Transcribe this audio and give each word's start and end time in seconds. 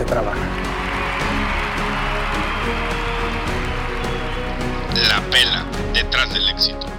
se 0.00 0.06
trabaja. 0.06 0.40
La 5.08 5.20
pela 5.30 5.66
detrás 5.92 6.32
del 6.32 6.48
éxito. 6.48 6.89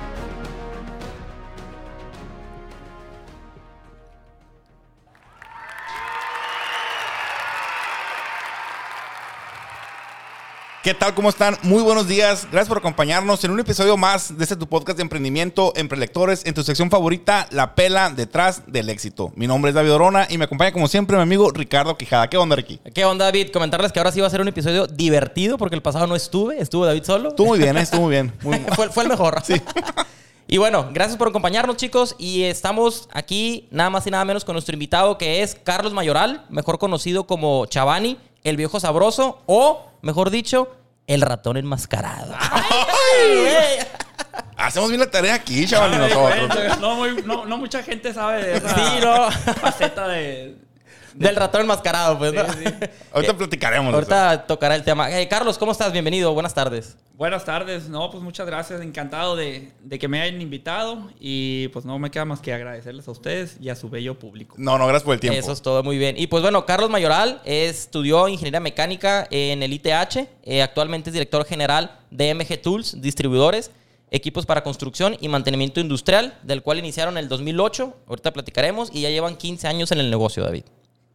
¿Qué 10.83 10.95
tal? 10.95 11.13
¿Cómo 11.13 11.29
están? 11.29 11.55
Muy 11.61 11.83
buenos 11.83 12.07
días. 12.07 12.47
Gracias 12.51 12.67
por 12.67 12.79
acompañarnos 12.79 13.43
en 13.43 13.51
un 13.51 13.59
episodio 13.59 13.97
más 13.97 14.35
de 14.35 14.43
este 14.43 14.55
tu 14.55 14.65
podcast 14.65 14.97
de 14.97 15.03
emprendimiento 15.03 15.73
en 15.75 15.87
prelectores, 15.87 16.43
en 16.43 16.55
tu 16.55 16.63
sección 16.63 16.89
favorita, 16.89 17.45
La 17.51 17.75
Pela 17.75 18.09
detrás 18.09 18.63
del 18.65 18.89
éxito. 18.89 19.31
Mi 19.35 19.45
nombre 19.45 19.69
es 19.69 19.75
David 19.75 19.93
Orona 19.93 20.25
y 20.27 20.39
me 20.39 20.45
acompaña 20.45 20.71
como 20.71 20.87
siempre 20.87 21.17
mi 21.17 21.21
amigo 21.21 21.51
Ricardo 21.51 21.95
Quijada. 21.97 22.31
¿Qué 22.31 22.37
onda, 22.37 22.55
Ricky? 22.55 22.79
¿Qué 22.95 23.05
onda, 23.05 23.25
David? 23.25 23.51
Comentarles 23.51 23.91
que 23.91 23.99
ahora 23.99 24.11
sí 24.11 24.21
va 24.21 24.25
a 24.25 24.31
ser 24.31 24.41
un 24.41 24.47
episodio 24.47 24.87
divertido 24.87 25.59
porque 25.59 25.75
el 25.75 25.83
pasado 25.83 26.07
no 26.07 26.15
estuve, 26.15 26.59
estuvo 26.59 26.83
David 26.83 27.03
solo. 27.03 27.29
Estuvo 27.29 27.49
muy 27.49 27.59
bien, 27.59 27.77
¿eh? 27.77 27.81
estuvo 27.81 28.01
muy 28.01 28.11
bien. 28.11 28.33
Muy... 28.41 28.57
fue, 28.75 28.89
fue 28.89 29.03
el 29.03 29.09
mejor. 29.09 29.39
Sí. 29.43 29.61
Y 30.47 30.57
bueno, 30.57 30.89
gracias 30.91 31.17
por 31.17 31.29
acompañarnos, 31.29 31.77
chicos. 31.77 32.13
Y 32.17 32.43
estamos 32.43 33.07
aquí 33.13 33.69
nada 33.71 33.89
más 33.89 34.05
y 34.05 34.11
nada 34.11 34.25
menos 34.25 34.43
con 34.43 34.51
nuestro 34.51 34.73
invitado 34.73 35.17
que 35.17 35.43
es 35.43 35.55
Carlos 35.55 35.93
Mayoral, 35.93 36.45
mejor 36.49 36.77
conocido 36.77 37.25
como 37.25 37.67
Chavani, 37.67 38.17
el 38.43 38.57
viejo 38.57 38.79
sabroso, 38.79 39.41
o 39.45 39.85
mejor 40.01 40.29
dicho, 40.29 40.69
el 41.07 41.21
ratón 41.21 41.57
enmascarado. 41.57 42.33
Hacemos 44.57 44.89
bien 44.89 44.99
la 44.99 45.09
tarea 45.09 45.33
aquí, 45.35 45.65
chaval, 45.67 45.97
nosotros. 45.97 46.79
No, 46.79 46.95
muy- 46.95 47.21
no- 47.23 47.45
no 47.45 47.57
mucha 47.57 47.81
gente 47.83 48.13
sabe 48.13 48.43
de 48.43 48.57
esa 48.57 48.75
Sí, 48.75 48.99
no. 49.01 49.31
faceta 49.55 50.07
de... 50.07 50.55
Del 51.13 51.35
ratón 51.35 51.61
enmascarado, 51.61 52.17
pues. 52.17 52.33
¿no? 52.33 52.41
Ahorita 53.13 53.33
Eh, 53.33 53.35
platicaremos. 53.35 53.93
Ahorita 53.93 54.45
tocará 54.47 54.75
el 54.75 54.83
tema. 54.83 55.11
Eh, 55.19 55.27
Carlos, 55.27 55.57
¿cómo 55.57 55.71
estás? 55.71 55.91
Bienvenido. 55.91 56.33
Buenas 56.33 56.53
tardes. 56.53 56.97
Buenas 57.15 57.45
tardes. 57.45 57.89
No, 57.89 58.09
pues 58.09 58.23
muchas 58.23 58.47
gracias. 58.47 58.81
Encantado 58.81 59.35
de, 59.35 59.71
de 59.81 59.99
que 59.99 60.07
me 60.07 60.21
hayan 60.21 60.41
invitado. 60.41 61.09
Y 61.19 61.67
pues 61.69 61.85
no 61.85 61.99
me 61.99 62.09
queda 62.09 62.25
más 62.25 62.39
que 62.39 62.53
agradecerles 62.53 63.07
a 63.07 63.11
ustedes 63.11 63.57
y 63.59 63.69
a 63.69 63.75
su 63.75 63.89
bello 63.89 64.17
público. 64.17 64.55
No, 64.57 64.77
no, 64.77 64.87
gracias 64.87 65.03
por 65.03 65.13
el 65.13 65.19
tiempo. 65.19 65.37
Eso 65.39 65.51
es 65.51 65.61
todo 65.61 65.83
muy 65.83 65.97
bien. 65.97 66.15
Y 66.17 66.27
pues 66.27 66.41
bueno, 66.41 66.65
Carlos 66.65 66.89
Mayoral 66.89 67.41
estudió 67.45 68.27
ingeniería 68.27 68.59
mecánica 68.59 69.27
en 69.31 69.63
el 69.63 69.73
ITH. 69.73 70.27
Eh, 70.43 70.61
actualmente 70.61 71.09
es 71.09 71.13
director 71.13 71.45
general 71.45 71.99
de 72.09 72.33
MG 72.33 72.61
Tools, 72.61 73.01
distribuidores, 73.01 73.71
equipos 74.09 74.45
para 74.45 74.63
construcción 74.63 75.15
y 75.21 75.27
mantenimiento 75.27 75.79
industrial, 75.79 76.37
del 76.43 76.61
cual 76.63 76.79
iniciaron 76.79 77.17
en 77.17 77.23
el 77.25 77.29
2008. 77.29 77.97
Ahorita 78.07 78.31
platicaremos 78.33 78.89
y 78.93 79.01
ya 79.01 79.09
llevan 79.09 79.35
15 79.35 79.67
años 79.67 79.91
en 79.91 79.99
el 79.99 80.09
negocio, 80.09 80.43
David. 80.43 80.63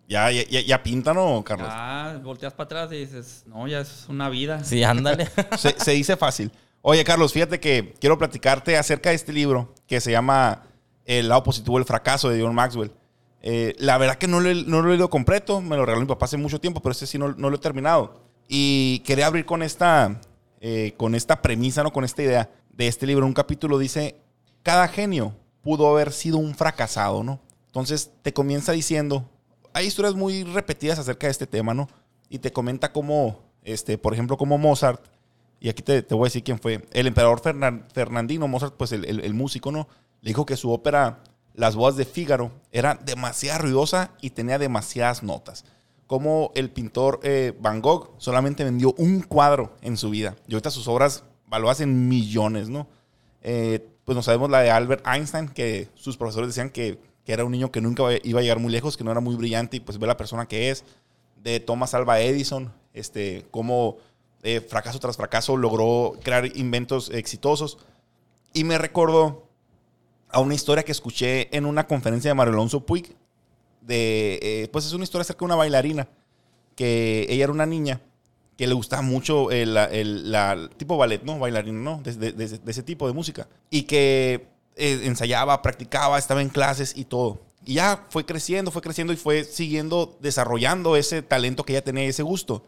Ya, 0.08 0.30
ya, 0.30 0.44
ya, 0.48 0.60
ya 0.60 0.82
pinta, 0.82 1.12
¿no, 1.12 1.42
Carlos? 1.42 1.68
Ah, 1.70 2.18
volteas 2.22 2.52
para 2.52 2.64
atrás 2.66 2.92
y 2.92 2.96
dices, 2.98 3.42
no, 3.46 3.66
ya 3.66 3.80
es 3.80 4.06
una 4.08 4.28
vida. 4.28 4.60
Sí, 4.64 4.84
ándale. 4.84 5.28
Se, 5.58 5.78
se 5.78 5.90
dice 5.92 6.16
fácil. 6.16 6.52
Oye, 6.82 7.02
Carlos, 7.02 7.32
fíjate 7.32 7.58
que 7.58 7.94
quiero 8.00 8.16
platicarte 8.16 8.76
acerca 8.76 9.10
de 9.10 9.16
este 9.16 9.32
libro 9.32 9.74
que 9.88 10.00
se 10.00 10.12
llama 10.12 10.62
El 11.04 11.28
lado 11.28 11.42
positivo 11.42 11.78
del 11.78 11.84
fracaso 11.84 12.28
de 12.28 12.40
John 12.40 12.54
Maxwell. 12.54 12.92
Eh, 13.42 13.74
la 13.78 13.98
verdad 13.98 14.18
que 14.18 14.28
no 14.28 14.40
lo, 14.40 14.50
he, 14.50 14.54
no 14.54 14.82
lo 14.82 14.88
he 14.88 14.92
leído 14.92 15.10
completo, 15.10 15.60
me 15.60 15.76
lo 15.76 15.84
regaló 15.84 16.00
mi 16.00 16.08
papá 16.08 16.26
hace 16.26 16.36
mucho 16.36 16.60
tiempo, 16.60 16.80
pero 16.80 16.92
este 16.92 17.06
sí 17.06 17.18
no, 17.18 17.32
no 17.32 17.50
lo 17.50 17.56
he 17.56 17.60
terminado. 17.60 18.20
Y 18.48 19.00
quería 19.00 19.26
abrir 19.26 19.46
con 19.46 19.62
esta, 19.62 20.20
eh, 20.60 20.94
con 20.96 21.14
esta 21.14 21.42
premisa, 21.42 21.82
¿no? 21.82 21.92
con 21.92 22.04
esta 22.04 22.22
idea 22.22 22.50
de 22.70 22.86
este 22.86 23.06
libro. 23.06 23.26
Un 23.26 23.32
capítulo 23.32 23.78
dice, 23.78 24.16
cada 24.62 24.88
genio 24.88 25.34
pudo 25.62 25.88
haber 25.88 26.12
sido 26.12 26.38
un 26.38 26.54
fracasado, 26.54 27.22
¿no? 27.24 27.40
Entonces 27.66 28.10
te 28.22 28.32
comienza 28.32 28.72
diciendo, 28.72 29.28
hay 29.76 29.86
historias 29.86 30.14
muy 30.14 30.42
repetidas 30.44 30.98
acerca 30.98 31.26
de 31.26 31.32
este 31.32 31.46
tema, 31.46 31.74
¿no? 31.74 31.86
Y 32.30 32.38
te 32.38 32.50
comenta 32.50 32.92
cómo, 32.92 33.40
este, 33.62 33.98
por 33.98 34.14
ejemplo, 34.14 34.36
como 34.38 34.56
Mozart, 34.56 35.02
y 35.60 35.68
aquí 35.68 35.82
te, 35.82 36.02
te 36.02 36.14
voy 36.14 36.24
a 36.24 36.28
decir 36.28 36.42
quién 36.42 36.58
fue, 36.58 36.86
el 36.92 37.06
emperador 37.06 37.40
Fernan- 37.42 37.84
Fernandino, 37.92 38.48
Mozart, 38.48 38.74
pues 38.76 38.92
el, 38.92 39.04
el- 39.04 39.20
el 39.20 39.34
músico, 39.34 39.70
¿no? 39.70 39.86
Le 40.22 40.30
dijo 40.30 40.46
que 40.46 40.56
su 40.56 40.70
ópera, 40.72 41.20
Las 41.54 41.74
bodas 41.76 41.96
de 41.96 42.04
Fígaro, 42.04 42.52
era 42.72 42.94
demasiado 42.94 43.60
ruidosa 43.62 44.10
y 44.20 44.30
tenía 44.30 44.58
demasiadas 44.58 45.22
notas. 45.22 45.64
Como 46.06 46.52
el 46.54 46.70
pintor 46.70 47.20
eh, 47.22 47.52
Van 47.60 47.80
Gogh 47.82 48.14
solamente 48.18 48.62
vendió 48.64 48.94
un 48.98 49.20
cuadro 49.22 49.74
en 49.82 49.96
su 49.96 50.10
vida. 50.10 50.36
Y 50.48 50.52
ahorita 50.54 50.70
sus 50.70 50.86
obras 50.88 51.24
valuadas 51.46 51.80
en 51.80 52.08
millones, 52.08 52.68
¿no? 52.68 52.86
Eh, 53.42 53.88
pues 54.04 54.14
no 54.16 54.22
sabemos 54.22 54.50
la 54.50 54.60
de 54.60 54.70
Albert 54.70 55.06
Einstein, 55.06 55.48
que 55.48 55.88
sus 55.94 56.16
profesores 56.16 56.48
decían 56.48 56.70
que, 56.70 56.98
que 57.26 57.32
era 57.32 57.44
un 57.44 57.52
niño 57.52 57.70
que 57.70 57.80
nunca 57.82 58.04
iba 58.22 58.40
a 58.40 58.42
llegar 58.42 58.60
muy 58.60 58.72
lejos, 58.72 58.96
que 58.96 59.04
no 59.04 59.10
era 59.10 59.20
muy 59.20 59.34
brillante 59.34 59.76
y 59.76 59.80
pues 59.80 59.98
ve 59.98 60.06
la 60.06 60.16
persona 60.16 60.46
que 60.46 60.70
es. 60.70 60.84
De 61.42 61.60
Thomas 61.60 61.92
Alva 61.92 62.20
Edison, 62.20 62.72
este, 62.94 63.44
cómo 63.50 63.98
eh, 64.42 64.60
fracaso 64.60 64.98
tras 65.00 65.16
fracaso 65.16 65.56
logró 65.56 66.14
crear 66.22 66.56
inventos 66.56 67.10
exitosos. 67.10 67.78
Y 68.54 68.64
me 68.64 68.78
recordó 68.78 69.48
a 70.30 70.40
una 70.40 70.54
historia 70.54 70.84
que 70.84 70.92
escuché 70.92 71.54
en 71.54 71.66
una 71.66 71.86
conferencia 71.86 72.30
de 72.30 72.34
Mario 72.34 72.54
Alonso 72.54 72.86
Puig. 72.86 73.14
De, 73.82 74.38
eh, 74.42 74.68
pues 74.72 74.86
es 74.86 74.92
una 74.92 75.04
historia 75.04 75.22
acerca 75.22 75.40
de 75.40 75.44
una 75.46 75.54
bailarina, 75.56 76.08
que 76.74 77.26
ella 77.28 77.44
era 77.44 77.52
una 77.52 77.66
niña 77.66 78.00
que 78.56 78.66
le 78.66 78.74
gustaba 78.74 79.02
mucho 79.02 79.50
el, 79.50 79.76
el- 79.76 80.32
la, 80.32 80.70
tipo 80.76 80.96
ballet, 80.96 81.22
¿no? 81.22 81.38
Bailarina, 81.38 81.78
¿no? 81.78 82.00
De 82.02 82.58
ese 82.66 82.82
tipo 82.82 83.06
de 83.06 83.12
música. 83.12 83.46
Y 83.70 83.82
que 83.82 84.46
eh, 84.76 85.00
ensayaba, 85.04 85.62
practicaba, 85.62 86.18
estaba 86.18 86.42
en 86.42 86.50
clases 86.50 86.96
y 86.96 87.04
todo. 87.06 87.40
Y 87.64 87.74
ya 87.74 88.06
fue 88.10 88.24
creciendo, 88.24 88.70
fue 88.70 88.82
creciendo 88.82 89.12
y 89.12 89.16
fue 89.16 89.42
siguiendo 89.44 90.16
desarrollando 90.20 90.96
ese 90.96 91.22
talento 91.22 91.64
que 91.64 91.72
ella 91.72 91.82
tenía, 91.82 92.04
ese 92.04 92.22
gusto. 92.22 92.62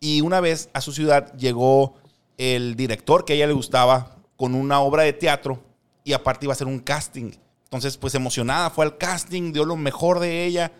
Y 0.00 0.20
una 0.20 0.40
vez 0.40 0.68
a 0.72 0.80
su 0.80 0.92
ciudad 0.92 1.32
llegó 1.36 1.94
el 2.36 2.76
director 2.76 3.24
que 3.24 3.32
a 3.32 3.36
ella 3.36 3.46
le 3.46 3.52
gustaba 3.52 4.16
con 4.36 4.54
una 4.54 4.80
obra 4.80 5.04
de 5.04 5.12
teatro 5.12 5.62
y 6.04 6.12
aparte 6.12 6.46
iba 6.46 6.52
a 6.52 6.56
hacer 6.56 6.66
un 6.66 6.78
casting. 6.78 7.32
Entonces, 7.64 7.96
pues 7.96 8.14
emocionada, 8.14 8.70
fue 8.70 8.84
al 8.84 8.96
casting, 8.96 9.52
dio 9.52 9.64
lo 9.64 9.76
mejor 9.76 10.20
de 10.20 10.44
ella 10.44 10.72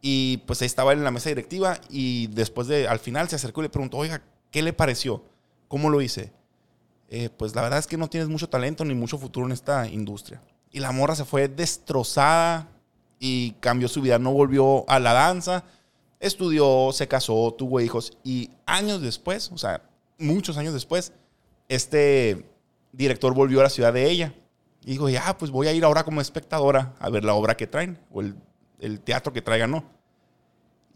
y 0.00 0.38
pues 0.46 0.62
ahí 0.62 0.66
estaba 0.66 0.92
él 0.92 0.98
en 0.98 1.04
la 1.04 1.10
mesa 1.10 1.28
directiva 1.28 1.80
y 1.88 2.28
después 2.28 2.68
de, 2.68 2.86
al 2.88 2.98
final 2.98 3.28
se 3.28 3.36
acercó 3.36 3.60
y 3.60 3.64
le 3.64 3.70
preguntó, 3.70 3.96
oiga, 3.96 4.22
¿qué 4.50 4.62
le 4.62 4.72
pareció? 4.72 5.24
¿Cómo 5.66 5.90
lo 5.90 6.00
hice? 6.00 6.32
"Eh, 7.08 7.30
pues 7.30 7.54
la 7.54 7.62
verdad 7.62 7.78
es 7.78 7.86
que 7.86 7.96
no 7.96 8.08
tienes 8.08 8.28
mucho 8.28 8.48
talento 8.48 8.84
ni 8.84 8.94
mucho 8.94 9.18
futuro 9.18 9.46
en 9.46 9.52
esta 9.52 9.88
industria. 9.88 10.40
Y 10.70 10.80
la 10.80 10.92
morra 10.92 11.14
se 11.14 11.24
fue 11.24 11.48
destrozada 11.48 12.68
y 13.18 13.52
cambió 13.60 13.88
su 13.88 14.00
vida, 14.02 14.18
no 14.18 14.32
volvió 14.32 14.88
a 14.88 14.98
la 14.98 15.12
danza, 15.12 15.64
estudió, 16.20 16.90
se 16.92 17.08
casó, 17.08 17.54
tuvo 17.56 17.80
hijos 17.80 18.16
y 18.22 18.50
años 18.66 19.00
después, 19.00 19.50
o 19.52 19.58
sea, 19.58 19.82
muchos 20.18 20.56
años 20.56 20.74
después, 20.74 21.12
este 21.68 22.44
director 22.92 23.34
volvió 23.34 23.60
a 23.60 23.64
la 23.64 23.70
ciudad 23.70 23.92
de 23.92 24.10
ella 24.10 24.34
y 24.84 24.92
dijo, 24.92 25.08
ya, 25.08 25.36
pues 25.36 25.50
voy 25.50 25.68
a 25.68 25.72
ir 25.72 25.84
ahora 25.84 26.04
como 26.04 26.20
espectadora 26.20 26.94
a 26.98 27.10
ver 27.10 27.24
la 27.24 27.34
obra 27.34 27.56
que 27.56 27.66
traen 27.66 27.98
o 28.10 28.20
el, 28.20 29.00
teatro 29.00 29.32
que 29.32 29.42
traigan, 29.42 29.70
¿no? 29.70 29.84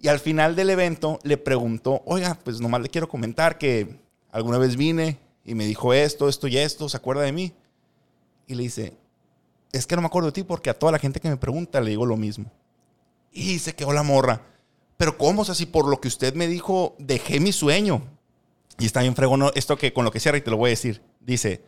Y 0.01 0.09
al 0.09 0.19
final 0.19 0.57
del 0.57 0.71
evento 0.71 1.19
le 1.23 1.37
preguntó, 1.37 2.03
oiga, 2.07 2.39
pues 2.43 2.61
nomás 2.61 2.81
le 2.81 2.89
quiero 2.89 3.09
comentar 3.09 3.59
que 3.59 4.01
alguna 4.31 4.59
vez 4.59 4.77
vine 4.77 5.19
y 5.45 5.55
me 5.55 5.67
dijo 5.67 5.93
esto, 5.93 6.29
esto 6.29 6.47
y 6.49 6.59
esto, 6.59 6.89
¿se 6.89 6.97
acuerda 6.97 7.23
de 7.23 7.33
mí? 7.33 7.53
Y 8.47 8.55
le 8.55 8.65
dice, 8.65 8.97
es 9.73 9.87
que 9.87 9.97
no 9.97 10.03
me 10.03 10.07
acuerdo 10.07 10.29
de 10.29 10.33
ti 10.33 10.43
porque 10.43 10.71
a 10.71 10.79
toda 10.79 10.93
la 10.93 10.99
gente 10.99 11.21
que 11.21 11.29
me 11.29 11.37
pregunta 11.37 11.81
le 11.81 11.91
digo 11.91 12.07
lo 12.07 12.17
mismo. 12.17 12.51
Y 13.33 13.59
se 13.59 13.75
quedó 13.75 13.93
la 13.93 14.03
morra. 14.03 14.43
Pero 14.97 15.17
¿cómo? 15.17 15.43
O 15.43 15.45
sea, 15.45 15.55
si 15.55 15.67
por 15.67 15.89
lo 15.89 16.01
que 16.01 16.09
usted 16.09 16.35
me 16.35 16.47
dijo, 16.47 16.95
dejé 16.99 17.41
mi 17.41 17.53
sueño. 17.53 18.03
Y 18.79 18.87
está 18.87 19.01
bien 19.01 19.17
fregón 19.17 19.51
esto 19.55 19.77
que 19.77 19.93
con 19.93 20.05
lo 20.05 20.11
que 20.11 20.21
cierra 20.21 20.39
y 20.39 20.43
te 20.43 20.51
lo 20.51 20.59
voy 20.59 20.69
a 20.69 20.71
decir. 20.71 21.03
Dice, 21.21 21.63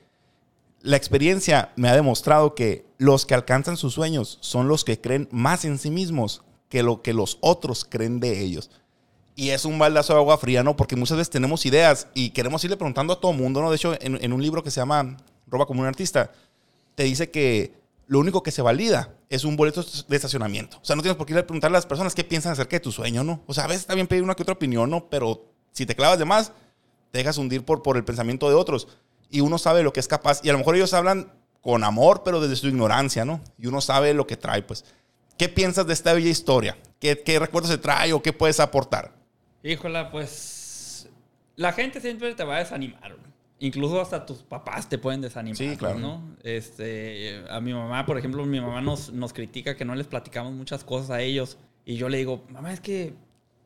la 0.83 0.97
experiencia 0.97 1.73
me 1.77 1.89
ha 1.89 1.95
demostrado 1.95 2.55
que 2.55 2.87
los 2.99 3.25
que 3.27 3.35
alcanzan 3.35 3.77
sus 3.77 3.95
sueños 3.95 4.39
son 4.41 4.69
los 4.69 4.85
que 4.85 5.01
creen 5.01 5.29
más 5.33 5.65
en 5.65 5.79
sí 5.79 5.91
mismos 5.91 6.43
que 6.69 6.83
lo 6.83 7.03
que 7.03 7.15
los 7.15 7.39
otros 7.41 7.85
creen 7.85 8.21
de 8.21 8.41
ellos. 8.41 8.71
Y 9.37 9.51
es 9.51 9.65
un 9.65 9.79
baldazo 9.79 10.13
de 10.13 10.21
agua 10.21 10.39
fría, 10.39 10.63
¿no? 10.63 10.77
Porque 10.77 10.97
muchas 10.97 11.17
veces 11.17 11.31
tenemos 11.31 11.67
ideas 11.67 12.07
y 12.15 12.31
queremos 12.31 12.63
irle 12.65 12.77
preguntando 12.77 13.13
a 13.13 13.21
todo 13.21 13.33
mundo, 13.33 13.61
¿no? 13.61 13.71
De 13.71 13.77
hecho, 13.77 13.95
en, 14.01 14.23
en 14.23 14.33
un 14.33 14.41
libro 14.41 14.63
que 14.63 14.71
se 14.71 14.81
llama 14.81 15.17
Roba 15.47 15.67
como 15.67 15.81
un 15.81 15.87
artista, 15.87 16.31
te 16.95 17.03
dice 17.03 17.31
que 17.31 17.75
lo 18.07 18.19
único 18.19 18.43
que 18.43 18.51
se 18.51 18.63
valida 18.63 19.15
es 19.31 19.45
un 19.45 19.57
boleto 19.57 19.83
de 20.09 20.17
estacionamiento. 20.17 20.79
O 20.81 20.85
sea, 20.85 20.95
no 20.95 21.03
tienes 21.03 21.17
por 21.17 21.27
qué 21.27 21.33
ir 21.33 21.39
a 21.39 21.47
preguntarle 21.47 21.77
a 21.77 21.79
las 21.79 21.87
personas 21.87 22.15
qué 22.15 22.25
piensan 22.25 22.53
acerca 22.53 22.77
de 22.77 22.81
tu 22.81 22.93
sueño, 22.93 23.25
¿no? 23.25 23.41
O 23.47 23.55
sea, 23.55 23.65
a 23.65 23.67
veces 23.67 23.83
está 23.83 23.95
pedir 24.07 24.23
una 24.23 24.35
que 24.35 24.43
otra 24.43 24.55
opinión, 24.55 24.91
¿no? 24.91 25.09
Pero 25.09 25.47
si 25.73 25.87
te 25.87 25.95
clavas 25.95 26.19
de 26.19 26.25
más, 26.25 26.53
te 27.11 27.19
dejas 27.19 27.39
hundir 27.39 27.65
por, 27.65 27.83
por 27.83 27.97
el 27.97 28.05
pensamiento 28.05 28.49
de 28.49 28.55
otros. 28.55 28.89
Y 29.31 29.41
uno 29.41 29.59
sabe 29.59 29.83
lo 29.83 29.93
que 29.93 30.01
es 30.01 30.09
capaz. 30.09 30.41
Y 30.45 30.51
a 30.51 30.53
lo 30.53 30.59
mejor 30.59 30.77
ellos 30.77 30.93
hablan 30.95 31.33
con 31.63 31.83
amor, 31.83 32.23
pero 32.25 32.41
desde 32.41 32.57
su 32.57 32.69
ignorancia, 32.69 33.25
¿no? 33.25 33.41
Y 33.59 33.67
uno 33.67 33.81
sabe 33.81 34.13
lo 34.15 34.27
que 34.27 34.37
trae, 34.37 34.63
pues. 34.63 34.85
¿Qué 35.39 35.49
piensas 35.49 35.87
de 35.87 35.95
esta 35.95 36.13
bella 36.13 36.29
historia? 36.29 36.77
¿Qué, 37.01 37.23
qué 37.23 37.39
recuerdos 37.39 37.71
se 37.71 37.79
trae 37.79 38.13
o 38.13 38.23
qué 38.23 38.33
puedes 38.33 38.61
aportar? 38.61 39.24
Híjola, 39.65 40.11
pues 40.11 41.09
la 41.57 41.73
gente 41.73 42.01
siempre 42.01 42.35
te 42.35 42.45
va 42.45 42.57
a 42.57 42.59
desanimar. 42.59 43.17
Incluso 43.61 43.99
hasta 43.99 44.27
tus 44.27 44.43
papás 44.43 44.91
te 44.91 44.99
pueden 44.99 45.23
desanimar. 45.23 45.57
Sí, 45.57 45.75
claro. 45.79 45.99
¿no? 45.99 46.37
Este, 46.43 47.43
a 47.49 47.61
mi 47.63 47.73
mamá, 47.73 48.05
por 48.05 48.19
ejemplo, 48.19 48.45
mi 48.45 48.61
mamá 48.61 48.83
nos, 48.83 49.11
nos 49.11 49.33
critica 49.33 49.75
que 49.75 49.87
no 49.87 49.95
les 49.95 50.07
platicamos 50.07 50.53
muchas 50.53 50.85
cosas 50.85 51.11
a 51.11 51.23
ellos. 51.23 51.57
Y 51.87 51.97
yo 51.97 52.11
le 52.11 52.19
digo, 52.19 52.45
mamá, 52.51 52.75
es 52.75 52.81
que 52.81 53.15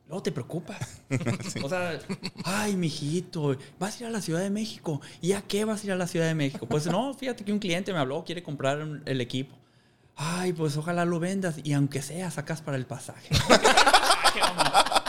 luego 0.07 0.23
te 0.23 0.31
preocupas. 0.31 1.01
O 1.63 1.67
sea, 1.67 1.99
ay, 2.45 2.77
mijito, 2.77 3.57
vas 3.77 3.97
a 3.97 4.03
ir 4.03 4.07
a 4.07 4.09
la 4.09 4.21
Ciudad 4.21 4.39
de 4.39 4.49
México. 4.49 5.01
¿Y 5.19 5.33
a 5.33 5.41
qué 5.41 5.65
vas 5.65 5.83
a 5.83 5.87
ir 5.87 5.91
a 5.91 5.97
la 5.97 6.07
Ciudad 6.07 6.27
de 6.27 6.35
México? 6.35 6.65
Pues 6.65 6.87
no, 6.87 7.13
fíjate 7.13 7.43
que 7.43 7.51
un 7.51 7.59
cliente 7.59 7.91
me 7.91 7.99
habló, 7.99 8.23
quiere 8.23 8.41
comprar 8.41 9.01
el 9.05 9.19
equipo. 9.19 9.57
Ay, 10.15 10.53
pues 10.53 10.77
ojalá 10.77 11.03
lo 11.03 11.19
vendas 11.19 11.59
y 11.63 11.73
aunque 11.73 12.01
sea, 12.01 12.31
sacas 12.31 12.61
para 12.61 12.77
el 12.77 12.85
pasaje. 12.85 13.35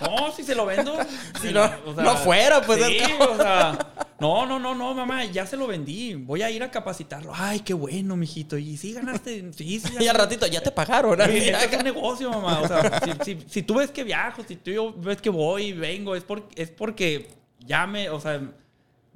No, 0.03 0.33
si 0.33 0.43
se 0.43 0.55
lo 0.55 0.67
vendo. 0.67 0.97
Si 1.41 1.53
no- 1.53 1.71
no 1.97 2.17
fuera, 2.17 2.61
pues, 2.63 2.83
Sí, 2.85 2.97
es 2.97 3.09
que- 3.09 3.23
o 3.23 3.37
sea. 3.37 3.79
No, 4.19 4.45
no, 4.45 4.59
no, 4.59 4.75
no, 4.75 4.93
mamá, 4.95 5.25
ya 5.25 5.47
se 5.47 5.57
lo 5.57 5.67
vendí. 5.67 6.15
Voy 6.15 6.43
a 6.43 6.51
ir 6.51 6.63
a 6.63 6.71
capacitarlo. 6.71 7.33
Ay, 7.35 7.61
qué 7.61 7.73
bueno, 7.73 8.17
mijito. 8.17 8.59
Y 8.59 8.77
sí 8.77 8.93
ganaste. 8.93 9.51
Sí, 9.57 9.81
sí. 9.81 9.93
Y 10.01 10.09
al 10.09 10.17
ratito 10.17 10.47
ya 10.47 10.61
te 10.63 10.71
pagaron. 10.71 11.19
¿no? 11.19 11.25
Sí, 11.27 11.49
es 11.49 11.77
un 11.77 11.85
negocio, 11.85 12.31
mamá. 12.31 12.61
O 12.61 12.69
sea, 12.69 13.01
si, 13.03 13.13
si- 13.37 13.45
si 13.49 13.63
tú 13.63 13.75
ves 13.77 13.91
que 13.91 14.05
viajo, 14.05 14.43
si 14.47 14.57
tú 14.57 14.95
ves 14.99 15.21
que 15.23 15.31
voy 15.31 15.65
y 15.69 15.73
vengo, 15.73 16.15
es, 16.15 16.23
por- 16.25 16.47
es 16.55 16.71
porque 16.71 17.31
ya 17.61 17.87
me, 17.87 18.11
o 18.11 18.21
sea, 18.21 18.41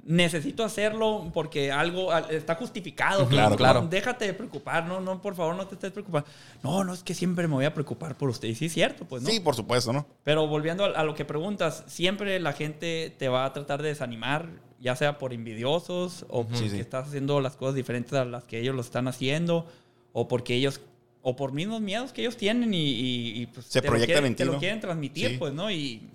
necesito 0.07 0.63
hacerlo 0.63 1.31
porque 1.33 1.71
algo 1.71 2.11
al- 2.11 2.29
está 2.29 2.55
justificado. 2.55 3.27
Claro, 3.27 3.49
No, 3.49 3.55
claro. 3.55 3.87
Déjate 3.89 4.25
de 4.27 4.33
preocupar, 4.33 4.85
no, 4.85 5.01
no, 5.01 5.19
por 5.21 5.35
favor, 5.35 5.55
no 5.55 5.65
te 5.67 5.73
estés 5.75 5.91
preocupando. 5.91 6.29
No, 6.63 6.83
no, 6.83 6.93
es 6.93 7.03
que 7.03 7.13
siempre 7.15 7.47
me 7.47 7.55
voy 7.55 7.65
a 7.65 7.73
preocupar 7.73 8.15
por 8.15 8.29
usted. 8.29 8.47
Y 8.47 8.55
sí, 8.55 8.65
es 8.65 8.73
cierto, 8.73 9.05
pues, 9.05 9.23
¿no? 9.23 9.29
Sí, 9.29 9.39
por 9.39 9.55
supuesto, 9.55 9.91
¿no? 9.91 10.05
Pero 10.23 10.45
volviendo 10.47 10.85
a, 10.85 10.89
a 10.89 11.03
lo 11.03 11.15
que 11.15 11.25
preguntas, 11.25 11.83
siempre 11.87 12.39
la 12.39 12.53
gente 12.53 13.15
te 13.17 13.27
va 13.29 13.45
a 13.45 13.53
tratar 13.53 13.81
de 13.81 13.89
desanimar, 13.89 14.47
ya 14.79 14.95
sea 14.95 15.17
por 15.17 15.33
envidiosos 15.33 16.25
o 16.29 16.43
porque 16.43 16.59
Sí, 16.59 16.69
sí. 16.69 16.79
estás 16.79 17.07
haciendo 17.07 17.41
las 17.41 17.55
cosas 17.55 17.73
diferentes 17.75 18.13
a 18.13 18.25
las 18.25 18.43
que 18.43 18.59
ellos 18.59 18.75
lo 18.75 18.81
están 18.81 19.07
haciendo 19.07 19.65
o 20.13 20.27
porque 20.27 20.53
ellos 20.53 20.81
o 21.23 21.35
por 21.35 21.51
mismos 21.51 21.81
miedos 21.81 22.13
que 22.13 22.21
ellos 22.21 22.37
tienen 22.37 22.71
y, 22.75 22.77
y- 22.91 23.41
y, 23.41 23.45
pues, 23.47 23.65
Se 23.65 23.81
te 23.81 23.87
lo 23.87 23.93
proyectan 23.93 24.13
quieren- 24.17 24.25
en 24.27 24.35
ti, 24.35 24.43
te 24.43 24.45
lo 24.45 24.59
quieren 24.59 24.79
transmitir, 24.79 25.29
Sí. 25.31 25.37
pues, 25.39 25.51
¿no? 25.53 25.71
Y, 25.71 26.07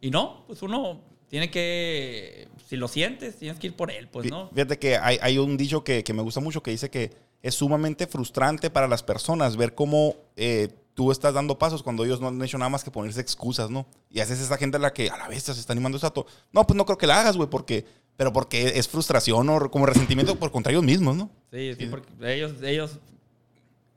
y 0.00 0.10
no, 0.10 0.42
pues 0.48 0.60
uno 0.62 1.00
tiene 1.32 1.50
que, 1.50 2.46
si 2.68 2.76
lo 2.76 2.88
sientes, 2.88 3.38
tienes 3.38 3.58
que 3.58 3.68
ir 3.68 3.74
por 3.74 3.90
él, 3.90 4.06
pues, 4.06 4.30
¿no? 4.30 4.50
Fíjate 4.50 4.78
que 4.78 4.98
hay, 4.98 5.18
hay 5.22 5.38
un 5.38 5.56
dicho 5.56 5.82
que, 5.82 6.04
que 6.04 6.12
me 6.12 6.20
gusta 6.20 6.40
mucho 6.40 6.62
que 6.62 6.72
dice 6.72 6.90
que 6.90 7.10
es 7.40 7.54
sumamente 7.54 8.06
frustrante 8.06 8.68
para 8.68 8.86
las 8.86 9.02
personas 9.02 9.56
ver 9.56 9.74
cómo 9.74 10.14
eh, 10.36 10.68
tú 10.92 11.10
estás 11.10 11.32
dando 11.32 11.56
pasos 11.58 11.82
cuando 11.82 12.04
ellos 12.04 12.20
no 12.20 12.28
han 12.28 12.42
hecho 12.42 12.58
nada 12.58 12.68
más 12.68 12.84
que 12.84 12.90
ponerse 12.90 13.22
excusas, 13.22 13.70
¿no? 13.70 13.86
Y 14.10 14.20
haces 14.20 14.42
esa 14.42 14.58
gente 14.58 14.76
a 14.76 14.80
la 14.80 14.92
que 14.92 15.08
a 15.08 15.16
la 15.16 15.26
vez 15.26 15.44
se 15.44 15.52
está 15.52 15.72
animando 15.72 15.96
exacto. 15.96 16.26
No, 16.52 16.66
pues 16.66 16.76
no 16.76 16.84
creo 16.84 16.98
que 16.98 17.06
la 17.06 17.18
hagas, 17.22 17.38
güey, 17.38 17.48
porque, 17.48 17.86
pero 18.18 18.30
porque 18.34 18.78
es 18.78 18.86
frustración 18.86 19.48
o 19.48 19.70
como 19.70 19.86
resentimiento 19.86 20.38
por 20.38 20.52
contra 20.52 20.70
ellos 20.70 20.84
mismos, 20.84 21.16
¿no? 21.16 21.30
Sí, 21.50 21.72
sí, 21.78 21.86
porque 21.86 22.10
ellos, 22.30 22.62
ellos, 22.62 22.98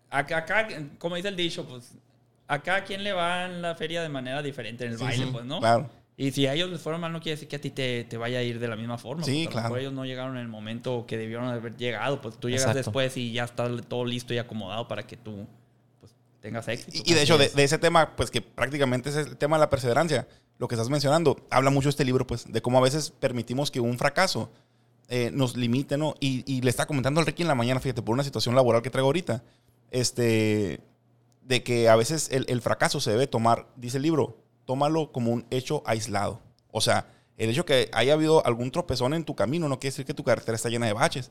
acá, 0.09 0.37
acá, 0.37 0.69
como 0.99 1.17
dice 1.17 1.27
el 1.27 1.35
dicho, 1.35 1.67
pues, 1.67 1.95
acá 2.47 2.77
a 2.77 2.83
quien 2.85 3.03
le 3.03 3.11
va 3.11 3.43
en 3.43 3.61
la 3.61 3.75
feria 3.75 4.01
de 4.01 4.07
manera 4.07 4.41
diferente 4.41 4.85
en 4.85 4.93
el 4.93 4.97
Sí, 4.97 5.03
baile, 5.03 5.25
sí, 5.25 5.31
pues, 5.33 5.43
¿no? 5.43 5.59
Claro. 5.59 5.89
Y 6.17 6.31
si 6.31 6.47
a 6.47 6.53
ellos 6.53 6.69
les 6.69 6.81
fueron 6.81 7.01
mal, 7.01 7.11
no 7.11 7.19
quiere 7.19 7.35
decir 7.35 7.49
que 7.49 7.57
a 7.57 7.61
ti 7.61 7.71
te, 7.71 8.05
te 8.05 8.17
vaya 8.17 8.39
a 8.39 8.41
ir 8.41 8.59
de 8.59 8.67
la 8.69 8.77
misma 8.77 8.97
forma. 8.97 9.23
Sí, 9.23 9.47
claro. 9.51 9.63
mejor 9.63 9.79
ellos 9.79 9.93
no 9.93 10.05
llegaron 10.05 10.37
en 10.37 10.43
el 10.43 10.47
momento 10.47 11.05
que 11.05 11.17
debieron 11.17 11.45
haber 11.47 11.75
llegado, 11.75 12.21
pues 12.21 12.37
tú 12.37 12.47
llegas 12.47 12.63
Exacto. 12.63 12.89
después 12.89 13.17
y 13.17 13.33
ya 13.33 13.43
está 13.43 13.69
todo 13.81 14.05
listo 14.05 14.33
y 14.33 14.37
acomodado 14.37 14.87
para 14.87 15.05
que 15.05 15.17
tú 15.17 15.45
pues, 15.99 16.13
tengas 16.39 16.67
éxito. 16.69 16.97
Y, 17.05 17.11
y 17.11 17.13
de 17.15 17.21
hecho, 17.21 17.37
de, 17.37 17.49
de 17.49 17.63
ese 17.63 17.77
tema, 17.77 18.15
pues 18.15 18.31
que 18.31 18.41
prácticamente 18.41 19.09
es 19.09 19.15
el 19.17 19.35
tema 19.35 19.57
de 19.57 19.61
la 19.61 19.69
perseverancia, 19.69 20.25
lo 20.57 20.69
que 20.69 20.75
estás 20.75 20.89
mencionando, 20.89 21.45
habla 21.49 21.69
mucho 21.69 21.89
este 21.89 22.05
libro, 22.05 22.25
pues, 22.25 22.49
de 22.49 22.61
cómo 22.61 22.77
a 22.77 22.81
veces 22.81 23.11
permitimos 23.11 23.69
que 23.69 23.81
un 23.81 23.97
fracaso 23.97 24.49
eh, 25.09 25.31
nos 25.33 25.57
limite, 25.57 25.97
¿no? 25.97 26.15
Y, 26.21 26.43
y 26.51 26.61
le 26.61 26.69
está 26.69 26.85
comentando 26.85 27.19
al 27.19 27.25
Ricky 27.25 27.41
en 27.41 27.49
la 27.49 27.55
mañana, 27.55 27.81
fíjate, 27.81 28.01
por 28.01 28.13
una 28.13 28.23
situación 28.23 28.55
laboral 28.55 28.81
que 28.81 28.89
traigo 28.89 29.07
ahorita, 29.07 29.43
este, 29.91 30.79
de 31.43 31.61
que 31.61 31.89
a 31.89 31.97
veces 31.97 32.29
el, 32.31 32.45
el 32.47 32.61
fracaso 32.61 33.01
se 33.01 33.11
debe 33.11 33.27
tomar, 33.27 33.67
dice 33.75 33.97
el 33.97 34.03
libro, 34.03 34.37
tómalo 34.65 35.11
como 35.11 35.31
un 35.31 35.45
hecho 35.49 35.81
aislado. 35.85 36.41
O 36.71 36.81
sea, 36.81 37.07
el 37.37 37.49
hecho 37.49 37.65
que 37.65 37.89
haya 37.93 38.13
habido 38.13 38.45
algún 38.45 38.71
tropezón 38.71 39.13
en 39.13 39.23
tu 39.23 39.35
camino 39.35 39.67
no 39.69 39.79
quiere 39.79 39.91
decir 39.91 40.05
que 40.05 40.13
tu 40.13 40.23
carretera 40.23 40.55
está 40.55 40.69
llena 40.69 40.85
de 40.87 40.93
baches. 40.93 41.29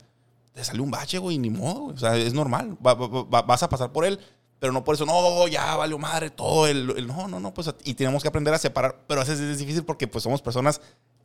Te 0.53 0.63
salió 0.63 0.83
un 0.83 0.91
bache, 0.91 1.17
güey, 1.17 1.37
ni 1.37 1.49
modo. 1.49 1.81
güey. 1.81 1.95
O 1.95 1.99
sea, 1.99 2.15
es 2.17 2.33
normal. 2.33 2.77
Va- 2.85 2.93
va- 2.93 3.23
va- 3.23 3.41
vas 3.41 3.61
a 3.63 3.69
pasar 3.69 3.91
por 3.91 4.05
él, 4.05 4.19
pero 4.59 4.71
no 4.71 4.83
por 4.83 4.95
eso, 4.95 5.05
no, 5.05 5.47
ya 5.47 5.75
valió 5.75 5.97
madre 5.97 6.29
todo. 6.29 6.65
El, 6.67 6.91
el- 6.97 7.07
no, 7.07 7.27
no, 7.27 7.39
no, 7.39 7.53
pues, 7.53 7.69
y 7.83 7.93
tenemos 7.93 8.21
que 8.21 8.29
aprender 8.29 8.53
a 8.53 8.57
separar. 8.57 9.03
Pero 9.07 9.21
a 9.21 9.23
veces 9.23 9.39
es 9.39 9.57
difícil 9.59 9.83
porque, 9.83 10.07
pues, 10.07 10.23
somos 10.23 10.41
personas 10.41 10.79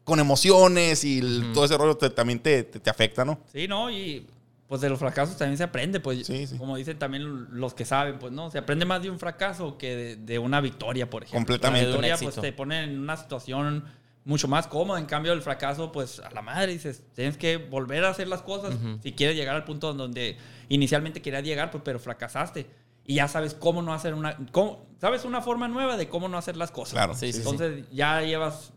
con 0.04 0.18
emociones 0.18 1.04
y 1.04 1.18
el- 1.20 1.52
todo 1.54 1.64
ese 1.64 1.76
rollo 1.78 1.96
te- 1.96 2.10
también 2.10 2.40
te, 2.40 2.64
te- 2.64 2.80
te 2.80 2.90
afecta, 2.90 3.24
¿no? 3.24 3.38
Sí, 3.52 3.68
¿no? 3.68 3.90
Y 3.90 4.26
pues 4.70 4.80
de 4.80 4.88
los 4.88 5.00
fracasos 5.00 5.36
también 5.36 5.58
se 5.58 5.64
aprende, 5.64 5.98
pues 5.98 6.24
Sí, 6.24 6.46
sí. 6.46 6.56
como 6.56 6.76
dicen 6.76 6.96
también 6.96 7.48
los 7.50 7.74
que 7.74 7.84
saben, 7.84 8.20
pues 8.20 8.32
no, 8.32 8.52
se 8.52 8.58
aprende 8.58 8.84
más 8.84 9.02
de 9.02 9.10
un 9.10 9.18
fracaso 9.18 9.76
que 9.76 9.96
de, 9.96 10.16
de 10.16 10.38
una 10.38 10.60
victoria, 10.60 11.10
por 11.10 11.24
ejemplo. 11.24 11.38
Completamente. 11.38 11.88
La 11.88 11.96
victoria 11.96 12.16
pues 12.22 12.36
te 12.36 12.52
pone 12.52 12.84
en 12.84 13.00
una 13.00 13.16
situación 13.16 13.84
mucho 14.24 14.46
más 14.46 14.68
cómoda, 14.68 15.00
en 15.00 15.06
cambio 15.06 15.32
el 15.32 15.42
fracaso 15.42 15.90
pues 15.90 16.20
a 16.20 16.30
la 16.30 16.40
madre 16.40 16.70
dices, 16.70 17.02
tienes 17.16 17.36
que 17.36 17.56
volver 17.56 18.04
a 18.04 18.10
hacer 18.10 18.28
las 18.28 18.42
cosas 18.42 18.76
si 19.02 19.10
quieres 19.10 19.34
llegar 19.34 19.56
al 19.56 19.64
punto 19.64 19.92
donde 19.92 20.36
inicialmente 20.68 21.20
querías 21.20 21.42
llegar, 21.42 21.72
pues, 21.72 21.82
pero 21.84 21.98
fracasaste. 21.98 22.70
Y 23.04 23.14
ya 23.14 23.26
sabes 23.26 23.54
cómo 23.54 23.82
no 23.82 23.92
hacer 23.92 24.14
una... 24.14 24.38
Cómo, 24.52 24.86
sabes 25.00 25.24
una 25.24 25.40
forma 25.40 25.66
nueva 25.66 25.96
de 25.96 26.08
cómo 26.08 26.28
no 26.28 26.38
hacer 26.38 26.56
las 26.56 26.70
cosas. 26.70 26.92
Claro. 26.92 27.14
Sí, 27.14 27.32
sí, 27.32 27.32
sí. 27.32 27.38
Entonces 27.40 27.86
ya 27.90 28.22
llevas 28.22 28.72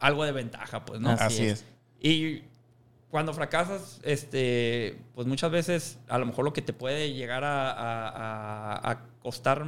algo 0.00 0.24
de 0.24 0.32
ventaja, 0.32 0.86
pues, 0.86 1.00
¿no? 1.00 1.10
Así 1.10 1.22
Así 1.22 1.44
es. 1.44 1.52
es. 1.60 1.64
Y 2.00 2.44
cuando 3.14 3.32
fracasas, 3.32 4.00
este, 4.02 4.98
pues 5.14 5.28
muchas 5.28 5.48
veces 5.52 5.98
a 6.08 6.18
lo 6.18 6.26
mejor 6.26 6.44
lo 6.44 6.52
que 6.52 6.62
te 6.62 6.72
puede 6.72 7.12
llegar 7.12 7.44
a, 7.44 7.70
a- 7.70 8.90
a- 8.90 9.00
costar 9.22 9.64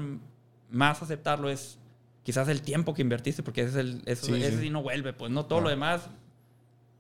más 0.69 1.01
aceptarlo 1.01 1.49
es 1.49 1.79
quizás 2.25 2.49
el 2.49 2.61
tiempo 2.61 2.93
que 2.93 3.03
invertiste, 3.03 3.45
porque 3.45 3.61
ese, 3.61 3.71
es 3.71 3.77
el, 3.77 4.03
eso, 4.07 4.27
Sí, 4.27 4.35
ese 4.43 4.57
sí. 4.57 4.63
sí 4.63 4.71
no 4.71 4.83
vuelve, 4.83 5.13
pues 5.13 5.31
no 5.31 5.47
todo 5.47 5.61
lo 5.61 5.69
demás, 5.69 6.01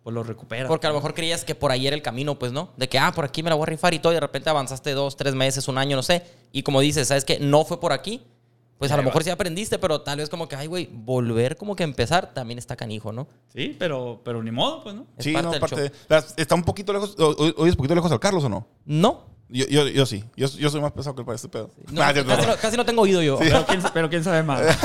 pues 0.04 0.14
lo 0.14 0.23
recuperas. 0.23 0.68
Porque 0.68 0.87
a 0.87 0.90
lo 0.90 0.94
mejor 0.94 1.14
creías 1.14 1.44
que 1.44 1.56
por 1.56 1.73
ahí 1.73 1.85
era 1.88 1.97
el 1.97 2.02
camino, 2.02 2.38
pues, 2.38 2.52
¿no? 2.52 2.71
De 2.76 2.88
que, 2.88 2.97
ah, 3.00 3.11
por 3.12 3.25
aquí 3.25 3.42
me 3.42 3.50
la 3.50 3.56
voy 3.56 3.64
a 3.64 3.66
rifar 3.66 3.92
y 3.92 3.99
todo, 3.99 4.12
y 4.12 4.14
de 4.14 4.21
repente 4.21 4.49
avanzaste 4.49 4.92
dos, 4.92 5.16
tres 5.16 5.35
meses, 5.35 5.66
un 5.66 5.78
año, 5.78 5.97
no 5.97 6.04
sé. 6.04 6.23
Y 6.52 6.62
como 6.62 6.80
dices, 6.80 7.09
¿sabes 7.09 7.25
qué? 7.25 7.40
No 7.40 7.64
fue 7.64 7.80
por 7.80 7.92
aquí. 7.92 8.23
Pues 8.78 8.90
a 8.92 8.97
lo 8.97 9.02
mejor 9.02 9.25
sí 9.25 9.30
aprendiste, 9.30 9.78
pero 9.78 10.02
tal 10.02 10.18
vez 10.18 10.28
como 10.28 10.49
que, 10.49 10.56
ay, 10.56 10.66
güey, 10.66 10.88
volver 10.92 11.56
como 11.56 11.75
que 11.75 11.83
a 11.83 11.87
empezar 11.87 12.35
también 12.35 12.59
está 12.59 12.76
canijo, 12.76 13.11
¿no? 13.11 13.26
Sí, 13.54 13.75
pero, 13.78 14.21
pero 14.25 14.42
ni 14.42 14.50
modo, 14.50 14.83
pues, 14.83 14.95
¿no? 14.95 15.06
Es 15.16 15.25
Sí, 15.25 15.33
parte 15.33 15.47
no, 15.47 15.52
del 15.52 15.61
parte 15.61 15.76
show. 15.76 15.90
de- 16.09 16.42
Está 16.42 16.54
un 16.54 16.62
poquito 16.62 16.92
lejos. 16.92 17.14
¿Oyes 17.18 17.73
un 17.73 17.76
poquito 17.76 17.95
lejos 17.95 18.12
al 18.12 18.21
Carlos 18.21 18.45
o 18.45 18.49
no? 18.50 18.68
No. 18.85 19.35
Yo, 19.49 19.64
yo, 19.68 19.87
yo 19.88 20.04
sí. 20.06 20.25
Yo, 20.37 20.49
yo 20.49 20.68
soy 20.71 20.80
más 20.80 20.92
pesado 20.92 21.14
que 21.14 21.23
el 21.23 21.26
para 21.26 21.37
este 21.37 21.49
pedo. 21.49 21.71
No, 21.90 22.00
Nah, 22.02 22.12
cierto, 22.12 22.30
casi, 22.30 22.47
no. 22.47 22.52
no, 22.52 22.59
casi 22.61 22.76
no 22.76 22.85
tengo 22.85 23.02
oído 23.02 23.23
yo. 23.23 23.38
Pero, 23.38 23.64
quién, 23.64 23.80
pero 23.95 24.11
quién 24.11 24.25
sabe 24.25 24.42
más. 24.42 24.61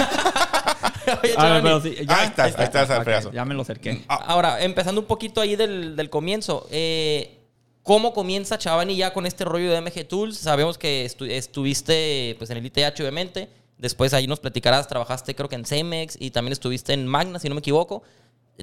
Oye, 1.24 1.34
A 1.36 1.54
ver, 1.54 1.64
pero 1.64 1.82
sí, 1.82 1.90
Ahí 2.08 2.28
está, 2.28 2.44
ahí 2.46 2.50
está, 2.52 2.64
ese 2.84 2.94
ok, 2.94 3.00
alfredazo. 3.00 3.32
ya 3.32 3.44
me 3.44 3.54
lo 3.56 3.64
acerqué. 3.64 4.04
Ahora, 4.08 4.62
empezando 4.64 5.02
un 5.02 5.08
poquito 5.08 5.42
ahí 5.42 5.56
del, 5.56 5.96
del 5.96 6.10
comienzo, 6.10 6.68
eh, 6.72 7.40
¿cómo 7.84 8.14
comienza 8.14 8.58
Chavani 8.58 8.96
ya 8.96 9.12
con 9.12 9.26
este 9.26 9.44
rollo 9.44 9.72
de 9.72 9.82
MG 9.82 10.08
Tools? 10.08 10.38
Sabemos 10.38 10.78
que 10.78 11.06
estu- 11.06 11.30
estuviste 11.30 12.36
pues, 12.38 12.50
en 12.52 12.58
el 12.58 12.66
ITH, 12.66 13.00
obviamente. 13.02 13.50
Después 13.82 14.14
ahí 14.14 14.28
nos 14.28 14.40
platicarás, 14.40 14.88
trabajaste 14.88 15.34
creo 15.34 15.50
que 15.50 15.56
en 15.56 15.66
Cemex 15.66 16.16
y 16.20 16.30
también 16.30 16.54
estuviste 16.54 16.94
en 16.94 17.08
Magna, 17.08 17.40
si 17.40 17.50
no 17.50 17.56
me 17.56 17.60
equivoco. 17.60 18.04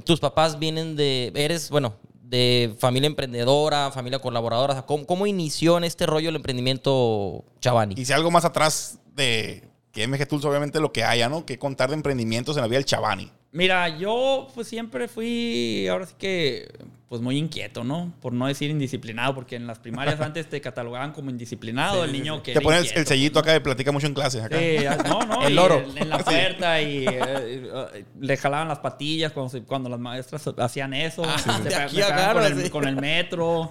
Tus 0.04 0.20
papás 0.20 0.60
vienen 0.60 0.94
de, 0.94 1.32
eres, 1.34 1.70
bueno, 1.70 1.96
de 2.22 2.76
familia 2.78 3.08
emprendedora, 3.08 3.90
familia 3.90 4.20
colaboradora. 4.20 4.86
¿cómo, 4.86 5.06
cómo 5.06 5.26
inició 5.26 5.76
en 5.76 5.82
este 5.82 6.06
rollo 6.06 6.28
el 6.28 6.36
emprendimiento 6.36 7.44
Chavani? 7.60 7.96
Y 7.98 8.04
si 8.04 8.12
algo 8.12 8.30
más 8.30 8.44
atrás 8.44 9.00
de 9.16 9.67
que 9.92 10.06
MG 10.06 10.26
Tools, 10.26 10.44
obviamente 10.44 10.80
lo 10.80 10.92
que 10.92 11.04
haya, 11.04 11.28
¿no? 11.28 11.44
Que 11.46 11.58
contar 11.58 11.88
de 11.90 11.96
emprendimientos 11.96 12.56
en 12.56 12.62
la 12.62 12.68
vida 12.68 12.78
del 12.78 12.84
Chavani. 12.84 13.30
Mira, 13.50 13.88
yo 13.98 14.48
pues 14.54 14.68
siempre 14.68 15.08
fui, 15.08 15.88
ahora 15.88 16.04
sí 16.04 16.14
que, 16.18 16.68
pues 17.08 17.22
muy 17.22 17.38
inquieto, 17.38 17.82
¿no? 17.82 18.12
Por 18.20 18.34
no 18.34 18.46
decir 18.46 18.68
indisciplinado, 18.68 19.34
porque 19.34 19.56
en 19.56 19.66
las 19.66 19.78
primarias 19.78 20.20
antes 20.20 20.46
te 20.50 20.60
catalogaban 20.60 21.12
como 21.12 21.30
indisciplinado, 21.30 22.04
el 22.04 22.12
niño 22.12 22.42
que... 22.42 22.52
Te 22.52 22.60
pones 22.60 22.80
el, 22.80 22.84
inquieto, 22.84 23.00
el 23.00 23.06
sellito 23.06 23.38
acá 23.38 23.52
de 23.52 23.62
platica 23.62 23.90
mucho 23.90 24.06
en 24.06 24.12
clase. 24.12 24.42
Acá. 24.42 24.58
Sí, 24.58 24.76
no, 25.08 25.20
no. 25.24 25.42
El 25.46 25.56
loro. 25.56 25.78
En, 25.78 25.96
en 25.96 26.08
la 26.10 26.18
puerta 26.24 26.82
y 26.82 27.06
eh, 27.08 28.04
le 28.20 28.36
jalaban 28.36 28.68
las 28.68 28.80
patillas 28.80 29.32
cuando, 29.32 29.48
se- 29.50 29.62
cuando 29.62 29.88
las 29.88 29.98
maestras 29.98 30.46
hacían 30.58 30.92
eso. 30.92 31.22
Ah, 31.24 31.38
Se 31.38 31.68
de 31.70 31.74
aquí 31.74 32.00
con, 32.02 32.44
el, 32.44 32.70
con 32.70 32.86
el 32.86 32.96
metro. 32.96 33.70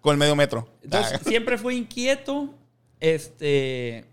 Con 0.00 0.12
el 0.12 0.18
medio 0.18 0.36
metro. 0.36 0.68
Entonces, 0.84 1.14
Ah, 1.20 1.28
siempre 1.28 1.58
fui 1.58 1.76
inquieto. 1.76 2.54
Este. 3.00 4.04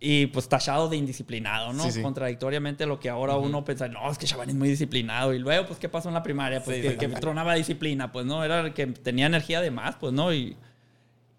Y 0.00 0.26
pues 0.26 0.48
tachado 0.48 0.88
de 0.88 0.96
indisciplinado, 0.96 1.72
¿no? 1.72 1.82
Sí, 1.82 1.90
sí. 1.90 2.02
Contradictoriamente 2.02 2.86
lo 2.86 3.00
que 3.00 3.08
ahora 3.08 3.36
uno 3.36 3.64
piensa, 3.64 3.88
no, 3.88 4.10
es 4.10 4.16
que 4.16 4.26
Chaván 4.26 4.48
es 4.48 4.54
muy 4.54 4.68
disciplinado. 4.68 5.34
Y 5.34 5.40
luego, 5.40 5.66
pues, 5.66 5.78
¿qué 5.80 5.88
pasó 5.88 6.08
en 6.08 6.14
la 6.14 6.22
primaria? 6.22 6.62
Pues 6.62 6.76
Sí, 6.76 6.82
que, 6.82 6.96
que 6.96 7.08
tronaba 7.08 7.54
disciplina, 7.54 8.12
pues, 8.12 8.24
¿no? 8.24 8.44
Era 8.44 8.60
el 8.60 8.74
que 8.74 8.86
tenía 8.86 9.26
energía 9.26 9.60
de 9.60 9.72
más, 9.72 9.96
pues, 9.96 10.12
¿no? 10.12 10.32
Y, 10.32 10.56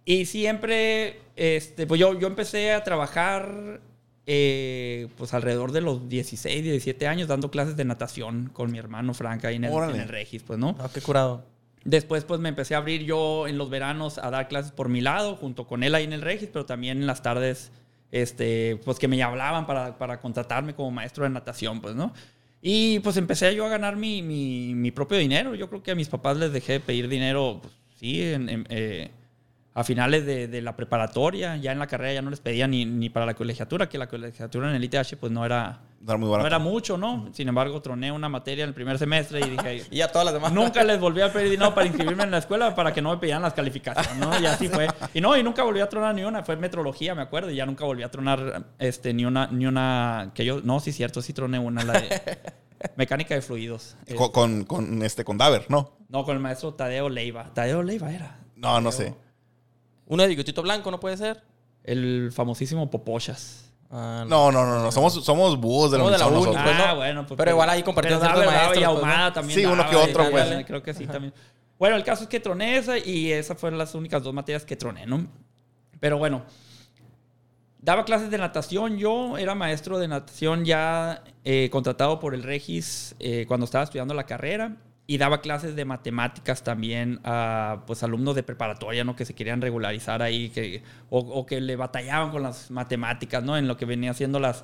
y 0.04 0.26
siempre, 0.26 1.22
este, 1.38 1.88
pues 1.88 2.02
yo, 2.02 2.20
yo 2.20 2.28
empecé 2.28 2.74
a 2.74 2.84
trabajar, 2.84 3.80
eh, 4.26 5.08
pues, 5.16 5.34
alrededor 5.34 5.72
de 5.72 5.80
los 5.80 6.10
16, 6.10 6.62
17 6.62 7.08
años, 7.08 7.30
dando 7.30 7.50
clases 7.52 7.78
de 7.78 7.86
natación 7.86 8.50
con 8.52 8.72
mi 8.72 8.78
hermano 8.78 9.14
Frank 9.14 9.46
ahí 9.46 9.56
en 9.56 9.64
el, 9.64 9.72
en 9.72 10.02
el 10.02 10.10
Regis, 10.10 10.44
pues, 10.44 10.60
¿no? 10.60 10.76
Ah, 10.80 10.90
qué 10.94 11.00
curado. 11.00 11.46
Después, 11.86 12.26
pues 12.26 12.42
me 12.42 12.50
empecé 12.50 12.76
a 12.76 12.80
abrir 12.80 13.04
yo 13.04 13.48
en 13.48 13.58
los 13.58 13.70
veranos 13.70 14.18
a 14.18 14.30
dar 14.30 14.50
clases 14.50 14.74
por 14.74 14.90
mi 14.90 15.00
lado, 15.00 15.38
junto 15.38 15.66
con 15.66 15.84
él 15.84 15.96
ahí 15.96 16.04
en 16.04 16.12
el 16.12 16.22
Regis, 16.22 16.50
pero 16.52 16.66
también 16.66 16.98
en 16.98 17.08
las 17.08 17.22
tardes, 17.22 17.72
este, 18.12 18.80
pues 18.86 18.98
que 19.00 19.08
me 19.08 19.22
hablaban 19.24 19.66
para, 19.68 19.98
para 19.98 20.20
contratarme 20.20 20.74
como 20.76 20.92
maestro 20.92 21.24
de 21.24 21.30
natación, 21.30 21.82
pues, 21.82 21.96
¿no? 21.96 22.14
Y 22.62 23.00
pues 23.00 23.16
empecé 23.18 23.56
yo 23.56 23.66
a 23.66 23.70
ganar 23.70 23.96
mi, 23.96 24.22
mi, 24.22 24.74
mi 24.76 24.92
propio 24.92 25.18
dinero. 25.18 25.56
Yo 25.56 25.70
creo 25.70 25.82
que 25.82 25.92
a 25.92 25.96
mis 25.96 26.10
papás 26.10 26.38
les 26.38 26.52
dejé 26.52 26.74
de 26.74 26.80
pedir 26.82 27.08
dinero, 27.08 27.60
pues, 27.62 27.74
sí, 27.96 28.22
en- 28.22 28.50
en, 28.50 28.68
eh, 28.70 29.12
a 29.74 29.84
finales 29.84 30.26
de, 30.26 30.48
de 30.50 30.62
la 30.62 30.76
preparatoria. 30.76 31.56
Ya 31.58 31.72
en 31.72 31.80
la 31.80 31.88
carrera 31.88 32.14
ya 32.14 32.22
no 32.22 32.30
les 32.30 32.42
pedía 32.42 32.68
ni, 32.68 32.84
ni 32.86 33.10
para 33.10 33.26
la 33.26 33.34
colegiatura, 33.36 33.88
que 33.88 33.98
la 33.98 34.08
colegiatura 34.10 34.70
en 34.70 34.76
el 34.76 34.84
ITH 34.84 35.16
pues 35.18 35.32
no 35.32 35.46
era, 35.46 35.80
No 36.02 36.12
era 36.12 36.18
muy 36.18 36.28
no 36.28 36.32
barato. 36.32 36.48
era 36.48 36.60
mucho, 36.60 36.98
¿no? 36.98 37.30
Sin 37.34 37.48
embargo, 37.50 37.82
troné 37.82 38.12
una 38.12 38.30
materia 38.30 38.64
en 38.64 38.70
el 38.70 38.74
primer 38.74 38.98
semestre 38.98 39.42
y 39.42 39.50
dije... 39.50 39.86
Y 39.92 40.02
a 40.02 40.12
todas 40.12 40.26
las 40.26 40.34
demás. 40.34 40.54
Nunca 40.54 40.84
les 40.84 41.00
volví 41.00 41.22
a 41.22 41.32
pedir 41.32 41.52
dinero 41.52 41.74
para 41.74 41.88
inscribirme 41.88 42.24
en 42.24 42.32
la 42.32 42.38
escuela 42.38 42.74
para 42.74 42.94
que 42.94 43.02
no 43.02 43.12
me 43.12 43.18
pidieran 43.18 43.42
las 43.42 43.54
calificaciones, 43.54 44.16
¿no? 44.16 44.40
Y 44.40 44.46
así 44.46 44.70
fue. 44.70 44.88
Y 45.14 45.20
no, 45.20 45.36
y 45.36 45.44
nunca 45.44 45.64
volví 45.64 45.82
a 45.82 45.90
tronar 45.90 46.16
ni 46.16 46.24
una. 46.24 46.44
Fue 46.44 46.56
metrología, 46.56 47.16
me 47.16 47.22
acuerdo. 47.22 47.52
Y 47.52 47.56
ya 47.56 47.66
nunca 47.66 47.84
volví 47.84 48.04
a 48.04 48.10
tronar 48.12 48.68
este, 48.80 49.14
ni 49.14 49.26
una, 49.26 49.48
ni 49.48 49.66
una 49.66 50.32
que 50.34 50.46
yo... 50.46 50.62
No, 50.62 50.80
sí, 50.80 50.94
cierto, 50.94 51.22
sí 51.22 51.34
troné 51.34 51.60
una, 51.60 51.84
la 51.84 51.94
de 52.00 52.22
mecánica 52.96 53.36
de 53.36 53.42
fluidos. 53.42 53.98
Con, 54.16 54.32
con, 54.32 54.64
con, 54.64 55.04
este, 55.04 55.26
con 55.26 55.38
Daver, 55.38 55.66
¿no? 55.70 56.00
no, 56.10 56.24
con 56.24 56.36
el 56.36 56.42
maestro 56.42 56.74
Tadeo 56.74 57.08
Leiva. 57.08 57.54
Tadeo 57.54 57.84
Leiva 57.84 58.12
era. 58.12 58.40
No, 58.56 58.82
no 58.82 58.92
sé. 58.92 59.16
Uno 60.08 60.24
de 60.24 60.30
bigotito 60.30 60.62
blanco, 60.64 60.92
¿no 60.92 61.00
puede 61.00 61.18
ser? 61.18 61.44
El 61.84 62.32
famosísimo 62.34 62.90
Popochas. 62.90 63.69
Ah, 63.92 64.24
No, 64.28 64.52
no, 64.52 64.66
no, 64.66 64.84
no. 64.84 64.92
Somos, 64.92 65.14
somos 65.26 65.60
búhos 65.60 65.92
de 65.92 65.98
la 65.98 66.04
Somos 66.04 66.20
de 66.20 66.20
la 66.20 66.28
Unison 66.28 66.48
uni, 66.50 66.56
nosotros. 66.56 66.76
pues, 66.76 66.88
ah, 66.88 66.92
no. 66.92 66.96
bueno. 66.98 67.26
Pues, 67.28 67.38
Pero 67.38 67.52
igual 67.52 67.70
ahí 67.70 67.84
compartimos 67.84 68.20
pero 68.20 68.34
ciertos 68.34 68.54
maestros, 68.54 68.78
Y 68.78 68.80
pues, 68.80 68.94
¿no? 68.94 69.00
Ahumada 69.00 69.34
también 69.34 69.60
Sí, 69.60 69.66
uno 69.66 69.76
daba, 69.78 69.90
que 69.90 69.96
otro, 69.96 70.32
pues. 70.32 70.66
Creo 70.66 70.84
que 70.84 70.94
sí 70.94 71.08
también. 71.08 71.34
Bueno, 71.80 71.96
el 71.96 72.04
caso 72.04 72.24
es 72.24 72.30
que 72.30 72.40
troné 72.40 72.78
esa 72.78 72.98
y 72.98 73.32
esas 73.32 73.58
fueron 73.58 73.80
las 73.80 73.96
únicas 73.96 74.22
dos 74.22 74.34
materias 74.34 74.66
que 74.66 74.76
troné, 74.76 75.06
¿no? 75.06 75.26
Pero 76.00 76.18
bueno, 76.18 76.44
daba 77.80 78.06
clases 78.06 78.30
de 78.30 78.38
natación. 78.38 78.98
Yo 78.98 79.38
era 79.38 79.56
maestro 79.56 79.98
de 79.98 80.08
natación 80.08 80.66
ya 80.66 81.24
eh, 81.44 81.70
contratado 81.72 82.20
por 82.20 82.34
el 82.34 82.44
Regis 82.44 83.16
eh, 83.20 83.46
cuando 83.48 83.64
estaba 83.66 83.86
estudiando 83.86 84.14
la 84.14 84.26
carrera. 84.26 84.76
Y 85.10 85.18
daba 85.18 85.42
clases 85.42 85.76
de 85.76 85.86
matemáticas 85.86 86.64
también 86.64 87.20
a 87.24 87.82
pues, 87.88 88.04
alumnos 88.04 88.36
de 88.36 88.44
preparatoria, 88.44 89.04
¿no? 89.04 89.16
Que 89.16 89.26
se 89.26 89.34
querían 89.34 89.60
regularizar 89.60 90.22
ahí, 90.22 90.50
que, 90.50 90.84
o, 91.10 91.18
o 91.18 91.48
que 91.48 91.60
le 91.62 91.76
batallaban 91.76 92.30
con 92.30 92.44
las 92.44 92.70
matemáticas, 92.70 93.44
¿no? 93.44 93.58
En 93.58 93.68
lo 93.68 93.76
que 93.76 93.86
venía 93.86 94.14
siendo 94.14 94.40
las, 94.40 94.64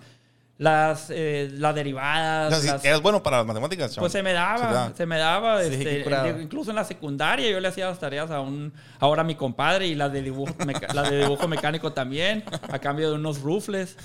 las, 0.57 1.07
eh, 1.09 1.49
las 1.53 1.75
derivadas. 1.75 2.47
O 2.47 2.55
sea, 2.55 2.61
sí, 2.61 2.67
las- 2.67 2.85
¿Eres 2.85 3.01
bueno 3.01 3.21
para 3.21 3.37
las 3.37 3.45
matemáticas, 3.45 3.91
chaval? 3.91 4.03
pues 4.03 4.11
se 4.13 4.23
me 4.23 4.31
daba, 4.33 4.91
Se 4.95 5.05
me 5.05 5.17
daba. 5.17 5.61
Sí, 5.63 5.73
este, 5.73 6.35
incluso 6.41 6.69
en 6.69 6.75
la 6.77 6.85
secundaria 6.85 7.49
yo 7.51 7.59
le 7.59 7.67
hacía 7.67 7.87
las 7.87 7.99
tareas 7.99 8.31
a 8.31 8.39
un, 8.41 8.71
ahora 8.99 9.21
a 9.21 9.25
mi 9.25 9.35
compadre 9.35 9.87
y 9.87 9.95
las 9.95 10.13
de 10.13 10.21
dibujo, 10.21 10.53
meca- 10.65 10.87
las 10.93 11.09
de 11.09 11.19
dibujo 11.19 11.47
mecánico 11.47 11.91
también, 11.93 12.43
a 12.71 12.79
cambio 12.79 13.09
de 13.09 13.15
unos 13.15 13.41
rufles. 13.41 13.97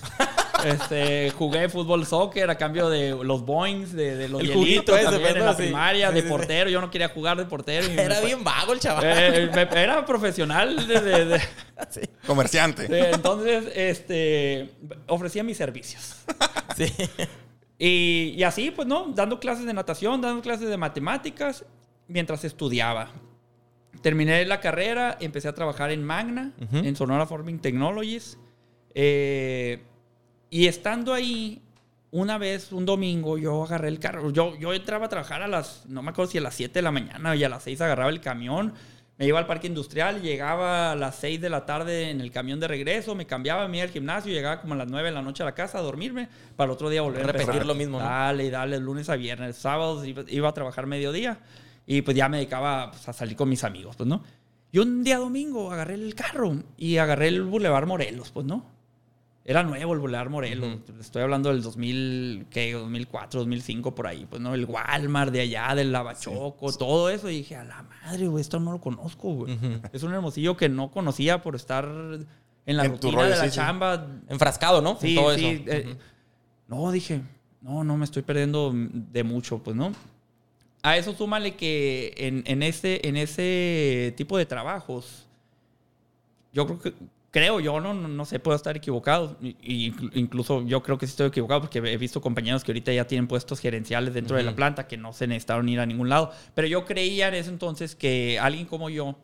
Este, 0.64 1.30
jugué 1.30 1.70
fútbol 1.70 2.04
soccer 2.04 2.50
a 2.50 2.56
cambio 2.58 2.90
de 2.90 3.16
los 3.24 3.46
boings, 3.46 3.94
de, 3.94 4.14
de 4.16 4.28
los 4.28 4.42
El 4.42 4.48
hielitos 4.48 4.62
juguito 4.62 4.94
ese, 4.96 5.04
también 5.04 5.22
pues, 5.22 5.32
en 5.36 5.38
¿no? 5.38 5.44
la 5.46 5.56
Sí. 5.56 5.62
primaria, 5.62 6.10
de 6.10 6.22
portero. 6.24 6.68
Yo 6.68 6.80
no 6.82 6.90
quería 6.90 7.08
jugar 7.08 7.38
de 7.38 7.44
portero. 7.46 7.86
me 7.94 8.02
Era 8.02 8.20
bien 8.20 8.44
vago 8.44 8.74
el 8.74 8.80
chaval. 8.80 9.04
Eh, 9.06 9.50
me- 9.54 9.82
era 9.82 10.04
profesional 10.04 10.86
de- 10.86 11.00
de- 11.24 11.40
de, 11.94 12.08
Comerciante. 12.26 12.86
Sí, 12.86 12.92
entonces, 13.14 13.72
este, 13.74 14.70
ofrecía 15.06 15.42
mis 15.42 15.56
servicios. 15.56 16.16
Sí. 16.76 16.86
Y, 17.78 18.34
y 18.38 18.42
así, 18.44 18.70
pues, 18.70 18.86
¿no? 18.86 19.08
Dando 19.14 19.40
clases 19.40 19.66
de 19.66 19.74
natación, 19.74 20.20
dando 20.20 20.40
clases 20.40 20.68
de 20.68 20.76
matemáticas, 20.76 21.64
mientras 22.08 22.44
estudiaba. 22.44 23.10
Terminé 24.02 24.46
la 24.46 24.60
carrera, 24.60 25.18
empecé 25.20 25.48
a 25.48 25.54
trabajar 25.54 25.90
en 25.90 26.04
Magna, 26.04 26.52
Ujú. 26.62 26.78
en 26.78 26.94
Sonora 26.96 27.26
Forming 27.26 27.58
Technologies. 27.58 28.38
Eh, 28.94 29.82
y 30.48 30.66
estando 30.66 31.12
ahí, 31.12 31.60
una 32.12 32.38
vez, 32.38 32.72
un 32.72 32.86
domingo, 32.86 33.36
yo 33.36 33.64
agarré 33.64 33.88
el 33.88 33.98
carro. 33.98 34.30
Yo, 34.30 34.56
yo 34.56 34.72
entraba 34.72 35.06
a 35.06 35.08
trabajar 35.08 35.42
a 35.42 35.48
las, 35.48 35.84
no 35.86 36.02
me 36.02 36.10
acuerdo 36.10 36.30
si 36.30 36.38
a 36.38 36.42
las 36.42 36.54
7 36.54 36.74
de 36.74 36.82
la 36.82 36.92
mañana 36.92 37.36
y 37.36 37.44
a 37.44 37.48
las 37.48 37.64
6 37.64 37.80
agarraba 37.80 38.10
el 38.10 38.20
camión. 38.20 38.74
Me 39.20 39.26
iba 39.26 39.38
al 39.38 39.46
parque 39.46 39.66
industrial, 39.66 40.22
llegaba 40.22 40.92
a 40.92 40.96
las 40.96 41.16
6 41.16 41.42
de 41.42 41.50
la 41.50 41.66
tarde 41.66 42.08
en 42.08 42.22
el 42.22 42.30
camión 42.30 42.58
de 42.58 42.66
regreso, 42.66 43.14
me 43.14 43.26
cambiaba, 43.26 43.68
me 43.68 43.76
iba 43.76 43.84
al 43.84 43.90
gimnasio, 43.90 44.32
llegaba 44.32 44.62
como 44.62 44.72
a 44.72 44.78
las 44.78 44.88
9 44.88 45.10
de 45.10 45.14
la 45.14 45.20
noche 45.20 45.42
a 45.42 45.46
la 45.46 45.54
casa 45.54 45.76
a 45.76 45.82
dormirme, 45.82 46.26
para 46.56 46.70
el 46.70 46.72
otro 46.72 46.88
día 46.88 47.02
volver 47.02 47.24
a 47.24 47.26
Repetir 47.26 47.66
lo 47.66 47.74
mismo, 47.74 47.98
¿no? 47.98 48.04
Dale, 48.06 48.46
y 48.46 48.48
dale, 48.48 48.80
lunes 48.80 49.10
a 49.10 49.16
viernes. 49.16 49.56
Sábados 49.56 50.06
iba, 50.06 50.24
iba 50.26 50.48
a 50.48 50.54
trabajar 50.54 50.86
mediodía 50.86 51.38
y 51.86 52.00
pues 52.00 52.16
ya 52.16 52.30
me 52.30 52.38
dedicaba 52.38 52.92
pues, 52.92 53.06
a 53.10 53.12
salir 53.12 53.36
con 53.36 53.50
mis 53.50 53.62
amigos, 53.62 53.94
pues, 53.94 54.08
¿no? 54.08 54.24
Y 54.72 54.78
un 54.78 55.04
día 55.04 55.18
domingo 55.18 55.70
agarré 55.70 55.96
el 55.96 56.14
carro 56.14 56.56
y 56.78 56.96
agarré 56.96 57.28
el 57.28 57.42
Boulevard 57.42 57.86
Morelos, 57.86 58.30
pues, 58.30 58.46
¿no? 58.46 58.64
Era 59.44 59.62
nuevo 59.62 59.94
el 59.94 59.98
Boulevard 60.00 60.28
Morelos. 60.30 60.78
Estoy 61.00 61.22
hablando 61.22 61.48
del 61.48 61.62
2000, 61.62 62.46
¿qué? 62.50 62.72
2004, 62.74 63.40
2005, 63.40 63.94
por 63.94 64.06
ahí. 64.06 64.26
Pues, 64.28 64.40
¿no? 64.40 64.54
El 64.54 64.66
Walmart 64.66 65.32
de 65.32 65.40
allá, 65.40 65.74
del 65.74 65.92
Lavachoco, 65.92 66.72
todo 66.76 67.08
eso. 67.10 67.30
Y 67.30 67.38
dije, 67.38 67.56
a 67.56 67.64
la 67.64 67.82
madre, 67.82 68.28
güey, 68.28 68.42
esto 68.42 68.60
no 68.60 68.72
lo 68.72 68.80
conozco, 68.80 69.32
güey. 69.34 69.58
Es 69.92 70.02
un 70.02 70.12
hermosillo 70.12 70.56
que 70.56 70.68
no 70.68 70.90
conocía 70.90 71.42
por 71.42 71.56
estar 71.56 71.86
en 72.66 72.76
la 72.76 72.84
En 72.84 72.90
rutina 72.92 73.14
rollo, 73.16 73.30
de 73.30 73.36
la 73.36 73.44
sí, 73.44 73.50
sí. 73.50 73.56
chamba. 73.56 74.06
Enfrascado, 74.28 74.82
¿no? 74.82 74.90
En 74.92 74.98
Sí, 75.00 75.14
todo 75.14 75.34
sí. 75.34 75.46
eso. 75.46 75.70
eh, 75.72 75.86
Ujú. 75.88 75.98
No, 76.68 76.92
dije, 76.92 77.22
no, 77.62 77.82
no 77.82 77.96
me 77.96 78.04
estoy 78.04 78.22
perdiendo 78.22 78.72
de 78.74 79.24
mucho, 79.24 79.58
pues, 79.58 79.74
¿no? 79.74 79.90
A 80.82 80.96
eso 80.98 81.12
súmale 81.14 81.56
que 81.56 82.14
en, 82.18 82.42
en 82.46 82.62
ese, 82.62 83.00
en 83.08 83.16
ese 83.16 84.14
tipo 84.16 84.38
de 84.38 84.46
trabajos, 84.46 85.26
yo 86.52 86.66
creo 86.66 86.78
que, 86.78 86.92
creo 87.30 87.60
yo, 87.60 87.80
no, 87.80 87.94
no, 87.94 88.08
no 88.08 88.24
sé, 88.24 88.38
puedo 88.38 88.56
estar 88.56 88.76
equivocado. 88.76 89.36
Y, 89.40 89.56
y 89.62 89.94
incluso 90.14 90.62
yo 90.66 90.82
creo 90.82 90.98
que 90.98 91.06
sí 91.06 91.10
estoy 91.10 91.28
equivocado 91.28 91.60
porque 91.62 91.78
he 91.78 91.96
visto 91.96 92.20
compañeros 92.20 92.64
que 92.64 92.72
ahorita 92.72 92.92
ya 92.92 93.06
tienen 93.06 93.26
puestos 93.28 93.60
gerenciales 93.60 94.14
dentro 94.14 94.36
de 94.36 94.42
la 94.42 94.54
planta 94.54 94.86
que 94.88 94.96
no 94.96 95.12
se 95.12 95.26
necesitaron 95.26 95.68
ir 95.68 95.80
a 95.80 95.86
ningún 95.86 96.08
lado. 96.08 96.32
Pero 96.54 96.66
yo 96.68 96.84
creía 96.84 97.28
en 97.28 97.34
ese 97.34 97.50
entonces 97.50 97.94
que 97.94 98.38
alguien 98.40 98.66
como 98.66 98.90
yo 98.90 99.16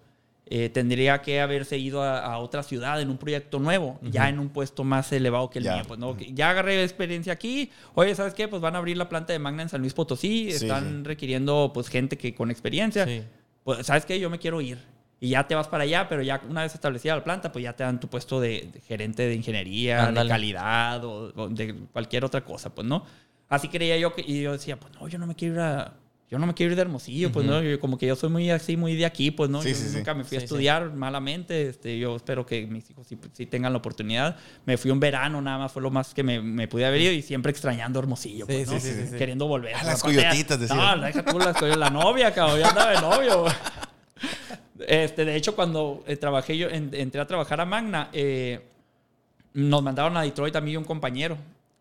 eh, 0.49 0.69
tendría 0.69 1.23
que 1.23 1.41
haberse 1.41 1.77
ido 1.77 2.03
a, 2.05 2.21
a 2.21 2.39
otra 2.39 2.63
ciudad 2.63 3.01
en 3.01 3.11
un 3.11 3.19
proyecto 3.19 3.59
nuevo, 3.59 3.99
ya 4.03 4.29
en 4.29 4.39
un 4.39 4.51
puesto 4.51 4.85
más 4.85 5.11
elevado 5.11 5.51
que 5.51 5.59
el 5.59 5.65
Ya. 5.65 5.75
mío. 5.75 5.85
Pues, 5.89 5.99
¿no? 5.99 6.17
Que 6.17 6.33
Ya 6.33 6.51
agarré 6.51 6.85
experiencia 6.85 7.33
aquí. 7.33 7.73
Oye, 7.95 8.15
¿sabes 8.15 8.33
qué? 8.35 8.47
Pues 8.47 8.63
van 8.63 8.77
a 8.77 8.79
abrir 8.79 8.97
la 8.97 9.09
planta 9.09 9.33
de 9.33 9.41
Magna 9.41 9.63
en 9.65 9.69
San 9.69 9.81
Luis 9.81 9.93
Potosí. 9.95 10.53
Sí, 10.53 10.65
Están 10.65 11.05
requiriendo 11.05 11.73
pues 11.75 11.89
gente 11.89 12.17
que 12.17 12.33
con 12.33 12.53
experiencia. 12.53 13.05
Sí. 13.07 13.25
Pues, 13.65 13.85
¿sabes 13.85 14.07
qué? 14.07 14.21
Yo 14.21 14.31
me 14.31 14.39
quiero 14.39 14.61
ir. 14.61 14.79
Y 15.19 15.31
ya 15.31 15.47
te 15.47 15.55
vas 15.55 15.67
para 15.69 15.85
allá, 15.85 16.09
pero 16.09 16.23
ya 16.23 16.43
una 16.49 16.63
vez 16.63 16.75
establecida 16.75 17.17
la 17.17 17.25
planta, 17.25 17.51
pues 17.51 17.63
ya 17.63 17.73
te 17.75 17.83
dan 17.85 17.99
tu 17.99 18.09
puesto 18.09 18.39
de, 18.41 18.69
de 18.73 18.81
gerente 18.83 19.23
de 19.27 19.35
ingeniería, 19.35 20.07
Ándale. 20.09 20.29
de 20.29 20.35
calidad 20.35 21.05
o, 21.05 21.33
o 21.35 21.49
de 21.49 21.75
cualquier 21.93 22.25
otra 22.25 22.45
cosa, 22.45 22.75
pues, 22.75 22.87
¿no? 22.87 23.03
Así 23.49 23.69
creía 23.69 23.97
yo 23.97 24.13
que, 24.15 24.23
y 24.27 24.43
yo 24.43 24.53
decía, 24.53 24.79
pues 24.79 24.93
no, 24.95 25.09
yo 25.09 25.19
no 25.19 25.27
me 25.27 25.35
quiero 25.35 25.55
ir 25.55 25.61
a, 25.61 25.95
yo 26.31 26.39
no 26.39 26.47
me 26.47 26.53
quiero 26.53 26.73
ir 26.73 26.77
de 26.77 26.83
Hermosillo, 26.83 27.33
pues, 27.33 27.47
¿no? 27.47 27.63
Yo- 27.63 27.81
como 27.81 27.97
que 27.97 28.07
yo 28.07 28.15
soy 28.17 28.29
muy 28.29 28.51
así, 28.51 28.77
muy 28.77 28.95
de 28.95 29.07
aquí, 29.07 29.31
pues, 29.31 29.49
¿no? 29.49 29.63
Sí, 29.63 29.71
yo 29.71 29.75
sí, 29.77 29.89
sí. 29.89 29.97
nunca 29.97 30.13
me 30.13 30.25
fui 30.25 30.37
a 30.37 30.41
Sí, 30.41 30.47
sí. 30.49 30.53
estudiar 30.53 30.93
malamente, 30.93 31.69
este, 31.69 31.99
yo 31.99 32.17
espero 32.17 32.45
que 32.45 32.67
mis 32.67 32.91
hijos 32.91 33.07
sí, 33.07 33.17
sí 33.33 33.47
tengan 33.47 33.73
la 33.73 33.79
oportunidad. 33.79 34.37
Me 34.67 34.77
fui 34.77 34.91
un 34.91 35.01
verano, 35.01 35.41
nada 35.41 35.57
más 35.59 35.73
fue 35.73 35.81
lo 35.81 35.91
más 35.91 36.13
que 36.13 36.25
me, 36.25 36.43
me 36.43 36.69
pude 36.69 36.85
haber 36.85 37.01
ido 37.01 37.13
y 37.13 37.23
siempre 37.23 37.51
extrañando 37.53 38.01
Hermosillo, 38.01 38.45
Sí, 38.47 38.53
pues, 38.53 38.69
¿no? 38.69 38.79
sí, 38.81 38.81
sí, 38.81 38.95
sí, 39.01 39.07
sí. 39.13 39.17
Queriendo 39.17 39.47
volver. 39.47 39.75
Ah, 39.77 39.85
las 39.85 40.03
coyotitas, 40.03 40.61
decía. 40.61 40.77
No, 40.97 41.01
deja 41.07 41.25
tú 41.25 41.39
las 41.39 41.57
coyotas, 41.57 41.79
la 41.79 41.89
novia, 41.91 42.35
cabrón, 42.35 42.59
yo 42.61 42.67
andaba 42.67 42.91
de 42.91 43.01
novio, 43.01 43.41
güey. 43.43 43.55
Este, 44.87 45.25
de 45.25 45.37
hecho, 45.37 45.55
cuando 45.57 46.05
eh, 46.07 46.17
trabajé 46.17 46.57
yo, 46.59 46.69
en- 46.69 46.91
entré 46.95 47.21
a 47.21 47.27
trabajar 47.27 47.61
a 47.61 47.65
Magna, 47.65 48.11
eh, 48.13 48.61
nos 49.55 49.83
mandaron 49.83 50.17
a 50.17 50.23
Detroit 50.23 50.55
a 50.57 50.61
mí 50.61 50.73
y 50.73 50.77
un 50.77 50.85
compañero. 50.85 51.37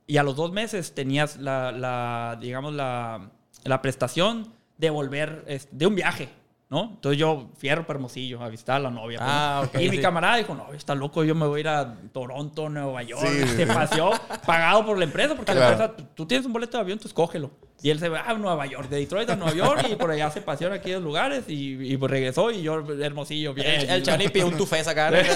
Y 0.07 0.17
a 0.17 0.23
los 0.23 0.35
dos 0.35 0.51
meses 0.51 0.93
tenías 0.93 1.37
la, 1.37 2.37
digamos, 2.39 2.73
la, 2.73 3.29
la 3.63 3.81
prestación 3.81 4.51
de 4.77 4.89
volver 4.89 5.45
de 5.71 5.87
un 5.87 5.95
viaje, 5.95 6.29
¿no? 6.69 6.91
Entonces 6.95 7.19
yo 7.19 7.49
fierro 7.57 7.85
para 7.85 7.97
Hermosillo 7.97 8.41
a 8.41 8.49
visitar 8.49 8.77
a 8.77 8.79
la 8.79 8.89
novia. 8.89 9.19
Ah, 9.21 9.67
y 9.79 9.89
mi 9.89 9.99
camarada 9.99 10.37
dijo, 10.37 10.55
no, 10.55 10.73
está 10.73 10.95
loco, 10.95 11.23
yo 11.23 11.35
me 11.35 11.45
voy 11.45 11.57
a 11.57 11.61
ir 11.61 11.67
a 11.67 11.95
Toronto, 12.11 12.69
Nueva 12.69 13.03
York. 13.03 13.21
Sí, 13.25 13.47
Se 13.47 13.57
sí. 13.65 13.65
paseó 13.65 14.11
pagado 14.45 14.85
por 14.85 14.97
la 14.97 15.05
empresa, 15.05 15.35
porque 15.35 15.53
la 15.53 15.69
empresa, 15.71 15.95
tú- 16.15 16.25
tienes 16.25 16.45
un 16.47 16.53
boleto 16.53 16.77
de 16.77 16.81
avión, 16.81 16.97
tú 16.99 17.07
escógelo. 17.07 17.51
Y 17.81 17.91
él 17.91 17.99
se 17.99 18.09
va 18.09 18.21
a 18.21 18.33
Nueva 18.33 18.65
York, 18.65 18.89
de 18.89 18.97
Detroit 18.97 19.29
a 19.29 19.35
Nueva 19.35 19.53
York, 19.53 19.85
y 19.91 19.95
por 19.95 20.09
allá 20.09 20.31
se 20.31 20.41
paseó 20.41 20.67
en 20.67 20.73
aquellos 20.73 21.03
lugares, 21.03 21.43
y, 21.47 21.73
y 21.93 21.97
pues 21.97 22.09
regresó, 22.09 22.49
y 22.49 22.63
yo, 22.63 22.83
hermosillo, 22.99 23.53
bien. 23.53 23.81
El, 23.81 23.89
el 23.89 24.03
chaval 24.03 24.31
pidió 24.31 24.47
un 24.47 24.57
tufés 24.57 24.87
acá. 24.87 25.11
Sí, 25.11 25.29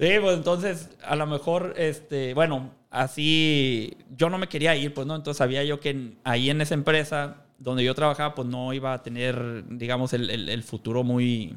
Sí, 0.00 0.08
pues 0.20 0.36
entonces, 0.36 0.88
a 1.04 1.14
lo 1.14 1.26
mejor, 1.26 1.74
este, 1.76 2.34
bueno, 2.34 2.70
así 2.90 3.96
yo 4.16 4.30
no 4.30 4.38
me 4.38 4.48
quería 4.48 4.74
ir, 4.74 4.92
pues, 4.92 5.06
¿no? 5.06 5.14
Entonces 5.14 5.38
sabía 5.38 5.62
yo 5.62 5.78
que 5.78 5.90
en- 5.90 6.18
ahí 6.24 6.50
en 6.50 6.60
esa 6.60 6.74
empresa 6.74 7.36
donde 7.62 7.84
yo 7.84 7.94
trabajaba, 7.94 8.34
pues 8.34 8.48
no 8.48 8.72
iba 8.72 8.92
a 8.92 9.02
tener, 9.02 9.64
digamos, 9.68 10.12
el, 10.12 10.30
el- 10.30 10.48
el 10.48 10.62
futuro 10.62 11.02
muy. 11.04 11.54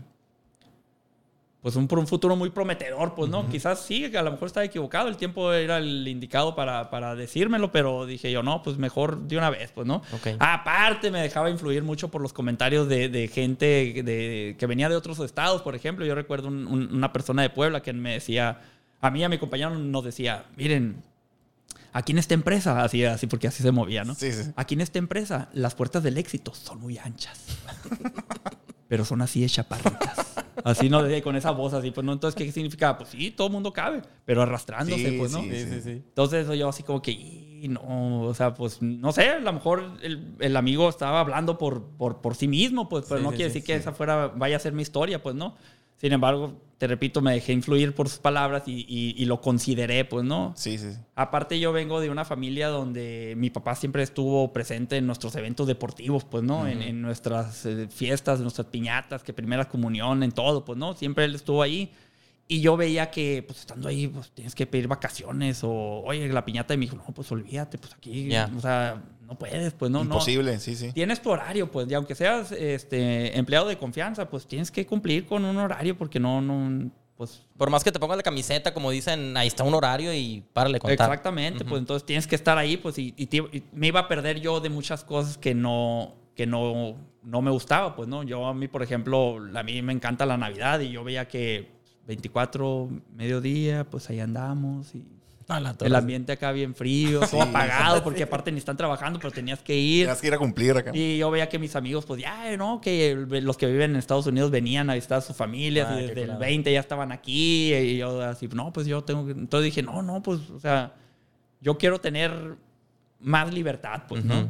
Pues 1.61 1.75
un, 1.77 1.87
un 1.91 2.05
futuro 2.07 2.35
muy 2.35 2.51
prometedor, 2.51 3.15
pues, 3.15 3.27
¿no? 3.31 3.49
Quizás 3.49 3.79
sí, 3.83 4.05
a 4.15 4.21
lo 4.21 4.29
mejor 4.31 4.45
estaba 4.45 4.63
equivocado, 4.63 5.09
el 5.09 5.17
tiempo 5.17 5.51
era 5.51 5.79
el 5.79 6.07
indicado 6.07 6.53
para, 6.55 6.91
para 6.91 7.15
decírmelo, 7.15 7.71
pero 7.71 8.05
dije 8.05 8.31
yo, 8.31 8.43
no, 8.43 8.61
pues 8.61 8.77
mejor 8.77 9.21
de 9.21 9.35
una 9.35 9.49
vez, 9.49 9.71
pues, 9.71 9.87
¿no? 9.87 10.03
Ok. 10.13 10.27
Aparte, 10.37 11.09
me 11.09 11.21
dejaba 11.21 11.49
influir 11.49 11.81
mucho 11.81 12.09
por 12.11 12.21
los 12.21 12.33
comentarios 12.33 12.87
de, 12.87 13.09
de 13.09 13.27
gente 13.29 13.65
de, 14.03 14.55
que 14.59 14.65
venía 14.67 14.89
de 14.89 14.95
otros 14.95 15.17
estados, 15.21 15.63
por 15.63 15.73
ejemplo. 15.73 16.05
Yo 16.05 16.13
recuerdo 16.13 16.49
un- 16.49 16.67
un- 16.67 16.93
una 16.95 17.11
persona 17.11 17.41
de 17.41 17.49
Puebla 17.49 17.81
que 17.81 17.93
me 17.93 18.11
decía, 18.13 18.59
a 19.01 19.09
mí 19.09 19.21
y 19.21 19.23
a 19.23 19.29
mi 19.29 19.39
compañero 19.39 19.71
nos 19.71 20.03
decía, 20.03 20.45
miren, 20.55 21.01
aquí 21.95 22.11
en 22.11 22.17
esta 22.19 22.33
empresa, 22.33 22.83
así, 22.83 23.03
así 23.05 23.25
porque 23.27 23.47
así 23.47 23.63
se 23.63 23.71
movía, 23.71 24.03
¿no? 24.03 24.13
Sí, 24.15 24.31
sí. 24.31 24.51
Aquí 24.55 24.75
en 24.75 24.81
esta 24.81 24.99
empresa, 24.99 25.49
las 25.53 25.75
puertas 25.75 26.03
del 26.03 26.17
éxito 26.17 26.53
son 26.53 26.79
muy 26.81 26.97
anchas. 26.97 27.39
pero 28.87 29.03
son 29.05 29.21
así 29.21 29.41
de 29.41 29.47
chaparritas. 29.49 30.35
Así, 30.63 30.89
¿no? 30.89 31.01
Con 31.23 31.35
esa 31.35 31.51
voz 31.51 31.73
así, 31.73 31.91
pues, 31.91 32.05
¿no? 32.05 32.13
Entonces, 32.13 32.37
¿qué 32.37 32.51
significa? 32.51 32.97
Pues 32.97 33.09
sí, 33.09 33.31
todo 33.31 33.47
el 33.47 33.53
mundo 33.53 33.71
cabe, 33.73 34.01
pero 34.25 34.41
arrastrándose, 34.41 35.11
Sí, 35.11 35.17
pues, 35.17 35.31
¿no? 35.31 35.41
sí, 35.41 35.49
sí, 35.51 35.81
sí. 35.83 35.89
Entonces, 35.91 36.47
yo 36.57 36.69
así 36.69 36.83
como 36.83 37.01
que, 37.01 37.11
"Y, 37.11 37.67
no, 37.67 38.21
o 38.21 38.33
sea, 38.33 38.53
pues, 38.53 38.81
no 38.81 39.11
sé, 39.11 39.29
a 39.29 39.39
lo 39.39 39.53
mejor 39.53 39.97
el, 40.01 40.35
el 40.39 40.55
amigo 40.55 40.87
estaba 40.89 41.19
hablando 41.19 41.57
por, 41.57 41.83
por, 41.97 42.21
por 42.21 42.35
sí 42.35 42.47
mismo, 42.47 42.87
pues, 42.89 43.05
pero 43.07 43.19
Sí, 43.19 43.23
no 43.23 43.31
sí, 43.31 43.35
quiere 43.37 43.49
sí, 43.51 43.59
decir 43.59 43.67
que 43.67 43.75
esa 43.75 43.93
fuera, 43.93 44.27
vaya 44.27 44.55
a 44.57 44.59
ser 44.59 44.73
mi 44.73 44.81
historia, 44.81 45.21
pues, 45.21 45.35
¿no? 45.35 45.55
Sin 45.97 46.11
embargo, 46.13 46.61
te 46.77 46.87
repito, 46.87 47.21
me 47.21 47.31
dejé 47.33 47.53
influir 47.53 47.95
por 47.95 48.09
sus 48.09 48.19
palabras 48.19 48.63
y, 48.67 48.85
y- 48.87 49.15
y 49.17 49.25
lo 49.25 49.39
consideré, 49.39 50.03
pues, 50.03 50.25
¿no? 50.25 50.53
Sí, 50.57 50.77
sí. 50.77 50.91
sí. 50.91 50.99
Aparte 51.15 51.57
yo 51.59 51.71
vengo 51.71 52.01
de 52.01 52.09
una 52.09 52.25
familia 52.25 52.67
donde 52.67 53.33
mi 53.37 53.49
papá 53.49 53.75
siempre 53.75 54.03
estuvo 54.03 54.51
presente 54.51 54.97
en 54.97 55.07
nuestros 55.07 55.35
eventos 55.37 55.67
deportivos, 55.67 56.25
pues, 56.25 56.43
¿no? 56.43 56.67
en, 56.67 56.81
en 56.81 57.01
nuestras 57.01 57.65
eh, 57.65 57.87
fiestas, 57.89 58.41
nuestras 58.41 58.67
piñatas, 58.67 59.23
que 59.23 59.31
primera 59.31 59.69
comunión, 59.69 60.21
en 60.21 60.31
todo, 60.33 60.65
pues, 60.65 60.77
¿no? 60.77 60.93
Siempre 60.95 61.23
él 61.25 61.35
estuvo 61.35 61.61
ahí. 61.61 61.91
Y 62.47 62.59
yo 62.61 62.77
veía 62.77 63.09
que, 63.09 63.41
pues, 63.47 63.61
estando 63.61 63.87
ahí, 63.87 64.07
pues, 64.07 64.29
tienes 64.31 64.53
que 64.53 64.67
pedir 64.67 64.87
vacaciones 64.89 65.63
o, 65.63 65.71
oye, 66.03 66.27
la 66.27 66.43
piñata 66.45 66.73
de 66.73 66.77
mi 66.77 66.85
hijo, 66.85 66.95
no, 66.97 67.05
pues, 67.05 67.31
olvídate, 67.31 67.77
pues, 67.77 67.93
aquí, 67.93 68.27
Ya. 68.27 68.51
o 68.55 68.59
sea, 68.59 69.01
no 69.25 69.37
puedes, 69.37 69.73
pues, 69.73 69.91
no, 69.91 69.99
no. 69.99 70.05
Imposible, 70.05 70.59
sí, 70.59 70.75
sí. 70.75 70.91
Tienes 70.93 71.21
tu 71.21 71.29
horario, 71.29 71.69
pues, 71.71 71.87
y 71.89 71.93
aunque 71.93 72.15
seas 72.15 72.51
este, 72.51 73.37
empleado 73.37 73.67
de 73.67 73.77
confianza, 73.77 74.29
pues 74.29 74.47
tienes 74.47 74.71
que 74.71 74.85
cumplir 74.85 75.25
con 75.25 75.43
un 75.45 75.57
horario 75.57 75.97
porque 75.97 76.19
no, 76.19 76.41
no, 76.41 76.89
pues 77.17 77.41
Por 77.57 77.69
más 77.69 77.83
que 77.83 77.91
te 77.91 77.99
pongas 77.99 78.17
la 78.17 78.23
camiseta, 78.23 78.73
como 78.73 78.91
dicen, 78.91 79.35
ahí 79.37 79.47
está 79.47 79.63
un 79.63 79.73
horario 79.73 80.13
y 80.13 80.43
párale 80.53 80.79
contar. 80.79 80.93
Exactamente, 81.09 81.63
pues 81.65 81.79
entonces 81.79 82.05
tienes 82.05 82.27
que 82.27 82.35
estar 82.35 82.57
ahí, 82.57 82.77
pues, 82.77 82.97
y, 82.99 83.13
y 83.17 83.25
te- 83.27 83.37
y 83.37 83.63
me 83.73 83.87
iba 83.87 84.01
a 84.01 84.07
perder 84.07 84.39
yo 84.41 84.59
de 84.59 84.69
muchas 84.69 85.03
cosas 85.03 85.37
que 85.37 85.55
no, 85.55 86.15
que 86.35 86.45
no, 86.45 86.97
no 87.23 87.41
me 87.41 87.51
gustaba, 87.51 87.95
pues, 87.95 88.07
¿no? 88.09 88.23
Yo 88.23 88.45
a 88.45 88.53
mí, 88.53 88.67
por 88.67 88.83
ejemplo, 88.83 89.37
a 89.55 89.63
mí 89.63 89.81
me 89.81 89.93
encanta 89.93 90.25
la 90.25 90.35
Navidad 90.37 90.81
y 90.81 90.89
yo 90.91 91.03
veía 91.05 91.27
que 91.27 91.73
24, 92.05 92.89
mediodía, 93.15 93.83
pues 93.89 94.09
ahí 94.09 94.19
andamos 94.19 94.93
y. 94.93 95.05
el 95.81 95.95
ambiente 95.95 96.31
acá 96.31 96.51
bien 96.51 96.73
frío, 96.75 97.19
todo 97.31 97.41
apagado, 97.41 98.03
porque 98.03 98.23
aparte 98.23 98.51
ni 98.51 98.57
están 98.57 98.77
trabajando, 98.77 99.19
pero 99.19 99.31
tenías 99.31 99.59
que 99.59 99.75
ir. 99.75 100.05
Tienes 100.05 100.21
que 100.21 100.27
ir 100.27 100.33
a 100.33 100.37
cumplir 100.37 100.75
acá. 100.77 100.91
Y 100.93 101.17
yo 101.17 101.29
veía 101.29 101.47
que 101.49 101.59
mis 101.59 101.75
amigos, 101.75 102.05
pues 102.05 102.21
ya, 102.21 102.55
¿no? 102.57 102.81
Que 102.81 103.15
los 103.15 103.57
que 103.57 103.67
viven 103.67 103.91
en 103.91 103.97
Estados 103.97 104.25
Unidos 104.27 104.51
venían 104.51 104.89
a 104.89 104.95
visitar 104.95 105.19
a 105.19 105.21
sus 105.21 105.35
familias 105.35 105.87
Ah, 105.89 105.95
y 105.99 106.07
desde 106.07 106.21
el 106.21 106.27
culado. 106.27 106.39
20 106.39 106.73
ya 106.73 106.79
estaban 106.79 107.11
aquí. 107.11 107.73
Y 107.73 107.97
yo 107.97 108.21
así, 108.21 108.47
no, 108.47 108.73
pues 108.73 108.87
yo 108.87 109.03
tengo 109.03 109.25
que... 109.25 109.31
Entonces 109.33 109.65
dije, 109.65 109.83
no, 109.83 110.01
no, 110.01 110.21
pues, 110.23 110.49
o 110.49 110.59
sea, 110.59 110.93
yo 111.61 111.77
quiero 111.77 111.99
tener 111.99 112.55
más 113.19 113.53
libertad, 113.53 114.03
pues, 114.07 114.25
¿no? 114.25 114.39
Ujú. 114.39 114.49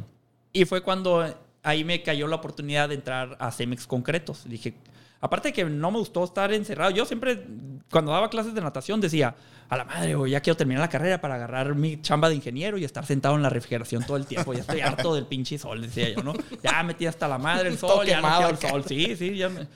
Y 0.52 0.64
fue 0.64 0.82
cuando 0.82 1.24
ahí 1.62 1.84
me 1.84 2.02
cayó 2.02 2.26
la 2.26 2.36
oportunidad 2.36 2.88
de 2.88 2.94
entrar 2.94 3.36
a 3.40 3.50
Cemex 3.50 3.86
Concretos. 3.86 4.48
Dije, 4.48 4.74
aparte 5.20 5.48
de 5.48 5.52
que 5.54 5.64
no 5.64 5.90
me 5.90 5.98
gustó 5.98 6.24
estar 6.24 6.52
encerrado, 6.52 6.90
yo 6.90 7.04
siempre, 7.04 7.46
cuando 7.90 8.12
daba 8.12 8.28
clases 8.30 8.54
de 8.54 8.60
natación, 8.60 9.00
decía, 9.00 9.34
a 9.68 9.76
la 9.76 9.84
madre, 9.84 10.14
ya 10.30 10.40
quiero 10.40 10.56
terminar 10.56 10.80
la 10.80 10.88
carrera 10.88 11.20
para 11.20 11.34
agarrar 11.34 11.74
mi 11.74 12.00
chamba 12.00 12.28
de 12.28 12.36
ingeniero 12.36 12.78
y 12.78 12.84
estar 12.84 13.04
sentado 13.04 13.34
en 13.34 13.42
la 13.42 13.48
refrigeración 13.50 14.04
todo 14.04 14.16
el 14.16 14.26
tiempo. 14.26 14.52
Ya 14.52 14.60
estoy 14.60 14.80
harto 14.80 15.14
del 15.14 15.26
pinche 15.26 15.58
sol, 15.58 15.80
decía 15.82 16.08
yo, 16.10 16.22
¿no? 16.22 16.34
Ya 16.62 16.82
metí 16.84 17.06
hasta 17.06 17.26
la 17.26 17.38
madre 17.38 17.68
el 17.70 17.78
sol, 17.78 18.06
ya 18.06 18.20
no 18.20 18.48
el 18.48 18.56
sol. 18.58 18.84
Sí, 18.86 19.16
sí, 19.16 19.36
ya 19.36 19.48
me- 19.48 19.66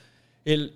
el, 0.45 0.75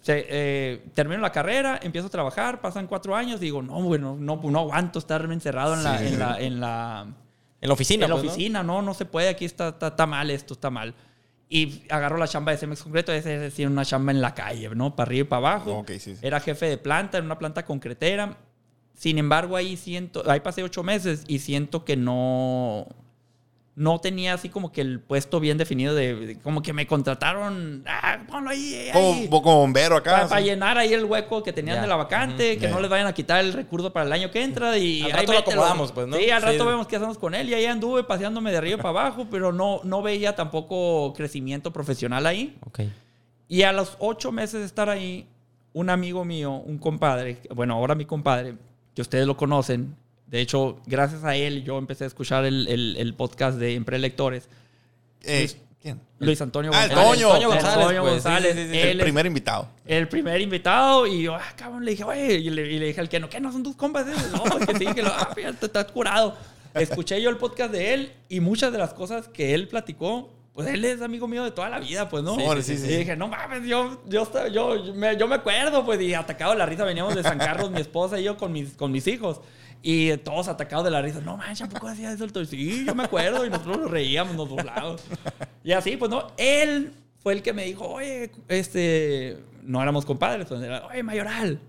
se- 0.00 0.26
eh, 0.28 0.84
termino 0.94 1.20
la 1.20 1.32
carrera, 1.32 1.80
empiezo 1.82 2.06
a 2.06 2.10
trabajar, 2.10 2.60
pasan 2.60 2.86
cuatro 2.86 3.16
años, 3.16 3.40
digo, 3.40 3.62
no, 3.62 3.80
bueno, 3.82 4.16
no, 4.18 4.36
no 4.44 4.58
aguanto 4.60 4.98
estarme 5.00 5.34
encerrado 5.34 5.74
en 5.74 5.82
la, 5.82 5.98
Sí. 5.98 6.06
en 6.06 6.18
la, 6.20 6.40
en 6.40 6.60
la 6.60 7.06
En 7.60 7.68
la 7.68 7.74
oficina, 7.74 8.04
en 8.04 8.10
la 8.10 8.14
pues, 8.16 8.24
¿no? 8.26 8.30
oficina, 8.32 8.62
¿no? 8.62 8.80
no, 8.82 8.94
se 8.94 9.06
puede, 9.06 9.28
aquí 9.28 9.44
está, 9.44 9.68
está, 9.70 9.88
está 9.88 10.06
mal 10.06 10.30
esto, 10.30 10.54
está 10.54 10.70
mal. 10.70 10.94
Y 11.54 11.82
agarro 11.90 12.16
la 12.16 12.26
chamba 12.26 12.52
de 12.52 12.56
Cemex 12.56 12.82
Concreto, 12.82 13.12
es 13.12 13.24
decir, 13.24 13.66
una 13.66 13.84
chamba 13.84 14.10
en 14.10 14.22
la 14.22 14.32
calle, 14.32 14.70
¿no? 14.74 14.96
Para 14.96 15.08
arriba 15.08 15.20
y 15.20 15.28
para 15.28 15.50
abajo. 15.50 15.80
Ok, 15.80 15.90
sí, 15.98 16.14
sí. 16.14 16.16
Era 16.22 16.40
jefe 16.40 16.64
de 16.64 16.78
planta 16.78 17.18
en 17.18 17.26
una 17.26 17.38
planta 17.38 17.66
concretera. 17.66 18.38
Sin 18.94 19.18
embargo, 19.18 19.54
ahí 19.54 19.76
siento, 19.76 20.22
ahí 20.30 20.40
pasé 20.40 20.62
ocho 20.62 20.82
meses 20.82 21.24
y 21.28 21.40
siento 21.40 21.84
que 21.84 21.94
no, 21.94 22.86
no 23.74 23.98
tenía 24.00 24.34
así 24.34 24.50
como 24.50 24.70
que 24.70 24.82
el 24.82 25.00
puesto 25.00 25.40
bien 25.40 25.56
definido 25.56 25.94
de, 25.94 26.14
de- 26.14 26.38
como 26.40 26.60
que 26.60 26.74
me 26.74 26.86
contrataron, 26.86 27.82
ah, 27.88 28.18
ponlo 28.28 28.50
ahí, 28.50 28.90
ahí. 28.92 29.26
Como, 29.28 29.42
como 29.42 29.56
bombero 29.60 29.96
acá. 29.96 30.28
Para 30.28 30.42
sí. 30.42 30.48
llenar 30.48 30.76
ahí 30.76 30.92
el 30.92 31.04
hueco 31.06 31.42
que 31.42 31.54
tenían 31.54 31.76
Ya. 31.76 31.82
de 31.82 31.88
la 31.88 31.96
vacante, 31.96 32.56
que 32.58 32.64
Ya. 32.64 32.70
no 32.70 32.80
les 32.80 32.90
vayan 32.90 33.06
a 33.06 33.14
quitar 33.14 33.42
el 33.42 33.54
recurso 33.54 33.90
para 33.90 34.04
el 34.04 34.12
año 34.12 34.30
que 34.30 34.42
entra 34.42 34.76
y 34.76 35.02
Al 35.02 35.12
ahí 35.12 35.26
rato 35.26 35.32
lo 35.32 35.38
acomodamos, 35.38 35.90
pues, 35.92 36.06
¿no? 36.06 36.16
Sí, 36.18 36.28
al 36.30 36.42
Sí. 36.42 36.48
rato 36.48 36.66
vemos 36.66 36.86
qué 36.86 36.96
hacemos 36.96 37.16
con 37.16 37.34
él 37.34 37.48
y 37.48 37.54
ahí 37.54 37.64
anduve 37.64 38.04
paseándome 38.04 38.50
de 38.50 38.58
arriba 38.58 38.76
para 38.76 38.90
abajo, 38.90 39.26
pero 39.30 39.52
no, 39.52 39.80
no 39.84 40.02
veía 40.02 40.34
tampoco 40.34 41.14
crecimiento 41.16 41.72
profesional 41.72 42.26
ahí. 42.26 42.54
Ok. 42.66 42.80
Y 43.48 43.62
a 43.62 43.72
los 43.72 43.96
ocho 44.00 44.32
meses 44.32 44.60
de 44.60 44.66
estar 44.66 44.90
ahí, 44.90 45.26
un 45.72 45.88
amigo 45.88 46.26
mío, 46.26 46.52
un 46.52 46.76
compadre, 46.76 47.38
bueno, 47.54 47.72
ahora 47.74 47.94
mi 47.94 48.04
compadre, 48.04 48.54
que 48.94 49.00
ustedes 49.00 49.26
lo 49.26 49.34
conocen, 49.38 49.96
de 50.32 50.40
hecho, 50.40 50.80
gracias 50.86 51.22
a 51.22 51.36
él 51.36 51.62
yo 51.62 51.78
empecé 51.78 52.02
a 52.04 52.06
escuchar 52.08 52.44
el, 52.44 52.66
el- 52.66 52.96
el 52.98 53.14
podcast 53.14 53.58
de 53.58 53.74
Emprelectores. 53.76 54.48
Eh, 55.22 55.48
¿Quién? 55.80 56.00
Luis 56.18 56.40
Antonio 56.40 56.70
Ah, 56.74 56.86
González. 56.86 57.04
Toño 57.04 57.28
González, 57.48 57.64
Antonio 57.76 58.00
pues, 58.02 58.12
González. 58.14 58.54
sí, 58.56 58.62
sí, 58.64 58.70
sí. 58.70 58.78
Él 58.78 58.88
El 58.88 58.98
es- 59.00 59.02
primer 59.04 59.26
invitado. 59.26 59.68
el 59.86 60.08
primer 60.08 60.40
invitado 60.40 61.06
y 61.06 61.22
yo, 61.22 61.34
ah, 61.34 61.42
cabrón, 61.56 61.84
le 61.84 61.90
dije, 61.92 62.04
oye, 62.04 62.34
y 62.34 62.50
le, 62.50 62.62
y 62.72 62.78
le 62.78 62.86
dije 62.86 63.00
al 63.00 63.08
que 63.08 63.20
no, 63.20 63.28
¿qué 63.28 63.40
no 63.40 63.52
son 63.52 63.62
tus 63.62 63.76
compas? 63.76 64.06
esos?" 64.08 64.30
No, 64.32 64.58
es 64.58 64.66
que 64.66 64.78
sí, 64.78 64.86
que 64.94 65.02
lo, 65.02 65.08
ah, 65.10 65.30
fíjate, 65.34 65.66
estás 65.66 65.86
curado. 65.92 66.34
Escuché 66.74 67.20
yo 67.20 67.28
el 67.28 67.36
podcast 67.36 67.70
de 67.72 67.92
él 67.94 68.12
y 68.30 68.40
muchas 68.40 68.72
de 68.72 68.78
las 68.78 68.94
cosas 68.94 69.28
que 69.28 69.52
él 69.54 69.68
platicó, 69.68 70.30
pues 70.54 70.68
él 70.68 70.84
es 70.84 71.02
amigo 71.02 71.26
mío 71.28 71.44
de 71.44 71.50
toda 71.50 71.68
la 71.68 71.78
vida, 71.80 72.08
pues, 72.08 72.22
¿no? 72.22 72.36
Sí, 72.62 72.76
sí, 72.78 72.84
y 72.86 72.96
dije, 72.98 73.16
no 73.16 73.28
mames, 73.28 73.66
yo, 73.66 74.02
yo, 74.08 74.26
yo, 74.50 74.76
yo 74.84 74.94
me, 74.94 75.16
yo 75.18 75.26
me 75.28 75.34
acuerdo, 75.34 75.84
pues, 75.84 76.00
y 76.00 76.14
atacado 76.14 76.54
la 76.54 76.64
risa 76.64 76.84
veníamos 76.84 77.14
de 77.14 77.22
San 77.22 77.38
Carlos, 77.38 77.70
mi 77.70 77.80
esposa 77.80 78.18
y 78.20 78.24
yo 78.24 78.36
con 78.38 78.52
mis, 78.52 78.70
con 78.74 78.90
mis 78.92 79.06
hijos. 79.08 79.40
Y 79.82 80.16
todos 80.18 80.48
atacados 80.48 80.84
de 80.84 80.90
la 80.90 81.02
risa. 81.02 81.20
No 81.20 81.36
manches, 81.36 81.68
¿a 81.74 81.88
hacía 81.88 82.12
eso 82.12 82.24
el 82.24 82.32
Toño?" 82.32 82.46
Sí, 82.46 82.84
yo 82.86 82.94
me 82.94 83.04
acuerdo. 83.04 83.44
Y 83.44 83.50
nosotros 83.50 83.78
nos 83.78 83.90
reíamos, 83.90 84.36
nos 84.36 84.48
burlábamos. 84.48 85.02
Y 85.64 85.72
así, 85.72 85.96
pues 85.96 86.10
no. 86.10 86.28
Él 86.36 86.92
fue 87.18 87.34
el 87.34 87.42
que 87.42 87.52
me 87.52 87.64
dijo, 87.64 87.86
oye, 87.88 88.30
este. 88.48 89.38
No 89.62 89.82
éramos 89.82 90.04
compadres. 90.04 90.50
era, 90.50 90.86
oye, 90.86 91.02
Mayoral. 91.02 91.60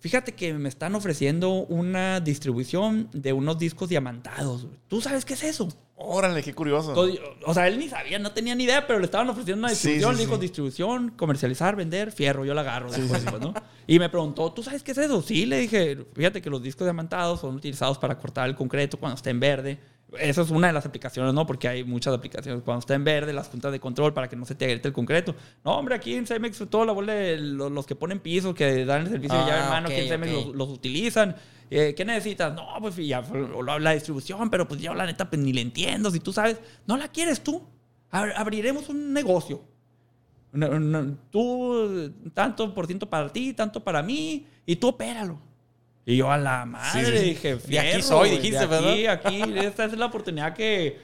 Fíjate 0.00 0.32
que 0.34 0.54
me 0.54 0.68
están 0.68 0.94
ofreciendo 0.94 1.50
una 1.66 2.20
distribución 2.20 3.08
de 3.12 3.32
unos 3.32 3.58
discos 3.58 3.88
diamantados. 3.88 4.64
güey. 4.66 4.78
¿Tú 4.88 5.00
sabes 5.00 5.24
qué 5.24 5.34
es 5.34 5.42
eso? 5.42 5.68
Órale, 5.96 6.40
qué 6.44 6.54
curioso. 6.54 6.90
Entonces, 6.90 7.20
o 7.44 7.52
sea, 7.52 7.66
él 7.66 7.76
ni 7.80 7.88
sabía, 7.88 8.20
no 8.20 8.30
tenía 8.30 8.54
ni 8.54 8.62
idea, 8.64 8.86
pero 8.86 9.00
le 9.00 9.06
estaban 9.06 9.28
ofreciendo 9.28 9.58
una 9.66 9.70
Sí, 9.70 9.74
distribución. 9.74 10.12
sí, 10.12 10.16
le 10.18 10.24
dijo 10.24 10.34
sí. 10.36 10.40
distribución, 10.42 11.10
comercializar, 11.16 11.74
vender, 11.74 12.12
fierro. 12.12 12.44
Yo 12.44 12.54
la 12.54 12.60
agarro. 12.60 12.92
después, 12.92 13.24
¿no? 13.40 13.52
Y 13.88 13.98
me 13.98 14.08
preguntó, 14.08 14.52
¿tú 14.52 14.62
sabes 14.62 14.84
qué 14.84 14.92
es 14.92 14.98
eso? 14.98 15.20
Sí, 15.22 15.44
le 15.46 15.58
dije, 15.58 15.98
fíjate 16.14 16.40
que 16.40 16.50
los 16.50 16.62
discos 16.62 16.86
diamantados 16.86 17.40
son 17.40 17.56
utilizados 17.56 17.98
para 17.98 18.16
cortar 18.16 18.48
el 18.48 18.54
concreto 18.54 18.96
cuando 18.98 19.16
está 19.16 19.30
en 19.30 19.40
verde. 19.40 19.80
Esa 20.18 20.40
es 20.42 20.50
una 20.50 20.68
de 20.68 20.72
las 20.72 20.86
aplicaciones, 20.86 21.34
¿no? 21.34 21.46
Porque 21.46 21.68
hay 21.68 21.84
muchas 21.84 22.14
aplicaciones. 22.14 22.62
Cuando 22.62 22.80
está 22.80 22.94
en 22.94 23.04
verde, 23.04 23.32
las 23.34 23.48
juntas 23.48 23.72
de 23.72 23.78
control 23.78 24.14
para 24.14 24.26
que 24.28 24.36
no 24.36 24.46
se 24.46 24.54
te 24.54 24.64
agriete 24.64 24.88
el 24.88 24.94
concreto. 24.94 25.34
No, 25.64 25.72
hombre, 25.76 25.94
aquí 25.94 26.14
en 26.14 26.26
Cemex, 26.26 26.62
toda 26.70 26.86
la 26.86 26.92
bola 26.92 27.12
de 27.12 27.36
los, 27.36 27.70
los 27.70 27.86
que 27.86 27.94
ponen 27.94 28.18
pisos, 28.20 28.54
que 28.54 28.86
dan 28.86 29.02
el 29.02 29.08
servicio 29.08 29.36
de 29.38 29.44
llave 29.44 29.58
en 29.58 29.64
Ah, 29.66 29.68
mano, 29.70 29.88
ok, 29.88 29.92
aquí 29.92 30.00
en 30.02 30.08
Cemex 30.08 30.32
los, 30.32 30.46
los 30.54 30.68
utilizan. 30.70 31.36
Eh, 31.70 31.92
¿Qué 31.94 32.04
necesitas? 32.06 32.54
No, 32.54 32.66
pues 32.80 32.96
ya, 32.96 33.20
o 33.20 33.62
la, 33.62 33.78
la 33.78 33.90
distribución, 33.92 34.48
pero 34.48 34.66
pues 34.66 34.80
yo 34.80 34.94
la 34.94 35.04
neta 35.04 35.28
pues, 35.28 35.42
ni 35.42 35.52
le 35.52 35.60
entiendo. 35.60 36.10
Si 36.10 36.20
tú 36.20 36.32
sabes, 36.32 36.58
no 36.86 36.96
la 36.96 37.08
quieres 37.08 37.42
tú. 37.42 37.62
Ab- 38.10 38.32
abriremos 38.34 38.88
un 38.88 39.12
negocio. 39.12 39.62
No, 40.52 40.80
no, 40.80 41.18
tú, 41.30 42.10
tanto 42.32 42.72
por 42.74 42.86
ciento 42.86 43.10
para 43.10 43.28
ti, 43.30 43.52
tanto 43.52 43.84
para 43.84 44.02
mí, 44.02 44.46
y 44.64 44.76
tú 44.76 44.88
opéralo. 44.88 45.38
Y 46.08 46.16
yo 46.16 46.32
a 46.32 46.38
la 46.38 46.64
madre 46.64 47.04
Sí, 47.04 47.18
sí. 47.18 47.24
dije, 47.26 47.56
De 47.56 47.78
aquí 47.78 47.88
"Fierro, 47.88 48.02
soy", 48.02 48.30
dijiste, 48.30 48.66
de 48.66 49.08
aquí, 49.08 49.38
¿verdad? 49.38 49.42
aquí, 49.44 49.58
esta 49.58 49.84
es 49.84 49.92
la 49.92 50.06
oportunidad 50.06 50.54
que, 50.54 50.98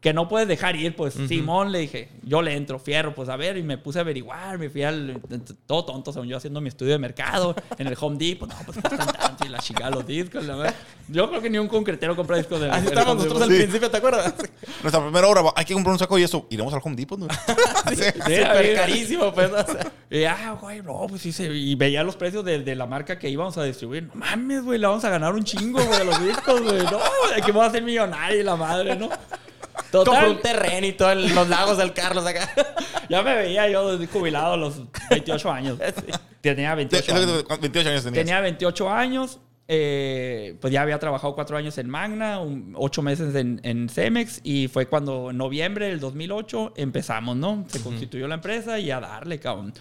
que 0.00 0.12
no 0.12 0.28
puedes 0.28 0.46
dejar 0.46 0.76
ir, 0.76 0.94
pues 0.94 1.14
Simón 1.14 1.72
le 1.72 1.80
dije, 1.80 2.10
yo 2.22 2.42
le 2.42 2.54
entro, 2.54 2.78
fierro, 2.78 3.14
pues 3.14 3.28
a 3.28 3.36
ver, 3.36 3.56
y 3.56 3.62
me 3.62 3.78
puse 3.78 3.98
a 3.98 4.02
averiguar, 4.02 4.58
me 4.58 4.68
fui 4.70 4.82
al, 4.82 5.20
todo 5.66 5.84
tonto, 5.84 6.12
según 6.12 6.28
yo, 6.28 6.36
haciendo 6.36 6.60
mi 6.60 6.68
estudio 6.68 6.92
de 6.92 6.98
mercado 6.98 7.56
en 7.78 7.86
el 7.86 7.96
Home 7.98 8.16
Depot, 8.18 8.48
no, 8.48 8.54
pues 8.64 8.78
y 9.44 9.48
la 9.48 9.58
chica, 9.58 9.90
los 9.90 10.06
discos, 10.06 10.44
la 10.44 10.56
verdad. 10.56 10.74
Yo 11.08 11.28
creo 11.28 11.40
que 11.40 11.50
ni 11.50 11.58
un 11.58 11.68
concretero 11.68 12.14
compra 12.14 12.36
discos 12.36 12.60
de 12.60 12.70
Así 12.70 12.86
estábamos 12.86 13.16
nosotros 13.16 13.42
al 13.42 13.48
principio, 13.48 13.90
¿te 13.90 13.96
acuerdas? 13.96 14.34
Nuestra 14.82 15.02
primera 15.02 15.26
obra, 15.26 15.42
hay 15.54 15.64
que 15.64 15.74
comprar 15.74 15.92
un 15.92 15.98
saco 15.98 16.18
y 16.18 16.22
eso. 16.22 16.46
Iremos 16.50 16.72
al 16.74 16.80
Home 16.82 16.96
Depot, 16.96 17.18
¿no? 17.18 17.28
Sí, 17.96 18.74
carísimo, 18.74 19.32
pues. 19.32 19.50
o 19.50 19.64
sea. 19.64 19.92
Y, 20.10 20.24
ah, 20.24 20.56
güey, 20.60 20.82
no, 20.82 21.06
pues 21.08 21.22
sí, 21.22 21.32
se, 21.32 21.52
y 21.52 21.74
veía 21.74 22.02
los 22.02 22.16
precios 22.16 22.44
de, 22.44 22.60
de 22.60 22.74
la 22.74 22.86
marca 22.86 23.18
que 23.18 23.28
íbamos 23.28 23.56
a 23.58 23.64
distribuir. 23.64 24.04
No 24.04 24.14
mames, 24.14 24.62
güey, 24.62 24.78
le 24.78 24.86
vamos 24.86 25.04
a 25.04 25.10
ganar 25.10 25.34
un 25.34 25.44
chingo, 25.44 25.82
güey, 25.84 26.00
a 26.00 26.04
los 26.04 26.24
discos, 26.24 26.62
güey. 26.62 26.82
No, 26.84 26.98
que 27.44 27.52
vamos 27.52 27.68
a 27.68 27.70
ser 27.72 27.82
millonario 27.82 28.40
y 28.40 28.42
la 28.42 28.56
madre, 28.56 28.96
¿no? 28.96 29.08
Compró 29.92 30.30
un 30.30 30.40
terreno 30.40 30.86
y 30.86 30.92
todo 30.92 31.12
en 31.12 31.34
los 31.34 31.48
lagos 31.48 31.78
del 31.78 31.92
Carlos 31.92 32.24
acá. 32.26 32.48
Ya 33.08 33.22
me 33.22 33.36
veía 33.36 33.68
yo 33.68 33.96
jubilado 34.12 34.54
a 34.54 34.56
los 34.56 34.82
28 35.10 35.50
años. 35.52 35.78
Tenía 36.40 36.74
28 36.74 37.14
años. 37.14 37.44
28 37.60 37.88
años 37.88 38.04
tenías. 38.04 38.24
Tenía 38.24 38.40
28 38.40 38.90
años. 38.90 39.38
eh, 39.68 40.56
pues 40.60 40.72
ya 40.72 40.82
había 40.82 40.98
trabajado 40.98 41.34
cuatro 41.34 41.56
años 41.56 41.76
en 41.78 41.88
Magna, 41.90 42.40
un- 42.40 42.72
ocho 42.76 43.02
meses 43.02 43.34
en, 43.34 43.60
en 43.64 43.88
Cemex 43.88 44.40
y 44.44 44.68
fue 44.68 44.86
cuando 44.86 45.30
en 45.30 45.36
noviembre 45.38 45.86
del 45.88 45.98
2008 46.00 46.74
empezamos, 46.76 47.36
¿no? 47.36 47.64
Se 47.68 47.80
constituyó 47.82 48.26
la 48.28 48.36
empresa 48.36 48.78
y 48.78 48.90
a 48.92 49.00
darle, 49.00 49.38
cabrón. 49.40 49.72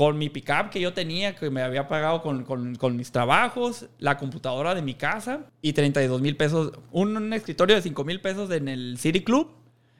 Con 0.00 0.16
mi 0.16 0.30
pickup 0.30 0.70
que 0.70 0.80
yo 0.80 0.94
tenía, 0.94 1.36
que 1.36 1.50
me 1.50 1.60
había 1.60 1.86
pagado 1.86 2.22
con, 2.22 2.44
con- 2.44 2.74
con 2.76 2.96
mis 2.96 3.12
trabajos, 3.12 3.84
la 3.98 4.16
computadora 4.16 4.74
de 4.74 4.80
mi 4.80 4.94
casa 4.94 5.40
y 5.60 5.74
32 5.74 6.22
mil 6.22 6.38
pesos, 6.38 6.72
un, 6.90 7.14
un 7.18 7.32
escritorio 7.34 7.76
de 7.76 7.82
5 7.82 8.02
mil 8.04 8.18
pesos 8.22 8.50
en 8.50 8.68
el 8.68 8.96
City 8.96 9.20
Club 9.22 9.48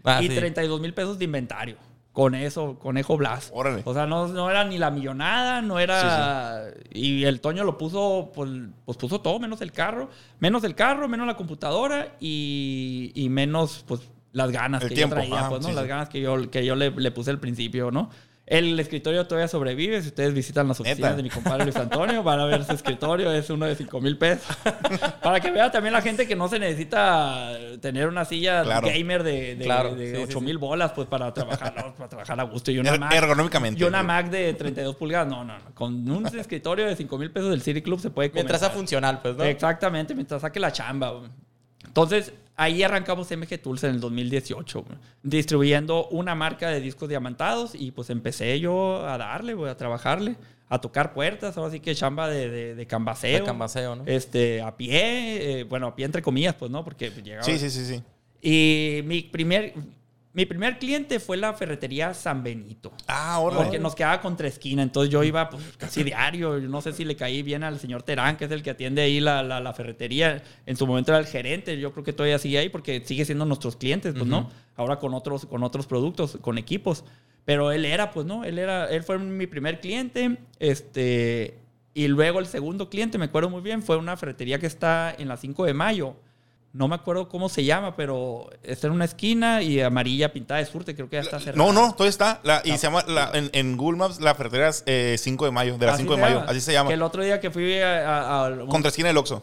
Ah, 0.02 0.22
y 0.22 0.28
sí. 0.28 0.34
32 0.36 0.80
mil 0.80 0.94
pesos 0.94 1.18
de 1.18 1.26
inventario. 1.26 1.76
Con 2.12 2.34
eso, 2.34 2.78
Conejo 2.78 3.18
Blas. 3.18 3.50
Órale. 3.52 3.82
O 3.84 3.92
sea, 3.92 4.06
no, 4.06 4.26
no 4.28 4.50
era 4.50 4.64
ni 4.64 4.78
la 4.78 4.90
millonada, 4.90 5.60
no 5.60 5.78
era... 5.78 6.64
Y 6.90 7.24
el 7.24 7.42
Toño 7.42 7.64
lo 7.64 7.76
puso, 7.76 8.32
pues, 8.34 8.48
pues 8.86 8.96
puso 8.96 9.20
todo, 9.20 9.38
menos 9.38 9.60
el 9.60 9.70
carro. 9.72 10.08
Menos 10.38 10.64
el 10.64 10.74
carro, 10.74 11.08
menos 11.08 11.26
la 11.26 11.36
computadora 11.36 12.16
y, 12.18 13.12
y 13.14 13.28
menos, 13.28 13.84
pues, 13.86 14.00
las 14.32 14.50
ganas 14.50 14.82
El 14.82 14.88
que 14.88 14.94
tiempo, 14.94 15.16
yo 15.16 15.20
traía, 15.20 15.38
ajá, 15.40 15.48
pues, 15.50 15.60
¿no? 15.62 15.68
sí, 15.68 15.74
las 15.74 15.84
sí. 15.84 15.88
ganas 15.88 16.08
que 16.08 16.20
yo, 16.22 16.50
que 16.50 16.64
yo 16.64 16.74
le, 16.74 16.90
le 16.90 17.10
puse 17.10 17.30
al 17.30 17.38
principio, 17.38 17.90
¿no? 17.90 18.08
El 18.50 18.78
escritorio 18.80 19.24
todavía 19.28 19.46
sobrevive. 19.46 20.02
Si 20.02 20.08
ustedes 20.08 20.34
visitan 20.34 20.66
las 20.66 20.80
oficinas 20.80 21.12
¿Neta? 21.12 21.16
de 21.16 21.22
mi 21.22 21.30
compadre 21.30 21.62
Luis 21.62 21.76
Antonio, 21.76 22.24
van 22.24 22.40
a 22.40 22.46
ver 22.46 22.64
su 22.64 22.72
escritorio. 22.72 23.30
Es 23.30 23.48
uno 23.48 23.64
de 23.64 23.76
5 23.76 24.00
mil 24.00 24.18
pesos. 24.18 24.44
Para 25.22 25.38
que 25.38 25.52
vea 25.52 25.70
también 25.70 25.92
la 25.92 26.02
gente 26.02 26.26
que 26.26 26.34
no 26.34 26.48
se 26.48 26.58
necesita 26.58 27.52
tener 27.80 28.08
una 28.08 28.24
silla 28.24 28.64
Claro. 28.64 28.88
gamer 28.88 29.22
de, 29.22 29.54
de, 29.54 29.64
Claro, 29.64 29.94
de 29.94 30.10
sí, 30.10 30.16
sí, 30.16 30.22
8 30.24 30.40
mil 30.40 30.58
bolas 30.58 30.90
pues 30.92 31.06
para 31.06 31.32
trabajar, 31.32 31.72
para 31.96 32.08
trabajar 32.08 32.40
a 32.40 32.42
gusto. 32.42 32.72
Y 32.72 32.80
una 32.80 32.90
Er- 32.94 32.98
Mac, 32.98 33.12
ergonómicamente, 33.14 33.80
Y 33.80 33.84
una. 33.84 34.02
Mac 34.02 34.28
de 34.30 34.52
32 34.54 34.96
pulgadas. 34.96 35.28
No, 35.28 35.44
no, 35.44 35.56
no. 35.56 35.64
Con 35.76 36.10
un 36.10 36.26
escritorio 36.26 36.86
de 36.86 36.96
5 36.96 37.18
mil 37.18 37.30
pesos 37.30 37.50
del 37.50 37.62
City 37.62 37.82
Club 37.82 38.00
se 38.00 38.10
puede 38.10 38.30
comer. 38.30 38.42
Mientras 38.46 38.60
sea 38.60 38.70
funcional, 38.70 39.20
pues, 39.22 39.36
¿no? 39.36 39.44
Exactamente, 39.44 40.12
mientras 40.12 40.40
saque 40.42 40.58
la 40.58 40.72
chamba. 40.72 41.22
Entonces, 41.86 42.32
ahí 42.60 42.82
arrancamos 42.82 43.30
MG 43.30 43.58
Tools 43.58 43.84
en 43.84 43.90
el 43.90 44.00
2018, 44.00 44.82
güey, 44.82 44.98
distribuyendo 45.22 46.08
una 46.08 46.34
marca 46.34 46.68
de 46.68 46.80
discos 46.80 47.08
diamantados 47.08 47.74
y 47.74 47.90
pues 47.90 48.10
empecé 48.10 48.60
yo 48.60 49.06
a 49.06 49.16
darle, 49.16 49.54
güey, 49.54 49.70
a 49.70 49.78
trabajarle, 49.78 50.36
a 50.68 50.78
tocar 50.78 51.14
puertas, 51.14 51.56
ahora 51.56 51.70
sí 51.70 51.80
que 51.80 51.94
chamba 51.94 52.28
de, 52.28 52.50
de, 52.50 52.74
de 52.74 52.86
cambaseo. 52.86 53.38
De 53.40 53.44
cambaseo, 53.44 53.96
¿no? 53.96 54.04
Este, 54.04 54.60
a 54.60 54.76
pie, 54.76 55.60
eh, 55.60 55.64
bueno, 55.64 55.86
a 55.86 55.96
pie 55.96 56.04
entre 56.04 56.20
comillas, 56.20 56.54
pues, 56.54 56.70
¿no? 56.70 56.84
Porque 56.84 57.10
llegaba... 57.10 57.42
Sí, 57.42 57.58
sí, 57.58 57.70
sí, 57.70 57.86
sí. 57.86 58.02
Y 58.42 59.02
mi 59.04 59.22
primer, 59.22 59.72
mi 60.32 60.46
primer 60.46 60.78
cliente 60.78 61.18
fue 61.18 61.36
la 61.36 61.52
ferretería 61.54 62.14
San 62.14 62.42
Benito. 62.44 62.92
Ah, 63.08 63.38
órale. 63.40 63.62
Porque 63.62 63.78
nos 63.80 63.94
quedaba 63.96 64.20
contra 64.20 64.46
esquina, 64.46 64.82
entonces 64.82 65.10
yo 65.12 65.24
iba 65.24 65.50
pues, 65.50 65.62
casi 65.76 66.04
diario. 66.04 66.58
Yo 66.58 66.68
No 66.68 66.80
sé 66.80 66.92
si 66.92 67.04
le 67.04 67.16
caí 67.16 67.42
bien 67.42 67.64
al 67.64 67.80
señor 67.80 68.02
Terán, 68.04 68.36
que 68.36 68.44
es 68.44 68.50
el 68.52 68.62
que 68.62 68.70
atiende 68.70 69.02
ahí 69.02 69.18
la, 69.20 69.42
la- 69.42 69.60
la 69.60 69.72
ferretería. 69.72 70.42
En 70.66 70.76
su 70.76 70.86
momento 70.86 71.10
era 71.10 71.18
el 71.18 71.26
gerente, 71.26 71.78
yo 71.80 71.92
creo 71.92 72.04
que 72.04 72.12
todavía 72.12 72.38
sigue 72.38 72.58
ahí 72.58 72.68
porque 72.68 73.02
sigue 73.04 73.24
siendo 73.24 73.44
nuestros 73.44 73.74
clientes, 73.76 74.14
pues 74.14 74.26
no. 74.26 74.50
Ahora 74.76 74.98
con 75.00 75.14
otros, 75.14 75.46
con 75.46 75.62
otros 75.64 75.86
productos, 75.86 76.38
con 76.40 76.58
equipos. 76.58 77.04
Pero 77.44 77.72
él 77.72 77.84
era, 77.84 78.10
pues 78.12 78.24
no, 78.26 78.44
él 78.44 78.58
era, 78.58 78.88
él 78.88 79.02
fue 79.02 79.18
mi 79.18 79.46
primer 79.48 79.80
cliente. 79.80 80.36
Este, 80.60 81.58
y 81.92 82.06
luego 82.06 82.38
el 82.38 82.46
segundo 82.46 82.88
cliente, 82.88 83.18
me 83.18 83.24
acuerdo 83.24 83.50
muy 83.50 83.62
bien, 83.62 83.82
fue 83.82 83.96
una 83.96 84.16
ferretería 84.16 84.58
que 84.60 84.66
está 84.66 85.12
en 85.18 85.26
la 85.26 85.36
5 85.36 85.64
de 85.64 85.74
mayo. 85.74 86.14
No 86.72 86.86
me 86.86 86.94
acuerdo 86.94 87.28
cómo 87.28 87.48
se 87.48 87.64
llama, 87.64 87.96
pero 87.96 88.48
está 88.62 88.86
en 88.86 88.92
una 88.92 89.04
esquina 89.04 89.60
y 89.60 89.80
amarilla 89.80 90.32
pintada 90.32 90.60
de 90.60 90.66
surte, 90.66 90.94
creo 90.94 91.08
que 91.10 91.16
ya 91.16 91.22
está 91.22 91.40
cerrada. 91.40 91.56
No, 91.56 91.72
no, 91.72 91.92
todavía 91.94 92.10
está. 92.10 92.40
La- 92.44 92.62
y 92.64 92.70
se 92.72 92.78
llama, 92.86 93.02
la- 93.08 93.30
en, 93.34 93.50
en 93.52 93.76
Google 93.76 93.98
Maps, 93.98 94.20
la 94.20 94.36
ferretería 94.36 94.70
eh, 94.86 95.16
5 95.18 95.44
de 95.46 95.50
mayo, 95.50 95.78
de 95.78 95.86
la 95.86 95.92
Así 95.94 96.02
5 96.02 96.14
de 96.14 96.20
mayo. 96.22 96.34
llama. 96.40 96.50
Así 96.50 96.60
se 96.60 96.72
llama. 96.72 96.88
Que 96.88 96.94
el 96.94 97.02
otro 97.02 97.24
día 97.24 97.40
que 97.40 97.50
fui 97.50 97.76
a... 97.80 98.08
a- 98.08 98.46
a- 98.46 98.66
Contra 98.68 98.88
esquina 98.90 99.08
del 99.08 99.16
Oxxo. 99.16 99.42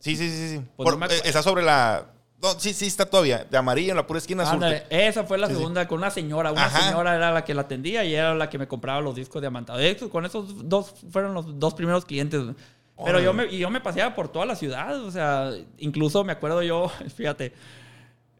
Sí, 0.00 0.16
sí, 0.16 0.28
sí, 0.28 0.48
sí. 0.56 0.62
Pues 0.76 0.84
Por- 0.90 0.98
no 0.98 1.06
eh, 1.06 1.20
está 1.24 1.40
sobre 1.42 1.62
la... 1.62 2.06
No, 2.42 2.58
sí, 2.58 2.72
sí, 2.72 2.86
está 2.86 3.04
todavía. 3.06 3.46
De 3.48 3.56
amarillo 3.58 3.90
en 3.90 3.96
la 3.98 4.06
pura 4.06 4.18
esquina 4.18 4.44
sur. 4.44 4.54
Ándale, 4.54 4.84
esa 4.88 5.24
fue 5.24 5.36
la 5.38 5.46
Sí, 5.46 5.52
sí. 5.52 5.58
segunda 5.58 5.86
con 5.86 5.98
una 5.98 6.10
señora. 6.10 6.50
Una 6.52 6.64
Ajá. 6.64 6.88
señora 6.88 7.14
era 7.14 7.30
la 7.32 7.44
que 7.44 7.52
la 7.54 7.60
atendía 7.62 8.02
y 8.04 8.14
era 8.14 8.34
la 8.34 8.48
que 8.48 8.56
me 8.58 8.66
compraba 8.66 9.00
los 9.02 9.14
discos. 9.14 9.42
De 9.42 9.88
hecho, 9.90 10.08
con 10.08 10.24
esos 10.24 10.66
dos 10.68 10.94
fueron 11.12 11.34
los 11.34 11.60
dos 11.60 11.74
primeros 11.74 12.06
clientes. 12.06 12.40
Pero 13.04 13.20
yo 13.20 13.32
me, 13.32 13.46
y 13.46 13.58
yo 13.58 13.70
me 13.70 13.80
paseaba 13.80 14.14
por 14.14 14.28
toda 14.28 14.46
la 14.46 14.56
ciudad. 14.56 15.02
O 15.04 15.10
sea, 15.10 15.52
incluso 15.78 16.24
me 16.24 16.32
acuerdo 16.32 16.62
yo, 16.62 16.90
fíjate, 17.16 17.52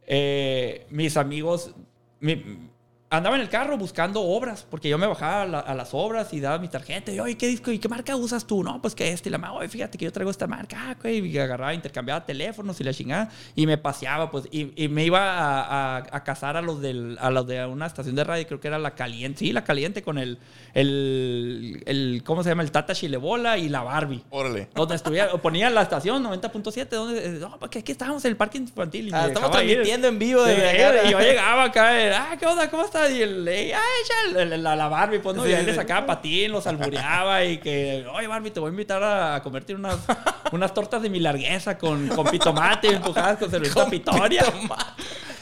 eh, 0.07 0.87
mis 0.91 1.17
amigos, 1.17 1.75
mi- 2.21 2.70
andaba 3.13 3.35
en 3.35 3.43
el 3.43 3.49
carro 3.49 3.77
buscando 3.77 4.23
obras, 4.23 4.65
porque 4.71 4.89
yo 4.89 4.97
me 4.97 5.07
bajaba 5.07 5.43
a, 5.43 5.47
la- 5.47 5.59
a 5.61 5.75
las 5.75 5.91
obras 5.95 6.33
y 6.33 6.39
daba 6.41 6.59
mi 6.59 6.69
tarjeta. 6.69 7.11
Y, 7.11 7.19
oye, 7.19 7.37
¿qué 7.37 7.49
disco 7.49 7.73
y 7.73 7.79
qué 7.81 7.89
marca 7.89 8.15
usas 8.15 8.47
tú? 8.47 8.63
No, 8.63 8.81
pues 8.81 8.95
que 8.95 9.11
este. 9.13 9.29
Y 9.29 9.33
la 9.33 9.39
madre, 9.39 9.57
oye, 9.59 9.69
fíjate 9.69 9.99
que 9.99 10.05
yo 10.05 10.13
traigo 10.13 10.31
esta 10.31 10.47
marca. 10.47 10.97
Ah, 11.03 11.09
y 11.11 11.37
agarraba, 11.39 11.75
intercambiaba 11.75 12.25
teléfonos 12.25 12.81
y 12.81 12.85
la 12.85 12.95
chingada. 12.95 13.29
Y 13.57 13.67
me 13.67 13.79
paseaba, 13.79 14.31
pues, 14.31 14.45
y, 14.53 14.73
y 14.83 14.89
me 14.89 15.05
iba 15.05 15.21
a, 15.21 15.97
a, 15.97 16.07
a 16.13 16.25
cazar 16.25 16.57
a 16.57 16.63
los, 16.63 16.81
del, 16.81 17.19
a 17.21 17.31
los 17.31 17.47
de 17.49 17.67
una 17.67 17.87
estación 17.87 18.15
de 18.15 18.23
radio, 18.25 18.47
creo 18.47 18.61
que 18.61 18.69
era 18.69 18.79
La 18.79 18.95
Caliente. 18.95 19.41
Sí, 19.41 19.53
La 19.53 19.65
Caliente 19.65 20.03
con 20.03 20.17
el, 20.17 20.39
el, 20.73 21.83
el 21.87 22.23
¿cómo 22.25 22.43
se 22.43 22.51
llama? 22.51 22.63
El 22.63 22.71
Tata 22.71 22.95
Chilebola 22.95 23.59
y 23.59 23.69
la 23.69 23.83
Barbie. 23.83 24.23
Órale. 24.31 24.69
Donde 24.75 24.95
estuviera, 24.95 25.35
o 25.35 25.39
ponía 25.39 25.69
la 25.71 25.83
estación 25.83 26.23
90.7, 26.25 26.89
donde, 26.91 27.25
eh, 27.27 27.29
no, 27.41 27.59
porque 27.59 27.81
aquí 27.81 27.93
estábamos 27.93 28.25
en 28.25 28.31
el 28.33 28.37
parque 28.37 28.59
infantil. 28.59 29.09
Y 29.09 29.13
Ah, 29.13 29.27
estamos 29.27 29.49
ir. 29.51 29.57
transmitiendo 29.67 30.09
en 30.09 30.19
vivo 30.19 30.43
desde 30.45 30.69
acá. 30.85 31.09
y 31.09 31.11
yo 31.11 31.19
llegaba 31.21 31.65
acá, 31.65 31.91
ah, 32.31 32.37
¿qué 32.39 32.47
onda? 32.47 32.71
¿Cómo 32.71 32.85
estás? 32.85 33.00
Y 33.09 33.23
el, 33.23 33.47
ella, 33.49 33.81
el- 34.37 34.53
el- 34.53 34.63
la, 34.63 34.77
la 34.77 34.89
Barbie, 34.89 35.21
pues, 35.21 35.37
¿no? 35.37 35.45
Sí, 35.45 35.51
y 35.51 35.53
él 35.53 35.61
sí. 35.61 35.67
le 35.67 35.75
sacaba 35.75 36.07
patín, 36.07 36.53
los 36.53 36.67
albureaba 36.67 37.45
y 37.45 37.59
que, 37.59 38.05
oye, 38.13 38.27
Barbie, 38.27 38.51
te 38.51 38.61
voy 38.61 38.69
a 38.69 38.71
invitar 38.71 39.03
a 39.03 39.41
comerte 39.43 39.75
unas, 39.75 39.99
unas 40.53 40.75
tortas 40.75 41.01
de 41.03 41.09
mi 41.11 41.21
largueza 41.21 41.79
con, 41.79 42.09
con 42.09 42.27
pitomate 42.29 42.89
empujadas 42.89 43.39
con 43.39 43.51
cerveza 43.51 43.87
pitoria. 43.89 44.45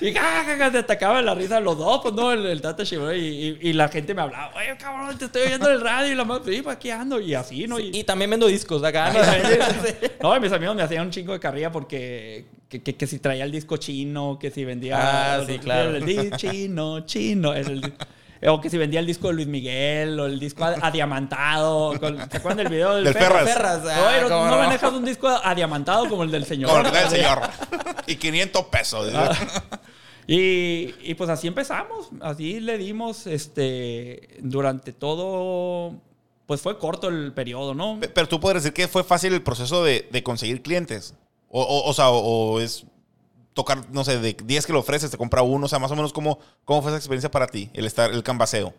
Y 0.00 0.12
ja, 0.14 0.70
se 0.70 0.78
atacaban 0.78 1.24
la 1.26 1.34
risa 1.34 1.58
los 1.58 1.76
dos, 1.76 2.00
pues 2.02 2.14
no, 2.14 2.30
el, 2.30 2.46
el 2.46 2.60
Tata 2.60 2.84
Shibori, 2.84 3.18
y, 3.18 3.48
y, 3.60 3.70
y 3.70 3.72
la 3.72 3.88
gente 3.88 4.14
me 4.14 4.22
hablaba, 4.22 4.52
oye, 4.54 4.76
cabrón, 4.78 5.18
te 5.18 5.24
estoy 5.24 5.42
oyendo 5.42 5.68
en 5.68 5.74
el 5.74 5.80
radio, 5.80 6.12
y 6.12 6.14
la 6.14 6.24
madre, 6.24 6.54
sí, 6.54 6.62
pues 6.62 6.76
aquí 6.76 6.90
ando, 6.90 7.18
y 7.18 7.34
así, 7.34 7.66
¿no? 7.66 7.80
Y, 7.80 7.90
Y 7.92 8.04
también 8.04 8.30
vendo 8.30 8.46
discos 8.46 8.84
acá. 8.84 9.12
¿no? 9.12 9.18
no, 10.22 10.36
y 10.36 10.40
mis 10.40 10.52
amigos 10.52 10.76
me 10.76 10.82
hacían 10.82 11.06
un 11.06 11.10
chingo 11.10 11.32
de 11.32 11.40
carrilla 11.40 11.72
porque 11.72 12.46
que, 12.68 12.82
que- 12.82 12.96
que 12.96 13.06
si 13.06 13.18
traía 13.18 13.44
el 13.44 13.52
disco 13.52 13.76
chino, 13.78 14.38
que 14.40 14.50
si 14.50 14.64
vendía 14.64 14.96
Ah, 15.40 15.44
sí, 15.46 15.58
claro. 15.58 15.96
el 15.96 16.04
disco 16.04 16.24
chino, 16.36 17.00
chino, 17.06 17.54
el- 17.54 17.94
o 18.46 18.60
que 18.60 18.70
si 18.70 18.78
vendía 18.78 19.00
el 19.00 19.06
disco 19.06 19.26
de 19.28 19.34
Luis 19.34 19.46
Miguel 19.48 20.20
o 20.20 20.26
el 20.26 20.38
disco 20.38 20.64
ad- 20.64 20.78
adiamantado. 20.82 21.98
con- 21.98 22.18
¿Se 22.30 22.36
acuerdan 22.36 22.58
del 22.58 22.68
video 22.68 22.94
del, 22.94 23.04
Del 23.04 23.14
Ferras. 23.14 23.44
Ferras, 23.50 23.82
ah, 23.90 24.08
Oye, 24.08 24.28
no, 24.28 24.56
manejas 24.58 24.92
un 24.92 25.04
disco 25.04 25.26
adiamantado 25.28 26.08
como 26.08 26.22
el 26.22 26.30
del 26.30 26.44
señor. 26.44 26.70
Con 26.70 26.86
el 26.94 27.08
señor. 27.10 27.40
y 28.06 28.16
500 28.16 28.64
pesos. 28.66 29.10
Ah. 29.14 29.32
Y, 30.30 30.94
y 31.04 31.14
pues 31.14 31.30
así 31.30 31.46
empezamos, 31.48 32.10
así 32.20 32.60
le 32.60 32.76
dimos, 32.76 33.26
este, 33.26 34.28
durante 34.40 34.92
todo, 34.92 35.94
pues 36.44 36.60
fue 36.60 36.78
corto 36.78 37.08
el 37.08 37.32
periodo, 37.32 37.72
¿no? 37.74 37.98
Pe- 37.98 38.10
Pero 38.10 38.28
tú 38.28 38.38
podrías 38.38 38.62
decir 38.62 38.74
que 38.74 38.88
fue 38.88 39.04
fácil 39.04 39.32
el 39.32 39.42
proceso 39.42 39.82
de, 39.82 40.06
de 40.12 40.22
conseguir 40.22 40.60
clientes. 40.60 41.14
O, 41.48 41.62
o, 41.62 41.88
o 41.88 41.92
sea, 41.92 42.10
o, 42.10 42.52
o 42.52 42.60
es 42.60 42.86
tocar, 43.54 43.90
no 43.90 44.04
sé, 44.04 44.20
de 44.20 44.34
10 44.34 44.66
que 44.66 44.72
lo 44.72 44.78
ofreces, 44.78 45.10
te 45.10 45.18
compra 45.18 45.42
uno. 45.42 45.66
O 45.66 45.68
sea, 45.68 45.78
más 45.78 45.90
o 45.90 45.96
menos, 45.96 46.12
¿cómo, 46.12 46.38
cómo 46.64 46.80
fue 46.80 46.90
esa 46.92 46.98
experiencia 46.98 47.30
para 47.30 47.46
ti? 47.46 47.70
El 47.74 47.86
estar, 47.86 48.10
el 48.12 48.22
canvaseo. 48.22 48.72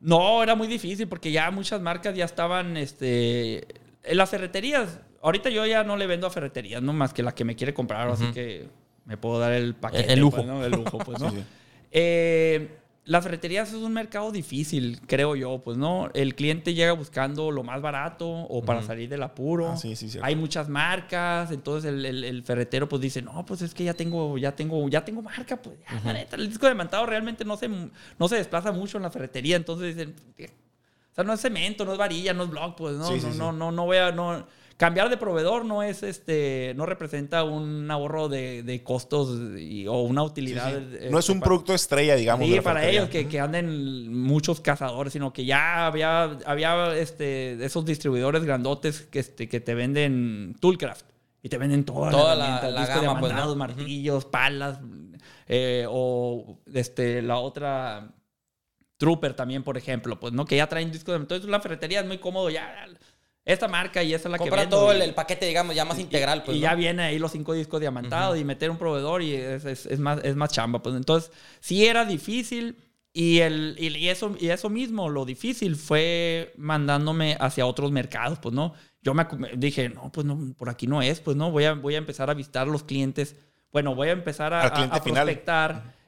No, 0.00 0.42
era 0.42 0.54
muy 0.54 0.66
difícil 0.66 1.08
porque 1.08 1.30
ya 1.30 1.50
muchas 1.50 1.80
marcas 1.80 2.14
ya 2.14 2.24
estaban, 2.24 2.76
este, 2.76 3.66
en 4.02 4.16
las 4.16 4.30
ferreterías. 4.30 4.98
Ahorita 5.22 5.48
yo 5.48 5.64
ya 5.64 5.84
no 5.84 5.96
le 5.96 6.06
vendo 6.06 6.26
a 6.26 6.30
ferreterías, 6.30 6.82
no 6.82 6.92
más 6.92 7.14
que 7.14 7.22
la 7.22 7.34
que 7.34 7.44
me 7.44 7.56
quiere 7.56 7.72
comprar, 7.72 8.08
así 8.08 8.30
que 8.32 8.68
me 9.06 9.16
puedo 9.16 9.38
dar 9.38 9.52
el 9.52 9.74
paquete. 9.74 10.12
El 10.12 10.20
lujo. 10.20 10.36
pues, 10.36 10.46
¿no? 10.46 10.64
El 10.64 10.72
lujo, 10.72 10.98
pues, 10.98 11.20
¿no? 11.20 11.30
Sí, 11.30 11.36
sí. 11.36 11.44
Eh, 11.92 12.68
la 13.06 13.20
ferretería 13.20 13.62
es 13.62 13.72
un 13.74 13.92
mercado 13.92 14.32
difícil, 14.32 14.98
creo 15.06 15.36
yo, 15.36 15.58
pues 15.62 15.76
no, 15.76 16.08
el 16.14 16.34
cliente 16.34 16.72
llega 16.72 16.92
buscando 16.92 17.50
lo 17.50 17.62
más 17.62 17.82
barato 17.82 18.26
o 18.28 18.62
para 18.64 18.80
salir 18.82 19.08
del 19.10 19.22
apuro. 19.22 19.72
Ah, 19.72 19.76
sí, 19.76 19.94
sí, 19.94 20.08
cierto. 20.08 20.26
Hay 20.26 20.36
muchas 20.36 20.68
marcas, 20.70 21.50
entonces 21.50 21.90
el, 21.92 22.04
el- 22.06 22.24
el 22.24 22.42
ferretero 22.42 22.88
pues 22.88 23.02
dice, 23.02 23.20
no, 23.20 23.44
pues 23.44 23.60
es 23.62 23.74
que 23.74 23.84
ya 23.84 23.92
tengo, 23.94 24.38
ya 24.38 24.56
tengo, 24.56 24.88
ya 24.88 25.04
tengo 25.04 25.20
marca, 25.20 25.56
pues 25.60 25.76
ya, 25.86 26.00
la 26.04 26.12
neta, 26.14 26.36
el 26.36 26.48
disco 26.48 26.66
de 26.66 26.74
mantado 26.74 27.04
realmente 27.04 27.44
no 27.44 27.56
se, 27.58 27.68
no 27.68 28.28
se 28.28 28.36
desplaza 28.36 28.72
mucho 28.72 28.96
en 28.96 29.02
la 29.02 29.10
ferretería, 29.10 29.56
entonces 29.56 29.94
dicen, 29.96 30.14
o 31.12 31.14
sea, 31.14 31.24
no 31.24 31.32
es 31.34 31.40
cemento, 31.42 31.84
no 31.84 31.92
es 31.92 31.98
varilla, 31.98 32.32
no 32.32 32.44
es 32.44 32.50
block, 32.50 32.74
pues 32.76 32.96
no, 32.96 33.06
Sí, 33.08 33.20
no, 33.22 33.34
no, 33.34 33.52
no, 33.52 33.70
no 33.72 33.84
voy 33.84 33.98
a, 33.98 34.12
no, 34.12 34.46
cambiar 34.76 35.08
de 35.10 35.16
proveedor 35.16 35.64
no 35.64 35.82
es 35.82 36.02
este, 36.02 36.72
no 36.76 36.86
representa 36.86 37.44
un 37.44 37.90
ahorro 37.90 38.28
de, 38.28 38.62
de 38.62 38.82
costos 38.82 39.38
y- 39.58 39.86
o 39.86 40.02
una 40.02 40.22
utilidad. 40.22 40.72
sí. 40.72 41.08
No 41.10 41.18
es 41.18 41.28
un 41.28 41.40
para- 41.40 41.48
producto 41.48 41.74
estrella, 41.74 42.16
digamos. 42.16 42.48
Sí, 42.48 42.60
para 42.60 42.86
ellos 42.88 43.08
que, 43.08 43.28
que 43.28 43.40
anden 43.40 44.12
muchos 44.12 44.60
cazadores, 44.60 45.12
sino 45.12 45.32
que 45.32 45.44
ya 45.44 45.86
había, 45.86 46.24
había 46.46 46.96
este, 46.96 47.64
esos 47.64 47.84
distribuidores 47.84 48.44
grandotes 48.44 49.02
que, 49.02 49.20
este, 49.20 49.48
que 49.48 49.60
te 49.60 49.74
venden 49.74 50.56
Toolcraft 50.60 51.06
y 51.42 51.48
te 51.48 51.58
venden 51.58 51.84
toda, 51.84 52.10
Toda 52.10 52.34
la, 52.34 52.62
la- 52.62 52.70
la 52.70 52.86
gama, 52.86 53.14
de 53.14 53.20
pues, 53.20 53.32
¿no? 53.34 53.54
martillos, 53.56 54.24
palas, 54.24 54.80
eh, 55.46 55.86
o 55.88 56.58
este, 56.72 57.20
la 57.22 57.36
otra 57.38 58.12
Trooper 58.96 59.34
también, 59.34 59.62
por 59.62 59.76
ejemplo, 59.76 60.18
pues 60.18 60.32
no 60.32 60.44
que 60.46 60.56
ya 60.56 60.68
traen 60.68 60.90
discos 60.92 61.14
de 61.14 61.20
entonces 61.20 61.48
la 61.50 61.60
ferretería 61.60 62.00
es 62.00 62.06
muy 62.06 62.18
cómodo 62.18 62.48
ya 62.48 62.86
esta 63.44 63.68
marca 63.68 64.02
y 64.02 64.14
esa 64.14 64.28
es 64.28 64.32
la 64.32 64.38
que 64.38 64.44
Compra 64.44 64.62
vendo, 64.62 64.76
todo 64.78 64.92
y- 64.92 64.96
el, 64.96 65.02
el 65.02 65.14
paquete, 65.14 65.46
digamos, 65.46 65.74
ya 65.76 65.84
más 65.84 65.98
integral, 65.98 66.42
pues. 66.44 66.56
y 66.56 66.60
¿no? 66.60 66.64
ya 66.64 66.74
viene 66.74 67.02
ahí 67.02 67.18
los 67.18 67.32
cinco 67.32 67.52
discos 67.52 67.80
diamantados 67.80 68.38
y 68.38 68.44
meter 68.44 68.70
un 68.70 68.78
proveedor 68.78 69.22
y 69.22 69.34
es, 69.34 69.64
es- 69.64 69.86
es 69.86 69.98
más, 69.98 70.20
es 70.24 70.34
más 70.36 70.50
chamba. 70.50 70.82
Pues 70.82 70.94
entonces, 70.96 71.30
sí 71.60 71.86
era 71.86 72.04
difícil 72.04 72.76
y, 73.12 73.40
el, 73.40 73.76
y, 73.78 73.88
y 73.96 74.08
eso, 74.08 74.34
y 74.40 74.48
eso 74.48 74.70
mismo, 74.70 75.08
lo 75.10 75.24
difícil 75.24 75.76
fue 75.76 76.52
mandándome 76.56 77.36
hacia 77.38 77.66
otros 77.66 77.92
mercados, 77.92 78.38
pues 78.38 78.54
no. 78.54 78.74
Yo 79.02 79.12
me 79.12 79.26
dije, 79.56 79.90
no, 79.90 80.10
pues 80.10 80.26
no, 80.26 80.54
por 80.56 80.70
aquí 80.70 80.86
no 80.86 81.02
es, 81.02 81.20
pues 81.20 81.36
no, 81.36 81.50
voy 81.50 81.64
a, 81.64 81.74
voy 81.74 81.94
a 81.96 81.98
empezar 81.98 82.30
a 82.30 82.34
visitar 82.34 82.66
los 82.66 82.82
clientes. 82.84 83.36
Bueno, 83.70 83.94
voy 83.94 84.08
a 84.08 84.12
empezar 84.12 84.54
a, 84.54 84.62
a- 84.62 84.84
a 84.96 85.00
final. 85.02 85.26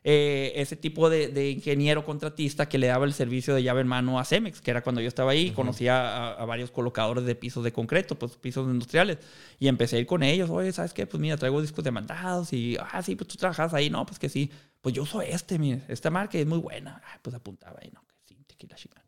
Eh, 0.08 0.52
ese 0.54 0.76
tipo 0.76 1.10
de, 1.10 1.26
de 1.26 1.50
ingeniero 1.50 2.04
contratista 2.04 2.68
que 2.68 2.78
le 2.78 2.86
daba 2.86 3.06
el 3.06 3.12
servicio 3.12 3.56
de 3.56 3.64
llave 3.64 3.80
en 3.80 3.88
mano 3.88 4.20
a 4.20 4.24
Cemex, 4.24 4.60
que 4.60 4.70
era 4.70 4.80
cuando 4.80 5.00
yo 5.00 5.08
estaba 5.08 5.32
ahí, 5.32 5.50
conocía 5.50 5.98
a, 5.98 6.34
a 6.34 6.44
varios 6.44 6.70
colocadores 6.70 7.24
de 7.24 7.34
pisos 7.34 7.64
de 7.64 7.72
concreto, 7.72 8.16
pues 8.16 8.36
pisos 8.36 8.68
industriales, 8.68 9.18
y 9.58 9.66
empecé 9.66 9.96
a 9.96 9.98
ir 9.98 10.06
con 10.06 10.22
ellos, 10.22 10.48
oye, 10.48 10.70
¿sabes 10.70 10.92
qué? 10.92 11.08
Pues 11.08 11.20
mira, 11.20 11.36
traigo 11.36 11.60
discos 11.60 11.82
de 11.82 11.90
mandados 11.90 12.52
y, 12.52 12.76
ah, 12.78 13.02
sí, 13.02 13.16
pues 13.16 13.26
tú 13.26 13.36
trabajas 13.36 13.74
ahí, 13.74 13.90
no, 13.90 14.06
pues 14.06 14.20
que 14.20 14.28
sí, 14.28 14.48
pues 14.80 14.94
yo 14.94 15.02
uso 15.02 15.22
este, 15.22 15.58
mire, 15.58 15.82
esta 15.88 16.08
marca 16.08 16.38
es 16.38 16.46
muy 16.46 16.58
buena, 16.58 17.02
ah, 17.04 17.18
pues 17.20 17.34
apuntaba 17.34 17.80
ahí, 17.82 17.90
no, 17.92 18.00
que 18.06 18.14
sí, 18.26 18.44
tequila 18.46 18.76
chingada. 18.76 19.04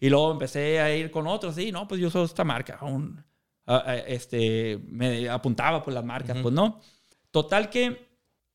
Y 0.00 0.08
luego 0.08 0.32
empecé 0.32 0.80
a 0.80 0.92
ir 0.92 1.12
con 1.12 1.28
otros, 1.28 1.54
sí, 1.54 1.70
no, 1.70 1.86
pues 1.86 2.00
yo 2.00 2.08
uso 2.08 2.24
esta 2.24 2.42
marca, 2.42 2.80
un, 2.82 3.24
ah, 3.68 3.84
ah, 3.86 3.96
este, 3.98 4.80
me 4.88 5.28
apuntaba 5.28 5.80
por 5.80 5.94
las 5.94 6.04
marcas, 6.04 6.38
pues 6.42 6.52
no. 6.52 6.80
Total 7.30 7.70
que 7.70 8.09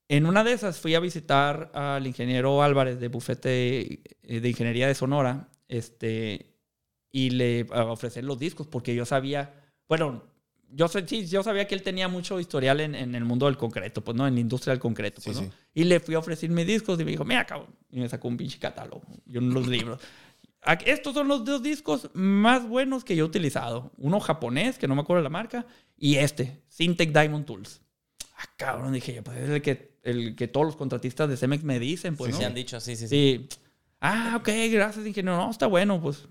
en 0.07 0.25
una 0.25 0.43
de 0.43 0.53
esas 0.53 0.79
fui 0.79 0.95
a 0.95 0.99
visitar 0.99 1.71
al 1.73 2.05
ingeniero 2.05 2.61
Álvarez 2.61 2.99
de 2.99 3.07
Bufete 3.07 4.01
eh, 4.23 4.39
de 4.39 4.49
Ingeniería 4.49 4.87
de 4.87 4.95
Sonora, 4.95 5.49
este, 5.67 6.53
y 7.11 7.31
le 7.31 7.63
ofrecer 7.71 8.23
los 8.23 8.37
discos, 8.37 8.67
porque 8.67 8.93
yo 8.93 9.05
sabía, 9.05 9.53
bueno, 9.87 10.23
yo, 10.69 10.87
sí, 10.87 11.25
yo 11.25 11.41
sabía 11.43 11.67
que 11.67 11.75
él 11.75 11.81
tenía 11.81 12.07
mucho 12.07 12.39
historial 12.39 12.81
en, 12.81 12.93
en 12.93 13.15
el 13.15 13.23
mundo 13.23 13.45
del 13.45 13.57
concreto, 13.57 14.03
pues 14.03 14.15
no, 14.17 14.27
en 14.27 14.35
la 14.35 14.41
industria 14.41 14.71
del 14.71 14.79
concreto, 14.79 15.21
pues, 15.23 15.37
Sí, 15.37 15.43
¿no? 15.43 15.49
sí. 15.49 15.55
Y 15.73 15.83
le 15.85 15.99
fui 15.99 16.15
a 16.15 16.19
ofrecer 16.19 16.49
mis 16.49 16.67
discos 16.67 16.99
y 16.99 17.05
me 17.05 17.11
dijo, 17.11 17.25
mira, 17.25 17.45
cabrón, 17.45 17.73
y 17.89 17.99
me 17.99 18.09
sacó 18.09 18.27
un 18.27 18.37
pinche 18.37 18.59
catálogo 18.59 19.03
y 19.25 19.37
unos 19.37 19.67
libros. 19.67 20.01
Estos 20.85 21.13
son 21.13 21.27
los 21.27 21.45
dos 21.45 21.61
discos 21.61 22.09
más 22.13 22.67
buenos 22.67 23.03
que 23.03 23.15
yo 23.15 23.25
he 23.25 23.27
utilizado. 23.27 23.91
Uno 23.97 24.19
japonés, 24.19 24.79
que 24.79 24.87
no 24.87 24.95
me 24.95 25.01
acuerdo 25.01 25.21
la 25.21 25.29
marca, 25.29 25.65
y 25.95 26.15
este, 26.15 26.63
Syntec 26.67 27.11
Diamond 27.11 27.45
Tools. 27.45 27.81
Ah, 28.37 28.49
cabrón, 28.57 28.91
dije 28.91 29.21
pues 29.21 29.37
es 29.37 29.49
el 29.49 29.61
que, 29.61 29.94
el 30.05 30.35
que 30.35 30.47
todos 30.47 30.65
los 30.65 30.75
contratistas 30.75 31.27
de 31.27 31.35
Cemex 31.37 31.63
me 31.63 31.79
dicen, 31.79 32.15
pues, 32.15 32.29
Sí, 32.29 32.33
¿no? 32.33 32.39
sí 32.39 32.45
han 32.45 32.53
dicho, 32.53 32.79
sí, 32.79 32.95
sí, 32.95 33.07
sí. 33.07 33.47
Sí. 33.49 33.59
Ah, 33.99 34.35
ok, 34.39 34.49
gracias, 34.71 35.05
ingeniero. 35.05 35.37
No, 35.37 35.51
está 35.51 35.67
bueno, 35.67 36.01
pues. 36.01 36.27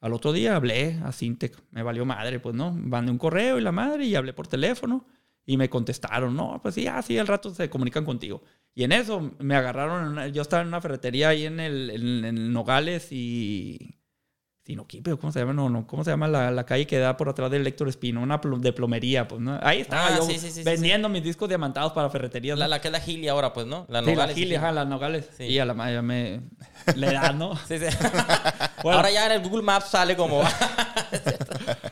Al 0.00 0.12
otro 0.14 0.32
día 0.32 0.56
hablé 0.56 0.98
a 1.04 1.12
Sintec. 1.12 1.60
Me 1.70 1.82
valió 1.82 2.04
madre, 2.06 2.40
pues, 2.40 2.54
¿no? 2.54 2.72
Mandé 2.72 3.10
un 3.12 3.18
correo 3.18 3.58
y 3.58 3.62
la 3.62 3.72
madre 3.72 4.04
y 4.06 4.14
hablé 4.14 4.32
por 4.32 4.46
teléfono 4.46 5.04
y 5.44 5.56
me 5.56 5.68
contestaron. 5.68 6.34
No, 6.36 6.60
pues 6.62 6.74
sí, 6.74 6.86
ah, 6.86 7.02
sí, 7.02 7.18
al 7.18 7.26
rato 7.26 7.52
se 7.54 7.68
comunican 7.68 8.04
contigo. 8.04 8.42
Y 8.74 8.84
en 8.84 8.92
eso 8.92 9.32
me 9.38 9.56
agarraron. 9.56 10.32
yo 10.32 10.42
estaba 10.42 10.62
en 10.62 10.68
una 10.68 10.80
ferretería 10.80 11.30
ahí 11.30 11.44
en 11.46 11.60
el, 11.60 11.90
en, 11.90 12.24
en 12.24 12.52
Nogales 12.52 13.08
y. 13.12 13.99
¿cómo 14.76 15.32
se 15.32 15.40
llama? 15.40 15.52
No, 15.52 15.68
no, 15.68 15.86
¿cómo 15.86 16.04
se 16.04 16.10
llama 16.10 16.28
la, 16.28 16.50
la 16.50 16.64
calle 16.64 16.86
que 16.86 16.98
da 16.98 17.16
por 17.16 17.28
atrás 17.28 17.50
del 17.50 17.66
Héctor 17.66 17.88
Espino? 17.88 18.20
Una 18.22 18.40
pl- 18.40 18.58
de 18.60 18.72
plomería, 18.72 19.26
pues, 19.28 19.40
¿no? 19.40 19.58
Ahí 19.62 19.80
estaba 19.80 20.06
Ah, 20.08 20.16
yo 20.16 20.22
sí, 20.22 20.34
sí, 20.34 20.40
sí, 20.40 20.50
sí, 20.52 20.62
vendiendo 20.62 21.08
mis 21.08 21.22
discos 21.22 21.48
diamantados 21.48 21.92
para 21.92 22.08
ferreterías. 22.10 22.58
La, 22.58 22.66
¿no? 22.66 22.70
la 22.70 22.80
que 22.80 22.88
es 22.88 22.92
la 22.92 23.00
Gili 23.00 23.28
ahora, 23.28 23.52
pues, 23.52 23.66
¿no? 23.66 23.86
La 23.88 24.00
Sí, 24.00 24.06
la 24.06 24.12
Nogales. 24.12 24.36
Gili, 24.36 24.54
ajá, 24.54 24.72
las 24.72 24.86
Nogales. 24.86 25.28
Y 25.40 25.58
a 25.58 25.64
la 25.64 25.74
madre 25.74 25.94
ya 25.94 26.02
me... 26.02 26.40
Le 26.96 27.12
da, 27.12 27.32
¿no? 27.32 27.56
Sí, 27.56 27.78
sí. 27.78 27.86
Bueno. 28.82 28.96
Ahora 28.98 29.10
ya 29.10 29.26
en 29.26 29.32
el 29.32 29.42
Google 29.46 29.62
Maps 29.62 29.90
sale 29.90 30.16
como. 30.16 30.42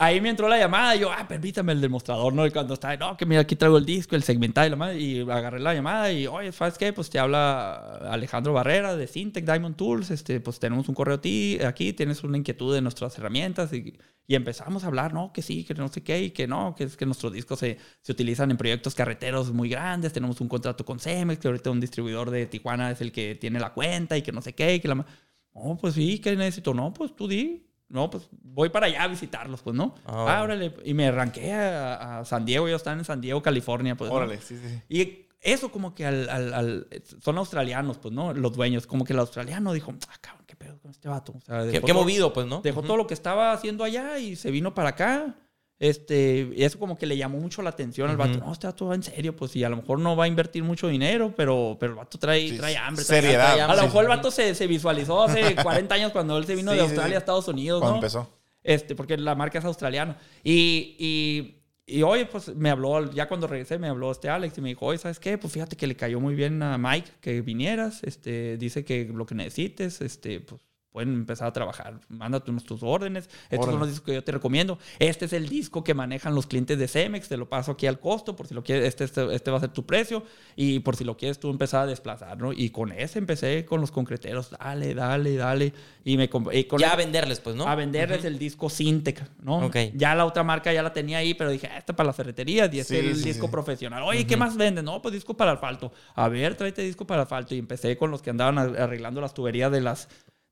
Ahí 0.00 0.20
me 0.20 0.28
entró 0.28 0.48
la 0.48 0.56
llamada 0.56 0.94
y 0.94 1.00
yo, 1.00 1.10
ah, 1.10 1.26
permítame 1.26 1.72
el 1.72 1.80
demostrador, 1.80 2.32
¿no? 2.32 2.46
Y 2.46 2.52
cuando 2.52 2.74
estaba, 2.74 2.96
no, 2.96 3.16
que 3.16 3.26
mira, 3.26 3.40
aquí 3.40 3.56
traigo 3.56 3.78
el 3.78 3.84
disco, 3.84 4.14
el 4.14 4.22
segmentado 4.22 4.64
y 4.64 4.70
la 4.70 4.76
madre. 4.76 5.00
Y 5.00 5.20
agarré 5.22 5.58
la 5.58 5.74
llamada 5.74 6.12
y, 6.12 6.28
oye, 6.28 6.52
¿sabes 6.52 6.78
qué? 6.78 6.92
Pues 6.92 7.10
te 7.10 7.18
habla 7.18 7.96
Alejandro 8.08 8.52
Barrera 8.52 8.94
de 8.94 9.08
Syntec 9.08 9.44
Diamond 9.44 9.74
Tools. 9.74 10.12
Este, 10.12 10.38
pues 10.38 10.60
tenemos 10.60 10.88
un 10.88 10.94
correo 10.94 11.18
ti, 11.18 11.58
aquí, 11.66 11.92
tienes 11.94 12.22
una 12.22 12.38
inquietud 12.38 12.72
de 12.72 12.80
nuestras 12.80 13.18
herramientas. 13.18 13.72
Y, 13.72 13.98
y 14.28 14.36
empezamos 14.36 14.84
a 14.84 14.86
hablar, 14.86 15.12
no, 15.14 15.32
que 15.32 15.42
sí, 15.42 15.64
que 15.64 15.74
no 15.74 15.88
sé 15.88 16.04
qué, 16.04 16.22
y 16.22 16.30
que 16.30 16.46
no, 16.46 16.76
que 16.76 16.84
es 16.84 16.96
que 16.96 17.04
nuestros 17.04 17.32
discos 17.32 17.58
se, 17.58 17.78
se 18.00 18.12
utilizan 18.12 18.52
en 18.52 18.56
proyectos 18.56 18.94
carreteros 18.94 19.52
muy 19.52 19.68
grandes. 19.68 20.12
Tenemos 20.12 20.40
un 20.40 20.48
contrato 20.48 20.84
con 20.84 21.00
Cemex, 21.00 21.40
que 21.40 21.48
ahorita 21.48 21.70
un 21.70 21.80
distribuidor 21.80 22.30
de 22.30 22.46
Tijuana 22.46 22.92
es 22.92 23.00
el 23.00 23.10
que 23.10 23.34
tiene 23.34 23.58
la 23.58 23.74
cuenta 23.74 24.16
y 24.16 24.22
que 24.22 24.30
no 24.30 24.42
sé 24.42 24.54
qué, 24.54 24.76
y 24.76 24.80
que 24.80 24.86
la... 24.86 24.94
No, 24.94 25.76
pues 25.80 25.94
sí, 25.94 26.20
¿qué 26.20 26.36
necesito? 26.36 26.72
No, 26.72 26.94
pues 26.94 27.16
tú 27.16 27.26
di. 27.26 27.67
No, 27.88 28.10
pues 28.10 28.28
voy 28.42 28.68
para 28.68 28.86
allá 28.86 29.04
a 29.04 29.08
visitarlos, 29.08 29.62
pues, 29.62 29.74
¿no? 29.74 29.94
Ah, 30.04 30.42
órale. 30.42 30.74
Y 30.84 30.92
me 30.94 31.06
arranqué 31.06 31.52
a, 31.54 32.18
a 32.20 32.24
San 32.24 32.44
Diego. 32.44 32.68
Yo 32.68 32.76
estaba 32.76 32.96
en 32.98 33.04
San 33.04 33.20
Diego, 33.20 33.42
California, 33.42 33.96
pues. 33.96 34.10
Órale, 34.10 34.40
sí, 34.40 34.58
sí. 34.58 34.68
sí. 34.68 34.82
Y 34.88 35.26
eso 35.40 35.70
como 35.70 35.94
que 35.94 36.04
al, 36.04 36.28
al- 36.28 36.52
al- 36.54 36.86
son 37.22 37.38
australianos, 37.38 37.96
pues, 37.98 38.12
¿no? 38.12 38.34
Los 38.34 38.52
dueños. 38.54 38.86
Como 38.86 39.04
que 39.04 39.12
el 39.14 39.18
australiano 39.20 39.72
dijo, 39.72 39.94
ah, 40.08 40.14
cabrón, 40.20 40.44
qué 40.46 40.54
pedo 40.56 40.78
con 40.80 40.90
este 40.90 41.08
vato. 41.08 41.32
O 41.32 41.40
sea, 41.40 41.62
qué, 41.70 41.80
movido, 41.94 42.32
pues, 42.34 42.46
¿no? 42.46 42.60
Dejó 42.60 42.82
todo 42.82 42.96
lo 42.98 43.06
que 43.06 43.14
estaba 43.14 43.52
haciendo 43.52 43.84
allá 43.84 44.18
y 44.18 44.36
se 44.36 44.50
vino 44.50 44.74
para 44.74 44.90
acá. 44.90 45.34
Este, 45.80 46.50
y 46.56 46.64
eso 46.64 46.78
como 46.78 46.98
que 46.98 47.06
le 47.06 47.16
llamó 47.16 47.38
mucho 47.38 47.62
la 47.62 47.70
atención 47.70 48.10
al 48.10 48.16
vato. 48.16 48.38
No, 48.38 48.52
este 48.52 48.66
vato 48.66 48.86
va 48.86 48.94
en 48.96 49.02
serio, 49.04 49.36
pues, 49.36 49.54
y 49.54 49.62
a 49.62 49.68
lo 49.68 49.76
mejor 49.76 50.00
no 50.00 50.16
va 50.16 50.24
a 50.24 50.28
invertir 50.28 50.64
mucho 50.64 50.88
dinero, 50.88 51.32
pero, 51.36 51.76
pero 51.78 51.92
el 51.92 51.98
vato 51.98 52.18
trae, 52.18 52.48
Sí, 52.48 52.56
trae 52.58 52.76
hambre. 52.76 53.04
trae 53.04 53.20
seriedad, 53.22 53.50
hambre. 53.60 53.62
A 53.64 53.74
lo 53.76 53.80
sí. 53.82 53.86
mejor 53.86 54.02
el 54.04 54.08
vato 54.08 54.30
se, 54.32 54.54
se 54.56 54.66
visualizó 54.66 55.22
hace 55.22 55.54
40 55.62 55.94
años 55.94 56.12
cuando 56.12 56.36
él 56.36 56.46
se 56.46 56.56
vino 56.56 56.72
Sí, 56.72 56.76
de 56.78 56.82
sí, 56.82 56.86
Australia 56.88 57.10
sí. 57.10 57.14
a 57.14 57.18
Estados 57.18 57.46
Unidos, 57.48 57.80
Cuando 57.80 57.92
¿no? 57.92 57.98
empezó. 57.98 58.28
Este, 58.64 58.94
porque 58.96 59.16
la 59.16 59.34
marca 59.36 59.60
es 59.60 59.64
australiana. 59.64 60.18
Y, 60.42 60.96
y, 60.98 61.54
y 61.86 62.02
hoy, 62.02 62.24
pues, 62.24 62.54
me 62.56 62.70
habló, 62.70 63.10
ya 63.12 63.28
cuando 63.28 63.46
regresé, 63.46 63.78
me 63.78 63.88
habló 63.88 64.10
este 64.10 64.28
Alex 64.28 64.58
y 64.58 64.60
me 64.60 64.70
dijo, 64.70 64.84
oye, 64.84 64.98
¿sabes 64.98 65.20
qué? 65.20 65.38
Pues 65.38 65.52
fíjate 65.52 65.76
que 65.76 65.86
le 65.86 65.94
cayó 65.94 66.18
muy 66.18 66.34
bien 66.34 66.60
a 66.62 66.76
Mike 66.76 67.08
que 67.20 67.40
vinieras. 67.40 68.02
Este, 68.02 68.56
dice 68.58 68.84
que 68.84 69.04
lo 69.14 69.24
que 69.26 69.36
necesites, 69.36 70.00
este, 70.00 70.40
pues, 70.40 70.60
pueden 70.92 71.14
empezar 71.14 71.48
a 71.48 71.52
trabajar. 71.52 72.00
Mándate 72.08 72.50
nuestros 72.50 72.82
órdenes. 72.82 73.28
Estos 73.50 73.58
Órale. 73.58 73.72
son 73.72 73.80
los 73.80 73.88
discos 73.90 74.06
que 74.06 74.14
yo 74.14 74.24
te 74.24 74.32
recomiendo. 74.32 74.78
Este 74.98 75.26
es 75.26 75.32
el 75.32 75.48
disco 75.48 75.84
que 75.84 75.94
manejan 75.94 76.34
los 76.34 76.46
clientes 76.46 76.78
de 76.78 76.88
Cemex. 76.88 77.28
Te 77.28 77.36
lo 77.36 77.48
paso 77.48 77.72
aquí 77.72 77.86
al 77.86 78.00
costo 78.00 78.34
por 78.34 78.46
si 78.46 78.54
lo 78.54 78.62
quieres. 78.64 78.86
Este, 78.88 79.04
este, 79.04 79.34
este 79.34 79.50
va 79.50 79.58
a 79.58 79.60
ser 79.60 79.70
tu 79.70 79.84
precio. 79.86 80.24
Y 80.56 80.80
por 80.80 80.96
si 80.96 81.04
lo 81.04 81.16
quieres 81.16 81.38
tú 81.38 81.50
empezar 81.50 81.82
a 81.82 81.86
desplazar, 81.86 82.38
¿no? 82.38 82.52
Y 82.52 82.70
con 82.70 82.90
ese 82.92 83.18
empecé 83.18 83.64
con 83.64 83.80
los 83.80 83.90
concreteros. 83.90 84.50
Dale, 84.50 84.94
dale, 84.94 85.36
dale. 85.36 85.72
Y 86.04 86.16
me 86.16 86.24
y 86.52 86.64
con 86.64 86.80
Ya 86.80 86.86
el- 86.88 86.92
a 86.92 86.96
venderles, 86.96 87.40
pues, 87.40 87.54
¿no? 87.54 87.66
a 87.68 87.74
venderles 87.74 88.24
el 88.24 88.38
disco 88.38 88.70
Syntec, 88.70 89.22
¿no? 89.42 89.66
Ok. 89.66 89.76
Ya 89.94 90.14
la 90.14 90.24
otra 90.24 90.42
marca 90.42 90.72
ya 90.72 90.82
la 90.82 90.92
tenía 90.92 91.18
ahí, 91.18 91.34
pero 91.34 91.50
dije, 91.50 91.68
ah, 91.70 91.78
este 91.78 91.92
para 91.92 92.06
las 92.08 92.16
ferreterías 92.16 92.72
y 92.72 92.80
este 92.80 93.00
Sí, 93.00 93.06
es 93.06 93.12
el 93.12 93.22
sí, 93.22 93.28
disco 93.30 93.46
sí. 93.46 93.52
profesional. 93.52 94.02
Oye, 94.04 94.26
¿qué 94.26 94.36
más 94.36 94.56
venden? 94.56 94.84
No, 94.86 95.02
pues 95.02 95.12
disco 95.14 95.36
para 95.36 95.52
asfalto. 95.52 95.92
A 96.14 96.28
ver, 96.28 96.54
tráete 96.56 96.82
disco 96.82 97.06
para 97.06 97.22
asfalto. 97.22 97.54
Y 97.54 97.58
empecé 97.58 97.96
con 97.98 98.10
los 98.10 98.22
que 98.22 98.30
andaban 98.30 98.58
arreglando 98.58 99.20
las 99.20 99.34
tuberías 99.34 99.70
de 99.70 99.80
las 99.82 100.08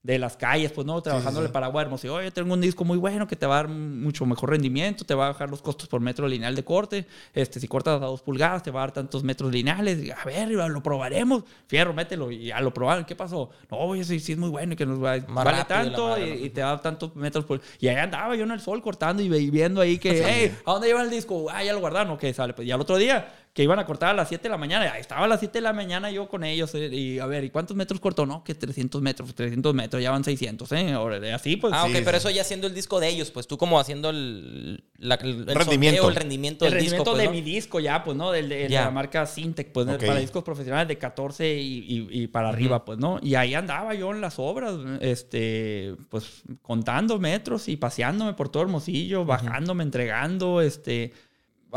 de 0.06 0.20
las 0.20 0.36
calles, 0.36 0.70
pues 0.70 0.86
no, 0.86 1.02
trabajándole 1.02 1.48
sí. 1.48 1.52
para 1.52 1.66
agua 1.66 1.82
hermosa. 1.82 2.06
Y, 2.06 2.10
oye, 2.10 2.30
tengo 2.30 2.54
un 2.54 2.60
disco 2.60 2.84
muy 2.84 2.96
bueno 2.96 3.26
que 3.26 3.34
te 3.34 3.44
va 3.44 3.58
a 3.58 3.62
dar 3.64 3.68
mucho 3.68 4.24
mejor 4.24 4.50
rendimiento, 4.50 5.04
te 5.04 5.14
va 5.14 5.26
a 5.26 5.28
bajar 5.32 5.50
los 5.50 5.60
costos 5.60 5.88
por 5.88 6.00
metro 6.00 6.28
lineal 6.28 6.54
de 6.54 6.64
corte. 6.64 7.06
Este, 7.34 7.58
si 7.58 7.66
cortas 7.66 8.00
a 8.00 8.06
dos 8.06 8.22
pulgadas, 8.22 8.62
te 8.62 8.70
va 8.70 8.80
a 8.80 8.84
dar 8.84 8.92
tantos 8.92 9.24
metros 9.24 9.50
lineales. 9.50 10.04
Y, 10.04 10.12
a 10.12 10.24
ver, 10.24 10.48
lo 10.48 10.82
probaremos. 10.82 11.42
Fierro, 11.66 11.92
mételo. 11.92 12.30
Y 12.30 12.46
ya 12.46 12.60
lo 12.60 12.72
probaron. 12.72 13.04
¿Qué 13.04 13.16
pasó? 13.16 13.50
No, 13.68 13.78
oye, 13.78 14.04
sí, 14.04 14.20
sí 14.20 14.32
es 14.32 14.38
muy 14.38 14.48
bueno 14.48 14.74
y 14.74 14.76
que 14.76 14.86
nos 14.86 15.02
va, 15.02 15.18
Más 15.26 15.44
vale 15.44 15.64
tanto 15.64 16.10
madre, 16.10 16.28
y, 16.28 16.30
¿no? 16.30 16.46
y 16.46 16.50
te 16.50 16.60
da 16.60 16.80
tantos 16.80 17.16
metros 17.16 17.44
por... 17.44 17.60
Y 17.80 17.88
ahí 17.88 17.96
andaba 17.96 18.36
yo 18.36 18.44
en 18.44 18.52
el 18.52 18.60
sol 18.60 18.80
cortando 18.82 19.24
y 19.24 19.50
viendo 19.50 19.80
ahí 19.80 19.98
que, 19.98 20.22
hey, 20.24 20.56
¿a 20.64 20.72
dónde 20.72 20.86
llevan 20.86 21.06
el 21.06 21.10
disco? 21.10 21.46
Ah, 21.50 21.64
ya 21.64 21.72
lo 21.72 21.80
guardaron. 21.80 22.12
Ok, 22.12 22.26
sale. 22.32 22.52
Pues 22.54 22.68
ya 22.68 22.76
el 22.76 22.80
otro 22.80 22.96
día 22.96 23.26
que 23.56 23.62
iban 23.62 23.78
a 23.78 23.86
cortar 23.86 24.10
a 24.10 24.12
las 24.12 24.28
7 24.28 24.42
de 24.42 24.48
la 24.50 24.58
mañana. 24.58 24.98
Estaba 24.98 25.24
a 25.24 25.26
las 25.28 25.40
7 25.40 25.54
de 25.54 25.62
la 25.62 25.72
mañana 25.72 26.10
yo 26.10 26.28
con 26.28 26.44
ellos. 26.44 26.74
eh, 26.74 26.88
y 26.94 27.18
a 27.20 27.24
ver, 27.24 27.42
¿y 27.42 27.48
cuántos 27.48 27.74
metros 27.74 28.00
cortó? 28.00 28.26
No, 28.26 28.44
que 28.44 28.54
300 28.54 29.00
metros, 29.00 29.34
300 29.34 29.72
metros, 29.74 30.02
ya 30.02 30.10
van 30.10 30.24
600, 30.24 30.70
¿eh? 30.72 30.92
Ahora, 30.92 31.34
así 31.34 31.56
pues. 31.56 31.72
Ah, 31.74 31.84
ok, 31.84 31.88
Sí, 31.92 32.02
pero 32.04 32.18
sí. 32.20 32.28
eso 32.28 32.30
ya 32.36 32.44
siendo 32.44 32.66
el 32.66 32.74
disco 32.74 33.00
de 33.00 33.08
ellos, 33.08 33.30
pues 33.30 33.46
tú 33.46 33.56
como 33.56 33.80
haciendo 33.80 34.10
el, 34.10 34.84
la- 34.98 35.14
el, 35.14 35.48
el 35.48 35.54
Rendimiento. 35.54 36.02
sondeo, 36.02 36.08
el 36.10 36.16
rendimiento 36.16 36.64
el 36.66 36.70
del 36.72 36.80
rendimiento 36.82 37.04
disco. 37.04 37.12
pues, 37.12 37.22
de 37.22 37.24
¿no? 37.24 37.30
mi 37.32 37.40
disco 37.40 37.80
ya, 37.80 38.04
pues, 38.04 38.14
¿no? 38.14 38.30
Del, 38.30 38.50
de, 38.50 38.68
la 38.68 38.90
marca 38.90 39.24
Syntec, 39.24 39.72
pues, 39.72 39.86
para 39.86 40.16
discos 40.16 40.44
profesionales 40.44 40.86
de 40.88 40.98
14 40.98 41.54
y, 41.58 41.78
y- 41.78 42.08
y 42.24 42.26
para 42.26 42.50
arriba, 42.50 42.84
pues, 42.84 42.98
¿no? 42.98 43.18
Y 43.22 43.36
ahí 43.36 43.54
andaba 43.54 43.94
yo 43.94 44.10
en 44.12 44.20
las 44.20 44.38
obras, 44.38 44.74
este, 45.00 45.94
pues, 46.10 46.42
contando 46.62 47.18
metros 47.18 47.68
y 47.68 47.78
paseándome 47.78 48.34
por 48.34 48.50
todo 48.50 48.64
Hermosillo, 48.64 49.24
bajándome, 49.24 49.82
entregando, 49.82 50.60
este, 50.60 51.12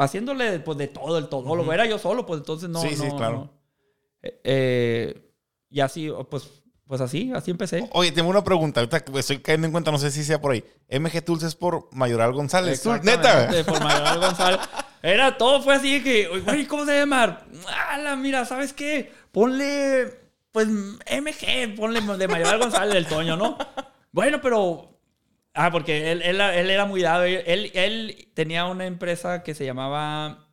haciéndole, 0.04 0.60
pues, 0.60 0.78
de 0.78 0.88
todo, 0.88 1.18
el 1.18 1.28
todólogo. 1.28 1.72
Era 1.74 1.86
yo 1.86 1.98
solo, 2.00 2.26
pues, 2.26 2.40
entonces 2.40 2.70
no, 2.70 2.82
Sí, 2.82 2.96
sí, 2.96 3.08
no- 3.08 3.18
claro. 3.18 3.36
no. 3.38 3.54
Eh, 4.22 4.42
eh, 4.44 5.32
y 5.70 5.80
así, 5.80 6.12
pues, 6.30 6.50
pues 6.88 7.02
así, 7.02 7.32
así 7.36 7.52
empecé. 7.52 7.88
Oye, 7.94 8.12
tengo 8.12 8.30
una 8.30 8.44
pregunta. 8.44 8.80
Ahorita 8.82 9.04
estoy 9.20 9.40
cayendo 9.40 9.68
en 9.68 9.72
cuenta, 9.72 9.92
no 9.92 10.00
sé 10.00 10.10
si 10.12 10.24
sea 10.24 10.42
por 10.42 10.52
ahí. 10.52 10.64
MG 10.90 11.24
Tools 11.24 11.44
es 11.44 11.56
por 11.56 11.88
Mayoral 11.94 12.34
González. 12.34 12.84
Neta. 13.04 13.50
Por 13.68 13.84
Mayoral 13.84 14.20
González. 14.20 14.60
Era 15.02 15.38
todo, 15.38 15.62
fue 15.62 15.76
así 15.76 16.04
que, 16.04 16.28
güey, 16.44 16.66
¿cómo 16.66 16.86
se 16.86 16.98
llama? 16.98 17.44
Ala, 17.92 18.16
mira, 18.16 18.44
¿sabes 18.46 18.74
qué? 18.74 19.12
Ponle, 19.32 20.20
pues, 20.52 20.68
MG, 20.68 21.76
ponle 21.78 22.02
de 22.18 22.28
Mayoral 22.28 22.60
González 22.60 22.96
del 22.96 23.06
Toño, 23.08 23.38
¿no? 23.38 23.58
Bueno, 24.12 24.40
pero. 24.42 24.99
Ah, 25.62 25.72
porque 25.72 26.10
él, 26.14 26.22
él, 26.22 26.40
él 26.40 26.70
era 26.70 26.86
muy 26.86 27.02
dado. 27.02 27.26
Él, 27.26 27.72
él 27.74 28.30
tenía 28.34 28.66
una 28.66 28.86
empresa 28.86 29.44
que 29.44 29.54
se 29.54 29.66
llamaba 29.66 30.49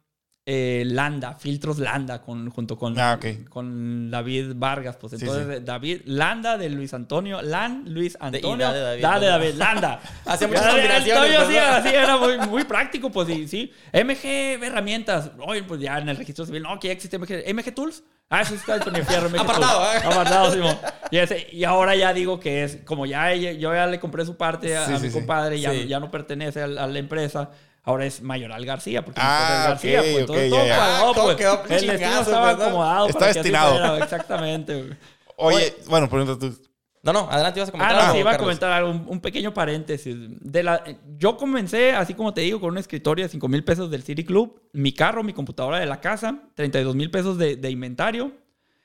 eh, 0.49 0.85
Landa, 0.87 1.35
Filtros 1.35 1.79
Landa, 1.81 2.23
con, 2.23 2.51
junto 2.51 2.79
con, 2.79 2.97
Ah, 2.99 3.19
con 3.51 4.11
David 4.13 4.53
Vargas. 4.55 4.97
Pues 4.97 5.15
Sí, 5.15 5.19
entonces, 5.21 5.65
David, 5.65 6.03
Landa 6.05 6.57
de 6.57 6.71
Luis 6.71 6.95
Antonio, 6.95 7.43
Lan, 7.43 7.83
Luis 7.87 8.17
Antonio, 8.21 8.65
da 8.67 8.73
de 8.73 8.81
David, 8.81 9.03
da 9.03 9.19
de 9.19 9.27
¿no? 9.27 9.33
David, 9.33 9.55
Landa. 9.57 10.01
Hacía 10.25 10.47
muchas 10.47 10.67
combinaciones, 10.73 11.83
sí, 11.83 11.89
era 11.89 12.17
muy, 12.17 12.39
muy 12.49 12.63
práctico, 12.65 13.11
pues 13.11 13.27
sí, 13.27 13.49
sí. 13.49 13.73
MG 13.93 14.63
herramientas. 14.65 15.33
Oye, 15.45 15.65
pues 15.65 15.81
ya 15.81 15.99
en 15.99 16.09
el 16.09 16.17
registro 16.17 16.47
civil, 16.47 16.63
no, 16.63 16.79
que 16.79 16.89
ya 16.89 16.93
existe 16.95 17.19
MG. 17.19 17.43
MG 17.53 17.75
Tools. 17.75 18.05
Ah, 18.31 18.43
eso 18.43 18.55
está 18.55 18.75
disponible. 18.75 19.05
Fierro, 19.05 19.29
MG 19.29 19.41
Apartado, 19.41 19.81
Tools. 19.83 19.95
¿eh? 20.05 20.07
Apartado, 20.07 20.53
Simón. 20.53 20.77
Y, 21.11 21.17
ese- 21.19 21.47
y 21.53 21.65
ahora 21.65 21.97
ya 21.97 22.13
digo 22.13 22.39
que 22.39 22.63
es, 22.63 22.79
como 22.85 23.05
ya 23.07 23.35
yo 23.35 23.73
ya 23.75 23.87
le 23.89 23.99
compré 23.99 24.25
su 24.25 24.37
parte 24.37 24.77
a, 24.77 24.87
Sí, 24.87 24.93
a 24.93 24.97
sí, 24.99 25.03
mi 25.05 25.09
sí. 25.11 25.15
compadre, 25.19 25.61
ya, 25.61 25.73
Sí. 25.73 25.87
ya 25.89 25.99
no 26.01 26.11
pertenece 26.11 26.63
al- 26.63 26.79
a, 26.79 26.87
la 26.87 26.99
empresa. 27.01 27.51
Ahora 27.87 28.05
es 28.05 28.21
Mayoral 28.21 28.67
García, 28.67 29.03
porque 29.05 29.21
Ah, 29.23 29.61
es 29.63 29.69
García. 29.69 30.01
pues, 30.01 30.17
entonces 30.19 30.45
ok, 30.53 30.59
todo 30.59 30.67
ya, 30.67 30.69
ya. 30.69 30.77
pagó, 30.79 31.11
Ah, 31.11 31.15
todo 31.15 31.25
pues. 31.25 31.37
quedó 31.37 31.63
El 31.63 31.69
destino 31.69 31.93
chingazo, 31.95 32.21
estaba 32.21 32.47
pues, 32.49 32.59
¿no? 32.59 32.65
acomodado. 32.65 33.07
Está 33.07 33.19
para 33.21 33.33
que 33.33 33.39
así 33.39 33.49
destinado. 33.51 33.71
fuera, 33.73 33.99
Exactamente. 34.05 34.75
güey. 34.83 34.93
Oye, 35.37 35.75
bueno, 35.89 36.09
pregunta 36.11 36.39
tú. 36.39 36.59
No, 37.03 37.13
no, 37.13 37.29
adelante 37.31 37.61
ibas 37.61 37.69
a 37.69 37.73
comentar 37.73 37.95
Ah, 37.95 37.99
no, 37.99 38.03
algo, 38.07 38.15
sí, 38.15 38.19
iba 38.21 38.31
a 38.31 38.33
Carlos. 38.33 38.45
comentar 38.47 38.73
algo, 38.73 38.91
un, 38.91 39.05
un 39.07 39.21
pequeño 39.21 39.55
paréntesis. 39.55 40.17
De 40.41 40.63
la, 40.65 40.83
yo 41.17 41.37
comencé, 41.37 41.93
así 41.93 42.15
como 42.15 42.35
te 42.35 42.41
digo, 42.41 42.59
con 42.59 42.71
un 42.73 42.79
escritorio 42.79 43.25
de 43.25 43.29
5 43.29 43.47
mil 43.47 43.63
pesos 43.63 43.89
del 43.89 44.03
City 44.03 44.25
Club, 44.25 44.61
mi 44.73 44.91
carro, 44.93 45.23
mi 45.23 45.33
computadora 45.33 45.79
de 45.79 45.87
la 45.87 46.01
casa, 46.01 46.41
32 46.57 46.97
mil 46.97 47.11
pesos 47.13 47.39
de, 47.39 47.55
de 47.55 47.71
inventario, 47.71 48.33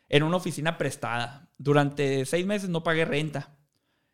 en 0.08 0.22
una 0.22 0.38
oficina 0.38 0.78
prestada. 0.78 1.48
Durante 1.58 2.24
seis 2.26 2.46
meses 2.46 2.70
no 2.70 2.84
pagué 2.84 3.06
renta. 3.06 3.50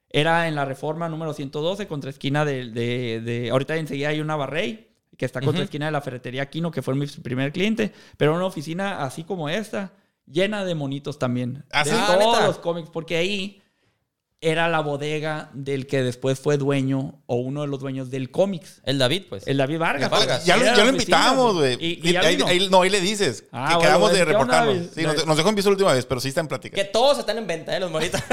Era 0.09 0.47
en 0.47 0.55
la 0.55 0.65
reforma 0.65 1.09
número 1.09 1.33
112, 1.33 1.87
contra 1.87 2.09
esquina 2.09 2.45
de, 2.45 2.69
de, 2.71 3.21
de- 3.21 3.49
Ahorita 3.49 3.75
enseguida 3.75 4.09
hay 4.09 4.21
una 4.21 4.35
Barrey, 4.35 4.87
que 5.17 5.25
está 5.25 5.41
contra 5.41 5.59
Ujú. 5.61 5.65
esquina 5.65 5.87
de 5.87 5.91
la 5.91 6.01
ferretería 6.01 6.49
Kino, 6.49 6.71
que 6.71 6.81
fue 6.81 6.95
mi 6.95 7.07
primer 7.07 7.51
cliente, 7.51 7.91
pero 8.17 8.33
una 8.35 8.45
oficina 8.45 9.03
así 9.03 9.23
como 9.23 9.49
esta, 9.49 9.91
llena 10.25 10.63
de 10.63 10.75
monitos 10.75 11.19
también. 11.19 11.65
¿Ah, 11.71 11.83
de? 11.83 11.91
Ah, 11.91 12.05
todos 12.07 12.33
¿neta? 12.35 12.47
los 12.47 12.59
cómics, 12.59 12.89
porque 12.91 13.17
ahí 13.17 13.61
era 14.39 14.69
la 14.69 14.81
bodega 14.81 15.49
del 15.53 15.87
que 15.87 16.03
después 16.03 16.39
fue 16.39 16.57
dueño 16.57 17.19
o 17.25 17.37
uno 17.37 17.61
de 17.61 17.67
los 17.67 17.79
dueños 17.79 18.11
del 18.11 18.29
cómics. 18.29 18.81
El 18.85 18.99
David, 18.99 19.23
pues. 19.27 19.47
El 19.47 19.57
David 19.57 19.79
Vargas. 19.79 20.03
El 20.03 20.09
Vargas. 20.19 20.45
Ya, 20.45 20.57
lo, 20.57 20.63
ya 20.65 20.83
lo 20.83 20.89
invitamos, 20.91 21.55
pues. 21.55 21.77
güey. 21.77 21.87
Y, 21.93 22.07
y 22.09 22.13
ya 22.13 22.21
ahí, 22.21 22.35
vino. 22.35 22.47
ahí- 22.47 22.67
no, 22.69 22.81
ahí 22.83 22.89
le 22.91 23.01
dices. 23.01 23.45
Ah, 23.51 23.69
que 23.69 23.75
bueno, 23.77 23.81
quedamos 23.89 24.11
de 24.11 24.15
¿qué 24.17 24.21
onda, 24.21 24.61
reportarlo. 24.61 24.89
Sí, 24.93 25.01
nos, 25.01 25.25
nos 25.25 25.37
dejó 25.37 25.49
en 25.49 25.55
visto 25.55 25.71
la 25.71 25.73
última 25.73 25.93
vez, 25.93 26.05
pero 26.05 26.21
sí 26.21 26.27
está 26.29 26.41
en 26.41 26.47
plática. 26.47 26.75
Que 26.75 26.83
todos 26.85 27.17
están 27.17 27.37
en 27.39 27.47
venta, 27.47 27.75
¿eh? 27.75 27.79
Los 27.79 27.91
monitos. 27.91 28.21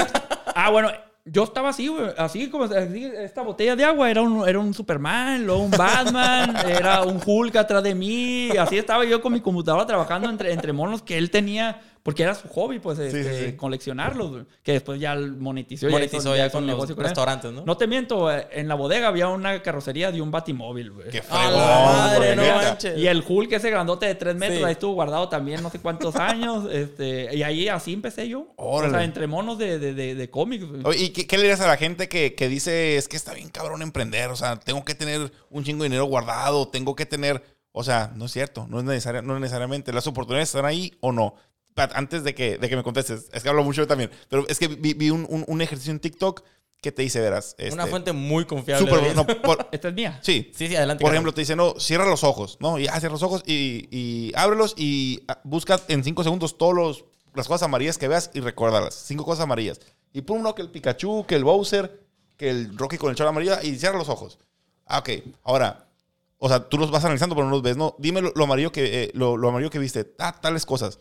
Ah, 0.57 0.69
bueno, 0.69 0.89
yo 1.25 1.43
estaba 1.43 1.69
así, 1.69 1.87
güey. 1.87 2.11
Así 2.17 2.49
como 2.49 2.65
así, 2.65 3.05
esta 3.05 3.41
botella 3.41 3.75
de 3.75 3.83
agua 3.83 4.09
era 4.09 4.21
un, 4.21 4.47
era 4.47 4.59
un 4.59 4.73
Superman, 4.73 5.45
luego 5.45 5.63
un 5.63 5.71
Batman, 5.71 6.55
era 6.69 7.01
un 7.01 7.19
Hulk 7.23 7.55
atrás 7.55 7.81
de 7.83 7.95
mí. 7.95 8.51
Así 8.57 8.77
estaba 8.77 9.03
yo 9.05 9.21
con 9.21 9.33
mi 9.33 9.41
computadora 9.41 9.85
trabajando 9.87 10.29
entre, 10.29 10.53
entre 10.53 10.71
monos 10.71 11.01
que 11.01 11.17
él 11.17 11.31
tenía, 11.31 11.81
porque 12.05 12.21
era 12.21 12.35
su 12.35 12.47
hobby, 12.49 12.77
pues, 12.77 12.99
este, 12.99 13.23
sí, 13.23 13.45
sí. 13.47 13.53
coleccionarlos, 13.53 14.29
güey. 14.29 14.45
Que 14.61 14.73
después 14.73 14.99
ya 14.99 15.15
monetizó. 15.15 15.89
Monetizó 15.89 16.35
ya 16.35 16.51
con 16.51 16.61
un 16.61 16.67
los 16.67 16.75
negocio 16.75 16.95
él. 16.95 17.01
restaurantes, 17.01 17.51
¿no? 17.51 17.65
No 17.65 17.77
te 17.77 17.87
miento, 17.87 18.31
eh, 18.31 18.47
en 18.51 18.67
la 18.67 18.75
bodega 18.75 19.07
había 19.07 19.27
una 19.27 19.63
carrocería 19.63 20.11
de 20.11 20.21
un 20.21 20.29
batimóvil, 20.29 20.91
güey. 20.91 21.09
Qué 21.09 21.23
fregón, 21.23 21.55
madre, 21.57 22.35
no 22.35 22.43
manches. 22.43 22.95
Y 22.99 23.07
el 23.07 23.23
Hulk 23.27 23.51
ese 23.53 23.71
grandote 23.71 24.05
de 24.05 24.13
3 24.13 24.35
metros, 24.35 24.59
Sí. 24.59 24.63
ahí 24.63 24.73
estuvo 24.73 24.93
guardado 24.93 25.29
también 25.29 25.63
no 25.63 25.71
sé 25.71 25.79
cuántos 25.79 26.15
años. 26.15 26.67
este, 26.71 27.35
y 27.35 27.41
ahí 27.41 27.67
así 27.69 27.93
empecé 27.93 28.29
yo. 28.29 28.53
Órale. 28.55 28.93
O 28.93 28.95
sea, 28.97 29.03
entre 29.03 29.25
monos 29.25 29.57
de, 29.57 29.79
de, 29.79 29.95
de, 29.95 30.13
de 30.13 30.29
cómics. 30.29 30.63
güey. 30.63 30.81
Oye, 30.85 31.05
¿y 31.05 31.09
qué, 31.09 31.25
qué 31.25 31.37
le 31.37 31.43
dirías 31.45 31.61
a 31.61 31.67
la 31.67 31.77
gente 31.77 32.07
que, 32.07 32.35
que 32.35 32.47
dice, 32.47 32.97
es 32.97 33.07
que 33.07 33.17
está 33.17 33.33
bien 33.33 33.49
cabrón 33.49 33.81
emprender? 33.81 34.29
O 34.29 34.35
sea, 34.35 34.57
tengo 34.59 34.85
que 34.85 34.93
tener 34.93 35.31
un 35.49 35.63
chingo 35.63 35.81
de 35.81 35.89
dinero 35.89 36.05
guardado, 36.05 36.67
tengo 36.67 36.95
que 36.95 37.07
tener... 37.07 37.41
O 37.77 37.83
sea, 37.83 38.11
no 38.15 38.25
es 38.25 38.31
cierto, 38.31 38.67
no 38.69 38.77
es, 38.77 38.85
necesaria, 38.85 39.23
no 39.23 39.33
es 39.33 39.41
necesariamente. 39.41 39.91
¿Las 39.91 40.05
oportunidades 40.05 40.49
están 40.49 40.65
ahí 40.65 40.93
o 41.01 41.11
no? 41.11 41.33
Pat, 41.75 41.91
antes 41.93 42.23
de 42.23 42.33
que, 42.33 42.57
de 42.57 42.67
que 42.69 42.75
me 42.75 42.81
contestes, 42.83 43.29
es 43.31 43.43
que 43.43 43.49
hablo 43.49 43.63
mucho 43.63 43.81
yo 43.83 43.87
también, 43.87 44.09
pero 44.29 44.47
es 44.47 44.57
que 44.57 44.67
vi, 44.69 44.93
vi 44.93 45.11
un, 45.11 45.27
un- 45.29 45.43
un 45.47 45.61
ejercicio 45.61 45.91
en 45.91 45.99
TikTok 45.99 46.41
que 46.81 46.91
te 46.91 47.01
dice, 47.01 47.19
verás... 47.19 47.55
Una 47.59 47.67
este, 47.83 47.85
fuente 47.87 48.13
muy 48.13 48.45
confiable. 48.45 48.87
súper- 48.87 49.01
David. 49.01 49.15
no, 49.15 49.27
por- 49.41 49.67
Esta 49.73 49.89
es 49.89 49.93
mía. 49.93 50.19
sí, 50.23 50.51
Sí, 50.55 50.67
sí, 50.67 50.75
adelante. 50.75 51.01
Por 51.03 51.11
ejemplo, 51.11 51.33
te 51.33 51.41
dice, 51.41 51.55
no, 51.55 51.79
cierra 51.79 52.05
los 52.05 52.23
ojos, 52.23 52.57
¿no? 52.61 52.79
Y 52.79 52.85
ya 52.85 52.99
cierra 52.99 53.13
los 53.13 53.23
ojos 53.23 53.43
y, 53.45 53.87
y 53.91 54.31
ábrelos 54.35 54.73
y 54.77 55.23
ah, 55.27 55.39
busca 55.43 55.79
en 55.89 56.03
cinco 56.03 56.23
segundos 56.23 56.57
todas 56.57 56.75
los 56.75 57.05
las 57.33 57.47
cosas 57.49 57.63
amarillas 57.63 57.97
que 57.97 58.07
veas 58.07 58.31
y 58.33 58.39
recuérdalas. 58.39 58.93
Cinco 58.95 59.25
cosas 59.25 59.43
amarillas. 59.43 59.81
Y 60.13 60.21
pum, 60.21 60.41
no, 60.41 60.55
que 60.55 60.61
el 60.61 60.69
Pikachu, 60.71 61.25
que 61.27 61.35
el 61.35 61.43
Bowser, 61.43 61.99
que 62.37 62.49
el 62.49 62.77
Rocky 62.77 62.97
con 62.97 63.09
el 63.09 63.17
chorro 63.17 63.31
amarillo 63.31 63.57
y 63.61 63.75
cierra 63.77 63.97
los 63.97 64.07
ojos. 64.07 64.39
Ah, 64.85 64.99
ok. 64.99 65.09
Ahora, 65.43 65.89
o 66.37 66.47
sea, 66.47 66.69
tú 66.69 66.77
los 66.77 66.91
vas 66.91 67.03
analizando, 67.03 67.35
pero 67.35 67.45
no 67.47 67.51
los 67.51 67.61
ves, 67.61 67.75
¿no? 67.75 67.95
Dime 67.99 68.21
lo, 68.21 68.31
lo 68.33 68.43
amarillo, 68.45 68.71
que, 68.71 69.03
eh, 69.03 69.11
lo, 69.15 69.35
lo 69.35 69.49
amarillo 69.49 69.69
que 69.69 69.79
viste. 69.79 70.13
Ah, 70.17 70.39
tales 70.39 70.65
cosas. 70.65 70.99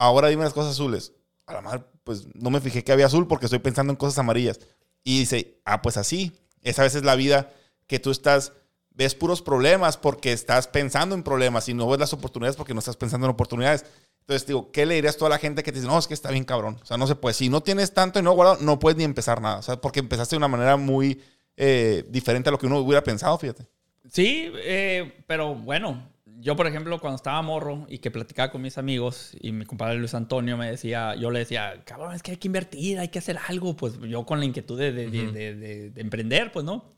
Ahora 0.00 0.28
dime 0.28 0.44
las 0.44 0.54
cosas 0.54 0.72
azules. 0.72 1.12
A 1.44 1.52
la 1.52 1.60
madre, 1.60 1.84
pues 2.04 2.26
no 2.34 2.48
me 2.48 2.62
fijé 2.62 2.82
que 2.82 2.90
había 2.90 3.04
azul 3.04 3.28
porque 3.28 3.44
estoy 3.44 3.58
pensando 3.58 3.92
en 3.92 3.98
cosas 3.98 4.18
amarillas. 4.18 4.58
Y 5.04 5.18
dice, 5.18 5.60
ah, 5.66 5.82
pues 5.82 5.98
así. 5.98 6.32
Esa 6.62 6.84
vez 6.84 6.94
es 6.94 7.04
la 7.04 7.16
vida 7.16 7.52
que 7.86 7.98
tú 7.98 8.10
estás, 8.10 8.54
ves 8.88 9.14
puros 9.14 9.42
problemas 9.42 9.98
porque 9.98 10.32
estás 10.32 10.68
pensando 10.68 11.14
en 11.14 11.22
problemas 11.22 11.68
y 11.68 11.74
no 11.74 11.86
ves 11.86 12.00
las 12.00 12.14
oportunidades 12.14 12.56
porque 12.56 12.72
no 12.72 12.78
estás 12.78 12.96
pensando 12.96 13.26
en 13.26 13.32
oportunidades. 13.32 13.84
Entonces, 14.20 14.46
digo, 14.46 14.72
¿qué 14.72 14.86
le 14.86 14.94
dirías 14.94 15.18
tú 15.18 15.26
a 15.26 15.28
la 15.28 15.36
gente 15.36 15.62
que 15.62 15.70
te 15.70 15.80
dice, 15.80 15.90
no, 15.90 15.98
es 15.98 16.06
que 16.06 16.14
está 16.14 16.30
bien 16.30 16.44
cabrón? 16.44 16.78
O 16.82 16.86
sea, 16.86 16.96
no 16.96 17.06
se 17.06 17.14
puede. 17.14 17.34
Si 17.34 17.50
no 17.50 17.62
tienes 17.62 17.92
tanto 17.92 18.18
y 18.20 18.22
no 18.22 18.32
guardado, 18.32 18.56
no 18.62 18.78
puedes 18.78 18.96
ni 18.96 19.04
empezar 19.04 19.42
nada. 19.42 19.58
O 19.58 19.62
sea, 19.62 19.78
porque 19.78 20.00
empezaste 20.00 20.34
de 20.34 20.38
una 20.38 20.48
manera 20.48 20.78
muy 20.78 21.20
eh, 21.58 22.06
diferente 22.08 22.48
a 22.48 22.52
lo 22.52 22.58
que 22.58 22.66
uno 22.66 22.78
hubiera 22.78 23.04
pensado, 23.04 23.36
fíjate. 23.36 23.66
Sí, 24.10 24.50
eh, 24.54 25.24
pero 25.26 25.54
bueno, 25.54 26.08
yo 26.40 26.56
por 26.56 26.66
ejemplo 26.66 26.98
cuando 27.00 27.16
estaba 27.16 27.40
morro 27.42 27.86
y 27.88 27.98
que 27.98 28.10
platicaba 28.10 28.50
con 28.50 28.62
mis 28.62 28.78
amigos 28.78 29.36
y 29.40 29.52
mi 29.52 29.64
compadre 29.64 29.98
Luis 29.98 30.14
Antonio 30.14 30.56
me 30.56 30.70
decía, 30.70 31.14
yo 31.14 31.30
le 31.30 31.40
decía, 31.40 31.82
cabrón, 31.84 32.14
es 32.14 32.22
que 32.22 32.32
hay 32.32 32.36
que 32.36 32.48
invertir, 32.48 32.98
hay 32.98 33.08
que 33.08 33.18
hacer 33.18 33.38
algo, 33.48 33.76
pues 33.76 33.98
yo 34.00 34.24
con 34.26 34.38
la 34.40 34.44
inquietud 34.46 34.78
de, 34.78 34.92
de- 34.92 35.10
de- 35.10 35.32
de- 35.32 35.54
de- 35.54 35.90
de 35.90 36.00
emprender, 36.00 36.50
pues 36.52 36.64
no. 36.64 36.94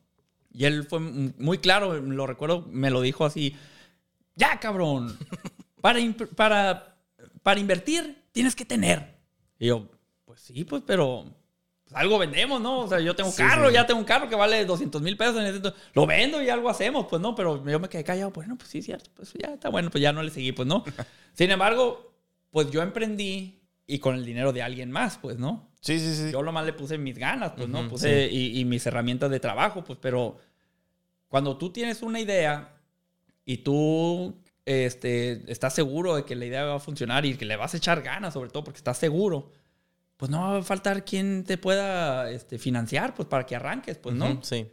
Y 0.52 0.64
él 0.66 0.85
fue 0.85 1.00
muy 1.00 1.59
claro, 1.59 1.94
lo 2.00 2.26
recuerdo, 2.26 2.66
me 2.70 2.90
lo 2.90 3.00
dijo 3.00 3.24
así, 3.24 3.57
ya 4.37 4.61
cabrón, 4.61 5.16
para, 5.81 5.98
para, 6.37 6.96
para 7.42 7.61
invertir 7.61 8.22
tienes 8.33 8.55
que 8.55 8.64
tener. 8.64 9.16
Y 9.59 9.66
yo, 9.68 9.88
pues 10.24 10.40
sí, 10.40 10.64
pues 10.64 10.83
pero 10.87 11.24
pues, 11.92 12.00
algo 12.02 12.18
vendemos, 12.18 12.61
¿no? 12.61 12.81
O 12.81 12.88
sea, 12.88 13.00
yo 13.00 13.14
tengo 13.14 13.31
un 13.31 13.35
Sí, 13.37 13.42
carro, 13.42 13.68
sí. 13.68 13.74
ya 13.74 13.87
tengo 13.87 14.00
un 14.00 14.07
carro 14.07 14.28
que 14.28 14.35
vale 14.35 14.64
200 14.64 15.00
mil 15.02 15.16
pesos, 15.16 15.37
necesito- 15.37 15.74
lo 15.94 16.07
vendo 16.07 16.42
y 16.42 16.48
algo 16.48 16.68
hacemos, 16.68 17.07
pues 17.09 17.20
no, 17.22 17.35
pero 17.35 17.64
yo 17.66 17.78
me 17.81 17.88
quedé 17.88 18.02
callado, 18.05 18.33
pues 18.33 18.48
no, 18.48 18.57
pues 18.57 18.68
sí, 18.70 18.83
cierto, 18.83 19.11
pues 19.14 19.33
ya 19.35 19.55
está 19.55 19.68
bueno, 19.68 19.90
pues 19.90 20.02
ya 20.02 20.12
no 20.12 20.22
le 20.22 20.31
seguí, 20.31 20.52
pues 20.52 20.66
no. 20.66 20.85
Sin 21.35 21.50
embargo, 21.50 22.12
pues 22.50 22.70
yo 22.70 22.83
emprendí 22.83 23.61
y 23.87 23.98
con 23.98 24.14
el 24.16 24.24
dinero 24.24 24.52
de 24.52 24.62
alguien 24.62 24.90
más, 24.90 25.18
pues 25.18 25.38
no. 25.38 25.70
Sí, 25.81 25.98
sí, 25.98 26.14
sí. 26.14 26.31
Yo 26.33 26.42
lo 26.42 26.52
más 26.52 26.64
le 26.64 26.72
puse 26.72 26.96
mis 26.98 27.18
ganas, 27.18 27.52
pues, 27.57 27.68
¿no? 27.68 27.81
Ujú, 27.81 27.88
Puse 27.90 28.28
y, 28.31 28.59
y 28.61 28.64
mis 28.64 28.87
herramientas 28.87 29.31
de 29.31 29.40
trabajo, 29.40 29.83
pues, 29.85 29.98
pero 30.00 30.38
cuando 31.28 31.57
tú 31.57 31.71
tienes 31.73 32.02
una 32.02 32.21
idea 32.21 32.75
y 33.44 33.58
tú 33.58 34.37
este, 34.64 35.50
estás 35.50 35.75
seguro 35.75 36.14
de 36.14 36.25
que 36.25 36.37
la 36.37 36.44
idea 36.46 36.64
va 36.64 36.77
a 36.77 36.81
funcionar 36.81 37.27
y 37.27 37.35
que 37.37 37.44
le 37.44 37.56
vas 37.56 37.75
a 37.75 37.79
echar 37.79 38.02
ganas, 38.02 38.35
sobre 38.35 38.50
todo 38.50 38.62
porque 38.62 38.79
estás 38.79 38.98
seguro, 38.98 39.50
pues 40.23 40.31
no 40.31 40.40
va 40.52 40.58
a 40.58 40.62
faltar 40.62 41.04
quien 41.04 41.42
te 41.42 41.58
pueda 41.58 42.31
este, 42.31 42.56
financiar, 42.56 43.12
pues, 43.12 43.27
para 43.27 43.44
que 43.44 43.56
arranques, 43.56 43.98
pues, 43.98 44.14
¿no? 44.14 44.27
Ujú, 44.31 44.38
Sí. 44.44 44.66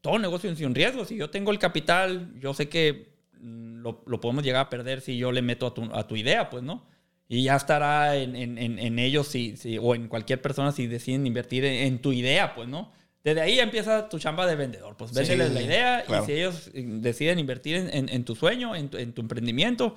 todo 0.00 0.18
negocio 0.18 0.50
es 0.50 0.60
un 0.62 0.74
riesgo. 0.74 1.04
Si 1.04 1.14
yo 1.14 1.30
tengo 1.30 1.52
el 1.52 1.60
capital, 1.60 2.32
yo 2.40 2.52
sé 2.52 2.68
que 2.68 3.12
mm, 3.40 3.76
lo, 3.76 4.02
lo 4.08 4.20
podemos 4.20 4.42
llegar 4.42 4.62
a 4.66 4.70
perder 4.70 5.00
si 5.00 5.16
yo 5.16 5.30
le 5.30 5.40
meto 5.40 5.68
a 5.68 5.74
tu, 5.74 5.84
a 5.94 6.04
tu 6.08 6.16
idea, 6.16 6.50
pues, 6.50 6.64
¿no? 6.64 6.84
Y 7.28 7.44
ya 7.44 7.54
estará 7.54 8.16
en, 8.16 8.34
en- 8.34 8.58
en- 8.58 8.80
en 8.80 8.98
ellos 8.98 9.28
si, 9.28 9.56
si- 9.56 9.78
o 9.78 9.94
en 9.94 10.08
cualquier 10.08 10.42
persona 10.42 10.72
si 10.72 10.88
deciden 10.88 11.28
invertir 11.28 11.64
en, 11.64 12.00
tu 12.00 12.12
idea, 12.12 12.52
pues, 12.56 12.66
¿no? 12.66 12.90
Desde 13.22 13.40
ahí 13.40 13.60
empieza 13.60 14.08
tu 14.08 14.18
chamba 14.18 14.48
de 14.48 14.56
vendedor. 14.56 14.96
Pues 14.96 15.12
véndeles 15.14 15.46
sí, 15.50 15.54
la 15.54 15.62
idea 15.62 16.02
claro. 16.04 16.24
y 16.24 16.26
si 16.26 16.32
ellos 16.32 16.70
eh, 16.74 16.84
deciden 16.84 17.38
invertir 17.38 17.88
en, 17.92 18.24
tu 18.24 18.34
sueño, 18.34 18.74
en 18.74 18.88
tu, 18.88 18.98
en 18.98 19.12
tu 19.12 19.20
emprendimiento, 19.20 19.94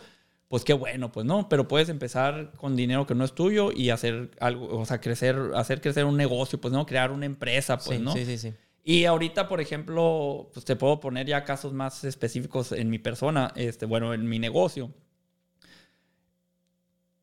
pues 0.47 0.63
qué 0.63 0.73
bueno, 0.73 1.11
pues 1.11 1.25
no. 1.25 1.49
Pero 1.49 1.67
puedes 1.67 1.89
empezar 1.89 2.51
con 2.57 2.75
dinero 2.75 3.05
que 3.07 3.15
no 3.15 3.23
es 3.25 3.33
tuyo 3.33 3.71
y 3.71 3.89
hacer 3.89 4.31
algo, 4.39 4.77
o 4.79 4.85
sea, 4.85 5.01
crecer, 5.01 5.37
hacer 5.55 5.81
crecer 5.81 6.05
un 6.05 6.17
negocio, 6.17 6.59
pues 6.61 6.71
no, 6.73 6.85
crear 6.85 7.11
una 7.11 7.25
empresa, 7.25 7.77
pues 7.77 7.97
sí, 7.97 8.03
no. 8.03 8.13
sí, 8.13 8.25
sí, 8.25 8.37
sí. 8.37 8.53
Y 8.83 9.05
ahorita, 9.05 9.47
por 9.47 9.61
ejemplo, 9.61 10.51
pues 10.53 10.63
te 10.63 10.75
puedo 10.75 10.99
poner 10.99 11.25
ya 11.25 11.43
casos 11.43 11.73
más 11.73 12.03
específicos 12.03 12.71
en 12.71 12.89
mi 12.91 12.99
persona, 12.99 13.51
este, 13.55 13.87
bueno, 13.87 14.13
en 14.13 14.29
mi 14.29 14.37
negocio. 14.37 14.91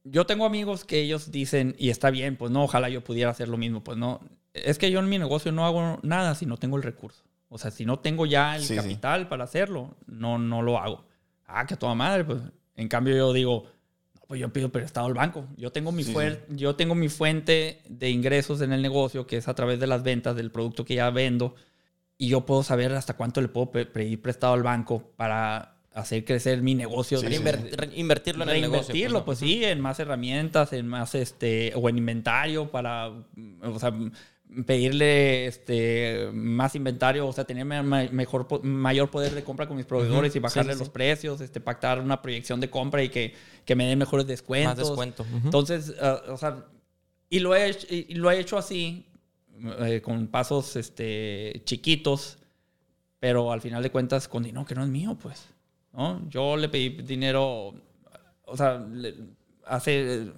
Yo 0.04 0.26
tengo 0.26 0.44
amigos 0.44 0.84
que 0.84 1.00
ellos 1.00 1.30
dicen, 1.30 1.76
y 1.78 1.90
está 1.90 2.10
bien, 2.10 2.36
pues 2.36 2.50
no, 2.50 2.64
ojalá 2.64 2.88
yo 2.88 3.04
pudiera 3.04 3.30
hacer 3.30 3.48
lo 3.48 3.56
mismo, 3.56 3.84
pues 3.84 3.96
no. 3.96 4.20
Es 4.52 4.78
que 4.78 4.90
yo 4.90 4.98
en 4.98 5.08
mi 5.08 5.18
negocio 5.18 5.52
no 5.52 5.64
hago 5.64 6.00
nada 6.02 6.34
si 6.34 6.44
no 6.46 6.56
tengo 6.56 6.76
el 6.76 6.82
recurso. 6.82 7.22
O 7.48 7.58
sea, 7.58 7.70
si 7.70 7.84
no 7.86 8.00
tengo 8.00 8.26
ya 8.26 8.56
el 8.56 8.62
Sí, 8.62 8.68
sí. 8.70 8.74
capital 8.76 9.28
para 9.28 9.44
hacerlo, 9.44 9.94
no, 10.06 10.38
no 10.38 10.62
lo 10.62 10.78
hago. 10.78 11.04
Ah, 11.46 11.64
que 11.66 11.74
a 11.74 11.78
toda 11.78 11.94
madre, 11.94 12.24
pues. 12.24 12.40
En 12.76 12.88
cambio 12.88 13.16
yo 13.16 13.32
digo, 13.32 13.66
no, 14.14 14.20
pues 14.28 14.40
yo 14.40 14.52
pido 14.52 14.70
prestado 14.70 15.06
al 15.06 15.14
banco. 15.14 15.46
Yo 15.56 15.72
tengo 15.72 15.92
mi, 15.92 16.04
Sí, 16.04 16.12
yo 16.48 16.74
tengo 16.74 16.94
mi 16.94 17.08
fuente 17.08 17.82
de 17.88 18.10
ingresos 18.10 18.60
en 18.62 18.72
el 18.72 18.80
negocio, 18.82 19.26
que 19.26 19.36
es 19.36 19.48
a 19.48 19.54
través 19.54 19.78
de 19.80 19.86
las 19.86 20.02
ventas 20.02 20.34
del 20.36 20.50
producto 20.50 20.84
que 20.84 20.94
ya 20.94 21.10
vendo. 21.10 21.54
Y 22.18 22.28
yo 22.28 22.46
puedo 22.46 22.62
saber 22.62 22.92
hasta 22.94 23.14
cuánto 23.14 23.40
le 23.40 23.48
puedo 23.48 23.70
pe- 23.70 23.86
pedir 23.86 24.22
prestado 24.22 24.54
al 24.54 24.62
banco 24.62 25.12
para 25.16 25.76
hacer 25.92 26.24
crecer 26.24 26.62
mi 26.62 26.74
negocio. 26.74 27.18
Sí, 27.18 27.26
de- 27.26 27.36
sí. 27.36 27.42
Reinver- 27.42 27.70
re- 27.76 27.90
invertirlo 27.98 28.44
en 28.44 28.50
el 28.50 28.60
negocio. 28.62 28.80
Reinvertirlo, 28.94 29.24
pues, 29.26 29.40
pues, 29.40 29.50
sí, 29.50 29.64
en 29.64 29.80
más 29.80 29.98
herramientas, 30.00 30.72
en 30.72 30.86
más 30.86 31.14
este, 31.14 31.72
o 31.74 31.88
en 31.90 31.98
inventario 31.98 32.70
para, 32.70 33.08
o 33.08 33.78
sea, 33.78 33.92
pedirle 34.66 35.46
este 35.46 36.28
más 36.32 36.74
inventario, 36.74 37.26
o 37.26 37.32
sea, 37.32 37.44
tener 37.44 37.64
mejor 37.64 38.62
mayor 38.64 39.10
poder 39.10 39.34
de 39.34 39.42
compra 39.44 39.66
con 39.66 39.76
mis 39.76 39.86
proveedores 39.86 40.34
y 40.36 40.38
bajarle 40.38 40.74
sí, 40.74 40.78
los 40.78 40.88
sí. 40.88 40.92
precios, 40.92 41.40
este 41.40 41.60
pactar 41.60 42.00
una 42.00 42.20
proyección 42.20 42.60
de 42.60 42.68
compra 42.68 43.02
y 43.02 43.08
que, 43.08 43.34
que 43.64 43.74
me 43.74 43.86
den 43.86 43.98
mejores 43.98 44.26
descuentos. 44.26 44.76
Más 44.78 44.88
descuento. 44.88 45.22
Ujú. 45.22 45.40
Entonces, 45.46 45.94
ah, 46.00 46.20
o 46.28 46.36
sea, 46.36 46.66
y 47.30 47.38
lo 47.40 47.54
he 47.54 47.68
hecho, 47.70 47.86
y 47.90 48.14
lo 48.14 48.30
he 48.30 48.38
hecho 48.38 48.58
así, 48.58 49.06
eh, 49.80 50.00
con 50.02 50.26
pasos 50.26 50.76
este, 50.76 51.62
chiquitos, 51.64 52.38
pero 53.20 53.52
al 53.52 53.60
final 53.60 53.82
de 53.82 53.90
cuentas 53.90 54.28
con 54.28 54.42
dinero 54.42 54.66
que 54.66 54.74
no 54.74 54.82
es 54.82 54.88
mío, 54.90 55.16
pues. 55.20 55.46
¿no? 55.92 56.28
Yo 56.28 56.56
le 56.56 56.68
pedí 56.68 56.88
dinero, 57.02 57.74
o 58.44 58.56
sea, 58.56 58.78
le- 58.78 59.14
hace, 59.64 60.30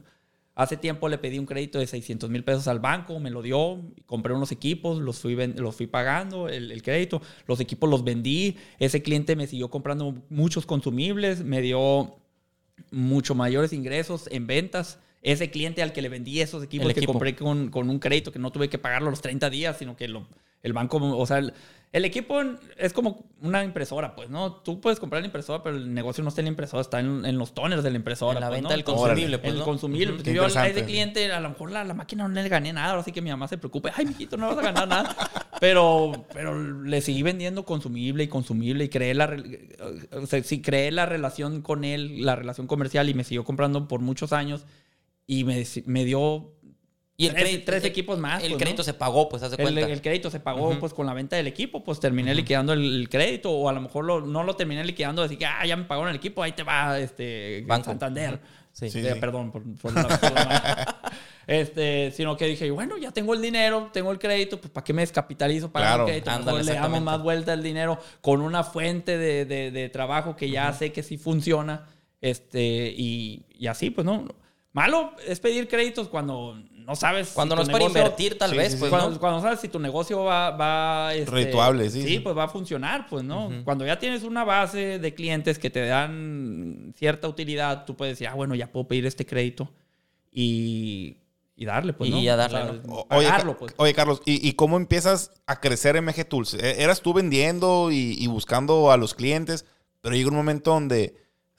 hace 0.55 0.77
tiempo 0.77 1.09
le 1.09 1.19
pedí 1.19 1.39
un 1.39 1.47
crédito 1.47 1.79
de 1.79 1.87
600 1.87 2.31
mil 2.31 2.45
pesos 2.45 2.69
al 2.69 2.79
banco, 2.79 3.19
me 3.21 3.31
lo 3.31 3.43
dio, 3.43 3.81
compré 4.07 4.33
unos 4.35 4.53
equipos, 4.53 5.01
los 5.01 5.19
fui, 5.19 5.35
los 5.35 5.75
fui 5.77 5.87
pagando, 5.87 6.49
el, 6.49 6.71
el 6.71 6.83
crédito, 6.83 7.21
los 7.47 7.59
equipos 7.61 7.91
los 7.91 8.05
vendí, 8.05 8.57
ese 8.79 9.03
cliente 9.03 9.35
me 9.37 9.47
siguió 9.47 9.69
comprando 9.71 10.15
muchos 10.31 10.65
consumibles, 10.67 11.43
me 11.45 11.61
dio 11.61 12.17
mucho 12.91 13.35
mayores 13.35 13.73
ingresos 13.73 14.29
en 14.31 14.47
ventas. 14.47 14.99
Ese 15.23 15.51
cliente 15.51 15.83
al 15.83 15.93
que 15.95 16.03
le 16.03 16.11
vendí 16.11 16.41
esos 16.43 16.63
equipos 16.63 16.87
El 16.87 16.93
que 16.93 17.01
equipo. 17.01 17.13
compré 17.15 17.35
con, 17.35 17.71
con 17.71 17.89
un 17.89 17.99
crédito 17.99 18.31
que 18.31 18.39
no 18.39 18.53
tuve 18.53 18.69
que 18.69 18.77
pagarlo 18.79 19.09
los 19.11 19.23
30 19.23 19.49
días, 19.49 19.79
sino 19.79 19.97
que 19.97 20.07
lo- 20.07 20.29
el 20.65 20.73
banco, 20.73 20.97
o 20.97 21.27
sea, 21.27 21.39
el, 21.39 21.53
el 21.93 22.05
equipo 22.05 22.43
es 22.77 22.93
como 22.93 23.27
una 23.41 23.63
impresora, 23.63 24.17
pues, 24.17 24.29
¿no? 24.29 24.55
Tú 24.55 24.81
puedes 24.81 24.99
comprar 24.99 25.23
la 25.23 25.27
impresora, 25.27 25.63
pero 25.63 25.77
el 25.77 25.95
negocio 25.95 26.25
no 26.25 26.31
está 26.31 26.41
en 26.41 26.47
la 26.47 26.51
impresora, 26.51 26.81
está 26.81 26.99
en, 26.99 27.25
en 27.25 27.39
los 27.39 27.55
toners 27.55 27.85
de 27.85 27.91
la 27.93 27.97
impresora. 27.97 28.39
En 28.39 28.41
la 28.41 28.49
pues, 28.49 28.57
venta 28.57 28.71
¿no? 28.71 28.71
del 28.73 28.81
Entonces, 28.81 29.07
consumible, 29.07 29.39
pues, 29.39 29.53
El 29.53 29.59
¿no? 29.61 29.65
consumible. 29.65 30.07
Ujú. 30.07 30.17
porque 30.17 30.31
Qué 30.31 30.37
yo 30.37 30.45
a 30.45 30.67
ese 30.67 30.85
cliente, 30.85 31.31
a 31.31 31.39
lo 31.39 31.51
mejor 31.51 31.71
la, 31.71 31.85
la 31.85 31.95
máquina 31.95 32.27
no 32.27 32.35
le 32.35 32.49
gané 32.49 32.73
nada, 32.73 32.99
así 32.99 33.13
que 33.13 33.23
mi 33.23 33.31
mamá 33.31 33.47
se 33.47 33.59
preocupe, 33.59 33.93
ay, 33.95 34.07
mijito, 34.07 34.37
no 34.37 34.49
vas 34.49 34.59
a 34.59 34.63
ganar 34.63 34.89
nada. 34.89 35.17
Pero, 35.61 36.27
pero 36.33 36.83
le 36.83 37.01
seguí 37.01 37.23
vendiendo 37.23 37.65
consumible 37.65 38.25
y 38.25 38.29
consumible 38.29 38.85
y 38.85 38.89
creé 38.89 39.15
la, 39.15 39.37
o 40.13 40.27
sea, 40.27 40.43
sí, 40.43 40.63
creé 40.63 40.91
la 40.91 41.07
relación 41.07 41.63
con 41.63 41.85
él, 41.85 42.25
la 42.25 42.35
relación 42.35 42.67
comercial 42.67 43.09
y 43.09 43.15
me 43.15 43.23
siguió 43.23 43.45
comprando 43.45 43.87
por 43.87 44.01
muchos 44.01 44.33
años 44.33 44.67
y 45.27 45.45
me, 45.45 45.65
me 45.87 46.05
dio 46.05 46.54
Y 47.17 47.27
el 47.27 47.33
tres, 47.33 47.45
crédito- 47.45 47.65
tres 47.67 47.85
el- 47.85 47.91
equipos 47.91 48.19
más. 48.19 48.43
El 48.43 48.51
pues, 48.51 48.63
crédito 48.63 48.81
¿no? 48.81 48.85
se 48.85 48.95
pagó, 48.95 49.29
pues, 49.29 49.43
haz 49.45 49.51
de 49.53 49.57
El, 49.57 49.63
cuenta. 49.63 49.81
el 49.93 50.03
crédito 50.03 50.31
se 50.31 50.41
pagó 50.41 50.77
pues 50.81 50.93
con 50.93 51.07
la 51.07 51.15
venta 51.15 51.37
del 51.37 51.47
equipo, 51.47 51.85
pues 51.85 52.01
terminé 52.01 52.35
liquidando 52.35 52.73
el, 52.73 52.83
el 53.03 53.09
crédito 53.09 53.53
o 53.53 53.69
a 53.69 53.73
lo 53.73 53.81
mejor 53.81 54.05
lo- 54.05 54.21
no 54.21 54.43
lo 54.43 54.57
terminé 54.57 54.85
liquidando, 54.85 55.23
decir 55.23 55.39
que 55.39 55.47
ah, 55.47 55.65
ya 55.65 55.77
me 55.77 55.85
pagaron 55.85 56.11
el 56.11 56.17
equipo, 56.17 56.43
ahí 56.43 56.53
te 56.53 56.65
va 56.65 56.99
este 56.99 57.63
Banco. 57.69 57.85
Santander. 57.87 58.41
Sí. 58.73 58.91
Sí, 58.91 58.99
Eh, 58.99 59.13
sí. 59.15 59.21
Perdón 59.21 59.53
por, 59.53 59.63
por 59.77 59.95
la- 59.95 60.09
por 60.09 60.33
la- 60.35 61.13
este, 61.47 62.11
sino 62.11 62.37
que 62.37 62.47
dije, 62.47 62.69
bueno, 62.73 62.97
ya 62.99 63.13
tengo 63.13 63.33
el 63.35 63.41
dinero, 63.43 63.91
tengo 63.93 64.11
el 64.11 64.19
crédito, 64.19 64.61
pues 64.61 64.73
¿para 64.73 64.83
qué 64.83 64.93
me 64.93 65.03
descapitalizo 65.03 65.71
para 65.71 65.87
Claro. 65.87 66.03
el 66.05 66.09
crédito? 66.09 66.31
Ándale, 66.33 66.65
le 66.65 66.75
damos 66.75 67.01
más 67.03 67.23
vuelta 67.23 67.53
al 67.53 67.63
dinero 67.63 67.99
con 68.23 68.41
una 68.41 68.65
fuente 68.65 69.17
de, 69.19 69.45
de- 69.45 69.71
de 69.71 69.89
trabajo 69.91 70.35
que 70.35 70.51
ya 70.51 70.73
sé 70.73 70.91
que 70.91 71.05
sí 71.05 71.17
funciona. 71.19 71.87
Este, 72.21 72.93
y, 72.97 73.45
y 73.57 73.67
así, 73.69 73.91
pues 73.91 74.05
no. 74.05 74.27
Malo 74.75 75.13
es 75.27 75.41
pedir 75.41 75.67
créditos 75.69 76.09
cuando 76.09 76.61
no 76.75 76.95
sabes. 76.97 77.29
si 77.29 77.35
Cuando 77.35 77.55
tu 77.55 77.57
no 77.57 77.63
es 77.63 77.69
para 77.71 77.79
negocio- 77.85 78.01
invertir, 78.03 78.37
tal 78.37 78.51
Sí, 78.51 78.57
vez, 78.59 78.73
sí, 78.73 78.79
pues, 78.79 78.91
cuando, 78.91 79.11
¿no? 79.13 79.19
cuando 79.21 79.41
sabes 79.41 79.61
si 79.61 79.69
tu 79.69 79.79
negocio 79.79 80.23
va, 80.25 80.51
va 80.51 81.15
este, 81.15 81.31
Redituable, 81.31 81.89
sí, 81.89 82.03
Sí, 82.03 82.09
sí. 82.09 82.19
pues 82.19 82.37
va 82.37 82.45
a 82.45 82.49
funcionar, 82.49 83.07
pues, 83.09 83.25
¿no? 83.25 83.51
Cuando 83.65 83.87
ya 83.87 83.99
tienes 83.99 84.23
una 84.25 84.45
base 84.45 84.99
de 84.99 85.15
clientes 85.15 85.59
que 85.59 85.71
te 85.71 85.87
dan 85.87 86.93
cierta 86.99 87.27
utilidad, 87.29 87.87
tú 87.87 87.97
puedes 87.97 88.13
decir, 88.19 88.29
ah, 88.29 88.35
bueno, 88.35 88.55
ya 88.55 88.71
puedo 88.71 88.87
pedir 88.87 89.07
este 89.07 89.25
crédito 89.25 89.71
y, 90.33 91.17
y 91.57 91.65
darle, 91.65 91.93
pues, 91.93 92.11
¿no? 92.11 92.19
Y 92.19 92.25
ya 92.25 92.37
darle, 92.37 92.81
¿no? 92.85 92.95
O- 92.95 93.07
Oye, 93.17 93.29
pagarlo, 93.29 93.57
pues. 93.57 93.75
oye, 93.77 93.95
Carlos, 93.95 94.23
¿y, 94.27 94.47
y 94.47 94.55
cómo 94.55 94.77
empiezas 94.77 95.31
a 95.47 95.61
crecer 95.61 95.97
MG 96.03 96.25
Tools? 96.29 96.55
E- 96.55 96.83
Eras 96.83 97.01
tú 97.01 97.13
vendiendo 97.15 97.91
y, 97.93 98.17
y 98.19 98.27
buscando 98.27 98.91
a 98.91 98.97
los 98.97 99.15
clientes, 99.15 99.65
pero 100.01 100.17
llegó 100.17 100.31
un 100.31 100.37
momento 100.37 100.71
donde 100.73 101.15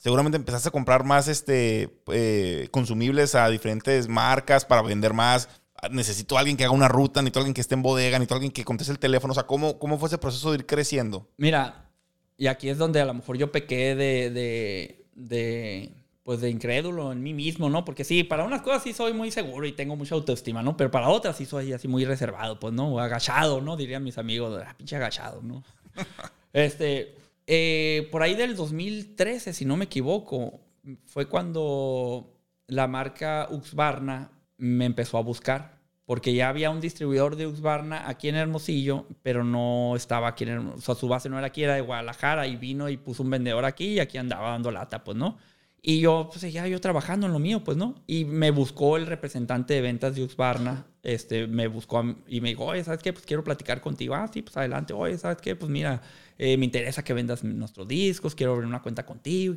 seguramente 0.06 0.38
empezaste 0.38 0.70
a 0.70 0.72
comprar 0.72 1.04
más 1.04 1.28
este, 1.28 1.90
eh, 2.14 2.68
consumibles 2.70 3.34
a 3.34 3.50
diferentes 3.50 4.08
marcas 4.08 4.64
para 4.64 4.84
vender 4.84 5.14
más. 5.14 5.50
Necesito 5.90 6.38
a 6.38 6.42
alguien 6.42 6.58
que 6.58 6.64
haga 6.64 6.74
una 6.74 6.88
ruta, 6.88 7.24
necesito 7.24 7.40
a 7.40 7.42
alguien 7.42 7.56
que 7.56 7.62
esté 7.62 7.74
en 7.74 7.82
bodega, 7.82 8.20
necesito 8.20 8.36
a 8.36 8.38
alguien 8.38 8.52
que 8.52 8.64
conteste 8.64 8.92
el 8.92 9.00
teléfono. 9.00 9.32
O 9.32 9.34
sea, 9.34 9.48
¿cómo, 9.48 9.80
cómo 9.80 9.98
fue 9.98 10.06
ese 10.06 10.20
proceso 10.20 10.52
de 10.52 10.60
ir 10.60 10.68
creciendo? 10.68 11.28
Mira, 11.38 11.90
y 12.38 12.46
aquí 12.46 12.70
es 12.70 12.78
donde 12.78 13.02
a 13.02 13.06
lo 13.06 13.16
mejor 13.16 13.36
yo 13.36 13.52
pequé 13.52 13.96
de, 13.96 14.30
de, 14.30 15.06
de, 15.16 15.92
pues 16.22 16.40
de 16.40 16.52
incrédulo 16.52 17.12
en 17.12 17.24
mí 17.24 17.34
mismo, 17.34 17.72
¿no? 17.72 17.84
Porque 17.84 18.04
sí, 18.04 18.24
para 18.24 18.44
unas 18.44 18.62
cosas 18.62 18.84
sí 18.84 18.94
soy 18.94 19.12
muy 19.12 19.32
seguro 19.32 19.66
y 19.66 19.72
tengo 19.72 19.96
mucha 19.96 20.14
autoestima, 20.14 20.62
¿no? 20.62 20.78
Pero 20.78 20.92
para 20.92 21.10
otras 21.10 21.36
sí 21.36 21.48
soy 21.48 21.74
así 21.74 21.88
muy 21.88 22.06
reservado, 22.06 22.60
pues, 22.60 22.76
¿no? 22.76 22.94
O 22.94 23.00
agachado, 23.00 23.60
¿no? 23.60 23.76
Dirían 23.76 24.04
mis 24.04 24.20
amigos, 24.20 24.62
ah, 24.64 24.76
pinche 24.78 24.98
agachado, 24.98 25.42
¿no? 25.42 25.64
este, 26.54 27.16
eh, 27.48 28.08
por 28.12 28.24
ahí 28.24 28.36
del 28.36 28.56
2013, 28.56 29.54
si 29.54 29.66
no 29.66 29.78
me 29.78 29.86
equivoco, 29.86 30.62
fue 31.06 31.28
cuando 31.28 32.36
la 32.68 32.88
marca 32.88 33.48
Uxbarna 33.52 34.32
me 34.58 34.86
empezó 34.86 35.18
a 35.18 35.22
buscar. 35.22 35.76
Porque 36.06 36.36
ya 36.36 36.50
había 36.50 36.70
un 36.70 36.82
distribuidor 36.82 37.36
de 37.36 37.48
Uxbarna 37.48 38.08
aquí 38.08 38.30
en 38.30 38.36
Hermosillo, 38.36 39.08
pero 39.24 39.44
no 39.44 39.96
estaba 39.96 40.28
aquí 40.28 40.44
en 40.44 40.52
Hermosillo. 40.52 40.78
O 40.78 40.82
sea, 40.82 40.96
su 40.96 41.08
base 41.08 41.30
no 41.30 41.38
era 41.40 41.48
aquí, 41.48 41.64
era 41.64 41.74
de 41.74 41.82
Guadalajara. 41.82 42.46
Y 42.46 42.58
vino 42.58 42.90
y 42.90 42.98
puso 42.98 43.24
un 43.24 43.32
vendedor 43.32 43.66
aquí 43.66 43.94
y 43.94 44.00
aquí 44.00 44.20
andaba 44.20 44.52
dando 44.52 44.70
lata, 44.70 45.04
pues, 45.04 45.18
¿no? 45.18 45.38
Y 45.82 46.00
yo, 46.00 46.30
pues, 46.32 46.42
ya 46.54 46.68
yo 46.68 46.80
trabajando 46.80 47.26
en 47.26 47.34
lo 47.34 47.40
mío, 47.40 47.64
pues, 47.64 47.76
¿no? 47.78 48.04
Y 48.06 48.26
me 48.26 48.52
buscó 48.52 48.98
el 48.98 49.08
representante 49.08 49.74
de 49.74 49.82
ventas 49.82 50.16
de 50.16 50.24
Uxbarna. 50.24 50.86
Este, 51.02 51.48
me 51.48 51.68
buscó 51.68 52.04
y 52.28 52.40
me 52.40 52.50
dijo, 52.50 52.66
oye, 52.66 52.84
¿sabes 52.84 53.02
qué? 53.02 53.12
Pues 53.12 53.26
quiero 53.26 53.44
platicar 53.44 53.82
contigo. 53.82 54.14
Ah, 54.14 54.28
sí, 54.32 54.44
pues 54.44 54.56
adelante. 54.58 54.94
Oye, 54.94 55.18
¿sabes 55.18 55.38
qué? 55.42 55.56
Pues 55.56 55.72
mira, 55.72 56.04
eh, 56.38 56.58
me 56.58 56.66
interesa 56.66 57.04
que 57.04 57.14
vendas 57.14 57.44
nuestros 57.44 57.88
discos. 57.88 58.36
Quiero 58.36 58.54
abrir 58.54 58.68
una 58.68 58.82
cuenta 58.82 59.06
contigo. 59.06 59.56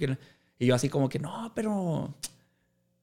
y 0.58 0.66
yo 0.66 0.74
así 0.74 0.88
como 0.88 1.08
que, 1.08 1.18
no, 1.18 1.52
pero 1.54 2.14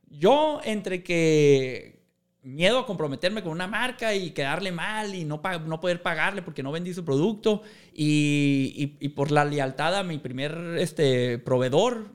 yo 0.09 0.61
entre 0.63 1.03
que 1.03 1.95
miedo 2.43 2.79
a 2.79 2.85
comprometerme 2.85 3.41
con 3.41 3.51
una 3.51 3.67
marca 3.67 4.13
y 4.13 4.29
quedarle 4.31 4.71
mal 4.71 5.15
y 5.15 5.25
no, 5.25 5.41
no 5.65 5.79
poder 5.81 6.01
pagarle 6.03 6.43
porque 6.43 6.61
no 6.61 6.71
vendí 6.71 6.93
su 6.93 7.03
producto 7.03 7.63
y, 7.93 8.95
y- 8.99 9.05
y 9.05 9.09
por 9.09 9.31
la 9.31 9.45
lealtad 9.45 9.95
a 9.95 10.03
mi 10.03 10.19
primer 10.19 10.75
este, 10.77 11.39
proveedor, 11.39 12.05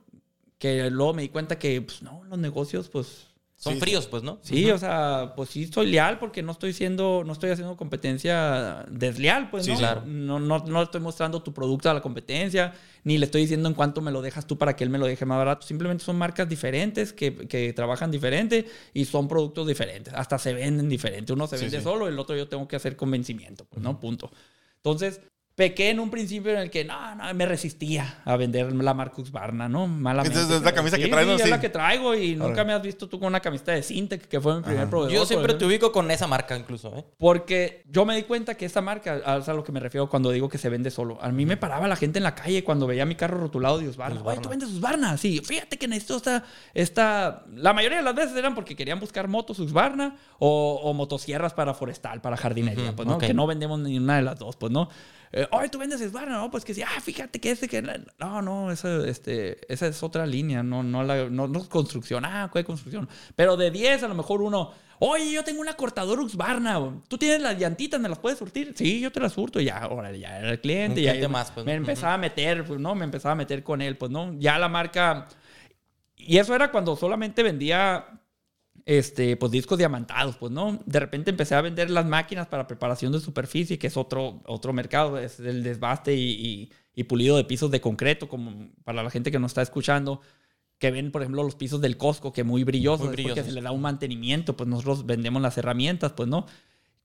que 0.58 0.88
luego 0.90 1.14
me 1.14 1.22
di 1.22 1.30
cuenta 1.30 1.58
que 1.58 1.82
pues, 1.82 2.02
no, 2.02 2.22
los 2.24 2.38
negocios 2.38 2.88
pues... 2.88 3.26
Son 3.62 3.74
Sí, 3.74 3.80
fríos, 3.80 4.06
pues, 4.06 4.22
¿no? 4.22 4.38
Sí, 4.40 4.70
o 4.70 4.78
sea, 4.78 5.34
pues 5.36 5.50
sí 5.50 5.64
estoy 5.64 5.90
leal 5.90 6.18
porque 6.18 6.42
no 6.42 6.52
estoy 6.52 6.72
siendo, 6.72 7.24
no 7.26 7.34
estoy 7.34 7.50
haciendo 7.50 7.76
competencia 7.76 8.86
desleal, 8.90 9.50
pues, 9.50 9.66
Sí, 9.66 9.72
¿no? 9.72 9.76
claro. 9.76 10.02
No, 10.06 10.40
no, 10.40 10.60
no 10.60 10.82
estoy 10.82 11.02
mostrando 11.02 11.42
tu 11.42 11.52
producto 11.52 11.90
a 11.90 11.92
la 11.94 12.00
competencia, 12.00 12.72
ni 13.04 13.18
le 13.18 13.26
estoy 13.26 13.42
diciendo 13.42 13.68
en 13.68 13.74
cuánto 13.74 14.00
me 14.00 14.12
lo 14.12 14.22
dejas 14.22 14.46
tú 14.46 14.56
para 14.56 14.74
que 14.76 14.82
él 14.82 14.88
me 14.88 14.96
lo 14.96 15.04
deje 15.04 15.26
más 15.26 15.36
barato. 15.36 15.66
Simplemente 15.66 16.02
son 16.02 16.16
marcas 16.16 16.48
diferentes 16.48 17.12
que, 17.12 17.34
que 17.48 17.74
trabajan 17.74 18.10
diferente 18.10 18.64
y 18.94 19.04
son 19.04 19.28
productos 19.28 19.68
diferentes. 19.68 20.14
Hasta 20.14 20.38
se 20.38 20.54
venden 20.54 20.88
diferente. 20.88 21.34
Uno 21.34 21.46
se 21.46 21.58
Sí, 21.58 21.64
vende 21.66 21.82
solo, 21.82 22.08
el 22.08 22.18
otro 22.18 22.34
yo 22.36 22.48
tengo 22.48 22.66
que 22.66 22.76
hacer 22.76 22.96
convencimiento, 22.96 23.66
pues, 23.66 23.82
¿no? 23.82 24.00
Punto. 24.00 24.32
Entonces, 24.76 25.20
pequé 25.54 25.90
en 25.90 26.00
un 26.00 26.08
principio 26.10 26.52
en 26.52 26.58
el 26.58 26.70
que 26.70 26.86
no, 26.86 27.14
no, 27.16 27.34
me 27.34 27.44
resistía 27.44 28.22
a 28.24 28.36
vender 28.36 28.72
la 28.72 28.94
Marcus 28.94 29.30
Barna, 29.30 29.68
¿no? 29.68 29.86
Malamente. 29.86 30.34
Entonces, 30.38 30.56
es 30.58 30.62
la 30.64 30.72
camisa 30.72 30.96
que 30.96 31.04
Sí, 31.04 31.10
traes, 31.10 31.26
sí, 31.26 31.30
¿no? 31.32 31.36
es 31.36 31.42
Sí. 31.42 31.50
la 31.50 31.60
que 31.60 31.68
traigo 31.68 32.14
y 32.14 32.34
nunca 32.34 32.64
me 32.64 32.72
has 32.72 32.80
visto 32.80 33.08
tú 33.08 33.18
con 33.18 33.28
una 33.28 33.40
camiseta 33.40 33.72
de 33.72 33.82
Sintec, 33.82 34.26
que 34.26 34.40
fue 34.40 34.56
mi 34.56 34.62
primer 34.62 34.88
proveedor. 34.88 35.12
Yo 35.12 35.26
siempre 35.26 35.52
te 35.54 35.66
ubico 35.66 35.92
con 35.92 36.10
esa 36.10 36.26
marca 36.26 36.56
incluso, 36.56 36.96
¿eh? 36.96 37.04
Porque 37.18 37.82
yo 37.90 38.06
me 38.06 38.16
di 38.16 38.22
cuenta 38.22 38.54
que 38.54 38.64
esta 38.64 38.80
marca, 38.80 39.20
a- 39.22 39.36
es 39.36 39.48
a 39.50 39.52
lo 39.52 39.62
que 39.62 39.70
me 39.72 39.80
refiero 39.80 40.08
cuando 40.08 40.30
digo 40.30 40.48
que 40.48 40.56
se 40.56 40.70
vende 40.70 40.90
solo. 40.90 41.18
A 41.20 41.28
mí 41.30 41.44
me 41.44 41.58
paraba 41.58 41.86
la 41.88 41.96
gente 41.96 42.18
en 42.18 42.24
la 42.24 42.34
calle 42.34 42.64
cuando 42.64 42.86
veía 42.86 43.04
mi 43.04 43.14
carro 43.16 43.38
rotulado 43.38 43.78
de 43.78 43.88
Husqvarna. 43.88 44.22
Oye, 44.24 44.38
tú 44.40 44.48
vendes 44.48 44.70
Husqvarna. 44.70 45.18
Sí, 45.18 45.42
fíjate 45.44 45.76
que 45.76 45.88
necesito 45.88 46.16
esta, 46.16 46.44
esta... 46.72 47.44
La 47.54 47.72
mayoría 47.74 47.98
de 47.98 48.04
las 48.04 48.14
veces 48.14 48.34
eran 48.36 48.54
porque 48.54 48.74
querían 48.74 48.98
buscar 48.98 49.28
motos 49.28 49.58
Husqvarna 49.58 50.16
o, 50.38 50.80
o 50.82 50.94
motosierras 50.94 51.52
para 51.52 51.74
forestal, 51.74 52.22
para 52.22 52.36
jardinería, 52.38 52.86
Ujú, 52.86 52.96
pues, 52.96 53.08
¿no? 53.08 53.14
ok. 53.16 53.20
Que 53.24 53.34
no 53.34 53.46
vendemos 53.46 53.78
ni 53.80 53.98
una 53.98 54.16
de 54.16 54.22
las 54.22 54.38
dos, 54.38 54.56
pues, 54.56 54.72
¿no? 54.72 54.88
Eh, 55.32 55.46
Oye, 55.52 55.68
tú 55.68 55.78
vendes 55.78 56.00
Husqvarna, 56.00 56.38
¿no? 56.38 56.50
Pues 56.50 56.64
que 56.64 56.74
sí, 56.74 56.82
ah, 56.82 57.00
fíjate 57.00 57.40
que 57.40 57.52
este 57.52 57.68
que... 57.68 57.82
No, 58.18 58.42
no, 58.42 58.72
esa, 58.72 59.06
este, 59.06 59.72
esa 59.72 59.86
es 59.86 60.02
otra 60.02 60.26
línea, 60.26 60.62
no, 60.62 60.82
no, 60.82 61.04
la, 61.04 61.30
no, 61.30 61.46
no 61.46 61.68
construcción. 61.68 62.24
Ah, 62.24 62.48
¿cuál 62.50 62.64
construcción? 62.64 63.08
Pero 63.36 63.56
de 63.56 63.70
10 63.70 64.02
a 64.02 64.08
lo 64.08 64.14
mejor 64.14 64.42
uno... 64.42 64.72
Oye, 65.02 65.32
yo 65.32 65.42
tengo 65.44 65.62
una 65.62 65.74
cortadora 65.74 66.20
Husqvarna. 66.20 67.00
¿Tú 67.08 67.16
tienes 67.16 67.40
las 67.40 67.58
llantitas? 67.58 67.98
¿Me 67.98 68.08
las 68.08 68.18
puedes 68.18 68.38
surtir? 68.38 68.74
Sí, 68.76 69.00
yo 69.00 69.10
te 69.10 69.20
las 69.20 69.32
surto. 69.32 69.58
Y 69.58 69.64
ya, 69.64 69.88
órale, 69.88 70.18
ya 70.18 70.38
era 70.38 70.50
el 70.50 70.60
cliente. 70.60 70.92
Un 70.92 70.98
y 70.98 71.02
cliente 71.04 71.24
ahí 71.24 71.32
más, 71.32 71.50
pues, 71.52 71.64
Me 71.64 71.72
empezaba 71.72 72.14
a 72.14 72.18
meter, 72.18 72.64
pues, 72.64 72.78
¿no? 72.78 72.94
Me 72.94 73.04
empezaba 73.04 73.32
a 73.32 73.36
meter 73.36 73.62
con 73.62 73.80
él, 73.80 73.96
pues, 73.96 74.10
¿no? 74.10 74.34
Ya 74.38 74.58
la 74.58 74.68
marca... 74.68 75.28
Y 76.16 76.36
eso 76.36 76.54
era 76.54 76.70
cuando 76.70 76.96
solamente 76.96 77.42
vendía 77.42 78.19
este, 78.98 79.36
pues 79.36 79.52
discos 79.52 79.78
diamantados, 79.78 80.36
pues, 80.36 80.50
¿no? 80.50 80.80
De 80.84 80.98
repente 80.98 81.30
empecé 81.30 81.54
a 81.54 81.60
vender 81.60 81.90
las 81.90 82.06
máquinas 82.06 82.48
para 82.48 82.66
preparación 82.66 83.12
de 83.12 83.20
superficie, 83.20 83.78
que 83.78 83.86
es 83.86 83.96
otro, 83.96 84.42
otro 84.46 84.72
mercado, 84.72 85.16
es 85.16 85.38
el 85.38 85.62
desbaste 85.62 86.14
y, 86.16 86.30
y- 86.32 86.72
y 86.92 87.04
pulido 87.04 87.36
de 87.36 87.44
pisos 87.44 87.70
de 87.70 87.80
concreto, 87.80 88.28
como 88.28 88.68
para 88.82 89.04
la 89.04 89.10
gente 89.10 89.30
que 89.30 89.38
nos 89.38 89.52
está 89.52 89.62
escuchando, 89.62 90.20
que 90.78 90.90
ven, 90.90 91.12
por 91.12 91.22
ejemplo, 91.22 91.44
los 91.44 91.54
pisos 91.54 91.80
del 91.80 91.96
Costco, 91.96 92.32
que 92.32 92.42
muy 92.42 92.64
brillosos, 92.64 93.06
Muy 93.06 93.14
es 93.14 93.16
porque 93.22 93.22
brillosos. 93.34 93.46
se 93.46 93.52
le 93.52 93.62
da 93.62 93.70
un 93.70 93.80
mantenimiento, 93.82 94.56
pues 94.56 94.68
nosotros 94.68 95.06
vendemos 95.06 95.40
las 95.40 95.56
herramientas, 95.56 96.12
pues, 96.12 96.28
¿no? 96.28 96.46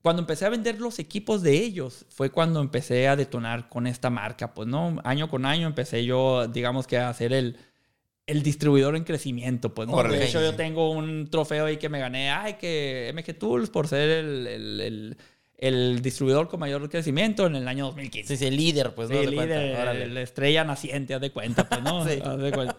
Cuando 0.02 0.22
empecé 0.22 0.44
a 0.44 0.48
vender 0.48 0.80
los 0.80 0.98
equipos 0.98 1.42
de 1.42 1.52
ellos, 1.62 2.04
fue 2.08 2.30
cuando 2.30 2.60
empecé 2.60 3.06
a 3.06 3.14
detonar 3.14 3.68
con 3.68 3.86
esta 3.86 4.10
marca, 4.10 4.54
pues, 4.54 4.66
¿no? 4.66 4.96
Año 5.04 5.28
con 5.28 5.46
año 5.46 5.68
empecé 5.68 6.04
yo, 6.04 6.48
digamos 6.48 6.88
que 6.88 6.98
a 6.98 7.08
hacer 7.10 7.32
el, 7.32 7.58
el 8.26 8.42
distribuidor 8.42 8.96
en 8.96 9.04
crecimiento, 9.04 9.72
pues, 9.72 9.88
¿no? 9.88 10.02
De 10.02 10.24
hecho, 10.24 10.38
Sí, 10.40 10.44
yo 10.44 10.50
sí. 10.50 10.56
tengo 10.56 10.90
un 10.90 11.28
trofeo 11.30 11.66
ahí 11.66 11.76
que 11.76 11.88
me 11.88 12.00
gané, 12.00 12.30
ay, 12.30 12.54
que 12.54 13.08
MG 13.14 13.38
Tools 13.38 13.70
por 13.70 13.86
ser 13.88 14.08
el, 14.10 14.46
el- 14.46 14.80
el- 14.80 15.16
el 15.58 16.02
distribuidor 16.02 16.48
con 16.48 16.60
mayor 16.60 16.86
crecimiento 16.90 17.46
en 17.46 17.56
el 17.56 17.66
año 17.66 17.86
2015. 17.86 18.36
Sí, 18.36 18.36
sí, 18.36 18.46
el 18.48 18.56
líder, 18.58 18.94
pues, 18.94 19.08
Sí, 19.08 19.14
¿no? 19.14 19.22
Cuenta, 19.32 19.56
líder, 19.94 20.10
la 20.10 20.20
estrella 20.20 20.64
naciente, 20.64 21.14
haz 21.14 21.20
de 21.22 21.30
cuenta, 21.30 21.66
pues, 21.68 21.82
¿no? 21.82 22.04
Sí. 22.08 22.18
Haz 22.22 22.36
de 22.38 22.52
cuenta. 22.52 22.76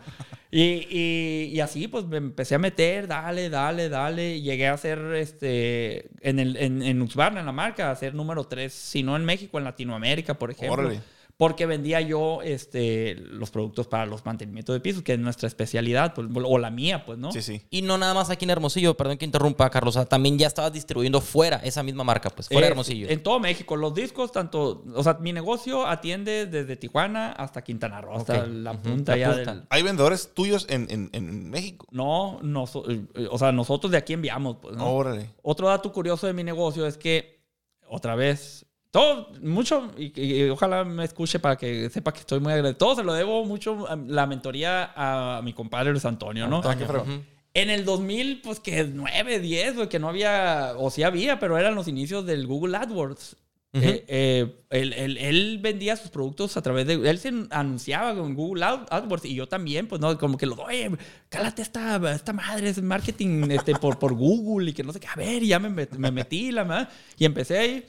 Y, 0.51 0.61
y- 0.91 1.49
y 1.53 1.59
así, 1.61 1.87
pues, 1.87 2.05
me 2.05 2.17
empecé 2.17 2.53
a 2.55 2.59
meter, 2.59 3.07
dale, 3.07 3.49
dale, 3.49 3.89
dale. 3.89 4.41
Llegué 4.41 4.67
a 4.67 4.77
ser, 4.77 4.99
este, 5.15 6.09
en, 6.21 6.37
el, 6.39 6.55
en, 6.57 6.83
en 6.83 7.01
Husqvarna, 7.01 7.39
en 7.39 7.45
la 7.47 7.51
marca, 7.51 7.89
a 7.89 7.95
ser 7.95 8.13
número 8.13 8.43
3, 8.43 8.71
si 8.71 9.01
no 9.01 9.15
en 9.15 9.25
México, 9.25 9.57
en 9.57 9.63
Latinoamérica, 9.63 10.37
por 10.37 10.51
ejemplo. 10.51 10.73
Órale. 10.73 10.99
Porque 11.37 11.67
vendía 11.67 12.01
yo 12.01 12.41
este, 12.41 13.13
los 13.15 13.51
productos 13.51 13.85
para 13.85 14.07
los 14.07 14.25
mantenimientos 14.25 14.73
de 14.73 14.79
pisos, 14.79 15.03
que 15.03 15.13
es 15.13 15.19
nuestra 15.19 15.47
especialidad, 15.47 16.15
pues, 16.15 16.27
o 16.43 16.57
la 16.57 16.71
mía, 16.71 17.05
pues, 17.05 17.19
¿no? 17.19 17.31
Sí, 17.31 17.43
sí. 17.43 17.61
Y 17.69 17.83
no 17.83 17.99
nada 17.99 18.15
más 18.15 18.31
aquí 18.31 18.45
en 18.45 18.49
Hermosillo, 18.49 18.97
perdón 18.97 19.19
que 19.19 19.25
interrumpa, 19.25 19.69
Carlos. 19.69 19.95
O 19.95 19.99
sea, 19.99 20.05
también 20.09 20.39
ya 20.39 20.47
estabas 20.47 20.73
distribuyendo 20.73 21.21
fuera 21.21 21.57
esa 21.57 21.83
misma 21.83 22.03
marca, 22.03 22.31
pues, 22.31 22.47
fuera 22.47 22.61
de 22.61 22.67
Eh, 22.69 22.71
Hermosillo. 22.71 23.09
En 23.09 23.21
todo 23.21 23.39
México, 23.39 23.75
los 23.75 23.93
discos, 23.93 24.31
tanto, 24.31 24.83
o 24.95 25.03
sea, 25.03 25.13
mi 25.21 25.31
negocio 25.31 25.85
atiende 25.85 26.47
desde 26.47 26.75
Tijuana 26.75 27.33
hasta 27.33 27.63
Quintana 27.63 28.01
Roo, 28.01 28.15
hasta 28.15 28.47
la 28.47 28.73
punta 28.73 29.11
la 29.11 29.17
ya 29.19 29.33
punta. 29.33 29.53
del... 29.53 29.63
¿Hay 29.69 29.83
vendedores 29.83 30.33
tuyos 30.33 30.65
en, 30.69 30.87
en- 30.89 31.09
en 31.13 31.51
México? 31.51 31.85
No, 31.91 32.39
noso- 32.41 32.83
eh, 32.89 33.27
o 33.29 33.37
sea, 33.37 33.51
nosotros 33.51 33.91
de 33.91 33.97
aquí 33.99 34.13
enviamos, 34.13 34.57
pues, 34.59 34.75
¿no? 34.75 34.91
Órale. 34.91 35.29
Otro 35.43 35.67
dato 35.67 35.93
curioso 35.93 36.25
de 36.25 36.33
mi 36.33 36.43
negocio 36.43 36.87
es 36.87 36.97
que, 36.97 37.43
otra 37.89 38.15
vez, 38.15 38.65
todo, 38.91 39.31
mucho, 39.41 39.91
y, 39.97 40.19
y 40.21 40.49
ojalá 40.49 40.83
me 40.83 41.03
escuche 41.03 41.39
para 41.39 41.55
que 41.55 41.89
sepa 41.89 42.11
que 42.13 42.21
estoy 42.21 42.39
muy 42.39 42.53
agradecido. 42.53 42.77
Todo 42.77 42.95
se 42.95 43.03
lo 43.03 43.13
debo 43.13 43.45
mucho 43.45 43.87
a 43.87 43.95
la 43.95 44.25
mentoría 44.25 44.91
a 44.95 45.41
mi 45.43 45.53
compadre 45.53 45.91
Luis 45.91 46.05
Antonio, 46.05 46.47
¿no? 46.47 46.61
Fregón. 46.87 47.09
Ujú. 47.09 47.23
En 47.53 47.69
el 47.71 47.85
2000, 47.85 48.41
pues 48.41 48.59
que 48.59 48.83
9, 48.83 49.39
10, 49.39 49.75
güey, 49.75 49.89
que 49.89 49.99
no 49.99 50.09
había, 50.09 50.73
o 50.77 50.89
sí 50.91 51.03
había, 51.03 51.39
pero 51.39 51.57
eran 51.57 51.75
los 51.75 51.87
inicios 51.87 52.25
del 52.25 52.45
Google 52.47 52.77
AdWords. 52.77 53.35
Ujú. 53.73 53.83
Eh, 53.83 54.05
eh, 54.07 54.55
él, 54.69 54.93
él- 54.93 55.17
él 55.17 55.59
vendía 55.61 55.95
sus 55.97 56.09
productos 56.09 56.55
a 56.55 56.61
través 56.61 56.87
de... 56.87 56.93
Él 57.09 57.17
se 57.19 57.33
anunciaba 57.49 58.15
con 58.15 58.33
Google 58.35 58.63
Ad- 58.63 58.87
AdWords 58.89 59.25
y 59.25 59.35
yo 59.35 59.47
también, 59.47 59.87
pues, 59.87 59.99
¿no? 59.99 60.17
Como 60.17 60.37
que 60.37 60.45
lo 60.45 60.55
doy, 60.55 60.95
cálate 61.29 61.61
esta, 61.63 61.99
esta 62.13 62.31
madre, 62.31 62.69
es 62.69 62.81
marketing 62.81 63.49
este, 63.51 63.75
por, 63.75 63.99
por 63.99 64.13
Google 64.13 64.69
y 64.69 64.73
que 64.73 64.83
no 64.83 64.93
sé 64.93 64.99
qué. 64.99 65.07
A 65.07 65.15
ver, 65.15 65.43
y 65.43 65.47
ya 65.47 65.59
me, 65.59 65.69
me 65.97 66.11
metí, 66.11 66.51
la 66.51 66.63
madre, 66.63 66.87
y 67.17 67.25
empecé 67.25 67.57
ahí. 67.57 67.85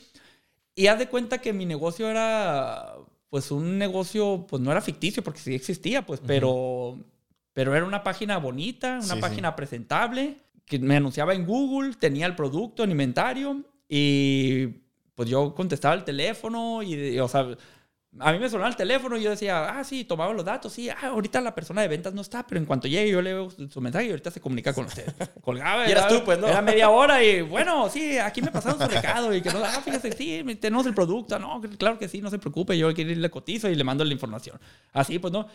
Y 0.79 0.87
haz 0.87 0.97
de 1.01 1.09
cuenta 1.09 1.39
que 1.39 1.53
mi 1.53 1.67
negocio 1.67 2.09
era, 2.09 2.95
pues, 3.31 3.51
un 3.51 3.79
negocio, 3.79 4.47
pues, 4.49 4.63
no 4.63 4.71
era 4.71 4.81
ficticio 4.81 5.25
porque 5.25 5.41
sí 5.41 5.53
existía, 5.53 6.07
pues, 6.07 6.21
pero, 6.25 6.97
pero 7.53 7.75
era 7.75 7.85
una 7.85 8.05
página 8.05 8.39
bonita, 8.39 8.93
una 8.93 9.03
Sí, 9.03 9.15
sí. 9.15 9.21
página 9.21 9.57
presentable, 9.57 10.37
que 10.65 10.79
me 10.79 10.95
anunciaba 10.95 11.35
en 11.35 11.45
Google, 11.47 11.95
tenía 11.99 12.27
el 12.27 12.37
producto 12.37 12.85
en 12.85 12.93
inventario 12.93 13.65
y, 13.89 14.69
pues, 15.17 15.29
yo 15.29 15.53
contestaba 15.53 15.97
el 15.97 16.05
teléfono 16.05 16.81
y, 16.85 17.19
o 17.19 17.27
sea, 17.27 17.49
a 18.21 18.33
mí 18.33 18.39
me 18.39 18.49
sonaba 18.49 18.69
el 18.71 18.77
teléfono 18.77 19.17
y 19.17 19.23
yo 19.23 19.31
decía, 19.31 19.69
ah, 19.69 19.85
sí, 19.85 20.05
tomaba 20.05 20.33
los 20.33 20.45
datos, 20.45 20.73
sí, 20.73 20.89
ah, 20.89 20.97
ahorita 21.09 21.41
la 21.41 21.55
persona 21.55 21.83
de 21.83 21.89
ventas 21.89 22.15
no 22.15 22.23
está, 22.23 22.47
pero 22.47 22.59
en 22.59 22.65
cuanto 22.67 22.89
llegue 22.89 23.11
yo 23.11 23.21
leo 23.23 23.51
su 23.51 23.81
mensaje 23.81 24.07
y 24.07 24.11
ahorita 24.11 24.31
se 24.31 24.41
comunica 24.41 24.73
con 24.73 24.87
usted. 24.87 25.13
Colgaba. 25.43 25.87
Y 25.87 25.93
eras 25.93 26.07
era- 26.07 26.19
tú, 26.19 26.25
pues, 26.25 26.39
¿no? 26.39 26.49
Era 26.49 26.63
media 26.63 26.91
hora 26.91 27.23
y, 27.23 27.43
bueno, 27.43 27.89
sí, 27.91 28.19
aquí 28.19 28.43
me 28.43 28.51
pasaron 28.51 28.81
su 28.81 28.89
recado 28.89 29.35
y 29.35 29.43
que 29.43 29.51
no, 29.51 29.63
ah, 29.65 29.81
fíjese, 29.85 30.13
sí, 30.13 30.43
tenemos 30.61 30.87
el 30.87 30.95
producto, 30.95 31.39
no, 31.39 31.61
claro 31.79 31.99
que 31.99 32.09
sí, 32.09 32.21
no 32.21 32.31
se 32.31 32.39
preocupe, 32.39 32.77
yo 32.77 32.89
aquí 32.89 33.05
le 33.05 33.31
cotizo 33.31 33.69
y 33.69 33.75
le 33.75 33.85
mando 33.85 34.05
la 34.05 34.13
información. 34.13 34.59
Así, 34.93 35.19
pues, 35.19 35.33
¿no? 35.33 35.47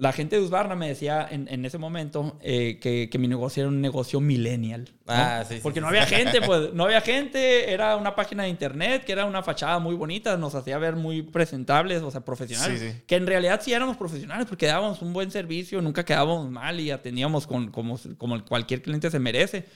La 0.00 0.12
gente 0.12 0.36
de 0.36 0.42
Usbarna 0.42 0.74
me 0.74 0.88
decía 0.88 1.28
en, 1.30 1.46
en 1.48 1.62
ese 1.66 1.76
momento 1.76 2.38
eh, 2.40 2.78
que, 2.80 3.10
que 3.10 3.18
mi 3.18 3.28
negocio 3.28 3.64
era 3.64 3.68
un 3.68 3.82
negocio 3.82 4.18
millennial. 4.18 4.88
¿no? 5.06 5.12
Ah, 5.12 5.44
sí, 5.46 5.60
Porque 5.62 5.80
sí, 5.80 5.84
no 5.84 5.90
sí. 5.90 5.96
había 5.98 6.06
gente, 6.18 6.40
pues 6.40 6.72
no 6.72 6.84
había 6.84 7.02
gente, 7.02 7.70
era 7.70 7.96
una 7.96 8.14
página 8.14 8.44
de 8.44 8.48
internet 8.48 9.04
que 9.04 9.12
era 9.12 9.26
una 9.26 9.42
fachada 9.42 9.78
muy 9.78 9.94
bonita, 9.94 10.38
nos 10.38 10.54
hacía 10.54 10.78
ver 10.78 10.96
muy 10.96 11.20
presentables, 11.20 12.00
o 12.00 12.10
sea, 12.10 12.22
profesionales. 12.22 12.80
Sí, 12.80 12.90
sí. 12.92 13.02
Que 13.06 13.16
en 13.16 13.26
realidad 13.26 13.60
sí 13.62 13.74
éramos 13.74 13.98
profesionales 13.98 14.46
porque 14.48 14.64
dábamos 14.64 15.02
un 15.02 15.12
buen 15.12 15.30
servicio, 15.30 15.82
nunca 15.82 16.02
quedábamos 16.02 16.50
mal 16.50 16.80
y 16.80 16.90
atendíamos 16.90 17.46
con, 17.46 17.70
como, 17.70 17.98
como 18.16 18.42
cualquier 18.46 18.80
cliente 18.80 19.10
se 19.10 19.18
merece. 19.18 19.66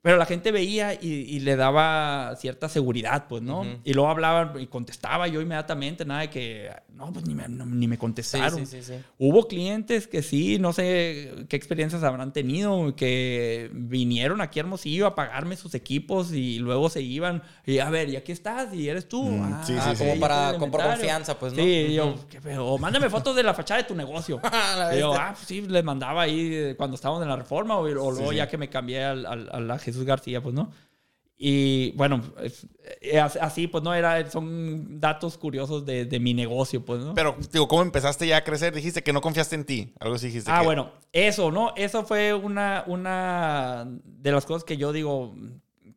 Pero 0.00 0.16
la 0.16 0.26
gente 0.26 0.52
veía 0.52 0.94
y, 0.94 1.08
y 1.08 1.40
le 1.40 1.56
daba 1.56 2.34
cierta 2.36 2.68
seguridad, 2.68 3.26
pues, 3.28 3.42
¿no? 3.42 3.60
Ujú. 3.62 3.68
Y 3.84 3.94
luego 3.94 4.08
hablaba 4.10 4.60
y 4.60 4.66
contestaba 4.68 5.26
yo 5.28 5.40
inmediatamente, 5.40 6.04
nada 6.04 6.20
de 6.20 6.30
que, 6.30 6.70
no, 6.94 7.12
pues 7.12 7.26
ni 7.26 7.34
me, 7.34 7.48
no- 7.48 7.66
ni 7.66 7.88
me 7.88 7.96
Sí, 7.96 8.00
contestaron. 8.00 8.58
sí, 8.60 8.66
sí, 8.66 8.82
sí. 8.82 8.94
Hubo 9.18 9.48
clientes 9.48 10.06
que 10.06 10.22
sí, 10.22 10.58
no 10.58 10.72
sé 10.72 11.32
qué 11.48 11.56
experiencias 11.56 12.02
habrán 12.04 12.32
tenido, 12.32 12.94
que 12.94 13.70
vinieron 13.72 14.40
aquí 14.40 14.60
a 14.60 14.62
Hermosillo 14.62 15.06
a 15.06 15.14
pagarme 15.14 15.56
sus 15.56 15.74
equipos 15.74 16.32
y 16.32 16.58
luego 16.58 16.88
se 16.90 17.02
iban. 17.02 17.42
Y 17.66 17.78
a 17.80 17.90
ver, 17.90 18.08
¿y 18.08 18.16
aquí 18.16 18.30
estás? 18.32 18.72
¿Y 18.72 18.88
eres 18.88 19.08
tú? 19.08 19.24
Mm, 19.24 19.52
ah, 19.52 19.62
sí, 19.66 19.72
sí, 19.74 19.78
Ah, 19.82 19.92
sí. 19.94 19.98
como 19.98 20.14
ya 20.14 20.20
para- 20.20 20.54
inventario. 20.54 20.90
confianza, 20.92 21.38
pues, 21.38 21.52
¿no? 21.54 21.62
Sí, 21.62 21.68
y 21.68 21.94
yo, 21.94 22.06
Ujú. 22.08 22.26
¿qué 22.28 22.40
pedo? 22.40 22.66
O 22.66 22.78
mándame 22.78 23.10
fotos 23.10 23.34
de 23.34 23.42
la 23.42 23.52
fachada 23.54 23.82
de 23.82 23.88
tu 23.88 23.94
negocio. 23.94 24.40
La 24.52 24.94
Y 24.94 25.00
yo, 25.00 25.12
ah, 25.14 25.32
pues 25.34 25.46
sí, 25.46 25.62
les 25.62 25.82
mandaba 25.84 26.22
ahí 26.22 26.50
eh, 26.54 26.74
cuando 26.76 26.94
estábamos 26.94 27.22
en 27.22 27.28
la 27.28 27.36
reforma 27.36 27.76
o, 27.78 27.80
o 27.82 27.86
luego 28.12 28.30
sí. 28.30 28.36
ya 28.36 28.48
que 28.48 28.56
me 28.58 28.68
cambié 28.68 29.02
al, 29.04 29.26
al- 29.26 29.48
a 29.52 29.60
la 29.60 29.77
Jesús 29.78 30.04
García, 30.04 30.42
pues, 30.42 30.54
¿no? 30.54 30.70
Y 31.40 31.92
bueno, 31.92 32.20
eh, 33.00 33.20
as- 33.20 33.36
así, 33.36 33.68
pues, 33.68 33.84
no, 33.84 33.94
era, 33.94 34.28
son 34.28 34.98
datos 34.98 35.38
curiosos 35.38 35.86
de, 35.86 36.04
de 36.04 36.18
mi 36.18 36.34
negocio, 36.34 36.84
pues, 36.84 37.00
¿no? 37.04 37.14
Pero, 37.14 37.36
digo, 37.52 37.68
¿cómo 37.68 37.82
empezaste 37.82 38.26
ya 38.26 38.38
a 38.38 38.44
crecer? 38.44 38.74
Dijiste 38.74 39.04
que 39.04 39.12
no 39.12 39.20
confiaste 39.20 39.54
en 39.54 39.64
ti. 39.64 39.94
Algo 40.00 40.16
así 40.16 40.26
dijiste. 40.26 40.50
Ah, 40.52 40.58
que- 40.60 40.64
bueno, 40.66 40.90
eso, 41.12 41.52
¿no? 41.52 41.72
Eso 41.76 42.04
fue 42.04 42.34
una, 42.34 42.82
una 42.88 43.86
de 44.04 44.32
las 44.32 44.46
cosas 44.46 44.64
que 44.64 44.76
yo 44.76 44.92
digo, 44.92 45.36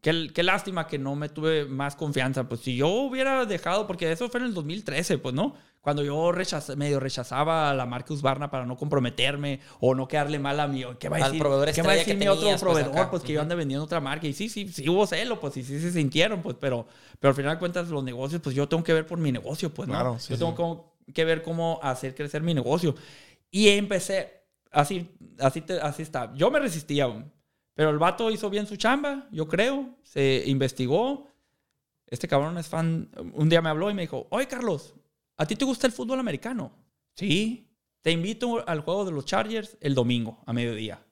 qué, 0.01 0.29
qué 0.31 0.43
lástima 0.43 0.85
que 0.85 0.99
no 0.99 1.15
me 1.15 1.27
tuve 1.27 1.65
más 1.65 1.95
confianza. 1.95 2.47
Pues 2.47 2.61
si 2.61 2.75
yo 2.75 2.87
hubiera 2.89 3.43
dejado, 3.47 3.87
porque 3.87 4.11
eso 4.11 4.29
fue 4.29 4.41
en 4.41 4.45
el 4.45 4.53
2013, 4.53 5.17
pues, 5.17 5.33
¿no? 5.33 5.55
Cuando 5.81 6.03
yo 6.03 6.31
rechaz- 6.31 6.75
medio 6.75 6.99
rechazaba 6.99 7.71
a 7.71 7.73
la 7.73 7.85
marca 7.87 8.13
Husqvarna 8.13 8.51
para 8.51 8.65
no 8.67 8.77
comprometerme 8.77 9.59
o 9.79 9.95
no 9.95 10.07
quedarle 10.07 10.37
mal 10.37 10.59
a 10.59 10.67
mi... 10.67 10.83
¿Qué 10.99 11.09
va 11.09 11.17
a 11.17 11.19
Al 11.19 11.25
decir, 11.31 11.39
proveedor 11.39 11.71
¿qué 11.73 11.81
va 11.81 11.89
a 11.89 11.93
que 11.93 11.99
decir 11.99 12.17
mi 12.17 12.27
otro 12.27 12.41
tenías, 12.41 12.61
pues, 12.63 12.71
proveedor? 12.75 12.99
acá. 12.99 13.09
Pues, 13.09 13.23
que 13.23 13.33
yo 13.33 13.41
ande 13.41 13.55
vendiendo 13.55 13.83
otra 13.83 13.99
marca. 13.99 14.27
Y 14.27 14.33
sí, 14.33 14.47
sí, 14.47 14.67
sí 14.67 14.87
hubo 14.87 15.07
celo, 15.07 15.39
pues, 15.39 15.57
y 15.57 15.63
sí 15.63 15.79
se 15.79 15.91
sintieron, 15.91 16.43
pues, 16.43 16.55
pero, 16.59 16.85
pero 17.19 17.29
al 17.29 17.35
final 17.35 17.55
de 17.55 17.59
cuentas 17.59 17.89
los 17.89 18.03
negocios, 18.03 18.41
pues 18.43 18.55
yo 18.55 18.69
tengo 18.69 18.83
que 18.83 18.93
ver 18.93 19.07
por 19.07 19.17
mi 19.17 19.31
negocio, 19.31 19.73
pues, 19.73 19.87
¿no? 19.87 19.95
Claro, 19.95 20.19
sí, 20.19 20.33
yo 20.33 20.37
tengo 20.37 20.51
sí. 20.51 20.57
como- 20.57 20.91
que 21.13 21.25
ver 21.25 21.41
cómo 21.41 21.79
hacer 21.81 22.13
crecer 22.13 22.43
mi 22.43 22.53
negocio. 22.53 22.93
Y 23.49 23.69
empecé, 23.69 24.43
así, 24.71 25.09
así, 25.39 25.61
te- 25.61 25.81
así 25.81 26.03
está. 26.03 26.31
Yo 26.35 26.51
me 26.51 26.59
resistía, 26.59 27.05
aún, 27.05 27.31
pero 27.73 27.89
el 27.89 27.97
vato 27.97 28.29
hizo 28.29 28.51
bien 28.51 28.67
su 28.67 28.75
chamba, 28.75 29.27
yo 29.31 29.47
creo. 29.47 29.89
Se 30.03 30.43
investigó. 30.45 31.27
Este 32.05 32.27
cabrón 32.27 32.57
es 32.59 32.67
fan. 32.67 33.09
Un 33.33 33.49
día 33.49 33.61
me 33.61 33.69
habló 33.69 33.89
y 33.89 33.93
me 33.95 34.03
dijo, 34.03 34.27
oye, 34.29 34.47
Carlos, 34.47 34.93
¿a 35.41 35.45
ti 35.47 35.55
te 35.55 35.65
gusta 35.65 35.87
el 35.87 35.93
fútbol 35.93 36.19
americano? 36.19 36.71
Sí. 37.15 37.67
Te 38.03 38.11
invito 38.11 38.63
al 38.67 38.81
juego 38.81 39.05
de 39.05 39.11
los 39.11 39.25
Chargers 39.25 39.75
el 39.81 39.95
domingo 39.95 40.43
a 40.45 40.53
mediodía. 40.53 41.03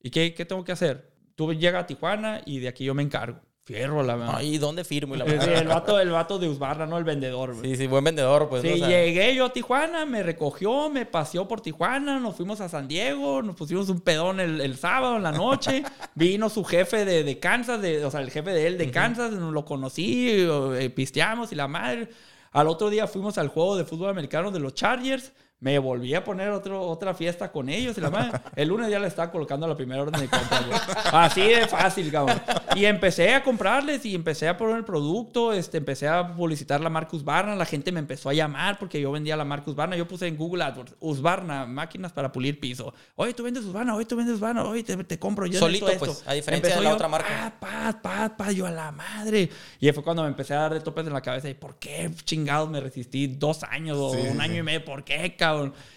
¿Y 0.00 0.10
qué, 0.10 0.34
qué 0.34 0.44
tengo 0.44 0.62
que 0.62 0.70
hacer? 0.70 1.12
Tú 1.34 1.52
llega 1.52 1.80
a 1.80 1.86
Tijuana 1.86 2.42
y 2.46 2.60
de 2.60 2.68
aquí 2.68 2.84
yo 2.84 2.94
me 2.94 3.02
encargo. 3.02 3.40
Fierro, 3.64 4.02
la 4.02 4.16
verdad. 4.16 4.34
Ay, 4.38 4.58
¿dónde 4.58 4.84
firmo? 4.84 5.14
Y 5.14 5.18
la 5.18 5.24
Sí, 5.24 5.50
el, 5.50 5.68
vato, 5.68 5.98
el 6.00 6.10
vato 6.10 6.38
de 6.38 6.48
Usbarra, 6.48 6.84
no 6.84 6.98
el 6.98 7.04
vendedor. 7.04 7.56
Sí, 7.62 7.76
sí, 7.76 7.86
buen 7.86 8.02
vendedor, 8.02 8.48
pues. 8.48 8.62
Sí, 8.62 8.68
¿no? 8.68 8.74
O 8.74 8.78
sea, 8.78 8.88
llegué 8.88 9.34
yo 9.36 9.46
a 9.46 9.52
Tijuana, 9.52 10.04
me 10.04 10.24
recogió, 10.24 10.90
me 10.90 11.06
paseó 11.06 11.46
por 11.46 11.60
Tijuana, 11.60 12.18
nos 12.18 12.34
fuimos 12.34 12.60
a 12.60 12.68
San 12.68 12.88
Diego, 12.88 13.40
nos 13.40 13.54
pusimos 13.54 13.88
un 13.88 14.00
pedón 14.00 14.40
el, 14.40 14.60
el 14.60 14.76
sábado 14.76 15.16
en 15.16 15.22
la 15.22 15.30
noche, 15.30 15.84
vino 16.16 16.48
su 16.48 16.64
jefe 16.64 17.04
de, 17.04 17.22
de 17.22 17.38
Kansas, 17.38 17.80
de, 17.80 18.04
o 18.04 18.10
sea, 18.10 18.20
el 18.20 18.32
jefe 18.32 18.50
de 18.50 18.66
él 18.66 18.78
de 18.78 18.90
Kansas, 18.90 19.30
nos 19.30 19.52
lo 19.52 19.64
conocí, 19.64 20.28
eh, 20.28 20.90
pisteamos 20.90 21.52
y 21.52 21.54
la 21.54 21.68
madre. 21.68 22.08
Al 22.52 22.68
otro 22.68 22.90
día 22.90 23.06
fuimos 23.06 23.38
al 23.38 23.48
juego 23.48 23.76
de 23.76 23.84
fútbol 23.84 24.10
americano 24.10 24.50
de 24.50 24.60
los 24.60 24.74
Chargers, 24.74 25.32
me 25.62 25.78
volví 25.78 26.12
a 26.12 26.24
poner 26.24 26.48
otro, 26.50 26.82
otra 26.82 27.14
fiesta 27.14 27.52
con 27.52 27.68
ellos 27.68 27.96
y 27.96 28.00
la 28.00 28.10
madre. 28.10 28.40
El 28.56 28.66
lunes 28.66 28.90
ya 28.90 28.98
le 28.98 29.06
estaba 29.06 29.30
colocando 29.30 29.68
la 29.68 29.76
primera 29.76 30.02
orden 30.02 30.20
de 30.20 30.28
compra. 30.28 30.60
güey. 30.60 30.80
Así 31.12 31.40
de 31.40 31.68
fácil, 31.68 32.10
cabrón. 32.10 32.42
Y 32.74 32.84
empecé 32.84 33.32
a 33.32 33.44
comprarles 33.44 34.04
y 34.04 34.16
empecé 34.16 34.48
a 34.48 34.56
poner 34.58 34.78
el 34.78 34.84
producto, 34.84 35.52
este, 35.52 35.78
empecé 35.78 36.08
a 36.08 36.34
publicitar 36.34 36.80
la 36.80 36.90
marca 36.90 37.14
Husqvarna. 37.14 37.54
La 37.54 37.64
gente 37.64 37.92
me 37.92 38.00
empezó 38.00 38.28
a 38.28 38.34
llamar 38.34 38.76
porque 38.76 39.00
yo 39.00 39.12
vendía 39.12 39.36
la 39.36 39.44
marca 39.44 39.70
Husqvarna. 39.70 39.94
Yo 39.94 40.08
puse 40.08 40.26
en 40.26 40.36
Google 40.36 40.64
AdWords, 40.64 40.96
Husqvarna, 40.98 41.64
máquinas 41.66 42.12
para 42.12 42.32
pulir 42.32 42.58
piso. 42.58 42.92
Oye, 43.14 43.32
tú 43.32 43.44
vendes 43.44 43.64
Husqvarna, 43.64 43.94
oye, 43.94 44.04
tú 44.04 44.16
vendes 44.16 44.34
Husqvarna, 44.34 44.64
oye, 44.64 44.82
te, 44.82 44.96
te 45.04 45.18
compro 45.20 45.46
yo. 45.46 45.60
Solito, 45.60 45.86
pues, 45.96 46.10
esto. 46.10 46.28
a 46.28 46.32
diferencia 46.34 46.70
de 46.70 46.74
Empezó 46.74 46.82
la 46.82 46.90
yo, 46.90 46.94
otra 46.96 47.06
marca. 47.06 47.54
Pa, 47.60 47.92
pa, 47.92 48.02
pa, 48.02 48.36
pa, 48.36 48.50
yo 48.50 48.66
a 48.66 48.72
la 48.72 48.90
madre. 48.90 49.48
Y 49.78 49.92
fue 49.92 50.02
cuando 50.02 50.22
me 50.24 50.28
empecé 50.28 50.54
a 50.54 50.62
dar 50.62 50.74
de 50.74 50.80
topes 50.80 51.06
en 51.06 51.12
la 51.12 51.20
cabeza. 51.20 51.48
¿Y 51.48 51.54
por 51.54 51.76
qué 51.76 52.10
chingados 52.24 52.68
me 52.68 52.80
resistí 52.80 53.28
dos 53.28 53.62
años 53.62 53.96
o 53.96 54.10
Sí, 54.10 54.18
un 54.28 54.38
sí, 54.38 54.40
año 54.40 54.56
y 54.56 54.62
medio? 54.64 54.84
¿Por 54.84 55.04
qué, 55.04 55.36
cabrón? 55.36 55.51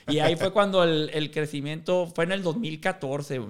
Y 0.07 0.19
ahí 0.19 0.35
fue 0.35 0.51
cuando 0.51 0.83
el, 0.83 1.09
el 1.13 1.31
crecimiento 1.31 2.07
fue 2.13 2.23
en 2.25 2.31
el 2.33 2.43
2014. 2.43 3.41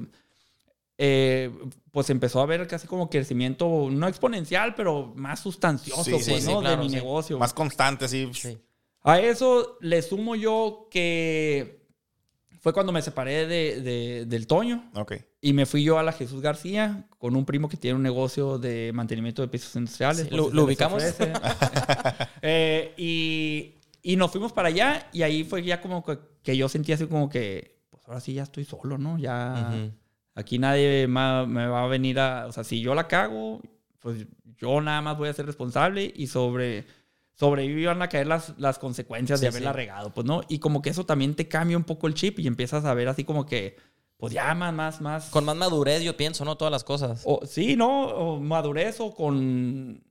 eh, 0.97 1.51
pues 1.91 2.09
empezó 2.09 2.39
a 2.39 2.43
haber 2.43 2.67
casi 2.67 2.87
como 2.87 3.09
crecimiento, 3.09 3.89
no 3.91 4.07
exponencial, 4.07 4.75
pero 4.75 5.11
más 5.15 5.39
sustancioso, 5.41 6.03
Sí, 6.03 6.11
pues, 6.11 6.25
sí, 6.25 6.41
sí, 6.41 6.51
¿no? 6.53 6.59
claro, 6.61 6.77
de 6.77 6.83
mi 6.83 6.89
sí. 6.89 6.95
negocio. 6.95 7.37
Más 7.37 7.53
constante, 7.53 8.07
sí. 8.07 8.29
sí. 8.33 8.57
A 9.03 9.19
eso 9.19 9.77
le 9.81 10.01
sumo 10.01 10.35
yo 10.35 10.87
que 10.89 11.85
fue 12.61 12.73
cuando 12.73 12.91
me 12.91 13.01
separé 13.03 13.45
de, 13.45 13.81
de- 13.81 14.25
del 14.25 14.47
Toño 14.47 14.89
Ok. 14.95 15.13
y 15.41 15.53
me 15.53 15.67
fui 15.67 15.83
yo 15.83 15.99
a 15.99 16.03
la 16.03 16.11
Jesús 16.11 16.41
García 16.41 17.05
con 17.19 17.35
un 17.35 17.45
primo 17.45 17.69
que 17.69 17.77
tiene 17.77 17.95
un 17.97 18.01
negocio 18.01 18.57
de 18.57 18.91
mantenimiento 18.93 19.43
de 19.43 19.47
pisos 19.49 19.75
industriales. 19.75 20.27
Sí, 20.29 20.35
¿lo- 20.35 20.49
lo 20.49 20.63
ubicamos? 20.63 21.03
Eh, 22.41 22.93
y, 22.97 23.73
y 24.05 24.15
nos 24.17 24.31
fuimos 24.31 24.53
para 24.53 24.67
allá 24.69 25.09
y 25.11 25.23
ahí 25.23 25.43
fue 25.43 25.63
ya 25.63 25.81
como 25.81 26.03
que, 26.05 26.19
que 26.43 26.55
yo 26.55 26.69
sentí 26.69 26.91
así 26.93 27.07
como 27.07 27.27
que, 27.27 27.79
pues 27.89 28.03
ahora 28.07 28.19
sí 28.19 28.33
ya 28.33 28.43
estoy 28.43 28.63
solo, 28.65 28.97
¿no? 28.97 29.17
Ya 29.17 29.89
aquí 30.35 30.59
nadie 30.59 31.07
ma- 31.07 31.45
me 31.45 31.65
va 31.67 31.83
a 31.83 31.87
venir 31.87 32.19
a, 32.19 32.45
o 32.47 32.51
sea, 32.51 32.63
si 32.63 32.81
yo 32.81 32.93
la 32.93 33.07
cago, 33.07 33.61
pues 33.99 34.27
yo 34.57 34.79
nada 34.79 35.01
más 35.01 35.17
voy 35.17 35.29
a 35.29 35.33
ser 35.33 35.45
responsable 35.45 36.13
y 36.15 36.27
sobre 36.27 36.85
sobre 37.33 37.63
ahí 37.63 37.85
van 37.85 38.01
a 38.01 38.07
caer 38.07 38.27
las, 38.27 38.53
las 38.57 38.79
consecuencias 38.79 39.41
de 39.41 39.47
haberla 39.49 39.71
sí. 39.71 39.75
regado, 39.75 40.13
pues, 40.13 40.25
¿no? 40.25 40.41
Y 40.47 40.59
como 40.59 40.81
que 40.81 40.89
eso 40.91 41.05
también 41.05 41.35
te 41.35 41.49
cambia 41.49 41.75
un 41.75 41.83
poco 41.83 42.07
el 42.07 42.13
chip 42.13 42.39
y 42.39 42.47
empiezas 42.47 42.85
a 42.85 42.93
ver 42.93 43.09
así 43.09 43.25
como 43.25 43.45
que, 43.45 43.75
pues 44.15 44.31
ya 44.31 44.53
más, 44.55 44.73
más, 44.73 45.01
más... 45.01 45.29
Con 45.31 45.43
más 45.43 45.57
madurez, 45.57 46.01
yo 46.01 46.15
pienso, 46.15 46.45
¿no? 46.45 46.55
Todas 46.55 46.71
las 46.71 46.85
cosas. 46.85 47.23
O, 47.25 47.41
sí, 47.45 47.75
¿no? 47.75 48.07
O 48.07 48.39
madurez 48.39 49.01
o 49.01 49.13
con. 49.13 50.01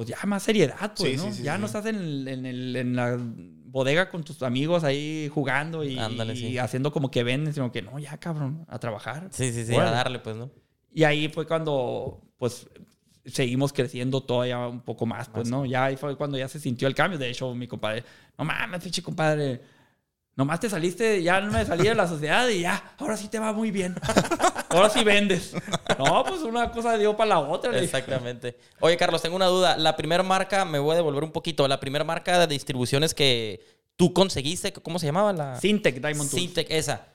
Pues 0.00 0.08
ya 0.08 0.16
más 0.24 0.42
seriedad, 0.42 0.94
pues, 0.96 1.10
Sí, 1.10 1.16
¿no? 1.18 1.24
sí, 1.24 1.32
sí, 1.34 1.42
ya 1.42 1.56
sí. 1.56 1.60
no 1.60 1.66
estás 1.66 1.84
en, 1.84 1.96
el- 1.96 2.26
en, 2.26 2.46
el- 2.46 2.74
en 2.74 2.96
la 2.96 3.18
bodega 3.20 4.08
con 4.08 4.24
tus 4.24 4.42
amigos 4.42 4.82
ahí 4.82 5.30
jugando 5.30 5.84
y, 5.84 5.98
Ándale, 5.98 6.32
y 6.32 6.36
sí. 6.36 6.58
haciendo 6.58 6.90
como 6.90 7.10
que 7.10 7.22
venden, 7.22 7.52
sino 7.52 7.70
que 7.70 7.82
no, 7.82 7.98
ya 7.98 8.16
cabrón, 8.16 8.64
a 8.70 8.78
trabajar. 8.78 9.28
Sí, 9.30 9.52
sí, 9.52 9.66
sí, 9.66 9.76
a 9.76 9.90
darle, 9.90 10.18
pues, 10.20 10.36
¿no? 10.36 10.50
Y 10.94 11.04
ahí 11.04 11.28
fue 11.28 11.46
cuando, 11.46 12.22
pues, 12.38 12.66
seguimos 13.26 13.74
creciendo 13.74 14.22
todavía 14.22 14.66
un 14.68 14.80
poco 14.80 15.04
más, 15.04 15.28
pues, 15.28 15.50
¿no? 15.50 15.66
Ya 15.66 15.84
ahí 15.84 15.98
fue 15.98 16.16
cuando 16.16 16.38
ya 16.38 16.48
se 16.48 16.58
sintió 16.58 16.88
el 16.88 16.94
cambio. 16.94 17.18
De 17.18 17.28
hecho, 17.28 17.54
mi 17.54 17.68
compadre, 17.68 18.02
no 18.38 18.44
mames, 18.46 18.82
pinche 18.82 19.02
compadre. 19.02 19.60
Nomás 20.34 20.60
te 20.60 20.70
saliste, 20.70 21.22
ya 21.22 21.42
no 21.42 21.52
me 21.52 21.66
salí 21.66 21.84
de 21.84 21.94
la 21.94 22.08
sociedad 22.08 22.48
y 22.48 22.60
ya, 22.62 22.94
ahora 22.96 23.18
sí 23.18 23.28
te 23.28 23.38
va 23.38 23.52
muy 23.52 23.70
bien. 23.70 23.94
Ahora 24.70 24.88
sí 24.90 25.04
vendes. 25.04 25.52
No, 25.98 26.24
pues 26.24 26.40
una 26.42 26.70
cosa 26.70 26.96
dio 26.96 27.16
para 27.16 27.28
la 27.30 27.38
otra. 27.40 27.76
Exactamente. 27.78 28.56
Oye, 28.80 28.96
Carlos, 28.96 29.20
tengo 29.20 29.36
una 29.36 29.46
duda. 29.46 29.76
La 29.76 29.96
primera 29.96 30.22
marca, 30.22 30.64
me 30.64 30.78
voy 30.78 30.92
a 30.92 30.96
devolver 30.96 31.24
un 31.24 31.32
poquito. 31.32 31.66
La 31.68 31.80
primera 31.80 32.04
marca 32.04 32.38
de 32.38 32.46
distribuciones 32.46 33.12
que 33.12 33.60
tú 33.96 34.12
conseguiste, 34.14 34.72
¿cómo 34.72 34.98
se 34.98 35.06
llamaba? 35.06 35.32
La... 35.32 35.60
Syntec 35.60 35.96
Diamond 35.96 36.30
Tools. 36.30 36.42
Syntec, 36.42 36.70
esa. 36.70 37.06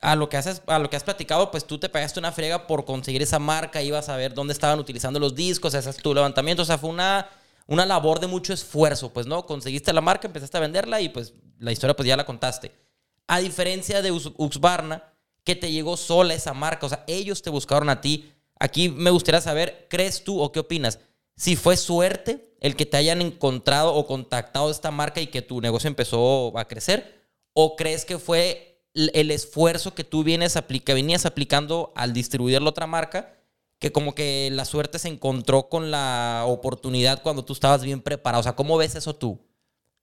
A 0.00 0.16
lo, 0.16 0.28
que 0.28 0.36
haces, 0.36 0.60
a 0.66 0.78
lo 0.78 0.90
que 0.90 0.96
has 0.96 1.04
platicado, 1.04 1.50
pues 1.50 1.64
tú 1.64 1.78
te 1.78 1.88
pegaste 1.88 2.18
una 2.20 2.30
friega 2.30 2.66
por 2.66 2.84
conseguir 2.84 3.22
esa 3.22 3.38
marca, 3.38 3.80
ibas 3.80 4.10
a 4.10 4.16
ver 4.16 4.34
dónde 4.34 4.52
estaban 4.52 4.78
utilizando 4.78 5.18
los 5.18 5.34
discos, 5.34 5.72
ese 5.72 5.88
es 5.88 5.96
tu 5.96 6.12
levantamiento, 6.12 6.60
o 6.60 6.66
sea, 6.66 6.76
fue 6.76 6.90
una, 6.90 7.26
una 7.66 7.86
labor 7.86 8.20
de 8.20 8.26
mucho 8.26 8.52
esfuerzo, 8.52 9.14
pues, 9.14 9.24
¿no? 9.26 9.46
Conseguiste 9.46 9.94
la 9.94 10.02
marca, 10.02 10.26
empezaste 10.26 10.58
a 10.58 10.60
venderla 10.60 11.00
y 11.00 11.08
pues 11.08 11.32
la 11.58 11.72
historia 11.72 11.96
pues 11.96 12.06
ya 12.06 12.18
la 12.18 12.26
contaste. 12.26 12.72
A 13.28 13.38
diferencia 13.38 14.02
de 14.02 14.12
Ux- 14.12 14.34
Uxbarna, 14.36 15.04
que 15.44 15.54
te 15.54 15.70
llegó 15.70 15.96
sola 15.96 16.34
esa 16.34 16.54
marca, 16.54 16.86
o 16.86 16.88
sea, 16.88 17.04
ellos 17.06 17.42
te 17.42 17.50
buscaron 17.50 17.90
a 17.90 18.00
ti. 18.00 18.32
Aquí 18.58 18.88
me 18.88 19.10
gustaría 19.10 19.40
saber, 19.40 19.86
¿crees 19.90 20.24
tú 20.24 20.40
o 20.40 20.52
qué 20.52 20.60
opinas? 20.60 21.00
Si 21.36 21.56
fue 21.56 21.76
suerte 21.76 22.54
el 22.60 22.76
que 22.76 22.86
te 22.86 22.96
hayan 22.96 23.20
encontrado 23.20 23.94
o 23.94 24.06
contactado 24.06 24.70
esta 24.70 24.90
marca 24.90 25.20
y 25.20 25.26
que 25.26 25.42
tu 25.42 25.60
negocio 25.60 25.88
empezó 25.88 26.56
a 26.58 26.66
crecer, 26.66 27.22
o 27.52 27.76
crees 27.76 28.04
que 28.04 28.18
fue 28.18 28.82
el 28.94 29.30
esfuerzo 29.30 29.94
que 29.94 30.04
tú 30.04 30.22
vienes 30.22 30.56
venías 30.86 31.26
aplicando 31.26 31.92
al 31.96 32.12
distribuir 32.12 32.62
la 32.62 32.70
otra 32.70 32.86
marca, 32.86 33.34
que 33.78 33.92
como 33.92 34.14
que 34.14 34.48
la 34.52 34.64
suerte 34.64 34.98
se 34.98 35.08
encontró 35.08 35.68
con 35.68 35.90
la 35.90 36.44
oportunidad 36.46 37.22
cuando 37.22 37.44
tú 37.44 37.52
estabas 37.52 37.82
bien 37.82 38.00
preparado. 38.00 38.40
O 38.40 38.44
sea, 38.44 38.54
¿cómo 38.54 38.78
ves 38.78 38.94
eso 38.94 39.14
tú? 39.14 39.38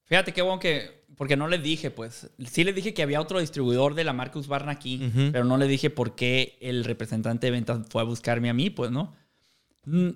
Fíjate 0.06 0.34
qué 0.34 0.42
bueno 0.42 0.60
que. 0.60 1.01
Porque 1.22 1.38
no 1.38 1.48
les 1.48 1.62
dije, 1.62 1.92
pues. 1.92 2.32
Sí 2.48 2.64
les 2.64 2.74
dije 2.74 2.96
que 2.96 3.04
había 3.04 3.22
otro 3.22 3.40
distribuidor 3.40 3.94
de 3.94 4.04
la 4.04 4.12
marca 4.12 4.40
Husqvarna 4.40 4.72
aquí, 4.72 5.12
pero 5.32 5.46
no 5.46 5.56
les 5.56 5.70
dije 5.70 5.92
por 5.92 6.16
qué 6.16 6.58
el 6.62 6.84
representante 6.84 7.46
de 7.46 7.52
ventas 7.52 7.78
fue 7.92 8.02
a 8.02 8.06
buscarme 8.06 8.50
a 8.50 8.56
mí, 8.56 8.72
pues, 8.72 8.90
¿no? 8.90 9.14
Mm, 9.86 10.10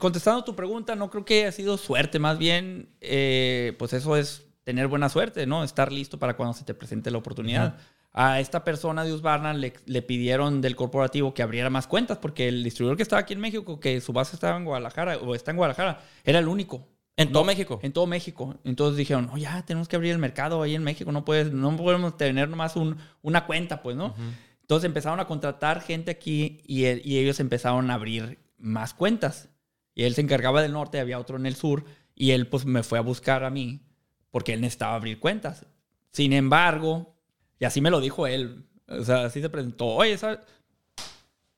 Contestando 0.00 0.42
tu 0.42 0.56
pregunta, 0.56 0.96
no 0.96 1.10
creo 1.10 1.24
que 1.24 1.42
haya 1.42 1.52
sido 1.52 1.78
suerte, 1.78 2.18
más 2.18 2.38
bien, 2.38 2.88
eh, 3.00 3.76
pues 3.78 3.92
eso 3.92 4.16
es 4.16 4.44
tener 4.64 4.88
buena 4.88 5.08
suerte, 5.08 5.46
¿no? 5.46 5.62
Estar 5.62 5.92
listo 5.92 6.18
para 6.18 6.34
cuando 6.34 6.54
se 6.54 6.64
te 6.64 6.74
presente 6.74 7.12
la 7.12 7.18
oportunidad. 7.18 7.76
A 8.12 8.40
esta 8.40 8.64
persona 8.64 9.04
de 9.04 9.12
Husqvarna 9.12 9.54
le, 9.54 9.74
le 9.86 10.02
pidieron 10.02 10.60
del 10.60 10.74
corporativo 10.74 11.34
que 11.34 11.44
abriera 11.44 11.70
más 11.70 11.86
cuentas, 11.86 12.18
porque 12.18 12.48
el 12.48 12.64
distribuidor 12.64 12.96
que 12.96 13.04
estaba 13.04 13.20
aquí 13.20 13.34
en 13.34 13.40
México, 13.40 13.78
que 13.78 14.00
su 14.00 14.12
base 14.12 14.34
estaba 14.34 14.56
en 14.56 14.64
Guadalajara, 14.64 15.18
o 15.18 15.36
está 15.36 15.52
en 15.52 15.58
Guadalajara, 15.58 16.00
era 16.24 16.40
el 16.40 16.48
único. 16.48 16.88
¿En 17.16 17.30
todo 17.30 17.42
No, 17.42 17.46
México? 17.46 17.78
En 17.82 17.92
todo 17.92 18.06
México. 18.06 18.58
Entonces 18.64 18.96
dijeron, 18.96 19.26
no, 19.26 19.36
ya 19.36 19.64
tenemos 19.66 19.86
que 19.88 19.96
abrir 19.96 20.12
el 20.12 20.18
mercado 20.18 20.62
ahí 20.62 20.74
en 20.74 20.82
México. 20.82 21.12
No, 21.12 21.24
puedes, 21.24 21.52
no 21.52 21.76
podemos 21.76 22.16
tener 22.16 22.48
nomás 22.48 22.74
un- 22.76 22.96
una 23.20 23.46
cuenta, 23.46 23.82
pues, 23.82 23.96
¿no? 23.96 24.14
Entonces 24.62 24.86
empezaron 24.86 25.20
a 25.20 25.26
contratar 25.26 25.82
gente 25.82 26.10
aquí 26.10 26.62
y, 26.66 26.84
él- 26.84 27.02
y 27.04 27.18
ellos 27.18 27.38
empezaron 27.40 27.90
a 27.90 27.94
abrir 27.94 28.38
más 28.56 28.94
cuentas. 28.94 29.50
Y 29.94 30.04
él 30.04 30.14
se 30.14 30.22
encargaba 30.22 30.62
del 30.62 30.72
norte, 30.72 31.00
había 31.00 31.18
otro 31.18 31.36
en 31.36 31.44
el 31.46 31.54
sur. 31.54 31.84
Y 32.14 32.30
él, 32.30 32.46
pues, 32.48 32.64
me 32.64 32.82
fue 32.82 32.98
a 32.98 33.02
buscar 33.02 33.44
a 33.44 33.50
mí 33.50 33.82
porque 34.30 34.54
él 34.54 34.62
necesitaba 34.62 34.94
abrir 34.94 35.18
cuentas. 35.20 35.66
Sin 36.12 36.32
embargo, 36.32 37.14
y 37.58 37.66
así 37.66 37.80
me 37.82 37.90
lo 37.90 38.00
dijo 38.00 38.26
él. 38.26 38.64
O 38.88 39.04
sea, 39.04 39.24
así 39.26 39.40
se 39.42 39.50
presentó. 39.50 39.86
Oye, 39.86 40.16
¿sabes? 40.16 40.38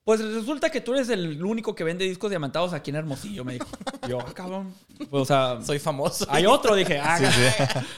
Pues 0.05 0.21
resulta 0.23 0.69
que 0.69 0.81
tú 0.81 0.93
eres 0.93 1.09
el 1.09 1.43
único 1.43 1.73
que 1.73 1.83
vende 1.83 2.05
discos 2.05 2.29
diamantados 2.29 2.73
aquí 2.73 2.91
en 2.91 2.97
Hermosillo, 2.97 3.43
me 3.43 3.53
dijo. 3.53 3.65
Yo, 4.07 4.19
ah, 4.21 4.31
cabrón. 4.35 4.71
Pues, 5.09 5.23
o 5.23 5.25
sea, 5.25 5.59
Soy 5.63 5.79
famoso. 5.79 6.27
hay 6.29 6.45
otro, 6.45 6.75
dije. 6.75 6.99
Ah, 6.99 7.17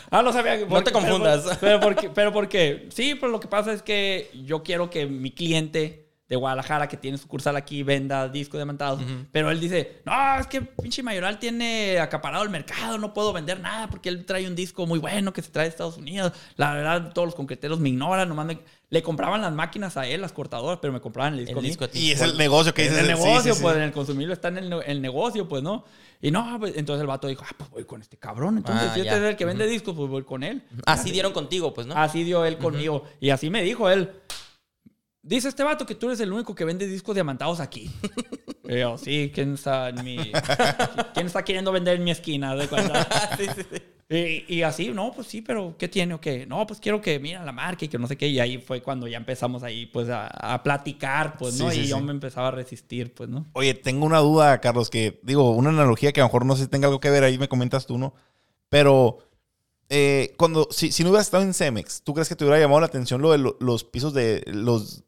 ah, 0.10 0.24
no 0.24 0.32
sabía. 0.32 0.66
No 0.66 0.84
te 0.86 0.94
confundas. 0.94 1.58
Pero, 1.60 1.82
porque, 1.82 2.10
pero 2.10 2.32
porque, 2.32 2.88
sí, 2.94 3.16
pero 3.16 3.30
lo 3.30 3.42
que 3.42 3.50
pasa 3.50 3.74
es 3.74 3.82
que 3.82 4.32
yo 4.46 4.64
quiero 4.64 4.90
que 4.90 5.06
mi 5.06 5.32
cliente 5.32 6.06
de 6.30 6.36
Guadalajara 6.38 6.88
que 6.90 6.96
tiene 6.98 7.18
sucursal 7.18 7.56
aquí 7.58 7.84
venda 7.84 8.30
discos 8.30 8.58
diamantados. 8.58 9.02
Pero 9.34 9.52
él 9.52 9.60
dice, 9.60 10.02
no, 10.06 10.40
es 10.40 10.48
que 10.48 10.62
pinche 10.62 11.04
Mayoral 11.04 11.40
tiene 11.40 12.00
acaparado 12.00 12.44
el 12.44 12.50
mercado, 12.50 12.98
no 12.98 13.14
puedo 13.14 13.32
vender 13.34 13.60
nada 13.60 13.90
porque 13.90 14.08
él 14.10 14.26
trae 14.26 14.48
un 14.48 14.56
disco 14.56 14.86
muy 14.86 15.00
bueno 15.00 15.32
que 15.34 15.42
se 15.42 15.52
trae 15.52 15.66
de 15.66 15.70
Estados 15.72 15.98
Unidos. 15.98 16.32
La 16.56 16.74
verdad, 16.74 17.12
todos 17.14 17.28
los 17.28 17.36
concreteros 17.36 17.80
me 17.80 17.90
ignoran, 17.90 18.28
nomás 18.30 18.46
me- 18.46 18.60
le 18.90 19.04
compraban 19.04 19.42
las 19.42 19.52
máquinas 19.52 19.98
a 19.98 20.08
él, 20.08 20.22
las 20.22 20.32
cortadoras, 20.32 20.80
pero 20.82 20.94
me 20.94 21.02
compraban 21.02 21.34
el 21.34 21.46
disco. 21.46 21.60
El 21.60 21.66
disco. 21.66 21.86
Y 21.94 22.12
es 22.12 22.22
el 22.22 22.38
negocio 22.38 22.74
que 22.74 22.84
dices. 22.84 22.98
el 23.00 23.06
sí, 23.06 23.12
negocio, 23.12 23.54
sí, 23.54 23.58
sí. 23.58 23.64
pues 23.64 23.76
en 23.76 23.82
el 23.82 23.92
consumible 23.92 24.34
está 24.34 24.48
en 24.48 24.58
el, 24.58 24.74
el 24.86 25.02
negocio, 25.02 25.48
pues, 25.48 25.62
¿no? 25.62 25.84
Y 26.22 26.32
no, 26.32 26.58
pues, 26.60 26.74
entonces 26.78 27.02
el 27.02 27.08
vato 27.08 27.28
dijo, 27.28 27.44
ah, 27.46 27.54
pues 27.58 27.70
voy 27.70 27.84
con 27.86 28.02
este 28.02 28.18
cabrón. 28.18 28.58
Entonces, 28.58 28.90
Ah, 28.90 28.94
si 28.94 29.02
este 29.02 29.16
es 29.16 29.22
el 29.22 29.36
que 29.36 29.46
vende 29.46 29.68
discos, 29.68 29.96
pues 29.96 30.10
voy 30.10 30.24
con 30.24 30.44
él. 30.44 30.64
Así 30.86 31.12
dieron 31.12 31.34
contigo, 31.34 31.74
pues, 31.74 31.86
¿no? 31.86 31.96
Así 31.96 32.24
dio 32.24 32.46
él 32.46 32.58
conmigo. 32.58 33.04
Y 33.20 33.30
así 33.30 33.50
me 33.50 33.62
dijo 33.62 33.90
él. 33.90 34.10
Dice 35.22 35.50
este 35.50 35.64
vato 35.64 35.86
que 35.86 35.94
tú 35.94 36.08
eres 36.08 36.22
el 36.22 36.32
único 36.32 36.56
que 36.56 36.64
vende 36.64 36.88
discos 36.88 37.14
diamantados 37.14 37.60
aquí. 37.60 37.92
Y 38.70 38.80
yo, 38.80 38.98
sí, 38.98 39.32
¿quién 39.34 39.54
está 39.54 39.88
en 39.88 40.04
mi... 40.04 40.18
¿Quién 41.14 41.28
está 41.28 41.46
queriendo 41.46 41.72
vender 41.72 41.96
en 41.96 42.04
mi 42.04 42.12
esquina? 42.12 42.54
¿De? 42.54 42.68
Sí, 43.38 43.46
sí, 43.56 43.62
sí. 43.72 43.82
Y, 44.10 44.46
y 44.48 44.62
así, 44.64 44.90
no, 44.90 45.12
pues 45.12 45.28
sí, 45.28 45.42
pero 45.42 45.76
¿qué 45.78 45.90
tiene 45.90 46.14
o 46.14 46.22
qué? 46.22 46.46
No, 46.46 46.66
pues 46.66 46.80
quiero 46.80 47.02
que 47.02 47.20
mira 47.20 47.44
la 47.44 47.52
marca 47.52 47.84
y 47.84 47.90
que 47.90 48.00
no 48.00 48.08
sé 48.08 48.16
qué. 48.16 48.28
Y 48.30 48.40
ahí 48.40 48.58
fue 48.58 48.82
cuando 48.82 49.06
ya 49.08 49.18
empezamos 49.18 49.64
ahí, 49.64 49.86
pues, 49.86 50.08
a, 50.10 50.28
a 50.28 50.64
platicar, 50.64 51.36
pues, 51.38 51.56
¿no? 51.56 51.70
Sí, 51.70 51.76
sí, 51.76 51.82
y 51.82 51.88
yo 51.90 51.98
sí. 51.98 52.04
me 52.04 52.12
empezaba 52.12 52.48
a 52.48 52.52
resistir, 52.52 53.14
pues, 53.14 53.28
¿no? 53.30 53.46
Oye, 53.54 53.74
tengo 53.74 54.06
una 54.06 54.20
duda, 54.20 54.62
Carlos, 54.62 54.90
que 54.90 55.20
digo, 55.24 55.52
una 55.52 55.70
analogía 55.72 56.14
que 56.14 56.22
a 56.22 56.24
lo 56.24 56.30
mejor 56.30 56.46
no 56.46 56.56
sé 56.56 56.64
si 56.64 56.70
tenga 56.70 56.88
algo 56.88 57.02
que 57.02 57.10
ver, 57.10 57.26
ahí 57.26 57.38
me 57.38 57.50
comentas 57.50 57.86
tú, 57.86 57.98
¿no? 57.98 58.14
Pero 58.70 59.18
eh, 59.90 60.34
cuando, 60.38 60.68
si, 60.72 60.92
si 60.92 61.04
no 61.04 61.10
hubieras 61.10 61.28
estado 61.28 61.44
en 61.44 61.54
Cemex, 61.54 62.02
¿tú 62.04 62.14
crees 62.14 62.30
que 62.30 62.36
te 62.36 62.46
hubiera 62.46 62.60
llamado 62.60 62.80
la 62.82 62.88
atención 62.88 63.22
lo 63.22 63.32
de 63.32 63.38
lo- 63.40 63.58
los 63.60 63.84
pisos 63.84 64.14
de 64.14 64.44
los, 64.48 65.04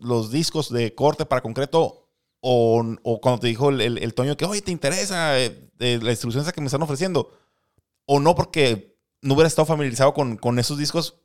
los 0.00 0.30
discos 0.30 0.70
de 0.70 0.94
corte 0.94 1.26
para 1.26 1.42
concreto? 1.42 2.08
O, 2.40 2.84
o 3.04 3.20
cuando 3.22 3.40
te 3.40 3.46
dijo 3.46 3.70
el, 3.70 3.80
el- 3.80 3.98
el 3.98 4.12
Toño 4.14 4.36
que, 4.36 4.44
oye, 4.44 4.60
¿te 4.62 4.70
interesa 4.70 5.40
eh, 5.40 5.70
eh, 5.78 5.98
la 6.02 6.10
distribución 6.10 6.42
esa 6.42 6.52
que 6.52 6.60
me 6.60 6.66
están 6.66 6.82
ofreciendo? 6.82 7.32
O 8.06 8.20
no, 8.20 8.34
porque 8.34 8.96
no 9.22 9.34
hubieras 9.34 9.52
estado 9.52 9.66
familiarizado 9.66 10.12
con, 10.14 10.36
con 10.36 10.58
esos 10.58 10.78
discos 10.78 11.16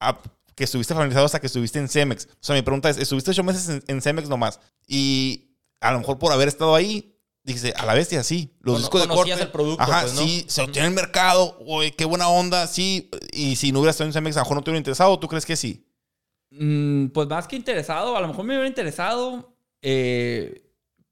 ah, 0.00 0.20
que 0.54 0.64
estuviste 0.64 0.94
familiarizado 0.94 1.26
hasta 1.26 1.40
que 1.40 1.46
estuviste 1.46 1.78
en 1.78 1.88
Cemex. 1.88 2.26
O 2.26 2.36
sea, 2.40 2.54
mi 2.54 2.62
pregunta 2.62 2.90
es, 2.90 2.98
estuviste 2.98 3.30
ocho 3.30 3.44
meses 3.44 3.68
en, 3.68 3.82
en 3.86 4.02
Cemex 4.02 4.28
nomás. 4.28 4.60
Y 4.86 5.50
a 5.80 5.92
lo 5.92 5.98
mejor 5.98 6.18
por 6.18 6.32
haber 6.32 6.48
estado 6.48 6.74
ahí, 6.74 7.14
dijiste, 7.42 7.72
a 7.76 7.86
la 7.86 7.94
bestia, 7.94 8.22
sí. 8.22 8.54
Los 8.60 8.74
Cono- 8.74 8.78
discos 8.80 9.02
de 9.02 9.08
conocías 9.08 9.36
corte. 9.38 9.44
el 9.46 9.52
producto, 9.52 9.82
Ajá, 9.82 10.02
pues, 10.02 10.14
¿no? 10.14 10.22
sí, 10.22 10.44
se 10.48 10.62
obtiene 10.62 10.88
en 10.88 10.92
el 10.92 10.96
mercado. 10.96 11.56
Oye, 11.66 11.92
qué 11.92 12.04
buena 12.04 12.28
onda, 12.28 12.66
sí. 12.66 13.10
Y 13.32 13.56
si 13.56 13.72
no 13.72 13.78
hubieras 13.80 13.94
estado 13.96 14.08
en 14.08 14.12
Cemex, 14.14 14.36
a 14.36 14.40
lo 14.40 14.44
mejor 14.44 14.56
no 14.56 14.64
te 14.64 14.70
hubiera 14.70 14.78
interesado. 14.80 15.18
¿Tú 15.18 15.28
crees 15.28 15.46
que 15.46 15.56
sí? 15.56 15.86
Mm, 16.50 17.08
pues 17.08 17.28
más 17.28 17.46
que 17.48 17.56
interesado, 17.56 18.16
a 18.16 18.20
lo 18.20 18.28
mejor 18.28 18.44
me 18.44 18.54
hubiera 18.54 18.68
interesado, 18.68 19.56
eh, 19.82 20.65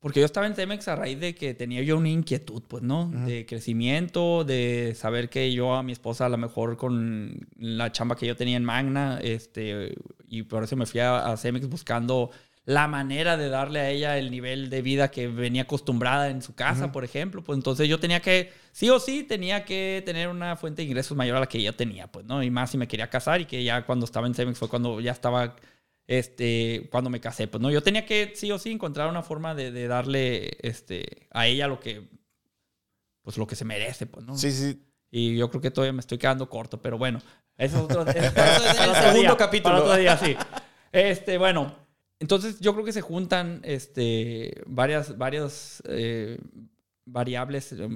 porque 0.05 0.21
yo 0.21 0.27
estaba 0.27 0.47
en 0.47 0.55
Cemex 0.55 0.87
a 0.89 0.97
raíz 0.97 1.19
de 1.19 1.35
que 1.35 1.55
tenía 1.55 1.81
yo 1.81 1.97
una 1.97 2.11
inquietud, 2.11 2.63
pues, 2.69 2.83
¿no? 2.83 3.11
De 3.25 3.47
crecimiento, 3.47 4.45
de 4.45 4.93
saber 4.95 5.31
que 5.31 5.51
yo 5.51 5.77
a 5.77 5.83
mi 5.83 5.93
esposa 5.93 6.27
a 6.27 6.29
lo 6.29 6.37
mejor 6.37 6.77
con 6.77 7.49
la 7.57 7.91
chamba 7.91 8.15
que 8.15 8.27
yo 8.27 8.37
tenía 8.37 8.59
en 8.59 8.67
Magna, 8.67 9.19
este, 9.23 9.95
y 10.29 10.43
por 10.43 10.63
eso 10.63 10.77
me 10.77 10.85
fui 10.85 11.01
a, 11.01 11.33
a 11.33 11.39
Cemex 11.39 11.71
buscando 11.71 12.31
la 12.67 12.87
manera 12.87 13.39
de 13.39 13.49
darle 13.49 13.81
a 13.81 13.89
ella 13.89 14.19
el 14.19 14.31
nivel 14.31 14.69
de 14.69 14.83
vida 14.83 15.11
que 15.11 15.29
venía 15.29 15.63
acostumbrada 15.63 16.29
en 16.29 16.43
su 16.43 16.55
casa, 16.55 16.93
por 16.93 17.05
ejemplo, 17.05 17.43
pues 17.43 17.57
entonces 17.57 17.89
yo 17.89 17.99
tenía 17.99 18.21
que, 18.21 18.53
sí 18.73 18.91
o 18.91 18.99
sí, 18.99 19.23
tenía 19.23 19.65
que 19.65 20.03
tener 20.05 20.29
una 20.29 20.57
fuente 20.57 20.83
de 20.83 20.89
ingresos 20.89 21.17
mayor 21.17 21.39
a 21.39 21.41
la 21.41 21.47
que 21.47 21.63
yo 21.63 21.75
tenía, 21.75 22.09
pues, 22.09 22.27
¿no? 22.27 22.43
Y 22.43 22.51
más 22.51 22.71
si 22.71 22.77
me 22.79 22.89
quería 22.89 23.09
casar 23.09 23.41
y 23.41 23.47
que 23.47 23.65
ya 23.65 23.87
cuando 23.87 24.05
estaba 24.05 24.27
en 24.27 24.35
Cemex 24.35 24.59
fue 24.59 24.69
cuando 24.69 25.01
ya 25.01 25.13
estaba, 25.13 25.57
este, 26.07 26.89
cuando 26.91 27.11
me 27.11 27.21
casé, 27.21 27.49
pues, 27.49 27.61
¿no? 27.63 27.71
Yo 27.71 27.83
tenía 27.83 28.05
que, 28.07 28.33
sí 28.35 28.51
o 28.53 28.59
sí, 28.59 28.71
encontrar 28.71 29.09
una 29.09 29.23
forma 29.23 29.55
de, 29.55 29.71
de 29.71 29.89
darle, 29.89 30.59
este, 30.61 31.29
a 31.31 31.47
ella 31.47 31.69
lo 31.69 31.81
que, 31.81 32.09
pues, 33.23 33.39
lo 33.39 33.47
que 33.47 33.57
se 33.57 33.65
merece, 33.65 34.07
pues, 34.07 34.25
¿no? 34.27 34.37
Sí, 34.37 34.53
sí. 34.53 34.83
Y 35.11 35.37
yo 35.37 35.49
creo 35.49 35.61
que 35.61 35.71
todavía 35.71 35.93
me 35.93 36.01
estoy 36.01 36.19
quedando 36.19 36.49
corto, 36.49 36.83
pero 36.83 36.99
bueno, 36.99 37.21
eso 37.57 37.77
es 37.77 37.83
otro, 37.85 38.03
eso 38.03 38.11
es 38.11 38.17
el 38.81 38.91
otro 38.91 38.95
segundo 39.03 39.21
día, 39.21 39.37
capítulo. 39.37 39.75
para 39.75 39.85
otro 39.85 39.97
día, 39.97 40.17
sí. 40.19 40.37
Este, 40.93 41.39
bueno, 41.39 41.75
entonces 42.21 42.61
yo 42.61 42.73
creo 42.73 42.85
que 42.85 42.93
se 42.93 43.01
juntan 43.01 43.61
este, 43.65 44.63
varias, 44.65 45.19
varias 45.19 45.83
eh, 45.89 46.39
variables, 47.05 47.73
eh, 47.73 47.89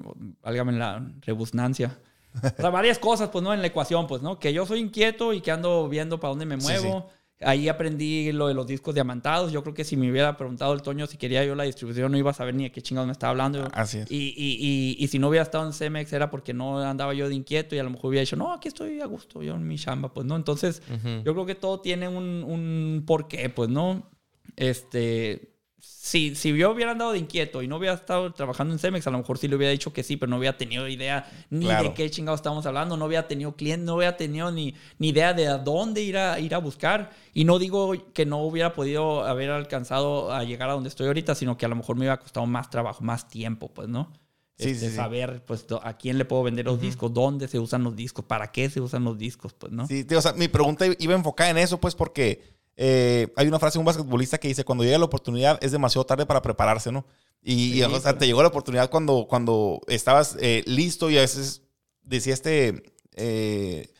válgame 0.42 0.72
la 0.72 1.08
rebusnancia. 1.20 1.96
O 2.42 2.60
sea, 2.60 2.70
varias 2.70 2.98
cosas, 2.98 3.30
pues, 3.30 3.42
¿no? 3.42 3.54
En 3.54 3.60
la 3.60 3.68
ecuación, 3.68 4.06
pues, 4.06 4.20
¿no? 4.20 4.38
Que 4.38 4.52
yo 4.52 4.66
soy 4.66 4.80
inquieto 4.80 5.32
y 5.32 5.40
que 5.40 5.50
ando 5.50 5.88
viendo 5.88 6.18
para 6.20 6.30
dónde 6.30 6.46
me 6.46 6.60
Sí, 6.60 6.66
muevo. 6.66 7.08
Ahí 7.40 7.68
aprendí 7.68 8.32
lo 8.32 8.48
de 8.48 8.54
los 8.54 8.66
discos 8.66 8.94
diamantados. 8.94 9.52
Yo 9.52 9.62
creo 9.62 9.72
que 9.72 9.84
si 9.84 9.96
me 9.96 10.10
hubiera 10.10 10.36
preguntado 10.36 10.72
el 10.74 10.82
Toño 10.82 11.06
si 11.06 11.16
quería 11.16 11.44
yo 11.44 11.54
la 11.54 11.64
distribución, 11.64 12.10
no 12.10 12.18
iba 12.18 12.32
a 12.32 12.34
saber 12.34 12.54
ni 12.54 12.64
de 12.64 12.72
qué 12.72 12.82
chingados 12.82 13.06
me 13.06 13.12
estaba 13.12 13.30
hablando. 13.30 13.68
Así 13.72 13.98
es. 13.98 14.10
Y, 14.10 14.34
y, 14.36 14.56
y, 14.58 14.96
y 14.98 15.08
si 15.08 15.20
no 15.20 15.28
hubiera 15.28 15.44
estado 15.44 15.64
en 15.64 15.72
Cemex 15.72 16.12
era 16.12 16.30
porque 16.30 16.52
no 16.52 16.80
andaba 16.80 17.14
yo 17.14 17.28
de 17.28 17.36
inquieto 17.36 17.76
y 17.76 17.78
a 17.78 17.84
lo 17.84 17.90
mejor 17.90 18.08
hubiera 18.08 18.22
dicho, 18.22 18.36
no, 18.36 18.52
aquí 18.52 18.66
estoy 18.66 19.00
a 19.00 19.06
gusto, 19.06 19.42
yo 19.42 19.54
en 19.54 19.66
mi 19.68 19.76
chamba, 19.76 20.12
pues, 20.12 20.26
¿no? 20.26 20.34
Entonces, 20.34 20.82
yo 21.24 21.32
creo 21.32 21.46
que 21.46 21.54
todo 21.54 21.80
tiene 21.80 22.08
un, 22.08 22.42
un 22.44 23.04
porqué, 23.06 23.48
pues, 23.50 23.68
¿no? 23.68 24.10
Este, 24.56 25.57
si, 25.80 26.34
si 26.34 26.56
yo 26.56 26.72
hubiera 26.72 26.92
andado 26.92 27.12
de 27.12 27.18
inquieto 27.18 27.62
y 27.62 27.68
no 27.68 27.76
hubiera 27.76 27.94
estado 27.94 28.32
trabajando 28.32 28.72
en 28.74 28.78
Cemex, 28.78 29.06
a 29.06 29.10
lo 29.10 29.18
mejor 29.18 29.38
sí 29.38 29.46
le 29.48 29.56
hubiera 29.56 29.70
dicho 29.70 29.92
que 29.92 30.02
sí, 30.02 30.16
pero 30.16 30.30
no 30.30 30.38
hubiera 30.38 30.56
tenido 30.56 30.88
idea 30.88 31.30
ni 31.50 31.66
Claro. 31.66 31.88
de 31.90 31.94
qué 31.94 32.10
chingados 32.10 32.38
estamos 32.40 32.66
hablando, 32.66 32.96
no 32.96 33.04
hubiera 33.06 33.28
tenido 33.28 33.54
cliente, 33.54 33.84
no 33.86 33.94
hubiera 33.96 34.16
tenido 34.16 34.50
ni, 34.50 34.74
ni 34.98 35.08
idea 35.10 35.34
de 35.34 35.46
a 35.48 35.58
dónde 35.58 36.02
ir 36.02 36.16
a, 36.18 36.40
ir 36.40 36.54
a 36.54 36.58
buscar. 36.58 37.10
Y 37.34 37.44
no 37.44 37.58
digo 37.58 37.92
que 38.12 38.26
no 38.26 38.38
hubiera 38.42 38.72
podido 38.74 39.24
haber 39.24 39.50
alcanzado 39.50 40.32
a 40.32 40.42
llegar 40.44 40.68
a 40.70 40.72
donde 40.72 40.88
estoy 40.88 41.06
ahorita, 41.06 41.34
sino 41.34 41.56
que 41.56 41.66
a 41.66 41.68
lo 41.68 41.76
mejor 41.76 41.96
me 41.96 42.00
hubiera 42.00 42.18
costado 42.18 42.46
más 42.46 42.70
trabajo, 42.70 43.04
más 43.04 43.28
tiempo, 43.28 43.68
pues, 43.72 43.88
¿no? 43.88 44.12
Sí, 44.56 44.70
Este, 44.70 44.86
sí, 44.86 44.90
sí. 44.90 44.96
saber, 44.96 45.44
pues, 45.46 45.68
do- 45.68 45.80
a 45.84 45.96
quién 45.96 46.18
le 46.18 46.24
puedo 46.24 46.42
vender 46.42 46.64
los 46.66 46.80
discos, 46.80 47.14
dónde 47.14 47.46
se 47.46 47.60
usan 47.60 47.84
los 47.84 47.94
discos, 47.94 48.24
para 48.24 48.50
qué 48.50 48.68
se 48.68 48.80
usan 48.80 49.04
los 49.04 49.16
discos, 49.16 49.52
pues, 49.54 49.72
¿no? 49.72 49.86
Sí, 49.86 50.02
tío, 50.04 50.18
o 50.18 50.22
sea, 50.22 50.32
mi 50.32 50.48
pregunta 50.48 50.84
iba 50.98 51.14
enfocada 51.14 51.50
en 51.50 51.58
eso, 51.58 51.78
pues, 51.78 51.94
porque 51.94 52.57
eh, 52.80 53.26
hay 53.36 53.46
una 53.48 53.58
frase 53.58 53.74
de 53.74 53.80
un 53.80 53.84
basquetbolista 53.86 54.38
que 54.38 54.48
dice, 54.48 54.64
cuando 54.64 54.84
llega 54.84 54.96
la 54.98 55.04
oportunidad 55.04 55.58
es 55.60 55.72
demasiado 55.72 56.06
tarde 56.06 56.24
para 56.26 56.40
prepararse, 56.40 56.90
¿no? 56.92 57.04
Y, 57.42 57.72
Sí, 57.72 57.78
y, 57.78 57.82
o 57.82 57.90
sea, 57.90 58.00
claro. 58.00 58.18
te 58.18 58.26
llegó 58.26 58.40
la 58.42 58.48
oportunidad 58.48 58.88
cuando, 58.88 59.26
cuando 59.28 59.80
estabas 59.88 60.36
eh, 60.40 60.62
listo 60.66 61.10
y 61.10 61.18
a 61.18 61.22
veces 61.22 61.62
decía 62.02 62.32
este... 62.34 62.82
eh, 63.16 63.90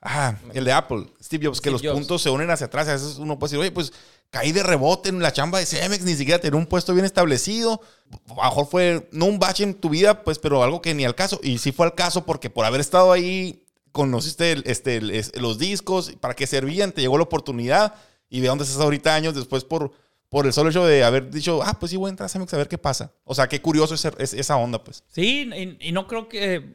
ah, 0.00 0.36
el 0.54 0.64
de 0.64 0.72
Apple, 0.72 1.06
Steve 1.22 1.46
Jobs, 1.46 1.60
que 1.60 1.70
Steve 1.70 1.72
los 1.72 1.82
Jobs. 1.82 1.92
puntos 1.94 2.22
se 2.22 2.30
unen 2.30 2.50
hacia 2.50 2.66
atrás. 2.66 2.88
A 2.88 2.92
veces 2.92 3.16
uno 3.18 3.38
puede 3.38 3.50
decir, 3.50 3.60
oye, 3.60 3.70
pues 3.72 3.92
caí 4.30 4.52
de 4.52 4.62
rebote 4.62 5.08
en 5.08 5.20
la 5.20 5.32
chamba 5.32 5.58
de 5.58 5.66
Cemex, 5.66 6.04
ni 6.04 6.14
siquiera 6.14 6.40
tener 6.40 6.54
un 6.54 6.66
puesto 6.66 6.94
bien 6.94 7.04
establecido. 7.04 7.80
A 8.28 8.34
lo 8.36 8.50
mejor 8.50 8.66
fue, 8.68 9.08
no 9.12 9.26
un 9.26 9.38
bache 9.40 9.64
en 9.64 9.74
tu 9.74 9.88
vida, 9.90 10.22
pues, 10.24 10.38
pero 10.38 10.62
algo 10.62 10.80
que 10.80 10.94
ni 10.94 11.04
al 11.04 11.14
caso. 11.16 11.40
Y 11.42 11.58
sí 11.58 11.72
fue 11.72 11.86
al 11.86 11.94
caso 11.94 12.24
porque 12.24 12.48
por 12.48 12.64
haber 12.64 12.80
estado 12.80 13.10
ahí, 13.12 13.64
conociste 13.92 14.52
el- 14.52 14.62
este, 14.66 14.96
el- 14.98 15.24
los 15.34 15.58
discos, 15.58 16.12
para 16.20 16.34
qué 16.34 16.46
servían, 16.46 16.92
te 16.92 17.00
llegó 17.00 17.18
la 17.18 17.24
oportunidad 17.24 17.94
y 18.30 18.40
ve 18.40 18.46
dónde 18.48 18.64
estás 18.64 18.80
ahorita 18.80 19.14
años 19.14 19.34
después 19.34 19.64
por, 19.64 19.92
por 20.30 20.46
el 20.46 20.52
solo 20.54 20.70
hecho 20.70 20.86
de 20.86 21.04
haber 21.04 21.30
dicho, 21.30 21.60
ah, 21.62 21.76
pues 21.78 21.90
sí, 21.90 21.96
voy 21.98 22.08
a 22.08 22.10
entrar 22.10 22.26
a 22.26 22.28
Cemex 22.30 22.54
a 22.54 22.56
ver 22.56 22.68
qué 22.68 22.78
pasa. 22.78 23.12
O 23.24 23.34
sea, 23.34 23.48
qué 23.48 23.60
curioso 23.60 23.94
es, 23.94 24.04
es- 24.18 24.32
esa 24.34 24.56
onda, 24.56 24.82
pues. 24.82 25.04
Sí, 25.08 25.50
y, 25.54 25.88
y 25.88 25.92
no 25.92 26.06
creo 26.06 26.28
que, 26.28 26.72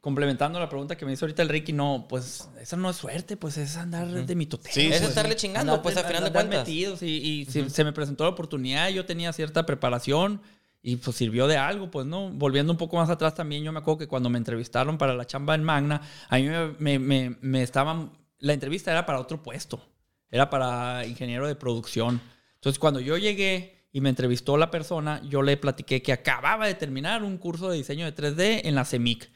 complementando 0.00 0.58
la 0.58 0.68
pregunta 0.68 0.96
que 0.96 1.04
me 1.04 1.12
hizo 1.12 1.24
ahorita 1.26 1.42
el 1.42 1.48
Ricky, 1.50 1.72
no, 1.72 2.06
pues 2.08 2.48
eso 2.60 2.76
no 2.76 2.88
es 2.90 2.96
suerte, 2.96 3.36
pues 3.36 3.58
es 3.58 3.76
andar 3.76 4.08
de 4.08 4.34
mi 4.34 4.46
totero. 4.46 4.72
Sí, 4.74 4.86
Es 4.92 5.00
sí, 5.00 5.04
estarle 5.06 5.36
chingando, 5.36 5.82
pues, 5.82 5.96
a 5.96 6.04
final 6.04 6.24
de 6.24 6.32
cuentas. 6.32 6.60
metidos 6.60 7.02
y, 7.02 7.06
y 7.08 7.44
se, 7.46 7.68
se 7.68 7.84
me 7.84 7.92
presentó 7.92 8.24
la 8.24 8.30
oportunidad, 8.30 8.88
yo 8.88 9.04
tenía 9.04 9.32
cierta 9.32 9.66
preparación 9.66 10.40
y 10.82 10.96
pues 10.96 11.14
sirvió 11.16 11.46
de 11.46 11.58
algo, 11.58 11.90
pues, 11.90 12.06
¿no? 12.06 12.30
Volviendo 12.30 12.72
un 12.72 12.78
poco 12.78 12.96
más 12.96 13.10
atrás 13.10 13.34
también, 13.34 13.62
yo 13.62 13.72
me 13.72 13.80
acuerdo 13.80 13.98
que 13.98 14.08
cuando 14.08 14.30
me 14.30 14.38
entrevistaron 14.38 14.96
para 14.96 15.14
la 15.14 15.26
chamba 15.26 15.54
en 15.54 15.62
Magna, 15.64 16.00
a 16.30 16.36
mí 16.38 16.44
me, 16.48 16.68
me, 16.78 16.98
me- 16.98 17.36
me 17.42 17.62
estaban, 17.62 18.12
la 18.38 18.54
entrevista 18.54 18.90
era 18.90 19.04
para 19.04 19.20
otro 19.20 19.42
puesto, 19.42 19.82
era 20.30 20.48
para 20.50 21.06
ingeniero 21.06 21.46
de 21.46 21.54
producción. 21.56 22.20
Entonces, 22.54 22.78
cuando 22.78 23.00
yo 23.00 23.16
llegué 23.16 23.86
y 23.92 24.00
me 24.00 24.08
entrevistó 24.10 24.56
la 24.56 24.70
persona, 24.70 25.20
yo 25.28 25.42
le 25.42 25.56
platiqué 25.56 26.02
que 26.02 26.12
acababa 26.12 26.66
de 26.66 26.74
terminar 26.74 27.22
un 27.24 27.38
curso 27.38 27.68
de 27.70 27.76
diseño 27.78 28.04
de 28.04 28.14
3D 28.14 28.60
en 28.64 28.74
la 28.74 28.84
CEMIC, 28.84 29.30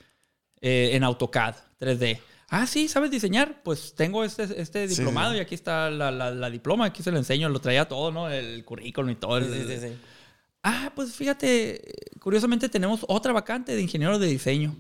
eh, 0.61 0.91
en 0.93 1.03
AutoCAD 1.05 1.57
3D. 1.81 2.21
Ah, 2.49 2.67
sí, 2.67 2.87
¿sabes 2.89 3.11
diseñar? 3.11 3.63
Pues 3.65 3.95
tengo 3.97 4.23
este, 4.23 4.45
este 4.61 4.87
Sí, 4.89 4.95
diplomado 4.97 5.33
sí. 5.33 5.39
y 5.39 5.41
aquí 5.41 5.55
está 5.55 5.91
la, 5.91 6.11
la- 6.11 6.31
la 6.31 6.51
diploma, 6.51 6.85
aquí 6.87 7.03
se 7.03 7.11
lo 7.11 7.17
enseño, 7.19 7.49
lo 7.49 7.59
traía 7.61 7.89
todo, 7.89 8.13
¿no? 8.13 8.31
El 8.31 8.65
currículum 8.65 9.11
y 9.11 9.15
todo. 9.17 9.39
el- 9.39 9.47
Sí, 9.53 9.65
sí, 9.75 9.89
sí. 9.89 9.97
Ah, 10.63 10.93
pues 10.95 11.13
fíjate, 11.15 11.83
curiosamente 12.21 12.69
tenemos 12.69 13.05
otra 13.09 13.33
vacante 13.33 13.75
de 13.75 13.83
ingeniero 13.83 14.19
de 14.19 14.29
diseño. 14.29 14.77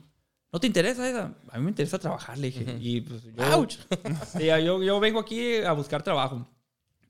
¿No 0.54 0.60
te 0.60 0.68
interesa 0.68 1.08
esa? 1.08 1.34
A 1.50 1.58
mí 1.58 1.64
me 1.64 1.70
interesa 1.70 1.98
trabajar, 1.98 2.38
le 2.38 2.46
dije. 2.46 2.64
Y 2.80 3.00
pues 3.00 3.22
yo, 3.24 3.56
Ouch. 3.58 3.74
Sí, 4.38 4.46
yo, 4.46 4.80
yo 4.84 5.00
vengo 5.00 5.18
aquí 5.18 5.56
a 5.56 5.72
buscar 5.72 6.02
trabajo. 6.04 6.48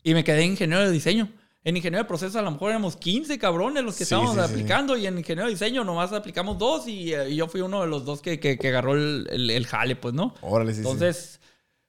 Y 0.03 0.15
me 0.15 0.25
quedé 0.25 0.45
en 0.45 0.53
ingeniero 0.53 0.83
de 0.83 0.91
diseño. 0.91 1.29
En 1.63 1.77
ingeniero 1.77 2.03
de 2.05 2.09
procesos 2.09 2.37
a 2.37 2.43
lo 2.43 2.51
mejor 2.51 2.71
éramos 2.71 2.97
15 2.97 3.39
cabrones 3.39 3.85
los 3.85 3.95
que 3.97 4.05
Sí, 4.07 4.15
estábamos 4.15 4.35
sí, 4.35 4.41
sí. 4.47 4.51
aplicando 4.51 4.97
y 4.97 5.07
en 5.07 5.19
ingeniero 5.19 5.45
de 5.47 5.53
diseño 5.53 5.85
nomás 5.85 6.13
aplicamos 6.15 6.57
dos 6.59 6.89
y, 6.89 7.13
eh, 7.13 7.29
y 7.31 7.37
yo 7.37 7.47
fui 7.47 7.61
uno 7.61 7.83
de 7.83 7.87
los 7.87 8.07
dos 8.07 8.23
que, 8.23 8.41
que- 8.41 8.57
que 8.59 8.69
agarró 8.69 8.95
el, 8.95 9.27
el- 9.31 9.51
el 9.51 9.67
jale, 9.67 9.97
pues, 9.97 10.15
¿no? 10.15 10.35
Órale. 10.41 10.73
Entonces, 10.73 11.39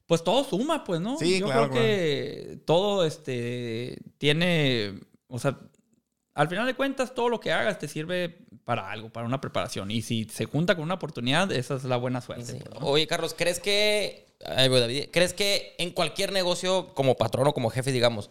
pues 0.08 0.26
todo 0.26 0.44
suma, 0.44 0.84
pues, 0.84 1.00
¿no? 1.00 1.18
Sí, 1.18 1.40
Yo 1.40 1.46
claro, 1.46 1.70
creo 1.70 1.82
que 1.82 2.60
todo 2.66 3.06
este 3.06 3.98
tiene, 4.18 5.00
o 5.28 5.40
sea, 5.40 5.58
al 6.36 6.50
final 6.50 6.66
de 6.68 6.76
cuentas 6.76 7.16
todo 7.16 7.30
lo 7.30 7.40
que 7.40 7.52
hagas 7.52 7.80
te 7.80 7.88
sirve 7.88 8.46
para 8.66 8.92
algo, 8.92 9.10
para 9.10 9.26
una 9.26 9.40
preparación. 9.40 9.90
Y 9.90 10.02
si 10.02 10.26
se 10.26 10.46
junta 10.46 10.76
con 10.76 10.84
una 10.84 10.96
oportunidad, 10.96 11.52
esa 11.52 11.76
es 11.76 11.86
la 11.86 11.98
buena 11.98 12.22
suerte. 12.22 12.46
Sí. 12.46 12.58
pues, 12.60 12.80
¿no? 12.80 12.86
Oye, 12.88 13.08
Carlos, 13.08 13.34
¿crees 13.36 13.60
que. 13.60 14.26
David. 14.40 15.06
¿Crees 15.12 15.34
que 15.34 15.76
en 15.78 15.92
cualquier 15.92 16.34
negocio, 16.34 16.94
como 16.94 17.16
patrón 17.16 17.48
o 17.48 17.54
como 17.54 17.70
jefe, 17.70 17.92
digamos, 17.92 18.30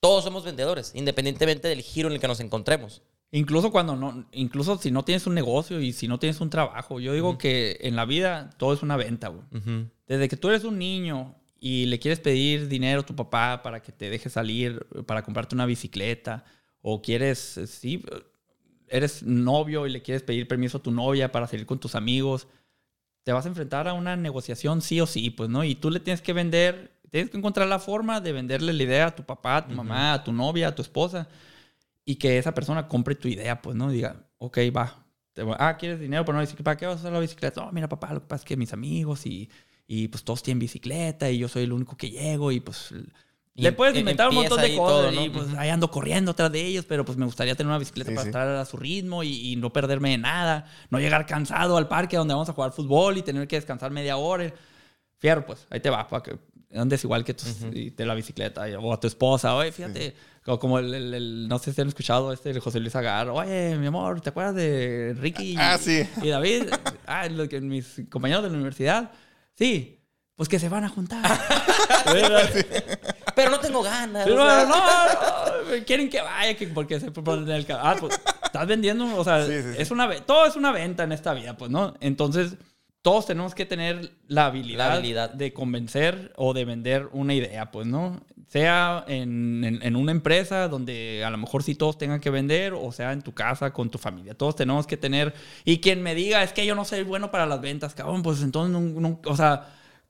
todos 0.00 0.22
somos 0.22 0.44
vendedores, 0.44 0.92
independientemente 0.94 1.66
del 1.66 1.80
giro 1.80 2.08
en 2.08 2.14
el 2.14 2.20
que 2.20 2.28
nos 2.28 2.40
encontremos? 2.40 3.02
Incluso 3.32 3.72
cuando 3.72 3.96
no, 3.96 4.28
incluso 4.32 4.76
si 4.78 4.90
no 4.90 5.04
tienes 5.04 5.26
un 5.26 5.34
negocio 5.34 5.80
y 5.80 5.92
si 5.92 6.08
no 6.08 6.18
tienes 6.18 6.40
un 6.40 6.50
trabajo, 6.50 7.00
yo 7.00 7.14
digo 7.14 7.38
que 7.38 7.78
en 7.80 7.96
la 7.96 8.04
vida 8.04 8.50
todo 8.58 8.74
es 8.74 8.82
una 8.82 8.96
venta, 8.96 9.28
güey. 9.28 9.42
Desde 10.06 10.28
que 10.28 10.36
tú 10.36 10.48
eres 10.50 10.62
un 10.62 10.78
niño 10.78 11.34
y 11.58 11.86
le 11.86 11.98
quieres 11.98 12.20
pedir 12.20 12.68
dinero 12.68 13.00
a 13.00 13.06
tu 13.06 13.16
papá 13.16 13.62
para 13.62 13.82
que 13.82 13.90
te 13.90 14.10
deje 14.10 14.30
salir, 14.30 14.86
para 15.06 15.22
comprarte 15.22 15.54
una 15.54 15.66
bicicleta, 15.66 16.44
o 16.88 17.02
quieres, 17.02 17.58
eh, 17.58 17.66
sí, 17.66 18.00
eres 18.86 19.24
novio 19.24 19.88
y 19.88 19.90
le 19.90 20.02
quieres 20.02 20.22
pedir 20.22 20.46
permiso 20.46 20.78
a 20.78 20.82
tu 20.82 20.92
novia 20.92 21.32
para 21.32 21.48
salir 21.48 21.66
con 21.66 21.80
tus 21.80 21.96
amigos, 21.96 22.46
te 23.24 23.32
vas 23.32 23.44
a 23.44 23.48
enfrentar 23.48 23.88
a 23.88 23.92
una 23.92 24.14
negociación 24.14 24.80
sí 24.80 25.00
o 25.00 25.06
sí, 25.06 25.30
pues, 25.30 25.50
¿no? 25.50 25.64
Y 25.64 25.74
tú 25.74 25.90
le 25.90 25.98
tienes 25.98 26.22
que 26.22 26.32
vender, 26.32 26.96
tienes 27.10 27.28
que 27.30 27.38
encontrar 27.38 27.66
la 27.66 27.80
forma 27.80 28.20
de 28.20 28.30
venderle 28.30 28.72
la 28.72 28.82
idea 28.84 29.06
a 29.06 29.16
tu 29.16 29.24
papá, 29.24 29.56
a 29.56 29.66
tu 29.66 29.74
mamá, 29.74 30.12
a 30.12 30.22
tu 30.22 30.32
novia, 30.32 30.68
a 30.68 30.74
tu 30.76 30.82
esposa, 30.82 31.28
y 32.04 32.14
que 32.14 32.38
esa 32.38 32.54
persona 32.54 32.86
compre 32.86 33.16
tu 33.16 33.26
idea, 33.26 33.60
pues, 33.60 33.74
¿no? 33.74 33.90
Diga, 33.90 34.24
ok, 34.38 34.58
va. 34.74 35.04
Ah, 35.58 35.76
¿quieres 35.76 35.98
dinero? 35.98 36.24
Pero 36.24 36.38
no, 36.38 36.40
dice, 36.40 36.54
¿para 36.62 36.76
qué 36.76 36.86
vas 36.86 36.98
a 36.98 37.00
usar 37.00 37.12
la 37.12 37.18
bicicleta? 37.18 37.64
No, 37.64 37.72
mira, 37.72 37.88
papá, 37.88 38.14
lo 38.14 38.20
que 38.20 38.28
pasa 38.28 38.42
es 38.42 38.46
que 38.46 38.56
mis 38.56 38.72
amigos 38.72 39.26
y, 39.26 39.50
y 39.88 40.06
pues 40.06 40.22
todos 40.22 40.40
tienen 40.40 40.60
bicicleta 40.60 41.28
y 41.32 41.38
yo 41.38 41.48
soy 41.48 41.64
el 41.64 41.72
único 41.72 41.96
que 41.96 42.10
llego 42.10 42.52
y 42.52 42.60
pues... 42.60 42.94
Y 43.56 43.62
le 43.62 43.72
puedes 43.72 43.94
em- 43.94 44.00
inventar 44.00 44.28
un 44.28 44.34
montón 44.36 44.60
de 44.60 44.76
cosas 44.76 44.96
todo, 45.02 45.12
¿no? 45.12 45.24
y 45.24 45.30
pues 45.30 45.46
ahí 45.56 45.70
ando 45.70 45.90
corriendo 45.90 46.32
atrás 46.32 46.52
de 46.52 46.64
ellos, 46.64 46.84
pero 46.86 47.04
pues 47.04 47.16
me 47.16 47.24
gustaría 47.24 47.54
tener 47.54 47.68
una 47.68 47.78
bicicleta 47.78 48.10
Sí, 48.10 48.14
para 48.14 48.22
sí. 48.24 48.28
estar 48.28 48.46
a 48.48 48.64
su 48.66 48.76
ritmo 48.76 49.22
y, 49.22 49.52
y 49.52 49.56
no 49.56 49.72
perderme 49.72 50.10
de 50.10 50.18
nada, 50.18 50.66
no 50.90 50.98
llegar 51.00 51.24
cansado 51.26 51.76
al 51.78 51.88
parque 51.88 52.16
donde 52.18 52.34
vamos 52.34 52.48
a 52.48 52.52
jugar 52.52 52.72
fútbol 52.72 53.16
y 53.16 53.22
tener 53.22 53.48
que 53.48 53.56
descansar 53.56 53.90
media 53.90 54.16
hora. 54.18 54.52
Fierro, 55.18 55.46
pues 55.46 55.66
ahí 55.70 55.80
te 55.80 55.88
va, 55.90 56.06
para 56.06 56.22
que 56.22 56.36
andes 56.74 57.02
igual 57.04 57.24
que 57.24 57.32
tus, 57.32 57.62
y 57.72 57.90
de 57.90 58.04
la 58.04 58.14
bicicleta 58.14 58.68
y- 58.68 58.74
o 58.74 58.92
a 58.92 59.00
tu 59.00 59.06
esposa. 59.06 59.54
Oye, 59.54 59.72
fíjate, 59.72 60.14
como, 60.44 60.58
como 60.58 60.78
el, 60.78 60.92
el- 60.94 61.14
el- 61.14 61.48
no 61.48 61.58
sé 61.58 61.72
si 61.72 61.80
han 61.80 61.88
escuchado 61.88 62.34
este 62.34 62.50
el 62.50 62.60
José 62.60 62.78
Luis 62.80 62.94
Agar. 62.94 63.30
Oye, 63.30 63.76
mi 63.78 63.86
amor, 63.86 64.20
¿te 64.20 64.28
acuerdas 64.28 64.54
de 64.56 65.16
Ricky 65.18 65.52
y- 65.52 65.56
Ah, 65.56 65.78
sí. 65.80 66.02
y 66.22 66.28
David? 66.28 66.64
Ah, 67.06 67.26
lo 67.28 67.48
que 67.48 67.60
mis 67.62 68.02
compañeros 68.10 68.42
de 68.42 68.50
la 68.50 68.54
universidad. 68.56 69.10
Sí, 69.54 69.95
pues 70.36 70.48
que 70.48 70.58
se 70.58 70.68
van 70.68 70.84
a 70.84 70.88
juntar. 70.88 71.22
Pero 73.34 73.50
no 73.50 73.58
tengo 73.60 73.82
ganas. 73.82 74.24
Sí, 74.24 74.30
o 74.30 74.36
no, 74.36 74.46
sea. 74.46 74.64
no, 74.64 74.76
no, 75.78 75.84
quieren 75.86 76.08
que 76.08 76.20
vaya, 76.20 76.54
que 76.56 76.66
porque 76.68 77.00
se 77.00 77.10
ponen 77.10 77.48
el 77.50 77.66
Ah, 77.70 77.96
pues 77.98 78.18
estás 78.44 78.66
vendiendo, 78.66 79.14
o 79.16 79.24
sea, 79.24 79.44
Sí, 79.46 79.52
sí, 79.52 79.62
sí. 79.74 79.82
es 79.82 79.90
una 79.90 80.08
todo 80.24 80.46
es 80.46 80.56
una 80.56 80.72
venta 80.72 81.04
en 81.04 81.12
esta 81.12 81.34
vida, 81.34 81.56
pues, 81.56 81.70
¿no? 81.70 81.94
Entonces, 82.00 82.54
todos 83.02 83.26
tenemos 83.26 83.54
que 83.54 83.66
tener 83.66 84.12
la 84.26 84.46
habilidad, 84.46 84.88
La 84.88 84.94
habilidad. 84.94 85.30
de 85.30 85.52
convencer 85.52 86.32
o 86.36 86.54
de 86.54 86.64
vender 86.64 87.08
una 87.12 87.34
idea, 87.34 87.70
pues, 87.70 87.86
¿no? 87.86 88.20
Sea 88.48 89.04
en, 89.08 89.64
en- 89.64 89.82
en 89.82 89.96
una 89.96 90.12
empresa 90.12 90.68
donde 90.68 91.22
a 91.24 91.30
lo 91.30 91.36
mejor 91.36 91.62
sí 91.62 91.74
todos 91.74 91.98
tengan 91.98 92.20
que 92.20 92.30
vender, 92.30 92.72
o 92.74 92.90
sea 92.92 93.12
en 93.12 93.20
tu 93.22 93.34
casa 93.34 93.72
con 93.72 93.90
tu 93.90 93.98
familia. 93.98 94.34
Todos 94.34 94.56
tenemos 94.56 94.86
que 94.86 94.96
tener. 94.96 95.34
Y 95.64 95.80
quien 95.80 96.02
me 96.02 96.14
diga, 96.14 96.42
es 96.42 96.52
que 96.52 96.64
yo 96.64 96.74
no 96.74 96.84
soy 96.84 97.02
bueno 97.02 97.30
para 97.30 97.44
las 97.46 97.60
ventas, 97.60 97.94
cabrón, 97.94 98.22
pues 98.22 98.40
entonces, 98.42 98.72
no, 98.72 98.80
no- 98.80 99.20
o 99.26 99.36
sea, 99.36 99.66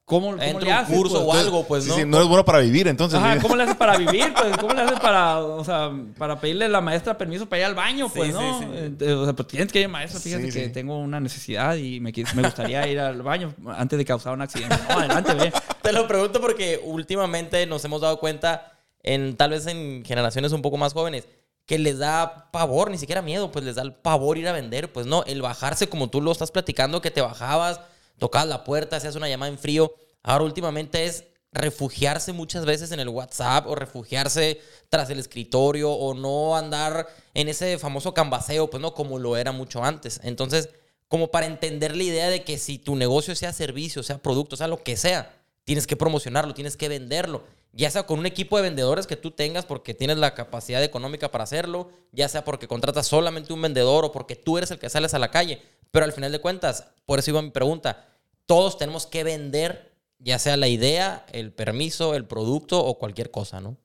¿cómo, 0.06 0.30
cómo 0.30 0.42
Entra 0.42 0.60
le 0.60 0.66
un 0.70 0.72
haces? 0.72 0.96
curso 0.96 1.26
pues? 1.26 1.36
o 1.36 1.38
algo, 1.38 1.66
pues, 1.66 1.84
Sí, 1.84 1.90
¿no? 1.90 1.96
sí, 1.96 2.04
no 2.06 2.22
es 2.22 2.26
bueno 2.26 2.44
para 2.46 2.60
vivir, 2.60 2.88
entonces. 2.88 3.18
Ajá. 3.18 3.38
¿cómo 3.40 3.54
le 3.56 3.64
haces 3.64 3.76
para 3.76 3.98
vivir? 3.98 4.32
Pues, 4.32 4.56
¿cómo 4.60 4.72
le 4.72 4.80
haces 4.80 4.98
para, 5.00 5.40
o 5.40 5.62
sea, 5.62 5.90
para 6.16 6.40
pedirle 6.40 6.64
a 6.64 6.68
la 6.68 6.80
maestra 6.80 7.18
permiso 7.18 7.46
para 7.46 7.60
ir 7.60 7.66
al 7.66 7.74
baño? 7.74 8.08
Pues, 8.08 8.28
Sí, 8.28 8.32
¿no? 8.32 9.20
O 9.20 9.24
sea, 9.24 9.34
pues 9.34 9.48
tienes 9.48 9.70
que 9.70 9.80
ir, 9.82 9.88
maestra, 9.88 10.18
fíjate 10.20 10.48
que 10.48 10.68
tengo 10.70 10.98
una 10.98 11.20
necesidad 11.20 11.76
y 11.76 12.00
me, 12.00 12.12
me 12.34 12.42
gustaría 12.42 12.88
ir 12.88 12.98
al 12.98 13.20
baño 13.20 13.52
antes 13.76 13.98
de 13.98 14.04
causar 14.06 14.32
un 14.32 14.40
accidente. 14.40 14.76
No, 14.88 14.98
adelante, 14.98 15.34
ve. 15.34 15.52
Te 15.82 15.92
lo 15.92 16.08
pregunto 16.08 16.40
porque 16.40 16.80
últimamente 16.82 17.66
nos 17.66 17.84
hemos 17.84 18.00
dado 18.00 18.18
cuenta, 18.18 18.72
en, 19.02 19.36
tal 19.36 19.50
vez 19.50 19.66
en 19.66 20.04
generaciones 20.04 20.52
un 20.52 20.62
poco 20.62 20.78
más 20.78 20.94
jóvenes, 20.94 21.28
que 21.66 21.80
les 21.80 21.98
da 21.98 22.48
pavor, 22.52 22.92
ni 22.92 22.98
siquiera 22.98 23.22
miedo, 23.22 23.50
pues 23.50 23.64
les 23.64 23.74
da 23.74 23.82
el 23.82 23.92
pavor 23.92 24.38
ir 24.38 24.46
a 24.46 24.52
vender. 24.52 24.92
Pues 24.92 25.06
no, 25.06 25.24
el 25.24 25.42
bajarse 25.42 25.88
como 25.88 26.08
tú 26.10 26.20
lo 26.20 26.30
estás 26.30 26.52
platicando, 26.52 27.00
que 27.00 27.10
te 27.10 27.20
bajabas, 27.20 27.80
tocabas 28.18 28.48
la 28.48 28.64
puerta, 28.64 28.96
hacías 28.96 29.16
una 29.16 29.28
llamada 29.28 29.50
en 29.50 29.58
frío. 29.58 29.94
Ahora 30.22 30.44
últimamente 30.44 31.04
es 31.04 31.24
refugiarse 31.52 32.32
muchas 32.32 32.64
veces 32.66 32.92
en 32.92 33.00
el 33.00 33.08
WhatsApp 33.08 33.66
o 33.66 33.74
refugiarse 33.74 34.60
tras 34.88 35.08
el 35.10 35.18
escritorio 35.18 35.90
o 35.90 36.14
no 36.14 36.56
andar 36.56 37.06
en 37.34 37.48
ese 37.48 37.78
famoso 37.78 38.12
cambaseo, 38.14 38.68
pues 38.68 38.80
no, 38.80 38.94
como 38.94 39.18
lo 39.18 39.36
era 39.36 39.52
mucho 39.52 39.82
antes. 39.82 40.20
Entonces, 40.22 40.68
como 41.08 41.30
para 41.30 41.46
entender 41.46 41.96
la 41.96 42.02
idea 42.02 42.28
de 42.28 42.44
que 42.44 42.58
si 42.58 42.78
tu 42.78 42.96
negocio 42.96 43.34
sea 43.34 43.52
servicio, 43.52 44.02
sea 44.02 44.18
producto, 44.18 44.56
sea 44.56 44.68
lo 44.68 44.82
que 44.82 44.96
sea, 44.96 45.34
tienes 45.64 45.86
que 45.86 45.96
promocionarlo, 45.96 46.54
tienes 46.54 46.76
que 46.76 46.88
venderlo. 46.88 47.44
Ya 47.76 47.90
sea 47.90 48.06
con 48.06 48.18
un 48.18 48.24
equipo 48.24 48.56
de 48.56 48.62
vendedores 48.62 49.06
que 49.06 49.16
tú 49.16 49.32
tengas 49.32 49.66
porque 49.66 49.92
tienes 49.92 50.16
la 50.16 50.32
capacidad 50.32 50.82
económica 50.82 51.30
para 51.30 51.44
hacerlo, 51.44 51.90
ya 52.10 52.26
sea 52.26 52.42
porque 52.42 52.66
contratas 52.66 53.06
solamente 53.06 53.52
un 53.52 53.60
vendedor 53.60 54.06
o 54.06 54.12
porque 54.12 54.34
tú 54.34 54.56
eres 54.56 54.70
el 54.70 54.78
que 54.78 54.88
sales 54.88 55.12
a 55.12 55.18
la 55.18 55.30
calle. 55.30 55.60
Pero 55.90 56.06
al 56.06 56.12
final 56.12 56.32
de 56.32 56.40
cuentas, 56.40 56.88
por 57.04 57.18
eso 57.18 57.32
iba 57.32 57.42
mi 57.42 57.50
pregunta, 57.50 58.08
todos 58.46 58.78
tenemos 58.78 59.06
que 59.06 59.24
vender, 59.24 59.94
ya 60.18 60.38
sea 60.38 60.56
la 60.56 60.68
idea, 60.68 61.26
el 61.32 61.52
permiso, 61.52 62.14
el 62.14 62.24
producto 62.24 62.82
o 62.82 62.98
cualquier 62.98 63.30
cosa, 63.30 63.60
¿no? 63.60 63.76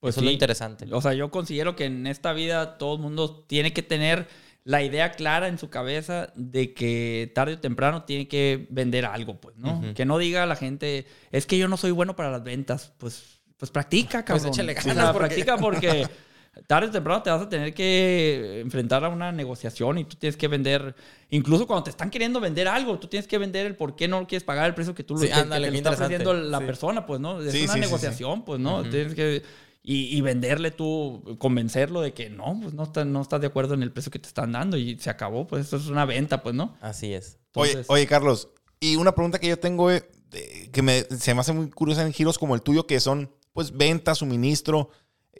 Pues 0.00 0.14
eso 0.14 0.20
es 0.20 0.24
lo 0.24 0.30
interesante. 0.30 0.86
O 0.92 1.02
sea, 1.02 1.12
yo 1.12 1.30
considero 1.30 1.76
que 1.76 1.84
en 1.84 2.06
esta 2.06 2.32
vida 2.32 2.78
todo 2.78 2.94
el 2.94 3.00
mundo 3.00 3.44
tiene 3.46 3.74
que 3.74 3.82
tener 3.82 4.26
la 4.64 4.82
idea 4.82 5.12
clara 5.12 5.48
en 5.48 5.58
su 5.58 5.68
cabeza 5.68 6.32
de 6.34 6.72
que 6.72 7.30
tarde 7.34 7.54
o 7.54 7.60
temprano 7.60 8.04
tiene 8.04 8.26
que 8.26 8.66
vender 8.70 9.04
algo, 9.04 9.38
pues, 9.38 9.56
¿no? 9.56 9.82
Que 9.94 10.06
no 10.06 10.16
diga 10.16 10.42
a 10.42 10.46
la 10.46 10.56
gente, 10.56 11.06
es 11.30 11.44
que 11.44 11.58
yo 11.58 11.68
no 11.68 11.76
soy 11.76 11.90
bueno 11.90 12.16
para 12.16 12.30
las 12.30 12.42
ventas. 12.42 12.92
Pues, 12.96 13.33
pues 13.56 13.70
practica, 13.70 14.24
Pues 14.24 14.42
cabrón. 14.42 14.48
échale 14.52 14.72
O 14.72 14.84
ganas 14.96 15.12
porque- 15.12 15.18
practica 15.28 15.56
porque 15.58 16.08
tarde 16.68 16.86
o 16.86 16.90
temprano 16.90 17.22
te 17.22 17.30
vas 17.30 17.42
a 17.42 17.48
tener 17.48 17.74
que 17.74 18.60
enfrentar 18.60 19.04
a 19.04 19.08
una 19.08 19.32
negociación 19.32 19.98
y 19.98 20.04
tú 20.04 20.16
tienes 20.16 20.36
que 20.36 20.46
vender, 20.46 20.94
incluso 21.30 21.66
cuando 21.66 21.82
te 21.84 21.90
están 21.90 22.10
queriendo 22.10 22.40
vender 22.40 22.68
algo, 22.68 22.98
tú 22.98 23.08
tienes 23.08 23.26
que 23.26 23.38
vender 23.38 23.66
el 23.66 23.74
por 23.76 23.96
qué 23.96 24.06
no 24.06 24.26
quieres 24.26 24.44
pagar 24.44 24.66
el 24.66 24.74
precio 24.74 24.94
que 24.94 25.02
tú 25.02 25.16
Sí, 25.16 25.26
que- 25.26 25.32
que 25.32 25.40
ándale, 25.40 25.66
te 25.66 25.72
qué 25.72 25.76
está 25.78 25.90
ofreciendo 25.90 26.32
la 26.34 26.58
Sí. 26.60 26.64
persona, 26.64 27.06
pues, 27.06 27.20
¿no? 27.20 27.40
Es 27.40 27.50
Sí, 27.52 27.58
una 27.64 27.66
sí, 27.66 27.66
sí, 27.66 27.74
sí. 27.74 27.80
negociación, 27.80 28.44
pues, 28.44 28.60
¿no? 28.60 28.82
Tienes 28.84 29.14
que 29.14 29.42
y, 29.86 30.16
y 30.16 30.20
venderle 30.22 30.70
tú, 30.70 31.36
convencerlo 31.38 32.00
de 32.00 32.14
que 32.14 32.30
no, 32.30 32.58
pues 32.62 32.72
no, 32.72 32.84
está- 32.84 33.04
no 33.04 33.20
estás 33.20 33.40
de 33.42 33.48
acuerdo 33.48 33.74
en 33.74 33.82
el 33.82 33.92
precio 33.92 34.10
que 34.10 34.18
te 34.18 34.28
están 34.28 34.52
dando 34.52 34.78
y 34.78 34.96
se 34.98 35.10
acabó, 35.10 35.46
pues 35.46 35.66
eso 35.66 35.76
es 35.76 35.88
una 35.88 36.06
venta, 36.06 36.42
pues, 36.42 36.54
¿no? 36.54 36.74
Así 36.80 37.12
es. 37.12 37.38
Oye, 37.54 37.72
Entonces- 37.72 37.90
oye, 37.90 38.06
Carlos, 38.06 38.48
y 38.80 38.96
una 38.96 39.14
pregunta 39.14 39.38
que 39.38 39.48
yo 39.48 39.58
tengo 39.58 39.90
eh, 39.90 40.02
que 40.72 40.80
me, 40.82 41.02
se 41.02 41.34
me 41.34 41.40
hace 41.40 41.52
muy 41.52 41.68
curiosa 41.68 42.02
en 42.02 42.12
giros 42.14 42.38
como 42.38 42.54
el 42.54 42.62
tuyo, 42.62 42.86
que 42.86 42.98
son 42.98 43.30
pues 43.54 43.74
venta, 43.74 44.14
suministro. 44.14 44.90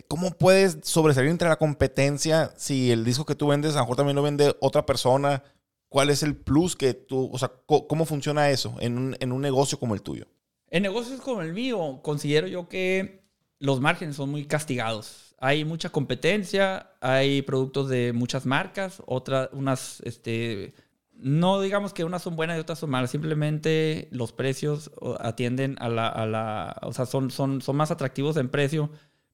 ¿Cómo 0.08 0.30
puedes 0.30 0.78
sobresalir 0.82 1.30
entre 1.30 1.48
la 1.48 1.56
competencia 1.56 2.54
si 2.56 2.90
el 2.90 3.04
disco 3.04 3.26
que 3.26 3.34
tú 3.34 3.48
vendes 3.48 3.72
a 3.72 3.78
lo 3.78 3.82
mejor 3.82 3.96
también 3.96 4.16
lo 4.16 4.22
vende 4.22 4.56
otra 4.60 4.86
persona? 4.86 5.42
¿Cuál 5.88 6.10
es 6.10 6.22
el 6.22 6.34
plus 6.34 6.74
que 6.74 6.94
tú, 6.94 7.28
o 7.30 7.38
sea, 7.38 7.52
cómo 7.66 8.04
funciona 8.06 8.50
eso 8.50 8.74
en 8.80 8.96
un, 8.96 9.16
en 9.20 9.30
un 9.30 9.42
negocio 9.42 9.78
como 9.78 9.94
el 9.94 10.02
tuyo? 10.02 10.26
En 10.70 10.82
negocios 10.82 11.20
como 11.20 11.42
el 11.42 11.52
mío, 11.52 12.00
considero 12.02 12.48
yo 12.48 12.68
que 12.68 13.22
los 13.60 13.80
márgenes 13.80 14.16
son 14.16 14.30
muy 14.30 14.44
castigados. 14.46 15.36
Hay 15.38 15.64
mucha 15.64 15.90
competencia, 15.90 16.90
hay 17.00 17.42
productos 17.42 17.88
de 17.88 18.12
muchas 18.12 18.46
marcas, 18.46 19.02
otras, 19.06 19.50
unas, 19.52 20.00
este, 20.00 20.74
no 21.16 21.60
digamos 21.60 21.92
que 21.94 22.04
unas 22.04 22.22
son 22.22 22.36
buenas 22.36 22.56
y 22.56 22.60
otras 22.60 22.78
son 22.78 22.90
malas, 22.90 23.10
simplemente 23.10 24.08
los 24.10 24.32
precios 24.32 24.90
atienden 25.20 25.76
a 25.80 25.88
la, 25.88 26.08
a 26.08 26.26
la 26.26 26.76
o 26.82 26.92
sea, 26.92 27.06
son, 27.06 27.30
son, 27.30 27.62
son 27.62 27.76
más 27.76 27.90
atractivos 27.90 28.36
en 28.36 28.48
precio, 28.48 28.90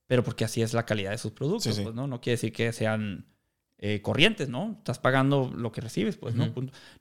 pero 0.07 0.23
porque 0.23 0.45
así 0.45 0.63
es 0.63 0.73
la 0.75 0.85
calidad 0.87 1.11
de 1.13 1.19
sus 1.19 1.33
productos, 1.33 1.65
Sí, 1.65 1.73
sí. 1.73 1.83
pues, 1.83 1.95
¿no? 1.95 2.07
No 2.07 2.21
quiere 2.21 2.35
decir 2.35 2.53
que 2.53 2.73
sean 2.73 3.27
eh, 3.79 4.03
corrientes, 4.03 4.49
¿no? 4.51 4.73
Estás 4.79 4.99
pagando 4.99 5.51
lo 5.57 5.73
que 5.73 5.81
recibes, 5.81 6.17
pues, 6.19 6.35
¿no? 6.35 6.53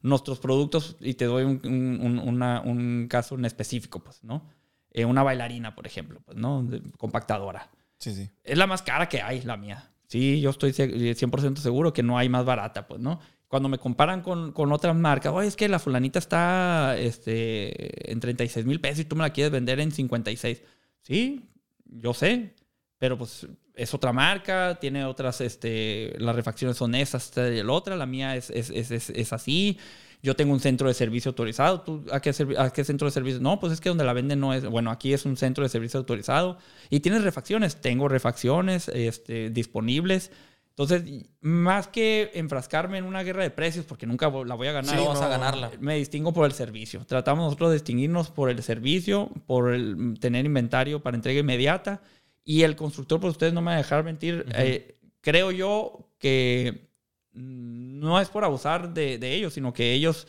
Nuestros 0.02 0.40
productos, 0.40 0.96
y 1.02 1.16
te 1.16 1.26
doy 1.26 1.44
un, 1.44 1.60
un- 1.66 2.00
un- 2.02 2.20
una- 2.20 2.62
un 2.62 3.08
caso 3.10 3.36
en 3.36 3.44
específico, 3.46 4.00
pues, 4.04 4.24
¿no? 4.24 4.46
Eh, 4.92 5.04
una 5.06 5.22
bailarina, 5.24 5.76
por 5.76 5.86
ejemplo, 5.88 6.22
pues, 6.26 6.38
¿no? 6.38 6.64
De- 6.64 6.82
compactadora. 6.98 7.70
Sí, 7.98 8.14
sí. 8.16 8.30
Es 8.46 8.58
la 8.58 8.66
más 8.66 8.82
cara 8.82 9.10
que 9.10 9.22
hay, 9.22 9.42
la 9.42 9.58
mía. 9.58 9.92
Sí, 10.08 10.40
yo 10.40 10.50
estoy 10.52 10.72
se- 10.72 10.88
100% 11.16 11.58
seguro 11.62 11.92
que 11.92 12.02
no 12.02 12.18
hay 12.18 12.30
más 12.30 12.46
barata, 12.46 12.88
pues, 12.88 13.02
¿no? 13.02 13.20
Cuando 13.50 13.68
me 13.68 13.80
comparan 13.80 14.22
con, 14.22 14.52
con 14.54 14.72
otras 14.72 14.96
marcas, 14.96 15.34
oye, 15.34 15.48
es 15.48 15.56
que 15.56 15.68
la 15.68 15.80
fulanita 15.80 16.20
está 16.20 16.96
este, 16.98 18.12
en 18.12 18.20
36 18.20 18.66
mil 18.66 18.80
pesos 18.80 19.00
y 19.00 19.06
tú 19.06 19.16
me 19.16 19.24
la 19.24 19.32
quieres 19.32 19.52
vender 19.52 19.80
en 19.80 19.92
56. 19.92 20.62
Sí, 21.02 21.50
yo 21.84 22.14
sé, 22.14 22.54
pero 23.00 23.18
pues 23.18 23.48
es 23.74 23.94
otra 23.96 24.14
marca, 24.14 24.78
tiene 24.80 25.04
otras, 25.04 25.42
este, 25.42 26.14
las 26.20 26.36
refacciones 26.36 26.78
son 26.78 26.94
esas, 26.94 27.26
esta 27.26 27.52
y 27.52 27.58
el 27.58 27.72
otra, 27.72 27.96
la 27.96 28.06
mía 28.06 28.36
es, 28.36 28.52
es, 28.52 28.70
es, 28.70 29.10
es, 29.10 29.34
así. 29.34 29.80
Yo 30.22 30.36
tengo 30.36 30.54
un 30.54 30.60
centro 30.60 30.88
de 30.88 30.94
servicio 30.94 31.30
autorizado. 31.30 31.82
¿Tú 31.82 32.06
a 32.12 32.20
qué, 32.20 32.32
a 32.58 32.70
qué 32.72 32.84
centro 32.84 33.08
de 33.08 33.12
servicio? 33.12 33.40
No, 33.40 33.60
pues 33.60 33.74
es 33.74 33.82
que 33.82 33.90
donde 33.90 34.04
la 34.04 34.14
venden 34.14 34.42
no 34.42 34.54
es. 34.54 34.66
Bueno, 34.66 34.92
aquí 34.92 35.14
es 35.14 35.26
un 35.26 35.38
centro 35.38 35.64
de 35.64 35.70
servicio 35.70 35.98
autorizado. 35.98 36.58
Y 36.90 37.00
tienes 37.00 37.24
refacciones. 37.24 37.80
Tengo 37.80 38.10
refacciones 38.10 38.90
este, 38.90 39.50
disponibles. 39.50 40.32
Entonces, 40.80 41.26
más 41.42 41.90
que 41.90 42.32
enfrascarme 42.36 43.00
en 43.00 43.04
una 43.04 43.22
guerra 43.22 43.44
de 43.44 43.50
precios, 43.52 43.84
porque 43.86 44.08
nunca 44.08 44.30
la 44.30 44.56
voy 44.56 44.70
a 44.70 44.72
ganar. 44.72 44.96
Sí, 44.98 45.04
no 45.04 45.10
vas 45.10 45.22
a 45.22 45.28
ganarla. 45.28 45.72
Me 45.82 45.96
distingo 45.98 46.32
por 46.32 46.46
el 46.46 46.54
servicio. 46.54 47.04
Tratamos 47.06 47.44
nosotros 47.44 47.72
de 47.72 47.76
distinguirnos 47.76 48.30
por 48.32 48.50
el 48.50 48.64
servicio, 48.64 49.30
por 49.46 49.74
el 49.74 50.18
tener 50.22 50.46
inventario 50.46 51.04
para 51.04 51.18
entrega 51.18 51.42
inmediata. 51.42 52.02
Y 52.46 52.64
el 52.64 52.78
constructor, 52.78 53.20
pues 53.20 53.32
ustedes 53.32 53.52
no 53.52 53.60
me 53.60 53.66
van 53.66 53.74
a 53.76 53.78
dejar 53.80 54.06
mentir. 54.06 54.46
eh, 54.56 54.96
creo 55.20 55.52
yo 55.52 56.14
que 56.18 56.88
no 57.34 58.18
es 58.22 58.30
por 58.30 58.46
abusar 58.46 58.94
de, 58.94 59.18
de 59.18 59.36
ellos, 59.36 59.54
sino 59.54 59.74
que 59.74 59.92
ellos 59.92 60.28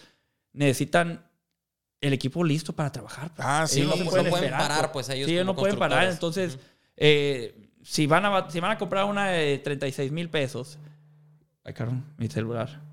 necesitan 0.52 1.30
el 2.00 2.12
equipo 2.12 2.42
listo 2.42 2.72
para 2.72 2.90
trabajar. 2.90 3.32
pues. 3.36 3.46
Ah, 3.48 3.66
sí, 3.68 3.82
Ellos 3.82 4.00
no 4.00 4.10
se 4.10 4.24
pueden 4.24 4.50
parar, 4.50 4.90
pues, 4.90 5.08
ellos 5.10 5.26
Sí, 5.28 5.34
ellos 5.34 5.46
no 5.46 5.54
pueden 5.54 5.78
parar. 5.78 6.08
Entonces, 6.08 6.58
eh, 6.96 7.59
si, 7.82 8.06
van 8.06 8.24
a, 8.24 8.50
si 8.50 8.60
van 8.60 8.72
a 8.72 8.78
comprar 8.78 9.04
una 9.04 9.28
de 9.28 9.58
36 9.58 10.12
mil 10.12 10.28
pesos. 10.28 10.78
Ay, 11.64 11.74
cabrón, 11.74 12.04
mi 12.16 12.28
celular. 12.28 12.89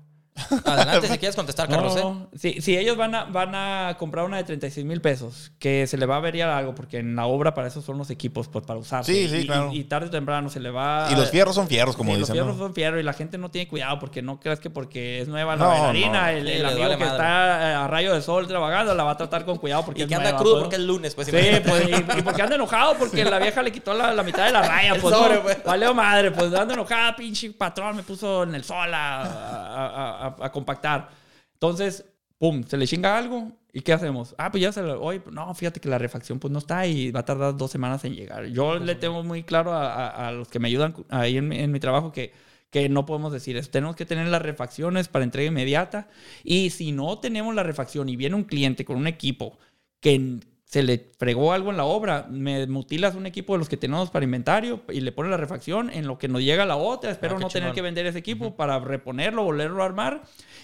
Adelante, 0.64 1.08
si 1.08 1.18
quieres 1.18 1.36
contestar, 1.36 1.68
Carlos. 1.68 1.96
¿eh? 1.96 2.00
No, 2.02 2.28
si, 2.36 2.60
si 2.60 2.76
ellos 2.76 2.96
van 2.96 3.14
a, 3.14 3.24
van 3.24 3.54
a 3.54 3.96
comprar 3.98 4.24
una 4.24 4.36
de 4.36 4.44
36 4.44 4.86
mil 4.86 5.00
pesos, 5.00 5.52
que 5.58 5.86
se 5.86 5.96
le 5.96 6.06
va 6.06 6.14
a 6.16 6.18
averiar 6.18 6.48
algo, 6.50 6.74
porque 6.74 6.98
en 6.98 7.16
la 7.16 7.26
obra 7.26 7.54
para 7.54 7.68
eso 7.68 7.82
son 7.82 7.98
los 7.98 8.10
equipos, 8.10 8.48
pues 8.48 8.64
para 8.64 8.78
usarse. 8.78 9.12
Sí, 9.12 9.28
sí, 9.28 9.36
y, 9.42 9.46
claro. 9.46 9.70
y, 9.72 9.80
y 9.80 9.84
tarde 9.84 10.06
o 10.08 10.10
temprano 10.10 10.48
se 10.50 10.60
le 10.60 10.70
va... 10.70 11.08
Y 11.10 11.14
los 11.16 11.30
fierros 11.30 11.54
son 11.54 11.68
fierros, 11.68 11.96
como 11.96 12.12
Sí, 12.14 12.18
dicen. 12.20 12.36
Los 12.36 12.44
fierros 12.44 12.56
¿no? 12.56 12.64
son 12.64 12.74
fierros 12.74 13.00
y 13.00 13.02
la 13.04 13.12
gente 13.12 13.38
no 13.38 13.50
tiene 13.50 13.68
cuidado 13.68 13.98
porque 13.98 14.22
no 14.22 14.38
creas 14.40 14.60
que 14.60 14.70
porque 14.70 15.20
es 15.20 15.28
nueva 15.28 15.56
la 15.56 15.64
No, 15.64 15.70
bailarina, 15.70 16.22
no. 16.22 16.28
el, 16.28 16.46
Sí, 16.46 16.52
el 16.52 16.64
amigo 16.66 16.80
vale 16.82 16.96
que 16.96 17.04
madre. 17.04 17.16
está 17.16 17.70
eh, 17.70 17.74
a 17.74 17.86
rayo 17.88 18.14
de 18.14 18.22
sol 18.22 18.46
trabajando 18.46 18.94
la 18.94 19.04
va 19.04 19.12
a 19.12 19.16
tratar 19.16 19.44
con 19.44 19.56
cuidado 19.58 19.84
porque 19.84 20.00
Y 20.00 20.04
es 20.04 20.08
que 20.08 20.14
anda 20.14 20.30
nueva, 20.30 20.38
crudo 20.38 20.52
pues. 20.54 20.62
porque 20.64 20.76
es 20.76 20.82
lunes, 20.82 21.14
pues. 21.14 21.28
Sí, 21.28 21.32
pues, 21.66 21.88
y, 21.88 22.18
y 22.18 22.22
porque 22.22 22.42
anda 22.42 22.54
enojado 22.54 22.94
porque 22.98 23.24
la 23.24 23.38
vieja 23.38 23.62
le 23.62 23.72
quitó 23.72 23.94
la, 23.94 24.12
la 24.12 24.22
mitad 24.22 24.46
de 24.46 24.52
la 24.52 24.62
raya, 24.62 24.94
pues. 25.00 25.14
sobre, 25.14 25.34
no, 25.36 25.42
pues. 25.42 25.64
Valeo 25.64 25.94
madre, 25.94 26.30
pues 26.30 26.52
anda 26.54 26.74
enojada, 26.74 27.14
pinche 27.16 27.50
patrón, 27.52 27.96
me 27.96 28.02
puso 28.02 28.42
en 28.44 28.54
el 28.54 28.64
sol 28.64 28.92
a, 28.94 29.22
a- 29.22 30.26
a- 30.26 30.27
a- 30.38 30.46
a 30.46 30.52
compactar. 30.52 31.10
Entonces, 31.54 32.04
pum, 32.38 32.62
se 32.64 32.76
le 32.76 32.86
chinga 32.86 33.16
algo. 33.18 33.52
¿Y 33.72 33.82
qué 33.82 33.92
hacemos? 33.92 34.34
Ah, 34.38 34.50
pues 34.50 34.62
ya 34.62 34.72
se 34.72 34.82
lo. 34.82 35.00
Oye, 35.02 35.22
no, 35.30 35.54
fíjate 35.54 35.78
que 35.80 35.88
la 35.88 35.98
refacción 35.98 36.38
pues 36.38 36.50
no 36.52 36.58
está 36.58 36.86
y 36.86 37.10
va 37.10 37.20
a 37.20 37.24
tardar 37.24 37.56
dos 37.56 37.70
semanas 37.70 38.04
en 38.04 38.14
llegar. 38.14 38.46
Yo 38.46 38.78
le 38.78 38.94
tengo 38.94 39.22
muy 39.22 39.42
claro 39.44 39.72
a, 39.72 39.92
a- 40.08 40.28
a 40.28 40.32
los 40.32 40.48
que 40.48 40.58
me 40.58 40.68
ayudan 40.68 40.94
ahí 41.10 41.36
en, 41.36 41.48
mi- 41.48 41.58
en 41.58 41.70
mi 41.70 41.78
trabajo 41.78 42.10
que, 42.10 42.32
que 42.70 42.88
no 42.88 43.04
podemos 43.06 43.32
decir 43.32 43.56
eso. 43.56 43.70
Tenemos 43.70 43.94
que 43.94 44.06
tener 44.06 44.26
las 44.28 44.42
refacciones 44.42 45.08
para 45.08 45.24
entrega 45.24 45.48
inmediata. 45.48 46.08
Y 46.44 46.70
si 46.70 46.92
no 46.92 47.18
tenemos 47.18 47.54
la 47.54 47.62
refacción 47.62 48.08
y 48.08 48.16
viene 48.16 48.36
un 48.36 48.44
cliente 48.44 48.84
con 48.84 48.96
un 48.96 49.06
equipo 49.06 49.58
que 50.00 50.38
se 50.70 50.82
le 50.82 51.10
fregó 51.18 51.54
algo 51.54 51.70
en 51.70 51.78
la 51.78 51.84
obra, 51.86 52.26
me 52.30 52.66
mutilas 52.66 53.14
un 53.14 53.24
equipo 53.24 53.54
de 53.54 53.58
los 53.60 53.70
que 53.70 53.78
tenemos 53.78 54.10
para 54.10 54.24
inventario 54.26 54.82
y 54.92 55.00
le 55.00 55.12
pones 55.12 55.30
la 55.30 55.38
refacción 55.38 55.88
en 55.88 56.06
lo 56.06 56.18
que 56.18 56.28
nos 56.28 56.42
llega 56.42 56.66
la 56.66 56.76
otra. 56.76 57.10
Espero 57.10 57.36
Ah, 57.36 57.40
no 57.40 57.48
tener 57.48 57.72
que 57.72 57.80
vender 57.80 58.04
ese 58.04 58.18
equipo 58.18 58.54
para 58.54 58.78
reponerlo, 58.78 59.44
volverlo 59.44 59.82
a 59.82 59.86
armar 59.86 60.22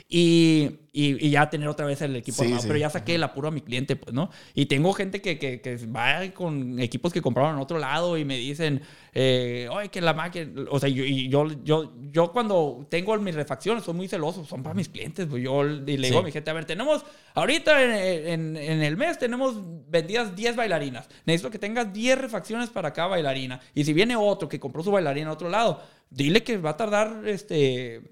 y, 0.08 0.70
y- 0.92 1.26
y 1.26 1.30
ya 1.30 1.48
tener 1.48 1.68
otra 1.68 1.86
vez 1.86 2.02
el 2.02 2.14
equipo 2.16 2.36
Sí, 2.38 2.44
armado. 2.44 2.62
sí. 2.62 2.68
Pero 2.68 2.78
ya 2.80 2.90
saqué 2.90 3.14
el 3.14 3.22
apuro 3.22 3.48
a 3.48 3.50
mi 3.50 3.62
cliente, 3.62 3.96
pues, 3.96 4.12
¿no? 4.14 4.28
Y 4.54 4.66
tengo 4.66 4.92
gente 4.92 5.22
que, 5.22 5.38
que, 5.38 5.62
que 5.62 5.76
va 5.86 6.20
con 6.34 6.78
equipos 6.80 7.10
que 7.12 7.22
compraron 7.22 7.54
en 7.56 7.62
otro 7.62 7.78
lado 7.78 8.18
y 8.18 8.26
me 8.26 8.36
dicen, 8.36 8.82
eh, 9.14 9.68
oye, 9.72 9.88
que 9.88 10.02
la 10.02 10.12
máquina, 10.12 10.66
o 10.70 10.78
sea, 10.78 10.88
yo, 10.90 11.02
y 11.04 11.30
yo, 11.30 11.46
yo, 11.64 11.94
yo 12.12 12.30
cuando 12.32 12.86
tengo 12.90 13.16
mis 13.18 13.34
refacciones 13.34 13.84
soy 13.84 13.94
muy 13.94 14.08
celoso, 14.08 14.44
son 14.44 14.62
para 14.62 14.74
mis 14.74 14.90
clientes, 14.90 15.26
pues 15.30 15.42
yo 15.42 15.64
y 15.64 15.96
le 15.96 16.08
digo 16.08 16.18
Sí. 16.18 16.22
a 16.22 16.22
mi 16.22 16.32
gente, 16.32 16.50
a 16.50 16.52
ver, 16.54 16.66
tenemos, 16.66 17.04
ahorita 17.34 17.82
en, 17.82 18.26
en- 18.28 18.56
en 18.58 18.82
el 18.82 18.96
mes 18.98 19.18
tenemos 19.18 19.54
vendidas 19.94 20.34
10 20.34 20.56
bailarinas, 20.56 21.08
necesito 21.24 21.50
que 21.50 21.58
tengas 21.58 21.92
10 21.92 22.18
refacciones 22.18 22.68
para 22.68 22.92
cada 22.92 23.08
bailarina. 23.08 23.60
Y 23.74 23.84
si 23.84 23.92
viene 23.92 24.16
otro 24.16 24.48
que 24.48 24.60
compró 24.60 24.82
su 24.82 24.90
bailarina 24.90 25.28
en 25.28 25.32
otro 25.32 25.48
lado, 25.48 25.80
dile 26.10 26.42
que 26.42 26.58
va 26.58 26.70
a 26.70 26.76
tardar, 26.76 27.22
este... 27.26 28.02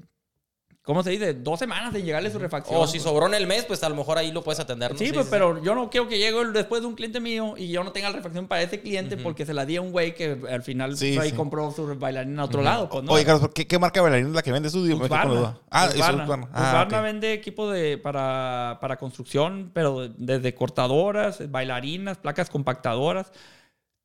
¿Cómo 0.84 1.04
se 1.04 1.10
dice? 1.10 1.32
Dos 1.34 1.60
semanas 1.60 1.94
en 1.94 2.04
llegarle 2.04 2.28
su 2.28 2.40
refacción. 2.40 2.76
O 2.80 2.88
si 2.88 2.94
pues. 2.98 3.04
sobró 3.04 3.28
en 3.28 3.34
el 3.34 3.46
mes, 3.46 3.64
pues 3.66 3.84
a 3.84 3.88
lo 3.88 3.94
mejor 3.94 4.18
ahí 4.18 4.32
lo 4.32 4.42
puedes 4.42 4.58
atender. 4.58 4.90
¿no? 4.92 4.98
Sí, 4.98 5.12
pues, 5.12 5.28
pero 5.30 5.62
yo 5.62 5.76
no 5.76 5.88
quiero 5.90 6.08
que 6.08 6.18
llegue 6.18 6.40
el- 6.40 6.52
después 6.52 6.82
de 6.82 6.88
un 6.88 6.96
cliente 6.96 7.20
mío 7.20 7.54
y 7.56 7.68
yo 7.68 7.84
no 7.84 7.92
tenga 7.92 8.10
la 8.10 8.16
refacción 8.16 8.48
para 8.48 8.62
ese 8.62 8.80
cliente 8.80 9.16
porque 9.16 9.46
se 9.46 9.54
la 9.54 9.64
di 9.64 9.76
a 9.76 9.80
un 9.80 9.92
güey 9.92 10.12
que 10.16 10.36
al 10.50 10.64
final 10.64 10.96
Sí, 10.96 11.16
ahí 11.18 11.30
sí. 11.30 11.36
compró 11.36 11.70
su 11.70 11.86
bailarina 11.96 12.42
a 12.42 12.44
otro 12.46 12.62
lado. 12.62 12.88
Pues, 12.88 13.04
¿no? 13.04 13.12
Oye, 13.12 13.24
Carlos, 13.24 13.48
¿qué, 13.54 13.68
qué 13.68 13.78
marca 13.78 14.00
de 14.00 14.02
bailarina 14.02 14.28
es 14.30 14.34
la 14.34 14.42
que 14.42 14.50
vende 14.50 14.70
su? 14.70 14.84
La 14.84 14.96
Husqvarna. 14.96 15.32
duda. 15.34 15.58
Ah, 15.70 15.86
es 15.86 15.94
Husqvarna. 15.94 16.48
Ah, 16.52 16.62
Husqvarna 16.64 16.98
ok. 16.98 17.04
vende 17.04 17.32
equipo 17.32 17.70
de, 17.70 17.98
para, 17.98 18.78
para 18.80 18.96
construcción, 18.96 19.70
pero 19.72 20.08
desde 20.16 20.52
cortadoras, 20.56 21.48
bailarinas, 21.48 22.18
placas 22.18 22.50
compactadoras. 22.50 23.30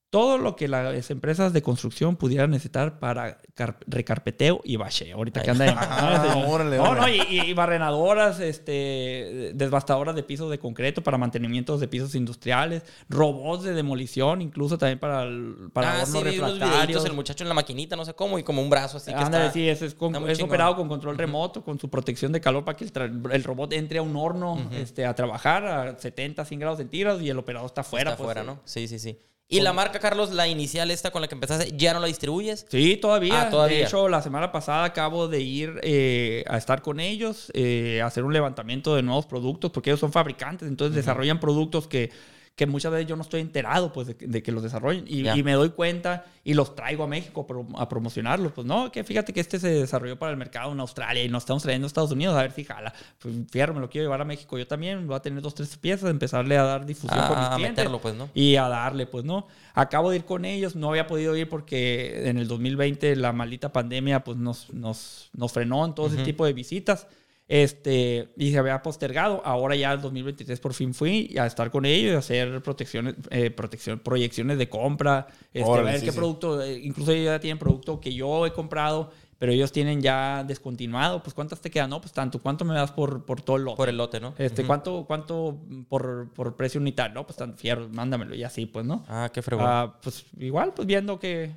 Todo 0.10 0.38
lo 0.38 0.56
que 0.56 0.70
las 0.70 1.12
empresas 1.12 1.52
de 1.52 1.62
construcción 1.62 2.16
pudieran 2.16 2.50
necesitar 2.52 2.98
para 2.98 3.40
car- 3.56 3.78
recarpeteo 3.88 4.62
y 4.64 4.78
bacheo. 4.78 5.18
Ahorita 5.18 5.42
que 5.42 5.52
anda 5.52 5.66
en... 5.68 5.76
Ah, 5.78 6.44
órale, 6.48 6.78
no, 6.78 6.84
órale. 6.84 7.18
no, 7.18 7.24
y, 7.30 7.40
y 7.42 7.54
barrenadoras, 7.54 8.40
este, 8.40 9.52
desbastadoras 9.54 10.16
de 10.16 10.24
pisos 10.24 10.50
de 10.50 10.60
concreto 10.60 11.04
para 11.04 11.18
mantenimientos 11.18 11.82
de 11.82 11.90
pisos 11.90 12.16
industriales, 12.16 12.84
robots 13.10 13.64
de 13.64 13.74
demolición, 13.74 14.42
incluso 14.42 14.78
también 14.78 15.00
para, 15.00 15.24
el- 15.24 15.70
para 15.74 15.92
ah, 16.00 16.04
hornos 16.04 16.24
sí, 16.24 17.06
el 17.06 17.14
muchacho 17.14 17.44
en 17.44 17.50
la 17.50 17.54
maquinita, 17.54 17.96
no 17.98 18.06
sé 18.06 18.14
cómo, 18.14 18.40
y 18.40 18.44
como 18.44 18.62
un 18.62 18.70
brazo 18.70 18.98
así 18.98 19.12
que 19.12 19.18
Ándale, 19.18 19.46
está... 19.48 19.54
sí, 19.54 19.68
es, 19.68 19.82
es, 19.82 19.94
con- 19.94 20.16
operado 20.16 20.76
con 20.78 20.88
control 20.88 21.18
remoto, 21.18 21.64
con 21.64 21.80
su 21.80 21.90
protección 21.90 22.32
de 22.32 22.40
calor 22.40 22.64
para 22.64 22.78
que 22.78 22.86
el, 22.86 23.44
robot 23.44 23.74
entre 23.74 24.00
a 24.00 24.02
un 24.02 24.16
horno 24.16 24.70
este, 24.72 25.06
a 25.06 25.14
trabajar 25.16 25.66
a 25.66 26.00
70, 26.00 26.46
100 26.46 26.60
grados 26.60 26.78
centígrados 26.78 27.22
y 27.22 27.30
el 27.30 27.38
operador 27.38 27.68
está 27.68 27.82
afuera. 27.82 28.12
Está 28.12 28.24
pues, 28.24 28.38
afuera, 28.38 28.44
¿no? 28.44 28.62
Sí, 28.64 28.88
sí, 28.88 29.00
sí. 29.00 29.20
¿Y 29.50 29.62
la 29.62 29.72
marca, 29.72 30.00
Carlos, 30.00 30.32
la 30.32 30.48
inicial 30.48 30.92
esta 30.92 31.12
con 31.12 31.22
la 31.22 31.30
que 31.30 31.36
empezaste, 31.36 31.72
ya 31.78 31.94
no 31.94 32.02
la 32.02 32.08
distribuyes? 32.08 32.66
Sí, 32.70 32.98
todavía. 32.98 33.44
Ah, 33.44 33.50
todavía. 33.50 33.78
De 33.78 33.84
hecho, 33.84 34.10
la 34.10 34.22
semana 34.22 34.52
pasada 34.52 34.84
acabo 34.84 35.30
de 35.30 35.40
ir 35.40 35.80
eh, 35.84 36.44
a 36.48 36.58
estar 36.58 36.82
con 36.82 37.00
ellos, 37.00 37.50
eh, 37.54 38.02
a 38.04 38.08
hacer 38.08 38.26
un 38.26 38.34
levantamiento 38.34 38.94
de 38.96 39.04
nuevos 39.04 39.26
productos, 39.26 39.72
porque 39.72 39.92
ellos 39.92 40.02
son 40.02 40.12
fabricantes, 40.12 40.68
entonces 40.68 40.96
desarrollan 40.96 41.40
productos 41.40 41.88
que, 41.88 42.12
que 42.58 42.66
muchas 42.66 42.92
veces 42.92 43.08
yo 43.08 43.16
no 43.16 43.22
estoy 43.22 43.40
enterado 43.42 43.94
pues, 43.94 44.08
de, 44.08 44.18
que- 44.18 44.26
de 44.26 44.42
que 44.42 44.52
los 44.52 44.64
desarrollen. 44.64 45.06
Y, 45.08 45.22
me 45.44 45.54
doy 45.54 45.70
cuenta 45.70 46.26
y 46.44 46.56
los 46.56 46.74
traigo 46.76 47.04
a 47.04 47.08
México 47.08 47.42
a, 47.42 47.48
pro- 47.48 47.68
a 47.78 47.88
promocionarlos. 47.88 48.52
Pues 48.52 48.66
no, 48.66 48.92
que 48.92 49.04
fíjate 49.04 49.32
que 49.32 49.40
este 49.40 49.60
se 49.60 49.70
desarrolló 49.70 50.18
para 50.18 50.32
el 50.32 50.38
mercado 50.38 50.72
en 50.72 50.80
Australia 50.80 51.24
y 51.24 51.30
nos 51.30 51.44
estamos 51.44 51.62
trayendo 51.62 51.86
a 51.86 51.88
Estados 51.90 52.10
Unidos 52.12 52.36
a 52.36 52.42
ver 52.42 52.52
si 52.52 52.64
jala. 52.64 52.92
Pues 53.20 53.36
fierro, 53.52 53.76
me 53.76 53.80
lo 53.80 53.92
quiero 53.92 54.06
llevar 54.06 54.22
a 54.22 54.26
México. 54.26 54.58
Yo 54.58 54.66
también 54.66 55.06
voy 55.06 55.16
a 55.16 55.20
tener 55.20 55.40
dos, 55.40 55.54
tres 55.54 55.78
piezas, 55.78 56.10
empezarle 56.10 56.58
a 56.58 56.64
dar 56.64 56.84
difusión 56.88 57.20
con 57.28 57.38
mis 57.38 57.46
Ah, 57.48 57.54
a 57.54 57.56
clientes 57.58 57.78
meterlo, 57.78 58.02
pues, 58.02 58.16
¿no? 58.16 58.28
y 58.34 58.56
a 58.56 58.68
darle, 58.68 59.06
pues, 59.06 59.24
¿no? 59.24 59.46
Acabo 59.76 60.10
de 60.10 60.16
ir 60.16 60.26
con 60.26 60.44
ellos, 60.44 60.76
no 60.76 60.90
había 60.90 61.06
podido 61.06 61.36
ir 61.36 61.48
porque 61.50 62.28
en 62.28 62.40
el 62.40 62.48
2020 62.48 63.16
la 63.18 63.34
maldita 63.34 63.72
pandemia, 63.72 64.24
pues, 64.24 64.36
nos, 64.38 64.74
nos, 64.74 65.30
nos 65.36 65.52
frenó 65.52 65.86
en 65.86 65.94
todo 65.94 66.08
ese 66.08 66.24
tipo 66.24 66.44
de 66.44 66.54
visitas. 66.54 67.06
Este, 67.48 68.30
y 68.36 68.52
se 68.52 68.58
había 68.58 68.82
postergado. 68.82 69.42
Ahora 69.46 69.76
ya 69.76 69.94
el 69.94 70.02
2023 70.02 70.60
por 70.60 70.74
fin 70.74 70.94
fui 70.94 71.34
a 71.40 71.46
estar 71.46 71.72
con 71.72 71.86
ellos 71.86 72.12
y 72.12 72.16
a 72.16 72.20
hacer 72.20 72.62
protecciones, 72.62 73.16
eh, 73.30 73.52
protección, 73.52 74.00
proyecciones 74.00 74.58
de 74.58 74.68
compra, 74.68 75.28
este, 75.54 75.70
Órale, 75.70 75.90
a 75.90 75.92
ver 75.94 76.00
sí, 76.02 76.06
qué 76.08 76.12
sí. 76.12 76.18
producto, 76.18 76.62
eh, 76.62 76.78
incluso 76.84 77.12
ellos 77.12 77.26
ya 77.26 77.40
tienen 77.40 77.58
producto 77.58 78.02
que 78.02 78.14
yo 78.14 78.46
he 78.46 78.52
comprado, 78.52 79.12
pero 79.38 79.54
ellos 79.54 79.72
tienen 79.72 80.02
ya 80.02 80.44
descontinuado. 80.46 81.24
Pues, 81.24 81.34
¿cuántas 81.34 81.62
te 81.62 81.70
quedan? 81.72 81.90
No, 81.90 82.02
pues 82.02 82.12
tanto. 82.12 82.40
¿Cuánto 82.42 82.66
me 82.66 82.74
das 82.74 82.92
por, 82.92 83.24
por 83.26 83.42
todo 83.42 83.56
el 83.56 83.64
lote? 83.64 83.78
Por 83.78 83.90
el 83.90 83.96
lote, 83.96 84.20
¿no? 84.20 84.34
Este, 84.38 84.64
Ujú. 84.64 84.68
¿cuánto, 84.68 85.06
cuánto 85.08 85.58
por, 85.88 86.34
por 86.34 86.56
precio 86.58 86.82
unitario? 86.82 87.14
No, 87.14 87.26
pues 87.26 87.38
tan 87.38 87.56
fierro, 87.58 87.88
mándamelo 87.90 88.36
y 88.36 88.44
así, 88.44 88.66
pues, 88.66 88.86
¿no? 88.86 89.06
Ah, 89.08 89.30
qué 89.32 89.42
fregón. 89.42 89.66
Ah, 89.66 90.00
pues 90.02 90.26
igual, 90.38 90.74
pues 90.74 90.86
viendo 90.86 91.18
que 91.18 91.56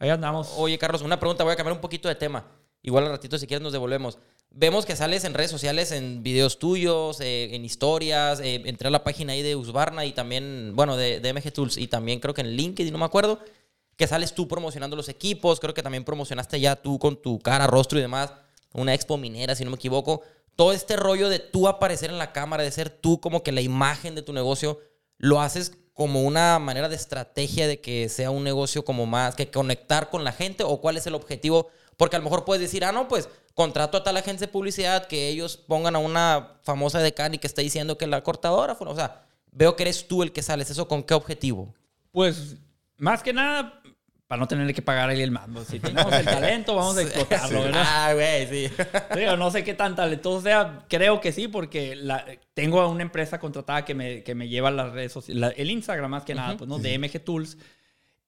ahí 0.00 0.08
andamos. 0.08 0.54
Oye, 0.56 0.76
Carlos, 0.76 1.02
una 1.02 1.20
pregunta, 1.20 1.44
voy 1.44 1.52
a 1.52 1.56
cambiar 1.56 1.74
un 1.74 1.80
poquito 1.80 2.08
de 2.08 2.14
tema. 2.16 2.44
Igual 2.82 3.04
al 3.04 3.10
ratito, 3.10 3.36
si 3.38 3.46
quieres, 3.46 3.62
nos 3.62 3.72
devolvemos. 3.72 4.18
Vemos 4.50 4.86
que 4.86 4.96
sales 4.96 5.24
en 5.24 5.34
redes 5.34 5.50
sociales, 5.50 5.92
en 5.92 6.22
videos 6.22 6.58
tuyos, 6.58 7.20
eh, 7.20 7.54
en 7.54 7.64
historias. 7.64 8.40
eh, 8.40 8.62
entré 8.64 8.88
a 8.88 8.90
la 8.90 9.04
página 9.04 9.34
ahí 9.34 9.42
de 9.42 9.54
Usbarna 9.56 10.04
y 10.04 10.12
también, 10.12 10.72
bueno, 10.74 10.96
de, 10.96 11.20
de 11.20 11.32
MG 11.32 11.52
Tools 11.52 11.76
y 11.76 11.86
también 11.86 12.18
creo 12.18 12.34
que 12.34 12.40
en 12.40 12.48
LinkedIn, 12.48 12.92
no 12.92 12.98
me 12.98 13.04
acuerdo, 13.04 13.40
que 13.96 14.06
sales 14.06 14.34
tú 14.34 14.48
promocionando 14.48 14.96
los 14.96 15.08
equipos. 15.08 15.60
Creo 15.60 15.74
que 15.74 15.82
también 15.82 16.04
promocionaste 16.04 16.58
ya 16.60 16.76
tú 16.76 16.98
con 16.98 17.20
tu 17.20 17.38
cara, 17.38 17.66
rostro 17.66 17.98
y 17.98 18.02
demás, 18.02 18.32
una 18.72 18.94
expo 18.94 19.16
minera, 19.18 19.54
si 19.54 19.64
no 19.64 19.70
me 19.70 19.76
equivoco. 19.76 20.22
Todo 20.56 20.72
este 20.72 20.96
rollo 20.96 21.28
de 21.28 21.38
tú 21.38 21.68
aparecer 21.68 22.10
en 22.10 22.18
la 22.18 22.32
cámara, 22.32 22.62
de 22.62 22.70
ser 22.72 22.90
tú 22.90 23.20
como 23.20 23.42
que 23.42 23.52
la 23.52 23.60
imagen 23.60 24.14
de 24.14 24.22
tu 24.22 24.32
negocio, 24.32 24.80
lo 25.18 25.40
haces 25.40 25.72
como 25.92 26.22
una 26.22 26.58
manera 26.58 26.88
de 26.88 26.96
estrategia 26.96 27.68
de 27.68 27.80
que 27.80 28.08
sea 28.08 28.30
un 28.30 28.44
negocio 28.44 28.84
como 28.84 29.06
más 29.06 29.34
que 29.34 29.50
conectar 29.50 30.10
con 30.10 30.24
la 30.24 30.32
gente 30.32 30.64
o 30.64 30.80
cuál 30.80 30.96
es 30.96 31.06
el 31.06 31.14
objetivo 31.14 31.68
porque 31.98 32.14
a 32.14 32.20
lo 32.20 32.24
mejor 32.24 32.44
puedes 32.44 32.62
decir, 32.62 32.84
ah, 32.84 32.92
no, 32.92 33.08
pues 33.08 33.28
contrato 33.58 33.98
a 33.98 34.04
tal 34.04 34.16
agencia 34.16 34.46
de 34.46 34.52
publicidad 34.52 35.08
que 35.08 35.26
ellos 35.28 35.56
pongan 35.56 35.96
a 35.96 35.98
una 35.98 36.52
famosa 36.62 37.00
de 37.00 37.12
y 37.32 37.38
que 37.38 37.46
está 37.48 37.60
diciendo 37.60 37.98
que 37.98 38.06
la 38.06 38.22
cortadora 38.22 38.76
fue. 38.76 38.86
O 38.86 38.94
sea, 38.94 39.24
veo 39.50 39.74
que 39.74 39.82
eres 39.82 40.06
tú 40.06 40.22
el 40.22 40.30
que 40.30 40.42
sales. 40.42 40.70
¿Eso 40.70 40.86
con 40.86 41.02
qué 41.02 41.14
objetivo? 41.14 41.74
Pues, 42.12 42.54
más 42.98 43.20
que 43.20 43.32
nada, 43.32 43.82
para 44.28 44.38
no 44.38 44.46
tenerle 44.46 44.72
que 44.74 44.80
pagar 44.80 45.08
ahí 45.10 45.20
el 45.22 45.32
mando. 45.32 45.64
Si 45.64 45.80
tenemos 45.80 46.12
el 46.12 46.24
talento, 46.24 46.76
vamos 46.76 46.96
a 46.98 47.02
explotarlo, 47.02 47.62
¿verdad? 47.64 47.82
Ah, 47.84 48.14
güey, 48.14 48.46
sí. 48.46 48.72
Digo, 49.16 49.36
no 49.36 49.50
sé 49.50 49.64
qué 49.64 49.74
tan 49.74 49.96
talentoso 49.96 50.40
sea. 50.40 50.84
Creo 50.88 51.20
que 51.20 51.32
sí, 51.32 51.48
porque 51.48 51.96
la- 51.96 52.24
tengo 52.54 52.80
a 52.80 52.86
una 52.86 53.02
empresa 53.02 53.40
contratada 53.40 53.84
que 53.84 53.96
me, 53.96 54.22
que 54.22 54.36
me 54.36 54.46
lleva 54.48 54.70
las 54.70 54.92
redes 54.92 55.10
sociales, 55.10 55.40
la- 55.40 55.48
el 55.48 55.68
Instagram 55.72 56.12
más 56.12 56.22
que 56.22 56.36
nada, 56.36 56.56
pues, 56.56 56.68
¿no? 56.68 56.78
De 56.78 56.96
MG 56.96 57.18
Tools. 57.24 57.58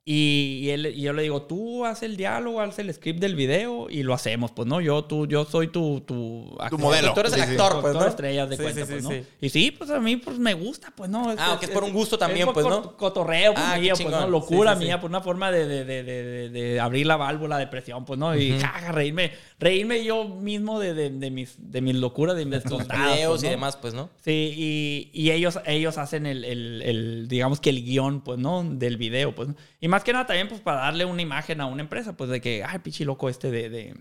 Y, 0.03 0.61
y 0.63 0.71
él- 0.71 0.87
y 0.97 1.03
yo 1.03 1.13
le 1.13 1.23
digo, 1.23 1.43
tú 1.43 1.85
haz 1.85 2.03
el 2.03 2.17
diálogo, 2.17 2.61
haz 2.63 2.79
el 2.79 2.93
script 2.93 3.21
del 3.21 3.37
video 3.37 3.89
y 3.91 4.03
lo 4.03 4.15
hacemos, 4.15 4.51
pues, 4.51 4.67
¿no? 4.67 4.81
Yo, 4.81 5.05
tú, 5.05 5.27
yo 5.27 5.45
soy 5.45 5.69
tu... 5.69 6.01
Tu, 6.01 6.57
actor. 6.59 6.81
modelo. 6.81 7.13
Tú 7.13 7.21
eres 7.21 7.35
el 7.35 7.41
Sí, 7.41 7.47
sí. 7.47 7.53
actor, 7.53 7.81
pues, 7.83 7.95
¿no? 7.95 8.07
estrellas 8.07 8.49
de 8.49 8.57
Sí, 8.57 8.63
cuenta, 8.63 8.87
sí, 8.87 8.93
pues, 8.93 9.03
¿no? 9.05 9.11
sí. 9.11 9.23
Y 9.43 9.49
sí, 9.51 9.71
pues 9.71 9.91
a 9.91 10.01
mí 10.01 10.17
pues 10.17 10.39
me 10.39 10.55
gusta, 10.55 10.91
pues, 10.97 11.11
¿no? 11.11 11.33
Ah, 11.39 11.53
ok, 11.55 11.63
es 11.65 11.71
por 11.71 11.85
un 11.85 11.93
gusto 11.93 12.17
también, 12.17 12.49
es 12.49 12.55
pues, 12.55 12.67
¿no? 12.67 12.97
Cotorreo, 12.97 13.53
pues, 13.53 13.65
Ah, 13.65 13.77
pues. 13.79 14.11
¿no? 14.11 14.27
Locura 14.27 14.73
Sí, 14.73 14.79
sí, 14.79 14.83
sí. 14.83 14.87
mía, 14.89 15.01
pues, 15.01 15.11
una 15.11 15.21
forma 15.21 15.53
de, 15.53 15.67
de, 15.69 15.85
de, 15.85 16.03
de, 16.03 16.23
de- 16.25 16.49
de 16.49 16.81
abrir 16.81 17.07
la 17.07 17.17
válvula 17.17 17.59
de 17.59 17.67
presión, 17.67 18.05
pues, 18.07 18.19
¿no? 18.19 18.35
Y 18.35 18.59
jaja, 18.59 18.93
reírme, 18.93 19.33
reírme 19.61 20.03
yo 20.05 20.25
mismo 20.25 20.81
de, 20.81 20.95
de, 20.95 21.11
de 21.11 21.31
mis, 21.31 21.55
de 21.59 21.81
mis 21.83 21.95
locuras, 21.95 22.35
de 22.37 22.47
mis 22.47 22.63
tontadas, 22.65 23.15
videos 23.15 23.31
pues, 23.41 23.45
y 23.45 23.49
demás, 23.49 23.77
pues, 23.77 23.95
¿no? 23.95 24.11
Sí, 24.25 24.55
y, 24.57 25.11
y 25.13 25.31
ellos, 25.31 25.61
ellos 25.67 25.99
hacen 25.99 26.27
el, 26.27 26.45
el, 26.45 26.83
el, 26.83 27.29
digamos 27.29 27.61
que 27.61 27.71
el 27.71 27.85
guion, 27.85 28.23
pues, 28.23 28.39
¿no? 28.39 28.65
Del 28.65 28.97
video, 28.97 29.35
pues. 29.35 29.49
¿no? 29.51 29.57
Y 29.81 29.89
más 29.89 30.03
que 30.03 30.13
nada 30.13 30.27
también, 30.27 30.49
pues, 30.49 30.61
para 30.61 30.81
darle 30.81 31.05
una 31.05 31.23
imagen 31.23 31.61
a 31.61 31.67
una 31.67 31.83
empresa, 31.83 32.17
pues, 32.17 32.31
de 32.31 32.41
que, 32.41 32.65
ay, 32.65 32.79
pichi 32.81 33.05
loco 33.05 33.29
este 33.29 33.51
de... 33.51 33.69
de... 33.69 33.95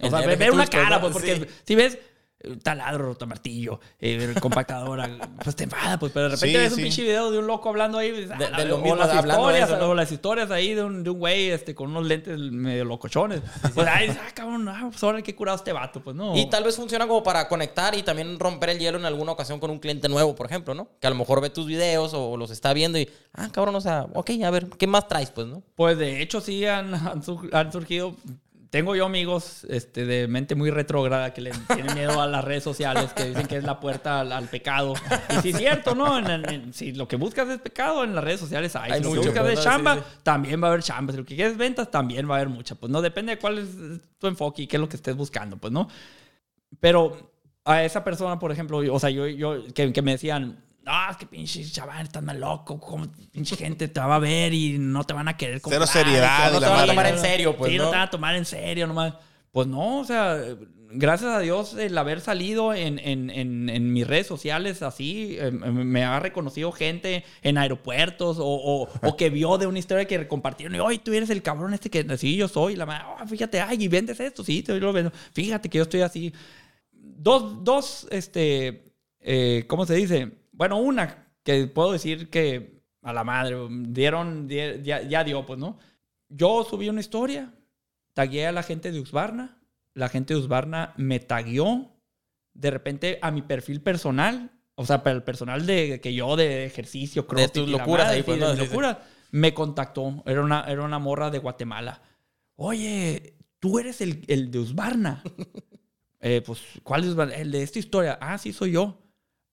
O 0.00 0.10
sea, 0.10 0.26
ver 0.26 0.50
una 0.50 0.66
cara, 0.66 1.00
pues, 1.00 1.12
porque 1.12 1.36
Sí. 1.36 1.44
si 1.64 1.74
ves, 1.76 1.98
taladro, 2.62 3.06
rotomartillo, 3.06 3.80
eh, 4.00 4.34
compactadora, 4.40 5.08
pues 5.44 5.56
te 5.56 5.64
enfada, 5.64 5.98
pues, 5.98 6.12
pero 6.12 6.28
de 6.28 6.36
repente 6.36 6.52
Sí, 6.52 6.56
ves 6.56 6.72
un 6.72 6.78
pinche 6.82 7.02
video 7.02 7.30
de 7.30 7.38
un 7.38 7.46
loco 7.46 7.68
hablando 7.68 7.98
ahí, 7.98 8.28
ah, 8.32 8.36
De- 8.36 8.50
la 8.50 8.56
de 8.58 8.64
lo 8.66 8.78
mismo, 8.78 8.96
las 8.96 9.10
de 9.12 9.18
historias, 9.18 9.70
o 9.70 9.94
las 9.94 10.12
historias 10.12 10.50
ahí 10.50 10.74
de 10.74 10.84
un, 10.84 11.02
de 11.02 11.10
un 11.10 11.18
güey 11.18 11.50
este, 11.50 11.74
con 11.74 11.90
unos 11.90 12.06
lentes 12.06 12.38
medio 12.38 12.84
locochones. 12.84 13.40
Pues 13.74 13.86
ahí 13.86 14.08
ah, 14.10 14.30
cabrón, 14.34 14.68
ah, 14.68 14.88
pues 14.90 15.02
ahora 15.02 15.22
qué 15.22 15.34
curado 15.34 15.56
este 15.56 15.72
vato, 15.72 16.00
pues 16.02 16.14
no. 16.16 16.36
Y 16.36 16.48
tal 16.50 16.64
vez 16.64 16.76
funciona 16.76 17.06
como 17.06 17.22
para 17.22 17.48
conectar 17.48 17.94
y 17.94 18.02
también 18.02 18.38
romper 18.38 18.70
el 18.70 18.78
hielo 18.78 18.98
en 18.98 19.04
alguna 19.04 19.32
ocasión 19.32 19.60
con 19.60 19.70
un 19.70 19.78
cliente 19.78 20.08
nuevo, 20.08 20.34
por 20.34 20.46
ejemplo, 20.46 20.74
¿no? 20.74 20.88
Que 21.00 21.06
a 21.06 21.10
lo 21.10 21.16
mejor 21.16 21.40
ve 21.40 21.50
tus 21.50 21.66
videos 21.66 22.12
o 22.14 22.36
los 22.36 22.50
está 22.50 22.72
viendo 22.72 22.98
y, 22.98 23.08
ah, 23.32 23.48
cabrón, 23.52 23.74
o 23.76 23.80
sea, 23.80 24.06
ok, 24.14 24.30
a 24.44 24.50
ver, 24.50 24.66
¿qué 24.78 24.86
más 24.86 25.08
traes, 25.08 25.30
pues, 25.30 25.46
no? 25.46 25.62
Pues 25.74 25.98
de 25.98 26.22
hecho 26.22 26.40
sí 26.40 26.64
han, 26.66 26.94
han 26.94 27.72
surgido. 27.72 28.14
Tengo 28.74 28.96
yo 28.96 29.06
amigos 29.06 29.64
este, 29.70 30.04
de 30.04 30.26
mente 30.26 30.56
muy 30.56 30.68
retrógrada 30.68 31.32
que 31.32 31.40
le 31.40 31.52
tienen 31.72 31.94
miedo 31.94 32.20
a 32.20 32.26
las 32.26 32.42
redes 32.42 32.64
sociales, 32.64 33.12
que 33.12 33.26
dicen 33.26 33.46
que 33.46 33.58
es 33.58 33.62
la 33.62 33.78
puerta 33.78 34.18
al, 34.18 34.32
al 34.32 34.48
pecado. 34.48 34.94
Y 35.30 35.42
sí 35.42 35.50
es 35.50 35.58
cierto, 35.58 35.94
¿no? 35.94 36.18
En- 36.18 36.74
si 36.74 36.90
lo 36.90 37.06
que 37.06 37.14
buscas 37.14 37.48
es 37.50 37.60
pecado, 37.60 38.02
en 38.02 38.16
las 38.16 38.24
redes 38.24 38.40
sociales 38.40 38.74
hay. 38.74 38.90
Hay 38.90 38.98
si 38.98 39.04
lo 39.04 39.12
que 39.22 39.28
buscas 39.28 39.48
es 39.48 39.62
chamba, 39.62 39.94
sí. 39.94 40.02
también 40.24 40.60
va 40.60 40.66
a 40.66 40.70
haber 40.72 40.82
chamba. 40.82 41.12
Si 41.12 41.18
lo 41.20 41.24
que 41.24 41.36
quieres 41.36 41.52
es 41.52 41.56
ventas, 41.56 41.88
también 41.88 42.28
va 42.28 42.34
a 42.34 42.38
haber 42.38 42.48
mucha. 42.48 42.74
Pues 42.74 42.90
no 42.90 43.00
depende 43.00 43.36
de 43.36 43.38
cuál 43.38 43.60
es 43.60 43.68
tu 44.18 44.26
enfoque 44.26 44.62
y 44.62 44.66
qué 44.66 44.74
es 44.74 44.80
lo 44.80 44.88
que 44.88 44.96
estés 44.96 45.14
buscando, 45.14 45.56
pues, 45.56 45.72
¿no? 45.72 45.86
Pero 46.80 47.30
a 47.64 47.84
esa 47.84 48.02
persona, 48.02 48.40
por 48.40 48.50
ejemplo, 48.50 48.78
o 48.92 48.98
sea, 48.98 49.10
yo, 49.10 49.28
yo 49.28 49.72
que, 49.72 49.92
que 49.92 50.02
me 50.02 50.10
decían, 50.10 50.63
ah, 50.86 51.08
es 51.10 51.16
que 51.16 51.26
pinche 51.26 51.64
chaval, 51.64 52.04
estás 52.04 52.22
mal 52.22 52.38
loco, 52.40 52.78
como 52.80 53.06
pinche 53.32 53.56
gente 53.56 53.88
te 53.88 54.00
va 54.00 54.16
a 54.16 54.18
ver 54.18 54.52
y 54.52 54.78
no 54.78 55.04
te 55.04 55.14
van 55.14 55.28
a 55.28 55.36
querer 55.36 55.60
Cero 55.64 55.80
comprar, 55.80 55.88
seriedad 55.88 56.50
que 56.50 56.56
y 56.56 56.60
la 56.60 56.66
te 56.66 56.72
van 56.72 56.84
a 56.84 56.86
tomar 56.86 57.06
en 57.06 57.18
serio, 57.18 57.56
pues, 57.56 57.70
Sí, 57.72 57.78
no 57.78 57.84
¿no? 57.84 57.90
te 57.90 57.96
van 57.96 58.06
a 58.06 58.10
tomar 58.10 58.36
en 58.36 58.44
serio 58.44 58.86
nomás. 58.86 59.14
Pues 59.52 59.68
no, 59.68 60.00
o 60.00 60.04
sea, 60.04 60.36
gracias 60.90 61.30
a 61.30 61.38
Dios 61.38 61.74
el 61.74 61.96
haber 61.96 62.20
salido 62.20 62.74
en, 62.74 62.98
en, 62.98 63.30
en, 63.30 63.68
en 63.68 63.92
mis 63.92 64.04
redes 64.04 64.26
sociales 64.26 64.82
así, 64.82 65.36
eh, 65.38 65.52
me 65.52 66.02
ha 66.04 66.18
reconocido 66.18 66.72
gente 66.72 67.24
en 67.42 67.56
aeropuertos 67.58 68.38
o, 68.40 68.44
o, 68.46 68.88
o 69.02 69.16
que 69.16 69.30
vio 69.30 69.56
de 69.56 69.68
una 69.68 69.78
historia 69.78 70.06
que 70.06 70.26
compartieron 70.26 70.74
y, 70.74 70.80
oye, 70.80 70.98
tú 70.98 71.12
eres 71.12 71.30
el 71.30 71.40
cabrón 71.42 71.72
este 71.72 71.88
que 71.88 72.04
sí, 72.18 72.34
yo 72.34 72.48
soy, 72.48 72.74
la 72.74 72.84
madre, 72.84 73.04
"Oh, 73.22 73.26
fíjate, 73.28 73.60
ay, 73.60 73.76
y 73.84 73.86
vendes 73.86 74.18
esto, 74.18 74.42
sí, 74.42 74.62
te 74.64 74.78
lo 74.80 74.92
vendo, 74.92 75.12
fíjate 75.32 75.68
que 75.68 75.78
yo 75.78 75.82
estoy 75.84 76.00
así. 76.00 76.32
Dos, 76.92 77.62
dos, 77.62 78.08
este, 78.10 78.92
eh, 79.20 79.64
¿cómo 79.68 79.86
se 79.86 79.94
dice? 79.94 80.32
Bueno, 80.56 80.78
una 80.78 81.28
que 81.42 81.66
puedo 81.66 81.92
decir 81.92 82.30
que 82.30 82.82
a 83.02 83.12
la 83.12 83.24
madre, 83.24 83.56
dieron, 83.88 84.46
die- 84.48 84.80
ya, 84.82 85.02
ya 85.02 85.24
dio, 85.24 85.44
pues, 85.44 85.58
¿no? 85.58 85.78
Yo 86.28 86.64
subí 86.64 86.88
una 86.88 87.00
historia, 87.00 87.52
tagué 88.14 88.46
a 88.46 88.52
la 88.52 88.62
gente 88.62 88.90
de 88.92 89.00
Usbarna, 89.00 89.58
la 89.92 90.08
gente 90.08 90.34
de 90.34 90.40
Usbarna 90.40 90.94
me 90.96 91.20
tagueó 91.20 91.90
de 92.54 92.70
repente 92.70 93.18
a 93.20 93.30
mi 93.30 93.42
perfil 93.42 93.80
personal, 93.82 94.50
o 94.76 94.86
sea, 94.86 95.02
para 95.02 95.16
el 95.16 95.22
personal 95.22 95.66
de 95.66 96.00
que 96.00 96.14
yo 96.14 96.34
de 96.36 96.64
ejercicio, 96.64 97.26
crossfit 97.26 97.52
tus 97.54 97.68
y 97.68 97.72
la 97.72 97.78
locuras 97.78 98.06
madre, 98.06 98.16
ahí, 98.18 98.22
sí, 98.24 98.38
de 98.38 98.56
locuras, 98.56 98.96
me 99.32 99.52
contactó, 99.54 100.22
era 100.26 100.42
una, 100.42 100.64
era 100.66 100.82
una 100.82 100.98
morra 100.98 101.30
de 101.30 101.38
Guatemala. 101.38 102.00
Oye, 102.56 103.36
tú 103.58 103.78
eres 103.78 104.00
el, 104.00 104.24
el 104.28 104.50
de 104.50 104.58
Usbarna. 104.60 105.22
Eh, 106.26 106.40
pues, 106.40 106.62
¿cuál 106.82 107.04
es 107.04 107.36
el 107.38 107.50
de 107.50 107.62
esta 107.62 107.78
historia? 107.78 108.16
Ah, 108.18 108.38
sí, 108.38 108.50
soy 108.54 108.70
yo. 108.72 108.98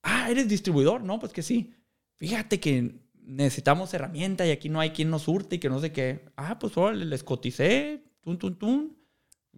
Ah, 0.04 0.30
¿eres 0.30 0.48
distribuidor? 0.48 1.04
No, 1.04 1.20
pues 1.20 1.32
que 1.34 1.42
sí. 1.44 1.74
Fíjate 2.18 2.60
que 2.60 2.96
necesitamos 3.24 3.94
herramienta 3.94 4.46
y 4.46 4.52
aquí 4.52 4.68
no 4.70 4.80
hay 4.80 4.92
quien 4.92 5.10
nos 5.10 5.24
surte 5.24 5.56
y 5.58 5.60
que 5.60 5.70
no 5.70 5.80
sé 5.80 5.92
qué. 5.92 6.26
Ah, 6.36 6.58
pues 6.60 6.76
órale, 6.78 7.06
les 7.06 7.24
coticé, 7.24 8.04
tun, 8.22 8.38
tun, 8.38 8.56
tun. 8.58 8.98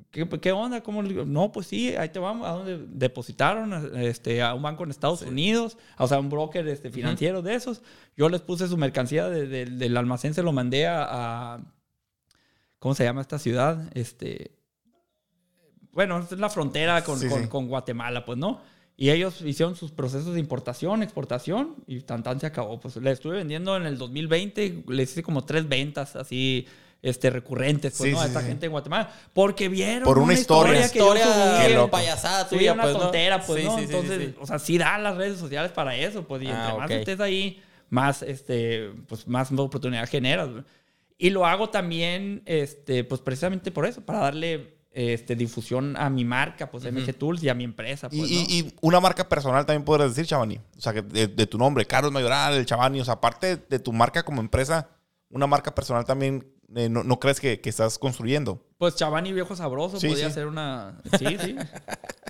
¿Qué, 0.09 0.27
qué 0.41 0.51
onda? 0.51 0.81
¿Cómo? 0.81 1.01
No, 1.03 1.51
pues 1.51 1.67
sí, 1.67 1.95
ahí 1.95 2.09
te 2.09 2.19
vamos. 2.19 2.47
¿A 2.47 2.51
dónde 2.51 2.77
depositaron? 2.89 3.95
Este, 3.99 4.41
a 4.41 4.53
un 4.53 4.61
banco 4.63 4.83
en 4.83 4.89
Estados 4.91 5.21
Unidos, 5.21 5.77
o 5.97 6.07
sea, 6.07 6.19
un 6.19 6.29
broker 6.29 6.67
este, 6.67 6.89
financiero 6.91 7.41
de 7.41 7.55
esos. 7.55 7.81
Yo 8.17 8.27
les 8.29 8.41
puse 8.41 8.67
su 8.67 8.75
mercancía 8.77 9.29
de- 9.29 9.47
de- 9.47 9.65
del 9.65 9.95
almacén, 9.97 10.33
se 10.33 10.43
lo 10.43 10.51
mandé 10.51 10.87
a, 10.87 11.03
a- 11.55 11.73
¿Cómo 12.79 12.95
se 12.95 13.03
llama 13.05 13.21
esta 13.21 13.39
ciudad? 13.39 13.89
Este. 13.93 14.51
Bueno, 15.91 16.19
es 16.19 16.31
la 16.39 16.49
frontera 16.49 17.03
con, 17.03 17.19
Sí, 17.19 17.27
con- 17.29 17.43
sí. 17.43 17.47
con 17.47 17.67
Guatemala, 17.67 18.25
pues, 18.25 18.37
¿no? 18.37 18.61
Y 18.95 19.09
ellos 19.09 19.41
hicieron 19.41 19.75
sus 19.75 19.91
procesos 19.91 20.33
de 20.35 20.39
importación, 20.39 21.01
exportación 21.01 21.75
y 21.87 22.01
tan 22.01 22.21
tan 22.23 22.39
se 22.39 22.45
acabó. 22.45 22.79
Pues 22.79 22.95
le 22.97 23.11
estuve 23.11 23.37
vendiendo 23.37 23.75
en 23.75 23.85
el 23.85 23.97
2020, 23.97 24.83
les 24.87 25.11
hice 25.11 25.23
como 25.23 25.43
tres 25.45 25.67
ventas 25.67 26.15
así 26.15 26.67
este, 27.01 27.29
recurrentes 27.31 27.95
pues, 27.97 28.09
Sí, 28.09 28.13
¿no? 28.13 28.19
a 28.19 28.23
sí, 28.23 28.27
esta 28.27 28.41
sí. 28.41 28.47
gente 28.47 28.65
en 28.67 28.71
Guatemala. 28.71 29.11
Porque 29.33 29.67
vieron 29.67 30.03
Por 30.03 30.19
una 30.19 30.33
historia. 30.33 30.89
que 30.91 30.99
yo 30.99 31.15
Historia 31.15 31.25
subí. 31.25 31.67
Qué 31.67 31.73
loco. 31.75 31.91
payasada 31.91 32.47
tuya, 32.47 32.73
una 32.73 32.83
pues, 32.83 32.93
¿no? 32.93 32.99
tontera, 33.01 33.41
pues, 33.45 33.59
Sí, 33.61 33.65
¿no? 33.65 33.71
sí, 33.77 33.79
sí, 33.79 33.85
Entonces, 33.93 34.17
sí, 34.19 34.25
sí. 34.27 34.35
o 34.39 34.45
sea, 34.47 34.59
sí 34.59 34.77
dan 34.77 35.03
las 35.03 35.17
redes 35.17 35.37
sociales 35.39 35.71
para 35.71 35.95
eso, 35.97 36.25
pues, 36.27 36.43
y 36.43 36.47
Ah, 36.47 36.61
entre 36.65 36.77
más 36.77 36.85
ok. 36.85 36.91
estés 36.91 37.19
ahí, 37.19 37.61
más, 37.89 38.21
este, 38.21 38.91
pues, 39.07 39.27
más 39.27 39.51
oportunidad 39.51 40.07
generas. 40.07 40.49
Y 41.17 41.29
lo 41.31 41.45
hago 41.45 41.69
también, 41.69 42.41
este, 42.45 43.03
pues, 43.03 43.21
precisamente 43.21 43.71
por 43.71 43.85
eso, 43.85 44.01
para 44.05 44.19
darle, 44.19 44.72
este, 44.93 45.35
difusión 45.35 45.97
a 45.97 46.09
mi 46.09 46.23
marca, 46.23 46.69
pues, 46.69 46.85
MG 46.85 47.13
Tools 47.17 47.43
y 47.43 47.49
a 47.49 47.53
mi 47.55 47.63
empresa, 47.63 48.07
Y, 48.11 48.19
pues, 48.19 48.31
y- 48.31 48.35
¿no? 48.35 48.49
y 48.49 48.73
una 48.81 48.99
marca 48.99 49.27
personal 49.27 49.65
también 49.65 49.83
podrías 49.83 50.09
decir, 50.15 50.25
Chavani. 50.27 50.59
O 50.77 50.81
sea, 50.81 50.93
que 50.93 51.01
de, 51.01 51.27
de 51.27 51.47
tu 51.47 51.57
nombre, 51.57 51.85
Carlos 51.85 52.11
Mayoral, 52.11 52.53
el 52.55 52.65
Chavani. 52.65 53.01
O 53.01 53.05
sea, 53.05 53.15
aparte 53.15 53.57
de 53.57 53.79
tu 53.79 53.91
marca 53.91 54.23
como 54.23 54.39
empresa, 54.41 54.89
una 55.29 55.47
marca 55.47 55.73
personal 55.73 56.05
también, 56.05 56.45
eh, 56.75 56.89
no, 56.89 57.03
no 57.03 57.19
crees 57.19 57.39
que, 57.39 57.59
que 57.59 57.69
estás 57.69 57.97
construyendo? 57.99 58.63
Pues 58.77 58.95
Chavani 58.95 59.31
Viejo 59.33 59.55
Sabroso 59.55 59.99
Sí, 59.99 60.13
sí. 60.15 60.29
ser 60.31 60.47
una... 60.47 60.99
Sí, 61.19 61.37
sí. 61.39 61.55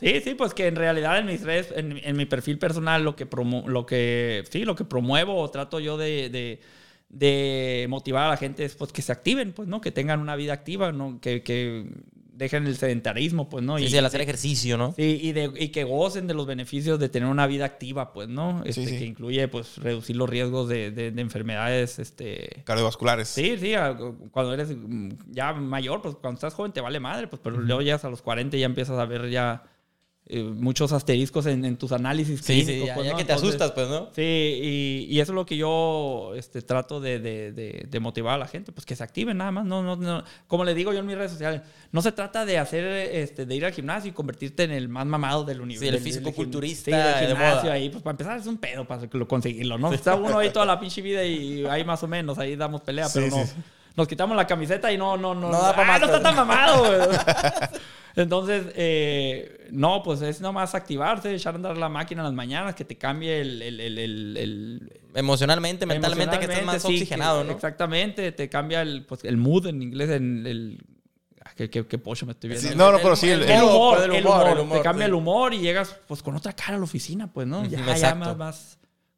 Sí, 0.02 0.22
sí, 0.22 0.34
pues 0.36 0.54
que 0.54 0.68
en 0.68 0.76
realidad 0.76 1.18
en 1.20 1.26
mis 1.28 1.42
redes, 1.44 1.68
en, 1.76 1.98
en 2.04 2.16
mi 2.18 2.26
perfil 2.26 2.60
personal, 2.60 3.04
lo 3.04 3.16
que, 3.16 3.26
promo, 3.26 3.64
lo 3.68 3.86
que, 3.86 4.44
sí, 4.52 4.64
lo 4.66 4.76
que 4.76 4.84
promuevo 4.86 5.36
o 5.40 5.50
trato 5.50 5.80
yo 5.80 5.98
de, 5.98 6.30
de, 6.30 6.60
de 7.10 7.86
motivar 7.90 8.26
a 8.26 8.30
la 8.30 8.38
gente 8.38 8.66
es 8.66 8.76
pues 8.76 8.92
que 8.92 9.02
se 9.02 9.12
activen, 9.12 9.54
pues, 9.54 9.68
¿no? 9.68 9.80
Que 9.82 9.92
tengan 9.92 10.20
una 10.20 10.36
vida 10.36 10.54
activa, 10.54 10.92
¿no? 10.92 11.20
Que, 11.22 11.42
que 11.44 11.90
dejen 12.36 12.66
el 12.68 12.76
sedentarismo, 12.78 13.48
pues, 13.50 13.64
¿no? 13.64 13.78
Sí, 13.78 13.86
y, 13.86 13.90
sí, 13.90 13.98
el 13.98 14.06
hacer 14.06 14.22
ejercicio, 14.22 14.78
¿no? 14.78 14.94
Sí, 14.94 15.20
y, 15.22 15.32
de, 15.34 15.52
y 15.58 15.70
que 15.70 15.84
gocen 15.84 16.28
de 16.28 16.34
los 16.34 16.46
beneficios 16.48 17.00
de 17.00 17.08
tener 17.10 17.30
una 17.30 17.48
vida 17.48 17.66
activa, 17.66 18.12
pues, 18.12 18.28
¿no? 18.28 18.64
Este, 18.66 18.86
sí. 18.88 18.98
Que 18.98 19.06
incluye, 19.06 19.48
pues, 19.48 19.78
reducir 19.78 20.16
los 20.16 20.30
riesgos 20.30 20.68
de, 20.68 20.92
de- 20.92 21.12
de 21.12 21.22
enfermedades, 21.22 22.00
este... 22.00 22.64
Cardiovasculares. 22.66 23.28
Sí, 23.28 23.58
sí, 23.60 23.74
cuando 24.32 24.54
eres 24.54 24.76
mm, 24.76 25.10
ya 25.32 25.54
mayor, 25.54 26.02
pues 26.02 26.16
cuando 26.16 26.38
estás 26.38 26.54
joven 26.54 26.72
te 26.72 26.82
vale 26.82 27.00
madre, 27.00 27.28
pues, 27.28 27.42
pero 27.44 27.58
luego 27.58 27.82
llegas 27.82 28.04
a 28.06 28.10
los 28.10 28.22
40 28.22 28.58
y 28.58 28.62
ya 28.62 28.66
empiezas 28.66 28.98
a 28.98 29.06
ver 29.06 29.30
ya 29.30 29.64
eh, 30.28 30.42
muchos 30.42 30.94
asteriscos 30.94 31.46
en, 31.48 31.66
en 31.66 31.76
tus 31.78 31.92
análisis. 31.92 32.40
Sí, 32.42 32.60
sí, 32.62 32.66
clínicos, 32.66 32.88
ya, 32.88 32.94
pues, 32.96 33.06
ya 33.08 33.12
¿no? 33.12 33.18
que 33.18 33.26
te 33.26 33.34
Entonces, 33.34 33.50
asustas, 33.62 33.72
pues, 33.72 33.90
¿no? 33.90 34.10
Sí, 34.16 34.22
y, 34.22 35.08
y 35.10 35.20
eso 35.20 35.34
es 35.34 35.36
lo 35.36 35.46
que 35.46 35.58
yo 35.58 36.32
este, 36.36 36.62
trato 36.62 37.02
de, 37.02 37.20
de- 37.20 37.52
de- 37.52 37.86
de 37.90 38.00
motivar 38.00 38.36
a 38.36 38.38
la 38.38 38.48
gente, 38.48 38.72
pues 38.72 38.86
que 38.86 38.96
se 38.96 39.04
activen 39.04 39.38
nada 39.38 39.52
más. 39.52 39.66
No, 39.66 39.84
no, 39.84 39.96
no. 39.98 40.24
Como 40.48 40.64
le 40.64 40.74
digo 40.76 40.94
yo 40.94 41.00
en 41.00 41.06
mis 41.06 41.18
redes 41.18 41.32
sociales, 41.32 41.62
no 41.92 42.02
se 42.02 42.12
trata 42.14 42.46
de 42.46 42.58
hacer, 42.58 42.86
este, 42.86 43.46
de 43.46 43.56
ir 43.56 43.66
al 43.66 43.74
gimnasio 43.74 44.10
y 44.10 44.14
convertirte 44.14 44.64
en 44.64 44.72
el 44.72 44.88
más 44.88 45.06
mamado 45.06 45.44
del 45.44 45.60
universo. 45.60 45.84
Sí, 45.84 45.88
el 45.90 46.24
gim- 46.26 46.74
sí, 46.76 46.92
del 46.92 47.28
gimnasio 47.28 47.72
ahí. 47.72 47.90
Pues 47.90 48.02
para 48.02 48.12
empezar 48.12 48.40
es 48.40 48.48
un 48.48 48.58
pedo 48.58 48.86
para 48.86 49.02
lo- 49.12 49.28
conseguirlo, 49.28 49.78
¿no? 49.78 49.92
Está 49.94 50.16
uno 50.16 50.40
ahí 50.40 50.52
toda 50.52 50.66
la 50.66 50.80
pinche 50.80 51.02
vida 51.02 51.24
y 51.26 51.66
ahí 51.66 51.84
más 51.84 52.02
o 52.02 52.08
menos, 52.08 52.40
ahí 52.40 52.56
damos 52.56 52.82
pelea, 52.82 53.10
Sí, 53.10 53.20
pero 53.22 53.36
no. 53.36 53.46
sí. 53.46 53.54
Nos 53.96 54.08
quitamos 54.08 54.36
la 54.36 54.48
camiseta 54.48 54.92
y 54.92 54.98
no, 54.98 55.18
no, 55.18 55.36
no. 55.36 55.52
No 55.52 55.62
da 55.62 55.76
¡Ah, 55.78 55.84
más, 55.84 56.00
no 56.00 56.06
está 56.08 56.24
tan 56.24 56.36
mamado, 56.36 56.80
güey. 56.86 57.18
Entonces, 58.16 58.66
eh, 58.76 59.68
no, 59.72 60.04
pues 60.04 60.22
es 60.22 60.40
nomás 60.40 60.76
activarse, 60.76 61.34
echar 61.34 61.54
a 61.54 61.58
andar 61.58 61.78
la 61.78 61.90
máquina 61.90 62.22
en 62.22 62.26
las 62.26 62.34
mañanas, 62.34 62.76
que 62.76 62.86
te 62.86 62.98
cambie 62.98 63.42
el, 63.42 63.62
el, 63.62 63.80
el, 63.80 63.98
el- 63.98 64.38
el- 64.38 65.02
Emocionalmente, 65.16 65.86
mentalmente, 65.86 66.38
que 66.40 66.46
estés 66.46 66.66
más 66.66 66.82
sí, 66.82 66.88
oxigenado, 66.90 67.42
que- 67.42 67.48
¿no? 67.48 67.54
Exactamente, 67.54 68.32
te 68.32 68.50
cambia 68.50 68.82
el, 68.82 69.06
pues, 69.06 69.24
el 69.24 69.38
mood 69.38 69.68
en 69.68 69.82
inglés, 69.82 70.10
en 70.12 70.46
el... 70.46 70.86
ah, 71.44 71.52
Qué, 71.56 71.70
qué, 71.70 71.86
qué 71.88 71.98
pocho 71.98 72.26
me 72.26 72.34
estoy 72.34 72.50
viendo. 72.52 72.70
Sí, 72.70 72.76
no, 72.76 72.92
no, 72.92 72.98
pero 73.00 73.16
sí, 73.16 73.30
el- 73.30 73.44
el, 73.44 73.50
el- 73.52 73.64
humor, 73.64 73.98
el 74.04 74.04
el 74.16 74.26
humor, 74.26 74.42
humor, 74.42 74.52
el 74.52 74.60
humor, 74.60 74.78
te 74.78 74.84
cambia 74.84 75.06
sí. 75.06 75.10
el 75.10 75.14
humor 75.16 75.54
y 75.54 75.60
llegas 75.60 75.96
pues 76.08 76.22
con 76.22 76.36
otra 76.36 76.54
cara 76.54 76.76
a 76.76 76.78
la 76.78 76.84
oficina, 76.84 77.32
pues, 77.34 77.48
¿no? 77.48 77.66
Ya, 77.66 77.80
más, 77.80 78.38
más, 78.38 78.38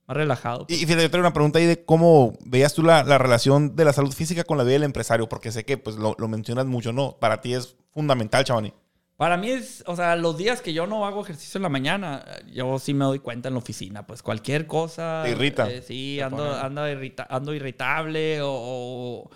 más 0.07 0.17
relajado. 0.17 0.65
Y, 0.69 0.76
y 0.76 0.77
fíjate, 0.85 1.01
yo 1.03 1.09
traigo 1.11 1.26
una 1.27 1.34
pregunta 1.34 1.59
ahí 1.59 1.65
de 1.65 1.84
cómo 1.84 2.38
veías 2.45 2.73
tú 2.73 2.84
la, 2.84 3.03
la 3.03 3.17
relación 3.17 3.76
de 3.76 3.85
la 3.85 3.91
salud 3.93 4.11
física 4.13 4.43
con 4.43 4.57
la 4.57 4.63
vida 4.63 4.73
del 4.73 4.84
empresario, 4.84 5.27
porque 5.27 5.51
sé 5.51 5.65
que 5.65 5.77
pues 5.77 5.95
lo, 5.97 6.15
lo 6.17 6.27
mencionas 6.27 6.65
mucho, 6.65 6.93
¿no? 6.93 7.17
Para 7.19 7.41
ti 7.41 7.53
es 7.53 7.76
fundamental, 7.93 8.43
Chavani. 8.43 8.73
Para 9.17 9.37
mí 9.37 9.49
es, 9.49 9.81
o 9.87 9.95
sea, 9.95 10.15
los 10.17 10.37
días 10.37 10.61
que 10.61 10.73
yo 10.73 10.87
no 10.87 11.05
hago 11.05 11.21
ejercicio 11.23 11.57
en 11.57 11.63
la 11.63 11.69
mañana, 11.69 12.25
yo 12.51 12.77
sí 12.79 12.93
me 12.93 13.05
doy 13.05 13.19
cuenta 13.19 13.47
en 13.47 13.53
la 13.53 13.59
oficina, 13.59 14.05
pues 14.05 14.21
cualquier 14.21 14.67
cosa. 14.67 15.21
Te 15.23 15.31
irrita. 15.31 15.71
eh, 15.71 15.81
sí, 15.81 16.15
Te 16.17 16.23
ando, 16.23 16.53
ando, 16.53 16.81
irrita- 16.89 17.25
ando 17.29 17.53
irritable 17.53 18.41
o, 18.41 18.49
o- 18.51 19.29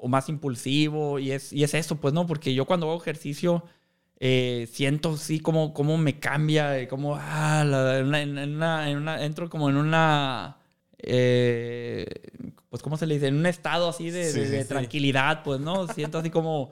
o 0.00 0.08
más 0.08 0.28
impulsivo 0.28 1.18
y 1.18 1.30
es, 1.32 1.52
y 1.54 1.64
es 1.64 1.72
eso, 1.74 1.96
pues 2.00 2.12
no, 2.12 2.26
porque 2.26 2.52
yo 2.54 2.66
cuando 2.66 2.90
hago 2.90 3.00
ejercicio 3.00 3.64
eh, 4.24 4.68
siento 4.70 5.16
sí 5.16 5.40
como, 5.40 5.72
como 5.74 5.96
me 5.98 6.20
cambia, 6.20 6.78
eh, 6.78 6.86
como, 6.86 7.16
ah, 7.16 7.64
la- 7.66 7.98
en 7.98 8.06
una- 8.08 8.20
en 8.22 8.38
una- 8.54 8.90
en 8.90 8.96
una- 8.98 9.24
entro 9.24 9.48
como 9.50 9.68
en 9.70 9.76
una... 9.76 10.58
eh, 10.98 12.06
pues, 12.68 12.82
¿cómo 12.82 12.96
se 12.96 13.06
le 13.06 13.14
dice? 13.14 13.26
En 13.28 13.36
un 13.36 13.46
estado 13.46 13.88
así 13.88 14.10
de, 14.10 14.30
Sí, 14.30 14.38
de- 14.40 14.46
sí, 14.46 14.52
de 14.52 14.62
sí. 14.62 14.68
tranquilidad, 14.68 15.42
pues, 15.42 15.60
¿no? 15.60 15.88
Siento 15.88 16.18
así 16.18 16.30
como 16.30 16.70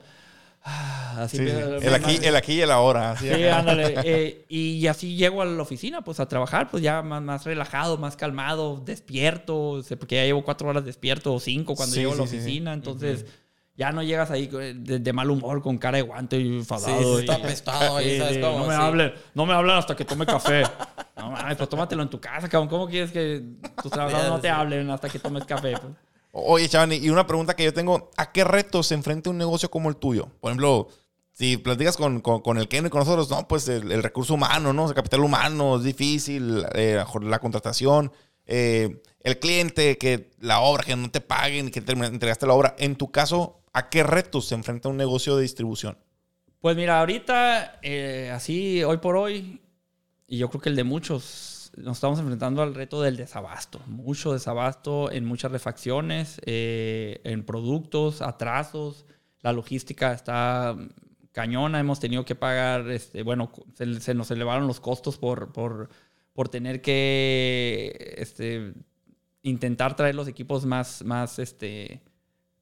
así 0.63 1.37
Sí, 1.37 1.43
me- 1.43 1.77
El, 1.87 1.93
aquí, 1.93 2.19
el 2.21 2.35
aquí 2.35 2.53
y 2.53 2.61
el 2.61 2.71
ahora. 2.71 3.11
así 3.11 3.27
Sí, 3.33 3.43
ándale. 3.45 3.95
Eh, 4.03 4.45
y 4.49 4.85
así 4.87 5.15
llego 5.15 5.41
a 5.41 5.45
la 5.45 5.61
oficina, 5.61 6.01
pues 6.03 6.19
a 6.19 6.27
trabajar, 6.27 6.69
pues 6.69 6.83
ya 6.83 7.01
más, 7.01 7.21
más 7.21 7.45
relajado, 7.45 7.97
más 7.97 8.15
calmado, 8.15 8.81
despierto, 8.83 9.81
porque 9.99 10.15
ya 10.17 10.23
llevo 10.25 10.43
cuatro 10.43 10.69
horas 10.69 10.85
despierto 10.85 11.33
o 11.33 11.39
cinco 11.39 11.75
cuando 11.75 11.93
Sí, 11.95 12.01
llego 12.01 12.13
a 12.13 12.15
la 12.17 12.23
oficina, 12.23 12.73
entonces 12.73 13.25
ya 13.77 13.91
no 13.91 14.03
llegas 14.03 14.29
ahí 14.29 14.49
eh, 14.53 14.73
de, 14.77 14.99
de 14.99 15.13
mal 15.13 15.31
humor, 15.31 15.61
con 15.61 15.77
cara 15.77 15.97
de 15.97 16.03
guante 16.03 16.37
y 16.37 16.57
enfadado. 16.57 17.15
Sí, 17.17 17.21
está 17.21 17.39
y- 17.39 17.41
apestado 17.41 17.97
ahí, 17.97 18.19
¿sabes 18.19 18.37
cómo? 18.37 18.59
No 18.59 18.67
me 18.67 18.75
hablen, 18.75 19.13
no 19.33 19.45
me 19.45 19.53
hablen 19.53 19.75
hasta 19.77 19.95
que 19.95 20.05
tome 20.05 20.25
café. 20.25 20.63
No 21.17 21.31
mames, 21.31 21.55
pues 21.57 21.69
tómatelo 21.69 22.03
en 22.03 22.09
tu 22.09 22.19
casa, 22.19 22.47
cabrón. 22.49 22.69
¿Cómo 22.69 22.87
quieres 22.87 23.11
que 23.11 23.41
tus 23.81 23.91
trabajadores 23.91 24.29
no 24.31 24.39
te 24.39 24.49
hablen 24.49 24.89
hasta 24.91 25.09
que 25.09 25.17
tomes 25.19 25.45
café? 25.45 25.71
pues? 25.73 25.93
Oye, 26.31 26.69
Chavani, 26.69 26.95
y 26.95 27.09
una 27.09 27.27
pregunta 27.27 27.55
que 27.55 27.63
yo 27.63 27.73
tengo, 27.73 28.09
¿a 28.15 28.31
qué 28.31 28.43
retos 28.43 28.87
se 28.87 28.93
enfrenta 28.93 29.29
un 29.29 29.37
negocio 29.37 29.69
como 29.69 29.89
el 29.89 29.97
tuyo? 29.97 30.27
Por 30.39 30.51
ejemplo, 30.51 30.87
si 31.33 31.57
platicas 31.57 31.97
con, 31.97 32.21
con, 32.21 32.57
el 32.57 32.67
Ken 32.67 32.85
y 32.85 32.89
con 32.89 32.99
nosotros, 32.99 33.29
no, 33.29 33.47
pues 33.47 33.67
el, 33.67 34.01
recurso 34.01 34.35
humano, 34.35 34.73
¿no? 34.73 34.87
El 34.87 34.95
capital 34.95 35.21
humano 35.21 35.77
es 35.77 35.83
difícil, 35.83 36.65
eh, 36.73 37.03
la 37.21 37.39
contratación, 37.39 38.11
eh, 38.45 39.01
el 39.21 39.39
cliente, 39.39 39.97
que 39.97 40.31
la 40.39 40.61
obra, 40.61 40.83
que 40.83 40.95
no 40.95 41.11
te 41.11 41.21
paguen, 41.21 41.69
que 41.69 41.81
te 41.81 41.91
entregaste 41.93 42.47
la 42.47 42.53
obra. 42.53 42.75
En 42.79 42.95
tu 42.95 43.11
caso, 43.11 43.61
¿a 43.73 43.89
qué 43.89 44.03
retos 44.03 44.47
se 44.47 44.55
enfrenta 44.55 44.89
un 44.89 44.97
negocio 44.97 45.35
de 45.35 45.43
distribución? 45.43 45.97
Pues 46.59 46.75
mira, 46.75 46.99
ahorita, 46.99 47.79
eh, 47.81 48.31
así, 48.33 48.83
hoy 48.83 48.97
por 48.97 49.15
hoy, 49.15 49.61
y 50.27 50.37
yo 50.37 50.49
creo 50.49 50.61
que 50.61 50.69
el 50.69 50.75
de 50.75 50.83
muchos, 50.83 51.60
nos 51.77 51.97
estamos 51.97 52.19
enfrentando 52.19 52.61
al 52.61 52.75
reto 52.75 53.01
del 53.01 53.17
desabasto. 53.17 53.79
Mucho 53.87 54.33
desabasto 54.33 55.11
en 55.11 55.25
muchas 55.25 55.51
refacciones, 55.51 56.41
eh, 56.45 57.21
en 57.23 57.45
productos, 57.45 58.21
atrasos. 58.21 59.05
La 59.41 59.53
logística 59.53 60.13
está 60.13 60.75
cañona. 61.31 61.79
Hemos 61.79 61.99
tenido 61.99 62.25
que 62.25 62.35
pagar, 62.35 62.89
este, 62.89 63.23
bueno, 63.23 63.51
se, 63.73 63.99
se 64.01 64.13
nos 64.13 64.31
elevaron 64.31 64.67
los 64.67 64.79
costos 64.79 65.17
por, 65.17 65.51
por, 65.53 65.89
por 66.33 66.49
tener 66.49 66.81
que 66.81 68.15
este, 68.17 68.73
intentar 69.41 69.95
traer 69.95 70.15
los 70.15 70.27
equipos 70.27 70.65
más, 70.65 71.03
más, 71.03 71.39
este, 71.39 72.01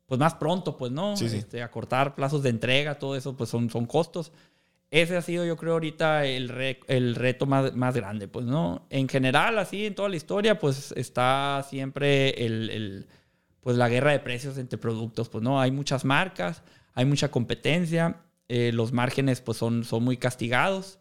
pues 0.06 0.20
más 0.20 0.36
pronto, 0.36 0.78
pues, 0.78 0.92
¿no? 0.92 1.16
Sí, 1.18 1.30
sí. 1.30 1.38
Este, 1.38 1.62
acortar 1.62 2.16
plazos 2.16 2.44
de 2.44 2.50
entrega, 2.50 3.00
todo 3.00 3.16
eso, 3.16 3.36
pues 3.36 3.50
son, 3.50 3.70
son 3.70 3.86
costos. 3.86 4.32
Ese 4.92 5.16
ha 5.18 5.22
sido, 5.22 5.46
yo 5.46 5.56
creo, 5.56 5.74
ahorita 5.74 6.26
el, 6.26 6.50
re- 6.50 6.80
el 6.88 7.14
reto 7.16 7.46
más, 7.46 7.76
más 7.76 7.96
grande, 7.96 8.28
pues, 8.28 8.46
¿no? 8.46 8.88
En 8.90 9.08
general, 9.08 9.60
así, 9.60 9.86
en 9.86 9.94
toda 9.96 10.10
la 10.10 10.16
historia, 10.16 10.58
pues, 10.58 10.92
está 10.98 11.64
siempre 11.70 12.30
el, 12.46 12.70
el, 12.72 13.08
pues, 13.62 13.78
la 13.78 13.88
guerra 13.88 14.12
de 14.12 14.20
precios 14.20 14.58
entre 14.58 14.80
productos, 14.80 15.30
pues, 15.30 15.44
¿no? 15.44 15.62
Hay 15.62 15.70
muchas 15.70 16.06
marcas, 16.06 16.64
hay 16.96 17.06
mucha 17.06 17.30
competencia, 17.30 18.22
eh, 18.48 18.72
los 18.74 18.92
márgenes, 18.92 19.42
pues, 19.42 19.60
son, 19.60 19.84
son 19.84 20.04
muy 20.04 20.18
castigados 20.18 20.98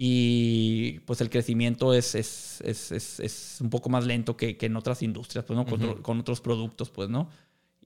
y, 0.00 1.00
pues, 1.00 1.20
el 1.20 1.28
crecimiento 1.28 1.92
es, 1.92 2.14
es, 2.14 2.60
es, 2.64 2.92
es, 2.92 3.20
es 3.20 3.58
un 3.60 3.68
poco 3.68 3.90
más 3.90 4.06
lento 4.06 4.36
que, 4.36 4.56
que 4.56 4.66
en 4.66 4.76
otras 4.76 5.02
industrias, 5.02 5.44
pues, 5.44 5.56
¿no? 5.56 5.64
Con, 5.66 5.74
otro- 5.82 6.02
con 6.02 6.20
otros 6.20 6.40
productos, 6.40 6.88
pues, 6.90 7.08
¿no? 7.08 7.28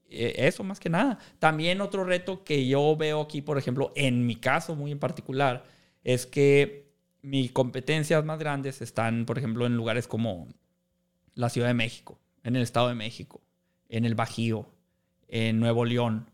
Eh, 0.09 0.33
Eso 0.47 0.63
más 0.63 0.79
que 0.79 0.89
nada. 0.89 1.17
También 1.39 1.81
otro 1.81 2.03
reto 2.03 2.43
que 2.43 2.67
yo 2.67 2.95
veo 2.95 3.21
aquí, 3.21 3.41
por 3.41 3.57
ejemplo, 3.57 3.91
en 3.95 4.25
mi 4.25 4.35
caso 4.35 4.75
muy 4.75 4.91
en 4.91 4.99
particular, 4.99 5.63
es 6.03 6.25
que 6.25 6.91
mis 7.21 7.51
competencias 7.51 8.23
más 8.25 8.37
grandes 8.39 8.81
están, 8.81 9.25
por 9.25 9.37
ejemplo, 9.37 9.65
en 9.65 9.75
lugares 9.77 10.07
como 10.07 10.47
la 11.35 11.49
Ciudad 11.49 11.67
de 11.69 11.73
México, 11.73 12.19
en 12.43 12.55
el 12.55 12.61
Estado 12.63 12.89
de 12.89 12.95
México, 12.95 13.41
en 13.89 14.05
el 14.05 14.13
Bajío, 14.15 14.67
en 15.29 15.59
Nuevo 15.59 15.85
León, 15.85 16.29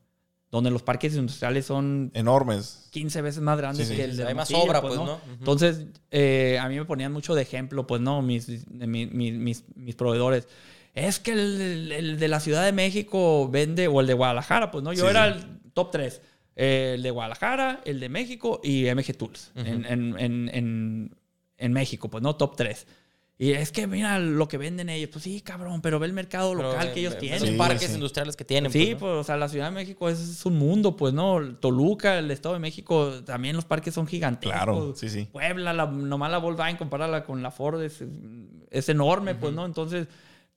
donde 0.52 0.72
los 0.72 0.82
parques 0.82 1.16
industriales 1.16 1.68
son 1.68 2.10
Enormes. 2.16 2.88
15 2.92 3.22
veces 3.22 3.42
más 3.42 3.58
grandes 3.60 3.88
Sí, 3.88 3.94
sí. 3.94 3.98
que 4.00 4.06
el 4.06 4.18
de 4.18 4.26
Hay 4.26 4.34
más 4.34 4.52
obra, 4.52 4.82
pues, 4.82 4.96
¿no? 4.96 5.04
Ujú. 5.04 5.20
Entonces, 5.38 5.86
eh, 6.10 6.58
a 6.60 6.68
mí 6.68 6.76
me 6.76 6.86
ponían 6.86 7.14
mucho 7.14 7.36
de 7.36 7.44
ejemplo, 7.44 7.86
pues, 7.86 8.02
¿no? 8.02 8.22
Mis, 8.24 8.68
mi- 8.68 9.06
mi- 9.06 9.32
mis, 9.32 9.64
mis 9.76 9.96
proveedores. 9.96 10.48
Es 10.96 11.20
que 11.20 11.32
el, 11.32 11.92
el 11.92 12.20
de 12.20 12.28
la 12.28 12.40
Ciudad 12.40 12.66
de 12.66 12.72
México 12.72 13.48
vende, 13.50 13.88
o 13.88 14.02
el 14.02 14.08
de 14.08 14.14
Guadalajara, 14.14 14.72
pues, 14.72 14.84
¿no? 14.84 14.92
Yo 14.94 15.04
Sí, 15.06 15.10
era 15.12 15.34
sí. 15.34 15.40
el 15.40 15.72
top 15.74 15.92
3. 15.92 16.22
el 16.56 17.02
de 17.04 17.12
Guadalajara, 17.12 17.82
el 17.86 18.00
de 18.00 18.10
México 18.10 18.60
y 18.64 18.86
MG 18.94 19.16
Tools. 19.18 19.52
en, 19.56 19.86
en, 19.86 20.20
en, 20.20 20.50
en, 20.54 21.16
en 21.58 21.74
México, 21.74 22.10
pues, 22.10 22.22
¿no? 22.22 22.36
Top 22.36 22.56
3. 22.58 22.86
Y 23.42 23.52
es 23.54 23.72
que 23.72 23.88
mira 23.88 24.20
lo 24.20 24.50
que 24.50 24.58
venden 24.58 24.90
ellos. 24.90 25.12
Pues 25.14 25.24
sí, 25.24 25.40
cabrón, 25.40 25.82
pero 25.82 25.98
ve 25.98 26.08
el 26.08 26.12
mercado 26.12 26.52
Pero, 26.58 26.72
local 26.74 26.90
eh, 26.90 26.92
que 26.94 27.00
ellos 27.00 27.14
ve- 27.14 27.20
tienen. 27.22 27.40
Los 27.40 27.50
Sí, 27.52 27.56
parques 27.56 27.88
sí. 27.88 27.94
industriales 27.94 28.36
que 28.36 28.44
tienen. 28.44 28.70
Sí, 28.70 28.80
pues, 28.88 28.92
¿no? 28.96 29.00
pues, 29.00 29.12
o 29.14 29.24
sea, 29.24 29.38
la 29.38 29.48
Ciudad 29.48 29.66
de 29.68 29.72
México 29.76 30.10
es 30.10 30.46
un 30.46 30.58
mundo, 30.58 30.98
pues, 30.98 31.14
¿no? 31.14 31.56
Toluca, 31.56 32.20
el 32.20 32.30
Estado 32.32 32.56
de 32.56 32.60
México, 32.60 33.14
también 33.26 33.56
los 33.56 33.64
parques 33.64 33.94
son 33.94 34.08
gigantescos. 34.08 34.58
Claro, 34.58 34.94
sí, 34.98 35.08
sí. 35.08 35.30
Puebla, 35.32 35.72
la, 35.72 35.86
nomás 35.86 36.30
la 36.32 36.40
Volkswagen, 36.40 36.76
compararla 36.76 37.24
con 37.24 37.42
la 37.42 37.52
Ford, 37.52 37.82
es, 37.82 38.04
es 38.72 38.90
enorme, 38.90 39.36
pues, 39.36 39.54
¿no? 39.54 39.66
Entonces, 39.66 40.08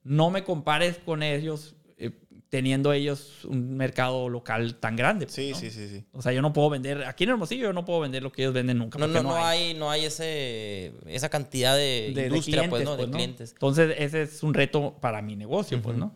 no 0.03 0.29
me 0.29 0.43
compares 0.43 0.97
con 0.97 1.23
ellos 1.23 1.75
eh, 1.97 2.11
teniendo 2.49 2.93
ellos 2.93 3.45
un 3.45 3.75
mercado 3.77 4.29
local 4.29 4.75
tan 4.75 4.95
grande. 4.95 5.25
pues, 5.25 5.35
Sí, 5.35 5.49
¿no? 5.51 5.55
sí, 5.57 5.71
sí, 5.71 5.87
sí. 5.89 6.03
O 6.11 6.21
sea, 6.21 6.31
yo 6.33 6.41
no 6.41 6.53
puedo 6.53 6.69
vender, 6.69 7.03
aquí 7.05 7.23
en 7.23 7.31
Hermosillo 7.31 7.63
yo 7.63 7.73
no 7.73 7.83
puedo 7.85 7.99
vender 8.01 8.21
lo 8.21 8.31
que 8.31 8.43
ellos 8.43 8.53
venden 8.53 8.77
nunca. 8.77 8.99
No, 8.99 9.07
no, 9.07 9.23
no 9.23 9.35
hay, 9.35 9.73
no 9.73 9.89
hay 9.89 10.05
ese, 10.05 10.93
esa 11.07 11.29
cantidad 11.29 11.75
de, 11.75 12.11
de- 12.13 12.21
de 12.21 12.27
industria, 12.27 12.69
pues, 12.69 12.83
¿no? 12.83 12.91
De 12.95 13.03
pues, 13.05 13.15
clientes. 13.15 13.51
Entonces, 13.53 13.95
ese 13.97 14.23
es 14.23 14.43
un 14.43 14.53
reto 14.53 14.97
para 15.01 15.21
mi 15.21 15.35
negocio, 15.35 15.81
pues, 15.81 15.97
¿no? 15.97 16.15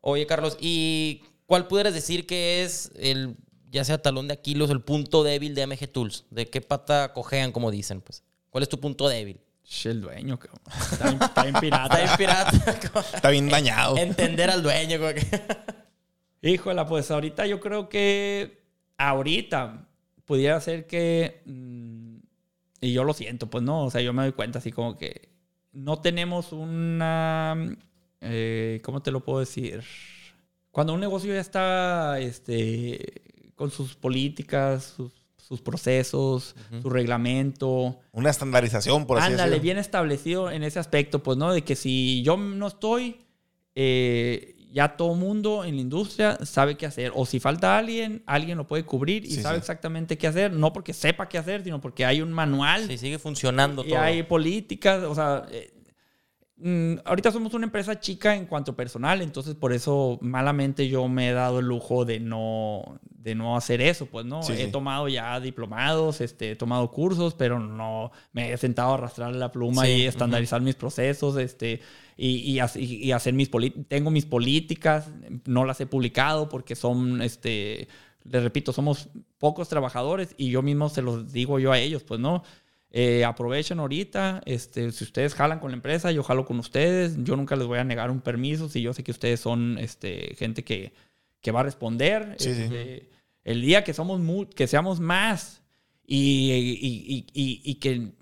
Oye, 0.00 0.26
Carlos, 0.26 0.56
¿y 0.60 1.22
cuál 1.46 1.66
pudieras 1.66 1.92
decir 1.92 2.26
que 2.26 2.62
es 2.62 2.92
el, 2.96 3.36
ya 3.70 3.84
sea 3.84 4.00
talón 4.00 4.28
de 4.28 4.34
Aquiles, 4.34 4.70
el 4.70 4.80
punto 4.80 5.24
débil 5.24 5.54
de 5.54 5.62
MG 5.66 5.88
Tools? 5.90 6.24
¿De 6.30 6.48
qué 6.48 6.60
pata 6.60 7.12
cojean, 7.12 7.52
como 7.52 7.70
dicen, 7.70 8.00
pues? 8.00 8.22
¿Cuál 8.50 8.62
es 8.62 8.68
tu 8.68 8.78
punto 8.80 9.08
débil? 9.08 9.40
El 9.84 10.00
dueño, 10.00 10.38
cabrón. 10.38 10.60
Está 10.92 11.08
bien, 11.10 11.22
está 11.22 11.42
bien 11.42 11.54
pirata. 11.60 12.02
Está 12.02 12.16
bien 12.16 12.16
pirata. 12.16 12.70
Está 13.14 13.30
bien 13.30 13.48
dañado. 13.48 13.96
Entender 13.96 14.50
al 14.50 14.62
dueño. 14.62 14.98
como 14.98 15.12
que- 15.12 15.42
Híjola, 16.40 16.86
pues 16.86 17.10
ahorita 17.10 17.46
yo 17.46 17.60
creo 17.60 17.88
que 17.88 18.62
ahorita 18.96 19.88
pudiera 20.24 20.60
ser 20.60 20.86
que, 20.86 21.42
mm, 21.46 22.16
y 22.80 22.92
yo 22.92 23.02
lo 23.04 23.12
siento, 23.12 23.48
pues 23.50 23.64
no, 23.64 23.84
o 23.86 23.90
sea, 23.90 24.00
yo 24.00 24.12
me 24.12 24.22
doy 24.22 24.32
cuenta 24.32 24.58
así 24.58 24.70
como 24.72 24.96
que 24.96 25.30
no 25.72 26.00
tenemos 26.00 26.52
una, 26.52 27.56
eh, 28.20 28.80
¿cómo 28.84 29.02
te 29.02 29.10
lo 29.10 29.20
puedo 29.24 29.40
decir? 29.40 29.82
Cuando 30.70 30.94
un 30.94 31.00
negocio 31.00 31.32
ya 31.34 31.40
está 31.40 32.20
este, 32.20 33.22
con 33.56 33.70
sus 33.70 33.96
políticas, 33.96 34.94
sus, 34.96 35.12
sus 35.48 35.62
procesos, 35.62 36.54
su 36.82 36.90
reglamento, 36.90 37.98
Una 38.12 38.28
estandarización, 38.28 39.06
por 39.06 39.16
así 39.18 39.28
Ándale, 39.30 39.48
decirlo. 39.52 39.62
bien 39.62 39.78
establecido 39.78 40.50
en 40.50 40.62
ese 40.62 40.78
aspecto, 40.78 41.22
pues, 41.22 41.38
¿no? 41.38 41.54
De 41.54 41.62
que 41.62 41.74
si 41.74 42.22
yo 42.22 42.36
no 42.36 42.66
estoy, 42.66 43.16
eh, 43.74 44.54
ya 44.70 44.96
todo 44.96 45.14
mundo 45.14 45.64
en 45.64 45.76
la 45.76 45.80
industria 45.80 46.38
sabe 46.44 46.76
qué 46.76 46.84
hacer. 46.84 47.12
O 47.14 47.24
si 47.24 47.40
falta 47.40 47.78
alguien, 47.78 48.22
alguien 48.26 48.58
lo 48.58 48.66
puede 48.66 48.84
cubrir 48.84 49.24
y 49.24 49.30
Sí, 49.30 49.40
sabe 49.42 49.56
sí. 49.56 49.60
exactamente 49.60 50.18
qué 50.18 50.26
hacer. 50.26 50.52
No 50.52 50.74
porque 50.74 50.92
sepa 50.92 51.28
qué 51.30 51.38
hacer, 51.38 51.64
sino 51.64 51.80
porque 51.80 52.04
hay 52.04 52.20
un 52.20 52.30
manual 52.32 52.86
Sí, 52.86 52.98
sigue 52.98 53.18
funcionando 53.18 53.82
y 53.84 53.88
todo. 53.88 54.00
hay 54.00 54.22
políticas. 54.24 55.02
O 55.04 55.14
sea, 55.14 55.46
eh, 55.50 55.72
mm, 56.58 56.94
ahorita 57.04 57.30
somos 57.32 57.54
una 57.54 57.66
empresa 57.66 57.98
chica 58.00 58.34
en 58.34 58.46
cuanto 58.46 58.74
personal, 58.76 59.22
entonces 59.22 59.54
por 59.54 59.72
eso 59.72 60.18
malamente 60.20 60.88
yo 60.88 61.08
me 61.08 61.28
he 61.30 61.32
dado 61.32 61.60
el 61.60 61.66
lujo 61.66 62.04
de 62.04 62.20
no, 62.20 62.98
de 63.10 63.34
no 63.34 63.56
hacer 63.56 63.80
eso, 63.80 64.06
pues, 64.06 64.26
¿no? 64.26 64.42
Sí, 64.42 64.52
he 64.52 64.66
sí. 64.66 64.72
tomado 64.72 65.08
ya 65.08 65.38
diplomados, 65.40 66.20
este, 66.20 66.52
he 66.52 66.56
tomado 66.56 66.90
cursos, 66.90 67.34
pero 67.34 67.58
no 67.58 68.10
me 68.32 68.52
he 68.52 68.56
sentado 68.56 68.90
a 68.92 68.94
arrastrar 68.94 69.34
la 69.34 69.52
pluma 69.52 69.84
Sí, 69.84 69.92
y 69.92 70.02
estandarizar 70.06 70.60
mis 70.60 70.74
procesos, 70.74 71.36
este, 71.36 71.80
y, 72.16 72.58
y, 72.58 72.60
y- 72.76 73.12
hacer 73.12 73.34
mis. 73.34 73.50
Tengo 73.88 74.10
mis 74.10 74.26
políticas, 74.26 75.10
no 75.46 75.64
las 75.64 75.80
he 75.80 75.86
publicado 75.86 76.48
porque 76.48 76.74
son, 76.76 77.22
este, 77.22 77.88
les 78.24 78.42
repito, 78.42 78.72
somos 78.72 79.08
pocos 79.38 79.68
trabajadores 79.68 80.34
y 80.36 80.50
yo 80.50 80.62
mismo 80.62 80.88
se 80.88 81.02
los 81.02 81.32
digo 81.32 81.58
yo 81.58 81.72
a 81.72 81.78
ellos, 81.78 82.02
pues, 82.04 82.20
¿no? 82.20 82.42
Eh, 82.90 83.24
aprovechen 83.24 83.78
ahorita, 83.80 84.40
este, 84.46 84.90
si 84.92 85.04
ustedes 85.04 85.34
jalan 85.34 85.60
con 85.60 85.70
la 85.70 85.76
empresa, 85.76 86.10
yo 86.10 86.22
jalo 86.22 86.46
con 86.46 86.58
ustedes, 86.58 87.16
yo 87.22 87.36
nunca 87.36 87.54
les 87.54 87.66
voy 87.66 87.78
a 87.78 87.84
negar 87.84 88.10
un 88.10 88.20
permiso 88.22 88.68
si 88.68 88.80
yo 88.80 88.94
sé 88.94 89.04
que 89.04 89.10
ustedes 89.10 89.40
son 89.40 89.76
este, 89.78 90.34
gente 90.36 90.64
que, 90.64 90.92
que 91.42 91.50
va 91.52 91.60
a 91.60 91.64
responder. 91.64 92.34
Sí, 92.38 92.54
sí. 92.54 92.62
Este, 92.62 93.10
El 93.44 93.60
día 93.62 93.84
que, 93.84 93.92
somos 93.92 94.20
que 94.54 94.66
seamos 94.66 95.00
más 95.00 95.62
y- 96.06 96.50
y- 96.52 97.26
y- 97.34 97.60
y 97.62 97.74
que 97.76 98.12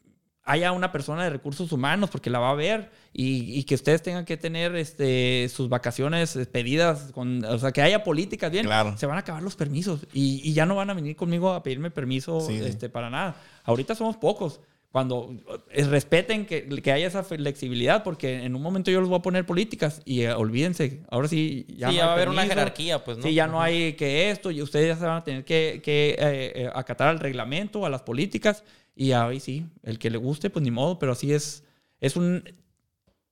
haya 0.47 0.73
una 0.73 0.93
persona 0.93 1.25
de 1.25 1.31
recursos 1.31 1.71
humanos 1.73 2.09
porque 2.09 2.31
la 2.31 2.39
va 2.39 2.51
a 2.51 2.55
ver 2.55 2.91
y, 3.13 3.59
y 3.59 3.65
que 3.65 3.75
ustedes 3.75 4.01
tengan 4.03 4.25
que 4.25 4.37
tener 4.37 4.75
este, 4.77 5.49
sus 5.53 5.69
vacaciones 5.69 6.39
pedidas, 6.53 7.11
con, 7.13 7.45
o 7.45 7.59
sea, 7.59 7.73
que 7.73 7.83
haya 7.83 8.03
políticas 8.05 8.51
bien, 8.51 8.65
Claro. 8.65 8.97
se 8.97 9.07
van 9.07 9.17
a 9.17 9.21
acabar 9.21 9.43
los 9.43 9.57
permisos 9.57 10.07
y, 10.13 10.41
y 10.49 10.53
ya 10.55 10.65
no 10.65 10.77
van 10.77 10.89
a 10.91 10.95
venir 10.95 11.17
conmigo 11.17 11.53
a 11.53 11.63
pedirme 11.63 11.91
permiso 11.91 12.41
Sí, 12.41 12.59
sí. 12.61 12.65
este, 12.65 12.89
para 12.89 13.11
nada. 13.11 13.37
Ahorita 13.65 13.95
somos 13.95 14.17
pocos. 14.17 14.61
cuando 14.93 15.35
eh, 15.73 15.85
respeten 15.85 16.47
que, 16.47 16.67
que 16.81 16.93
haya 16.93 17.07
esa 17.09 17.23
flexibilidad, 17.23 18.03
porque 18.03 18.45
en 18.45 18.55
un 18.57 18.63
momento 18.63 18.91
yo 18.91 19.01
les 19.01 19.09
voy 19.11 19.19
a 19.19 19.23
poner 19.23 19.45
políticas 19.45 20.01
y 20.07 20.23
eh, 20.23 20.33
olvídense, 20.33 21.03
ahora 21.11 21.29
sí 21.29 21.67
ya, 21.77 21.91
Sí, 21.91 21.97
no 21.97 21.99
ya 21.99 22.03
hay 22.03 22.07
va 22.07 22.13
a 22.13 22.15
haber 22.15 22.29
una 22.29 22.37
permiso, 22.43 22.55
jerarquía, 22.59 23.05
pues, 23.05 23.19
¿no? 23.19 23.23
Sí, 23.25 23.35
ya 23.35 23.47
no 23.47 23.61
hay 23.61 23.93
que 23.95 24.31
esto, 24.31 24.51
y 24.51 24.63
ustedes 24.63 24.87
ya 24.89 24.97
se 24.97 25.05
van 25.05 25.17
a 25.19 25.25
tener 25.25 25.45
que, 25.45 25.83
que, 25.85 26.11
eh, 26.19 26.53
eh, 26.55 26.71
acatar 26.75 27.09
al 27.09 27.19
reglamento, 27.19 27.85
a 27.85 27.91
las 27.91 28.03
políticas, 28.03 28.63
y 28.97 29.13
ahí 29.13 29.39
sí, 29.39 29.67
el 29.83 30.01
que 30.01 30.11
le 30.11 30.19
guste, 30.19 30.51
pues 30.51 30.65
ni 30.65 30.73
modo, 30.73 30.99
pero 30.99 31.13
así 31.13 31.33
es, 31.33 31.63
es 32.01 32.17
un... 32.17 32.43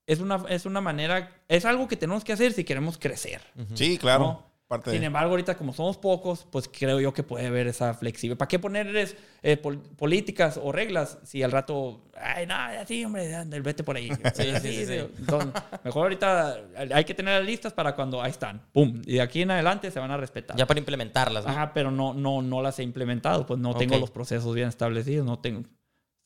Es 0.06 0.20
una, 0.20 0.44
es 0.50 0.66
una 0.66 0.82
manera, 0.82 1.32
es 1.48 1.64
algo 1.64 1.88
que 1.88 1.96
tenemos 1.96 2.24
que 2.24 2.34
hacer 2.34 2.52
si 2.52 2.62
queremos 2.64 2.98
crecer. 2.98 3.40
Sí, 3.72 3.96
claro. 3.96 4.24
¿no? 4.24 4.53
Parte 4.66 4.90
de- 4.90 4.96
Sin 4.96 5.04
embargo, 5.04 5.30
ahorita 5.30 5.56
como 5.58 5.74
somos 5.74 5.98
pocos, 5.98 6.46
pues 6.50 6.68
creo 6.72 6.98
yo 6.98 7.12
que 7.12 7.22
puede 7.22 7.46
haber 7.46 7.66
esa 7.66 7.92
flexibilidad. 7.92 8.38
¿Para 8.38 8.48
qué 8.48 8.58
ponerles 8.58 9.14
eh, 9.42 9.58
pol- 9.58 9.78
políticas 9.96 10.58
o 10.62 10.72
reglas 10.72 11.18
si 11.22 11.42
al 11.42 11.52
rato, 11.52 12.00
ay, 12.16 12.46
nada, 12.46 12.80
así, 12.80 13.04
hombre, 13.04 13.30
vete 13.60 13.84
por 13.84 13.96
ahí? 13.96 14.08
Sí, 14.34 14.56
sí, 14.62 14.72
sí, 14.72 14.86
sí. 14.86 14.92
Entonces, 15.18 15.62
mejor 15.84 16.02
ahorita 16.04 16.56
hay 16.94 17.04
que 17.04 17.12
tener 17.12 17.38
las 17.38 17.46
listas 17.46 17.74
para 17.74 17.94
cuando 17.94 18.22
ahí 18.22 18.30
están, 18.30 18.62
pum, 18.72 19.02
y 19.04 19.14
de 19.14 19.20
aquí 19.20 19.42
en 19.42 19.50
adelante 19.50 19.90
se 19.90 20.00
van 20.00 20.10
a 20.10 20.16
respetar. 20.16 20.56
Ya 20.56 20.66
para 20.66 20.80
implementarlas, 20.80 21.44
¿no? 21.44 21.50
Ajá, 21.50 21.72
pero 21.74 21.90
no, 21.90 22.14
no, 22.14 22.40
no 22.40 22.62
las 22.62 22.78
he 22.78 22.82
implementado, 22.84 23.44
pues 23.44 23.60
no 23.60 23.76
tengo 23.76 23.98
los 23.98 24.10
procesos 24.10 24.54
bien 24.54 24.68
establecidos, 24.68 25.26
no 25.26 25.38
tengo. 25.40 25.62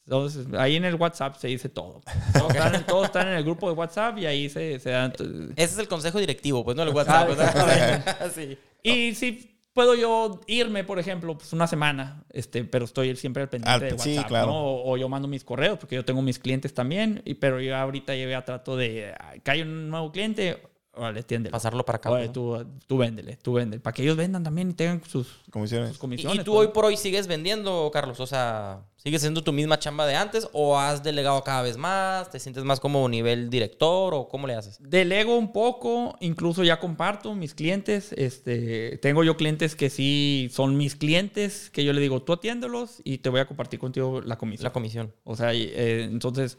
Entonces, 0.09 0.47
ahí 0.59 0.77
en 0.77 0.87
el 0.87 0.95
WhatsApp 0.95 1.37
se 1.37 1.49
dice 1.49 1.69
todo. 1.69 2.01
Todos, 2.33 2.53
están, 2.55 2.75
en- 2.77 2.87
todos 2.87 3.05
están 3.05 3.29
en 3.29 3.35
el 3.35 3.45
grupo 3.45 3.69
de 3.69 3.75
WhatsApp 3.75 4.17
y 4.17 4.25
ahí 4.25 4.49
se, 4.49 4.79
se 4.81 4.89
dan. 4.89 5.13
Ese 5.55 5.75
es 5.75 5.79
el 5.79 5.87
consejo 5.87 6.19
directivo, 6.19 6.65
pues 6.65 6.75
no 6.79 6.83
el 6.83 6.89
WhatsApp. 6.89 7.29
Ah, 7.31 7.35
¿verdad? 7.35 8.33
sí. 8.35 8.57
Y 8.83 9.15
si 9.15 9.55
puedo 9.75 9.95
yo 9.95 10.41
irme, 10.47 10.83
por 10.83 10.99
ejemplo, 10.99 11.37
pues 11.37 11.53
una 11.53 11.67
semana, 11.67 12.25
este, 12.31 12.65
pero 12.65 12.87
estoy 12.87 13.15
siempre 13.17 13.43
al 13.43 13.51
pendiente 13.51 13.85
Al- 13.85 13.97
de 13.97 13.99
sí, 13.99 14.15
WhatsApp, 14.15 14.29
claro. 14.29 14.47
¿no? 14.47 14.55
O, 14.59 14.93
o 14.93 14.97
yo 14.97 15.11
mando 15.11 15.29
mis 15.29 15.45
correos, 15.45 15.79
porque 15.79 15.95
yo 15.97 16.05
tengo 16.07 16.23
mis 16.23 16.39
clientes 16.39 16.73
también, 16.73 17.21
y, 17.27 17.35
pero 17.35 17.61
yo 17.61 17.77
ahorita 17.77 18.15
ya 18.17 18.27
ya 18.29 18.45
trato 18.47 18.77
de, 18.79 19.15
ay, 19.21 19.41
que 19.41 19.51
hay 19.51 19.61
un 19.63 19.91
nuevo 19.91 20.11
cliente, 20.11 20.63
órale. 20.99 21.23
Pasarlo 21.51 21.85
para 21.85 21.97
acá. 21.97 22.33
Tú, 22.33 22.65
tú 22.87 22.99
véndele, 22.99 23.37
tú 23.37 23.55
véndele, 23.55 23.81
para 23.81 23.95
que 23.95 24.03
ellos 24.03 24.17
vendan 24.17 24.43
también 24.43 24.71
y 24.71 24.75
tengan 24.75 25.03
sus, 25.05 25.29
Comisiones. 25.51 25.89
sus 25.91 25.97
¿Y, 25.97 26.01
comisiones. 26.01 26.41
y 26.41 26.45
tú 26.45 26.53
pues. 26.53 26.67
hoy 26.67 26.73
por 26.73 26.85
hoy 26.85 26.97
sigues 26.97 27.27
vendiendo, 27.27 27.91
Carlos? 27.93 28.21
O 28.21 28.27
sea, 28.27 28.83
¿sigues 28.97 29.21
siendo 29.21 29.43
tu 29.43 29.53
misma 29.53 29.79
chamba 29.79 30.07
de 30.07 30.17
antes 30.17 30.49
o 30.53 30.79
has 30.79 31.03
delegado 31.03 31.43
cada 31.45 31.63
vez 31.63 31.77
más? 31.77 32.31
¿Te 32.31 32.39
sientes 32.41 32.65
más 32.65 32.81
como 32.81 33.09
nivel 33.09 33.51
director 33.51 34.15
o 34.15 34.29
cómo 34.29 34.47
le 34.47 34.55
haces? 34.55 34.79
Delego 34.81 35.37
un 35.37 35.53
poco, 35.53 36.17
incluso 36.21 36.65
ya 36.65 36.81
comparto 36.81 37.35
mis 37.35 37.55
clientes. 37.55 38.13
Este, 38.13 38.99
tengo 38.99 39.25
yo 39.25 39.37
clientes 39.37 39.75
que 39.75 39.91
sí 39.91 40.49
son 40.53 40.77
mis 40.77 40.97
clientes, 40.97 41.71
que 41.71 41.85
yo 41.85 41.93
le 41.93 42.01
digo, 42.01 42.23
tú 42.23 42.33
atiéndelos 42.33 43.01
y 43.05 43.19
te 43.19 43.29
voy 43.29 43.41
a 43.41 43.47
compartir 43.47 43.79
contigo 43.79 44.21
la 44.21 44.37
comisión. 44.37 44.65
La 44.65 44.73
comisión. 44.73 45.15
O 45.25 45.37
sea, 45.37 45.53
eh, 45.55 46.05
entonces 46.05 46.59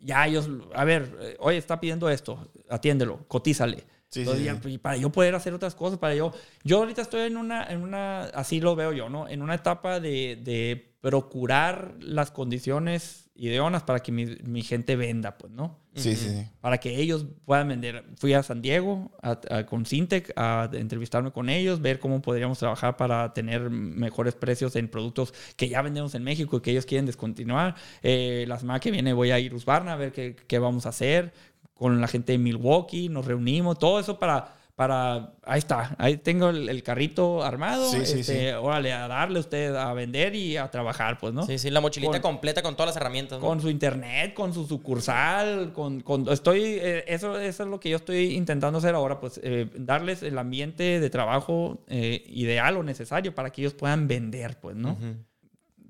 ya 0.00 0.26
ellos, 0.26 0.48
a 0.74 0.84
ver, 0.84 1.16
eh, 1.20 1.36
oye, 1.40 1.58
está 1.58 1.80
pidiendo 1.80 2.08
esto, 2.08 2.48
atiéndelo, 2.68 3.26
cotízale. 3.28 3.84
Sí, 4.08 4.20
Entonces, 4.20 4.42
sí, 4.42 4.46
ya, 4.46 4.60
sí. 4.60 4.72
y 4.72 4.78
para 4.78 4.96
yo 4.96 5.10
poder 5.10 5.34
hacer 5.36 5.54
otras 5.54 5.74
cosas, 5.76 5.98
para 5.98 6.14
yo, 6.16 6.32
yo 6.64 6.78
ahorita 6.78 7.02
estoy 7.02 7.22
en 7.22 7.36
una, 7.36 7.64
en 7.70 7.82
una, 7.82 8.22
así 8.22 8.60
lo 8.60 8.74
veo 8.74 8.92
yo, 8.92 9.08
¿no? 9.08 9.28
En 9.28 9.40
una 9.40 9.54
etapa 9.54 10.00
de, 10.00 10.36
de 10.42 10.96
procurar 11.00 11.94
las 12.00 12.30
condiciones 12.32 13.30
ideonas 13.36 13.84
para 13.84 14.00
que 14.00 14.10
mi, 14.10 14.26
mi 14.42 14.62
gente 14.62 14.96
venda, 14.96 15.38
pues, 15.38 15.52
¿no? 15.52 15.78
Sí, 15.94 16.14
sí, 16.14 16.28
sí. 16.28 16.46
Para 16.60 16.78
que 16.78 16.96
ellos 17.00 17.26
puedan 17.44 17.66
vender. 17.68 18.04
Fui 18.16 18.32
a 18.32 18.42
San 18.44 18.62
Diego 18.62 19.10
a- 19.22 19.40
a- 19.50 19.66
con 19.66 19.84
Sintec 19.86 20.32
a 20.36 20.70
entrevistarme 20.72 21.32
con 21.32 21.48
ellos, 21.48 21.80
ver 21.80 21.98
cómo 21.98 22.22
podríamos 22.22 22.58
trabajar 22.60 22.96
para 22.96 23.32
tener 23.34 23.70
mejores 23.70 24.34
precios 24.34 24.76
en 24.76 24.88
productos 24.88 25.34
que 25.56 25.68
ya 25.68 25.82
vendemos 25.82 26.14
en 26.14 26.22
México 26.22 26.56
y 26.56 26.60
que 26.60 26.70
ellos 26.70 26.86
quieren 26.86 27.06
descontinuar. 27.06 27.74
Eh, 28.02 28.44
la 28.46 28.58
semana 28.58 28.78
que 28.78 28.90
viene 28.92 29.12
voy 29.12 29.32
a 29.32 29.40
ir 29.40 29.52
a 29.52 29.56
Husqvarna 29.56 29.94
a 29.94 29.96
ver 29.96 30.12
qué, 30.12 30.36
qué 30.46 30.58
vamos 30.60 30.86
a 30.86 30.90
hacer 30.90 31.32
con 31.74 32.00
la 32.00 32.06
gente 32.08 32.32
de 32.32 32.38
Milwaukee, 32.38 33.08
nos 33.08 33.24
reunimos, 33.26 33.78
todo 33.78 33.98
eso 33.98 34.18
para, 34.18 34.54
para 34.80 35.34
ahí 35.44 35.58
está, 35.58 35.94
ahí 35.98 36.16
tengo 36.16 36.48
el, 36.48 36.66
el 36.70 36.82
carrito 36.82 37.44
armado, 37.44 37.86
Sí, 37.90 38.06
sí, 38.06 38.20
este, 38.20 38.48
sí. 38.48 38.54
órale, 38.58 38.94
a 38.94 39.08
darle 39.08 39.36
a 39.36 39.40
usted 39.40 39.74
a 39.76 39.92
vender 39.92 40.34
y 40.34 40.56
a 40.56 40.70
trabajar, 40.70 41.18
pues, 41.18 41.34
¿no? 41.34 41.44
Sí, 41.44 41.58
sí, 41.58 41.68
la 41.68 41.82
mochilita 41.82 42.12
Con- 42.22 42.32
completa 42.32 42.62
con 42.62 42.76
todas 42.76 42.88
las 42.88 42.96
herramientas. 42.96 43.38
¿no? 43.38 43.46
Con 43.46 43.60
su 43.60 43.68
internet, 43.68 44.32
con 44.32 44.54
su 44.54 44.66
sucursal, 44.66 45.74
con, 45.74 46.00
con 46.00 46.26
estoy, 46.30 46.62
eh, 46.62 47.04
eso, 47.08 47.38
eso 47.38 47.62
es 47.64 47.68
lo 47.68 47.78
que 47.78 47.90
yo 47.90 47.96
estoy 47.96 48.34
intentando 48.34 48.78
hacer 48.78 48.94
ahora, 48.94 49.20
pues 49.20 49.38
eh, 49.44 49.68
darles 49.76 50.22
el 50.22 50.38
ambiente 50.38 50.98
de 50.98 51.10
trabajo 51.10 51.84
eh, 51.86 52.24
ideal 52.28 52.78
o 52.78 52.82
necesario 52.82 53.34
para 53.34 53.50
que 53.50 53.60
ellos 53.60 53.74
puedan 53.74 54.08
vender, 54.08 54.58
pues, 54.60 54.76
¿no? 54.76 54.96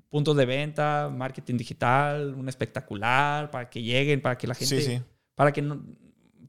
Puntos 0.09 0.35
de 0.35 0.45
venta, 0.45 1.09
marketing 1.09 1.55
digital, 1.55 2.33
un 2.33 2.49
espectacular, 2.49 3.49
para 3.51 3.69
que 3.69 3.81
lleguen, 3.81 4.21
para 4.21 4.37
que 4.37 4.47
la 4.47 4.53
gente, 4.55 4.81
Sí, 4.81 4.97
sí. 4.97 5.01
para 5.33 5.53
que 5.53 5.61
no, 5.61 5.81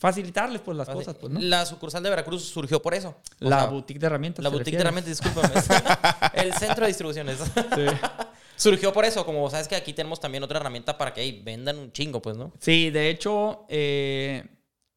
facilitarles 0.02 0.60
pues 0.60 0.76
las 0.76 0.88
cosas, 0.88 1.14
pues, 1.14 1.32
¿no? 1.32 1.40
La 1.40 1.64
sucursal 1.64 2.02
de 2.02 2.10
Veracruz 2.10 2.44
surgió 2.44 2.82
por 2.82 2.92
eso. 2.92 3.10
O 3.40 3.48
La 3.48 3.60
sea, 3.60 3.66
boutique 3.68 4.00
de 4.00 4.06
herramientas. 4.06 4.42
La 4.42 4.50
¿te 4.50 4.56
boutique 4.56 4.76
de 4.76 4.82
herramientas, 4.82 5.18
discúlpame. 5.18 5.54
el 6.34 6.52
centro 6.54 6.82
de 6.84 6.88
distribuciones. 6.88 7.38
Sí. 7.38 7.86
Surgió 8.56 8.92
por 8.92 9.04
eso, 9.04 9.24
como 9.24 9.48
sabes 9.48 9.66
que 9.68 9.74
aquí 9.76 9.92
tenemos 9.92 10.20
también 10.20 10.42
otra 10.42 10.58
herramienta 10.58 10.98
para 10.98 11.14
que 11.14 11.40
vendan 11.44 11.78
un 11.78 11.92
chingo, 11.92 12.20
pues, 12.20 12.36
¿no? 12.36 12.52
Sí, 12.58 12.90
de 12.90 13.10
hecho, 13.10 13.64
eh, 13.68 14.44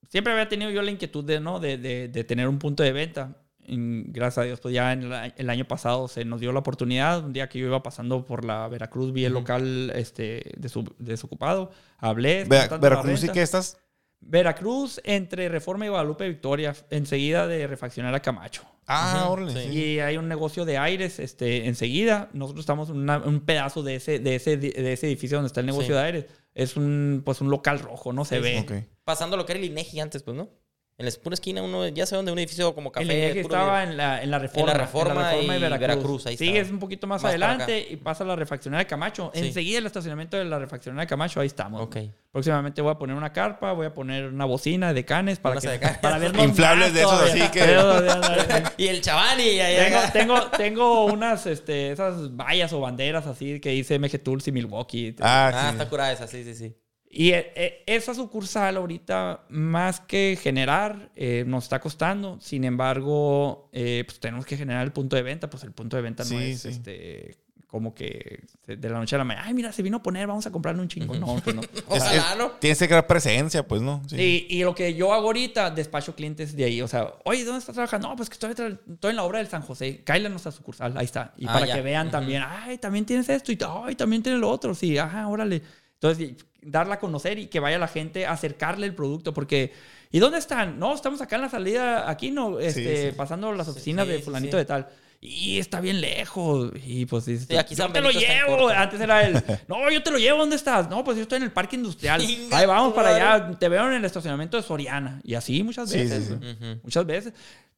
siempre 0.09 0.33
había 0.33 0.49
tenido 0.49 0.69
yo 0.71 0.81
la 0.81 0.91
inquietud 0.91 1.23
de, 1.23 1.39
¿no? 1.39 1.59
de, 1.59 1.77
de- 1.77 2.07
de 2.07 2.23
tener 2.23 2.47
un 2.47 2.57
punto 2.59 2.81
de 2.83 2.91
venta. 2.91 3.37
Y 3.67 4.03
gracias 4.11 4.39
a 4.39 4.43
Dios, 4.45 4.59
pues 4.59 4.73
ya 4.75 4.91
en 4.93 5.09
la- 5.09 5.27
el 5.27 5.49
año 5.49 5.65
pasado 5.65 6.07
se 6.07 6.25
nos 6.25 6.39
dio 6.39 6.51
la 6.51 6.59
oportunidad. 6.59 7.23
Un 7.25 7.33
día 7.33 7.47
que 7.49 7.57
yo 7.59 7.65
iba 7.67 7.81
pasando 7.81 8.23
por 8.25 8.43
la 8.45 8.67
Veracruz, 8.67 9.11
vi 9.13 9.25
el 9.25 9.33
local 9.33 9.91
este, 9.95 10.51
desocupado. 10.99 11.71
Hablé. 11.97 12.43
Vera- 12.45 12.77
Veracruz, 12.77 13.23
¿y 13.23 13.29
qué 13.29 13.41
estás? 13.41 13.77
Veracruz 14.25 14.99
entre 15.03 15.49
Reforma 15.49 15.85
y 15.85 15.89
Guadalupe 15.89 16.27
Victoria, 16.27 16.75
enseguida 16.89 17.47
de 17.47 17.67
Refaccionar 17.67 18.13
a 18.15 18.21
Camacho. 18.21 18.63
Ah, 18.87 19.27
órale. 19.29 19.51
sí. 19.53 19.69
Y 19.69 19.99
hay 19.99 20.17
un 20.17 20.27
negocio 20.27 20.65
de 20.65 20.77
aires 20.77 21.19
este, 21.19 21.67
enseguida. 21.67 22.29
Nosotros 22.33 22.63
estamos 22.63 22.89
en 22.89 22.97
una- 22.97 23.17
un 23.19 23.39
pedazo 23.41 23.81
de 23.81 23.95
ese, 23.95 24.19
de, 24.19 24.35
ese, 24.35 24.57
de 24.57 24.93
ese 24.93 25.07
edificio 25.07 25.37
donde 25.37 25.47
está 25.47 25.59
el 25.61 25.65
negocio 25.65 25.87
Sí. 25.87 25.93
de 25.93 25.99
aires. 26.05 26.25
Es 26.53 26.75
un, 26.77 27.21
pues, 27.25 27.41
un 27.41 27.49
local 27.49 27.79
rojo, 27.79 28.13
¿no? 28.13 28.25
Se 28.25 28.39
ve. 28.39 28.87
Pasando 29.03 29.37
lo 29.37 29.45
que 29.45 29.53
era 29.53 29.59
el 29.59 29.65
INEGI 29.65 29.99
antes, 30.01 30.21
pues, 30.23 30.37
¿no? 30.37 30.49
En 30.97 31.05
la 31.05 31.11
pura 31.21 31.33
esquina, 31.33 31.61
uno, 31.61 31.85
ya 31.89 32.05
sé 32.05 32.15
dónde, 32.15 32.31
un 32.31 32.39
edificio 32.39 32.73
como 32.73 32.89
café. 32.89 33.27
el 33.31 33.41
puro 33.43 33.55
estaba 33.57 33.83
en 33.83 33.97
la, 33.97 34.23
en 34.23 34.31
la 34.31 34.39
reforma. 34.39 34.73
Reforma 34.75 35.35
y 35.35 35.45
Veracruz, 35.59 36.25
ahí 36.25 36.37
Sigue 36.37 36.59
está. 36.61 36.73
un 36.73 36.79
poquito 36.79 37.05
más, 37.05 37.21
adelante 37.25 37.85
y 37.89 37.97
pasa 37.97 38.23
la 38.23 38.33
refaccionaria 38.37 38.85
de 38.85 38.87
Camacho. 38.87 39.29
Sí. 39.33 39.47
Enseguida 39.47 39.79
el 39.79 39.85
estacionamiento 39.87 40.37
de 40.37 40.45
la 40.45 40.57
refaccionaria 40.57 41.01
de 41.01 41.07
Camacho, 41.09 41.41
ahí 41.41 41.47
estamos. 41.47 41.81
Ok. 41.81 41.97
Próximamente 42.31 42.81
voy 42.81 42.91
a 42.91 42.95
poner 42.97 43.13
una 43.17 43.33
carpa, 43.33 43.73
voy 43.73 43.87
a 43.87 43.93
poner 43.93 44.27
una 44.27 44.45
bocina 44.45 44.93
de 44.93 45.03
canes 45.03 45.37
para, 45.39 45.59
que, 45.59 45.67
de 45.67 45.79
canes. 45.79 45.97
para 45.97 46.17
vernos 46.17 46.45
Inflables 46.47 46.87
más 46.87 46.93
de 46.93 47.01
esos 47.01 47.21
así 47.21 47.41
que- 47.51 48.63
Y 48.83 48.87
el 48.87 49.01
Chavani. 49.01 49.43
ahí- 49.59 49.75
Tengo, 49.85 49.99
tengo, 50.13 50.47
tengo 50.57 51.05
unas, 51.07 51.45
este, 51.45 51.91
esas 51.91 52.33
vallas 52.37 52.71
o 52.71 52.79
banderas 52.79 53.27
así 53.27 53.59
que 53.59 53.71
dice 53.71 53.99
MG 53.99 54.23
Tools 54.23 54.47
y 54.47 54.53
Milwaukee. 54.53 55.13
Ah, 55.19 55.51
Ah, 55.53 55.61
sí. 55.63 55.71
está 55.73 55.89
curada 55.89 56.13
esa, 56.13 56.25
sí, 56.27 56.45
sí, 56.45 56.55
sí. 56.55 56.73
Y 57.17 57.31
eh, 57.31 57.53
eh, 57.55 57.83
esa 57.85 58.13
sucursal 58.13 58.75
ahorita, 58.75 59.45
más 59.47 60.01
que 60.01 60.37
generar, 60.41 61.11
eh, 61.15 61.45
nos 61.47 61.63
está 61.63 61.79
costando. 61.79 62.37
Sin 62.41 62.65
embargo, 62.65 63.69
eh, 63.71 64.03
pues 64.05 64.19
tenemos 64.19 64.45
que 64.45 64.57
generar 64.57 64.83
el 64.83 64.91
punto 64.91 65.15
de 65.15 65.21
venta. 65.21 65.49
Pues 65.49 65.63
el 65.63 65.71
punto 65.71 65.95
de 65.95 66.01
venta 66.01 66.25
no 66.25 66.37
es 66.41 66.63
sí. 66.63 66.67
este, 66.67 67.37
como 67.67 67.93
que 67.95 68.41
de 68.67 68.89
la 68.89 68.99
noche 68.99 69.15
a 69.15 69.19
la 69.19 69.23
mañana. 69.23 69.47
Ay, 69.47 69.53
mira, 69.53 69.71
se 69.71 69.81
vino 69.81 69.95
a 69.95 70.03
poner, 70.03 70.27
vamos 70.27 70.45
a 70.45 70.51
comprarle 70.51 70.81
un 70.81 70.89
chingo. 70.89 71.15
No, 71.15 71.39
pues 71.41 71.55
no. 71.55 71.61
Es- 71.61 71.69
Ojalá, 71.87 72.33
es- 72.33 72.37
¿no? 72.37 72.51
Tienes 72.59 72.79
que 72.79 72.87
crear 72.87 73.07
presencia, 73.07 73.65
pues, 73.65 73.81
¿no? 73.81 74.01
Sí. 74.09 74.45
Y, 74.49 74.57
y 74.57 74.63
lo 74.63 74.75
que 74.75 74.93
yo 74.93 75.13
hago 75.13 75.27
ahorita, 75.27 75.71
despacho 75.71 76.15
clientes 76.15 76.53
de 76.53 76.65
ahí. 76.65 76.81
O 76.81 76.87
sea, 76.89 77.13
oye, 77.23 77.45
¿dónde 77.45 77.59
estás 77.59 77.75
trabajando? 77.75 78.09
No, 78.09 78.17
pues 78.17 78.29
que 78.29 78.33
estoy, 78.33 78.77
en 79.09 79.15
la 79.15 79.23
obra 79.23 79.37
del 79.39 79.47
San 79.47 79.61
José. 79.61 80.01
Cállale 80.03 80.25
a 80.27 80.29
nuestra 80.31 80.51
sucursal. 80.51 80.97
Ahí 80.97 81.05
está. 81.05 81.33
Y 81.37 81.45
Ah, 81.47 81.53
para 81.53 81.65
ya. 81.67 81.75
que 81.75 81.81
vean 81.81 82.11
también, 82.11 82.43
ay, 82.45 82.77
también 82.77 83.05
tienes 83.05 83.29
esto. 83.29 83.53
Y 83.53 83.57
ay, 83.85 83.95
también 83.95 84.21
tienes 84.21 84.41
lo 84.41 84.49
otro. 84.49 84.75
Sí, 84.75 84.97
ajá, 84.97 85.29
órale. 85.29 85.61
Entonces, 85.93 86.35
darla 86.65 86.95
a 86.95 86.99
conocer 86.99 87.39
y 87.39 87.47
que 87.47 87.59
vaya 87.59 87.77
la 87.77 87.87
gente 87.87 88.25
a 88.25 88.31
acercarle 88.31 88.85
el 88.85 88.95
producto. 88.95 89.33
Porque, 89.33 89.71
¿y 90.11 90.19
dónde 90.19 90.39
están? 90.39 90.79
No, 90.79 90.93
estamos 90.93 91.21
acá 91.21 91.37
en 91.37 91.43
la 91.43 91.49
salida, 91.49 92.09
aquí 92.09 92.31
no, 92.31 92.59
este, 92.59 93.11
sí. 93.11 93.15
pasando 93.15 93.51
las 93.53 93.67
oficinas 93.67 94.05
sí, 94.05 94.13
de 94.13 94.19
fulanito 94.19 94.57
sí. 94.57 94.57
de 94.57 94.65
tal. 94.65 94.87
Y 95.21 95.59
está 95.59 95.81
bien 95.81 96.01
lejos. 96.01 96.71
Y 96.85 97.05
pues 97.05 97.25
dices, 97.25 97.57
aquí 97.57 97.73
yo 97.73 97.91
te 97.91 98.01
lo 98.01 98.11
llevo. 98.11 98.69
Antes 98.69 98.99
era 98.99 99.25
el, 99.25 99.41
no, 99.67 99.89
yo 99.89 100.03
te 100.03 100.11
lo 100.11 100.17
llevo. 100.17 100.39
¿Dónde 100.39 100.55
estás? 100.55 100.89
No, 100.89 101.03
pues 101.03 101.17
yo 101.17 101.23
estoy 101.23 101.37
en 101.37 101.43
el 101.43 101.51
parque 101.51 101.75
industrial. 101.75 102.21
Ahí 102.51 102.65
vamos 102.65 102.93
para 102.93 103.15
allá. 103.15 103.57
Te 103.57 103.69
veo 103.69 103.87
en 103.87 103.93
el 103.93 104.05
estacionamiento 104.05 104.57
de 104.57 104.63
Soriana. 104.63 105.21
Y 105.23 105.33
así 105.33 105.63
muchas 105.63 105.91
veces. 105.91 106.25
sí, 106.25 106.33
sí. 106.39 106.51
Ujú. 106.51 106.79
Muchas 106.83 107.05
veces. 107.05 107.33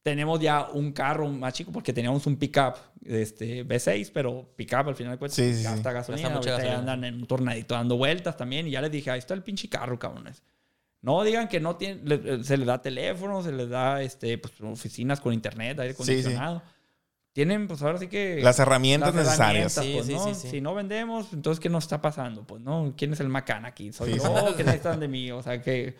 Tenemos 0.07 0.39
ya 0.39 0.69
un 0.71 0.93
carro 0.93 1.27
más 1.27 1.53
chico 1.53 1.69
porque 1.69 1.91
teníamos 1.91 2.25
un 2.27 2.37
pickup 2.37 2.75
este, 3.03 3.65
V6, 3.67 4.09
pero 4.13 4.49
pickup 4.55 4.87
al 4.87 4.95
final 4.95 5.11
de 5.11 5.17
cuentas 5.17 5.35
Sí, 5.35 5.51
sí, 5.51 5.57
sí. 5.57 5.63
gasta 5.65 5.91
gasolina. 5.91 6.29
Gasta 6.29 6.51
gasolina. 6.51 6.77
andan 6.79 7.03
en 7.03 7.15
un 7.15 7.27
tornadito 7.27 7.75
dando 7.75 7.97
vueltas 7.97 8.37
también. 8.37 8.67
Y 8.67 8.71
ya 8.71 8.81
les 8.81 8.89
dije, 8.89 9.11
ahí 9.11 9.19
está 9.19 9.33
el 9.33 9.43
pinche 9.43 9.67
carro, 9.67 9.99
cabrones. 9.99 10.43
No 11.01 11.21
digan 11.23 11.49
que 11.49 11.59
no 11.59 11.75
tiene, 11.75 11.99
le- 12.05 12.41
se 12.45 12.55
les 12.55 12.65
da 12.65 12.81
teléfono, 12.81 13.43
se 13.43 13.51
les 13.51 13.67
da 13.67 14.01
este, 14.01 14.37
pues, 14.37 14.53
oficinas 14.61 15.19
con 15.19 15.33
internet, 15.33 15.77
aire 15.81 15.93
Sí, 15.93 16.03
sí. 16.05 16.11
acondicionado. 16.11 16.63
tienen, 17.33 17.67
pues 17.67 17.81
ahora 17.81 17.97
sí 17.97 18.07
que... 18.07 18.39
Las 18.41 18.59
herramientas 18.59 19.13
las 19.13 19.25
necesarias. 19.25 19.77
herramientas, 19.77 19.83
Sí, 19.85 19.93
pues, 19.93 20.23
sí, 20.23 20.29
¿no? 20.29 20.33
sí, 20.35 20.41
sí. 20.41 20.49
Si 20.55 20.61
no 20.61 20.73
vendemos, 20.73 21.33
entonces, 21.33 21.59
¿qué 21.59 21.69
nos 21.69 21.83
está 21.83 22.01
pasando? 22.01 22.47
Pues, 22.47 22.61
¿no? 22.61 22.93
¿Quién 22.97 23.11
es 23.11 23.19
el 23.19 23.27
macana 23.27 23.67
aquí? 23.67 23.91
¿Soy 23.91 24.13
Sí, 24.13 24.19
yo? 24.19 24.23
sí. 24.47 24.53
¿Qué 24.55 24.63
necesitan 24.63 24.99
de 25.01 25.07
mí? 25.09 25.31
O 25.31 25.43
sea, 25.43 25.61
que... 25.61 25.95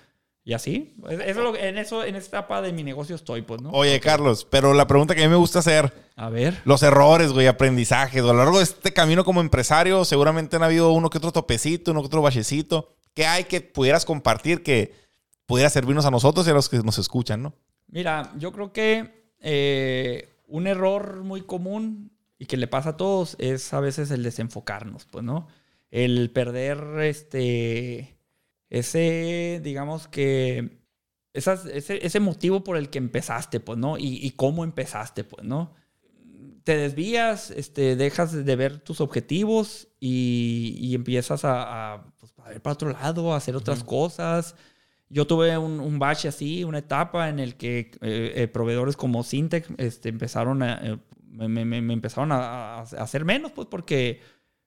Y 0.47 0.53
así. 0.53 0.95
Eso 1.09 1.21
es 1.21 1.35
lo 1.35 1.57
en, 1.57 1.77
eso, 1.77 2.05
en 2.05 2.15
esta 2.15 2.37
etapa 2.37 2.61
de 2.61 2.71
mi 2.71 2.81
negocio 2.81 3.17
estoy, 3.17 3.41
pues, 3.41 3.61
¿no? 3.61 3.69
Oye, 3.71 3.99
Carlos, 3.99 4.47
pero 4.49 4.73
la 4.73 4.87
pregunta 4.87 5.13
que 5.13 5.21
a 5.21 5.25
mí 5.25 5.29
me 5.29 5.35
gusta 5.35 5.59
hacer, 5.59 5.91
A 6.15 6.29
ver. 6.29 6.61
los 6.63 6.83
errores, 6.83 7.33
güey, 7.33 7.47
aprendizajes. 7.47 8.23
A 8.23 8.27
lo 8.27 8.33
largo 8.33 8.59
de 8.59 8.63
este 8.63 8.93
camino 8.93 9.25
como 9.25 9.41
empresario, 9.41 10.05
seguramente 10.05 10.55
han 10.55 10.63
habido 10.63 10.93
uno 10.93 11.09
que 11.09 11.17
otro 11.17 11.33
topecito, 11.33 11.91
uno 11.91 11.99
que 11.99 12.05
otro 12.05 12.21
bachecito. 12.21 12.95
¿Qué 13.13 13.25
hay 13.25 13.43
que 13.43 13.59
pudieras 13.59 14.05
compartir 14.05 14.63
que 14.63 14.93
pudiera 15.47 15.69
servirnos 15.69 16.05
a 16.05 16.11
nosotros 16.11 16.47
y 16.47 16.51
a 16.51 16.53
los 16.53 16.69
que 16.69 16.77
nos 16.77 16.97
escuchan, 16.97 17.43
no? 17.43 17.53
Mira, 17.89 18.31
yo 18.37 18.53
creo 18.53 18.71
que 18.71 19.33
eh, 19.41 20.29
un 20.47 20.67
error 20.67 21.23
muy 21.23 21.41
común 21.41 22.11
y 22.39 22.45
que 22.45 22.55
le 22.55 22.67
pasa 22.67 22.91
a 22.91 22.95
todos 22.95 23.35
es 23.37 23.73
a 23.73 23.81
veces 23.81 24.11
el 24.11 24.23
desenfocarnos, 24.23 25.07
pues, 25.11 25.25
¿no? 25.25 25.49
El 25.91 26.31
perder 26.31 27.01
este, 27.01 28.16
ese, 28.69 29.61
digamos 29.63 30.07
que, 30.07 30.81
esas- 31.33 31.65
ese, 31.67 32.05
ese 32.05 32.19
motivo 32.19 32.63
por 32.63 32.77
el 32.77 32.89
que 32.89 32.97
empezaste, 32.99 33.59
pues, 33.59 33.77
¿no? 33.77 33.97
Y, 33.97 34.19
y 34.25 34.31
cómo 34.31 34.63
empezaste, 34.63 35.23
pues, 35.23 35.45
¿no? 35.45 35.73
Te 36.63 36.75
desvías, 36.75 37.49
este, 37.51 37.95
dejas 37.95 38.33
de 38.45 38.55
ver 38.57 38.79
tus 38.79 38.99
objetivos 38.99 39.87
y, 40.01 40.75
y 40.79 40.95
empiezas 40.95 41.45
a, 41.45 41.93
a, 41.93 42.13
pues, 42.19 42.33
a 42.43 42.49
ver 42.49 42.61
para 42.61 42.73
otro 42.73 42.91
lado, 42.91 43.33
a 43.33 43.37
hacer 43.37 43.55
otras 43.55 43.83
cosas. 43.85 44.53
Yo 45.09 45.25
tuve 45.27 45.57
un, 45.57 45.79
un 45.79 45.99
bache 45.99 46.27
así, 46.27 46.65
una 46.65 46.79
etapa 46.79 47.29
en 47.29 47.39
el 47.39 47.55
que 47.55 47.91
eh, 48.01 48.33
eh, 48.35 48.47
proveedores 48.49 48.97
como 48.97 49.23
Syntec 49.23 49.73
este, 49.79 50.09
empezaron 50.09 50.61
a, 50.61 50.79
eh, 50.85 50.97
me, 51.23 51.63
me- 51.63 51.93
empezaron 51.93 52.33
a, 52.33 52.79
hacer 52.81 53.23
menos, 53.23 53.53
pues 53.53 53.67
porque, 53.69 54.19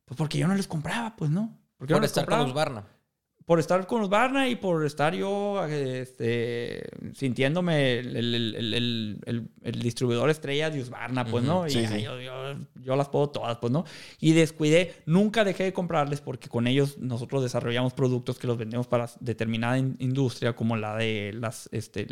pues 0.07 0.17
porque 0.17 0.39
yo 0.39 0.49
no 0.49 0.55
les 0.55 0.67
compraba, 0.67 1.15
pues 1.17 1.31
no. 1.31 1.59
Porque 1.77 1.91
yo 1.93 1.97
Por 1.97 2.01
no 2.01 2.03
les 2.05 2.11
estar 2.13 2.25
con 2.27 2.39
compraba. 2.39 2.55
Barna. 2.55 2.89
Por 3.51 3.59
estar 3.59 3.85
con 3.89 3.99
los 4.01 4.09
Barna 4.09 4.49
y 4.49 4.55
por 4.55 4.87
estar 4.87 5.13
yo 5.13 5.67
este, 5.67 6.89
sintiéndome 7.15 7.99
el, 7.99 9.19
distribuidor 9.83 10.31
estrella 10.31 10.71
de 10.71 10.81
Husqvarna, 10.81 11.25
pues, 11.25 11.43
¿no? 11.43 11.67
Y 11.67 11.71
Sí, 11.71 11.79
ay, 11.79 11.87
sí. 11.99 12.03
Yo, 12.05 12.21
yo- 12.21 12.55
yo 12.81 12.95
las 12.95 13.09
puedo 13.09 13.29
todas, 13.31 13.59
pues, 13.59 13.73
¿no? 13.73 13.85
Y 14.21 14.35
descuidé, 14.35 14.95
nunca 15.05 15.43
dejé 15.43 15.65
de 15.65 15.73
comprarles 15.73 16.21
porque 16.21 16.49
con 16.49 16.69
ellos 16.69 16.99
nosotros 16.99 17.43
desarrollamos 17.43 17.93
productos 17.93 18.39
que 18.39 18.47
los 18.47 18.57
vendemos 18.57 18.87
para 18.87 19.11
determinada 19.19 19.77
in- 19.79 19.97
industria, 19.99 20.55
como 20.55 20.77
la 20.77 20.95
de 20.95 21.33
las, 21.35 21.69
este, 21.73 22.07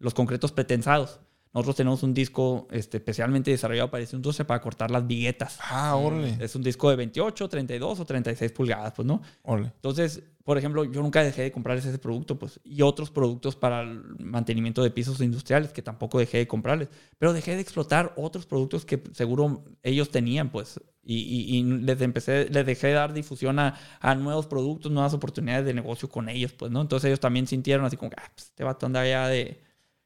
los 0.00 0.12
concretos 0.12 0.50
pretensados. 0.50 1.20
Nosotros 1.54 1.76
tenemos 1.76 2.02
un 2.02 2.12
disco 2.12 2.66
este, 2.72 2.96
especialmente 2.96 3.50
desarrollado 3.52 3.88
para 3.90 4.02
esa 4.02 4.16
industria 4.16 4.44
para 4.46 4.60
cortar 4.60 4.90
las 4.90 5.06
viguetas. 5.06 5.58
Ah, 5.62 5.94
órale. 5.94 6.36
Es 6.40 6.56
un 6.56 6.62
disco 6.64 6.90
de 6.90 6.96
28, 6.96 7.48
32 7.48 8.00
o 8.00 8.04
36 8.04 8.50
pulgadas, 8.52 8.92
pues, 8.94 9.06
¿no? 9.06 9.22
Órale. 9.42 9.68
Entonces, 9.76 10.20
por 10.42 10.58
ejemplo, 10.58 10.84
yo 10.84 11.00
nunca 11.00 11.22
dejé 11.22 11.42
de 11.42 11.52
comprarles 11.52 11.86
ese 11.86 11.98
producto, 11.98 12.38
pues, 12.38 12.60
y 12.64 12.82
otros 12.82 13.10
productos 13.12 13.54
para 13.56 13.82
el 13.82 14.02
mantenimiento 14.18 14.82
de 14.82 14.90
pisos 14.90 15.20
industriales 15.20 15.72
que 15.72 15.80
tampoco 15.80 16.18
dejé 16.18 16.38
de 16.38 16.46
comprarles, 16.48 16.88
pero 17.18 17.32
dejé 17.32 17.54
de 17.54 17.60
explotar 17.62 18.12
otros 18.16 18.44
productos 18.46 18.84
que 18.84 19.00
seguro 19.12 19.64
ellos 19.84 20.10
tenían, 20.10 20.50
pues, 20.50 20.80
y, 21.04 21.16
y- 21.18 21.58
y 21.58 21.62
les 21.62 22.00
empecé, 22.00 22.48
les 22.50 22.66
dejé 22.66 22.88
de 22.88 22.92
dar 22.94 23.12
difusión 23.14 23.58
a, 23.60 23.78
a 24.00 24.14
nuevos 24.16 24.46
productos, 24.46 24.90
nuevas 24.90 25.14
oportunidades 25.14 25.64
de 25.64 25.72
negocio 25.72 26.08
con 26.08 26.28
ellos, 26.28 26.52
pues, 26.52 26.70
¿no? 26.72 26.80
Entonces 26.82 27.06
ellos 27.08 27.20
también 27.20 27.46
sintieron 27.46 27.86
así 27.86 27.96
como, 27.96 28.10
ah, 28.16 28.30
pues, 28.34 28.48
este 28.48 28.64
vato 28.64 28.86
anda 28.86 29.06
ya 29.06 29.28
de... 29.28 29.62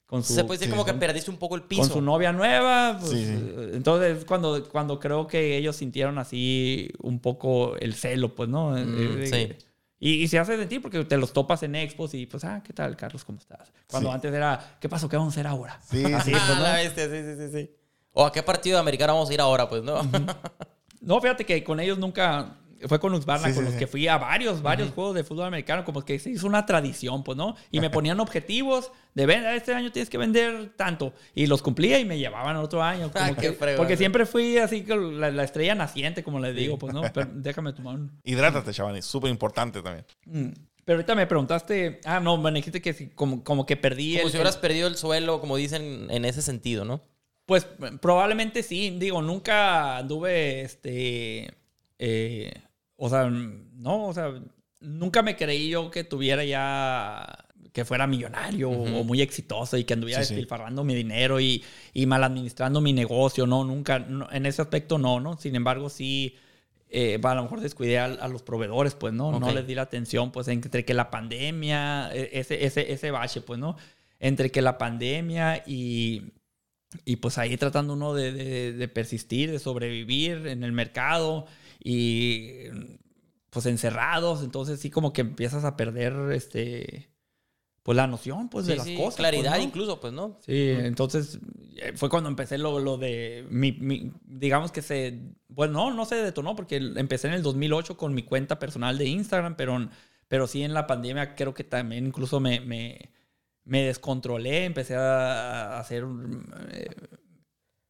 Con 0.09 0.23
su, 0.25 0.33
Se 0.33 0.43
puede 0.43 0.57
decir 0.59 0.69
sí, 0.69 0.77
como 0.77 0.87
que 0.87 0.95
perdiste 0.95 1.31
un 1.31 1.37
poco 1.37 1.55
el 1.55 1.63
piso. 1.65 1.83
con 1.83 1.91
su 1.91 2.01
novia 2.01 2.33
nueva. 2.33 2.97
pues, 2.99 3.11
Sí, 3.13 3.27
sí. 3.27 3.55
Entonces, 3.75 4.25
cuando, 4.25 4.67
cuando 4.67 4.99
creo 4.99 5.27
que 5.27 5.59
ellos 5.59 5.77
sintieron 5.77 6.19
así 6.19 6.89
un 7.03 7.19
poco 7.21 7.77
el 7.77 7.93
celo, 7.93 8.35
pues, 8.35 8.49
¿no? 8.49 8.71
Mm, 8.71 9.23
eh, 9.23 9.27
sí. 9.59 9.67
Y, 10.01 10.23
y 10.23 10.29
se 10.29 10.39
hace 10.39 10.57
de 10.57 10.65
ti 10.65 10.79
porque 10.79 11.05
te 11.05 11.19
los 11.19 11.35
topas 11.35 11.63
en 11.63 11.75
expos 11.75 12.15
y 12.15 12.25
pues, 12.25 12.43
ah, 12.45 12.63
¿qué 12.65 12.73
tal, 12.73 12.97
Carlos? 12.97 13.23
¿Cómo 13.23 13.39
estás? 13.39 13.71
Cuando 13.87 14.11
antes 14.11 14.33
era, 14.33 14.79
¿qué 14.81 14.89
pasó? 14.89 15.11
¿Qué 15.11 15.17
vamos 15.19 15.35
a 15.35 15.35
hacer 15.35 15.47
ahora? 15.47 15.79
Sí, 15.91 16.03
Así, 16.05 16.33
sí. 16.33 16.37
pues, 16.47 16.57
¿no? 16.57 16.63
la 16.65 16.73
bestia, 16.75 17.05
sí, 17.05 17.17
sí, 17.23 17.37
sí, 17.37 17.53
sí. 17.53 17.71
O 18.13 18.25
a 18.25 18.33
qué 18.33 18.43
partido 18.43 18.77
de 18.77 18.81
americano 18.81 19.13
vamos 19.13 19.29
a 19.29 19.35
ir 19.35 19.41
ahora, 19.43 19.69
pues, 19.69 19.83
¿no? 19.83 20.01
No, 21.01 21.21
fíjate 21.21 21.45
que 21.47 21.63
con 21.63 21.81
ellos 21.81 21.99
nunca. 21.99 22.58
Fue 22.87 23.01
con 23.01 23.13
Husqvarna 23.15 23.49
Sí, 23.49 23.55
con 23.55 23.65
sí, 23.65 23.65
los 23.65 23.73
sí. 23.73 23.79
que 23.79 23.87
fui 23.87 24.07
a 24.07 24.19
varios, 24.19 24.63
varios 24.63 24.91
juegos 24.93 25.15
de 25.15 25.25
fútbol 25.25 25.47
americano, 25.47 25.85
como 25.85 26.05
que 26.05 26.19
se 26.19 26.31
hizo 26.31 26.47
una 26.47 26.65
tradición, 26.65 27.25
pues, 27.25 27.37
¿no? 27.37 27.57
Y 27.73 27.81
me 27.81 27.91
ponían 27.91 28.21
objetivos 28.21 28.93
de 29.15 29.27
vender, 29.27 29.55
este 29.57 29.75
año 29.75 29.91
tienes 29.91 30.09
que 30.09 30.19
vender 30.19 30.73
tanto. 30.77 31.13
Y 31.35 31.47
los 31.47 31.61
cumplía 31.63 31.99
y 31.99 32.05
me 32.05 32.19
llevaban 32.19 32.57
al 32.57 32.63
otro 32.65 32.83
año. 32.83 33.11
como 33.11 33.25
Ah, 33.25 33.35
que- 33.35 33.53
porque 33.77 33.97
siempre 33.97 34.27
fui 34.27 34.59
así 34.59 34.85
la, 34.87 35.31
la 35.31 35.43
estrella 35.45 35.75
naciente, 35.75 36.23
como 36.23 36.39
les 36.41 36.55
digo, 36.55 36.79
pues, 36.79 36.95
¿no? 36.95 37.03
Pero 37.13 37.29
déjame 37.35 37.73
tomar 37.73 37.97
un. 37.97 38.13
Hidrátate, 38.23 38.73
chavales. 38.73 39.05
Súper 39.05 39.31
importante 39.31 39.83
también. 39.83 40.05
Mm. 40.27 40.49
Pero 40.85 40.99
ahorita 40.99 41.15
me 41.17 41.27
preguntaste. 41.27 42.01
Ah, 42.05 42.21
no, 42.21 42.37
me 42.39 42.51
dijiste 42.53 42.81
que 42.81 42.93
sí, 42.95 43.09
como, 43.15 43.43
como 43.45 43.67
que 43.67 43.77
perdí 43.77 44.15
Como 44.15 44.27
el- 44.27 44.31
si 44.31 44.37
hubieras 44.39 44.57
perdido 44.57 44.87
el 44.89 44.97
suelo, 44.97 45.41
como 45.41 45.57
dicen 45.57 46.07
en 46.11 46.25
ese 46.25 46.41
sentido, 46.43 46.85
¿no? 46.85 47.03
Pues 47.45 47.67
probablemente 48.01 48.63
sí. 48.63 48.97
Digo, 48.99 49.21
nunca 49.21 49.97
anduve, 49.99 50.61
este, 50.63 51.51
eh, 51.99 52.53
o 53.01 53.09
sea, 53.09 53.31
no, 53.31 54.07
o 54.09 54.13
sea, 54.13 54.35
nunca 54.81 55.23
me 55.23 55.35
creí 55.37 55.71
yo 55.71 55.91
que 55.91 56.05
tuviera 56.05 56.45
ya, 56.45 57.47
que 57.73 57.85
fuera 57.85 58.07
millonario 58.07 58.71
o 58.71 59.05
muy 59.05 59.23
exitoso 59.23 59.77
y 59.79 59.85
que 59.85 59.95
anduviera 59.95 60.23
Sí, 60.23 60.29
sí. 60.29 60.35
despilfarrando 60.35 60.85
mi 60.85 60.95
dinero 60.95 61.41
y, 61.41 61.65
y 61.95 62.07
mal 62.07 62.25
administrando 62.25 62.81
mi 62.81 62.93
negocio. 62.93 63.47
No, 63.47 63.65
nunca, 63.65 63.99
no, 64.01 64.29
en 64.31 64.45
ese 64.47 64.61
aspecto 64.63 64.99
no, 64.99 65.21
¿no? 65.21 65.39
Sin 65.39 65.55
embargo, 65.55 65.89
sí. 65.89 66.35
eh, 66.91 67.21
a 67.23 67.35
lo 67.35 67.43
mejor 67.43 67.61
descuidé 67.61 67.99
a, 67.99 68.07
a 68.07 68.29
los 68.29 68.43
proveedores, 68.43 68.95
pues, 68.95 69.13
¿no? 69.15 69.39
No 69.39 69.53
les 69.53 69.67
di 69.67 69.75
la 69.75 69.83
atención, 69.83 70.33
pues, 70.33 70.49
entre 70.49 70.85
que 70.85 70.95
la 70.95 71.11
pandemia, 71.11 72.11
e- 72.15 72.31
ese, 72.33 72.65
ese, 72.65 72.93
ese 72.93 73.11
bache, 73.11 73.43
pues, 73.43 73.61
¿no? 73.61 73.77
Entre 74.21 74.51
que 74.51 74.63
la 74.63 74.77
pandemia 74.79 75.63
y, 75.67 76.33
y 77.05 77.17
pues 77.17 77.39
ahí 77.39 77.57
tratando 77.57 77.93
uno 77.93 78.15
de, 78.15 78.33
de- 78.33 78.73
de 78.73 78.89
persistir, 78.89 79.51
de 79.53 79.59
sobrevivir 79.61 80.47
en 80.49 80.65
el 80.65 80.73
mercado 80.73 81.47
y 81.91 82.69
pues 83.51 83.65
encerrados, 83.67 84.43
entonces 84.43 84.79
sí 84.81 84.91
como 84.91 85.13
que 85.13 85.23
empiezas 85.23 85.65
a 85.65 85.77
perder 85.77 86.33
este 86.33 87.11
pues 87.83 87.97
la 87.97 88.07
noción 88.07 88.51
pues 88.51 88.67
de 88.67 88.77
las 88.77 88.87
sí, 88.87 88.95
cosas. 88.95 89.17
Claridad 89.17 89.53
pues, 89.53 89.63
¿no? 89.63 89.69
incluso, 89.69 89.99
pues, 90.01 90.13
¿no? 90.13 90.37
Sí, 90.45 90.69
entonces 90.71 91.39
eh, 91.77 91.93
fue 91.97 92.11
cuando 92.11 92.29
empecé 92.29 92.59
lo, 92.59 92.79
lo 92.81 92.99
de 92.99 93.47
mi, 93.49 93.73
mi- 93.73 94.13
digamos 94.27 94.71
que 94.73 94.83
se, 94.83 95.19
bueno, 95.49 95.73
no, 95.73 95.95
no 95.95 96.05
se 96.05 96.17
detonó 96.17 96.55
porque 96.55 96.77
empecé 96.77 97.29
en 97.29 97.35
el 97.35 97.43
2008 97.43 97.97
con 97.97 98.13
mi 98.15 98.25
cuenta 98.25 98.59
personal 98.59 98.99
de 98.99 99.07
Instagram, 99.07 99.57
pero, 99.57 99.89
pero 100.29 100.47
sí 100.47 100.63
en 100.63 100.75
la 100.75 100.87
pandemia 100.87 101.35
creo 101.35 101.55
que 101.55 101.65
también 101.65 102.07
incluso 102.09 102.41
me, 102.41 102.61
me, 102.61 103.11
me 103.65 103.83
descontrolé, 103.85 104.67
empecé 104.67 104.95
a, 104.95 105.77
a 105.77 105.81
hacer, 105.81 106.05
eh, 106.73 106.91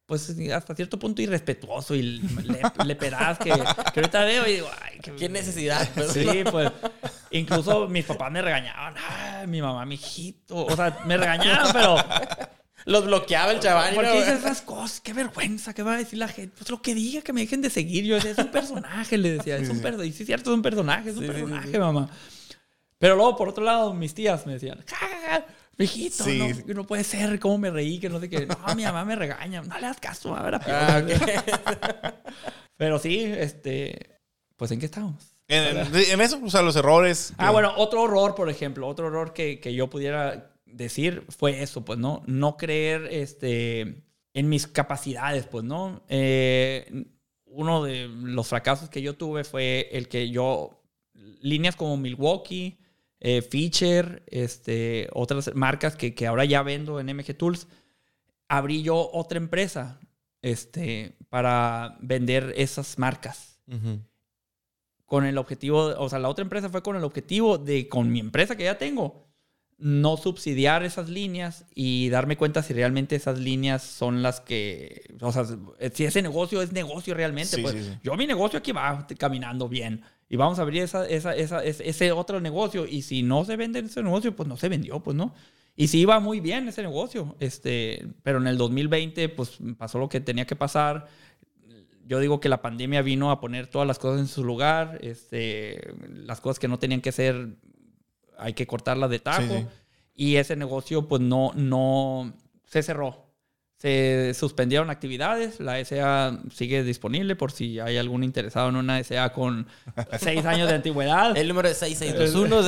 pues 0.09 0.35
hasta 0.53 0.75
cierto 0.75 0.97
punto 0.99 1.21
irrespetuoso 1.21 1.93
y 1.95 2.01
le, 2.01 2.61
le 2.83 2.95
pedaz 2.95 3.37
que, 3.37 3.51
que 3.51 3.99
ahorita 3.99 4.25
veo 4.25 4.45
y 4.47 4.53
digo, 4.55 4.69
ay, 4.81 4.97
qué, 5.01 5.15
Qué 5.15 5.29
necesidad, 5.29 5.87
pero 5.95 6.09
Sí, 6.13 6.43
pues. 6.51 6.71
Incluso 7.31 7.87
mis 7.87 8.03
papás 8.05 8.31
me 8.31 8.41
regañaban. 8.41 8.95
Ay, 9.07 9.45
mi 9.45 9.61
mamá, 9.61 9.85
mi 9.85 9.95
hijito. 9.95 10.65
O 10.65 10.75
sea, 10.75 10.97
me 11.05 11.15
regañaban, 11.15 11.71
pero. 11.71 11.95
Los 12.85 13.05
bloqueaba 13.05 13.51
el 13.51 13.59
chaval. 13.59 13.93
y 13.93 13.95
¿Por 13.95 14.05
qué 14.05 14.13
dices 14.17 14.39
esas 14.39 14.61
cosas? 14.63 14.99
Qué 14.99 15.13
vergüenza. 15.13 15.73
¿Qué 15.75 15.83
va 15.83 15.93
a 15.93 15.97
decir 15.97 16.17
la 16.17 16.27
gente? 16.27 16.55
Pues 16.57 16.71
lo 16.71 16.81
que 16.81 16.95
diga, 16.95 17.21
que 17.21 17.31
me 17.33 17.41
dejen 17.41 17.61
de 17.61 17.69
seguir. 17.69 18.03
Yo 18.05 18.15
decía, 18.15 18.31
es 18.31 18.37
un 18.39 18.47
personaje, 18.49 19.15
le 19.17 19.33
decía. 19.33 19.57
Es 19.57 19.69
un 19.69 19.79
personaje. 19.79 20.09
Y 20.09 20.13
sí, 20.13 20.23
es 20.23 20.27
cierto, 20.27 20.49
es 20.49 20.55
un 20.55 20.63
personaje. 20.63 21.11
Es 21.11 21.15
un 21.17 21.21
Sí, 21.21 21.27
sí, 21.27 21.33
sí, 21.35 21.39
personaje, 21.41 21.71
sí. 21.71 21.77
mamá. 21.77 22.09
Pero 22.97 23.15
luego, 23.15 23.37
por 23.37 23.49
otro 23.49 23.63
lado, 23.63 23.93
mis 23.93 24.13
tías 24.15 24.45
me 24.47 24.53
decían, 24.53 24.83
"Ja, 24.87 24.95
ja, 24.97 25.07
ja, 25.29 25.45
mijito, 25.79 26.23
Sí. 26.25 26.39
no, 26.67 26.73
no 26.75 26.83
puede 26.85 27.03
ser. 27.03 27.39
¿Cómo 27.39 27.57
me 27.57 27.71
reí? 27.71 27.99
Que 27.99 28.09
no 28.09 28.19
sé 28.19 28.29
qué. 28.29 28.45
No, 28.45 28.55
mi 28.75 28.83
mamá 28.83 29.03
me 29.05 29.15
regaña. 29.15 29.61
No 29.63 29.75
le 29.75 29.81
das 29.87 29.99
caso, 29.99 30.35
a 30.35 30.43
ver, 30.43 30.55
a 30.55 30.61
Ah. 30.67 32.13
Pero 32.77 32.99
sí, 32.99 33.19
este. 33.23 34.17
Pues, 34.55 34.71
¿en 34.71 34.79
qué 34.79 34.85
estábamos? 34.85 35.35
En, 35.47 35.77
en 35.95 36.21
eso, 36.21 36.39
o 36.43 36.49
sea, 36.49 36.61
los 36.61 36.75
errores. 36.75 37.33
Ah, 37.37 37.47
que- 37.47 37.53
bueno, 37.53 37.73
otro 37.77 38.03
horror, 38.03 38.35
por 38.35 38.49
ejemplo, 38.49 38.87
otro 38.87 39.07
horror 39.07 39.33
que, 39.33 39.59
que 39.59 39.73
yo 39.73 39.89
pudiera 39.89 40.53
decir 40.65 41.23
fue 41.29 41.63
eso, 41.63 41.83
pues, 41.83 41.97
¿no? 41.97 42.21
No 42.27 42.55
creer 42.57 43.07
este, 43.09 44.03
en 44.33 44.49
mis 44.49 44.67
capacidades, 44.67 45.47
pues, 45.47 45.63
¿no? 45.63 46.03
Eh, 46.07 47.05
uno 47.45 47.83
de 47.83 48.07
los 48.07 48.47
fracasos 48.47 48.89
que 48.89 49.01
yo 49.01 49.15
tuve 49.15 49.43
fue 49.43 49.89
el 49.91 50.07
que 50.07 50.29
yo, 50.29 50.83
líneas 51.41 51.75
como 51.75 51.97
Milwaukee, 51.97 52.77
eh, 53.21 53.41
Feature, 53.41 54.23
este, 54.27 55.09
otras 55.13 55.53
marcas 55.55 55.95
que, 55.95 56.13
que 56.15 56.27
ahora 56.27 56.45
ya 56.45 56.63
vendo 56.63 56.99
en 56.99 57.07
MG 57.15 57.35
Tools, 57.37 57.67
abrí 58.47 58.81
yo 58.81 59.09
otra 59.13 59.37
empresa 59.37 59.99
este, 60.41 61.17
para 61.29 61.97
vender 62.01 62.53
esas 62.55 62.97
marcas 62.97 63.59
Ujú. 63.67 63.99
con 65.05 65.25
el 65.25 65.37
objetivo, 65.37 65.93
o 65.97 66.09
sea, 66.09 66.19
la 66.19 66.29
otra 66.29 66.43
empresa 66.43 66.69
fue 66.69 66.81
con 66.81 66.95
el 66.95 67.03
objetivo 67.03 67.57
de, 67.57 67.87
con 67.89 68.11
mi 68.11 68.19
empresa 68.19 68.55
que 68.55 68.63
ya 68.63 68.77
tengo, 68.77 69.27
no 69.77 70.17
subsidiar 70.17 70.83
esas 70.83 71.09
líneas 71.09 71.65
y 71.73 72.09
darme 72.09 72.37
cuenta 72.37 72.63
si 72.63 72.73
realmente 72.73 73.15
esas 73.15 73.39
líneas 73.39 73.81
son 73.83 74.21
las 74.21 74.41
que, 74.41 75.15
o 75.21 75.31
sea, 75.31 75.45
si 75.93 76.03
ese 76.05 76.21
negocio 76.21 76.61
es 76.61 76.71
negocio 76.73 77.13
realmente, 77.13 77.55
Sí, 77.57 77.61
pues 77.61 77.75
sí, 77.75 77.83
sí. 77.83 77.97
yo 78.03 78.15
mi 78.15 78.27
negocio 78.27 78.59
aquí 78.59 78.71
va 78.73 79.07
caminando 79.17 79.69
bien 79.69 80.01
y 80.29 80.35
vamos 80.37 80.59
a 80.59 80.61
abrir 80.61 80.83
esa, 80.83 81.07
esa, 81.07 81.35
esa- 81.35 81.63
ese, 81.63 81.89
ese 81.89 82.11
otro 82.11 82.39
negocio 82.39 82.85
y 82.85 83.01
si 83.01 83.23
no 83.23 83.43
se 83.45 83.55
vende 83.55 83.79
ese 83.79 84.03
negocio, 84.03 84.35
pues 84.35 84.47
no 84.47 84.55
se 84.57 84.69
vendió, 84.69 84.99
pues 85.01 85.17
no. 85.17 85.33
Y 85.75 85.87
sí 85.87 85.99
iba 86.01 86.19
muy 86.19 86.39
bien 86.39 86.67
ese 86.67 86.81
negocio, 86.83 87.35
este, 87.39 88.05
pero 88.23 88.37
en 88.39 88.47
el 88.47 88.57
2020 88.57 89.29
pues 89.29 89.57
pasó 89.77 89.97
lo 89.97 90.09
que 90.09 90.19
tenía 90.19 90.45
que 90.45 90.55
pasar. 90.55 91.07
Yo 92.05 92.19
digo 92.19 92.39
que 92.39 92.49
la 92.49 92.61
pandemia 92.61 93.01
vino 93.01 93.29
a 93.31 93.39
poner 93.39 93.67
todas 93.67 93.87
las 93.87 93.99
cosas 93.99 94.19
en 94.19 94.27
su 94.27 94.43
lugar, 94.43 94.97
este, 95.01 95.93
las 96.25 96.41
cosas 96.41 96.59
que 96.59 96.67
no 96.67 96.79
tenían 96.79 97.01
que 97.01 97.11
ser 97.11 97.55
hay 98.37 98.53
que 98.53 98.65
cortarlas 98.67 99.09
de 99.09 99.19
tajo. 99.19 99.41
Sí, 99.41 99.47
sí. 99.59 99.65
Y 100.15 100.35
ese 100.35 100.55
negocio, 100.55 101.07
pues 101.07 101.21
no, 101.21 101.51
no 101.55 102.33
se 102.65 102.83
cerró. 102.83 103.28
Se 103.79 104.33
suspendieron 104.33 104.89
actividades. 104.89 105.59
La 105.61 105.83
SA 105.83 106.37
sigue 106.53 106.83
disponible 106.83 107.35
por 107.35 107.51
si 107.51 107.79
hay 107.79 107.97
algún 107.97 108.23
interesado 108.25 108.69
en 108.69 108.75
una 108.75 109.01
SA 109.03 109.31
con 109.31 109.67
seis 110.19 110.45
años 110.45 110.67
de 110.69 110.75
antigüedad. 110.75 111.35
El 111.37 111.47
número 111.47 111.69
es 111.69 111.77
6621. 111.77 112.61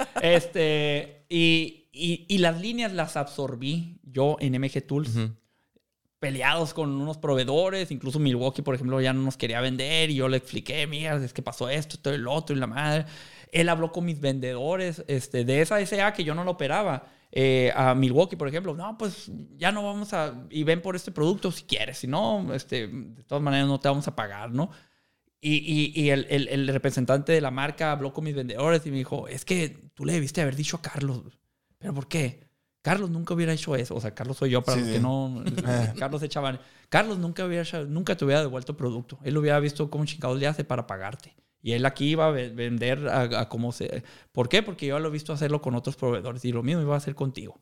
este, 0.22 1.24
y, 1.28 1.86
y- 1.92 2.26
y 2.28 2.38
las 2.38 2.60
líneas 2.60 2.92
las 2.92 3.16
absorbí 3.16 3.98
yo 4.02 4.36
en 4.40 4.60
MG 4.60 4.82
Tools. 4.86 5.10
Peleados 6.18 6.74
con 6.74 6.90
unos 7.00 7.16
proveedores, 7.18 7.92
incluso 7.92 8.18
Milwaukee, 8.18 8.62
por 8.62 8.74
ejemplo, 8.74 9.00
ya 9.00 9.12
no 9.12 9.22
nos 9.22 9.36
quería 9.36 9.60
vender 9.60 10.10
y 10.10 10.16
yo 10.16 10.28
le 10.28 10.38
expliqué, 10.38 10.84
mira, 10.88 11.14
es 11.24 11.32
que 11.32 11.42
pasó 11.42 11.68
esto, 11.68 11.96
todo 11.96 12.12
el 12.12 12.26
otro 12.26 12.56
y 12.56 12.58
la 12.58 12.66
madre. 12.66 13.04
Él 13.52 13.68
habló 13.68 13.92
con 13.92 14.04
mis 14.04 14.20
vendedores 14.20 15.04
este, 15.06 15.44
de 15.44 15.60
esa 15.60 15.78
SA 15.86 16.12
que 16.14 16.24
yo 16.24 16.34
no 16.34 16.42
lo 16.42 16.50
operaba. 16.50 17.06
Eh, 17.30 17.72
a 17.76 17.94
Milwaukee, 17.94 18.36
por 18.36 18.48
ejemplo, 18.48 18.74
no, 18.74 18.96
pues 18.98 19.30
ya 19.56 19.70
no 19.72 19.82
vamos 19.84 20.12
a, 20.14 20.46
y 20.50 20.64
ven 20.64 20.80
por 20.82 20.96
este 20.96 21.10
producto 21.12 21.52
si 21.52 21.64
quieres, 21.64 21.98
si 21.98 22.06
no, 22.06 22.52
este, 22.54 22.88
de 22.88 23.22
todas 23.24 23.42
maneras 23.42 23.66
no 23.68 23.78
te 23.80 23.88
vamos 23.88 24.08
a 24.08 24.16
pagar, 24.16 24.50
¿no? 24.50 24.70
Y, 25.40 25.56
y- 25.58 25.92
y 26.02 26.10
el, 26.10 26.26
el- 26.30 26.48
el 26.48 26.68
representante 26.68 27.32
de 27.32 27.40
la 27.40 27.50
marca 27.52 27.92
habló 27.92 28.12
con 28.12 28.24
mis 28.24 28.34
vendedores 28.34 28.84
y 28.86 28.90
me 28.90 28.96
dijo, 28.96 29.28
es 29.28 29.44
que 29.44 29.90
tú 29.94 30.04
le 30.04 30.14
debiste 30.14 30.40
haber 30.42 30.56
dicho 30.56 30.76
a 30.78 30.82
Carlos. 30.82 31.38
¿Pero 31.78 31.94
por 31.94 32.08
qué? 32.08 32.48
Carlos 32.82 33.10
nunca 33.10 33.34
hubiera 33.34 33.52
hecho 33.52 33.76
eso. 33.76 33.94
O 33.94 34.00
sea, 34.00 34.14
Carlos 34.14 34.36
soy 34.38 34.50
yo, 34.50 34.62
para 34.64 34.76
Sí, 34.76 34.80
los 34.80 34.88
sí. 34.88 34.94
que 34.96 35.00
no... 35.00 35.44
Carlos 35.98 36.22
echaban... 36.22 36.58
Carlos 36.88 37.18
nunca, 37.18 37.44
hubiera, 37.44 37.84
nunca 37.84 38.16
te 38.16 38.24
hubiera 38.24 38.40
devuelto 38.40 38.76
producto. 38.76 39.18
Él 39.22 39.36
hubiera 39.38 39.60
visto 39.60 39.88
cómo 39.90 40.04
chingados 40.06 40.38
le 40.40 40.46
hace 40.48 40.64
para 40.64 40.86
pagarte. 40.88 41.36
Y 41.62 41.72
él 41.72 41.84
aquí 41.86 42.10
iba 42.10 42.26
a 42.26 42.30
ve- 42.30 42.50
vender 42.50 43.08
a, 43.08 43.22
a 43.40 43.48
cómo 43.48 43.72
se... 43.72 44.02
¿Por 44.32 44.48
qué? 44.48 44.62
Porque 44.62 44.86
yo 44.86 44.98
lo 45.00 45.08
he 45.08 45.12
visto 45.12 45.32
hacerlo 45.32 45.60
con 45.60 45.74
otros 45.74 45.96
proveedores 45.96 46.44
y 46.44 46.52
lo 46.52 46.62
mismo 46.62 46.82
iba 46.82 46.94
a 46.94 46.98
hacer 46.98 47.14
contigo. 47.14 47.60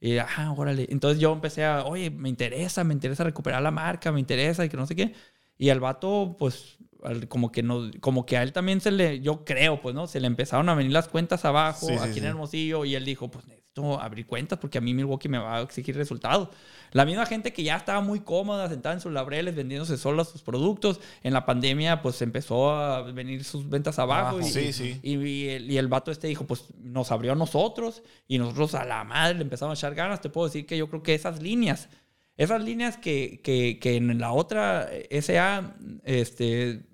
Y, 0.00 0.18
ah, 0.18 0.54
órale. 0.56 0.86
Entonces 0.90 1.20
yo 1.20 1.32
empecé 1.32 1.64
a, 1.64 1.84
oye, 1.84 2.10
me 2.10 2.28
interesa, 2.28 2.84
me 2.84 2.94
interesa 2.94 3.24
recuperar 3.24 3.62
la 3.62 3.70
marca, 3.70 4.12
me 4.12 4.20
interesa 4.20 4.64
y 4.64 4.68
que 4.68 4.76
no 4.76 4.86
sé 4.86 4.94
qué. 4.96 5.14
Y 5.58 5.70
al 5.70 5.80
vato, 5.80 6.36
pues, 6.38 6.78
al- 7.02 7.28
como 7.28 7.50
que 7.52 7.62
no, 7.62 7.90
como 8.00 8.26
que 8.26 8.36
a 8.36 8.42
él 8.42 8.52
también 8.52 8.80
se 8.80 8.90
le, 8.90 9.20
yo 9.20 9.44
creo, 9.44 9.80
pues, 9.80 9.94
¿no? 9.94 10.06
Se 10.06 10.20
le 10.20 10.26
empezaron 10.26 10.68
a 10.68 10.74
venir 10.74 10.92
las 10.92 11.08
cuentas 11.08 11.44
abajo, 11.46 11.86
Sí, 11.86 11.94
sí, 11.94 11.98
aquí 11.98 12.12
sí. 12.14 12.18
en 12.20 12.26
Hermosillo, 12.26 12.84
y 12.84 12.94
él 12.94 13.04
dijo, 13.04 13.30
pues, 13.30 13.46
necesito 13.76 14.00
abrir 14.00 14.26
cuentas 14.26 14.58
porque 14.58 14.78
a 14.78 14.80
mí 14.80 14.94
Milwaukee 14.94 15.28
me 15.28 15.38
va 15.38 15.58
a 15.58 15.62
exigir 15.62 15.96
resultados. 15.96 16.48
La 16.92 17.04
misma 17.04 17.26
gente 17.26 17.52
que 17.52 17.62
ya 17.62 17.76
estaba 17.76 18.00
muy 18.00 18.20
cómoda, 18.20 18.68
sentada 18.68 18.94
en 18.94 19.00
sus 19.00 19.12
laureles, 19.12 19.54
vendiéndose 19.54 19.96
sola 19.96 20.24
sus 20.24 20.42
productos, 20.42 21.00
en 21.22 21.32
la 21.32 21.44
pandemia, 21.44 22.00
pues, 22.00 22.22
empezó 22.22 22.70
a 22.70 23.02
venir 23.02 23.44
sus 23.44 23.68
ventas 23.68 23.98
abajo. 23.98 24.40
Y, 24.40 24.44
Sí, 24.44 24.72
sí. 24.72 24.98
y, 25.02 25.16
y 25.16 25.48
el, 25.48 25.70
y 25.70 25.78
el 25.78 25.88
vato 25.88 26.10
este 26.10 26.28
dijo, 26.28 26.46
pues 26.46 26.64
nos 26.78 27.10
abrió 27.12 27.32
a 27.32 27.36
nosotros 27.36 28.02
y 28.26 28.38
nosotros 28.38 28.74
a 28.74 28.84
la 28.84 29.04
madre 29.04 29.34
le 29.34 29.42
empezamos 29.42 29.76
a 29.76 29.80
echar 29.80 29.94
ganas. 29.94 30.20
Te 30.20 30.30
puedo 30.30 30.46
decir 30.46 30.66
que 30.66 30.78
yo 30.78 30.88
creo 30.88 31.02
que 31.02 31.14
esas 31.14 31.42
líneas, 31.42 31.88
esas 32.36 32.62
líneas 32.62 32.96
que, 32.96 33.40
que, 33.42 33.78
que 33.80 33.96
en 33.96 34.18
la 34.18 34.32
otra 34.32 34.88
SA 35.20 35.74
este, 36.04 36.86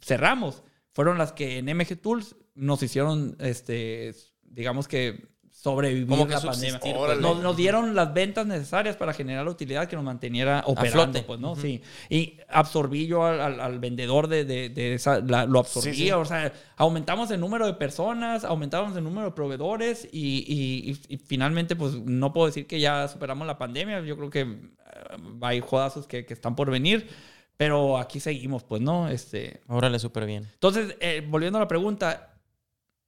cerramos, 0.00 0.64
fueron 0.92 1.18
las 1.18 1.32
que 1.32 1.58
en 1.58 1.66
MG 1.66 2.00
Tools 2.00 2.36
nos 2.54 2.82
hicieron, 2.82 3.36
este, 3.38 4.14
digamos 4.42 4.88
que 4.88 5.35
sobrevivir 5.62 6.06
que 6.26 6.34
la 6.34 6.40
pandemia. 6.40 6.78
pues. 6.80 7.18
Nos, 7.18 7.42
nos 7.42 7.56
dieron 7.56 7.94
las 7.94 8.12
ventas 8.12 8.46
necesarias 8.46 8.94
para 8.96 9.12
generar 9.14 9.44
la 9.44 9.50
utilidad 9.50 9.88
que 9.88 9.96
nos 9.96 10.04
manteniera 10.04 10.62
operando, 10.66 11.22
pues, 11.26 11.40
¿no? 11.40 11.56
Sí. 11.56 11.80
Y 12.10 12.38
absorbí 12.48 13.06
yo 13.06 13.24
al, 13.24 13.40
al- 13.40 13.60
al 13.60 13.78
vendedor 13.80 14.28
de, 14.28 14.44
de- 14.44 14.68
de 14.68 14.94
esa, 14.94 15.20
la- 15.20 15.46
lo 15.46 15.58
absorbí, 15.60 15.94
Sí, 15.94 16.04
sí. 16.04 16.10
o 16.12 16.24
sea, 16.24 16.52
aumentamos 16.76 17.30
el 17.30 17.40
número 17.40 17.66
de 17.66 17.72
personas, 17.72 18.44
aumentamos 18.44 18.96
el 18.96 19.02
número 19.04 19.28
de 19.28 19.32
proveedores 19.32 20.06
y, 20.12 20.44
y- 20.46 20.90
y- 21.08 21.14
y 21.14 21.16
finalmente, 21.18 21.74
pues, 21.74 21.94
no 21.94 22.32
puedo 22.32 22.46
decir 22.46 22.66
que 22.66 22.78
ya 22.78 23.08
superamos 23.08 23.46
la 23.46 23.56
pandemia, 23.58 24.00
yo 24.02 24.16
creo 24.16 24.30
que 24.30 24.40
eh, 24.42 24.76
hay 25.40 25.60
jodazos 25.60 26.06
que, 26.06 26.26
que 26.26 26.34
están 26.34 26.54
por 26.54 26.70
venir, 26.70 27.08
pero 27.56 27.96
aquí 27.96 28.20
seguimos, 28.20 28.62
pues, 28.62 28.82
¿no? 28.82 29.08
Este, 29.08 29.62
Órale, 29.68 29.98
súper 29.98 30.26
bien. 30.26 30.46
entonces, 30.52 30.96
eh, 31.00 31.26
volviendo 31.26 31.56
a 31.58 31.62
la 31.62 31.68
pregunta, 31.68 32.34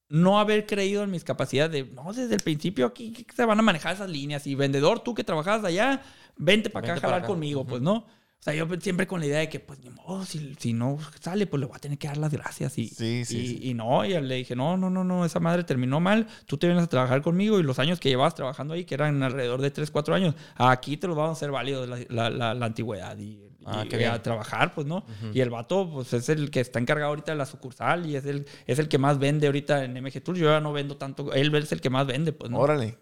no 0.09 0.39
haber 0.40 0.66
creído 0.66 1.02
en 1.02 1.10
mis 1.10 1.24
capacidades 1.24 1.72
de, 1.72 1.85
no, 1.93 2.12
desde 2.12 2.35
el 2.35 2.40
principio 2.40 2.86
aquí 2.86 3.12
que 3.12 3.26
se 3.35 3.44
van 3.44 3.59
a 3.59 3.62
manejar 3.62 3.94
esas 3.94 4.09
líneas 4.10 4.47
y 4.47 4.55
vendedor, 4.55 5.01
tú 5.01 5.14
que 5.14 5.24
trabajabas 5.24 5.64
allá, 5.64 6.02
vente 6.36 6.70
para 6.70 6.86
acá 6.86 6.93
a 6.93 6.94
Vente 6.94 7.01
para 7.02 7.10
jalar 7.12 7.18
acá. 7.18 7.26
conmigo, 7.26 7.66
pues, 7.66 7.82
¿no? 7.82 7.94
O 8.40 8.40
sea, 8.40 8.55
yo 8.55 8.68
siempre 8.80 9.06
con 9.09 9.18
la 9.18 9.26
idea 9.26 9.40
de 9.40 9.48
que, 9.48 9.59
pues, 9.59 9.80
ni 9.80 9.90
modo, 9.90 10.24
si, 10.24 10.55
si 10.60 10.72
no 10.72 10.97
sale, 11.20 11.48
pues 11.48 11.59
le 11.60 11.66
voy 11.66 11.74
a 11.76 11.80
tener 11.80 11.98
que 11.98 12.06
dar 12.06 12.18
las 12.18 12.32
gracias. 12.32 12.78
Y, 12.78 12.86
Sí, 12.86 13.24
sí, 13.24 13.36
y, 13.36 13.47
sí. 13.48 13.59
y 13.62 13.74
no, 13.74 14.05
y 14.05 14.18
le 14.20 14.35
dije, 14.36 14.55
no, 14.55 14.76
no, 14.76 14.90
no, 14.90 15.02
no, 15.02 15.24
esa 15.24 15.40
madre 15.40 15.64
terminó 15.64 15.98
mal, 15.98 16.28
tú 16.47 16.56
te 16.56 16.68
vienes 16.68 16.85
a 16.85 16.86
trabajar 16.86 17.20
conmigo 17.20 17.59
y 17.59 17.64
los 17.64 17.80
años 17.80 17.98
que 17.98 18.09
llevabas 18.09 18.36
trabajando 18.36 18.74
ahí, 18.74 18.85
que 18.85 18.94
eran 18.94 19.20
alrededor 19.24 19.60
de 19.60 19.72
3, 19.72 19.90
4 19.90 20.14
años, 20.14 20.36
aquí 20.55 20.97
te 20.97 21.09
los 21.09 21.16
vamos 21.16 21.30
a 21.30 21.32
hacer 21.32 21.51
válidos 21.51 21.89
la, 21.89 21.98
la, 22.09 22.30
la- 22.30 22.55
la 22.55 22.66
antigüedad. 22.66 23.18
Y, 23.18 23.43
Ah, 23.70 23.85
y 23.90 24.05
a 24.05 24.23
trabajar, 24.23 24.74
pues, 24.74 24.86
¿no? 24.86 25.05
Y 25.32 25.40
el 25.40 25.51
vato, 25.51 25.90
pues, 25.93 26.12
es 26.12 26.28
el 26.28 26.51
que 26.51 26.61
está 26.61 26.78
encargado 26.78 27.11
ahorita 27.11 27.32
de 27.32 27.39
la 27.39 27.47
sucursal 27.47 28.07
y 28.07 28.16
es 28.16 28.24
el, 28.27 28.47
es 28.66 28.78
el 28.78 28.89
que 28.89 28.99
más 28.99 29.19
vende 29.19 29.47
ahorita 29.47 29.85
en 29.85 29.97
MG 30.03 30.23
Tours. 30.23 30.39
Yo 30.39 30.47
ya 30.47 30.61
no 30.61 30.73
vendo 30.73 30.97
tanto. 30.97 31.32
Él 31.32 31.55
es 31.55 31.73
el 31.73 31.81
que 31.81 31.90
más 31.90 32.07
vende, 32.07 32.32
pues, 32.32 32.51
¿no? 32.51 32.59
Órale. 32.59 32.97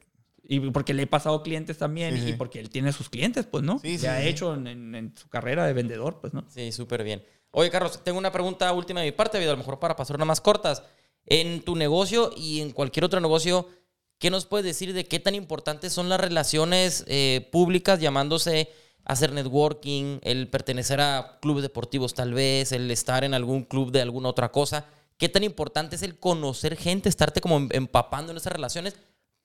Y 0.48 0.60
porque 0.70 0.94
le 0.94 1.02
he 1.02 1.06
pasado 1.06 1.42
clientes 1.42 1.76
también 1.78 2.14
Sí, 2.16 2.22
y 2.22 2.26
sí. 2.28 2.32
porque 2.34 2.60
él 2.60 2.70
tiene 2.70 2.92
sus 2.92 3.08
clientes, 3.08 3.46
pues, 3.46 3.64
¿no? 3.64 3.78
Sí, 3.80 3.96
sí, 3.98 4.04
ya 4.04 4.16
ha 4.16 4.22
sí. 4.22 4.28
hecho 4.28 4.54
en, 4.54 4.66
en- 4.68 4.94
en 4.94 5.16
su 5.16 5.28
carrera 5.28 5.66
de 5.66 5.72
vendedor, 5.72 6.20
pues, 6.20 6.32
¿no? 6.34 6.44
Sí, 6.48 6.70
súper 6.72 7.02
bien. 7.02 7.24
Oye, 7.50 7.70
Carlos, 7.70 8.04
tengo 8.04 8.18
una 8.18 8.30
pregunta 8.32 8.72
última 8.72 9.00
de 9.00 9.06
mi 9.06 9.12
parte, 9.12 9.38
a 9.38 9.50
lo 9.50 9.56
mejor 9.56 9.78
para 9.80 9.96
pasar 9.96 10.16
unas 10.16 10.28
más 10.28 10.40
cortas. 10.40 10.82
En 11.24 11.62
tu 11.62 11.74
negocio 11.74 12.30
y 12.36 12.60
en 12.60 12.70
cualquier 12.70 13.04
otro 13.04 13.18
negocio, 13.18 13.68
¿qué 14.18 14.30
nos 14.30 14.46
puedes 14.46 14.64
decir 14.64 14.92
de 14.92 15.06
qué 15.06 15.18
tan 15.18 15.34
importantes 15.34 15.92
son 15.92 16.08
las 16.08 16.20
relaciones 16.20 17.04
eh, 17.08 17.48
públicas, 17.50 17.98
llamándose 17.98 18.68
hacer 19.06 19.32
networking, 19.32 20.18
el 20.22 20.48
pertenecer 20.48 21.00
a 21.00 21.38
clubes 21.40 21.62
deportivos 21.62 22.12
tal 22.14 22.34
vez, 22.34 22.72
el 22.72 22.90
estar 22.90 23.24
en 23.24 23.34
algún 23.34 23.64
club 23.64 23.90
de 23.92 24.02
alguna 24.02 24.28
otra 24.28 24.52
cosa? 24.52 24.84
¿Qué 25.16 25.28
tan 25.28 25.44
importante 25.44 25.96
es 25.96 26.02
el 26.02 26.18
conocer 26.18 26.76
gente, 26.76 27.08
estarte 27.08 27.40
como 27.40 27.56
em- 27.56 27.68
empapando 27.72 28.32
en 28.32 28.36
esas 28.36 28.52
relaciones 28.52 28.96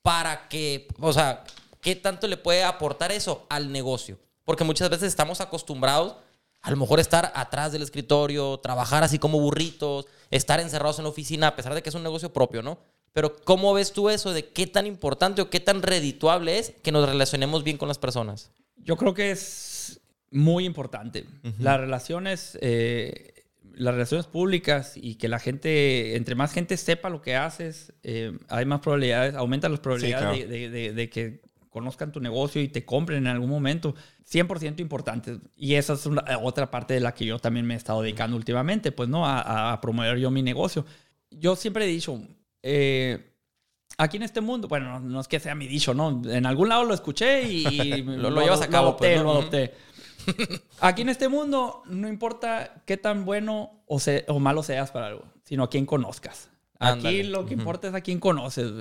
para 0.02 0.50
que, 0.50 0.88
o 1.00 1.14
sea, 1.14 1.46
qué 1.80 1.96
tanto 1.96 2.28
le 2.28 2.38
puede 2.38 2.64
aportar 2.64 3.12
eso 3.12 3.46
al 3.50 3.72
negocio? 3.72 4.20
Porque 4.44 4.64
muchas 4.64 4.90
veces 4.90 5.08
estamos 5.08 5.40
acostumbrados 5.40 6.16
a 6.62 6.70
lo 6.70 6.78
mejor 6.78 7.00
estar 7.00 7.32
atrás 7.36 7.72
del 7.72 7.82
escritorio, 7.82 8.60
trabajar 8.60 9.04
así 9.04 9.18
como 9.18 9.40
burritos, 9.40 10.06
estar 10.30 10.60
encerrados 10.60 11.00
en 11.00 11.06
la 11.06 11.10
oficina, 11.10 11.48
a 11.48 11.56
pesar 11.56 11.74
de 11.74 11.82
que 11.82 11.90
es 11.90 11.96
un 11.96 12.04
negocio 12.04 12.32
propio, 12.32 12.62
¿no? 12.62 12.78
Pero 13.14 13.36
¿cómo 13.44 13.74
ves 13.74 13.92
tú 13.92 14.10
eso 14.10 14.32
de 14.32 14.48
qué 14.50 14.68
tan 14.68 14.86
importante 14.86 15.42
o 15.42 15.50
qué 15.50 15.60
tan 15.60 15.82
redituable 15.82 16.60
es 16.60 16.74
que 16.84 16.92
nos 16.92 17.08
relacionemos 17.08 17.64
bien 17.64 17.78
con 17.78 17.88
las 17.88 17.98
personas? 17.98 18.52
Yo 18.78 18.98
creo 18.98 19.14
que 19.14 19.32
es 19.32 20.02
muy 20.32 20.66
importante. 20.66 21.26
Las 21.60 21.80
relaciones, 21.80 22.58
eh, 22.62 23.34
las 23.74 23.94
relaciones 23.94 24.28
públicas 24.28 24.94
y 24.96 25.16
que 25.16 25.28
la 25.28 25.40
gente, 25.40 26.16
entre 26.16 26.36
más 26.36 26.52
gente 26.54 26.78
sepa 26.78 27.10
lo 27.10 27.22
que 27.22 27.36
haces, 27.36 27.94
eh, 28.04 28.38
hay 28.50 28.66
más 28.66 28.80
probabilidades, 28.82 29.36
aumentan 29.36 29.72
las 29.72 29.80
probabilidades 29.82 30.24
claro. 30.24 30.38
de, 30.38 30.48
de- 30.48 30.70
de- 30.70 30.94
de 30.94 31.10
que 31.10 31.42
conozcan 31.70 32.12
tu 32.12 32.20
negocio 32.20 32.62
y 32.62 32.68
te 32.68 32.84
compren 32.84 33.20
en 33.20 33.28
algún 33.28 33.50
momento. 33.50 33.96
100% 34.30 34.82
importante. 34.82 35.40
Y 35.56 35.76
esa 35.76 35.94
es 35.94 36.06
una- 36.06 36.24
otra 36.42 36.70
parte 36.70 36.94
de 36.94 37.00
la 37.00 37.14
que 37.14 37.26
yo 37.26 37.40
también 37.40 37.66
me 37.66 37.76
he 37.76 37.78
estado 37.78 38.02
dedicando 38.02 38.36
últimamente, 38.36 38.92
pues, 38.92 39.08
¿no? 39.10 39.26
A, 39.26 39.40
a- 39.42 39.74
a 39.74 39.82
promover 39.82 40.18
yo 40.18 40.32
mi 40.32 40.42
negocio. 40.42 40.86
Yo 41.30 41.56
siempre 41.56 41.86
he 41.86 41.88
dicho, 41.88 42.22
eh, 42.64 43.31
aquí 44.02 44.18
en 44.18 44.24
este 44.24 44.42
mundo, 44.42 44.68
bueno, 44.68 45.00
no, 45.00 45.00
no 45.00 45.20
es 45.20 45.28
que 45.28 45.40
sea 45.40 45.56
mi 45.56 45.68
dicho, 45.68 45.94
¿no? 45.94 46.22
En 46.26 46.46
algún 46.46 46.70
lado 46.70 46.84
lo 46.86 46.94
escuché 46.94 47.44
y 47.44 47.64
Lo- 48.04 48.30
lo 48.30 48.42
llevas 48.42 48.62
a 48.62 48.68
cabo, 48.68 48.90
adopté, 48.90 49.08
pues, 49.14 49.18
¿no? 49.18 49.24
lo 49.24 49.32
adopté. 49.40 49.74
Aquí 50.80 51.02
en 51.02 51.10
este 51.10 51.28
mundo 51.30 51.82
no 51.88 52.08
importa 52.08 52.84
qué 52.86 52.98
tan 52.98 53.26
bueno 53.26 53.84
o, 53.88 54.00
se- 54.00 54.26
o 54.28 54.40
malo 54.40 54.64
seas 54.64 54.92
para 54.92 55.08
algo, 55.08 55.24
sino 55.44 55.64
a 55.64 55.70
quién 55.70 55.86
conozcas. 55.86 56.50
Aquí 56.80 56.94
Ándale. 57.08 57.24
lo 57.26 57.46
que 57.46 57.54
importa 57.54 57.88
es 57.88 57.94
a 57.94 58.02
quién 58.02 58.20
conoces. 58.20 58.72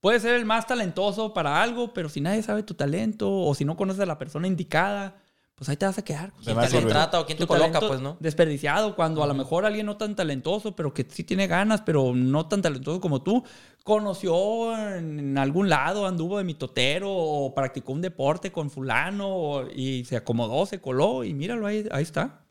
Puedes 0.00 0.22
ser 0.22 0.34
el 0.34 0.44
más 0.44 0.66
talentoso 0.66 1.32
para 1.34 1.62
algo, 1.62 1.92
pero 1.92 2.08
si 2.08 2.20
nadie 2.20 2.42
sabe 2.42 2.62
tu 2.62 2.74
talento 2.74 3.30
o 3.32 3.54
si 3.54 3.64
no 3.64 3.76
conoces 3.76 4.02
a 4.02 4.06
la 4.06 4.18
persona 4.18 4.46
indicada, 4.46 5.16
pues 5.56 5.68
ahí 5.70 5.76
te 5.76 5.86
vas 5.86 5.96
a 5.98 6.04
quedar. 6.04 6.32
¿Quién 6.44 6.56
te 6.60 6.70
contrata 6.70 7.18
o 7.18 7.26
quién 7.26 7.38
te 7.38 7.46
coloca, 7.46 7.80
pues, 7.80 8.00
no? 8.00 8.16
Desperdiciado, 8.20 8.94
cuando 8.94 9.24
a 9.24 9.26
lo 9.26 9.34
mejor 9.34 9.64
alguien 9.64 9.86
no 9.86 9.96
tan 9.96 10.14
talentoso, 10.14 10.76
pero 10.76 10.92
que 10.94 11.04
sí 11.10 11.24
tiene 11.24 11.46
ganas, 11.46 11.80
pero 11.80 12.12
no 12.14 12.46
tan 12.46 12.60
talentoso 12.62 13.00
como 13.00 13.22
tú, 13.22 13.42
conoció 13.82 14.76
en 14.96 15.38
algún 15.38 15.68
lado, 15.70 16.06
anduvo 16.06 16.38
de 16.38 16.44
mitotero 16.44 17.10
o 17.10 17.54
practicó 17.54 17.92
un 17.92 18.02
deporte 18.02 18.52
con 18.52 18.70
fulano 18.70 19.28
o- 19.28 19.66
y 19.70 20.04
se 20.04 20.16
acomodó, 20.16 20.66
se 20.66 20.80
coló 20.80 21.24
y 21.24 21.32
míralo, 21.32 21.66
ahí, 21.66 21.86
ahí 21.90 22.02
está, 22.02 22.44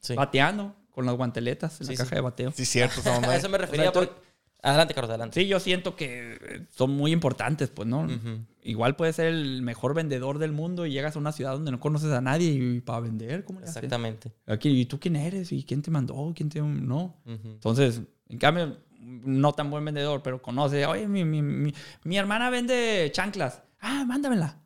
sí. 0.00 0.14
bateando 0.14 0.74
con 0.90 1.06
las 1.06 1.14
guanteletas 1.16 1.80
en 1.80 1.86
Sí, 1.86 1.92
la 1.92 1.96
sí. 1.96 2.02
caja 2.02 2.14
de 2.16 2.20
bateo. 2.20 2.52
Sí, 2.52 2.64
cierto. 2.66 3.00
A 3.32 3.36
eso 3.36 3.48
me 3.48 3.56
refería. 3.58 3.88
O 3.88 3.92
sea, 3.92 4.02
por- 4.02 4.27
Adelante, 4.62 4.92
Carlos, 4.92 5.10
adelante. 5.10 5.40
Sí, 5.40 5.46
yo 5.46 5.60
siento 5.60 5.94
que 5.94 6.32
eh, 6.40 6.66
son 6.70 6.90
muy 6.90 7.12
importantes, 7.12 7.70
pues, 7.70 7.86
¿no? 7.86 8.08
Igual 8.62 8.96
puedes 8.96 9.16
ser 9.16 9.26
el 9.26 9.62
mejor 9.62 9.94
vendedor 9.94 10.38
del 10.38 10.52
mundo 10.52 10.84
y 10.84 10.90
llegas 10.92 11.14
a 11.16 11.18
una 11.18 11.32
ciudad 11.32 11.52
donde 11.52 11.70
no 11.70 11.78
conoces 11.80 12.10
a 12.10 12.20
nadie 12.20 12.50
y 12.50 12.80
para 12.80 13.00
vender, 13.00 13.44
¿cómo 13.44 13.60
le 13.60 13.64
haces? 13.64 13.76
Exactamente. 13.76 14.32
Aquí, 14.46 14.68
¿Y 14.68 14.84
tú 14.86 14.98
quién 14.98 15.16
eres? 15.16 15.52
¿Y 15.52 15.62
quién 15.62 15.82
te 15.82 15.90
mandó? 15.90 16.32
¿Quién 16.34 16.48
te...? 16.48 16.60
No. 16.60 17.14
Entonces, 17.24 18.02
en 18.28 18.38
cambio, 18.38 18.76
no 19.00 19.52
tan 19.52 19.70
buen 19.70 19.84
vendedor, 19.84 20.22
pero 20.22 20.42
conoce, 20.42 20.84
oye, 20.86 21.06
mi, 21.06 21.24
mi, 21.24 21.40
mi, 21.40 21.72
mi 22.02 22.18
hermana 22.18 22.50
vende 22.50 23.08
chanclas. 23.12 23.62
Ah, 23.80 24.04
mándamela. 24.06 24.58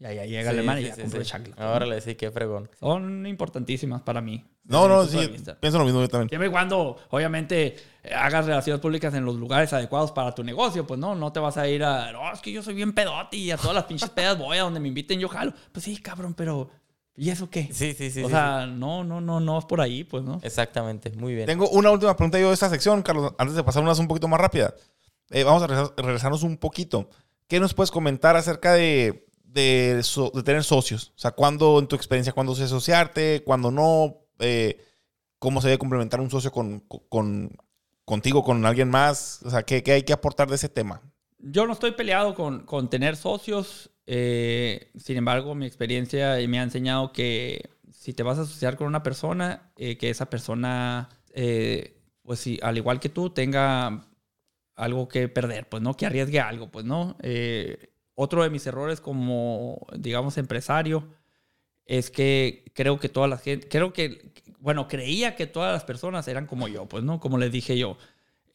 Y 0.00 0.04
ahí 0.04 0.28
llega 0.28 0.50
Sí, 0.50 0.54
el 0.54 0.58
hermano 0.60 0.78
sí, 0.78 0.84
y 0.84 0.88
ya 0.88 0.94
sí, 0.94 1.00
compró 1.02 1.22
chanclas. 1.24 1.58
Ahora 1.58 1.86
le 1.86 2.00
sí, 2.00 2.14
qué 2.14 2.30
fregón. 2.30 2.70
Son 2.78 3.26
importantísimas 3.26 4.02
para 4.02 4.20
mí. 4.20 4.44
No, 4.68 4.86
no, 4.86 5.04
sí. 5.06 5.18
Pienso 5.60 5.78
lo 5.78 5.84
mismo 5.84 6.00
yo 6.00 6.08
también. 6.08 6.28
Siempre 6.28 6.48
y 6.48 6.52
cuando, 6.52 6.96
obviamente, 7.10 7.76
hagas 8.14 8.46
relaciones 8.46 8.80
públicas 8.80 9.12
en 9.14 9.24
los 9.24 9.34
lugares 9.36 9.72
adecuados 9.72 10.12
para 10.12 10.34
tu 10.34 10.44
negocio, 10.44 10.86
pues 10.86 11.00
no, 11.00 11.14
no 11.14 11.32
te 11.32 11.40
vas 11.40 11.56
a 11.56 11.66
ir 11.68 11.82
a, 11.82 12.12
no, 12.12 12.32
es 12.32 12.40
que 12.40 12.52
yo 12.52 12.62
soy 12.62 12.74
bien 12.74 12.92
pedote 12.92 13.36
y 13.38 13.50
a 13.50 13.56
todas 13.56 13.74
las 13.74 13.84
pinches 13.84 14.10
pedas 14.10 14.38
voy 14.38 14.58
a 14.58 14.62
donde 14.62 14.78
me 14.80 14.88
inviten, 14.88 15.18
yo 15.18 15.28
jalo. 15.28 15.52
Pues 15.72 15.84
sí, 15.84 15.96
cabrón, 15.96 16.34
pero 16.34 16.68
¿y 17.16 17.30
eso 17.30 17.48
qué? 17.50 17.68
Sí, 17.72 17.94
sí, 17.94 18.10
sí. 18.10 18.22
o 18.22 18.26
sí, 18.26 18.32
sea, 18.32 18.66
no, 18.66 19.04
no, 19.04 19.20
no, 19.20 19.40
no 19.40 19.58
es 19.58 19.64
por 19.64 19.80
ahí, 19.80 20.04
pues, 20.04 20.22
¿no? 20.22 20.38
Exactamente. 20.42 21.10
Muy 21.16 21.34
bien. 21.34 21.46
Tengo 21.46 21.68
una 21.70 21.90
última 21.90 22.14
pregunta 22.16 22.38
yo 22.38 22.48
de 22.48 22.54
esta 22.54 22.68
sección, 22.68 23.02
Carlos, 23.02 23.32
antes 23.38 23.56
de 23.56 23.64
pasar 23.64 23.82
unas 23.82 23.98
un 23.98 24.06
poquito 24.08 24.28
más 24.28 24.38
rápidas. 24.40 24.74
Eh, 25.30 25.44
vamos 25.44 25.62
a 25.62 25.66
regresar- 25.66 25.94
regresarnos 25.96 26.42
un 26.42 26.56
poquito. 26.58 27.08
¿Qué 27.48 27.58
nos 27.60 27.72
puedes 27.74 27.90
comentar 27.90 28.36
acerca 28.36 28.74
de, 28.74 29.26
de, 29.44 30.00
so- 30.02 30.30
de 30.34 30.42
tener 30.42 30.62
socios? 30.62 31.12
O 31.16 31.18
sea, 31.18 31.30
¿cuándo, 31.32 31.78
en 31.78 31.86
tu 31.86 31.96
experiencia, 31.96 32.32
cuándo 32.34 32.54
se 32.54 32.64
asociarte, 32.64 33.42
cuándo 33.44 33.70
no? 33.70 34.16
Eh, 34.38 34.84
¿Cómo 35.38 35.60
se 35.60 35.68
debe 35.68 35.78
complementar 35.78 36.20
un 36.20 36.30
socio 36.30 36.50
con, 36.50 36.80
con, 36.80 37.56
contigo, 38.04 38.42
con 38.42 38.64
alguien 38.66 38.90
más? 38.90 39.40
O 39.44 39.50
sea, 39.50 39.62
¿qué, 39.62 39.82
qué 39.82 39.92
hay 39.92 40.02
que 40.02 40.12
aportar 40.12 40.48
de 40.48 40.56
ese 40.56 40.68
tema? 40.68 41.00
Yo 41.38 41.66
no 41.66 41.72
estoy 41.72 41.92
peleado 41.92 42.34
con, 42.34 42.64
con 42.66 42.90
tener 42.90 43.16
socios. 43.16 43.90
eh, 44.06 44.90
sin 44.96 45.16
embargo, 45.16 45.54
mi 45.54 45.66
experiencia 45.66 46.36
me 46.48 46.58
ha 46.58 46.64
enseñado 46.64 47.12
que 47.12 47.70
si 47.92 48.12
te 48.12 48.24
vas 48.24 48.38
a 48.38 48.42
asociar 48.42 48.76
con 48.76 48.88
una 48.88 49.02
persona, 49.02 49.70
eh, 49.76 49.96
que 49.96 50.10
esa 50.10 50.28
persona, 50.28 51.08
eh, 51.32 52.00
pues 52.22 52.40
sí, 52.40 52.58
al 52.62 52.76
igual 52.76 52.98
que 52.98 53.08
tú, 53.08 53.30
tenga 53.30 54.08
algo 54.74 55.08
que 55.08 55.28
perder, 55.28 55.68
pues 55.68 55.82
no, 55.82 55.94
que 55.94 56.06
arriesgue 56.06 56.40
algo, 56.40 56.70
pues 56.70 56.84
no. 56.84 57.16
Otro 58.14 58.42
de 58.42 58.50
mis 58.50 58.66
errores 58.66 59.00
como, 59.00 59.86
digamos, 59.96 60.38
empresario 60.38 61.08
es 61.88 62.10
que 62.10 62.64
creo 62.74 63.00
que 63.00 63.08
toda 63.08 63.26
la 63.26 63.38
gente, 63.38 63.66
creo 63.68 63.92
que, 63.92 64.30
bueno, 64.60 64.86
creía 64.86 65.34
que 65.34 65.46
todas 65.48 65.72
las 65.72 65.82
personas 65.84 66.28
eran 66.28 66.46
como 66.46 66.68
yo, 66.68 66.86
pues 66.86 67.02
no, 67.02 67.18
como 67.18 67.36
les 67.38 67.50
dije 67.50 67.76
yo. 67.76 67.96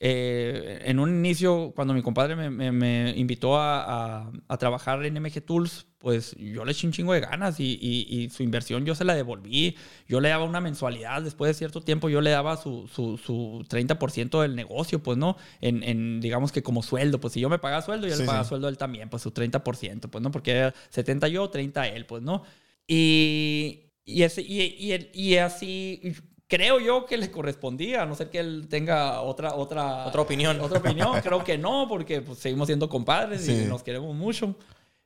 Eh, 0.06 0.82
en 0.84 1.00
un 1.00 1.10
inicio, 1.10 1.72
cuando 1.74 1.94
mi 1.94 2.02
compadre 2.02 2.36
me, 2.36 2.50
me- 2.50 2.74
me 2.74 3.12
invitó 3.16 3.58
a, 3.58 4.24
a- 4.26 4.32
a 4.50 4.58
trabajar 4.58 5.06
en 5.06 5.16
MG 5.16 5.40
Tools, 5.46 5.86
pues 5.98 6.36
yo 6.38 6.66
le 6.66 6.74
eché 6.74 6.86
un 6.88 6.92
chingo 6.92 7.14
de 7.14 7.22
ganas 7.22 7.58
y, 7.62 7.80
y- 7.82 8.06
y 8.24 8.30
su 8.30 8.44
inversión 8.44 8.84
yo 8.84 8.96
se 8.96 9.06
la 9.06 9.16
devolví. 9.16 9.78
Yo 10.06 10.20
le 10.20 10.28
daba 10.28 10.44
una 10.44 10.60
mensualidad, 10.60 11.22
después 11.22 11.48
de 11.50 11.54
cierto 11.54 11.80
tiempo 11.80 12.10
yo 12.10 12.20
le 12.20 12.32
daba 12.32 12.58
su, 12.58 12.90
su, 12.94 13.18
su 13.18 13.64
30% 13.70 14.42
del 14.42 14.56
negocio, 14.58 15.02
pues 15.02 15.18
no, 15.18 15.38
en, 15.62 15.82
en, 15.84 16.20
digamos 16.20 16.52
que 16.52 16.62
como 16.64 16.84
sueldo, 16.84 17.22
pues 17.22 17.32
si 17.34 17.40
yo 17.40 17.48
me 17.48 17.60
pagaba 17.60 17.82
sueldo, 17.82 18.06
yo 18.06 18.16
Sí, 18.16 18.22
le 18.24 18.26
pagaba 18.28 18.44
sí. 18.44 18.50
sueldo 18.50 18.68
a 18.68 18.72
él 18.72 18.78
también, 18.78 19.08
pues 19.10 19.24
su 19.24 19.32
30%, 19.32 20.10
pues 20.10 20.22
no, 20.22 20.32
porque 20.32 20.52
era 20.52 20.74
70 20.90 21.30
yo, 21.30 21.50
30 21.50 21.88
él, 21.88 22.06
pues 22.06 22.22
no. 22.22 22.44
Y, 22.88 23.92
y, 24.06 24.24
ese, 24.24 24.42
y, 24.42 24.62
y, 24.80 24.92
el- 24.92 25.10
y 25.14 25.38
así 25.38 26.02
creo 26.48 26.80
yo 26.80 27.06
que 27.06 27.18
le 27.18 27.32
correspondía, 27.32 28.04
a 28.04 28.06
no 28.06 28.16
ser 28.16 28.30
que 28.30 28.40
él 28.40 28.68
tenga 28.70 29.22
otra, 29.22 29.56
otra, 29.56 30.06
Otra 30.06 30.22
opinión. 30.22 30.60
Otra 30.62 30.80
opinión, 30.80 31.20
creo 31.22 31.44
que 31.44 31.58
no, 31.58 31.88
porque 31.90 32.22
pues, 32.22 32.40
seguimos 32.40 32.68
siendo 32.68 32.90
compadres 32.90 33.42
Sí. 33.42 33.64
y 33.66 33.68
nos 33.68 33.82
queremos 33.84 34.16
mucho. 34.16 34.56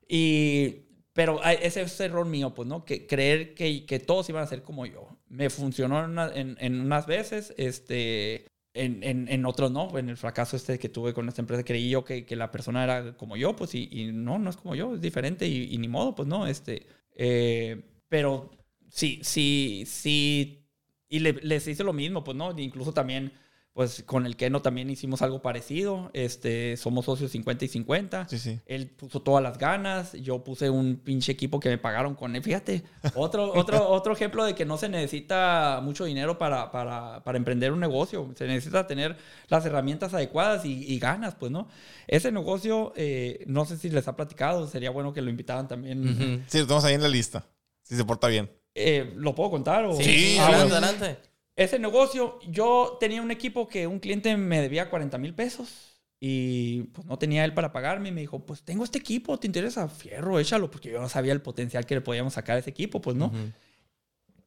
Y, 0.10 0.76
pero 1.14 1.42
ese 1.44 1.82
es 1.82 2.00
error 2.00 2.26
mío, 2.26 2.54
pues, 2.54 2.68
¿no? 2.68 2.84
Que 2.86 3.08
creer 3.08 3.54
que, 3.56 3.86
que 3.86 4.00
todos 4.00 4.28
iban 4.30 4.44
a 4.44 4.48
ser 4.48 4.62
como 4.64 4.86
yo. 4.86 5.08
Me 5.30 5.50
funcionó 5.50 6.04
en, 6.04 6.12
una- 6.12 6.32
en- 6.34 6.58
en 6.60 6.80
unas 6.82 7.06
veces, 7.08 7.54
este, 7.58 8.46
en, 8.74 9.04
en, 9.04 9.28
en 9.30 9.46
otros 9.46 9.72
no. 9.72 9.98
En 9.98 10.10
el 10.10 10.18
fracaso 10.18 10.56
este 10.58 10.78
que 10.80 10.90
tuve 10.90 11.14
con 11.14 11.28
esta 11.30 11.42
empresa, 11.42 11.64
creí 11.64 11.90
yo 11.90 12.04
que, 12.04 12.26
que 12.26 12.36
la 12.36 12.52
persona 12.52 12.84
era 12.84 13.16
como 13.16 13.38
yo, 13.38 13.56
pues, 13.56 13.74
y, 13.74 13.88
y 13.92 14.12
no, 14.12 14.38
no 14.38 14.50
es 14.50 14.58
como 14.58 14.76
yo, 14.76 14.94
es 14.96 15.02
diferente 15.02 15.48
y, 15.48 15.74
y 15.74 15.78
ni 15.78 15.88
modo, 15.88 16.14
pues, 16.14 16.28
no. 16.28 16.46
Este, 16.46 16.86
eh, 17.18 17.84
pero 18.10 18.52
sí, 18.90 19.22
sí, 19.24 19.86
sí. 19.88 20.66
Y 21.10 21.20
le- 21.20 21.34
les 21.44 21.68
hice 21.68 21.84
lo 21.86 21.94
mismo, 21.94 22.24
pues, 22.24 22.38
¿no? 22.38 22.58
Incluso 22.60 22.94
también, 22.94 23.34
pues, 23.78 24.02
con 24.08 24.26
el 24.26 24.36
Keno 24.36 24.64
también 24.64 24.90
hicimos 24.90 25.22
algo 25.22 25.40
parecido. 25.44 26.10
Este, 26.14 26.76
somos 26.78 27.06
socios 27.06 27.30
50 27.32 27.66
y 27.66 27.68
50. 27.68 28.28
Sí, 28.28 28.40
sí. 28.40 28.60
Él 28.66 28.88
puso 28.90 29.22
todas 29.22 29.44
las 29.44 29.60
ganas, 29.60 30.14
yo 30.14 30.44
puse 30.44 30.72
un 30.72 30.96
pinche 30.96 31.32
equipo 31.32 31.60
que 31.60 31.70
me 31.70 31.78
pagaron 31.78 32.16
con 32.16 32.36
él. 32.36 32.42
Fíjate, 32.42 32.82
otro, 33.14 33.54
otro, 33.54 33.88
otro 33.88 34.14
ejemplo 34.14 34.44
de 34.46 34.56
que 34.56 34.66
no 34.66 34.80
se 34.80 34.90
necesita 34.90 35.80
mucho 35.84 36.06
dinero 36.06 36.40
para, 36.40 36.72
para, 36.72 37.24
para 37.24 37.38
emprender 37.38 37.72
un 37.72 37.80
negocio. 37.80 38.28
Se 38.36 38.48
necesita 38.48 38.88
tener 38.88 39.16
las 39.48 39.64
herramientas 39.64 40.12
adecuadas 40.16 40.66
y, 40.66 40.84
y 40.92 40.98
ganas, 40.98 41.36
pues, 41.36 41.52
¿no? 41.52 41.68
Ese 42.08 42.32
negocio, 42.32 42.94
eh, 42.96 43.44
no 43.46 43.66
sé 43.66 43.78
si 43.78 43.92
les 43.92 44.08
ha 44.08 44.16
platicado, 44.16 44.66
sería 44.68 44.90
bueno 44.90 45.14
que 45.14 45.22
lo 45.22 45.30
invitaran 45.30 45.68
también. 45.68 46.44
Sí, 46.48 46.58
lo 46.58 46.66
tenemos 46.66 46.84
ahí 46.84 46.96
en 46.96 47.04
la 47.04 47.10
lista. 47.10 47.46
Si 47.84 47.96
se 47.96 48.04
porta 48.04 48.28
bien. 48.28 48.50
Eh, 48.74 49.14
¿Lo 49.18 49.36
puedo 49.36 49.52
contar? 49.52 49.86
O? 49.86 49.96
Sí, 49.96 50.38
Ah, 50.40 50.48
adelante, 50.48 50.72
bueno. 50.74 50.88
adelante. 50.88 51.20
Ese 51.58 51.80
negocio, 51.80 52.40
yo 52.48 52.98
tenía 53.00 53.22
un 53.22 53.32
equipo 53.32 53.68
que 53.68 53.88
un 53.88 54.00
cliente 54.00 54.38
me 54.38 54.62
debía 54.62 54.90
40 54.90 55.18
mil 55.18 55.34
pesos 55.34 56.00
y 56.20 56.84
pues 56.94 57.06
no 57.08 57.18
tenía 57.18 57.44
él 57.44 57.54
para 57.54 57.72
pagarme 57.74 58.10
y 58.10 58.12
me 58.12 58.22
dijo, 58.22 58.46
pues 58.46 58.62
tengo 58.64 58.84
este 58.84 59.00
equipo, 59.00 59.38
¿te 59.40 59.48
interesa? 59.48 59.90
Fierro, 59.90 60.40
échalo, 60.40 60.70
porque 60.70 60.92
yo 60.92 61.02
no 61.02 61.10
sabía 61.10 61.34
el 61.34 61.42
potencial 61.42 61.86
que 61.88 61.96
le 61.96 62.02
podíamos 62.02 62.34
sacar 62.34 62.58
a 62.58 62.60
ese 62.60 62.70
equipo, 62.70 63.02
pues 63.02 63.16
no. 63.16 63.28
Ujú. 63.28 63.52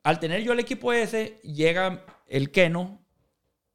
Al 0.04 0.20
tener 0.20 0.42
yo 0.42 0.52
el 0.52 0.60
equipo 0.60 0.92
ese, 0.92 1.40
llega 1.42 2.06
el 2.28 2.52
Keno 2.52 3.00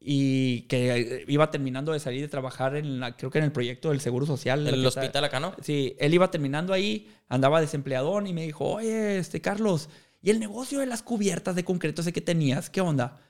y 0.00 0.62
que 0.62 0.94
eh, 0.96 1.24
iba 1.28 1.50
terminando 1.50 1.92
de 1.92 2.00
salir 2.00 2.22
de 2.22 2.28
trabajar 2.28 2.74
en 2.76 3.00
la, 3.00 3.16
creo 3.16 3.30
que 3.30 3.38
en 3.38 3.44
el 3.44 3.52
proyecto 3.52 3.90
del 3.90 4.00
Seguro 4.00 4.24
Social. 4.24 4.66
El 4.66 4.80
que 4.82 4.88
está- 4.88 5.00
hospital 5.02 5.24
acá, 5.24 5.40
¿no? 5.40 5.54
Sí, 5.62 5.94
él 5.98 6.14
iba 6.14 6.30
terminando 6.30 6.72
ahí, 6.72 7.14
andaba 7.28 7.60
desempleadón 7.60 8.26
y 8.26 8.32
me 8.32 8.44
dijo, 8.46 8.64
oye, 8.64 9.18
este 9.18 9.40
Carlos, 9.42 9.88
¿y 10.22 10.30
el 10.30 10.40
negocio 10.40 10.80
de 10.80 10.86
las 10.86 11.02
cubiertas 11.02 11.54
de 11.54 11.64
concreto 11.64 12.00
ese 12.00 12.12
que 12.14 12.20
tenías? 12.22 12.70
¿Qué 12.70 12.80
onda? 12.80 13.20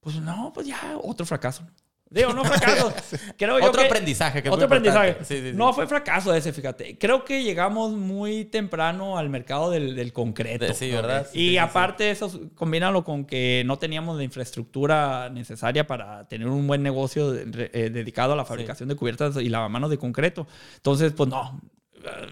Pues 0.00 0.16
no, 0.20 0.52
pues 0.54 0.66
ya, 0.66 0.98
otro 1.02 1.26
fracaso. 1.26 1.62
Digo, 2.10 2.32
no 2.32 2.42
fracaso. 2.46 2.90
Creo 3.36 3.58
yo 3.58 3.66
Otro 3.66 3.82
que- 3.82 3.86
aprendizaje. 3.86 4.42
Que 4.42 4.48
Otro 4.48 4.64
aprendizaje. 4.64 5.16
Sí, 5.24 5.36
sí, 5.40 5.50
sí. 5.50 5.56
No 5.56 5.74
fue 5.74 5.86
fracaso 5.86 6.32
ese, 6.34 6.54
fíjate. 6.54 6.96
Creo 6.96 7.22
que 7.22 7.42
llegamos 7.44 7.92
muy 7.92 8.46
temprano 8.46 9.18
al 9.18 9.28
mercado 9.28 9.70
del, 9.70 9.94
del 9.94 10.14
concreto. 10.14 10.64
De- 10.64 10.72
sí, 10.72 10.90
¿verdad? 10.90 11.26
Y 11.34 11.58
aparte 11.58 12.10
eso, 12.10 12.30
combínalo 12.54 13.04
con 13.04 13.26
que 13.26 13.62
no 13.66 13.78
teníamos 13.78 14.16
la 14.16 14.24
infraestructura 14.24 15.28
necesaria 15.28 15.86
para 15.86 16.26
tener 16.28 16.48
un 16.48 16.66
buen 16.66 16.82
negocio 16.82 17.30
de- 17.30 17.70
eh, 17.74 17.90
dedicado 17.90 18.32
a 18.32 18.36
la 18.36 18.46
fabricación 18.46 18.88
de 18.88 18.96
cubiertas 18.96 19.36
y 19.36 19.50
lavamanos 19.50 19.90
de 19.90 19.98
concreto. 19.98 20.46
Entonces, 20.76 21.12
pues 21.12 21.28
no, 21.28 21.60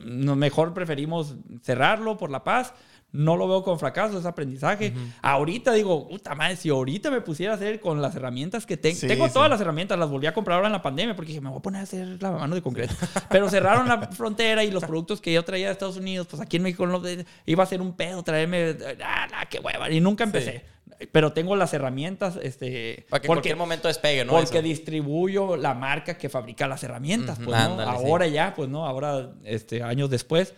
no, 0.06 0.36
mejor 0.36 0.72
preferimos 0.72 1.34
cerrarlo 1.62 2.16
por 2.16 2.30
la 2.30 2.44
paz. 2.44 2.72
No 3.12 3.36
lo 3.36 3.48
veo 3.48 3.62
con 3.62 3.78
fracaso, 3.78 4.18
es 4.18 4.26
aprendizaje. 4.26 4.92
Ahorita 5.22 5.72
digo, 5.72 6.08
puta 6.08 6.34
madre, 6.34 6.56
si 6.56 6.68
ahorita 6.68 7.10
me 7.10 7.20
pusiera 7.20 7.52
a 7.52 7.56
hacer 7.56 7.80
con 7.80 8.02
las 8.02 8.14
herramientas 8.14 8.66
que 8.66 8.76
tengo. 8.76 8.96
Sí, 8.96 9.06
tengo 9.06 9.26
sí. 9.28 9.32
todas 9.32 9.48
las 9.48 9.60
herramientas, 9.60 9.98
las 9.98 10.10
volví 10.10 10.26
a 10.26 10.34
comprar 10.34 10.56
ahora 10.56 10.68
en 10.68 10.72
la 10.72 10.82
pandemia 10.82 11.16
porque 11.16 11.28
dije, 11.28 11.40
me 11.40 11.48
voy 11.48 11.58
a 11.58 11.62
poner 11.62 11.80
a 11.80 11.84
hacer 11.84 12.20
lavamanos 12.20 12.56
de 12.56 12.62
concreto. 12.62 12.94
Pero 13.30 13.48
cerraron 13.48 13.88
la 13.88 14.08
frontera 14.08 14.64
y 14.64 14.70
los 14.70 14.84
productos 14.84 15.20
que 15.20 15.32
yo 15.32 15.44
traía 15.44 15.66
de 15.66 15.72
Estados 15.72 15.96
Unidos, 15.96 16.26
pues 16.28 16.42
aquí 16.42 16.58
en 16.58 16.64
México 16.64 16.86
no, 16.86 17.00
iba 17.46 17.62
a 17.62 17.66
ser 17.66 17.80
un 17.80 17.94
pedo 17.94 18.22
traerme. 18.22 18.76
Ah, 19.02 19.26
nah, 19.30 19.44
qué 19.48 19.60
hueva. 19.60 19.90
Y 19.90 20.00
nunca 20.00 20.24
empecé. 20.24 20.64
Pero 21.12 21.32
tengo 21.32 21.56
las 21.56 21.74
herramientas, 21.74 22.38
este. 22.42 23.06
Para 23.10 23.20
que 23.20 23.26
en 23.26 23.32
cualquier 23.32 23.56
momento 23.56 23.88
despegue, 23.88 24.24
¿no? 24.24 24.32
porque 24.32 24.58
Eso. 24.58 24.62
distribuyo 24.62 25.56
la 25.56 25.74
marca 25.74 26.16
que 26.16 26.28
fabrica 26.28 26.66
las 26.66 26.82
herramientas, 26.84 27.38
pues, 27.38 27.48
¿no? 27.48 27.54
ándale, 27.56 27.98
sí. 27.98 28.04
Ahora 28.06 28.26
ya, 28.26 28.54
pues, 28.54 28.68
¿no? 28.68 28.86
Ahora, 28.86 29.32
este, 29.44 29.82
años 29.82 30.08
después. 30.08 30.54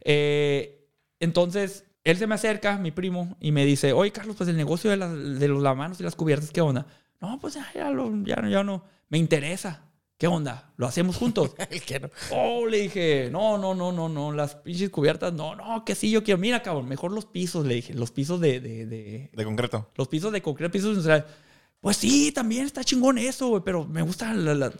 Eh, 0.00 0.83
entonces, 1.24 1.84
él 2.04 2.16
se 2.18 2.26
me 2.26 2.34
acerca, 2.34 2.78
mi 2.78 2.90
primo, 2.90 3.36
y 3.40 3.50
me 3.52 3.64
dice, 3.64 3.92
oye, 3.92 4.12
Carlos, 4.12 4.36
pues 4.36 4.48
el 4.48 4.56
negocio 4.56 4.90
de, 4.90 4.96
las- 4.98 5.12
de 5.40 5.48
los 5.48 5.62
lavamanos 5.62 5.98
y 6.00 6.04
las 6.04 6.14
cubiertas, 6.16 6.50
¿qué 6.50 6.60
onda? 6.60 6.86
No, 7.20 7.38
pues 7.40 7.54
ya, 7.54 7.66
ya, 7.74 7.90
lo- 7.90 8.12
ya, 8.24 8.46
ya 8.48 8.62
no, 8.62 8.84
me 9.08 9.18
interesa. 9.18 9.82
¿qué 10.16 10.28
onda? 10.28 10.72
¿Lo 10.76 10.86
hacemos 10.86 11.16
juntos? 11.16 11.54
El 11.70 11.82
que 11.82 11.98
no. 12.00 12.08
Oh, 12.30 12.66
le 12.66 12.78
dije, 12.82 13.28
no, 13.32 13.58
no, 13.58 13.74
no, 13.74 13.90
no, 13.90 14.08
no, 14.08 14.32
las 14.32 14.54
pinches 14.54 14.88
cubiertas, 14.88 15.32
no, 15.34 15.56
no, 15.56 15.84
que 15.84 15.94
sí, 15.96 16.08
yo 16.10 16.22
quiero. 16.22 16.38
Mira, 16.38 16.62
cabrón, 16.62 16.88
mejor 16.88 17.10
los 17.10 17.26
pisos, 17.26 17.66
le 17.66 17.74
dije, 17.74 17.92
los 17.94 18.12
pisos 18.12 18.40
de, 18.40 18.60
de, 18.60 18.86
de- 18.86 19.30
De 19.34 19.44
concreto. 19.44 19.90
los 19.96 20.06
pisos 20.08 20.30
de 20.32 20.40
concreto, 20.40 20.70
pisos 20.72 20.90
industriales. 20.90 21.24
Pues 21.80 21.96
sí, 21.96 22.30
también 22.32 22.64
está 22.64 22.84
chingón 22.84 23.18
eso, 23.18 23.48
güey, 23.48 23.62
pero 23.64 23.84
me 23.86 24.02
gusta 24.02 24.32
la, 24.34 24.54
la- 24.54 24.72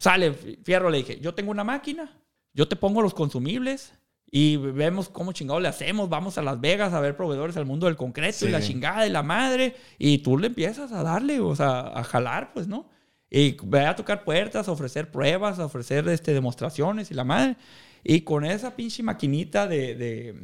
Sale, 0.00 0.32
fierro, 0.64 0.90
le 0.90 0.98
dije, 0.98 1.20
yo 1.20 1.34
tengo 1.34 1.50
una 1.50 1.64
máquina, 1.64 2.10
yo 2.54 2.66
te 2.66 2.74
pongo 2.74 3.02
los 3.02 3.14
consumibles 3.14 3.92
y 4.30 4.56
vemos 4.56 5.08
cómo 5.08 5.32
chingado 5.32 5.58
le 5.60 5.68
hacemos, 5.68 6.08
vamos 6.08 6.36
a 6.38 6.42
Las 6.42 6.60
Vegas 6.60 6.92
a 6.92 7.00
ver 7.00 7.16
proveedores 7.16 7.56
al 7.56 7.64
mundo 7.66 7.86
del 7.86 7.96
concreto 7.96 8.44
y 8.44 8.48
Sí. 8.48 8.52
la 8.52 8.60
chingada 8.60 9.06
y 9.06 9.10
la 9.10 9.22
madre, 9.22 9.74
y 9.98 10.18
tú 10.18 10.36
le 10.38 10.48
empiezas 10.48 10.92
a 10.92 11.02
darle, 11.02 11.40
o 11.40 11.56
sea, 11.56 11.80
a 11.80 12.04
jalar, 12.04 12.52
pues, 12.52 12.68
¿no? 12.68 12.88
Y 13.30 13.56
ve 13.62 13.86
a 13.86 13.94
tocar 13.96 14.24
puertas, 14.24 14.68
a 14.68 14.72
ofrecer 14.72 15.10
pruebas, 15.10 15.58
a 15.58 15.64
ofrecer 15.66 16.06
este, 16.08 16.32
demostraciones 16.34 17.10
y 17.10 17.14
la 17.14 17.24
madre. 17.24 17.56
Y 18.04 18.22
con 18.22 18.44
esa 18.44 18.74
pinche 18.76 19.02
maquinita 19.02 19.66
de, 19.66 19.94
de, 19.94 20.34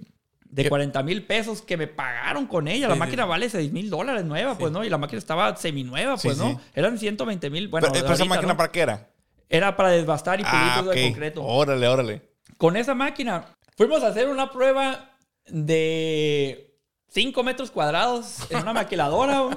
de 0.44 0.69
40 0.69 1.02
mil 1.02 1.24
pesos 1.24 1.62
que 1.62 1.77
me 1.78 1.86
pagaron 1.86 2.47
con 2.47 2.69
ella. 2.69 2.89
La 2.89 2.94
Sí, 2.94 3.01
máquina 3.01 3.24
vale 3.24 3.48
6 3.48 3.73
mil 3.73 3.89
dólares 3.90 4.24
nueva, 4.24 4.59
pues, 4.59 4.70
¿no? 4.73 4.85
Y 4.85 4.90
la 4.90 4.98
máquina 4.98 5.19
estaba 5.19 5.56
seminueva, 5.56 6.16
pues, 6.16 6.36
Sí, 6.36 6.43
¿no? 6.43 6.51
sí. 6.51 6.56
Eran 6.74 6.98
120 6.98 7.48
mil. 7.51 7.69
Bueno, 7.69 7.89
pero, 7.90 8.05
esa 8.05 8.12
ahorita, 8.12 8.24
máquina 8.27 8.52
¿no? 8.52 8.56
para 8.56 8.73
qué 8.73 8.81
era? 8.81 9.09
Era 9.48 9.77
para 9.77 9.90
desbastar 9.90 10.40
y 10.40 10.44
pulir 10.44 10.59
Ah, 10.59 10.77
todo 10.81 10.90
ok. 10.90 10.97
de 10.97 11.02
concreto. 11.05 11.43
Órale, 11.44 11.86
órale. 11.89 12.23
Con 12.59 12.77
esa 12.77 12.94
máquina 12.94 13.47
fuimos 13.76 14.02
a 14.02 14.09
hacer 14.09 14.28
una 14.28 14.51
prueba 14.51 15.16
de 15.46 16.70
5 17.09 17.42
metros 17.44 17.70
cuadrados 17.70 18.38
en 18.51 18.59
una 18.59 18.72
maquiladora 18.72 19.56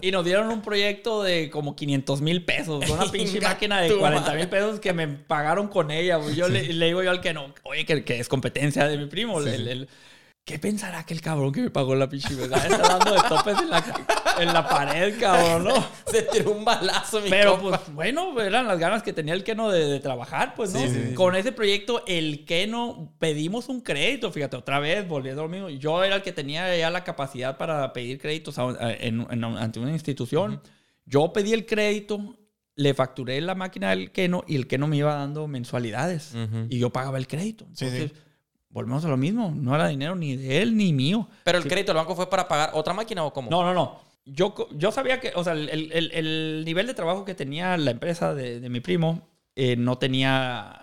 y 0.00 0.10
nos 0.10 0.24
dieron 0.24 0.48
un 0.48 0.62
proyecto 0.62 1.22
de 1.22 1.50
como 1.50 1.76
500 1.76 2.20
mil 2.22 2.44
pesos. 2.44 2.88
Una 2.88 3.04
pinche 3.12 3.40
máquina 3.40 3.80
de 3.80 3.90
tu 3.90 3.98
40 3.98 4.22
madre. 4.22 4.38
mil 4.38 4.48
pesos 4.48 4.80
que 4.80 4.92
me 4.92 5.06
pagaron 5.08 5.68
con 5.68 5.90
ella. 5.90 6.18
Yo 6.34 6.48
le, 6.48 6.72
le 6.72 6.86
digo 6.86 7.02
yo 7.02 7.10
al 7.10 7.20
que 7.20 7.34
no, 7.34 7.52
oye, 7.64 7.84
que, 7.84 8.04
que 8.04 8.18
es 8.20 8.28
competencia 8.28 8.86
de 8.88 8.96
mi 8.96 9.06
primo. 9.06 9.40
el- 9.40 9.68
el- 9.68 9.88
¿Qué 10.44 10.58
pensará 10.58 10.98
aquel 10.98 11.22
cabrón 11.22 11.52
que 11.52 11.62
me 11.62 11.70
pagó 11.70 11.94
la 11.94 12.06
pinche 12.06 12.34
verdad? 12.34 12.66
Está 12.70 12.98
dando 12.98 13.14
de 13.14 13.20
topes 13.30 13.58
en 13.62 13.70
la, 13.70 13.82
en 14.40 14.52
la 14.52 14.68
pared, 14.68 15.18
cabrón, 15.18 15.64
¿no? 15.64 15.86
Se 16.12 16.20
tiró 16.20 16.50
un 16.52 16.66
balazo, 16.66 17.22
mi 17.22 17.30
Pero 17.30 17.58
compa. 17.58 17.78
pues 17.78 17.94
bueno, 17.94 18.38
eran 18.42 18.66
las 18.68 18.78
ganas 18.78 19.02
que 19.02 19.14
tenía 19.14 19.32
el 19.32 19.42
Keno 19.42 19.70
de, 19.70 19.86
de 19.86 20.00
trabajar, 20.00 20.54
pues, 20.54 20.74
¿no? 20.74 20.80
Sí, 20.80 20.88
sí, 20.88 21.02
sí. 21.08 21.14
Con 21.14 21.34
ese 21.34 21.52
proyecto, 21.52 22.02
el 22.06 22.44
Keno 22.44 23.14
pedimos 23.18 23.70
un 23.70 23.80
crédito, 23.80 24.30
fíjate, 24.30 24.56
otra 24.58 24.80
vez, 24.80 25.08
volviendo 25.08 25.40
a 25.40 25.44
lo 25.46 25.50
mismo. 25.50 25.70
Yo 25.70 26.04
era 26.04 26.16
el 26.16 26.22
que 26.22 26.32
tenía 26.32 26.76
ya 26.76 26.90
la 26.90 27.04
capacidad 27.04 27.56
para 27.56 27.94
pedir 27.94 28.18
créditos 28.20 28.58
a- 28.58 28.64
a- 28.68 28.92
en- 28.92 29.26
en- 29.30 29.44
ante 29.44 29.80
una 29.80 29.92
institución. 29.92 30.60
Yo 31.06 31.32
pedí 31.32 31.54
el 31.54 31.64
crédito, 31.64 32.36
le 32.76 32.92
facturé 32.92 33.40
la 33.40 33.54
máquina 33.54 33.90
del 33.90 34.10
Keno 34.12 34.44
y 34.46 34.56
el 34.56 34.66
Keno 34.66 34.88
me 34.88 34.98
iba 34.98 35.14
dando 35.14 35.48
mensualidades 35.48 36.34
Ujú. 36.34 36.66
y 36.68 36.78
yo 36.78 36.90
pagaba 36.90 37.16
el 37.16 37.26
crédito. 37.28 37.64
Sí, 37.72 37.86
Entonces, 37.86 38.10
sí. 38.10 38.20
Volvemos 38.74 39.04
a 39.04 39.08
lo 39.08 39.16
mismo. 39.16 39.54
No 39.56 39.74
era 39.74 39.86
dinero 39.88 40.14
ni 40.16 40.36
de 40.36 40.60
él 40.60 40.76
ni 40.76 40.92
mío. 40.92 41.28
Pero 41.44 41.56
el 41.58 41.64
Sí. 41.64 41.70
crédito 41.70 41.92
del 41.92 41.98
banco 42.02 42.14
fue 42.16 42.28
para 42.28 42.46
pagar 42.48 42.70
otra 42.74 42.92
máquina 42.92 43.24
o 43.24 43.32
cómo? 43.32 43.48
No, 43.48 43.62
no, 43.62 43.72
no. 43.72 44.00
Yo, 44.26 44.54
yo 44.76 44.90
sabía 44.90 45.20
que, 45.20 45.32
o 45.36 45.44
sea, 45.44 45.52
el, 45.52 45.68
el- 45.70 46.10
el 46.12 46.62
nivel 46.64 46.86
de 46.86 46.94
trabajo 46.94 47.24
que 47.24 47.34
tenía 47.34 47.76
la 47.76 47.90
empresa 47.92 48.34
de, 48.34 48.58
de 48.60 48.68
mi 48.68 48.80
primo 48.80 49.28
eh, 49.54 49.76
no 49.76 49.96
tenía, 49.98 50.82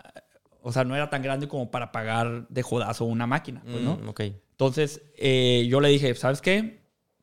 o 0.61 0.71
sea, 0.71 0.83
no 0.85 0.95
era 0.95 1.09
tan 1.09 1.21
grande 1.21 1.47
como 1.47 1.69
para 1.69 1.91
pagar 1.91 2.47
de 2.47 2.61
jodazo 2.63 3.05
una 3.05 3.27
máquina, 3.27 3.61
pues, 3.69 3.83
¿no? 3.83 3.97
Mm, 3.97 4.09
ok. 4.09 4.21
Entonces, 4.51 5.01
eh, 5.17 5.65
yo 5.69 5.81
le 5.81 5.89
dije, 5.89 6.13
¿sabes 6.15 6.39
qué? 6.41 6.80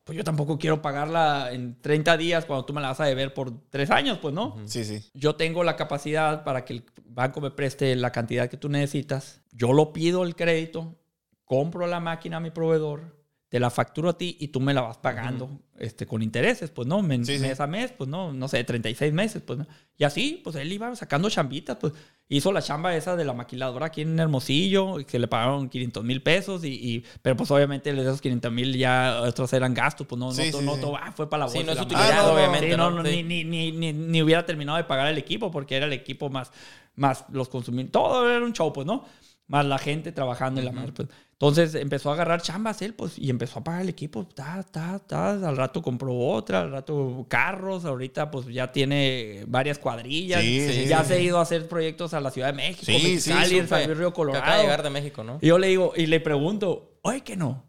Pues 0.08 0.16
yo 0.16 0.24
tampoco 0.24 0.58
quiero 0.58 0.80
pagarla 0.80 1.52
en 1.52 1.78
30 1.82 2.16
días 2.16 2.46
cuando 2.46 2.64
tú 2.64 2.72
me 2.72 2.80
la 2.80 2.88
vas 2.88 3.00
a 3.00 3.04
deber 3.04 3.34
por 3.34 3.68
3 3.68 3.90
años, 3.90 4.16
pues, 4.16 4.32
¿no? 4.32 4.56
Sí, 4.64 4.82
sí. 4.82 5.04
Yo 5.12 5.36
tengo 5.36 5.64
la 5.64 5.76
capacidad 5.76 6.44
para 6.44 6.64
que 6.64 6.72
el 6.72 6.86
banco 7.04 7.42
me 7.42 7.50
preste 7.50 7.94
la 7.94 8.10
cantidad 8.10 8.48
que 8.48 8.56
tú 8.56 8.70
necesitas. 8.70 9.42
Yo 9.52 9.74
lo 9.74 9.92
pido 9.92 10.24
el 10.24 10.34
crédito, 10.34 10.98
compro 11.44 11.86
la 11.86 12.00
máquina 12.00 12.38
a 12.38 12.40
mi 12.40 12.50
proveedor, 12.50 13.17
te 13.48 13.58
la 13.58 13.70
facturo 13.70 14.10
a 14.10 14.18
ti 14.18 14.36
y 14.40 14.48
tú 14.48 14.60
me 14.60 14.74
la 14.74 14.82
vas 14.82 14.98
pagando 14.98 15.48
este, 15.78 16.06
con 16.06 16.22
intereses, 16.22 16.70
pues 16.70 16.86
no, 16.86 17.00
Men- 17.02 17.24
Sí, 17.24 17.36
sí. 17.36 17.42
mes 17.42 17.58
a 17.60 17.66
mes, 17.66 17.92
pues 17.92 18.10
no, 18.10 18.32
no 18.32 18.46
sé, 18.46 18.62
36 18.62 19.12
meses, 19.12 19.40
pues 19.40 19.58
no. 19.60 19.66
Y 19.96 20.04
así, 20.04 20.40
pues 20.44 20.54
él 20.56 20.70
iba 20.70 20.94
sacando 20.96 21.30
chambitas, 21.30 21.78
pues 21.80 21.94
hizo 22.28 22.52
la 22.52 22.60
chamba 22.60 22.94
esa 22.94 23.16
de 23.16 23.24
la 23.24 23.32
maquiladora 23.32 23.86
aquí 23.86 24.02
en 24.02 24.18
Hermosillo, 24.18 24.96
que 25.06 25.18
le 25.18 25.28
pagaron 25.28 25.70
500 25.70 26.04
mil 26.04 26.20
pesos, 26.22 26.62
y, 26.62 26.68
y- 26.74 27.04
pero 27.22 27.36
pues 27.38 27.50
obviamente 27.50 27.90
de 27.94 28.02
esos 28.02 28.20
500 28.20 28.52
mil 28.52 28.76
ya 28.76 29.22
otros 29.22 29.50
eran 29.54 29.72
gastos, 29.72 30.06
pues 30.06 30.18
no, 30.18 30.30
Sí, 30.32 30.50
no, 30.52 30.58
sí, 30.58 30.64
no 30.66 30.74
sí. 30.74 30.80
todo, 30.82 30.96
ah, 30.96 31.10
fue 31.12 31.30
para 31.30 31.44
la 31.44 31.48
Sí, 31.50 31.58
bolsa. 31.58 31.72
no 31.74 31.80
es 31.80 31.86
utilidad. 31.86 32.10
Ah, 32.12 32.16
no, 32.16 32.26
no, 32.28 32.34
obviamente. 32.34 32.76
No, 32.76 32.90
¿no? 32.90 33.02
no, 33.02 33.08
Sí. 33.08 33.22
ni, 33.22 33.44
ni, 33.44 33.72
ni, 33.72 33.72
ni, 33.72 33.92
ni 33.94 34.22
hubiera 34.22 34.44
terminado 34.44 34.76
de 34.76 34.84
pagar 34.84 35.08
el 35.08 35.16
equipo 35.16 35.50
porque 35.50 35.74
era 35.76 35.86
el 35.86 35.92
equipo 35.94 36.28
más, 36.28 36.52
más 36.96 37.24
los 37.32 37.48
consumidores. 37.48 37.92
Todo 37.92 38.30
era 38.30 38.44
un 38.44 38.52
show, 38.52 38.72
pues, 38.74 38.86
¿no? 38.86 39.04
Más 39.48 39.64
la 39.66 39.78
gente 39.78 40.12
trabajando 40.12 40.60
en 40.60 40.66
la 40.66 40.72
madre, 40.72 40.92
pues. 40.92 41.08
Entonces 41.32 41.74
empezó 41.74 42.10
a 42.10 42.14
agarrar 42.14 42.42
chambas 42.42 42.82
él, 42.82 42.94
pues, 42.94 43.18
y 43.18 43.30
empezó 43.30 43.60
a 43.60 43.64
pagar 43.64 43.82
el 43.82 43.88
equipo. 43.88 44.26
Ta, 44.26 44.62
ta, 44.62 44.98
ta. 44.98 45.30
Al 45.30 45.56
rato 45.56 45.80
compró 45.80 46.14
otra, 46.16 46.60
al 46.62 46.70
rato 46.72 47.24
carros. 47.28 47.84
Ahorita, 47.84 48.30
pues, 48.30 48.46
ya 48.48 48.72
tiene 48.72 49.44
varias 49.46 49.78
cuadrillas. 49.78 50.42
Sí, 50.42 50.68
sí, 50.68 50.86
ya 50.86 51.02
sí, 51.02 51.08
se 51.08 51.14
ha 51.14 51.20
ido 51.20 51.38
a 51.38 51.42
hacer 51.42 51.66
proyectos 51.68 52.12
a 52.12 52.20
la 52.20 52.30
Ciudad 52.30 52.48
de 52.48 52.54
México, 52.54 52.86
Sí, 52.86 53.20
sí, 53.20 53.30
Mexicali, 53.30 53.66
San 53.68 53.86
Luis 53.86 53.98
Río 53.98 54.12
Colorado. 54.12 54.42
acaba 54.42 54.58
de 54.58 54.62
llegar 54.64 54.82
de 54.82 54.90
México, 54.90 55.24
¿no? 55.24 55.38
Y 55.40 55.46
yo 55.46 55.58
le 55.58 55.68
digo, 55.68 55.92
y 55.96 56.06
le 56.06 56.20
pregunto, 56.20 56.98
oye, 57.02 57.22
que 57.22 57.36
no. 57.36 57.67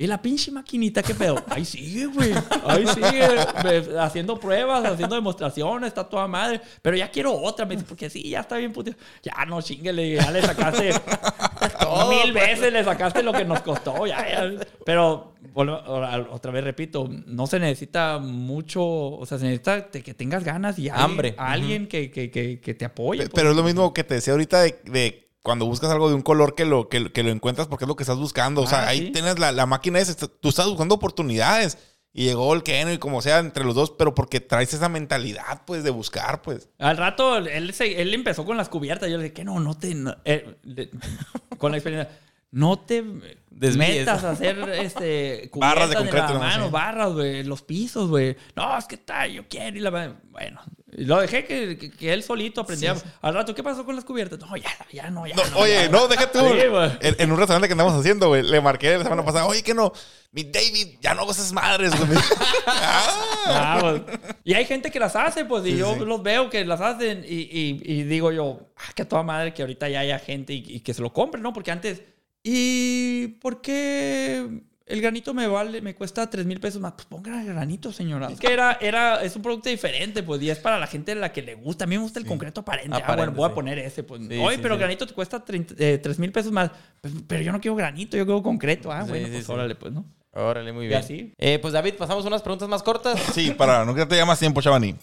¿Y 0.00 0.06
la 0.06 0.22
pinche 0.22 0.50
maquinita 0.50 1.02
qué 1.02 1.14
pedo? 1.14 1.44
Ahí 1.50 1.62
sigue, 1.62 2.06
güey. 2.06 2.32
Ahí 2.64 2.86
sigue. 2.86 3.98
Haciendo 3.98 4.40
pruebas, 4.40 4.82
haciendo 4.86 5.14
demostraciones, 5.14 5.88
está 5.88 6.04
toda 6.08 6.26
madre. 6.26 6.58
Pero 6.80 6.96
ya 6.96 7.10
quiero 7.10 7.34
otra. 7.34 7.66
Me 7.66 7.74
dice, 7.74 7.84
porque 7.86 8.08
sí, 8.08 8.30
ya 8.30 8.40
está 8.40 8.56
bien 8.56 8.72
puto. 8.72 8.92
Ya 9.22 9.44
no 9.44 9.60
chinguele, 9.60 10.14
ya 10.14 10.30
le 10.30 10.40
sacaste 10.40 10.90
mil 12.08 12.32
veces, 12.32 12.72
le 12.72 12.82
sacaste 12.82 13.22
lo 13.22 13.34
que 13.34 13.44
nos 13.44 13.60
costó. 13.60 14.06
Ya, 14.06 14.26
ya. 14.26 14.50
Pero, 14.86 15.34
ahora- 15.54 16.26
otra 16.30 16.50
vez 16.50 16.64
repito, 16.64 17.06
no 17.26 17.46
se 17.46 17.60
necesita 17.60 18.18
mucho. 18.18 18.82
O 18.82 19.26
sea, 19.26 19.36
se 19.36 19.44
necesita 19.44 19.90
que 19.90 20.14
tengas 20.14 20.44
ganas 20.44 20.78
y 20.78 20.88
alguien- 20.88 21.04
Hambre. 21.10 21.34
Alguien 21.36 21.86
que, 21.88 22.10
que, 22.10 22.30
que, 22.30 22.58
que 22.58 22.72
te 22.72 22.86
apoye. 22.86 23.24
Pe- 23.24 23.28
pues. 23.28 23.34
Pero 23.34 23.50
es 23.50 23.56
lo 23.56 23.62
mismo 23.64 23.92
que 23.92 24.02
te 24.04 24.14
decía 24.14 24.32
ahorita 24.32 24.62
de, 24.62 24.80
de 24.84 25.29
cuando 25.42 25.64
buscas 25.66 25.90
algo 25.90 26.08
de 26.08 26.14
un 26.14 26.22
color 26.22 26.54
que 26.54 26.64
lo, 26.64 26.88
que, 26.88 27.12
que 27.12 27.22
lo 27.22 27.30
encuentras 27.30 27.66
porque 27.68 27.84
es 27.84 27.88
lo 27.88 27.96
que 27.96 28.02
estás 28.02 28.18
buscando. 28.18 28.62
O 28.62 28.66
sea, 28.66 28.82
Ah, 28.84 28.88
ahí 28.88 29.06
sí. 29.06 29.12
tienes 29.12 29.38
la, 29.38 29.52
la 29.52 29.66
máquina 29.66 29.98
est- 29.98 30.24
Tú 30.40 30.48
estás 30.50 30.66
buscando 30.66 30.94
oportunidades. 30.96 31.78
Y 32.12 32.24
llegó 32.24 32.52
el 32.54 32.64
Keno 32.64 32.92
y 32.92 32.98
como 32.98 33.22
sea 33.22 33.38
entre 33.38 33.62
los 33.64 33.76
dos, 33.76 33.92
pero 33.92 34.16
porque 34.16 34.40
traes 34.40 34.74
esa 34.74 34.88
mentalidad, 34.88 35.62
pues, 35.64 35.84
de 35.84 35.90
buscar, 35.90 36.42
pues. 36.42 36.68
Al 36.80 36.96
rato 36.96 37.36
él, 37.36 37.72
se- 37.72 38.02
él 38.02 38.12
empezó 38.12 38.44
con 38.44 38.56
las 38.56 38.68
cubiertas. 38.68 39.08
Yo 39.08 39.16
le 39.16 39.22
dije, 39.22 39.32
que 39.34 39.44
no, 39.44 39.60
no 39.60 39.78
te. 39.78 39.94
no", 39.94 40.16
eh, 40.24 40.56
con 41.56 41.70
la 41.70 41.78
experiencia. 41.78 42.18
No 42.52 42.80
te 42.80 43.04
Desvíes. 43.50 43.76
metas 43.98 44.24
a 44.24 44.30
hacer 44.30 44.58
este, 44.70 45.50
Barras 45.54 45.90
de 45.90 45.96
concreto, 45.96 46.26
la 46.28 46.32
¿no? 46.34 46.38
mano, 46.40 46.64
Sí. 46.66 46.70
barras, 46.72 47.12
güey, 47.12 47.44
los 47.44 47.62
pisos, 47.62 48.08
güey. 48.08 48.36
No, 48.56 48.76
es 48.76 48.86
que 48.86 48.96
está, 48.96 49.26
yo 49.28 49.46
quiero. 49.48 49.76
Y 49.76 49.80
la, 49.80 49.90
bueno, 50.30 50.60
lo 50.88 51.20
dejé 51.20 51.44
que, 51.44 51.78
que- 51.78 51.92
que 51.92 52.12
él 52.12 52.24
solito 52.24 52.62
aprendía. 52.62 52.96
Al 53.22 53.34
rato, 53.34 53.54
¿qué 53.54 53.62
pasó 53.62 53.84
con 53.84 53.94
las 53.94 54.04
cubiertas? 54.04 54.38
No, 54.40 54.56
ya, 54.56 54.70
ya 54.92 55.10
no, 55.10 55.26
ya 55.28 55.36
No, 55.36 55.44
no. 55.46 55.58
oye, 55.58 55.74
ya. 55.74 55.88
no, 55.90 56.08
déjate 56.08 56.38
tú. 56.40 56.44
Sí, 56.48 56.60
en, 57.06 57.16
en 57.20 57.30
un 57.30 57.38
restaurante 57.38 57.68
que 57.68 57.72
andamos 57.72 57.94
haciendo, 57.94 58.26
güey, 58.28 58.42
le 58.42 58.60
marqué 58.60 58.96
la 58.98 59.04
semana 59.04 59.24
pasada, 59.24 59.46
oye, 59.46 59.62
que 59.62 59.74
no, 59.74 59.92
mi 60.32 60.42
David, 60.42 60.96
ya 61.00 61.14
no 61.14 61.20
hago 61.22 61.30
esas 61.30 61.52
madres, 61.52 61.92
güey. 61.96 62.18
Ah. 62.66 63.14
Ah, 63.46 63.78
pues, 63.80 64.02
y 64.44 64.54
hay 64.54 64.64
gente 64.64 64.90
que 64.90 64.98
las 65.00 65.14
hace, 65.16 65.44
pues, 65.44 65.64
y 65.66 65.72
Sí, 65.72 65.78
yo 65.78 65.94
sí. 65.94 66.00
los 66.00 66.22
veo 66.22 66.50
que 66.50 66.64
las 66.64 66.80
hacen 66.80 67.24
y, 67.26 67.42
y- 67.42 67.80
y 67.84 68.02
digo 68.04 68.32
yo, 68.32 68.72
ah, 68.76 68.92
que 68.94 69.02
a 69.02 69.08
toda 69.08 69.22
madre 69.22 69.54
que 69.54 69.62
ahorita 69.62 69.88
ya 69.88 70.00
haya 70.00 70.18
gente 70.18 70.52
y, 70.52 70.64
y 70.66 70.80
que 70.80 70.94
se 70.94 71.02
lo 71.02 71.12
compre, 71.12 71.40
¿no? 71.40 71.52
Porque 71.52 71.70
antes, 71.70 72.02
¿y 72.42 73.28
por 73.40 73.60
qué 73.60 74.62
el 74.86 75.00
granito 75.00 75.32
me 75.34 75.46
vale, 75.46 75.80
me 75.80 75.94
cuesta 75.94 76.28
3 76.28 76.44
mil 76.46 76.58
pesos 76.58 76.80
más? 76.80 76.92
Pues 76.94 77.06
ponga 77.06 77.40
el 77.40 77.46
granito, 77.48 77.92
señora. 77.92 78.28
Es 78.28 78.40
que 78.40 78.52
era, 78.52 78.76
era, 78.80 79.22
es 79.22 79.36
un 79.36 79.42
producto 79.42 79.68
diferente, 79.68 80.22
pues, 80.22 80.42
y 80.42 80.50
es 80.50 80.58
para 80.58 80.78
la 80.78 80.86
gente 80.88 81.12
a 81.12 81.14
la 81.14 81.32
que 81.32 81.42
le 81.42 81.54
gusta. 81.54 81.84
A 81.84 81.86
mí 81.86 81.96
me 81.96 82.02
gusta 82.02 82.18
el 82.18 82.26
concreto 82.26 82.62
aparente. 82.62 82.98
ah, 83.04 83.14
bueno, 83.16 83.32
voy 83.32 83.48
a 83.48 83.54
poner 83.54 83.78
ese, 83.78 84.02
pues. 84.02 84.20
Sí, 84.28 84.36
Oye, 84.38 84.56
sí, 84.56 84.62
pero 84.62 84.74
sí. 84.74 84.80
granito 84.80 85.06
te 85.06 85.14
cuesta 85.14 85.44
3 85.44 86.18
mil 86.18 86.32
pesos 86.32 86.50
más. 86.50 86.70
Pues, 87.00 87.14
pero 87.26 87.42
yo 87.42 87.52
no 87.52 87.60
quiero 87.60 87.76
granito, 87.76 88.16
yo 88.16 88.24
quiero 88.26 88.42
concreto. 88.42 88.90
Ah, 88.90 89.04
Sí, 89.04 89.10
bueno, 89.10 89.26
sí, 89.26 89.32
pues 89.34 89.46
sí. 89.46 89.52
órale, 89.52 89.74
pues, 89.76 89.92
¿no? 89.92 90.04
Órale, 90.32 90.72
muy 90.72 90.84
Y 90.84 90.88
bien. 90.88 91.00
así. 91.00 91.32
Eh, 91.38 91.58
pues 91.60 91.72
David, 91.72 91.94
pasamos 91.98 92.24
unas 92.24 92.40
preguntas 92.42 92.68
más 92.68 92.82
cortas. 92.82 93.18
Sí, 93.32 93.50
para 93.52 93.84
no 93.84 93.94
quedarte 93.94 94.16
ya 94.16 94.24
más 94.24 94.38
tiempo, 94.38 94.60
Chavani. 94.62 94.94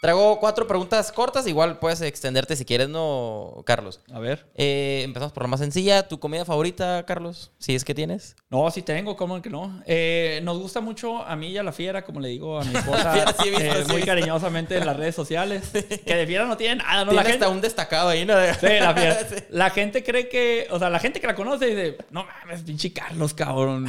Traigo 0.00 0.38
cuatro 0.40 0.66
preguntas 0.66 1.10
cortas. 1.12 1.46
Igual 1.46 1.78
puedes 1.78 2.00
extenderte 2.00 2.56
si 2.56 2.64
quieres, 2.64 2.88
¿no, 2.88 3.62
Carlos? 3.66 4.00
A 4.12 4.18
ver. 4.18 4.46
Eh, 4.54 5.02
empezamos 5.04 5.32
por 5.32 5.42
la 5.44 5.48
más 5.48 5.60
sencilla. 5.60 6.06
¿Tu 6.08 6.18
comida 6.20 6.44
favorita, 6.44 7.04
Carlos? 7.06 7.50
Si 7.58 7.74
es 7.74 7.84
que 7.84 7.94
tienes. 7.94 8.36
No, 8.50 8.70
sí 8.70 8.82
tengo, 8.82 9.16
¿cómo 9.16 9.40
que 9.42 9.50
no? 9.50 9.82
Eh, 9.86 10.40
nos 10.44 10.58
gusta 10.58 10.80
mucho 10.80 11.24
a 11.24 11.34
mí 11.36 11.48
y 11.48 11.58
a 11.58 11.62
la 11.62 11.72
fiera, 11.72 12.04
como 12.04 12.20
le 12.20 12.28
digo 12.28 12.60
a 12.60 12.64
mi 12.64 12.74
esposa, 12.76 13.12
Fiera, 13.12 13.34
sí 13.40 13.50
visto, 13.50 13.64
eh, 13.64 13.72
sí 13.82 13.86
muy 13.86 13.96
visto. 13.96 14.06
cariñosamente 14.06 14.76
en 14.76 14.86
las 14.86 14.96
redes 14.96 15.14
sociales. 15.14 15.70
Que 15.70 16.14
de 16.14 16.26
fiera 16.26 16.46
no 16.46 16.56
tiene 16.56 16.76
nada, 16.76 17.04
¿no? 17.04 17.10
Tiene 17.10 17.14
La 17.24 17.30
gente, 17.30 17.44
hasta 17.44 17.54
un 17.54 17.60
destacado 17.60 18.08
ahí, 18.08 18.24
¿no? 18.24 18.34
Sí, 18.60 18.66
la 18.80 18.94
fiera. 18.94 19.18
La 19.50 19.70
gente 19.70 20.02
cree 20.02 20.28
que, 20.28 20.66
o 20.70 20.78
sea, 20.78 20.90
la 20.90 20.98
gente 20.98 21.20
que 21.20 21.26
la 21.26 21.34
conoce 21.34 21.66
dice, 21.66 21.98
no 22.10 22.24
mames, 22.24 22.62
pinche 22.62 22.92
Carlos, 22.92 23.34
cabrón. 23.34 23.86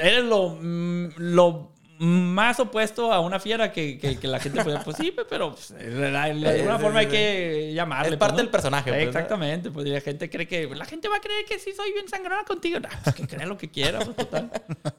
Eres 0.00 0.24
lo, 0.24 0.58
mm, 0.60 1.08
lo 1.16 1.72
más 2.02 2.58
opuesto 2.58 3.12
a 3.12 3.20
una 3.20 3.38
fiera 3.38 3.70
que, 3.70 3.96
que, 3.96 4.18
que 4.18 4.26
la 4.26 4.40
gente 4.40 4.64
puede, 4.64 4.80
pues 4.80 4.96
sí, 4.96 5.14
pero 5.30 5.52
pues, 5.52 5.68
de 5.70 6.16
alguna 6.16 6.78
forma 6.78 6.98
hay 7.00 7.06
que 7.06 7.72
llamarle. 7.74 8.08
Es 8.08 8.10
pues, 8.10 8.18
parte 8.18 8.32
¿no? 8.34 8.38
del 8.42 8.48
personaje, 8.48 8.90
pues. 8.90 9.06
Exactamente, 9.06 9.70
pues 9.70 9.86
la 9.86 10.00
gente 10.00 10.28
cree 10.28 10.48
que, 10.48 10.66
la 10.74 10.84
gente 10.84 11.08
va 11.08 11.16
a 11.16 11.20
creer 11.20 11.44
que 11.44 11.58
sí 11.60 11.70
soy 11.72 11.92
bien 11.92 12.08
sangrona 12.08 12.42
contigo. 12.44 12.80
Nah, 12.80 12.88
pues 13.04 13.14
que 13.14 13.26
crea 13.28 13.46
lo 13.46 13.56
que 13.56 13.70
quiera, 13.70 14.00
pues 14.00 14.16
total. 14.16 14.50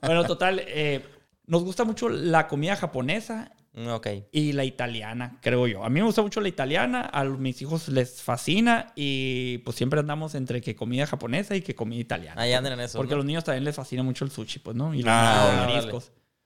Bueno, 0.02 0.24
total, 0.24 0.62
eh, 0.66 1.06
nos 1.46 1.64
gusta 1.64 1.84
mucho 1.84 2.08
la 2.08 2.48
comida 2.48 2.76
japonesa 2.78 3.52
Mm, 3.76 3.88
Ok. 3.88 4.08
y 4.32 4.54
la 4.54 4.64
italiana, 4.66 5.40
creo 5.42 5.66
yo. 5.68 5.84
A 5.84 5.90
mí 5.90 6.00
me 6.00 6.06
gusta 6.06 6.22
mucho 6.22 6.40
la 6.42 6.48
italiana, 6.48 7.10
a 7.12 7.24
mis 7.24 7.60
hijos 7.62 7.88
les 7.88 8.22
fascina 8.22 8.94
y 8.96 9.58
pues 9.60 9.76
siempre 9.76 10.00
andamos 10.00 10.36
entre 10.36 10.62
que 10.62 10.76
comida 10.76 11.08
japonesa 11.08 11.56
y 11.56 11.62
que 11.62 11.74
comida 11.74 12.00
italiana. 12.00 12.40
Ahí 12.42 12.54
andan 12.54 12.74
en 12.74 12.82
eso. 12.82 13.00
Porque 13.00 13.16
a 13.16 13.18
los 13.18 13.26
niños 13.26 13.44
también 13.44 13.64
les 13.64 13.76
fascina 13.76 14.04
mucho 14.04 14.26
el 14.26 14.32
sushi, 14.32 14.60
pues, 14.60 14.76
¿no? 14.76 14.94
Y 14.94 15.00
los 15.00 15.08
Ah, 15.10 15.66
órale. 15.68 15.92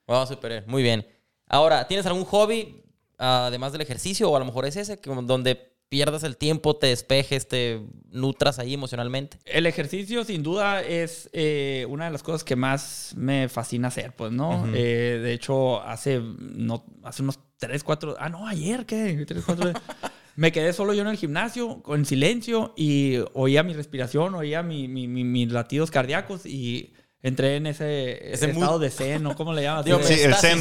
Vamos, 0.08 0.28
super. 0.28 0.64
Muy 0.66 0.82
bien. 0.82 1.06
Ahora, 1.46 1.86
¿tienes 1.86 2.06
algún 2.06 2.24
hobby, 2.24 2.82
además 3.18 3.72
del 3.72 3.82
ejercicio, 3.82 4.30
o 4.30 4.36
a 4.36 4.38
lo 4.40 4.44
mejor 4.44 4.66
es 4.66 4.76
ese, 4.76 4.98
que- 4.98 5.10
donde 5.10 5.68
pierdas 5.88 6.22
el 6.24 6.36
tiempo, 6.36 6.76
te 6.76 6.88
despejes, 6.88 7.48
te 7.48 7.80
nutras 8.10 8.58
ahí 8.58 8.74
emocionalmente? 8.74 9.38
El 9.44 9.66
ejercicio, 9.66 10.24
sin 10.24 10.42
duda, 10.42 10.82
es 10.82 11.30
eh, 11.32 11.86
una 11.88 12.06
de 12.06 12.10
las 12.10 12.22
cosas 12.22 12.44
que 12.44 12.56
más 12.56 13.12
me 13.16 13.48
fascina 13.48 13.88
hacer, 13.88 14.12
pues, 14.16 14.32
¿no? 14.32 14.62
Ujú. 14.62 14.70
Eh, 14.74 15.20
de 15.22 15.32
hecho, 15.32 15.80
hace, 15.82 16.20
no, 16.20 16.84
hace 17.04 17.22
unos 17.22 17.38
3, 17.58 17.82
4... 17.84 18.16
Ah, 18.18 18.28
no, 18.28 18.46
ayer, 18.46 18.84
¿qué? 18.86 19.24
3, 19.26 19.42
4... 19.44 19.72
me 20.36 20.52
quedé 20.52 20.72
solo 20.72 20.92
yo 20.94 21.02
en 21.02 21.08
el 21.08 21.16
gimnasio, 21.16 21.82
en 21.88 22.04
silencio, 22.06 22.72
y 22.76 23.16
oía 23.32 23.62
mi 23.62 23.72
respiración, 23.72 24.34
oía 24.34 24.62
mi, 24.62 24.88
mi- 24.88 25.08
mi- 25.08 25.24
mis 25.24 25.50
latidos 25.52 25.90
cardíacos 25.90 26.44
y 26.46 26.92
entré 27.22 27.56
en 27.56 27.66
ese, 27.66 28.32
Ese 28.32 28.50
estado 28.50 28.72
mood. 28.72 28.80
de 28.80 28.90
zen, 28.90 29.26
¿o 29.26 29.34
cómo 29.34 29.52
le 29.52 29.62
llaman? 29.62 29.84
Digo, 29.84 29.98
Así 29.98 30.14
de- 30.14 30.18
Sí, 30.18 30.24
el 30.24 30.34
zen. 30.34 30.58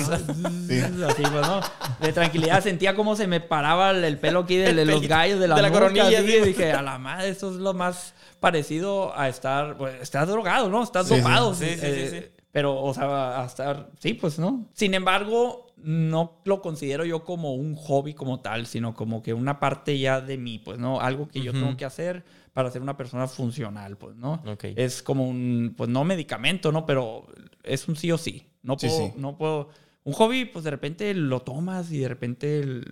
Sí. 0.68 1.04
Así, 1.08 1.22
pues, 1.22 1.48
¿no? 1.48 1.62
De 2.02 2.14
tranquilidad 2.14 2.64
sentía 2.64 2.96
como 2.96 3.16
se 3.16 3.28
me 3.28 3.40
paraba 3.42 3.92
el, 3.92 4.04
el 4.04 4.18
pelo 4.18 4.40
aquí 4.42 4.56
de, 4.58 4.70
El 4.72 4.88
los 4.88 5.08
gallos, 5.08 5.40
de 5.40 5.48
la, 5.48 5.56
de 5.56 5.62
la 5.62 5.68
nuca, 5.70 5.80
coronilla, 5.82 6.08
así, 6.20 6.28
sí. 6.28 6.38
y 6.38 6.42
dije, 6.42 6.72
a 6.72 6.82
la 6.82 6.98
madre, 6.98 7.30
esto 7.30 7.50
es 7.52 7.58
lo 7.58 7.74
más 7.74 8.14
parecido 8.40 9.18
a 9.18 9.30
estar, 9.30 9.78
pues, 9.78 10.02
estás 10.02 10.28
drogado, 10.28 10.70
¿no? 10.70 10.84
Estás 10.84 11.08
Sí, 11.08 11.16
sí. 11.16 11.20
dopado. 11.22 11.54
Sí, 11.54 11.66
sí, 11.66 11.76
sí, 11.76 11.86
eh, 11.86 12.10
sí. 12.32 12.42
Pero, 12.52 12.82
o 12.82 12.94
sea, 12.94 13.42
a 13.42 13.46
estar, 13.46 13.90
sí, 14.00 14.14
pues, 14.16 14.40
¿no? 14.40 14.66
Sin 14.74 14.94
embargo, 14.96 15.68
no 15.78 16.42
lo 16.46 16.62
considero 16.64 17.06
yo 17.06 17.24
como 17.24 17.54
un 17.54 17.76
hobby 17.76 18.16
como 18.16 18.40
tal, 18.40 18.66
sino 18.66 18.96
como 18.96 19.22
que 19.22 19.34
una 19.34 19.60
parte 19.60 20.00
ya 20.00 20.22
de 20.22 20.38
mí, 20.40 20.58
pues, 20.58 20.80
¿no? 20.80 21.00
Algo 21.02 21.28
que 21.28 21.42
yo 21.42 21.52
Ujú. 21.52 21.60
tengo 21.62 21.78
que 21.78 21.86
hacer 21.86 22.24
para 22.58 22.72
ser 22.72 22.82
una 22.82 22.98
persona 22.98 23.28
funcional, 23.28 23.98
pues, 24.00 24.16
¿no? 24.16 24.42
Ok. 24.48 24.64
Es 24.76 25.04
como 25.04 25.28
un, 25.28 25.76
pues 25.78 25.92
no 25.92 26.04
medicamento, 26.04 26.72
¿no? 26.72 26.88
Pero 26.88 27.28
es 27.62 27.88
un 27.88 27.96
sí 27.96 28.12
o 28.12 28.18
sí. 28.18 28.48
No 28.64 28.80
Sí, 28.80 28.88
puedo, 28.88 29.00
sí. 29.00 29.14
no 29.16 29.38
puedo. 29.38 29.70
Un 30.04 30.14
hobby, 30.14 30.46
pues 30.46 30.66
de 30.66 30.72
repente 30.72 31.14
lo 31.14 31.42
tomas 31.44 31.92
y 31.92 32.00
de 32.00 32.08
repente 32.08 32.60
el- 32.62 32.84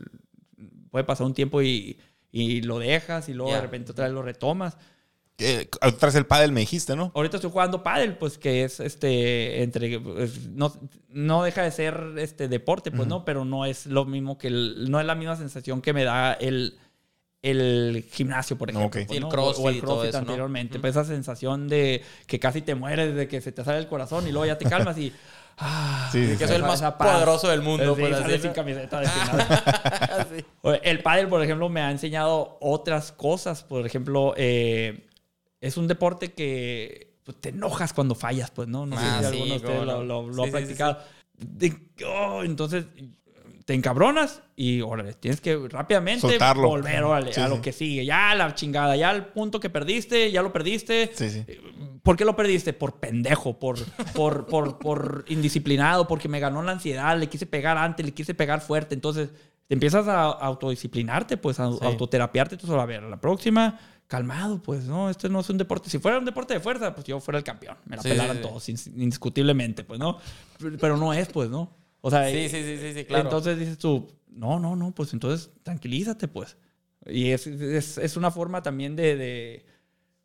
puede 0.92 1.04
pasar 1.04 1.26
un 1.26 1.34
tiempo 1.34 1.64
y, 1.64 1.98
y 2.32 2.62
lo 2.62 2.78
dejas 2.78 3.28
y 3.28 3.34
luego 3.34 3.54
de 3.54 3.62
repente 3.62 3.92
otra 3.92 4.06
vez 4.06 4.14
lo 4.14 4.22
retomas. 4.22 4.78
Eh, 5.40 5.68
tras 6.00 6.14
el 6.14 6.28
pádel 6.28 6.52
me 6.52 6.60
dijiste, 6.60 6.96
¿no? 6.96 7.12
Ahorita 7.16 7.38
estoy 7.38 7.50
jugando 7.50 7.82
pádel, 7.82 8.18
pues 8.20 8.38
que 8.38 8.66
es 8.66 8.80
este 8.80 9.64
entre 9.64 10.00
pues, 10.00 10.48
no, 10.52 10.72
no 11.10 11.42
deja 11.44 11.64
de 11.64 11.72
ser 11.72 12.14
este 12.20 12.48
deporte, 12.48 12.92
pues 12.92 13.08
no, 13.08 13.26
pero 13.26 13.46
no 13.46 13.66
es 13.66 13.88
lo 13.88 14.06
mismo 14.06 14.38
que 14.38 14.48
el- 14.48 14.92
no 14.92 15.00
es 15.00 15.08
la 15.08 15.16
misma 15.16 15.36
sensación 15.38 15.82
que 15.82 15.92
me 15.92 16.04
da 16.04 16.34
el 16.34 16.78
el 17.46 18.06
gimnasio, 18.12 18.58
por 18.58 18.70
ejemplo. 18.70 18.88
Ok. 18.88 18.94
pues, 18.94 19.08
Sí, 19.10 19.16
el 19.18 19.22
¿no? 19.22 19.28
O- 19.28 19.32
crossfit 19.32 19.66
o 19.66 19.70
el 19.70 19.80
crossfit 19.82 20.10
eso, 20.10 20.18
¿no? 20.18 20.22
anteriormente. 20.22 20.74
Ujú. 20.76 20.82
Pues 20.82 20.92
esa 20.96 21.06
sensación 21.06 21.68
de 21.68 22.04
que 22.28 22.40
casi 22.40 22.62
te 22.62 22.76
mueres, 22.76 23.16
de 23.16 23.28
que 23.28 23.42
se 23.42 23.52
te 23.52 23.64
sale 23.64 23.80
el 23.80 23.88
corazón 23.88 24.28
y 24.28 24.32
luego 24.32 24.46
ya 24.46 24.58
te 24.58 24.66
calmas 24.66 24.98
y. 24.98 25.14
Ah, 25.58 26.10
Sí, 26.12 26.22
sí, 26.26 26.32
Que 26.34 26.40
sí. 26.40 26.48
soy 26.48 26.56
el 26.58 26.64
más 26.64 26.82
poderoso 26.82 27.48
del 27.48 27.62
mundo, 27.62 27.96
Sí, 27.96 28.02
pues, 28.02 28.42
sin 28.42 28.50
¿no? 28.50 28.54
camiseta 28.54 29.00
de 29.00 29.08
final. 29.08 30.46
El 30.84 31.02
pádel, 31.02 31.28
por 31.30 31.42
ejemplo, 31.44 31.70
me 31.70 31.82
ha 31.82 31.92
enseñado 31.92 32.58
otras 32.60 33.12
cosas. 33.14 33.64
Por 33.64 33.86
ejemplo, 33.86 34.34
eh, 34.36 35.08
es 35.62 35.78
un 35.78 35.88
deporte 35.88 36.34
que 36.34 37.16
pues, 37.24 37.40
te 37.40 37.50
enojas 37.50 37.94
cuando 37.94 38.16
fallas, 38.16 38.52
pues, 38.52 38.68
¿no? 38.68 38.86
No 38.86 38.98
Ah, 39.00 39.00
sé 39.00 39.06
si 39.06 39.20
sí, 39.20 39.26
alguno 39.38 39.46
de 39.52 39.56
ustedes 39.58 39.86
lo, 39.86 39.86
no. 39.86 40.04
lo- 40.04 40.28
lo 40.28 40.34
Sí, 40.34 40.42
ha 40.42 40.44
sí, 40.44 40.46
sí, 40.46 40.52
practicado. 40.52 40.98
De- 41.38 41.78
oh, 42.06 42.44
entonces, 42.44 42.86
te 43.66 43.74
encabronas 43.74 44.44
y, 44.56 44.82
órale, 44.82 45.14
tienes 45.14 45.42
que 45.42 45.58
rápidamente 45.70 46.22
Soltarlo. 46.22 46.68
volver, 46.68 47.04
órale, 47.04 47.34
Sí, 47.34 47.42
a 47.42 47.48
lo 47.48 47.56
sí. 47.56 47.62
que 47.62 47.72
sigue. 47.74 48.06
Ya 48.06 48.34
la 48.36 48.54
chingada, 48.54 48.96
ya 48.96 49.10
el 49.12 49.26
punto 49.26 49.60
que 49.60 49.70
perdiste, 49.72 50.32
ya 50.32 50.42
lo 50.44 50.54
perdiste. 50.54 51.12
Sí, 51.16 51.30
sí. 51.32 51.46
¿Por 52.04 52.16
qué 52.16 52.26
lo 52.26 52.36
perdiste? 52.36 52.74
Por 52.74 53.00
pendejo, 53.00 53.58
por, 53.58 53.78
por, 54.14 54.46
por, 54.46 54.78
por 54.78 55.26
indisciplinado, 55.28 56.08
porque 56.08 56.30
me 56.30 56.40
ganó 56.40 56.62
la 56.62 56.74
ansiedad, 56.74 57.18
le 57.20 57.28
quise 57.28 57.48
pegar 57.48 57.78
antes, 57.80 58.06
le 58.06 58.14
quise 58.14 58.36
pegar 58.36 58.62
fuerte. 58.62 58.94
Entonces, 58.94 59.30
te 59.68 59.74
empiezas 59.74 60.08
a 60.08 60.26
autodisciplinarte, 60.26 61.38
pues, 61.38 61.60
a 61.60 61.64
autoterapiarte. 61.64 62.54
Entonces, 62.56 62.78
a 62.80 62.86
ver, 62.86 63.02
la 63.02 63.20
próxima, 63.20 63.80
calmado, 64.06 64.62
pues, 64.62 64.84
no, 64.84 65.10
este 65.10 65.28
no 65.28 65.40
es 65.40 65.50
un 65.50 65.58
deporte. 65.58 65.90
Si 65.90 65.98
fuera 65.98 66.20
un 66.20 66.26
deporte 66.26 66.54
de 66.54 66.60
fuerza, 66.60 66.94
pues 66.94 67.08
yo 67.08 67.20
fuera 67.20 67.40
el 67.40 67.44
campeón. 67.44 67.78
Me 67.88 67.96
la 67.96 68.04
pelaran 68.04 68.42
todos, 68.42 68.70
indiscutiblemente, 68.70 69.84
pues, 69.84 70.00
¿no? 70.00 70.20
Pero 70.80 70.98
no 70.98 71.12
es, 71.14 71.28
pues, 71.30 71.50
¿no? 71.50 71.72
O 72.08 72.12
sea, 72.12 72.30
Sí, 72.30 72.50
sí, 72.50 72.62
sí, 72.64 72.78
sí, 72.78 72.94
sí, 72.94 73.06
claro. 73.06 73.24
entonces 73.24 73.58
dices 73.58 73.80
tú, 73.80 74.08
no, 74.28 74.60
no, 74.60 74.76
no, 74.76 74.92
pues 74.94 75.12
entonces 75.14 75.50
tranquilízate, 75.64 76.28
pues. 76.28 76.56
Y 77.08 77.32
es, 77.32 77.48
es, 77.48 77.98
es 77.98 78.16
una 78.16 78.30
forma 78.30 78.62
también 78.62 78.96
de, 78.96 79.16
de, 79.16 79.66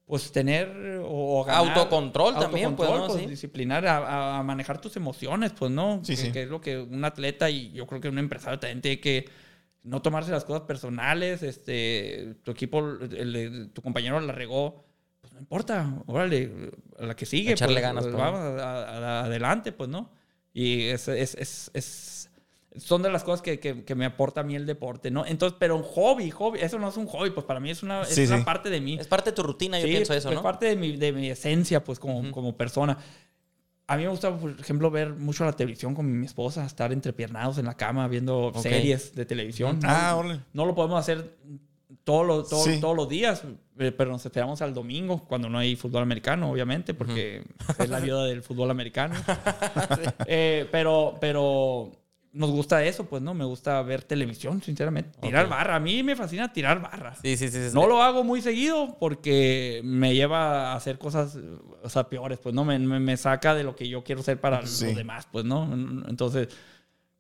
pues, 0.05 0.31
tener 0.31 1.01
o, 1.03 1.43
ganar- 1.45 1.69
Autocontrol 1.79 2.35
también, 2.39 2.77
pues, 2.77 2.91
¿no? 2.91 3.09
Sí. 3.17 3.25
Disciplinar, 3.27 3.87
a, 3.87 4.39
a- 4.39 4.43
manejar 4.43 4.79
tus 4.79 4.95
emociones, 4.97 5.53
pues, 5.59 5.71
¿no? 5.71 6.01
Sí, 6.05 6.17
que, 6.17 6.23
sí. 6.23 6.33
que 6.33 6.43
es 6.43 6.49
lo 6.51 6.61
que 6.61 6.77
un 6.79 7.03
atleta 7.03 7.49
y 7.49 7.73
yo 7.73 7.87
creo 7.87 8.01
que 8.03 8.09
un 8.11 8.19
empresario 8.19 8.59
también 8.59 8.83
tiene 8.83 9.01
que 9.01 9.29
no 9.83 10.03
tomarse 10.03 10.31
las 10.33 10.45
cosas 10.45 10.63
personales, 10.65 11.43
este, 11.43 12.35
tu 12.43 12.51
equipo, 12.51 12.81
el 12.81 13.33
de- 13.33 13.67
tu 13.73 13.81
compañero 13.81 14.21
la 14.21 14.33
regó, 14.35 14.85
pues 15.23 15.33
no 15.33 15.41
importa, 15.41 15.95
órale, 16.07 16.71
a 16.99 17.07
la 17.07 17.17
que 17.17 17.25
sigue. 17.25 17.53
Echarle 17.53 17.77
pues, 17.77 17.83
ganas, 17.83 18.05
pues, 18.05 18.15
pues, 18.15 18.23
vamos 18.23 18.41
a- 18.41 18.65
a- 18.65 18.99
a- 19.21 19.25
adelante, 19.25 19.73
pues, 19.73 19.89
¿no? 19.89 20.11
Y 20.53 20.85
es, 20.89 21.09
es, 21.09 21.35
es, 21.37 21.71
es- 21.75 22.31
son 22.77 23.03
de 23.03 23.11
las 23.11 23.25
cosas 23.25 23.43
que, 23.43 23.59
que- 23.59 23.85
que 23.85 23.95
me 23.97 24.05
aporta 24.05 24.41
a 24.43 24.45
mí 24.45 24.55
el 24.55 24.65
deporte, 24.65 25.11
¿no? 25.11 25.27
Entonces, 25.27 25.57
pero 25.59 25.77
un 25.77 25.83
hobby, 25.83 26.31
hobby, 26.31 26.61
eso 26.61 26.79
no 26.79 26.89
es 26.89 26.97
un 26.97 27.07
hobby, 27.07 27.31
pues 27.31 27.45
para 27.45 27.59
mí 27.61 27.71
es 27.71 27.83
una, 27.83 28.03
es 28.03 28.15
Sí, 28.15 28.27
una 28.27 28.39
sí. 28.39 28.45
parte 28.45 28.71
de 28.71 28.81
mí. 28.81 28.97
Es 28.99 29.09
parte 29.09 29.31
de 29.31 29.37
tu 29.37 29.43
rutina, 29.43 29.79
yo 29.81 29.87
Sí, 29.87 29.93
pienso 29.93 30.15
eso, 30.15 30.29
es 30.29 30.35
¿no? 30.37 30.43
parte 30.43 30.67
de 30.67 30.77
mi, 30.77 30.97
de 30.97 31.13
mi 31.13 31.29
esencia, 31.31 31.83
pues, 31.83 31.99
como, 31.99 32.21
Ujú. 32.21 32.31
como 32.31 32.57
persona. 32.57 32.97
A 33.89 33.97
mí 33.97 34.05
me 34.05 34.09
gusta, 34.11 34.37
por 34.39 34.53
ejemplo, 34.53 34.89
ver 34.89 35.11
mucho 35.15 35.45
la 35.45 35.53
televisión 35.53 35.97
con 35.97 36.21
mi 36.21 36.25
esposa, 36.27 36.65
estar 36.65 36.93
entrepiernados 36.93 37.59
en 37.59 37.67
la 37.67 37.77
cama 37.77 38.07
viendo 38.07 38.39
Ok. 38.47 38.59
series 38.61 39.17
de 39.17 39.27
televisión. 39.27 39.81
Ah, 39.83 40.11
no, 40.13 40.19
órale. 40.21 40.41
no 40.53 40.65
lo 40.65 40.77
podemos 40.77 41.01
hacer 41.01 41.35
todos 42.05 42.27
los, 42.27 42.49
todos, 42.49 42.65
Sí. 42.65 42.81
todos 42.81 42.97
los 42.97 43.09
días, 43.09 43.43
eh, 43.79 43.93
pero 43.93 44.11
nos 44.11 44.25
esperamos 44.25 44.61
al 44.63 44.75
domingo, 44.75 45.25
cuando 45.27 45.49
no 45.49 45.59
hay 45.59 45.77
fútbol 45.77 46.03
americano, 46.03 46.51
obviamente, 46.51 46.95
porque 46.95 47.45
es 47.79 47.89
la 47.91 48.01
viuda 48.01 48.25
del 48.27 48.43
fútbol 48.43 48.71
americano. 48.71 49.15
Eh, 50.27 50.69
pero, 50.71 51.17
pero 51.21 51.93
nos 52.33 52.51
gusta 52.51 52.85
eso, 52.85 53.05
pues, 53.07 53.23
¿no? 53.23 53.35
Me 53.35 53.45
gusta 53.45 53.81
ver 53.83 54.03
televisión, 54.05 54.63
sinceramente. 54.63 55.19
Tirar 55.21 55.49
barra. 55.49 55.77
A 55.77 55.81
mí 55.81 56.03
me 56.03 56.15
fascina 56.15 56.53
tirar 56.53 56.81
barra. 56.81 57.15
Sí, 57.17 57.37
sí, 57.37 57.49
sí. 57.49 57.69
sí. 57.69 57.75
No 57.75 57.87
lo 57.89 58.03
hago 58.03 58.23
muy 58.23 58.41
seguido 58.41 58.97
porque 59.01 59.81
me 59.85 60.15
lleva 60.15 60.73
a 60.73 60.77
hacer 60.77 60.99
cosas, 60.99 61.37
o 61.83 61.89
sea, 61.89 62.09
peores, 62.09 62.39
pues, 62.39 62.55
¿no? 62.55 62.65
Me, 62.65 62.79
me, 62.79 63.01
me 63.01 63.17
saca 63.17 63.55
de 63.55 63.65
lo 63.65 63.75
que 63.75 63.89
yo 63.89 64.05
quiero 64.05 64.23
ser 64.23 64.41
para 64.41 64.65
Sí. 64.67 64.87
los 64.87 64.97
demás, 64.97 65.27
pues, 65.31 65.45
¿no? 65.45 65.65
Entonces... 66.09 66.49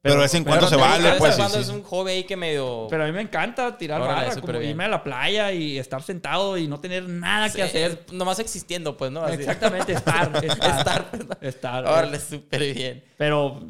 Pero 0.02 0.14
de 0.14 0.20
vez 0.22 0.34
en 0.34 0.44
cuando 0.44 0.66
se 0.66 0.76
vale, 0.76 1.02
de 1.02 1.10
vez 1.10 1.18
pues, 1.18 1.34
sí, 1.34 1.40
cuando 1.40 1.56
sí. 1.56 1.62
es 1.62 1.68
un 1.68 1.82
hobby 1.82 2.12
ahí 2.12 2.24
que 2.24 2.34
medio... 2.34 2.86
Pero 2.88 3.04
a 3.04 3.06
mí 3.06 3.12
me 3.12 3.20
encanta 3.20 3.76
tirar 3.76 4.00
Órale, 4.00 4.28
barra, 4.28 4.40
como 4.40 4.60
irme 4.60 4.84
a 4.84 4.88
la 4.88 5.04
playa 5.04 5.52
y 5.52 5.78
estar 5.78 6.02
sentado 6.02 6.56
y 6.56 6.68
no 6.68 6.80
tener 6.80 7.06
nada 7.06 7.50
Sí, 7.50 7.56
que 7.56 7.62
hacer. 7.64 8.06
Nomás 8.10 8.38
existiendo, 8.38 8.96
pues, 8.96 9.10
¿no? 9.12 9.22
Así. 9.22 9.34
Exactamente, 9.34 9.92
estar, 9.92 10.32
estar. 10.44 11.10
Estar. 11.12 11.38
estar. 11.42 11.84
Órale, 11.84 12.18
súper 12.18 12.72
bien. 12.72 13.04
Pero 13.18 13.60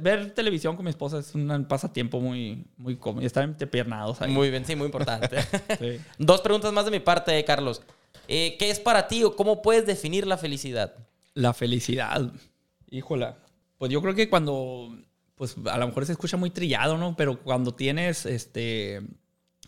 ver 0.00 0.32
televisión 0.32 0.76
con 0.76 0.84
mi 0.84 0.90
esposa 0.90 1.18
es 1.18 1.34
un 1.34 1.64
pasatiempo 1.66 2.20
muy, 2.20 2.66
muy 2.76 2.96
cómodo. 2.96 3.24
Estar 3.24 3.44
entepiernados 3.44 4.20
ahí. 4.20 4.30
Muy 4.30 4.50
bien, 4.50 4.64
sí, 4.64 4.76
muy 4.76 4.86
importante. 4.86 5.38
Sí. 5.78 6.00
Dos 6.18 6.40
preguntas 6.40 6.72
más 6.72 6.84
de 6.84 6.90
mi 6.90 7.00
parte, 7.00 7.42
Carlos. 7.44 7.82
Eh, 8.28 8.56
¿Qué 8.58 8.70
es 8.70 8.80
para 8.80 9.08
ti 9.08 9.24
o 9.24 9.34
cómo 9.36 9.62
puedes 9.62 9.86
definir 9.86 10.26
la 10.26 10.36
felicidad? 10.36 10.94
La 11.34 11.54
felicidad. 11.54 12.32
Híjola. 12.90 13.38
Pues 13.78 13.90
yo 13.90 14.02
creo 14.02 14.14
que 14.14 14.28
cuando, 14.28 14.94
pues 15.40 15.56
a 15.72 15.78
lo 15.78 15.86
mejor 15.86 16.04
se 16.04 16.12
escucha 16.12 16.36
muy 16.36 16.50
trillado, 16.50 16.98
¿no? 16.98 17.16
Pero 17.16 17.40
cuando 17.42 17.74
tienes, 17.74 18.26
este, 18.26 19.00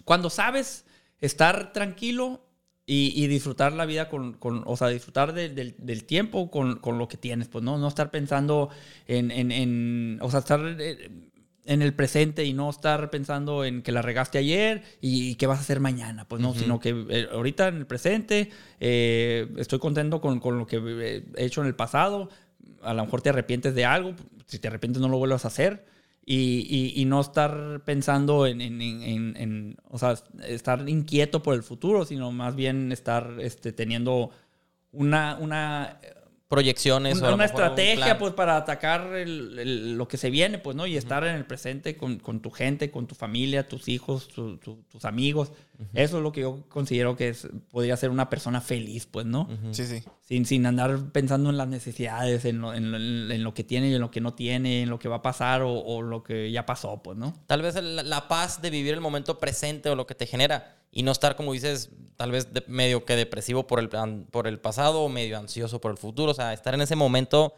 cuando 0.05 0.29
sabes 0.29 0.85
estar 1.19 1.73
tranquilo 1.73 2.45
y, 2.85 3.15
y 3.17 3.27
disfrutar 3.27 3.73
la 3.73 3.87
vida 3.87 4.11
con, 4.11 4.35
con- 4.35 4.65
o 4.67 4.77
sea, 4.77 4.89
disfrutar 4.89 5.33
de- 5.33 5.49
del- 5.49 5.75
del 5.79 6.05
tiempo 6.05 6.51
con, 6.51 6.77
con 6.77 6.99
lo 6.99 7.09
que 7.09 7.17
tienes, 7.17 7.49
pues 7.49 7.65
no, 7.65 7.79
no 7.79 7.89
estar 7.89 8.11
pensando 8.11 8.69
en, 9.07 9.31
en, 9.31 9.51
en- 9.51 10.19
o 10.21 10.31
sea, 10.31 10.41
estar 10.41 10.61
eh, 10.79 11.09
en 11.65 11.81
el 11.81 11.95
presente 11.95 12.45
y 12.45 12.53
no 12.53 12.69
estar 12.69 13.09
pensando 13.09 13.65
en 13.65 13.81
que 13.83 13.93
la 13.93 14.03
regaste 14.03 14.37
ayer 14.37 14.83
y, 15.01 15.31
y 15.31 15.35
qué 15.37 15.47
vas 15.47 15.57
a 15.59 15.63
hacer 15.63 15.81
mañana, 15.81 16.29
pues 16.29 16.43
no, 16.43 16.51
Ujú. 16.51 16.59
sino 16.59 16.81
que 16.81 17.07
eh, 17.09 17.29
ahorita 17.33 17.69
en 17.69 17.77
el 17.77 17.87
presente 17.87 18.51
eh, 18.79 19.49
estoy 19.57 19.79
contento 19.79 20.21
con, 20.21 20.39
con 20.39 20.59
lo 20.59 20.67
que 20.67 20.77
he 21.37 21.45
hecho 21.47 21.63
en 21.63 21.69
el 21.69 21.77
pasado, 21.77 22.29
a 22.83 22.95
lo 22.95 23.05
mejor 23.05 23.23
te 23.23 23.29
arrepientes 23.31 23.75
de 23.75 23.85
algo, 23.85 24.15
si 24.47 24.59
te 24.59 24.69
arrepientes 24.69 25.01
no 25.01 25.09
lo 25.09 25.19
vuelvas 25.19 25.45
a 25.45 25.49
hacer. 25.49 25.85
Y, 26.25 26.93
y- 26.95 27.05
no 27.05 27.21
estar 27.21 27.83
pensando 27.85 28.47
en, 28.47 28.61
en- 28.61 28.81
en- 28.81 29.03
en- 29.03 29.37
en- 29.37 29.77
o 29.91 29.99
sea, 29.99 30.15
estar 30.47 30.89
inquieto 30.89 31.43
por 31.43 31.55
el 31.57 31.65
futuro, 31.65 32.05
sino 32.05 32.31
más 32.31 32.55
bien 32.55 32.93
estar 32.93 33.39
este, 33.41 33.73
teniendo 33.73 34.31
una, 34.93 35.37
una 35.41 35.99
Proyecciones. 36.53 37.19
una, 37.21 37.45
estrategia 37.47 38.19
pues 38.19 38.35
para 38.35 38.57
atacar 38.59 39.15
el- 39.15 39.59
el- 39.59 39.97
lo 39.97 40.07
que 40.07 40.19
se 40.19 40.29
viene 40.29 40.59
pues 40.59 40.77
no 40.77 40.87
y 40.87 40.97
estar 40.99 41.25
en 41.25 41.35
el 41.35 41.47
presente 41.47 41.97
con, 41.97 42.19
con 42.19 42.41
tu 42.41 42.51
gente 42.51 42.91
con 42.91 43.07
tu 43.07 43.15
familia 43.15 43.67
tus 43.69 43.89
hijos 43.89 44.29
tu- 44.29 44.59
tu- 44.59 44.83
tus 44.91 45.05
amigos. 45.07 45.51
Eso 45.95 46.19
es 46.19 46.23
lo 46.23 46.31
que 46.31 46.43
yo 46.43 46.63
considero 46.69 47.17
que 47.17 47.31
es 47.31 47.49
podría 47.71 47.97
ser 47.97 48.11
una 48.11 48.29
persona 48.29 48.61
feliz 48.61 49.07
pues 49.07 49.25
no 49.27 49.49
Sí, 49.73 49.85
sí. 49.87 50.03
sin, 50.21 50.45
sin 50.47 50.67
andar 50.67 50.99
pensando 51.11 51.49
en 51.51 51.57
las 51.57 51.69
necesidades 51.69 52.45
en 52.45 52.61
lo, 52.61 52.75
en 52.75 52.91
lo- 52.93 52.99
en 53.35 53.43
lo 53.43 53.55
que 53.55 53.65
tiene 53.65 53.89
y 53.89 53.95
en 53.95 54.01
lo 54.01 54.11
que 54.11 54.21
no 54.21 54.35
tiene 54.35 54.83
en 54.83 54.91
lo 54.91 54.99
que 54.99 55.09
va 55.09 55.17
a 55.17 55.23
pasar 55.23 55.63
o, 55.63 55.73
o 55.73 56.03
lo 56.03 56.23
que 56.23 56.53
ya 56.53 56.67
pasó 56.67 57.03
pues 57.03 57.17
no 57.17 57.33
Tal 57.47 57.63
vez 57.63 57.75
la 57.83 58.29
paz 58.29 58.61
de 58.61 58.69
vivir 58.71 58.93
el 58.95 59.01
momento 59.01 59.39
presente 59.39 59.89
o 59.89 59.95
lo 59.97 60.07
que 60.07 60.15
te 60.15 60.27
genera 60.27 60.77
y 60.93 61.03
no 61.03 61.11
estar, 61.11 61.35
como 61.35 61.53
dices, 61.55 61.91
tal 62.17 62.31
vez 62.31 62.53
de- 62.53 62.63
medio 62.69 63.05
que 63.05 63.17
depresivo 63.17 63.67
por 63.67 63.81
el, 63.81 63.89
por 64.31 64.47
el 64.47 64.61
pasado 64.61 65.01
o 65.03 65.09
medio 65.09 65.39
ansioso 65.39 65.81
por 65.81 65.91
el 65.91 65.97
futuro. 65.99 66.31
O 66.31 66.35
sea, 66.35 66.53
estar 66.53 66.75
en 66.75 66.83
ese 66.83 66.95
momento 66.95 67.55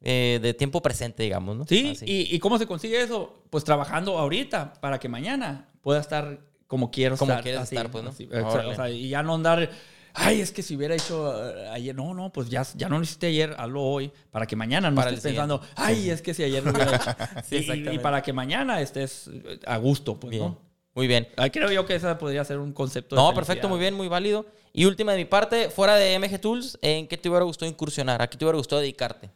eh, 0.00 0.40
de 0.42 0.52
tiempo 0.52 0.82
presente, 0.82 1.22
digamos, 1.22 1.56
¿no? 1.56 1.64
Sí, 1.66 1.96
y, 2.02 2.34
y 2.34 2.38
cómo 2.40 2.58
se 2.58 2.66
consigue 2.66 3.00
eso? 3.00 3.44
Pues 3.50 3.62
trabajando 3.64 4.18
ahorita 4.18 4.74
para 4.80 4.98
que 4.98 5.08
mañana 5.08 5.68
pueda 5.80 6.00
estar 6.00 6.40
como 6.66 6.90
quiero 6.90 7.16
Como 7.16 7.32
estar. 7.34 7.54
así, 7.62 7.76
estar, 7.76 7.90
pues, 7.90 8.02
¿no? 8.02 8.10
así, 8.10 8.28
o 8.32 8.74
sea, 8.74 8.90
y 8.90 9.10
ya 9.10 9.22
no 9.22 9.34
andar, 9.34 9.70
ay, 10.14 10.40
es 10.40 10.50
que 10.50 10.62
si 10.62 10.74
hubiera 10.74 10.94
hecho 10.96 11.56
eh, 11.56 11.68
ayer, 11.68 11.94
no, 11.94 12.14
no, 12.14 12.32
pues 12.32 12.48
ya, 12.48 12.66
ya 12.74 12.88
no 12.88 12.96
lo 12.98 13.04
hiciste 13.04 13.26
ayer, 13.28 13.54
hazlo 13.58 13.82
hoy, 13.82 14.10
para 14.32 14.46
que 14.46 14.56
mañana 14.56 14.90
no 14.90 14.96
Para 14.96 15.10
estés 15.10 15.22
pensando, 15.32 15.60
ay, 15.76 16.10
es 16.10 16.20
que 16.22 16.32
si 16.34 16.42
ayer 16.42 16.64
lo 16.64 16.72
hubiera 16.72 16.96
hecho. 16.96 17.10
Sí, 17.48 17.56
Y- 17.70 17.90
y, 17.94 17.98
para 18.00 18.22
que 18.22 18.32
mañana 18.32 18.80
estés 18.80 19.28
eh, 19.32 19.60
a 19.66 19.76
gusto, 19.76 20.18
pues, 20.18 20.30
Bien. 20.32 20.44
¿no? 20.44 20.71
Muy 20.94 21.06
bien. 21.06 21.28
Ah, 21.36 21.48
Creo 21.48 21.70
yo 21.72 21.86
que 21.86 21.94
esa 21.94 22.18
podría 22.18 22.44
ser 22.44 22.58
un 22.58 22.72
concepto. 22.72 23.16
No, 23.16 23.32
perfecto, 23.34 23.68
muy 23.68 23.78
bien, 23.78 23.94
muy 23.94 24.08
válido. 24.08 24.44
Y 24.74 24.84
última 24.86 25.12
de 25.12 25.18
mi 25.18 25.24
parte, 25.24 25.70
fuera 25.70 25.94
de 25.96 26.18
MG 26.18 26.40
Tools, 26.40 26.78
¿en 26.82 27.06
qué 27.08 27.16
te 27.18 27.28
hubiera 27.28 27.44
gustado 27.44 27.70
incursionar? 27.70 28.20
¿A 28.22 28.28
qué 28.28 28.36
te 28.38 28.44
hubiera 28.44 28.56
gustado 28.58 28.80
dedicarte? 28.80 29.30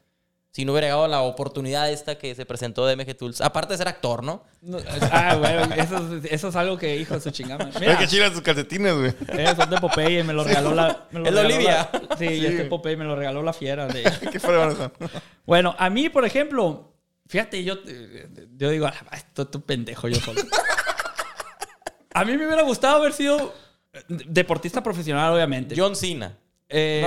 Si 0.51 0.65
no 0.65 0.73
hubiera 0.73 0.87
llegado 0.87 1.07
la 1.07 1.21
oportunidad 1.21 1.91
esta 1.91 2.17
que 2.17 2.35
se 2.35 2.47
presentó 2.47 2.87
de 2.87 2.97
MG 2.97 3.15
Tools. 3.15 3.43
Aparte 3.43 3.75
de 3.75 3.79
ser 3.79 3.89
actor, 3.89 4.23
¿no? 4.25 4.43
No, 4.63 4.79
ah, 5.11 5.37
bueno, 5.39 5.75
eso, 5.75 6.17
es- 6.17 6.33
eso 6.33 6.49
es 6.49 6.57
algo 6.57 6.79
que, 6.79 6.97
hijo 6.97 7.13
de 7.13 7.21
su 7.21 7.31
chingada. 7.31 7.69
Mira 7.79 7.99
que 7.99 8.07
chidas 8.07 8.33
tus 8.33 8.41
calcetines, 8.41 8.95
güey. 8.97 9.13
Eh, 9.39 9.53
son 9.55 9.69
de 9.69 9.77
Popeye, 9.79 10.25
me 10.25 10.33
lo 10.33 10.45
regaló 10.45 10.75
la. 10.75 11.07
Me 11.11 11.21
lo 11.21 11.27
Es 11.27 11.35
de 11.35 11.43
regaló 11.43 11.55
Olivia. 11.57 11.91
la- 11.93 12.17
sí, 12.17 12.25
y 12.27 12.47
este 12.47 12.65
Popeye 12.65 12.97
me 12.97 13.05
lo 13.05 13.15
regaló 13.17 13.43
la 13.43 13.53
fiera. 13.53 13.87
de- 13.87 14.03
Qué 14.33 14.41
son. 14.41 14.91
Bueno, 15.45 15.75
a 15.79 15.91
mí, 15.91 16.09
por 16.09 16.25
ejemplo, 16.25 16.95
fíjate, 17.29 17.63
yo, 17.63 17.75
eh, 17.87 18.27
yo 18.57 18.71
digo, 18.71 18.87
"Ah, 18.87 18.95
esto 19.15 19.43
es 19.43 19.51
tu 19.51 19.61
pendejo 19.61 20.09
yo 20.09 20.17
solo. 20.21 20.41
A 22.21 22.25
mí 22.25 22.37
me 22.37 22.47
hubiera 22.47 22.63
gustado 22.63 22.97
haber 22.97 23.13
sido 23.13 23.53
deportista 24.09 24.83
profesional, 24.83 25.33
obviamente. 25.35 25.75
John 25.77 25.95
Cena. 25.97 26.37
Eh, 26.69 27.07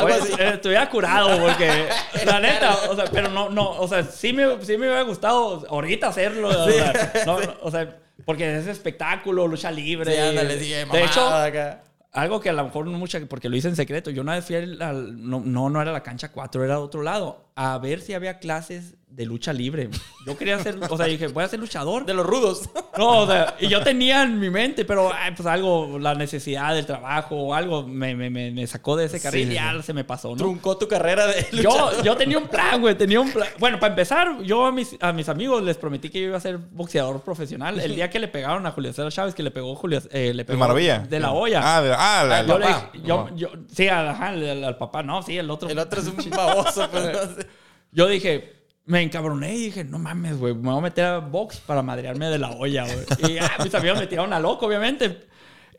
pues, 0.00 0.22
así. 0.22 0.32
eh, 0.40 0.50
estuviera 0.54 0.88
curado 0.90 1.38
porque 1.40 1.88
la 2.26 2.40
neta, 2.40 2.74
o 2.90 2.96
sea, 2.96 3.04
pero 3.12 3.28
no, 3.28 3.48
no, 3.48 3.70
o 3.70 3.86
sea, 3.86 4.02
sí 4.02 4.32
me, 4.32 4.60
sí 4.64 4.72
me 4.76 4.86
hubiera 4.88 5.02
gustado 5.02 5.64
ahorita 5.70 6.08
hacerlo, 6.08 6.48
o 6.48 6.68
sea, 6.70 7.12
no, 7.26 7.40
no, 7.42 7.54
o 7.62 7.70
sea, 7.70 7.96
porque 8.24 8.56
es 8.56 8.66
espectáculo, 8.66 9.46
lucha 9.46 9.70
libre. 9.70 10.12
Sí, 10.12 10.20
ándale, 10.20 10.58
sí, 10.58 10.70
de 10.70 10.84
mamada 10.86 11.04
hecho, 11.06 11.28
acá. 11.28 11.82
algo 12.10 12.40
que 12.40 12.48
a 12.50 12.54
lo 12.54 12.64
mejor 12.64 12.86
no 12.88 12.98
mucha, 12.98 13.20
porque 13.28 13.48
lo 13.48 13.56
hice 13.56 13.68
en 13.68 13.76
secreto. 13.76 14.10
Yo 14.10 14.22
una 14.22 14.34
vez 14.34 14.44
fui 14.44 14.56
al, 14.56 14.82
al- 14.82 15.28
no, 15.30 15.40
no, 15.44 15.70
no 15.70 15.80
era 15.80 15.92
la 15.92 16.02
cancha 16.02 16.32
4, 16.32 16.64
era 16.64 16.74
de 16.74 16.80
otro 16.80 17.02
lado, 17.02 17.50
a 17.54 17.78
ver 17.78 18.00
si 18.00 18.14
había 18.14 18.40
clases 18.40 18.94
de 19.16 19.24
lucha 19.24 19.50
libre. 19.50 19.88
Yo 20.26 20.36
quería 20.36 20.58
ser, 20.58 20.78
o 20.90 20.96
sea, 20.96 21.06
dije, 21.06 21.28
voy 21.28 21.42
a 21.42 21.48
ser 21.48 21.58
luchador. 21.58 22.04
De 22.04 22.12
los 22.12 22.26
rudos. 22.26 22.68
No, 22.98 23.20
o 23.20 23.26
sea, 23.26 23.56
y 23.58 23.66
yo 23.68 23.82
tenía 23.82 24.22
en 24.24 24.38
mi 24.38 24.50
mente, 24.50 24.84
pero 24.84 25.10
ay, 25.10 25.32
pues 25.34 25.46
algo, 25.46 25.98
la 25.98 26.14
necesidad 26.14 26.74
del 26.74 26.84
trabajo 26.84 27.34
o 27.34 27.54
algo 27.54 27.82
me, 27.86 28.14
me, 28.14 28.28
me, 28.28 28.66
sacó 28.66 28.94
de 28.94 29.06
ese 29.06 29.18
carril 29.18 29.46
Sí, 29.46 29.52
y 29.52 29.54
ya 29.54 29.72
sí. 29.76 29.82
se 29.84 29.92
me 29.94 30.04
pasó, 30.04 30.30
¿no? 30.30 30.36
Truncó 30.36 30.76
tu 30.76 30.86
carrera 30.86 31.26
de 31.26 31.46
Yo, 31.50 31.62
luchador. 31.70 32.02
yo 32.04 32.16
tenía 32.18 32.36
un 32.36 32.46
plan, 32.48 32.78
güey, 32.80 32.94
tenía 32.94 33.18
un 33.20 33.32
plan. 33.32 33.48
Bueno, 33.58 33.80
para 33.80 33.92
empezar, 33.94 34.42
yo 34.42 34.66
a 34.66 34.72
mis, 34.72 34.94
a 35.00 35.14
mis 35.14 35.30
amigos 35.30 35.62
les 35.62 35.78
prometí 35.78 36.10
que 36.10 36.20
yo 36.20 36.26
iba 36.28 36.36
a 36.36 36.40
ser 36.40 36.58
boxeador 36.58 37.22
profesional. 37.22 37.80
El 37.80 37.94
día 37.94 38.10
que 38.10 38.18
le 38.18 38.28
pegaron 38.28 38.66
a 38.66 38.70
Julio 38.72 38.92
César 38.92 39.10
Chávez, 39.10 39.34
que 39.34 39.42
le 39.42 39.50
pegó 39.50 39.74
Julio, 39.76 40.02
eh, 40.10 40.32
le 40.34 40.42
De 40.42 40.44
pegó 40.44 40.58
maravilla. 40.58 40.98
de 40.98 41.20
la 41.20 41.32
olla. 41.32 41.60
Ah, 41.64 41.80
de, 41.80 41.94
ah, 41.96 42.24
la, 42.28 42.46
yo 42.46 42.58
le 42.58 42.66
papá. 42.66 42.90
yo, 43.02 43.28
yo, 43.34 43.48
sí, 43.74 43.88
al, 43.88 44.08
ajá, 44.08 44.28
al, 44.28 44.62
al 44.64 44.76
papá, 44.76 45.02
no, 45.02 45.22
sí, 45.22 45.38
el 45.38 45.50
otro. 45.50 45.70
El 45.70 45.78
otro 45.78 46.00
es 46.02 46.06
un 46.06 46.16
baboso, 46.36 46.86
pues, 46.90 47.04
no 47.12 47.34
sé. 47.34 47.46
Yo 47.92 48.06
dije, 48.08 48.55
me 48.86 49.02
encabroné 49.02 49.54
y 49.54 49.64
dije, 49.66 49.84
no 49.84 49.98
mames, 49.98 50.38
güey, 50.38 50.54
me 50.54 50.70
voy 50.70 50.78
a 50.78 50.80
meter 50.80 51.04
a 51.04 51.18
box 51.18 51.58
para 51.58 51.82
madrearme 51.82 52.26
de 52.26 52.38
la 52.38 52.50
olla, 52.52 52.84
güey. 52.84 53.32
Y 53.34 53.38
ah, 53.38 53.50
mis 53.62 53.74
amigos 53.74 53.98
me 53.98 54.06
tiraron 54.06 54.32
a 54.32 54.40
loco, 54.40 54.66
obviamente. 54.66 55.26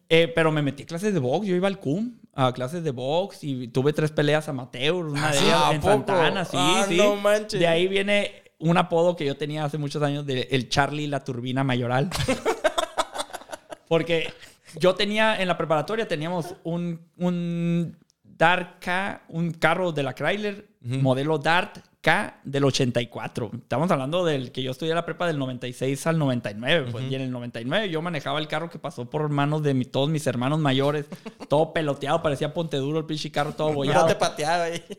Eh, 0.09 0.31
pero 0.33 0.51
me 0.51 0.61
metí 0.61 0.83
a 0.83 0.85
clases 0.85 1.13
de 1.13 1.19
box, 1.19 1.47
yo 1.47 1.55
iba 1.55 1.67
al 1.67 1.79
CUM 1.79 2.13
a 2.33 2.53
clases 2.53 2.81
de 2.83 2.91
box 2.91 3.43
y 3.43 3.67
tuve 3.69 3.91
tres 3.91 4.11
peleas 4.11 4.47
amateur, 4.47 4.93
una 4.93 5.31
de 5.31 5.37
¿sí? 5.37 5.45
ellas 5.45 5.61
¿A 5.63 5.73
en? 5.73 5.81
Santana, 5.81 6.45
sí, 6.45 6.57
Ah, 6.57 6.85
sí. 6.87 6.95
no 6.97 7.15
manches. 7.17 7.59
De 7.59 7.67
ahí 7.67 7.87
viene 7.87 8.43
un 8.59 8.77
apodo 8.77 9.15
que 9.15 9.25
yo 9.25 9.35
tenía 9.35 9.65
hace 9.65 9.77
muchos 9.77 10.01
años 10.03 10.25
de 10.25 10.47
el 10.51 10.69
Charlie 10.69 11.07
la 11.07 11.23
turbina 11.23 11.63
mayoral. 11.63 12.09
Porque 13.87 14.31
yo 14.79 14.95
tenía 14.95 15.41
en 15.41 15.47
la 15.47 15.57
preparatoria 15.57 16.07
teníamos 16.07 16.55
un, 16.63 16.99
un 17.17 17.97
Dart 18.23 18.79
K, 18.83 19.23
un 19.29 19.51
carro 19.51 19.91
de 19.91 20.03
la 20.03 20.13
Chrysler, 20.13 20.67
modelo 20.81 21.37
Dart 21.37 21.79
K 22.07 22.39
del 22.45 22.63
84. 22.63 23.51
Estamos 23.63 23.91
hablando 23.91 24.23
del 24.23 24.53
que 24.53 24.63
yo 24.63 24.71
estudié 24.71 24.93
la 24.95 25.03
prepa 25.05 25.27
del 25.27 25.37
96 25.37 26.07
al 26.07 26.17
99. 26.17 26.87
Pues, 26.89 27.03
Y 27.11 27.15
en 27.15 27.21
el 27.21 27.31
99 27.31 27.89
yo 27.89 28.01
manejaba 28.01 28.39
el 28.39 28.47
carro 28.47 28.69
que 28.69 28.79
pasó 28.79 29.09
por 29.09 29.27
manos 29.27 29.61
de 29.61 29.73
mi- 29.73 29.83
todos 29.83 30.07
mis 30.07 30.25
hermanos 30.25 30.57
mayores. 30.59 31.05
todo 31.49 31.73
peloteado, 31.73 32.21
parecía 32.23 32.53
ponte 32.53 32.77
duro 32.77 32.99
el 32.99 33.05
pinche 33.05 33.29
carro, 33.29 33.51
todo 33.51 33.73
bollado. 33.73 34.03
No 34.03 34.07
te 34.07 34.15
pateaba 34.15 34.63
ahí. 34.63 34.81
Eh, 34.89 34.95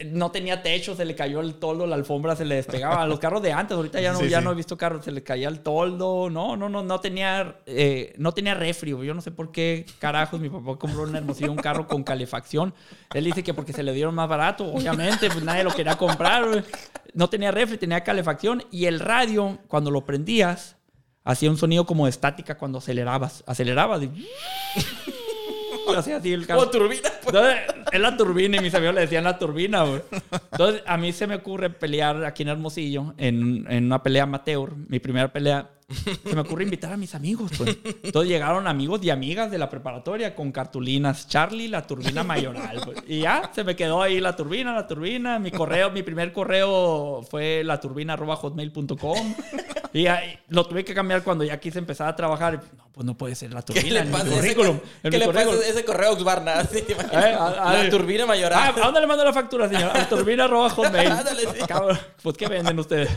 eh, 0.00 0.10
no 0.10 0.30
tenía 0.30 0.62
techo, 0.62 0.96
se 0.96 1.04
le 1.04 1.14
cayó 1.14 1.40
el 1.42 1.56
toldo, 1.56 1.86
la 1.86 1.96
alfombra 1.96 2.34
se 2.34 2.46
le 2.46 2.54
despegaba. 2.54 3.02
A 3.02 3.06
los 3.06 3.18
carros 3.18 3.42
de 3.42 3.52
antes, 3.52 3.76
ahorita 3.76 4.00
ya 4.00 4.12
no, 4.14 4.18
Sí, 4.20 4.30
ya 4.30 4.38
sí. 4.38 4.44
no 4.46 4.52
he 4.52 4.54
visto 4.54 4.78
carros, 4.78 5.04
se 5.04 5.12
le 5.12 5.22
caía 5.22 5.48
el 5.48 5.60
toldo. 5.60 6.30
No, 6.30 6.56
no, 6.56 6.70
no, 6.70 6.82
no 6.82 6.98
tenía, 7.00 7.56
eh, 7.66 8.14
no 8.16 8.32
tenía 8.32 8.54
refri. 8.54 8.92
Yo 8.92 9.12
no 9.12 9.20
sé 9.20 9.32
por 9.32 9.52
qué 9.52 9.84
carajos 9.98 10.40
mi 10.40 10.48
papá 10.48 10.78
compró 10.78 11.02
un 11.02 11.14
hermosillo, 11.14 11.52
un 11.52 11.58
carro 11.58 11.86
con 11.86 12.02
calefacción. 12.04 12.72
Él 13.12 13.24
dice 13.24 13.42
que 13.42 13.52
porque 13.52 13.74
se 13.74 13.82
le 13.82 13.92
dieron 13.92 14.14
más 14.14 14.30
barato, 14.30 14.64
obviamente, 14.72 15.28
pues 15.28 15.44
nadie 15.44 15.62
lo 15.62 15.70
quería 15.74 15.94
comprar. 15.96 16.21
Güey. 16.48 16.62
No 17.14 17.28
tenía 17.28 17.50
refri, 17.50 17.76
tenía 17.78 18.02
calefacción. 18.02 18.64
Y 18.70 18.86
el 18.86 19.00
radio, 19.00 19.58
cuando 19.68 19.90
lo 19.90 20.04
prendías, 20.04 20.76
hacía 21.24 21.50
un 21.50 21.56
sonido 21.58 21.84
como 21.86 22.06
de 22.06 22.10
estática 22.10 22.56
cuando 22.56 22.78
acelerabas. 22.78 23.44
Acelerabas. 23.46 24.02
y- 24.04 24.26
Hacía 25.96 26.16
así 26.16 26.32
el 26.32 26.46
carro. 26.46 26.70
Turbina, 26.70 27.10
pues. 27.22 27.34
Entonces, 27.34 27.58
es 27.90 28.00
la 28.00 28.16
turbina 28.16 28.56
y 28.56 28.60
mis 28.60 28.74
amigos 28.74 28.94
le 28.94 29.00
decían 29.02 29.24
la 29.24 29.38
turbina, 29.38 29.82
güey. 29.82 30.00
Entonces, 30.52 30.82
a 30.86 30.96
mí 30.96 31.12
se 31.12 31.26
me 31.26 31.34
ocurre 31.34 31.70
pelear 31.70 32.24
aquí 32.24 32.44
en 32.44 32.48
Hermosillo, 32.50 33.14
en, 33.18 33.66
en 33.68 33.86
una 33.86 34.02
pelea 34.02 34.22
amateur, 34.22 34.74
mi 34.88 35.00
primera 35.00 35.32
pelea. 35.32 35.70
Se 35.88 36.34
me 36.34 36.40
ocurre 36.40 36.64
invitar 36.64 36.92
a 36.92 36.96
mis 36.96 37.14
amigos, 37.14 37.50
pues. 37.56 37.76
Entonces 38.02 38.30
llegaron 38.30 38.66
amigos 38.66 39.00
y 39.02 39.10
amigas 39.10 39.50
de 39.50 39.58
la 39.58 39.68
preparatoria 39.68 40.34
con 40.34 40.50
cartulinas. 40.52 41.28
Charlie, 41.28 41.68
la 41.68 41.86
turbina 41.86 42.22
mayoral. 42.22 42.80
pues. 42.84 42.98
Y 43.06 43.20
ya, 43.20 43.50
se 43.54 43.62
me 43.64 43.76
quedó 43.76 44.00
ahí 44.02 44.20
la 44.20 44.34
turbina, 44.36 44.72
la 44.74 44.86
turbina. 44.86 45.38
Mi 45.38 45.50
correo, 45.50 45.90
mi 45.90 46.02
primer 46.02 46.32
correo 46.32 47.22
fue 47.30 47.62
la. 47.64 47.80
Y 49.94 50.06
ahí, 50.06 50.38
lo 50.48 50.64
tuve 50.66 50.84
que 50.84 50.94
cambiar 50.94 51.22
cuando 51.22 51.44
ya 51.44 51.60
quise 51.60 51.78
empezar 51.78 52.08
a 52.08 52.16
trabajar. 52.16 52.62
No, 52.76 52.88
pues 52.92 53.04
no 53.06 53.16
puede 53.16 53.34
ser 53.34 53.52
la 53.52 53.60
¿Qué 53.62 53.74
turbina 53.74 53.94
le 53.94 54.00
en 54.00 54.06
mi 54.06 54.12
pasa 54.12 54.24
ese, 54.28 54.52
en 55.02 55.10
¿qué 55.10 55.18
le 55.18 55.26
pasa 55.28 55.68
ese 55.68 55.84
correo 55.84 56.16
¿te 56.16 56.92
imaginas? 56.92 57.24
Eh, 57.24 57.34
a- 57.34 57.46
a- 57.70 57.74
la 57.84 57.90
turbina 57.90 58.24
mayoral. 58.24 58.58
Ah, 58.58 58.74
¿A 58.74 58.84
dónde 58.86 59.00
le 59.00 59.06
mando 59.06 59.24
la 59.24 59.32
factura, 59.32 59.68
señor? 59.68 59.94
A 59.94 60.08
turbina 60.08 60.44
arroba 60.44 60.70
hotmail. 60.70 61.10
Ándale, 61.12 61.42
sí. 61.42 61.58
Pues, 62.22 62.36
¿qué 62.38 62.48
venden 62.48 62.78
ustedes? 62.78 63.10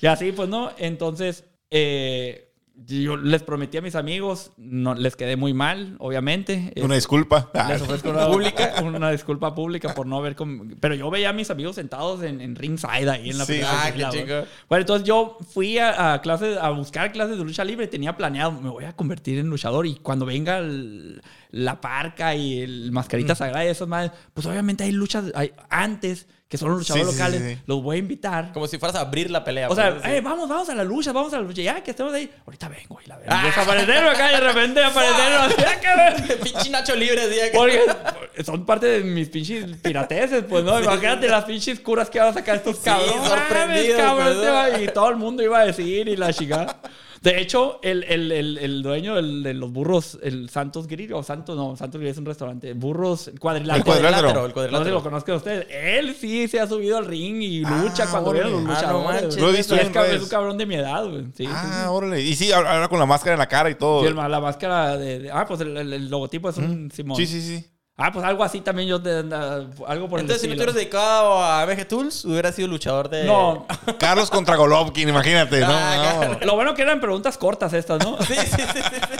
y 0.00 0.06
así, 0.06 0.32
pues, 0.32 0.48
¿no? 0.48 0.70
Entonces, 0.78 1.44
eh, 1.70 2.42
yo 2.84 3.16
les 3.16 3.42
prometí 3.42 3.78
a 3.78 3.80
mis 3.80 3.94
amigos, 3.94 4.52
no, 4.58 4.94
les 4.94 5.16
quedé 5.16 5.36
muy 5.36 5.54
mal, 5.54 5.96
obviamente. 5.98 6.74
Una 6.82 6.94
disculpa. 6.94 7.50
Ah, 7.54 7.68
Les 7.72 7.80
ofrezco 7.80 8.10
una, 8.10 8.26
pública, 8.26 8.74
una 8.84 9.10
disculpa 9.10 9.54
pública 9.54 9.94
por 9.94 10.06
no 10.06 10.18
haber... 10.18 10.36
Pero 10.78 10.94
yo 10.94 11.10
veía 11.10 11.30
a 11.30 11.32
mis 11.32 11.48
amigos 11.50 11.76
sentados 11.76 12.22
en, 12.22 12.42
en 12.42 12.54
ringside 12.54 13.08
ahí 13.08 13.30
en 13.30 13.38
la 13.38 13.46
Sí. 13.46 13.60
Ah, 13.64 13.90
qué. 14.12 14.44
Bueno, 14.68 14.82
entonces 14.82 15.08
yo 15.08 15.38
fui 15.54 15.78
a, 15.78 16.12
a 16.12 16.20
clases, 16.20 16.58
a 16.58 16.68
buscar 16.68 17.12
clases 17.12 17.38
de 17.38 17.44
lucha 17.44 17.64
libre. 17.64 17.86
Tenía 17.86 18.14
planeado, 18.14 18.52
me 18.60 18.68
voy 18.68 18.84
a 18.84 18.92
convertir 18.94 19.38
en 19.38 19.48
luchador. 19.48 19.86
Y 19.86 19.94
cuando 19.96 20.26
venga 20.26 20.58
el- 20.58 21.22
la 21.52 21.80
parca 21.80 22.34
y 22.34 22.60
el 22.60 22.92
mascarita 22.92 23.32
Mm. 23.32 23.36
sagrada 23.36 23.64
y 23.64 23.68
esas 23.68 23.88
madres, 23.88 24.12
pues 24.34 24.46
obviamente 24.46 24.84
hay 24.84 24.92
luchas 24.92 25.32
hay- 25.34 25.52
antes 25.70 26.26
que 26.48 26.56
son 26.58 26.68
los 26.68 26.78
luchadores 26.78 27.06
Sí, 27.08 27.12
sí, 27.12 27.18
locales, 27.18 27.42
sí, 27.42 27.54
sí. 27.56 27.60
los 27.66 27.82
voy 27.82 27.96
a 27.96 27.98
invitar. 27.98 28.52
Como 28.52 28.68
si 28.68 28.78
fueras 28.78 28.94
a 28.96 29.00
abrir 29.00 29.30
la 29.32 29.42
pelea. 29.42 29.68
O 29.68 29.74
sea, 29.74 29.98
vamos, 30.22 30.48
vamos 30.48 30.68
a 30.68 30.74
la 30.76 30.84
lucha, 30.84 31.12
vamos 31.12 31.32
a 31.32 31.38
la 31.38 31.42
lucha. 31.42 31.60
Ya 31.62 31.82
que 31.82 31.90
estemos 31.90 32.12
ahí, 32.14 32.30
ahorita 32.46 32.68
vengo 32.68 32.98
y 33.04 33.08
la 33.08 33.16
vengo. 33.16 33.30
Ah. 33.32 33.42
Desaparecerlo 33.46 34.10
acá 34.10 34.30
y 34.32 34.34
de 34.36 34.40
repente 34.40 34.84
aparecerlo. 34.84 35.40
así, 35.40 35.54
ya 35.58 35.80
que 36.28 36.36
Pinche 36.36 36.70
Nacho 36.70 36.94
libre, 36.94 37.28
día 37.28 37.50
que- 37.50 37.56
Porque 37.58 38.44
son 38.44 38.64
parte 38.64 38.86
de 38.86 39.00
mis 39.02 39.28
pinches 39.28 39.64
pirateses, 39.78 40.44
pues, 40.48 40.62
¿no? 40.62 40.80
Imagínate 40.82 41.26
las 41.28 41.44
pinches 41.44 41.80
curas 41.80 42.08
que 42.10 42.20
van 42.20 42.28
a 42.28 42.32
sacar 42.34 42.56
estos 42.56 42.76
cabrones. 42.78 43.14
cabrón, 43.96 44.22
pues, 44.22 44.36
este 44.70 44.84
Y 44.84 44.88
todo 44.88 45.10
el 45.10 45.16
mundo 45.16 45.42
iba 45.42 45.58
a 45.58 45.64
decir 45.66 46.06
y 46.08 46.16
la 46.16 46.32
chingada. 46.32 46.80
De 47.26 47.40
hecho, 47.40 47.80
el, 47.82 48.04
el, 48.04 48.30
el, 48.30 48.58
el 48.58 48.82
dueño 48.82 49.16
del- 49.16 49.42
de 49.42 49.52
los 49.52 49.72
burros, 49.72 50.16
el 50.22 50.48
Santos 50.48 50.86
Grill, 50.86 51.12
o 51.12 51.22
Santos, 51.24 51.56
no, 51.56 51.74
Santos 51.76 51.98
Grill 52.00 52.12
es 52.12 52.18
un 52.18 52.24
restaurante. 52.26 52.72
Burros, 52.72 53.32
cuadrilátero. 53.40 53.78
El 53.78 53.84
cuadrilátero. 53.84 54.28
El 54.28 54.34
No 54.34 54.42
sé 54.42 54.46
si 54.48 54.52
cuadrilátero. 54.54 54.94
lo 54.94 55.02
conozcan 55.02 55.34
ustedes. 55.34 55.66
Él 55.70 56.14
sí 56.14 56.46
se 56.46 56.60
ha 56.60 56.68
subido 56.68 56.98
al 56.98 57.06
ring 57.06 57.42
y 57.42 57.60
lucha 57.60 58.04
Ah, 58.04 58.08
cuando 58.12 58.30
vienen 58.32 58.52
los 58.52 58.60
Ah, 58.60 58.64
no 58.64 58.70
luchadores. 58.74 59.22
manches. 59.22 59.40
Lo 59.42 59.48
he 59.50 59.56
visto 59.56 59.74
Y 59.74 59.78
es, 59.80 59.88
cabrón, 59.90 60.14
es 60.16 60.22
un 60.22 60.28
cabrón 60.28 60.58
de 60.58 60.66
mi 60.66 60.74
edad, 60.76 61.08
güey. 61.08 61.24
Sí, 61.36 61.44
Ah, 61.48 61.80
sí. 61.82 61.88
órale. 61.90 62.22
Y 62.22 62.36
sí, 62.36 62.52
ahora 62.52 62.86
con 62.88 63.00
la 63.00 63.06
máscara 63.06 63.32
en 63.34 63.38
la 63.40 63.48
cara 63.48 63.70
y 63.70 63.74
todo. 63.74 64.06
Sí, 64.06 64.14
la 64.14 64.40
máscara 64.40 64.96
de, 64.96 65.18
de- 65.18 65.30
Ah, 65.32 65.44
pues 65.46 65.60
el, 65.62 65.76
el- 65.76 65.92
el 65.92 66.08
logotipo 66.08 66.48
es 66.50 66.58
un 66.58 66.90
Simón. 66.92 67.16
Sí, 67.16 67.26
sí, 67.26 67.40
sí. 67.40 67.66
Ah, 67.98 68.12
pues 68.12 68.24
algo 68.26 68.44
así 68.44 68.60
también 68.60 68.88
yo 68.88 69.00
te, 69.00 69.10
anda- 69.18 69.66
algo 69.86 70.08
por 70.08 70.20
Entonces, 70.20 70.42
si 70.42 70.48
no 70.48 70.52
te 70.52 70.58
hubieras 70.58 70.74
dedicado 70.74 71.42
a 71.42 71.64
MG 71.66 71.88
Tools, 71.88 72.26
hubieras 72.26 72.54
sido 72.54 72.68
luchador 72.68 73.08
de. 73.08 73.24
No, 73.24 73.66
Carlos 73.98 74.28
contra 74.30 74.54
Golovkin, 74.56 75.08
imagínate. 75.08 75.60
No, 75.60 75.66
Ah, 75.70 76.36
no. 76.40 76.46
lo 76.46 76.54
bueno 76.56 76.74
que 76.74 76.82
eran 76.82 77.00
preguntas 77.00 77.38
cortas 77.38 77.72
estas, 77.72 78.04
¿no? 78.04 78.18
Sí, 78.22 78.34
sí, 78.34 78.44
sí, 78.50 78.62
sí, 78.74 78.80
sí. 78.82 79.16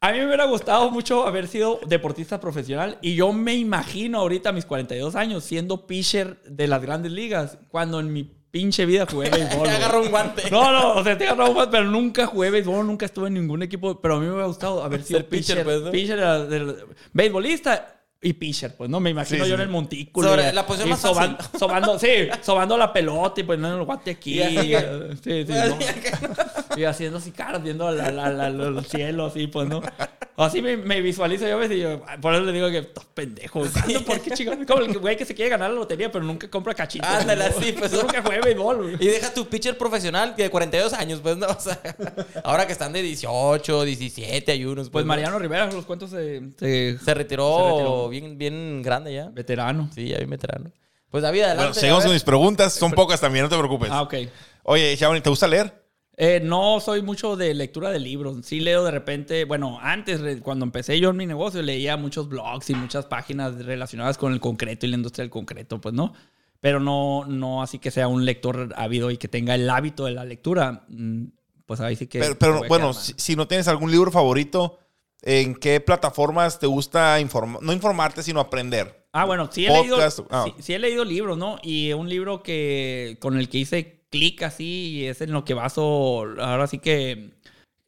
A 0.00 0.12
mí 0.12 0.18
me 0.18 0.26
hubiera 0.26 0.44
gustado 0.44 0.90
mucho 0.90 1.26
haber 1.26 1.46
sido 1.48 1.78
deportista 1.86 2.38
profesional 2.40 2.98
y 3.00 3.14
yo 3.14 3.32
me 3.32 3.54
imagino 3.54 4.18
ahorita 4.18 4.48
a 4.50 4.52
mis 4.52 4.66
42 4.66 5.14
años 5.16 5.42
siendo 5.44 5.86
pitcher 5.86 6.40
de 6.44 6.66
las 6.68 6.82
grandes 6.82 7.12
ligas 7.12 7.58
cuando 7.70 7.98
en 8.00 8.12
mi 8.12 8.24
pinche 8.50 8.86
vida 8.86 9.06
jugué 9.10 9.30
béisbol. 9.30 9.58
güey. 9.60 9.70
Agarró 9.70 10.02
un 10.02 10.10
guante. 10.10 10.50
No, 10.50 10.72
no, 10.72 10.94
o 10.94 11.04
sea, 11.04 11.16
te 11.16 11.26
agarró 11.28 11.46
un 11.48 11.54
guante, 11.54 11.70
pero 11.72 11.84
nunca 11.84 12.26
jugué 12.26 12.50
béisbol, 12.50 12.86
nunca 12.86 13.06
estuve 13.06 13.28
en 13.28 13.34
ningún 13.34 13.62
equipo, 13.62 14.00
pero 14.00 14.16
a 14.16 14.18
mí 14.18 14.26
me 14.26 14.32
hubiera 14.32 14.46
gustado 14.48 14.82
haber 14.82 15.02
sido 15.04 15.20
pitcher, 15.20 15.58
pitcher, 15.58 15.64
pues, 15.64 15.80
¿no? 15.82 15.90
pitcher 15.92 16.16
de 16.18 16.24
la- 16.24 16.44
de 16.44 16.58
la- 16.60 16.74
beisbolista 17.12 17.92
y 18.26 18.32
pitcher, 18.32 18.74
pues, 18.76 18.90
¿no? 18.90 18.98
Me 19.00 19.10
imagino 19.10 19.44
Sí, 19.44 19.50
yo 19.50 19.56
sí. 19.56 19.62
en 19.62 19.68
el 19.68 19.68
montículo. 19.68 20.28
Sobre 20.30 20.48
y- 20.48 20.52
la 20.52 20.66
posición 20.66 20.90
más 20.90 21.00
soban- 21.00 21.38
sobando, 21.58 21.98
sí, 21.98 22.08
sobando 22.42 22.76
la 22.76 22.92
pelota 22.92 23.40
y 23.40 23.44
poniendo 23.44 23.78
el 23.78 23.84
guante 23.84 24.10
aquí. 24.12 24.40
Eh, 24.42 25.10
sí, 25.22 25.44
sí, 25.46 25.52
¿no? 25.68 25.76
Y 26.76 26.84
haciendo 26.84 27.18
así 27.18 27.32
caras, 27.32 27.62
viendo 27.62 27.90
la, 27.90 28.10
la, 28.10 28.30
la- 28.30 28.50
la- 28.50 28.70
los 28.70 28.86
cielos, 28.88 29.32
así, 29.32 29.46
pues, 29.46 29.68
¿no? 29.68 29.80
Así 30.36 30.60
me, 30.60 30.76
me 30.76 31.00
visualizo 31.00 31.48
yo 31.48 31.54
a 31.54 31.56
veces 31.56 31.78
y 31.78 31.80
yo, 31.80 32.02
por 32.20 32.34
eso 32.34 32.44
le 32.44 32.52
digo 32.52 32.68
que 32.70 32.78
estás 32.78 33.06
pendejo. 33.14 33.60
güey. 33.60 34.04
¿Por 34.04 34.20
qué 34.20 34.32
chingados? 34.32 34.66
Como 34.66 34.82
el 34.82 34.98
güey 34.98 35.16
que 35.16 35.24
se 35.24 35.34
quiere 35.34 35.48
ganar 35.50 35.70
la 35.70 35.76
lotería, 35.76 36.12
pero 36.12 36.24
nunca 36.24 36.50
compra 36.50 36.74
cachitos. 36.74 37.08
Ándale, 37.08 37.48
¿no? 37.48 37.56
así, 37.58 37.72
pues. 37.72 37.90
Nunca 38.02 38.22
jugué 38.22 38.40
béisbol, 38.42 38.76
güey. 38.82 38.94
Y 39.00 39.06
deja 39.06 39.32
tu 39.32 39.46
pitcher 39.48 39.78
profesional 39.78 40.36
de 40.36 40.50
42 40.50 40.92
años, 40.92 41.20
pues, 41.22 41.38
¿no? 41.38 41.46
O 41.46 41.58
sea, 41.58 41.80
ahora 42.44 42.66
que 42.66 42.72
están 42.72 42.92
de 42.92 43.00
18, 43.00 43.84
17, 43.84 44.52
hay 44.52 44.64
unos. 44.66 44.90
Pues 44.90 45.04
¿no? 45.04 45.08
Mariano 45.08 45.38
Rivera, 45.38 45.72
los 45.72 45.86
cuentos 45.86 46.10
se, 46.10 46.42
se- 46.58 46.98
Se 46.98 47.14
retiró, 47.14 47.56
Se 47.58 47.70
retiró. 47.70 48.08
Bien, 48.10 48.36
bien 48.36 48.82
grande 48.82 49.14
ya. 49.14 49.30
veterano. 49.30 49.88
Sí, 49.94 50.08
ya 50.08 50.18
bien 50.18 50.28
veterano. 50.28 50.70
Pues 51.10 51.22
David, 51.22 51.40
adelante. 51.42 51.62
Bueno, 51.68 51.74
seguimos 51.74 52.04
con 52.04 52.12
mis 52.12 52.24
preguntas. 52.24 52.74
Son 52.74 52.92
pocas 52.92 53.18
también, 53.20 53.44
no 53.44 53.48
te 53.48 53.56
preocupes. 53.56 53.88
Ah, 53.90 54.02
ok. 54.02 54.14
Oye, 54.64 54.94
Shawnee, 54.96 55.22
¿te 55.22 55.30
gusta 55.30 55.46
leer? 55.48 55.85
Eh, 56.18 56.40
no 56.42 56.80
soy 56.80 57.02
mucho 57.02 57.36
de 57.36 57.52
lectura 57.52 57.90
de 57.90 58.00
libros. 58.00 58.38
Sí 58.46 58.60
leo 58.60 58.84
de 58.84 58.90
repente, 58.90 59.44
bueno, 59.44 59.78
antes, 59.82 60.40
cuando 60.40 60.64
empecé 60.64 60.98
yo 60.98 61.10
en 61.10 61.16
mi 61.16 61.26
negocio, 61.26 61.60
leía 61.60 61.98
muchos 61.98 62.28
blogs 62.28 62.70
y 62.70 62.74
muchas 62.74 63.04
páginas 63.04 63.54
relacionadas 63.64 64.16
con 64.16 64.32
el 64.32 64.40
concreto 64.40 64.86
y 64.86 64.90
la 64.90 64.96
industria 64.96 65.24
del 65.24 65.30
concreto, 65.30 65.78
pues 65.78 65.94
no. 65.94 66.14
Pero 66.60 66.80
no, 66.80 67.26
no 67.26 67.62
así 67.62 67.78
que 67.78 67.90
sea 67.90 68.08
un 68.08 68.24
lector 68.24 68.72
ávido 68.76 69.10
y 69.10 69.18
que 69.18 69.28
tenga 69.28 69.54
el 69.54 69.68
hábito 69.68 70.06
de 70.06 70.12
la 70.12 70.24
lectura. 70.24 70.86
Mm, 70.88 71.26
Pues 71.66 71.80
ahí 71.80 71.96
sí 71.96 72.06
que... 72.06 72.20
Pero, 72.20 72.38
pero, 72.38 72.62
bueno, 72.66 72.94
si, 72.94 73.36
no 73.36 73.46
tienes 73.46 73.68
algún 73.68 73.90
libro 73.90 74.10
favorito, 74.10 74.78
¿en 75.20 75.54
qué 75.54 75.80
plataformas 75.80 76.58
te 76.58 76.66
gusta 76.66 77.20
informar? 77.20 77.62
No 77.62 77.74
informarte, 77.74 78.22
sino 78.22 78.40
aprender. 78.40 79.06
Ah, 79.12 79.26
bueno, 79.26 79.50
sí 79.52 79.66
he, 79.66 79.68
Podcast, 79.68 80.18
leído, 80.20 80.28
ah. 80.30 80.44
sí, 80.46 80.62
sí 80.62 80.72
he 80.72 80.78
leído 80.78 81.04
libros, 81.04 81.36
¿no? 81.36 81.58
Y 81.62 81.92
un 81.92 82.08
libro 82.08 82.42
que 82.42 83.18
con 83.20 83.36
el 83.36 83.50
que 83.50 83.58
hice 83.58 83.95
clic 84.10 84.42
así 84.42 84.90
y 84.90 85.04
es 85.04 85.20
en 85.20 85.32
lo 85.32 85.44
que 85.44 85.54
baso, 85.54 86.24
ahora 86.38 86.66
sí 86.66 86.78
que 86.78 87.30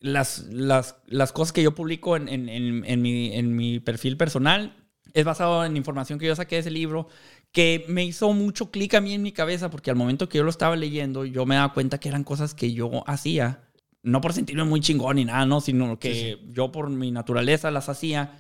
las, 0.01 0.47
las, 0.51 0.97
las 1.07 1.33
cosas 1.33 1.53
que 1.53 1.63
yo 1.63 1.75
publico 1.75 2.17
en, 2.17 2.29
en, 2.29 2.49
en, 2.49 2.85
en 2.85 3.03
mi, 3.03 3.35
en 3.35 3.57
mi 3.57 3.81
perfil 3.81 4.17
personal 4.17 4.77
es 5.15 5.25
basado 5.25 5.65
en 5.65 5.77
información 5.77 6.19
que 6.19 6.27
yo 6.27 6.37
saqué 6.37 6.57
de 6.57 6.61
ese 6.61 6.71
libro 6.71 7.09
que 7.53 7.85
me 7.89 8.05
hizo 8.05 8.33
mucho 8.33 8.71
clic 8.71 8.95
a 8.95 9.01
mí 9.01 9.15
en 9.15 9.23
mi 9.23 9.33
cabeza 9.33 9.71
porque 9.71 9.91
al 9.91 9.97
momento 9.97 10.29
que 10.29 10.39
yo 10.39 10.45
lo 10.45 10.51
estaba 10.51 10.77
leyendo 10.77 11.25
yo 11.25 11.47
me 11.47 11.55
daba 11.55 11.73
cuenta 11.73 11.99
que 11.99 12.09
eran 12.09 12.25
cosas 12.25 12.55
que 12.55 12.73
yo 12.73 13.03
hacía, 13.07 13.63
no 14.03 14.21
por 14.21 14.33
sentirme 14.33 14.65
muy 14.65 14.81
chingón 14.81 15.17
ni 15.17 15.25
nada, 15.25 15.47
¿no? 15.47 15.61
Sino 15.61 15.99
que 15.99 16.39
yo 16.51 16.71
por 16.71 16.91
mi 16.91 17.11
naturaleza 17.11 17.71
las 17.71 17.89
hacía 17.89 18.39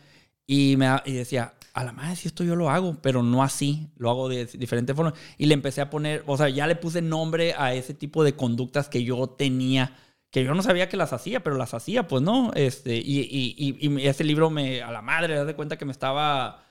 y, 0.49 0.77
me, 0.79 0.89
y 1.05 1.13
decía, 1.13 1.53
a 1.75 1.85
la 1.85 1.93
madre, 1.93 2.17
si 2.17 2.27
esto 2.27 2.43
yo 2.43 2.57
lo 2.57 2.71
hago, 2.71 2.97
pero 3.03 3.23
no 3.23 3.43
así, 3.43 3.91
lo 3.99 4.09
hago 4.11 4.29
de 4.31 4.47
diferentes 4.47 4.97
formas. 4.97 5.13
Y 5.37 5.45
le 5.47 5.53
empecé 5.53 5.83
a 5.83 5.91
poner, 5.91 6.25
o 6.27 6.39
sea, 6.39 6.49
ya 6.49 6.67
le 6.67 6.75
puse 6.75 7.03
nombre 7.03 7.55
a 7.57 7.75
ese 7.75 7.93
tipo 7.93 8.25
de 8.25 8.35
conductas 8.35 8.89
que 8.89 9.05
yo 9.05 9.29
tenía, 9.29 9.95
que 10.31 10.43
yo 10.43 10.55
no 10.55 10.63
sabía 10.63 10.89
que 10.89 10.97
las 10.97 11.13
hacía, 11.13 11.43
pero 11.45 11.57
las 11.57 11.75
hacía, 11.75 12.09
pues 12.09 12.23
no. 12.23 12.51
Este, 12.55 12.97
y, 12.97 13.21
y, 13.21 13.55
y, 13.79 14.01
y 14.01 14.07
ese 14.07 14.25
libro 14.25 14.49
me, 14.49 14.83
a 14.83 14.91
la 14.91 15.03
madre, 15.03 15.35
das 15.35 15.47
de 15.47 15.55
cuenta 15.55 15.77
que 15.77 15.85
me 15.85 15.93
estaba 15.93 16.65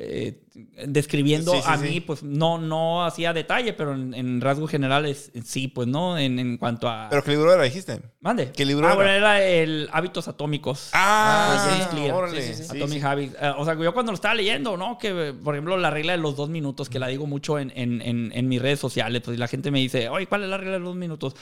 eh, 0.00 0.44
describiendo 0.86 1.52
Sí, 1.52 1.58
sí, 1.58 1.64
a 1.66 1.76
sí. 1.76 1.84
mí, 1.88 2.00
pues 2.00 2.22
no, 2.22 2.56
no 2.56 3.04
hacía 3.04 3.32
detalle, 3.32 3.72
pero 3.72 3.94
en, 3.94 4.14
en 4.14 4.40
rasgos 4.40 4.70
generales 4.70 5.32
sí, 5.44 5.66
pues 5.66 5.88
no, 5.88 6.16
en, 6.16 6.38
en 6.38 6.56
cuanto 6.56 6.88
a... 6.88 7.08
¿Pero 7.10 7.24
qué 7.24 7.32
libro 7.32 7.52
era, 7.52 7.64
dijiste? 7.64 8.00
Mande. 8.20 8.52
¿Qué 8.52 8.64
libro 8.64 8.86
ah, 8.86 8.90
era? 8.90 8.94
bueno, 8.94 9.10
era 9.10 9.42
el 9.42 9.88
Hábitos 9.92 10.28
Atómicos. 10.28 10.90
Ah, 10.92 11.88
James 11.90 12.12
órale. 12.12 12.40
Sí, 12.40 12.54
sí, 12.54 12.62
sí. 12.62 12.68
Sí, 12.70 12.76
Atomic 12.76 13.00
sí. 13.00 13.06
Habits. 13.06 13.34
Eh, 13.40 13.52
o 13.58 13.64
sea, 13.64 13.74
yo 13.74 13.92
cuando 13.92 14.12
lo 14.12 14.16
estaba 14.16 14.36
leyendo, 14.36 14.76
¿no? 14.76 14.98
Que, 14.98 15.34
por 15.34 15.56
ejemplo, 15.56 15.76
la 15.76 15.90
regla 15.90 16.12
de 16.12 16.18
los 16.18 16.36
dos 16.36 16.48
minutos, 16.48 16.88
que 16.88 17.00
la 17.00 17.08
digo 17.08 17.26
mucho 17.26 17.58
en, 17.58 17.72
en, 17.74 18.00
en, 18.00 18.30
en 18.32 18.48
mis 18.48 18.62
redes 18.62 18.78
sociales, 18.78 19.20
pues 19.24 19.36
y 19.36 19.40
la 19.40 19.48
gente 19.48 19.72
me 19.72 19.80
dice, 19.80 20.08
oye, 20.08 20.28
¿cuál 20.28 20.44
es 20.44 20.48
la 20.48 20.58
regla 20.58 20.74
de 20.74 20.78
los 20.78 20.90
dos 20.90 20.96
minutos? 20.96 21.34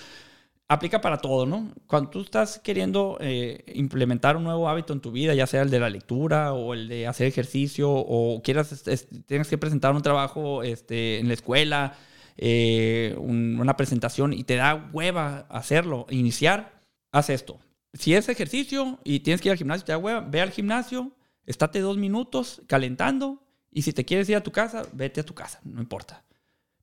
Aplica 0.68 1.00
para 1.00 1.18
todo, 1.18 1.46
¿no? 1.46 1.72
Cuando 1.86 2.10
tú 2.10 2.20
estás 2.22 2.58
queriendo 2.58 3.18
eh, 3.20 3.62
implementar 3.76 4.36
un 4.36 4.42
nuevo 4.42 4.68
hábito 4.68 4.92
en 4.92 5.00
tu 5.00 5.12
vida, 5.12 5.32
ya 5.32 5.46
sea 5.46 5.62
el 5.62 5.70
de 5.70 5.78
la 5.78 5.88
lectura 5.88 6.54
o 6.54 6.74
el 6.74 6.88
de 6.88 7.06
hacer 7.06 7.28
ejercicio 7.28 7.88
o 7.88 8.42
quieras, 8.42 8.72
es- 8.72 8.88
es- 8.88 9.08
tienes 9.26 9.46
que 9.46 9.58
presentar 9.58 9.94
un 9.94 10.02
trabajo 10.02 10.64
este, 10.64 11.20
en 11.20 11.28
la 11.28 11.34
escuela, 11.34 11.94
eh, 12.36 13.14
un- 13.18 13.60
una 13.60 13.76
presentación 13.76 14.32
y 14.32 14.42
te 14.42 14.56
da 14.56 14.90
hueva 14.92 15.46
hacerlo, 15.50 16.06
iniciar, 16.10 16.82
haz 17.12 17.30
esto. 17.30 17.60
Si 17.94 18.14
es 18.14 18.28
ejercicio 18.28 18.98
y 19.04 19.20
tienes 19.20 19.40
que 19.40 19.48
ir 19.48 19.52
al 19.52 19.58
gimnasio, 19.58 19.84
te 19.84 19.92
da 19.92 19.98
hueva, 19.98 20.20
ve 20.20 20.40
al 20.40 20.50
gimnasio, 20.50 21.12
estate 21.46 21.78
dos 21.78 21.96
minutos 21.96 22.62
calentando 22.66 23.40
y 23.70 23.82
si 23.82 23.92
te 23.92 24.04
quieres 24.04 24.28
ir 24.30 24.34
a 24.36 24.42
tu 24.42 24.50
casa, 24.50 24.82
vete 24.92 25.20
a 25.20 25.24
tu 25.24 25.32
casa, 25.32 25.60
no 25.62 25.80
importa. 25.80 26.24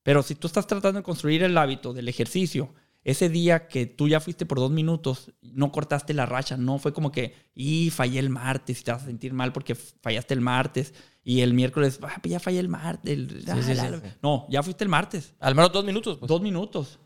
Pero 0.04 0.24
si 0.24 0.36
tú 0.36 0.48
estás 0.48 0.68
tratando 0.68 1.00
de 1.02 1.04
construir 1.04 1.44
el 1.44 1.58
hábito 1.58 1.92
del 1.94 2.08
ejercicio, 2.08 2.74
ese 3.06 3.28
día 3.30 3.68
que 3.68 3.86
tú 3.86 4.08
ya 4.08 4.20
fuiste 4.20 4.46
por 4.46 4.60
dos 4.60 4.72
minutos, 4.72 5.32
no 5.42 5.72
cortaste 5.72 6.14
la 6.14 6.26
racha, 6.26 6.56
no 6.58 6.80
fue 6.80 6.94
como 6.94 7.12
que, 7.12 7.34
y 7.54 7.90
fallé 7.90 8.20
el 8.20 8.30
martes 8.30 8.80
y 8.80 8.84
te 8.84 8.92
vas 8.92 9.04
a 9.04 9.06
sentir 9.08 9.34
mal 9.34 9.52
porque 9.52 9.76
fallaste 9.76 10.34
el 10.34 10.42
martes 10.42 10.94
y 11.24 11.42
el 11.42 11.54
miércoles, 11.54 12.00
ah, 12.02 12.20
pues 12.22 12.32
ya 12.32 12.40
fallé 12.40 12.60
el 12.60 12.70
martes. 12.70 13.12
el- 13.12 13.44
ah, 13.48 13.56
sí, 13.62 13.74
la- 13.76 13.86
sí, 13.86 13.92
la- 13.92 14.00
sí. 14.00 14.16
No, 14.22 14.46
ya 14.50 14.64
fuiste 14.64 14.84
el 14.84 14.90
martes. 14.90 15.34
Al 15.40 15.54
menos 15.56 15.72
dos 15.72 15.84
minutos, 15.86 16.18
pues. 16.18 16.28
Dos 16.30 16.42
minutos. 16.42 17.00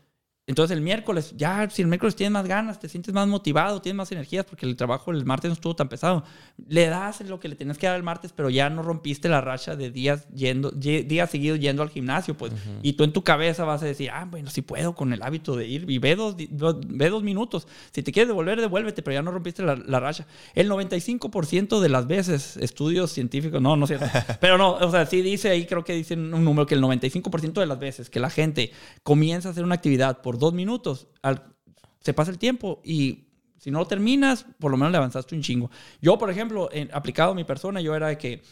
Entonces 0.48 0.76
el 0.76 0.82
miércoles, 0.82 1.34
ya 1.36 1.68
si 1.70 1.82
el 1.82 1.88
miércoles 1.88 2.16
tienes 2.16 2.32
más 2.32 2.46
ganas, 2.48 2.80
te 2.80 2.88
sientes 2.88 3.14
más 3.14 3.28
motivado, 3.28 3.80
tienes 3.80 3.96
más 3.98 4.10
energías 4.10 4.44
porque 4.44 4.66
el 4.66 4.74
trabajo 4.74 5.12
el 5.12 5.24
martes 5.24 5.50
no 5.50 5.52
estuvo 5.52 5.76
tan 5.76 5.88
pesado. 5.88 6.24
Le 6.68 6.86
das 6.86 7.20
lo 7.20 7.38
que 7.38 7.48
le 7.48 7.54
tenías 7.54 7.78
que 7.78 7.86
dar 7.86 7.94
el 7.96 8.02
martes, 8.02 8.32
pero 8.34 8.50
ya 8.50 8.68
no 8.70 8.82
rompiste 8.82 9.28
la 9.28 9.40
racha 9.40 9.76
de 9.76 9.90
días 9.90 10.26
yendo, 10.34 10.72
ye- 10.72 11.04
días 11.04 11.30
seguidos 11.30 11.60
yendo 11.60 11.82
al 11.82 11.90
gimnasio, 11.90 12.34
pues. 12.36 12.52
Y 12.82 12.94
tú 12.94 13.04
en 13.04 13.12
tu 13.12 13.22
cabeza 13.22 13.64
vas 13.64 13.82
a 13.82 13.86
decir, 13.86 14.10
ah, 14.10 14.26
bueno, 14.28 14.50
sí 14.50 14.62
puedo 14.62 14.94
con 14.94 15.12
el 15.12 15.22
hábito 15.22 15.54
de 15.54 15.66
ir 15.68 15.88
y 15.88 15.98
ve 15.98 16.16
dos, 16.16 16.34
ve 16.36 17.10
dos 17.10 17.22
minutos. 17.22 17.68
Si 17.92 18.02
te 18.02 18.10
quieres 18.10 18.28
devolver, 18.28 18.60
devuélvete, 18.60 19.02
pero 19.02 19.14
ya 19.14 19.22
no 19.22 19.30
rompiste 19.30 19.62
la, 19.62 19.76
la 19.76 20.00
racha. 20.00 20.26
El 20.54 20.68
95% 20.70 21.80
de 21.80 21.88
las 21.88 22.06
veces, 22.06 22.56
estudios 22.56 23.12
científicos, 23.12 23.60
no, 23.60 23.76
no 23.76 23.84
es 23.84 23.88
cierto, 23.88 24.06
pero 24.40 24.58
no, 24.58 24.72
o 24.72 24.90
sea, 24.90 25.06
sí 25.06 25.22
dice 25.22 25.50
ahí, 25.50 25.66
creo 25.66 25.84
que 25.84 25.92
dicen 25.92 26.32
un 26.32 26.44
número 26.44 26.66
que 26.66 26.74
el 26.74 26.82
95% 26.82 27.52
de 27.60 27.66
las 27.66 27.78
veces 27.78 28.10
que 28.10 28.20
la 28.20 28.30
gente 28.30 28.72
comienza 29.02 29.48
a 29.48 29.52
hacer 29.52 29.64
una 29.64 29.74
actividad 29.74 30.20
por 30.22 30.37
dos 30.38 30.52
minutos, 30.54 31.08
al- 31.22 31.54
se 32.00 32.14
pasa 32.14 32.30
el 32.30 32.38
tiempo 32.38 32.80
y 32.84 33.26
si 33.58 33.70
no 33.70 33.80
lo 33.80 33.86
terminas, 33.86 34.46
por 34.60 34.70
lo 34.70 34.76
menos 34.76 34.92
le 34.92 34.98
avanzaste 34.98 35.34
un 35.34 35.42
chingo. 35.42 35.70
Yo, 36.00 36.16
por 36.18 36.30
ejemplo, 36.30 36.68
en- 36.72 36.90
aplicado 36.94 37.32
a 37.32 37.34
mi 37.34 37.44
persona, 37.44 37.80
yo 37.80 37.94
era 37.94 38.08
de 38.08 38.16
que, 38.18 38.42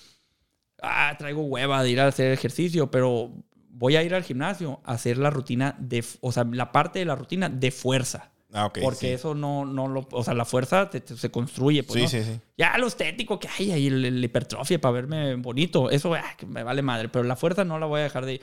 ah, 0.82 1.14
traigo 1.18 1.42
hueva 1.44 1.82
de 1.82 1.90
ir 1.90 2.00
a 2.00 2.08
hacer 2.08 2.32
ejercicio, 2.32 2.90
pero 2.90 3.32
voy 3.70 3.96
a 3.96 4.02
ir 4.02 4.14
al 4.14 4.24
gimnasio 4.24 4.80
a 4.84 4.92
hacer 4.94 5.18
la 5.18 5.30
rutina 5.30 5.76
de, 5.78 6.04
o 6.20 6.32
sea, 6.32 6.44
la 6.44 6.72
parte 6.72 6.98
de 6.98 7.04
la 7.04 7.14
rutina 7.14 7.48
de 7.48 7.70
fuerza. 7.70 8.32
Ah, 8.52 8.66
ok. 8.66 8.78
porque 8.80 9.08
sí. 9.08 9.12
eso 9.12 9.34
no, 9.34 9.66
no 9.66 9.86
lo, 9.88 10.06
o 10.12 10.24
sea, 10.24 10.32
la 10.32 10.44
fuerza 10.46 10.88
te- 10.88 11.00
te- 11.00 11.16
se 11.16 11.30
construye. 11.30 11.82
Pues, 11.82 12.08
Sí, 12.10 12.16
¿no? 12.18 12.24
sí, 12.24 12.30
sí. 12.32 12.40
Ya 12.56 12.78
lo 12.78 12.86
estético 12.86 13.38
que 13.38 13.48
hay 13.48 13.70
ahí, 13.72 13.86
el, 13.88 14.02
el 14.04 14.24
hipertrofia 14.24 14.80
para 14.80 14.92
verme 14.92 15.34
bonito, 15.34 15.90
eso 15.90 16.14
ah, 16.14 16.22
que 16.38 16.46
me 16.46 16.62
vale 16.62 16.80
madre, 16.80 17.08
pero 17.10 17.24
la 17.24 17.36
fuerza 17.36 17.64
no 17.64 17.78
la 17.78 17.86
voy 17.86 18.00
a 18.00 18.04
dejar 18.04 18.24
de... 18.24 18.40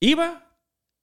iba, 0.00 0.47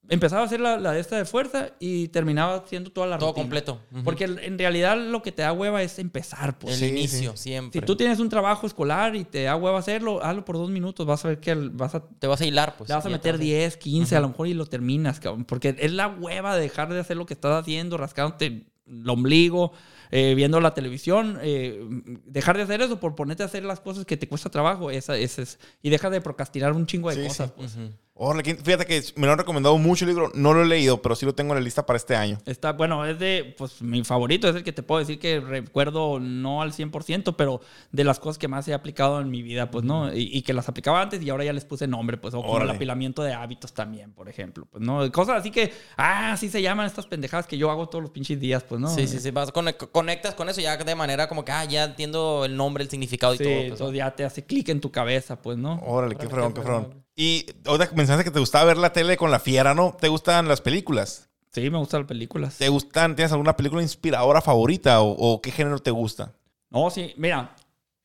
empezaba 0.10 0.41
a 0.44 0.45
hacer 0.45 0.60
la, 0.60 0.77
la 0.77 0.91
de 0.91 0.99
esta 0.99 1.18
de 1.18 1.26
fuerza 1.26 1.69
y 1.80 2.07
terminaba 2.10 2.56
haciendo 2.57 2.91
toda 2.91 3.07
la 3.07 3.18
Todo 3.18 3.30
rutina. 3.30 3.44
completo. 3.44 3.82
Porque 4.03 4.26
en 4.26 4.57
realidad 4.57 4.98
lo 4.98 5.22
que 5.22 5.32
te 5.32 5.41
da 5.41 5.52
hueva 5.53 5.82
es 5.84 5.98
empezar, 5.99 6.57
pues. 6.60 6.82
El 6.82 6.90
inicio, 6.90 7.36
siempre. 7.38 7.80
Si 7.82 7.86
tú 7.86 7.95
tienes 7.95 8.19
un 8.19 8.30
trabajo 8.30 8.68
escolar 8.68 9.15
y 9.15 9.23
te 9.23 9.44
da 9.44 9.56
hueva 9.56 9.80
hacerlo, 9.80 10.23
hazlo 10.23 10.45
por 10.45 10.57
dos 10.57 10.69
minutos. 10.69 11.06
Vas 11.06 11.26
a 11.26 11.30
ver 11.30 11.40
que 11.40 11.56
vas 11.56 11.95
a, 11.95 12.03
Te 12.07 12.27
vas 12.27 12.41
a 12.41 12.45
hilar, 12.45 12.76
pues. 12.77 12.90
le 12.90 12.95
vas 12.95 13.06
a 13.06 13.10
meter 13.10 13.34
vas 13.34 13.41
a- 13.41 13.44
10, 13.44 13.77
15, 13.77 14.15
a 14.15 14.19
lo 14.19 14.30
mejor 14.30 14.48
y 14.48 14.53
lo 14.53 14.65
terminas, 14.65 15.19
cabrón. 15.19 15.45
Porque 15.45 15.76
es 15.80 15.91
la 15.91 16.07
hueva 16.07 16.56
de 16.56 16.61
dejar 16.61 16.94
de 16.94 16.99
hacer 16.99 17.18
lo 17.18 17.26
que 17.26 17.34
estás 17.34 17.60
haciendo, 17.61 17.98
rascándote 17.98 18.65
el 18.88 19.10
ombligo, 19.10 19.72
eh, 20.11 20.36
viendo 20.36 20.61
la 20.61 20.76
televisión. 20.76 21.40
eh, 21.41 21.80
dejar 22.27 22.56
de 22.57 22.64
hacer 22.64 22.82
eso 22.82 22.99
por 22.99 23.15
ponerte 23.15 23.41
a 23.41 23.48
hacer 23.48 23.64
las 23.64 23.80
cosas 23.80 24.06
que 24.06 24.15
te 24.18 24.27
cuesta 24.27 24.49
trabajo. 24.52 24.91
Esa, 24.91 25.18
esa 25.18 25.41
es, 25.41 25.57
y 25.82 25.90
deja 25.90 26.11
de 26.11 26.22
procrastinar 26.22 26.73
un 26.73 26.86
chingo 26.86 27.10
de 27.10 27.15
Sí, 27.15 27.27
cosas. 27.27 27.48
sí. 27.48 27.53
pues. 27.57 27.77
Órale, 27.77 27.95
¿quién- 28.43 28.57
fíjate 28.57 28.85
que 28.85 29.01
me 29.17 29.25
lo 29.27 29.33
han 29.33 29.37
recomendado 29.39 29.77
mucho 29.77 30.05
el 30.05 30.09
libro. 30.11 30.31
No 30.33 30.53
lo 30.53 30.61
he 30.63 30.65
leído, 30.65 31.01
pero 31.01 31.15
sí 31.15 31.25
lo 31.25 31.35
tengo 31.35 31.51
en 31.53 31.59
la 31.59 31.63
lista 31.63 31.85
para 31.85 31.97
este 31.97 32.15
año. 32.15 32.37
Está, 32.45 32.71
bueno, 32.71 33.05
es 33.05 33.19
de, 33.19 33.53
pues 33.57 33.81
mi 33.81 34.05
favorito, 34.05 34.47
es 34.47 34.55
el 34.55 34.63
que 34.63 34.71
te 34.71 34.83
puedo 34.83 34.99
decir 34.99 35.19
que 35.19 35.41
recuerdo 35.41 36.19
no 36.21 36.61
al 36.61 36.71
100%, 36.71 37.35
pero 37.35 37.59
de 37.91 38.03
las 38.05 38.19
cosas 38.19 38.37
que 38.37 38.47
más 38.47 38.65
he 38.69 38.73
aplicado 38.73 39.19
en 39.19 39.29
mi 39.29 39.41
vida, 39.43 39.69
pues, 39.69 39.83
¿no? 39.83 40.13
Y, 40.15 40.29
y 40.31 40.43
que 40.43 40.53
las 40.53 40.69
aplicaba 40.69 41.01
antes 41.01 41.21
y 41.21 41.29
ahora 41.29 41.43
ya 41.43 41.51
les 41.51 41.65
puse 41.65 41.87
nombre, 41.87 42.15
pues, 42.17 42.33
o 42.33 42.41
como 42.41 42.61
el 42.61 42.69
apilamiento 42.69 43.21
de 43.21 43.33
hábitos 43.33 43.73
también, 43.73 44.13
por 44.13 44.29
ejemplo, 44.29 44.65
pues, 44.71 44.81
¿no? 44.81 45.11
Cosas 45.11 45.39
así 45.41 45.51
que, 45.51 45.73
ah, 45.97 46.31
así 46.31 46.47
se 46.47 46.61
llaman 46.61 46.85
estas 46.85 47.07
pendejadas 47.07 47.47
que 47.47 47.57
yo 47.57 47.69
hago 47.69 47.89
todos 47.89 48.01
los 48.01 48.11
pinches 48.11 48.39
días, 48.39 48.63
pues, 48.63 48.79
¿no? 48.79 48.87
Sí, 48.87 49.07
sí, 49.07 49.19
sí. 49.19 49.31
Vas, 49.31 49.51
conec- 49.53 49.91
conectas 49.91 50.35
con 50.35 50.47
eso 50.47 50.61
ya 50.61 50.77
de 50.77 50.95
manera 50.95 51.27
como 51.27 51.43
que, 51.43 51.51
ah, 51.51 51.65
ya 51.65 51.83
entiendo 51.83 52.45
el 52.45 52.55
nombre, 52.55 52.83
el 52.83 52.89
significado 52.89 53.33
y 53.33 53.39
Sí, 53.39 53.43
todo. 53.43 53.77
pues, 53.77 53.93
ya 53.97 54.15
te 54.15 54.23
hace 54.23 54.45
clic 54.45 54.69
en 54.69 54.79
tu 54.79 54.89
cabeza, 54.89 55.41
pues, 55.41 55.57
¿no? 55.57 55.81
Órale, 55.85 56.15
qué 56.15 56.29
fregón, 56.29 56.53
qué 56.53 56.61
fregón. 56.61 57.05
Y 57.15 57.45
ahora 57.65 57.87
que 57.87 57.95
mencionaste 57.95 58.25
que 58.25 58.31
te 58.33 58.39
gustaba 58.39 58.65
ver 58.65 58.77
la 58.77 58.91
tele 58.91 59.15
con 59.17 59.31
la 59.31 59.39
fiera, 59.39 59.73
¿no? 59.73 59.95
¿Te 59.99 60.07
gustan 60.09 60.47
las 60.47 60.61
películas? 60.61 61.29
Sí, 61.51 61.69
me 61.69 61.77
gustan 61.77 62.01
las 62.01 62.07
películas. 62.09 62.57
¿Te 62.57 62.67
gustan? 62.67 63.15
¿Tienes 63.15 63.31
alguna 63.31 63.55
película 63.55 63.81
inspiradora 63.81 64.41
favorita 64.41 65.01
o, 65.01 65.11
o 65.11 65.41
qué 65.41 65.51
género 65.51 65.79
te 65.79 65.91
gusta? 65.91 66.33
No, 66.69 66.89
sí, 66.89 67.13
mira, 67.15 67.55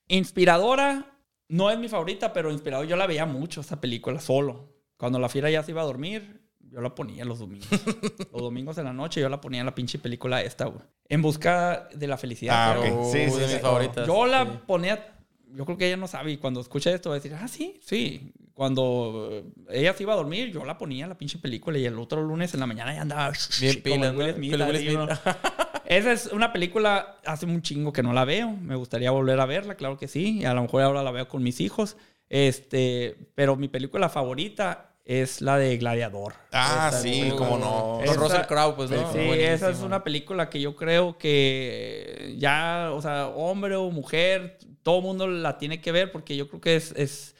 inspiradora 0.06 1.06
no 1.48 1.70
es 1.70 1.78
mi 1.78 1.88
favorita, 1.88 2.32
pero 2.32 2.52
inspirador 2.52 2.86
yo 2.86 2.96
la 2.96 3.06
veía 3.06 3.26
mucho 3.26 3.60
esa 3.62 3.80
película 3.80 4.20
solo. 4.20 4.68
Cuando 4.96 5.18
la 5.18 5.28
fiera 5.28 5.50
ya 5.50 5.62
se 5.64 5.72
iba 5.72 5.82
a 5.82 5.86
dormir, 5.86 6.42
yo 6.60 6.80
la 6.80 6.94
ponía 6.94 7.24
los 7.24 7.40
domingos. 7.40 7.68
los 8.32 8.42
domingos 8.42 8.78
en 8.78 8.84
la 8.84 8.92
noche 8.92 9.20
yo 9.20 9.28
la 9.28 9.40
ponía 9.40 9.60
en 9.60 9.66
la 9.66 9.74
pinche 9.74 9.98
película 9.98 10.40
esta, 10.42 10.66
güey. 10.66 10.82
En 11.08 11.22
busca 11.22 11.88
de 11.92 12.06
la 12.06 12.16
felicidad. 12.16 12.54
Ah, 12.56 12.78
pero- 12.80 13.00
ok. 13.02 13.12
Sí, 13.12 13.18
Uy, 13.24 13.30
sí, 13.32 13.38
de 13.40 13.46
sí. 13.48 13.52
mis 13.54 13.62
favoritas. 13.62 14.06
Yo 14.06 14.26
la 14.26 14.44
Sí. 14.44 14.50
ponía, 14.66 15.16
yo 15.52 15.64
creo 15.64 15.76
que 15.76 15.86
ella 15.88 15.96
no 15.96 16.06
sabe 16.06 16.30
y 16.32 16.36
cuando 16.36 16.60
escucha 16.60 16.90
esto 16.92 17.08
va 17.10 17.16
a 17.16 17.18
decir, 17.18 17.34
ah, 17.34 17.48
sí, 17.48 17.80
sí. 17.84 18.32
Cuando 18.60 19.30
eh, 19.32 19.44
ella 19.70 19.94
se 19.94 20.02
iba 20.02 20.12
a 20.12 20.16
dormir, 20.16 20.52
yo 20.52 20.66
la 20.66 20.76
ponía 20.76 21.06
la 21.06 21.16
pinche 21.16 21.38
película 21.38 21.78
y 21.78 21.86
el 21.86 21.98
otro 21.98 22.20
lunes 22.20 22.52
en 22.52 22.60
la 22.60 22.66
mañana 22.66 22.92
ya 22.94 23.00
andaba 23.00 23.32
Bien 23.58 23.80
el 24.04 24.16
Will. 24.16 24.34
Smith. 24.34 24.54
Esa 25.86 26.12
es 26.12 26.26
una 26.26 26.52
película, 26.52 27.16
hace 27.24 27.46
un 27.46 27.62
chingo 27.62 27.90
que 27.90 28.02
no 28.02 28.12
la 28.12 28.26
veo. 28.26 28.50
Me 28.50 28.74
gustaría 28.76 29.10
volver 29.12 29.40
a 29.40 29.46
verla, 29.46 29.76
claro 29.76 29.96
que 29.96 30.08
sí. 30.08 30.40
Y 30.40 30.44
a 30.44 30.52
lo 30.52 30.60
mejor 30.60 30.82
ahora 30.82 31.02
la 31.02 31.10
veo 31.10 31.26
con 31.26 31.42
mis 31.42 31.58
hijos. 31.62 31.96
Este, 32.28 33.16
pero 33.34 33.56
mi 33.56 33.68
película 33.68 34.10
favorita 34.10 34.92
es 35.06 35.40
la 35.40 35.56
de 35.56 35.78
Gladiador. 35.78 36.34
Ah, 36.52 36.88
Esa 36.90 37.00
sí, 37.00 37.32
cómo 37.38 37.56
no. 37.56 38.00
Esa- 38.04 38.12
Russell 38.20 38.42
Crowe, 38.46 38.74
pues, 38.76 38.90
¿no? 38.90 38.98
Sí, 39.10 39.16
Buenísimo. 39.26 39.34
esa 39.54 39.70
es 39.70 39.80
una 39.80 40.04
película 40.04 40.50
que 40.50 40.60
yo 40.60 40.76
creo 40.76 41.16
que 41.16 42.34
ya, 42.36 42.90
o 42.92 43.00
sea, 43.00 43.28
hombre 43.28 43.74
o 43.76 43.90
mujer, 43.90 44.58
todo 44.82 45.00
mundo 45.00 45.26
la 45.26 45.56
tiene 45.56 45.80
que 45.80 45.92
ver 45.92 46.12
porque 46.12 46.36
yo 46.36 46.46
creo 46.46 46.60
que 46.60 46.76
es, 46.76 46.92
es 46.94 47.34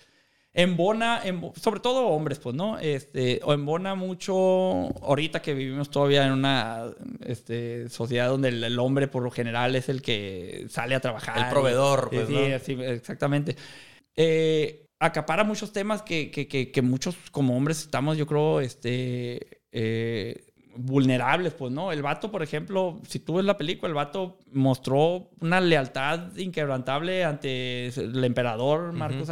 embona, 0.53 1.23
embo- 1.25 1.55
sobre 1.57 1.81
todo 1.81 2.09
hombres, 2.09 2.39
pues, 2.41 2.55
¿no? 2.57 2.79
Este, 2.79 3.41
o 3.45 3.53
embona 3.53 3.95
mucho 3.95 4.35
ahorita 5.05 5.41
que 5.43 5.55
vivimos 5.55 5.91
todavía 5.91 6.27
en 6.27 6.33
una 6.33 6.87
este, 7.25 7.89
sociedad 7.89 8.29
donde 8.29 8.49
el, 8.49 8.65
el 8.65 8.79
hombre 8.79 9.07
por 9.09 9.23
lo 9.23 9.31
general 9.31 9.77
es 9.77 9.89
el 9.89 10.03
que 10.03 10.67
sale 10.69 10.95
a 10.95 11.01
trabajar. 11.01 11.39
El 11.39 11.53
proveedor, 11.53 12.11
pues, 12.11 12.27
sí, 12.29 12.35
¿no? 12.35 12.59
sí, 12.59 12.77
exactamente. 12.83 13.57
Eh, 14.17 14.87
acapara 14.99 15.45
muchos 15.45 15.73
temas 15.73 16.03
que, 16.03 16.31
que- 16.31 16.49
que- 16.49 16.71
que 16.73 16.83
muchos 16.83 17.17
como 17.31 17.57
hombres 17.57 17.81
estamos, 17.83 18.19
yo 18.19 18.27
creo, 18.27 18.61
este, 18.61 19.63
eh, 19.73 20.50
vulnerables, 20.77 21.53
pues, 21.53 21.73
¿no? 21.73 21.93
El 21.93 22.03
vato, 22.03 22.31
por 22.31 22.43
ejemplo, 22.43 23.01
si 23.07 23.19
tú 23.19 23.35
ves 23.35 23.45
la 23.45 23.57
película, 23.59 23.89
el 23.89 23.95
vato 23.95 24.39
mostró 24.53 25.29
una 25.41 25.61
lealtad 25.61 26.37
inquebrantable 26.37 27.25
ante 27.25 27.89
el 27.89 28.25
emperador 28.25 28.93
Marcos 28.93 29.31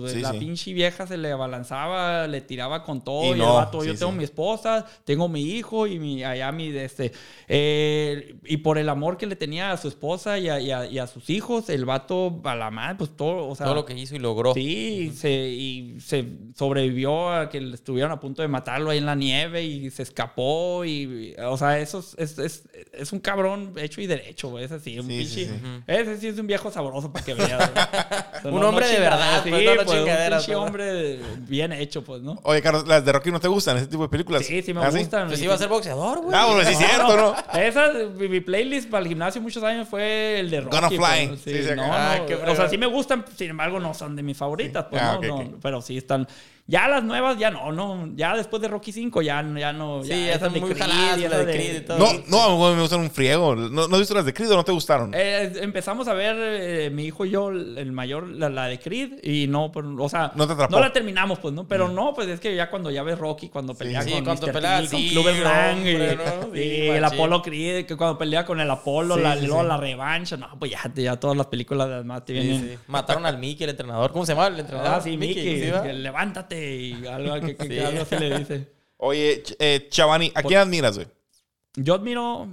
güey. 0.00 0.14
Sí, 0.14 0.20
la 0.20 0.32
sí. 0.32 0.38
pinche 0.38 0.72
vieja 0.72 1.06
se 1.06 1.16
le 1.16 1.30
abalanzaba, 1.32 2.26
le 2.26 2.40
tiraba 2.40 2.82
con 2.84 3.02
todo. 3.02 3.24
Y 3.34 3.38
Y, 3.38 3.40
el 3.40 3.40
vato, 3.40 3.84
yo 3.84 3.94
tengo 3.96 4.12
mi 4.12 4.24
esposa, 4.24 4.84
tengo 5.04 5.28
mi 5.28 5.42
hijo 5.42 5.86
y 5.86 5.98
mi, 5.98 6.24
allá 6.24 6.50
mi, 6.52 6.68
este, 6.68 7.12
eh, 7.48 8.36
y 8.44 8.56
por 8.58 8.78
el 8.78 8.88
amor 8.88 9.16
que 9.16 9.26
le 9.26 9.36
tenía 9.36 9.72
a 9.72 9.76
su 9.76 9.88
esposa 9.88 10.38
y 10.38 10.48
a, 10.48 10.60
y 10.60 10.70
a- 10.70 10.86
y 10.86 10.98
a 10.98 11.06
sus 11.06 11.30
hijos, 11.30 11.68
el 11.70 11.84
vato 11.84 12.40
a 12.44 12.54
la 12.54 12.70
madre, 12.70 12.96
pues 12.98 13.16
todo, 13.16 13.48
o 13.48 13.54
sea, 13.54 13.66
Todo 13.66 13.74
lo 13.76 13.84
que 13.84 13.94
hizo 13.94 14.14
y 14.16 14.18
logró. 14.18 14.54
Sí, 14.54 15.12
se, 15.14 15.30
y 15.48 16.00
se 16.00 16.26
sobrevivió 16.56 17.30
a 17.30 17.48
que 17.48 17.58
estuvieron 17.72 18.12
a 18.12 18.20
punto 18.20 18.42
de 18.42 18.48
matarlo 18.48 18.90
ahí 18.90 18.98
en 18.98 19.06
la 19.06 19.14
nieve 19.14 19.62
y 19.64 19.90
se 19.90 20.02
escapó 20.02 20.71
y, 20.84 21.34
o 21.38 21.56
sea, 21.56 21.78
eso 21.78 21.98
es, 22.00 22.14
es, 22.18 22.38
es- 22.38 22.62
es 22.92 23.12
un 23.12 23.20
cabrón 23.20 23.72
hecho 23.78 24.00
y 24.02 24.06
derecho, 24.06 24.48
güey, 24.50 24.64
ese 24.64 24.78
sí, 24.80 24.98
un 24.98 25.06
Sí, 25.06 25.24
sí, 25.24 25.46
pinche- 25.46 25.60
sí. 25.60 25.82
ese 25.86 26.18
sí 26.18 26.28
es 26.28 26.38
un 26.38 26.46
viejo 26.46 26.70
sabroso 26.70 27.10
para 27.12 27.24
que 27.24 27.34
veas. 27.34 27.70
güey. 27.72 27.84
O 28.38 28.40
sea, 28.42 28.50
Un 28.50 28.64
hombre 28.64 28.88
de 28.88 28.98
verdad, 28.98 29.40
sí, 29.44 29.50
pues, 29.50 29.64
no, 29.64 29.74
no 29.76 29.84
pues, 29.84 29.98
un 30.00 30.04
pinche 30.04 30.46
pues. 30.46 30.56
hombre 30.56 31.20
bien 31.46 31.72
hecho, 31.72 32.02
pues, 32.02 32.22
¿no? 32.22 32.40
Oye, 32.42 32.60
Carlos, 32.60 32.86
¿las 32.88 33.04
de 33.04 33.12
Rocky 33.12 33.30
no 33.30 33.38
te 33.40 33.46
gustan? 33.48 33.76
¿Ese 33.76 33.86
tipo 33.86 34.02
de 34.02 34.08
películas? 34.08 34.44
Sí, 34.44 34.60
sí 34.62 34.74
me 34.74 34.82
¿Ah, 34.82 34.90
gustan. 34.90 35.28
Pues 35.28 35.40
iba 35.40 35.54
a 35.54 35.58
ser 35.58 35.68
boxeador, 35.68 36.22
güey. 36.22 36.36
Ah, 36.36 36.46
bueno, 36.46 36.64
sí 36.64 36.72
es 36.72 36.78
cierto, 36.78 37.16
¿no? 37.16 37.34
Esa, 37.58 37.92
mi, 38.18 38.28
mi 38.28 38.40
playlist 38.40 38.90
para 38.90 39.02
el 39.02 39.08
gimnasio 39.08 39.40
muchos 39.40 39.62
años 39.62 39.86
fue 39.88 40.40
el 40.40 40.50
de 40.50 40.60
Rocky. 40.62 40.74
Gonna 40.76 40.88
Fly. 40.88 41.28
pues, 41.28 41.40
Sí, 41.42 41.62
sí, 41.62 41.70
no, 41.76 41.84
ah, 41.84 42.16
no, 42.18 42.26
qué 42.26 42.34
o 42.34 42.56
sea, 42.56 42.68
sí 42.68 42.76
me 42.78 42.86
gustan, 42.86 43.24
sin 43.36 43.50
embargo, 43.50 43.78
no 43.78 43.94
son 43.94 44.16
de 44.16 44.22
mis 44.24 44.36
favoritas. 44.36 44.86
Pues, 44.90 45.00
Ah, 45.00 45.18
no, 45.22 45.42
no, 45.44 45.58
pero 45.62 45.80
sí 45.80 45.96
están. 45.96 46.26
Ya 46.64 46.86
las 46.88 47.02
nuevas, 47.02 47.36
ya 47.38 47.50
no, 47.50 47.72
no. 47.72 48.08
Ya 48.14 48.36
después 48.36 48.62
de 48.62 48.68
Rocky 48.68 48.92
5, 48.92 49.20
ya, 49.20 49.44
ya 49.58 49.72
no. 49.72 50.02
Sí, 50.04 50.10
ya 50.10 50.16
ya 50.16 50.22
esas 50.22 50.34
están 50.36 50.52
de 50.54 50.60
muy 50.60 50.70
Creed, 50.70 50.80
jaladas, 50.82 51.18
y 51.18 51.20
la 51.22 51.26
esas 51.26 51.46
de 51.46 51.52
Creed 51.52 51.76
y 51.76 51.80
todo. 51.80 51.98
No, 51.98 52.06
no, 52.28 52.66
a 52.66 52.70
mí 52.70 52.76
me 52.76 52.82
gustan 52.82 53.00
un 53.00 53.10
friego. 53.10 53.56
¿No, 53.56 53.88
¿no 53.88 53.94
has 53.94 53.98
visto 54.00 54.14
las 54.14 54.24
de 54.24 54.32
Creed 54.32 54.50
o 54.52 54.56
no 54.56 54.64
te 54.64 54.72
gustaron? 54.72 55.12
Eh, 55.14 55.52
empezamos 55.60 56.06
a 56.08 56.14
ver, 56.14 56.36
eh, 56.38 56.90
mi 56.90 57.04
hijo 57.04 57.26
y 57.26 57.30
yo, 57.30 57.50
el 57.50 57.90
mayor, 57.92 58.28
la, 58.28 58.48
la 58.48 58.66
de 58.68 58.78
Creed, 58.78 59.14
y 59.24 59.48
no, 59.48 59.72
pues, 59.72 59.84
o 59.98 60.08
sea, 60.08 60.32
No 60.36 60.46
te 60.46 60.52
atrapó. 60.54 60.78
la 60.78 60.92
terminamos, 60.92 61.40
pues, 61.40 61.52
¿no? 61.52 61.66
Pero 61.66 61.88
no, 61.88 62.14
pues 62.14 62.28
es 62.28 62.38
que 62.40 62.54
ya 62.54 62.70
cuando 62.70 62.90
ya 62.92 63.02
ves 63.02 63.18
Rocky, 63.18 63.48
cuando 63.48 63.74
pelea 63.74 64.02
sí, 64.02 64.12
con 64.12 64.24
cuando 64.24 64.46
Mr. 64.46 64.52
pelea, 64.52 64.80
T, 64.82 64.88
con 64.88 64.98
sí, 65.00 65.14
Lang, 65.42 65.86
y, 65.86 65.94
¿no? 65.94 66.54
y 66.56 66.58
Sí, 66.62 66.88
el. 66.88 67.04
Apolo 67.04 67.42
Creed, 67.42 67.86
que 67.86 67.96
cuando 67.96 68.16
pelea 68.16 68.46
con 68.46 68.60
el 68.60 68.70
Apolo, 68.70 69.16
Sí, 69.16 69.20
la, 69.22 69.36
sí, 69.36 69.46
luego 69.46 69.62
sí. 69.62 69.68
la 69.68 69.76
revancha, 69.78 70.36
no, 70.36 70.48
pues 70.58 70.70
ya, 70.70 70.80
ya 70.94 71.16
todas 71.18 71.36
las 71.36 71.46
películas 71.48 71.88
además 71.88 72.24
te 72.24 72.32
Sí, 72.34 72.38
vienen... 72.48 72.68
sí. 72.70 72.78
Mataron 72.86 73.26
al 73.26 73.38
Mickey, 73.38 73.64
el 73.64 73.70
entrenador. 73.70 74.12
¿Cómo 74.12 74.24
se 74.24 74.32
llama 74.32 74.46
el 74.46 74.60
entrenador? 74.60 74.94
Ah, 74.94 75.00
sí, 75.00 75.16
Mickey, 75.16 75.60
¿sí, 75.60 75.70
va? 75.70 75.82
Que 76.54 76.76
y 77.02 77.06
algo 77.06 77.34
que, 77.46 77.56
que- 77.56 77.68
que 77.68 77.74
Sí. 77.74 77.84
algo 77.84 78.02
así 78.02 78.16
le 78.16 78.38
dice. 78.38 78.68
Oye, 78.98 79.42
eh, 79.58 79.86
Chavani, 79.90 80.30
¿a 80.34 80.42
quién 80.42 80.60
admiras, 80.60 80.96
güey? 80.96 81.08
Yo 81.76 81.94
admiro, 81.94 82.48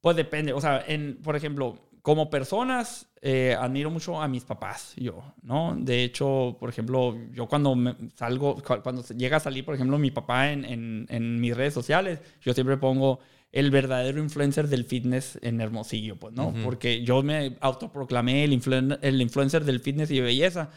pues 0.00 0.16
depende, 0.16 0.52
o 0.52 0.60
sea, 0.60 0.84
en, 0.86 1.18
por 1.22 1.36
ejemplo, 1.36 1.78
como 2.02 2.30
personas, 2.30 3.06
eh, 3.20 3.54
admiro 3.58 3.90
mucho 3.90 4.20
a 4.20 4.28
mis 4.28 4.44
papás, 4.44 4.94
yo, 4.96 5.22
¿no? 5.42 5.76
De 5.78 6.02
hecho, 6.04 6.56
por 6.58 6.70
ejemplo, 6.70 7.16
yo 7.32 7.46
cuando 7.46 7.74
me 7.74 7.94
salgo, 8.14 8.54
cu- 8.62 8.80
cuando 8.82 9.02
llega 9.08 9.36
a 9.36 9.40
salir, 9.40 9.64
por 9.64 9.74
ejemplo, 9.74 9.98
mi 9.98 10.10
papá 10.10 10.50
en, 10.52 10.64
en- 10.64 11.06
en 11.10 11.40
mis 11.40 11.54
redes 11.56 11.74
sociales, 11.74 12.20
yo 12.40 12.54
siempre 12.54 12.76
pongo 12.78 13.20
el 13.52 13.70
verdadero 13.70 14.22
influencer 14.22 14.68
del 14.68 14.84
fitness 14.84 15.38
en 15.42 15.60
Hermosillo, 15.60 16.16
pues, 16.16 16.32
¿no? 16.32 16.54
Porque 16.64 17.02
yo 17.02 17.22
me 17.22 17.56
autoproclamé 17.60 18.44
el, 18.44 18.52
influen- 18.52 18.98
el 19.02 19.20
influencer 19.20 19.64
del 19.64 19.80
fitness 19.80 20.10
y 20.12 20.20
belleza. 20.20 20.70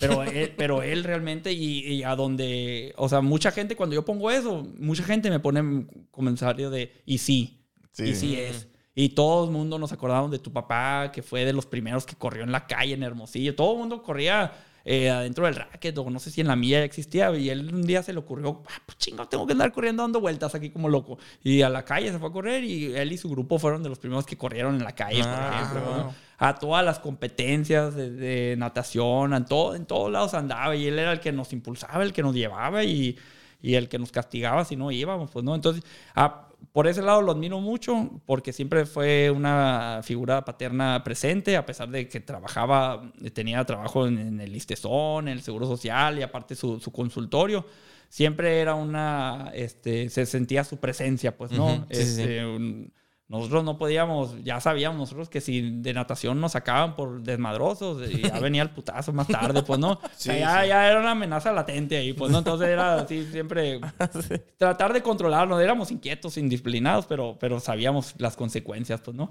Pero 0.00 0.22
él, 0.24 0.52
pero 0.56 0.82
él 0.82 1.04
realmente, 1.04 1.52
y, 1.52 1.80
y 1.86 2.02
a 2.02 2.16
donde, 2.16 2.92
o 2.96 3.08
sea, 3.08 3.20
mucha 3.20 3.52
gente, 3.52 3.76
cuando 3.76 3.94
yo 3.94 4.04
pongo 4.04 4.30
eso, 4.32 4.66
mucha 4.78 5.04
gente 5.04 5.30
me 5.30 5.38
pone 5.38 5.60
un 5.60 6.08
comentario 6.10 6.70
de, 6.70 6.92
y 7.06 7.18
sí, 7.18 7.56
Sí. 7.92 8.04
y 8.04 8.14
sí 8.14 8.36
es. 8.40 8.66
Y 8.94 9.10
todo 9.10 9.44
el 9.44 9.50
mundo 9.50 9.78
nos 9.78 9.92
acordamos 9.92 10.30
de 10.30 10.38
tu 10.38 10.52
papá, 10.52 11.10
que 11.12 11.22
fue 11.22 11.44
de 11.44 11.52
los 11.52 11.66
primeros 11.66 12.04
que 12.06 12.16
corrió 12.16 12.42
en 12.42 12.52
la 12.52 12.66
calle 12.66 12.94
en 12.94 13.02
Hermosillo. 13.02 13.54
Todo 13.54 13.72
el 13.74 13.78
mundo 13.78 14.02
corría 14.02 14.52
eh, 14.84 15.08
adentro 15.10 15.46
del 15.46 15.54
racket, 15.54 15.96
o 15.98 16.08
no 16.10 16.18
sé 16.18 16.30
si 16.30 16.40
en 16.40 16.48
la 16.48 16.56
milla 16.56 16.78
ya 16.78 16.84
existía. 16.84 17.34
Y 17.36 17.50
él 17.50 17.72
un 17.72 17.82
día 17.82 18.02
se 18.02 18.12
le 18.12 18.18
ocurrió, 18.18 18.62
ah, 18.68 18.82
pues 18.86 18.98
chingo, 18.98 19.26
tengo 19.28 19.46
que 19.46 19.52
andar 19.52 19.72
corriendo 19.72 20.02
dando 20.02 20.20
vueltas 20.20 20.54
aquí 20.54 20.70
como 20.70 20.88
loco. 20.88 21.18
Y 21.42 21.62
a 21.62 21.68
la 21.68 21.84
calle 21.84 22.10
se 22.12 22.18
fue 22.18 22.28
a 22.28 22.32
correr 22.32 22.62
y 22.64 22.94
él 22.94 23.12
y 23.12 23.16
su 23.18 23.28
grupo 23.30 23.58
fueron 23.58 23.82
de 23.82 23.88
los 23.88 23.98
primeros 23.98 24.26
que 24.26 24.36
corrieron 24.36 24.74
en 24.76 24.84
la 24.84 24.94
calle, 24.94 25.20
por 25.22 25.28
Ah, 25.32 25.60
ejemplo. 25.62 25.96
¿no? 25.96 26.14
A 26.42 26.54
todas 26.54 26.84
las 26.84 26.98
competencias 26.98 27.94
de, 27.94 28.10
de 28.10 28.56
natación, 28.56 29.34
en, 29.34 29.44
todo, 29.44 29.74
en 29.76 29.84
todos 29.86 30.10
lados 30.10 30.34
andaba. 30.34 30.74
Y 30.74 30.86
él 30.86 30.98
era 30.98 31.12
el 31.12 31.20
que 31.20 31.32
nos 31.32 31.52
impulsaba, 31.52 32.02
el 32.02 32.12
que 32.12 32.22
nos 32.22 32.34
llevaba 32.34 32.82
y, 32.82 33.16
y 33.62 33.74
el 33.74 33.88
que 33.88 33.98
nos 33.98 34.10
castigaba 34.10 34.64
si 34.64 34.74
no 34.74 34.90
íbamos, 34.90 35.30
pues, 35.30 35.44
¿no? 35.44 35.54
Entonces, 35.54 35.84
ah, 36.14 36.48
por 36.72 36.86
ese 36.86 37.02
lado 37.02 37.22
lo 37.22 37.32
admiro 37.32 37.60
mucho 37.60 38.10
porque 38.26 38.52
siempre 38.52 38.84
fue 38.86 39.30
una 39.30 40.00
figura 40.02 40.44
paterna 40.44 41.02
presente, 41.04 41.56
a 41.56 41.64
pesar 41.66 41.88
de 41.90 42.08
que 42.08 42.20
trabajaba, 42.20 43.12
tenía 43.32 43.64
trabajo 43.64 44.06
en, 44.06 44.18
en 44.18 44.40
el 44.40 44.54
Istezón, 44.56 45.28
en 45.28 45.34
el 45.38 45.42
Seguro 45.42 45.66
Social 45.66 46.18
y 46.18 46.22
aparte 46.22 46.54
su, 46.54 46.80
su 46.80 46.90
consultorio. 46.90 47.66
siempre 48.08 48.60
era 48.60 48.74
una, 48.74 49.50
este, 49.54 50.08
se 50.10 50.26
sentía 50.26 50.64
su 50.64 50.78
presencia, 50.78 51.36
pues, 51.36 51.50
¿no? 51.52 51.66
Ujú, 51.74 51.84
sí, 51.90 51.96
sí, 51.96 52.04
sí. 52.04 52.22
Este, 52.22 52.46
un- 52.46 52.92
nosotros 53.30 53.62
no 53.64 53.78
podíamos, 53.78 54.42
ya 54.44 54.60
sabíamos 54.60 54.98
nosotros 54.98 55.28
que 55.30 55.40
si 55.40 55.70
de 55.80 55.94
natación 55.94 56.40
nos 56.40 56.52
sacaban 56.52 56.96
por 56.96 57.22
desmadrosos, 57.22 58.10
y 58.10 58.22
ya 58.22 58.38
venía 58.40 58.60
el 58.62 58.70
putazo 58.70 59.12
más 59.12 59.28
tarde, 59.28 59.62
pues, 59.62 59.78
¿no? 59.78 59.92
O 59.92 60.00
sea, 60.16 60.34
Sí, 60.34 60.40
ya, 60.40 60.62
sí. 60.62 60.68
ya 60.68 60.90
era 60.90 60.98
una 61.00 61.12
amenaza 61.12 61.52
latente 61.52 61.96
ahí, 61.96 62.12
pues, 62.12 62.30
¿no? 62.32 62.38
Entonces 62.38 62.68
era 62.68 62.96
así, 62.96 63.24
siempre 63.30 63.80
tratar 64.58 64.92
de 64.92 65.00
controlarnos. 65.02 65.62
Éramos 65.62 65.90
inquietos, 65.92 66.36
indisciplinados, 66.36 67.06
pero, 67.06 67.36
pero 67.38 67.60
sabíamos 67.60 68.14
las 68.18 68.36
consecuencias, 68.36 69.00
pues, 69.00 69.16
¿no? 69.16 69.30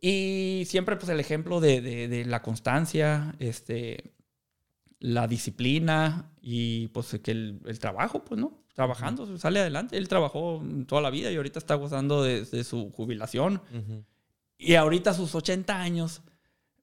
Y 0.00 0.64
siempre, 0.66 0.96
pues, 0.96 1.08
el 1.10 1.20
ejemplo 1.20 1.60
de, 1.60 1.80
de- 1.80 2.08
de 2.08 2.24
la 2.24 2.42
constancia, 2.42 3.34
este, 3.38 4.12
la 4.98 5.26
disciplina 5.28 6.32
y, 6.42 6.88
pues, 6.88 7.16
que 7.22 7.30
el, 7.30 7.60
el 7.64 7.78
trabajo, 7.78 8.24
pues, 8.24 8.40
¿no? 8.40 8.59
Trabajando, 8.74 9.38
sale 9.38 9.60
adelante. 9.60 9.96
Él 9.96 10.08
trabajó 10.08 10.62
toda 10.86 11.02
la 11.02 11.10
vida 11.10 11.30
y 11.30 11.36
ahorita 11.36 11.58
está 11.58 11.74
gozando 11.74 12.22
de, 12.22 12.44
de 12.44 12.64
su 12.64 12.90
jubilación. 12.90 13.60
Y 14.58 14.74
ahorita 14.74 15.10
a 15.10 15.14
sus 15.14 15.34
80 15.34 15.80
años, 15.80 16.22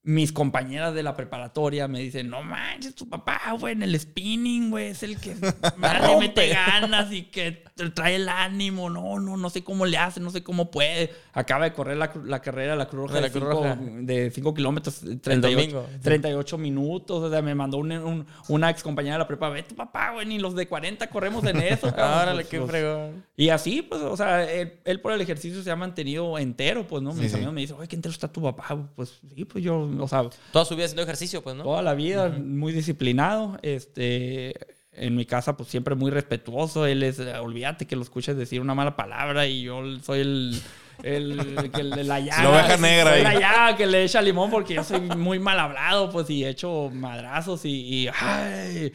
mis 0.08 0.32
compañeras 0.32 0.94
de 0.96 1.04
la 1.04 1.18
preparatoria 1.18 1.90
me 1.90 2.00
dicen, 2.00 2.30
no 2.30 2.42
manches, 2.42 2.96
tu 2.96 3.10
papá, 3.10 3.42
güey, 3.60 3.74
en 3.74 3.84
el 3.84 4.00
spinning, 4.00 4.70
güey, 4.70 4.88
es 4.88 5.04
el 5.04 5.20
que 5.20 5.36
más 5.78 6.02
le 6.10 6.18
mete 6.18 6.48
ganas 6.48 7.12
y 7.12 7.24
que 7.24 7.66
trae 7.94 8.16
el 8.16 8.30
ánimo. 8.30 8.90
No, 8.90 9.20
no, 9.20 9.36
no 9.36 9.50
sé 9.50 9.66
cómo 9.66 9.86
le 9.86 9.98
hace, 9.98 10.22
no 10.22 10.30
sé 10.30 10.44
cómo 10.44 10.72
puede. 10.72 11.12
Acaba 11.34 11.66
de 11.66 11.74
correr 11.74 11.98
la, 11.98 12.14
la 12.24 12.42
carrera 12.42 12.72
de 12.72 12.78
la 12.78 12.88
Cruz 12.88 13.02
Roja 13.12 13.16
De 13.16 13.22
la 13.22 13.28
de, 13.28 13.32
Cruz 13.34 13.44
cinco, 13.52 13.64
Roja. 13.64 13.76
de 14.02 14.32
5 14.32 14.54
kilómetros, 14.54 15.00
38, 15.22 15.42
domingo. 15.58 15.86
38 16.02 16.58
minutos. 16.58 17.24
O 17.24 17.30
sea, 17.30 17.42
me 17.42 17.54
mandó 17.54 17.76
un- 17.78 17.92
un- 17.92 18.26
una 18.48 18.70
ex 18.70 18.84
compañera 18.84 19.16
de 19.16 19.20
la 19.20 19.28
prepa, 19.28 19.50
ve 19.50 19.64
tu 19.64 19.76
papá, 19.76 20.12
güey, 20.14 20.26
ni 20.26 20.40
los 20.40 20.56
de 20.56 20.70
40 20.70 21.08
corremos 21.10 21.44
en 21.46 21.58
eso. 21.58 21.88
cabrón". 21.94 22.22
Órale, 22.22 22.36
Pues, 22.44 22.48
qué 22.48 22.58
los- 22.60 22.70
fregón. 22.70 23.26
y 23.36 23.50
así, 23.50 23.82
pues, 23.82 24.02
o 24.04 24.16
sea, 24.16 24.50
él, 24.50 24.80
él 24.86 25.02
por 25.02 25.12
el 25.12 25.20
ejercicio 25.20 25.62
se 25.62 25.70
ha 25.70 25.76
mantenido 25.76 26.38
entero, 26.38 26.88
pues, 26.88 27.04
¿no? 27.04 27.12
Mis 27.14 27.30
sí. 27.32 27.36
amigos 27.36 27.54
me 27.54 27.60
dicen, 27.62 27.76
oye, 27.78 27.90
qué 27.90 27.98
entero 27.98 28.14
está 28.14 28.32
tu 28.32 28.42
papá. 28.42 28.74
Pues 28.96 29.20
sí, 29.36 29.44
pues 29.44 29.62
yo, 29.62 29.86
o 30.00 30.08
sea, 30.08 30.24
Toda 30.52 30.66
su 30.66 30.76
vida 30.76 30.86
haciendo 30.86 31.04
ejercicio, 31.04 31.42
pues, 31.42 31.56
¿no? 31.56 31.64
toda 31.64 31.82
la 31.82 31.94
vida 31.94 32.30
muy 32.30 32.74
disciplinado. 32.74 33.58
Este, 33.62 34.54
en 34.94 35.16
mi 35.16 35.26
casa, 35.26 35.56
pues 35.58 35.70
siempre 35.70 35.96
muy 35.96 36.10
respetuoso. 36.12 36.86
Él 36.86 37.04
es, 37.04 37.20
olvídate 37.20 37.86
que 37.86 37.96
lo 37.96 38.02
escuches 38.02 38.36
decir 38.38 38.62
una 38.62 38.74
mala 38.76 38.96
palabra 38.96 39.46
y 39.48 39.62
yo 39.64 39.82
soy 40.04 40.20
el. 40.22 40.62
El, 41.04 41.70
que 41.72 41.84
le- 41.84 42.04
la 42.04 42.20
llaga. 42.22 42.42
La 42.42 42.50
oveja 42.50 42.78
negra 42.78 43.12
ahí. 43.14 43.22
La 43.24 43.34
llaga 43.40 43.78
que 43.78 43.86
le 43.86 44.04
echa 44.04 44.20
limón 44.20 44.50
porque 44.50 44.74
yo 44.74 44.84
soy 44.84 45.00
muy 45.02 45.38
mal 45.38 45.60
hablado, 45.60 46.10
pues, 46.10 46.28
y 46.32 46.44
he 46.44 46.50
hecho 46.50 46.90
madrazos 46.92 47.66
y, 47.66 47.70
y, 48.06 48.10
ay, 48.20 48.92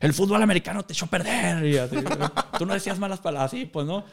el 0.00 0.14
fútbol 0.14 0.40
americano 0.42 0.84
te 0.84 0.92
echó 0.92 1.06
a 1.06 1.08
perder. 1.08 1.66
Y 1.66 1.76
así, 1.76 1.96
tú 2.56 2.66
no 2.66 2.74
decías 2.74 3.00
malas 3.00 3.18
palabras, 3.18 3.50
sí, 3.50 3.64
pues, 3.66 3.84
¿no? 3.84 4.04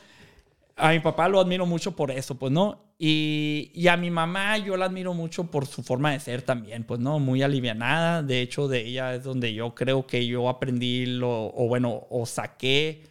A 0.80 0.92
mi 0.92 1.00
papá 1.00 1.28
lo 1.28 1.40
admiro 1.40 1.66
mucho 1.66 1.96
por 1.96 2.12
eso, 2.12 2.36
pues, 2.36 2.52
¿no? 2.52 2.94
Y, 3.00 3.72
y 3.74 3.88
a 3.88 3.98
mi 3.98 4.12
mamá 4.12 4.58
yo 4.60 4.78
la 4.78 4.86
admiro 4.86 5.14
mucho 5.14 5.46
por 5.46 5.66
su 5.66 5.82
forma 5.84 6.12
de 6.12 6.20
ser 6.20 6.44
también, 6.44 6.84
pues, 6.84 7.00
¿no? 7.00 7.18
Muy 7.20 7.42
alivianada. 7.42 8.22
De 8.22 8.42
hecho, 8.42 8.68
de 8.68 8.86
ella 8.86 9.16
es 9.16 9.24
donde 9.24 9.54
yo 9.54 9.74
creo 9.74 10.06
que 10.06 10.26
yo 10.28 10.48
aprendí 10.50 11.06
lo, 11.08 11.48
o 11.48 11.68
bueno, 11.68 12.06
o 12.12 12.26
saqué 12.28 13.04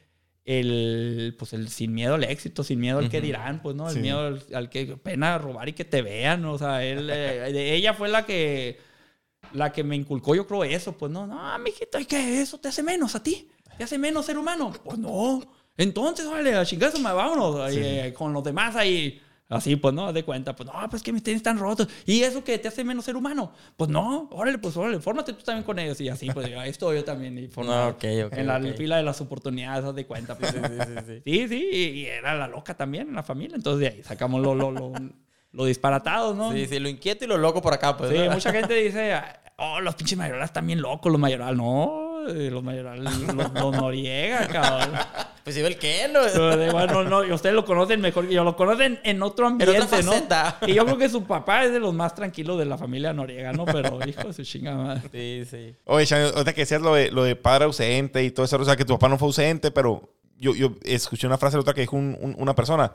el, 0.45 1.35
pues, 1.39 1.53
el 1.55 1.69
sin 1.69 1.93
miedo 1.93 2.15
al 2.15 2.23
éxito, 2.25 2.63
sin 2.63 2.79
miedo 2.79 2.99
al 3.01 3.09
que 3.09 3.21
dirán, 3.21 3.61
pues, 3.63 3.75
¿no? 3.75 3.89
El 3.89 3.95
Sí. 3.95 4.01
miedo 4.01 4.21
al, 4.21 4.43
al 4.55 4.71
que 4.71 4.97
pena 4.97 5.37
robar 5.39 5.69
y 5.69 5.73
que 5.73 5.85
te 5.85 6.03
vean, 6.03 6.45
o 6.45 6.57
sea, 6.59 6.85
él, 6.85 7.11
eh, 7.13 7.49
ella 7.75 7.95
fue 7.95 8.09
la 8.09 8.25
que, 8.25 8.79
la 9.53 9.73
que 9.73 9.83
me 9.83 9.97
inculcó, 9.97 10.37
yo 10.37 10.47
creo, 10.47 10.63
eso, 10.63 10.97
pues, 10.97 11.11
¿no? 11.11 11.27
No, 11.27 11.59
mijito, 11.59 11.99
¿y 11.99 12.05
qué? 12.05 12.41
¿Eso 12.43 12.59
te 12.59 12.69
hace 12.69 12.85
menos 12.85 13.17
a 13.17 13.23
ti? 13.25 13.49
¿Te 13.77 13.83
hace 13.85 13.99
menos 13.99 14.25
ser 14.27 14.39
humano? 14.39 14.73
Pues 14.85 14.99
no. 14.99 15.41
Entonces, 15.77 16.29
vale, 16.29 16.55
a 16.55 16.65
chingazo, 16.65 17.03
vámonos. 17.03 17.73
y, 17.73 17.79
eh, 17.79 18.15
con 18.15 18.33
los 18.33 18.43
demás 18.45 18.77
ahí. 18.77 19.21
Así, 19.49 19.77
pues, 19.77 19.95
¿no? 19.95 20.09
Haz 20.09 20.15
de 20.15 20.25
cuenta. 20.25 20.57
Pues, 20.57 20.69
no, 20.69 20.73
pues 20.91 21.03
que 21.05 21.13
mis 21.13 21.23
tenis 21.23 21.37
están 21.37 21.59
rotos. 21.59 21.87
¿Y 22.05 22.23
eso 22.23 22.43
que 22.43 22.59
te 22.59 22.67
hace 22.67 22.83
menos 22.83 23.05
ser 23.05 23.15
humano? 23.15 23.53
Pues, 23.77 23.89
no. 23.89 24.29
Órale, 24.33 24.59
pues, 24.59 24.77
órale, 24.77 24.99
fórmate 24.99 25.33
tú 25.35 25.45
también 25.45 25.63
con 25.63 25.79
ellos. 25.79 26.01
Y 26.01 26.09
así, 26.09 26.29
pues, 26.31 26.47
ahí 26.57 26.71
estoy 26.71 26.97
yo 26.97 27.05
también. 27.05 27.39
Y 27.39 27.47
formado 27.47 27.83
Ah, 27.85 27.89
ok, 27.91 28.05
ok, 28.27 28.33
En 28.33 28.47
la 28.49 28.61
fila 28.75 28.97
de 28.97 29.05
las 29.05 29.21
oportunidades, 29.21 29.85
haz 29.85 29.95
de 29.95 30.05
cuenta. 30.05 30.37
Pues, 30.37 30.51
sí, 30.51 30.59
sí, 30.59 31.23
sí. 31.25 31.49
Sí, 31.49 31.69
y, 31.73 31.77
y 32.01 32.07
era 32.07 32.35
la 32.35 32.49
loca 32.49 32.77
también 32.77 33.09
en 33.09 33.15
la 33.15 33.23
familia. 33.23 33.55
Entonces, 33.55 33.81
de 33.81 33.97
ahí 33.97 34.03
sacamos 34.03 34.43
lo, 34.43 34.55
lo, 34.57 34.73
lo, 34.73 34.93
lo 35.53 35.65
disparatado, 35.65 36.35
¿no? 36.35 36.53
Sí, 36.53 36.67
sí, 36.67 36.81
lo 36.81 36.89
inquieto 36.89 37.25
y 37.25 37.29
lo 37.29 37.37
loco 37.39 37.63
por 37.63 37.73
acá, 37.73 37.97
pues. 37.97 38.11
Sí, 38.11 38.19
¿no? 38.19 38.33
mucha 38.33 38.51
gente 38.53 38.75
dice, 38.75 39.15
oh, 39.59 39.81
los 39.81 39.95
pinches 39.95 40.19
mayorales 40.19 40.47
están 40.47 40.67
bien 40.67 40.83
locos, 40.83 41.13
los 41.13 41.21
mayorales. 41.21 41.57
No, 41.57 42.27
eh, 42.29 42.51
los 42.51 42.65
mayorales, 42.65 43.05
los, 43.05 43.53
los 43.53 43.73
Noriega, 43.77 44.49
cabrón. 44.49 44.99
Pues 45.47 45.55
sí, 45.55 45.63
el 45.63 45.79
qué, 45.79 46.09
¿no? 46.13 46.19
Pero 46.25 46.57
de- 46.57 46.73
bueno, 46.73 47.05
no, 47.05 47.25
y 47.25 47.31
ustedes 47.31 47.55
lo 47.55 47.65
conocen 47.65 48.01
mejor 48.01 48.27
que 48.27 48.35
yo, 48.35 48.43
lo 48.43 48.57
conocen 48.57 48.99
en 49.05 49.23
otro 49.23 49.47
ambiente, 49.47 49.81
otra 49.81 50.03
¿no? 50.03 50.13
Y 50.67 50.75
yo 50.75 50.85
creo 50.85 50.99
que 50.99 51.09
su 51.09 51.23
papá 51.23 51.65
es 51.65 51.71
de 51.73 51.79
los 51.79 51.95
más 51.95 52.17
tranquilos 52.17 52.59
de 52.59 52.65
la 52.65 52.77
familia 52.77 53.13
Noriega, 53.13 53.53
¿no? 53.53 53.65
Pero 53.65 54.01
hijo 54.09 54.25
de 54.27 54.33
su 54.33 54.43
chingada 54.43 54.77
madre. 54.77 55.03
Sí, 55.13 55.49
sí. 55.49 55.77
Oye, 55.85 56.05
Shani, 56.05 56.31
ahorita 56.33 56.53
que 56.53 56.63
decías 56.63 56.83
lo 56.83 56.93
de, 56.97 57.13
lo 57.13 57.23
de 57.23 57.37
padre 57.37 57.67
ausente 57.67 58.25
y 58.25 58.33
todo 58.33 58.45
eso, 58.45 58.57
o 58.57 58.65
sea, 58.65 58.75
que 58.75 58.85
tu 58.85 58.95
papá 58.95 59.09
no 59.09 59.19
fue 59.19 59.29
ausente, 59.29 59.71
pero 59.71 60.13
yo, 60.37 60.53
yo 60.57 60.73
escuché 60.83 61.29
una 61.29 61.39
frase 61.39 61.57
la 61.57 61.61
otra 61.61 61.75
que 61.75 61.83
dijo 61.83 61.95
un- 61.95 62.19
un- 62.21 62.35
una 62.39 62.57
persona, 62.57 62.93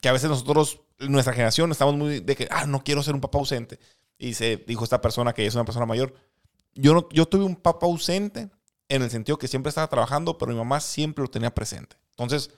que 0.00 0.08
a 0.08 0.12
veces 0.12 0.28
nosotros, 0.28 0.80
nuestra 0.98 1.32
generación, 1.34 1.70
estamos 1.70 1.94
muy 1.94 2.18
de 2.18 2.34
que, 2.34 2.48
ah, 2.50 2.66
no 2.66 2.82
quiero 2.82 3.04
ser 3.04 3.14
un 3.14 3.20
papá 3.20 3.38
ausente. 3.38 3.78
Y 4.18 4.34
se 4.34 4.56
dijo 4.56 4.82
esta 4.82 5.00
persona 5.00 5.32
que 5.34 5.46
es 5.46 5.54
una 5.54 5.64
persona 5.64 5.86
mayor. 5.86 6.14
Yo, 6.74 6.94
no, 6.94 7.08
yo 7.12 7.26
tuve 7.26 7.44
un 7.44 7.54
papá 7.54 7.86
ausente 7.86 8.48
en 8.94 9.02
el 9.02 9.10
sentido 9.10 9.38
que 9.38 9.48
siempre 9.48 9.68
estaba 9.70 9.86
trabajando, 9.88 10.38
pero 10.38 10.52
mi 10.52 10.58
mamá 10.58 10.80
siempre 10.80 11.22
lo 11.22 11.30
tenía 11.30 11.52
presente. 11.54 11.96
Entonces, 12.10 12.50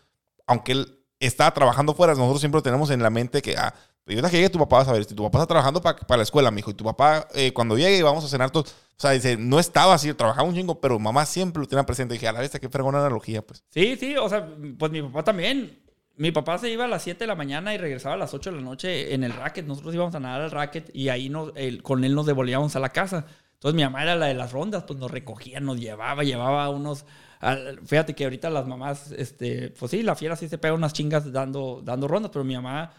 aunque 0.46 0.72
él 0.72 0.98
estaba 1.20 1.52
trabajando 1.54 1.94
fuera, 1.94 2.14
nosotros 2.14 2.40
siempre 2.40 2.58
lo 2.58 2.62
tenemos 2.62 2.90
en 2.90 3.02
la 3.02 3.10
mente 3.10 3.40
que, 3.42 3.56
ah, 3.56 3.72
y 4.06 4.12
ahorita 4.12 4.28
que 4.30 4.36
llegue 4.36 4.50
tu 4.50 4.58
papá 4.58 4.78
vas 4.78 4.88
a 4.88 4.92
ver, 4.92 5.04
si 5.04 5.14
tu 5.14 5.22
papá 5.22 5.38
está 5.38 5.46
trabajando 5.46 5.80
pa- 5.80 5.96
para 5.96 6.18
la 6.18 6.22
escuela, 6.24 6.50
mijo, 6.50 6.70
y 6.70 6.74
tu 6.74 6.84
papá 6.84 7.26
eh, 7.34 7.52
cuando 7.54 7.78
llegue 7.78 8.02
vamos 8.02 8.24
a 8.24 8.28
cenar 8.28 8.50
todos. 8.50 8.72
O 8.72 9.00
sea, 9.00 9.12
dice, 9.12 9.36
no 9.38 9.58
estaba 9.58 9.94
así, 9.94 10.12
trabajaba 10.12 10.46
un 10.46 10.54
chingo, 10.54 10.78
pero 10.80 10.98
mamá 10.98 11.24
siempre 11.24 11.60
lo 11.62 11.66
tenía 11.68 11.86
presente. 11.86 12.14
Y 12.14 12.18
dije, 12.18 12.28
a 12.28 12.32
la 12.32 12.40
vez, 12.40 12.50
qué 12.60 12.68
fregona 12.68 12.98
analogía, 12.98 13.40
pues. 13.42 13.64
Sí, 13.70 13.96
sí, 13.98 14.16
o 14.16 14.28
sea, 14.28 14.46
pues 14.78 14.92
mi 14.92 15.00
papá 15.02 15.24
también. 15.24 15.80
Mi 16.16 16.30
papá 16.30 16.58
se 16.58 16.70
iba 16.70 16.84
a 16.84 16.88
las 16.88 17.02
7 17.02 17.20
de 17.20 17.26
la 17.26 17.34
mañana 17.34 17.74
y 17.74 17.78
regresaba 17.78 18.14
a 18.14 18.18
las 18.18 18.34
8 18.34 18.50
de 18.50 18.56
la 18.56 18.62
noche 18.62 19.14
en 19.14 19.24
el 19.24 19.32
racket. 19.32 19.66
Nosotros 19.66 19.94
íbamos 19.94 20.14
a 20.14 20.20
nadar 20.20 20.42
al 20.42 20.50
racket 20.52 20.90
y 20.94 21.08
ahí 21.08 21.28
nos, 21.28 21.50
él- 21.56 21.82
con 21.82 22.04
él 22.04 22.14
nos 22.14 22.26
devolvíamos 22.26 22.76
a 22.76 22.80
la 22.80 22.90
casa. 22.90 23.26
Entonces 23.64 23.76
mi 23.76 23.82
mamá 23.84 24.02
era 24.02 24.14
la 24.14 24.26
de 24.26 24.34
las 24.34 24.52
rondas, 24.52 24.84
pues 24.84 24.98
nos 24.98 25.10
recogía, 25.10 25.58
nos 25.58 25.80
llevaba, 25.80 26.22
llevaba 26.22 26.68
unos... 26.68 27.06
al- 27.40 27.80
fíjate 27.86 28.14
que 28.14 28.24
ahorita 28.24 28.50
las 28.50 28.66
mamás, 28.66 29.10
este, 29.12 29.70
pues 29.70 29.90
sí, 29.90 30.02
la 30.02 30.14
fiera 30.14 30.36
sí 30.36 30.48
se 30.50 30.58
pega 30.58 30.74
unas 30.74 30.92
chingas 30.92 31.32
dando, 31.32 31.80
dando 31.82 32.06
rondas, 32.06 32.30
pero 32.30 32.44
mi 32.44 32.54
mamá 32.54 32.92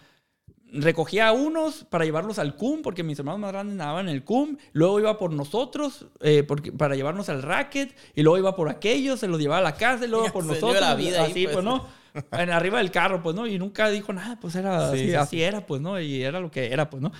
recogía 0.73 1.27
a 1.27 1.31
unos 1.33 1.83
para 1.85 2.03
llevarlos 2.03 2.39
al 2.39 2.55
CUM, 2.55 2.81
porque 2.81 3.03
mis 3.03 3.19
hermanos 3.19 3.39
más 3.41 3.51
grandes 3.51 3.75
nadaban 3.77 4.09
en 4.09 4.15
el 4.15 4.23
CUM, 4.23 4.57
luego 4.73 4.99
iba 4.99 5.17
por 5.19 5.31
nosotros 5.31 6.07
eh, 6.21 6.41
porque, 6.43 6.71
para 6.71 6.95
llevarnos 6.95 7.29
al 7.29 7.43
racket, 7.43 7.95
y 8.15 8.23
luego 8.23 8.39
iba 8.39 8.55
por 8.55 8.67
aquellos, 8.69 9.19
se 9.19 9.27
los 9.27 9.39
llevaba 9.39 9.59
a 9.59 9.71
la 9.71 9.75
casa, 9.75 10.05
y 10.05 10.07
luego 10.09 10.31
por 10.33 10.43
Se 10.43 10.49
nosotros. 10.49 10.81
la 10.81 10.95
vida 10.95 11.23
ahí, 11.23 11.31
así, 11.31 11.43
pues. 11.43 11.53
pues, 11.53 11.65
¿no? 11.65 11.85
En 12.31 12.49
arriba 12.49 12.79
del 12.79 12.91
carro, 12.91 13.21
pues, 13.21 13.35
¿no? 13.35 13.45
Y 13.45 13.59
nunca 13.59 13.89
dijo 13.89 14.11
nada, 14.13 14.39
pues 14.39 14.55
era 14.55 14.89
Sí, 14.91 14.95
así, 14.95 15.05
sí, 15.09 15.15
así 15.15 15.41
era, 15.43 15.65
pues, 15.65 15.81
¿no? 15.81 15.99
Y 15.99 16.23
era 16.23 16.39
lo 16.39 16.49
que 16.49 16.71
era, 16.73 16.89
pues, 16.89 17.03
¿no? 17.03 17.11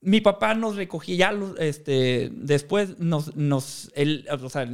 Mi 0.00 0.20
papá 0.20 0.54
nos 0.54 0.76
recogía 0.76 1.16
ya, 1.16 1.38
este, 1.58 2.30
después 2.32 2.98
nos, 2.98 3.34
nos, 3.34 3.90
él, 3.94 4.26
o 4.30 4.48
sea, 4.48 4.68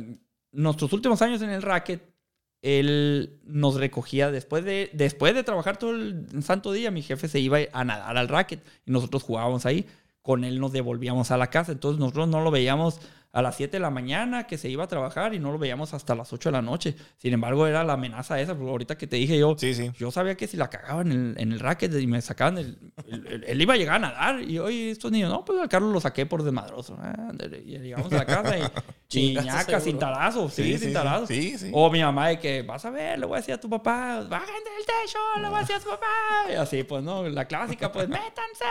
nuestros 0.52 0.92
últimos 0.92 1.22
años 1.22 1.40
en 1.42 1.50
el 1.50 1.62
racket, 1.62 2.14
él 2.62 3.40
nos 3.44 3.74
recogía 3.76 4.30
después 4.30 4.64
de, 4.64 4.90
después 4.94 5.34
de 5.34 5.44
trabajar 5.44 5.76
todo 5.78 5.92
el 5.92 6.26
santo 6.42 6.72
día, 6.72 6.90
mi 6.90 7.02
jefe 7.02 7.28
se 7.28 7.40
iba 7.40 7.58
a 7.72 7.84
nadar 7.84 8.16
al 8.16 8.28
racket 8.28 8.64
y 8.86 8.90
nosotros 8.90 9.22
jugábamos 9.22 9.66
ahí. 9.66 9.86
Con 10.22 10.44
él 10.44 10.58
nos 10.58 10.72
devolvíamos 10.72 11.30
a 11.30 11.36
la 11.36 11.48
casa. 11.48 11.72
Entonces 11.72 12.00
nosotros 12.00 12.28
no 12.28 12.40
lo 12.40 12.50
veíamos 12.50 12.98
a 13.34 13.42
las 13.42 13.56
7 13.56 13.72
de 13.76 13.80
la 13.80 13.90
mañana 13.90 14.46
que 14.46 14.56
se 14.56 14.68
iba 14.70 14.84
a 14.84 14.86
trabajar 14.86 15.34
y 15.34 15.38
no 15.40 15.52
lo 15.52 15.58
veíamos 15.58 15.92
hasta 15.92 16.14
las 16.14 16.32
8 16.32 16.48
de 16.48 16.52
la 16.52 16.62
noche. 16.62 16.94
Sin 17.18 17.32
embargo, 17.34 17.66
era 17.66 17.82
la 17.84 17.94
amenaza 17.94 18.40
esa. 18.40 18.54
porque 18.54 18.70
ahorita 18.70 18.96
que 18.96 19.06
te 19.06 19.16
dije 19.16 19.38
yo, 19.38 19.56
Sí, 19.58 19.74
sí. 19.74 19.90
yo 19.98 20.10
sabía 20.10 20.36
que 20.36 20.46
si 20.46 20.56
la 20.56 20.70
cagaban 20.70 21.10
en 21.12 21.30
el, 21.36 21.40
en 21.40 21.52
el 21.52 21.60
racket 21.60 21.92
y 22.00 22.06
me 22.06 22.22
sacaban, 22.22 22.58
el, 22.58 22.78
el- 23.08 23.44
él 23.46 23.60
iba 23.60 23.74
a 23.74 23.76
llegar 23.76 23.96
a 23.96 23.98
nadar. 23.98 24.40
Y 24.40 24.58
oye, 24.58 24.90
estos 24.90 25.10
niños, 25.12 25.30
no, 25.30 25.44
pues 25.44 25.60
al 25.60 25.68
Carlos 25.68 25.92
lo 25.92 26.00
saqué 26.00 26.24
por 26.26 26.42
desmadroso. 26.44 26.96
Y 27.64 27.78
llegamos 27.78 28.12
a 28.12 28.16
la 28.18 28.24
casa 28.26 28.56
y 28.56 28.62
seguro. 29.08 29.80
sin 29.80 29.98
tarazos. 29.98 30.54
Sí, 30.54 30.62
Sí, 30.62 30.78
sin 30.78 31.58
sí. 31.58 31.70
O 31.72 31.90
mi 31.90 32.00
mamá 32.02 32.28
de 32.28 32.38
que, 32.38 32.62
vas 32.62 32.84
a 32.84 32.90
ver, 32.90 33.18
le 33.18 33.26
voy 33.26 33.34
a 33.34 33.40
decir 33.40 33.54
a 33.54 33.60
tu 33.60 33.68
papá, 33.68 34.22
bajen 34.28 34.54
del 34.64 34.86
techo, 34.86 35.18
le 35.40 35.48
voy 35.48 35.56
a 35.58 35.60
decir 35.60 35.76
a 35.76 35.80
tu 35.80 35.90
papá. 35.90 36.06
Y 36.50 36.54
así, 36.54 36.84
pues, 36.84 37.02
¿no? 37.02 37.28
La 37.28 37.46
clásica, 37.46 37.90
pues, 37.90 38.08
métanse. 38.08 38.64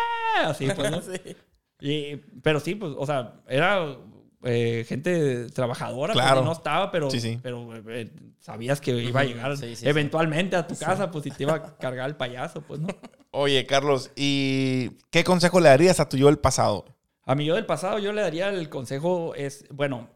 Así, 0.43 0.67
pues, 0.75 0.91
¿no? 0.91 1.01
Sí. 1.13 1.35
Y- 1.81 2.15
pero 2.41 2.59
sí, 2.61 2.75
pues, 2.75 2.93
o 2.97 3.05
sea, 3.05 3.41
era 3.47 3.97
eh, 4.43 4.85
gente 4.87 5.47
trabajadora, 5.49 6.13
pues, 6.13 6.23
Claro. 6.25 6.41
y 6.41 6.45
no 6.45 6.51
estaba, 6.51 6.91
pero, 6.91 7.09
Sí, 7.09 7.19
sí. 7.19 7.39
pero 7.41 7.69
eh, 7.89 8.11
sabías 8.39 8.81
que 8.81 8.91
iba 8.91 9.21
a 9.21 9.23
llegar 9.23 9.55
Sí, 9.57 9.67
sí, 9.69 9.75
sí. 9.77 9.87
eventualmente 9.89 10.55
a 10.55 10.67
tu 10.67 10.77
casa, 10.77 11.09
pues, 11.11 11.25
y 11.27 11.31
te 11.31 11.43
iba 11.43 11.53
a 11.55 11.77
cargar 11.77 12.09
el 12.09 12.15
payaso, 12.15 12.61
pues, 12.61 12.79
¿no? 12.81 12.87
Oye, 13.31 13.65
Carlos, 13.65 14.11
¿y 14.15 14.89
qué 15.11 15.23
consejo 15.23 15.59
le 15.59 15.69
darías 15.69 15.99
a 15.99 16.07
tu 16.09 16.17
yo 16.17 16.27
del 16.27 16.37
pasado? 16.39 16.85
A 17.25 17.35
mi 17.35 17.45
yo 17.45 17.55
del 17.55 17.65
pasado, 17.65 17.99
yo 17.99 18.11
le 18.13 18.21
daría 18.21 18.49
el 18.49 18.69
consejo, 18.69 19.33
es, 19.35 19.65
bueno, 19.71 20.09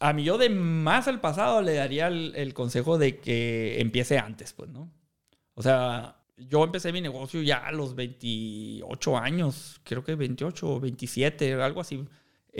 a 0.00 0.12
mí 0.12 0.24
yo 0.24 0.38
de 0.38 0.48
más 0.48 1.06
al 1.08 1.20
pasado 1.20 1.60
le 1.60 1.74
daría 1.74 2.06
el, 2.08 2.32
el 2.36 2.54
consejo 2.54 2.98
de 2.98 3.18
que 3.18 3.80
empiece 3.80 4.18
antes, 4.18 4.52
pues, 4.54 4.70
¿no? 4.70 4.90
O 5.54 5.62
sea, 5.62 6.16
yo 6.36 6.64
empecé 6.64 6.92
mi 6.92 7.00
negocio 7.00 7.42
ya 7.42 7.58
a 7.58 7.72
los 7.72 7.94
28 7.96 9.18
años, 9.18 9.80
creo 9.84 10.04
que 10.04 10.14
28 10.14 10.68
o 10.68 10.80
27, 10.80 11.54
algo 11.62 11.80
así. 11.80 12.04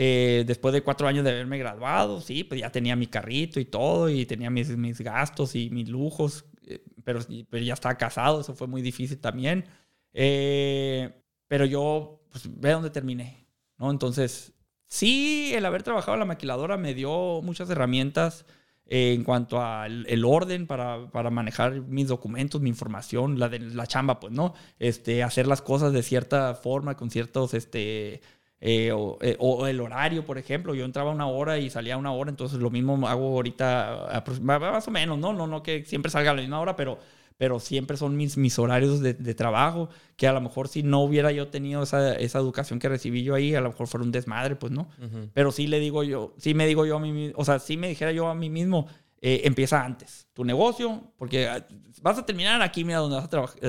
Eh, 0.01 0.45
después 0.47 0.73
de 0.73 0.81
cuatro 0.81 1.09
años 1.09 1.25
de 1.25 1.31
haberme 1.31 1.57
graduado, 1.57 2.21
sí, 2.21 2.45
pues 2.45 2.61
ya 2.61 2.71
tenía 2.71 2.95
mi 2.95 3.07
carrito 3.07 3.59
y 3.59 3.65
todo, 3.65 4.09
y 4.09 4.25
tenía 4.25 4.49
mis, 4.49 4.69
mis 4.77 5.01
gastos 5.01 5.55
y 5.55 5.69
mis 5.71 5.89
lujos, 5.89 6.45
eh, 6.67 6.81
pero, 7.03 7.19
pero 7.49 7.65
ya 7.65 7.73
estaba 7.73 7.97
casado, 7.97 8.39
eso 8.39 8.55
fue 8.55 8.67
muy 8.67 8.81
difícil 8.81 9.19
también. 9.19 9.65
Eh, 10.13 11.21
pero 11.49 11.65
yo, 11.65 12.21
pues 12.31 12.45
ve 12.61 12.71
dónde 12.71 12.91
terminé, 12.91 13.45
¿no? 13.77 13.91
Entonces, 13.91 14.53
sí, 14.85 15.51
el 15.53 15.65
haber 15.65 15.83
trabajado 15.83 16.15
la 16.15 16.23
maquiladora 16.23 16.77
me 16.77 16.93
dio 16.93 17.41
muchas 17.41 17.69
herramientas 17.69 18.45
en 18.85 19.25
cuanto 19.25 19.61
al 19.61 20.05
el 20.07 20.23
orden 20.23 20.65
para, 20.65 21.11
para, 21.11 21.29
manejar 21.29 21.81
mis 21.81 22.07
documentos, 22.07 22.61
mi 22.61 22.69
información, 22.69 23.37
la 23.37 23.49
de 23.49 23.59
la 23.59 23.85
chamba, 23.85 24.21
pues, 24.21 24.31
¿no? 24.31 24.53
Este, 24.79 25.23
hacer 25.23 25.45
las 25.45 25.61
cosas 25.61 25.91
de 25.91 26.03
cierta 26.03 26.55
forma, 26.55 26.95
con 26.95 27.11
ciertos, 27.11 27.53
este, 27.53 28.21
eh, 28.61 28.91
o, 28.91 29.17
eh, 29.21 29.35
o, 29.39 29.67
el 29.67 29.79
horario, 29.79 30.25
por 30.25 30.37
ejemplo. 30.37 30.75
Yo 30.75 30.85
entraba 30.85 31.11
una 31.11 31.27
hora 31.27 31.57
y 31.57 31.69
salía 31.69 31.97
una 31.97 32.11
hora, 32.11 32.29
entonces 32.29 32.59
lo 32.59 32.69
mismo 32.69 33.07
hago 33.07 33.27
ahorita, 33.27 34.23
más 34.41 34.87
o 34.87 34.91
menos, 34.91 35.17
¿no? 35.17 35.33
No, 35.33 35.47
no 35.47 35.63
que 35.63 35.85
siempre 35.85 36.11
salga 36.11 36.31
a 36.31 36.33
la 36.33 36.41
misma 36.41 36.59
hora, 36.59 36.75
pero 36.75 36.99
pero 37.39 37.61
siempre 37.61 37.95
son 37.95 38.17
mis, 38.17 38.35
mis 38.35 38.59
horarios 38.59 38.99
de, 38.99 39.13
de, 39.13 39.33
trabajo, 39.33 39.87
que 40.17 40.27
a 40.27 40.33
lo 40.33 40.41
mejor 40.41 40.67
si 40.67 40.83
no 40.83 40.99
hubiera 40.99 41.31
yo 41.31 41.47
tenido 41.47 41.81
esa, 41.83 42.13
esa, 42.15 42.37
educación 42.37 42.79
que 42.79 42.89
recibí 42.89 43.23
yo 43.23 43.33
ahí, 43.33 43.55
a 43.55 43.61
lo 43.61 43.69
mejor 43.69 43.87
fuera 43.87 44.03
un 44.03 44.11
desmadre, 44.11 44.57
pues 44.57 44.73
no. 44.73 44.89
Uh 44.99 45.05
-huh. 45.05 45.29
Pero 45.33 45.53
sí 45.53 45.65
le 45.67 45.79
digo 45.79 46.03
yo, 46.03 46.33
sí 46.37 46.53
me 46.53 46.67
digo 46.67 46.85
yo 46.85 46.97
a 46.97 46.99
mí 46.99 47.13
mismo, 47.13 47.39
o 47.39 47.45
sea, 47.45 47.59
sí 47.59 47.77
me 47.77 47.87
dijera 47.87 48.11
yo 48.11 48.27
a 48.27 48.35
mí 48.35 48.49
mismo, 48.49 48.87
eh, 49.21 49.41
empieza 49.43 49.83
antes 49.83 50.27
tu 50.33 50.45
negocio, 50.45 51.11
porque 51.17 51.47
ah, 51.47 51.67
vas 52.01 52.17
a 52.17 52.25
terminar 52.25 52.61
aquí, 52.61 52.85
mira, 52.85 52.99
donde, 52.99 53.17
vas 53.17 53.25
a 53.25 53.29
trabajar, 53.29 53.59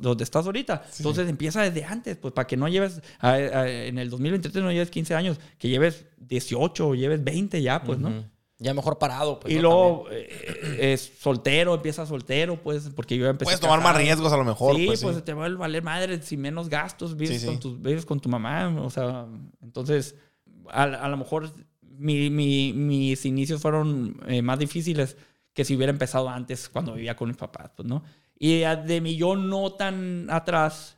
donde, 0.00 0.22
estás 0.22 0.44
ahorita. 0.44 0.84
Sí. 0.90 1.02
Entonces 1.02 1.28
empieza 1.28 1.62
desde 1.62 1.84
antes, 1.84 2.16
pues 2.18 2.34
para 2.34 2.46
que 2.46 2.58
no 2.58 2.68
lleves, 2.68 3.00
a, 3.18 3.30
a, 3.30 3.68
en 3.70 3.98
el 3.98 4.10
2023 4.10 4.62
no 4.62 4.70
lleves 4.70 4.90
15 4.90 5.14
años, 5.14 5.40
que 5.58 5.68
lleves 5.68 6.04
18 6.18 6.88
o 6.88 6.94
lleves 6.94 7.24
20 7.24 7.62
ya, 7.62 7.82
pues, 7.82 7.98
uh 7.98 8.02
-huh. 8.02 8.10
¿no? 8.10 8.38
Ya 8.60 8.74
mejor 8.74 8.98
parado, 8.98 9.38
pues. 9.38 9.54
Y 9.54 9.60
luego 9.60 10.06
eh, 10.10 10.92
es 10.92 11.12
soltero, 11.20 11.74
empieza 11.74 12.04
soltero, 12.04 12.60
pues, 12.60 12.90
porque 12.90 13.16
yo 13.16 13.26
empecé. 13.28 13.46
Puedes 13.46 13.60
tomar 13.60 13.80
más 13.80 13.96
riesgos 13.96 14.32
a 14.32 14.36
lo 14.36 14.44
mejor. 14.44 14.74
Sí, 14.76 14.86
pues, 14.86 15.00
pues 15.00 15.16
sí. 15.16 15.22
te 15.22 15.32
va 15.32 15.46
a 15.46 15.48
valer 15.48 15.82
madre 15.82 16.20
sin 16.22 16.40
menos 16.40 16.68
gastos, 16.68 17.16
vives, 17.16 17.40
sí, 17.40 17.46
con, 17.46 17.60
Tu, 17.60 17.78
vives 17.78 18.04
con 18.04 18.20
tu 18.20 18.28
mamá, 18.28 18.68
o 18.82 18.90
sea, 18.90 19.26
entonces 19.62 20.16
a, 20.68 20.82
a 20.82 21.08
lo 21.08 21.16
mejor 21.16 21.50
mi, 21.98 22.30
mi, 22.30 22.72
mis 22.72 23.24
inicios 23.26 23.60
fueron 23.60 24.20
eh, 24.26 24.42
más 24.42 24.58
difíciles 24.58 25.16
que 25.52 25.64
si 25.64 25.76
hubiera 25.76 25.90
empezado 25.90 26.28
antes 26.28 26.68
cuando 26.68 26.94
vivía 26.94 27.16
con 27.16 27.28
mis 27.28 27.36
papás, 27.36 27.70
pues, 27.76 27.88
¿no? 27.88 28.02
Y 28.38 28.60
de 28.60 29.00
mi 29.00 29.16
yo 29.16 29.34
no 29.34 29.72
tan 29.72 30.30
atrás 30.30 30.97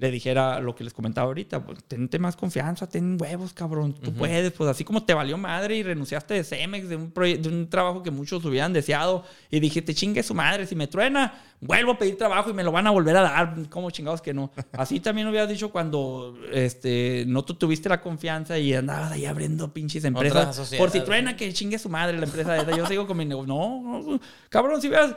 le 0.00 0.10
dijera 0.10 0.60
lo 0.60 0.74
que 0.74 0.82
les 0.82 0.94
comentaba 0.94 1.26
ahorita, 1.26 1.62
pues 1.62 1.84
tente 1.84 2.18
más 2.18 2.34
confianza, 2.34 2.88
ten 2.88 3.18
huevos, 3.20 3.52
cabrón, 3.52 3.92
tú 3.92 4.10
uh 4.10 4.14
-huh. 4.14 4.16
puedes, 4.16 4.50
pues 4.52 4.70
así 4.70 4.82
como 4.82 5.04
te 5.04 5.12
valió 5.12 5.36
madre 5.36 5.76
y 5.76 5.82
renunciaste 5.82 6.32
de 6.32 6.42
Cemex, 6.42 6.88
de 6.88 6.96
un, 6.96 7.12
de 7.12 7.48
un 7.48 7.68
trabajo 7.68 8.02
que 8.02 8.10
muchos 8.10 8.42
hubieran 8.46 8.72
deseado 8.72 9.24
y 9.50 9.60
dijiste, 9.60 9.94
chingue 9.94 10.22
su 10.22 10.34
madre, 10.34 10.64
si 10.64 10.74
me 10.74 10.86
truena, 10.86 11.34
vuelvo 11.60 11.92
a 11.92 11.98
pedir 11.98 12.16
trabajo 12.16 12.48
y 12.48 12.54
me 12.54 12.64
lo 12.64 12.72
van 12.72 12.86
a 12.86 12.90
volver 12.90 13.14
a 13.18 13.20
dar, 13.20 13.68
como 13.68 13.90
chingados 13.90 14.22
que 14.22 14.32
no. 14.32 14.50
Así 14.72 15.00
también 15.00 15.28
hubieras 15.28 15.50
dicho 15.50 15.70
cuando 15.70 16.34
este, 16.50 17.24
no 17.26 17.44
tú 17.44 17.52
tuviste 17.52 17.90
la 17.90 18.00
confianza 18.00 18.58
y 18.58 18.72
andabas 18.72 19.12
ahí 19.12 19.26
abriendo 19.26 19.70
pinches 19.74 20.02
empresas, 20.06 20.74
por 20.78 20.90
si 20.90 21.00
truena 21.00 21.36
que 21.36 21.52
chingue 21.52 21.78
su 21.78 21.90
madre 21.90 22.16
la 22.16 22.24
empresa 22.24 22.56
esa, 22.56 22.74
yo 22.74 22.86
sigo 22.86 23.06
con 23.06 23.18
mi 23.18 23.26
negocio, 23.26 23.52
no, 23.52 24.02
no, 24.02 24.20
cabrón, 24.48 24.80
si 24.80 24.88
veas 24.88 25.14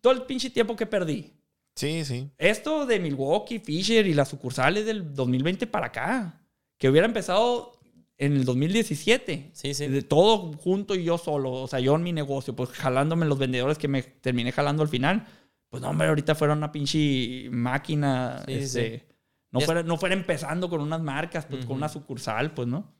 todo 0.00 0.12
el 0.12 0.22
pinche 0.22 0.50
tiempo 0.50 0.76
que 0.76 0.86
perdí, 0.86 1.32
Sí, 1.78 2.04
sí. 2.04 2.28
Esto 2.38 2.86
de 2.86 2.98
Milwaukee, 2.98 3.60
Fisher 3.60 4.04
y 4.04 4.12
las 4.12 4.28
sucursales 4.28 4.84
del 4.84 5.14
2020 5.14 5.68
para 5.68 5.86
acá, 5.86 6.42
que 6.76 6.88
hubiera 6.88 7.06
empezado 7.06 7.78
en 8.16 8.32
el 8.32 8.44
2017. 8.44 9.50
Sí, 9.52 9.74
sí. 9.74 9.86
De 9.86 10.02
todo 10.02 10.54
junto 10.54 10.96
y 10.96 11.04
yo 11.04 11.18
solo, 11.18 11.52
o 11.52 11.68
sea, 11.68 11.78
yo 11.78 11.94
en 11.94 12.02
mi 12.02 12.12
negocio, 12.12 12.56
pues 12.56 12.70
jalándome 12.70 13.26
los 13.26 13.38
vendedores 13.38 13.78
que 13.78 13.86
me 13.86 14.02
terminé 14.02 14.50
jalando 14.50 14.82
al 14.82 14.88
final. 14.88 15.24
Pues 15.68 15.80
no, 15.80 15.90
hombre, 15.90 16.08
ahorita 16.08 16.34
fuera 16.34 16.52
una 16.52 16.72
pinche 16.72 17.48
máquina. 17.52 18.42
Sí, 18.46 18.54
este, 18.54 18.98
sí. 18.98 19.14
No, 19.52 19.60
fuera, 19.60 19.84
no 19.84 19.96
fuera 19.98 20.16
empezando 20.16 20.68
con 20.68 20.80
unas 20.80 21.00
marcas, 21.00 21.46
pues 21.46 21.60
uh 21.60 21.64
-huh. 21.64 21.68
con 21.68 21.76
una 21.76 21.88
sucursal, 21.88 22.54
pues 22.54 22.66
no. 22.66 22.92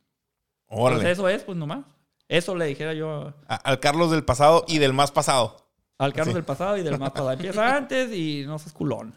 Órale. 0.69 1.03
Pues 1.03 1.13
eso 1.15 1.29
es, 1.29 1.43
pues 1.43 1.59
nomás. 1.59 1.85
Eso 2.29 2.55
le 2.55 2.67
dijera 2.67 2.95
yo. 2.95 3.35
A, 3.49 3.57
al 3.57 3.81
Carlos 3.81 4.13
del 4.13 4.25
pasado 4.25 4.65
y 4.69 4.79
del 4.79 4.93
más 4.93 5.11
pasado. 5.11 5.68
Al 5.99 6.12
Carlos 6.12 6.29
sí. 6.29 6.35
del 6.35 6.45
pasado 6.45 6.77
y 6.77 6.83
del 6.83 6.99
más 6.99 7.11
pasado. 7.11 7.33
Empieza 7.33 7.77
antes 7.77 8.12
y 8.12 8.45
no 8.47 8.59
seas 8.59 8.73
culón. 8.73 9.15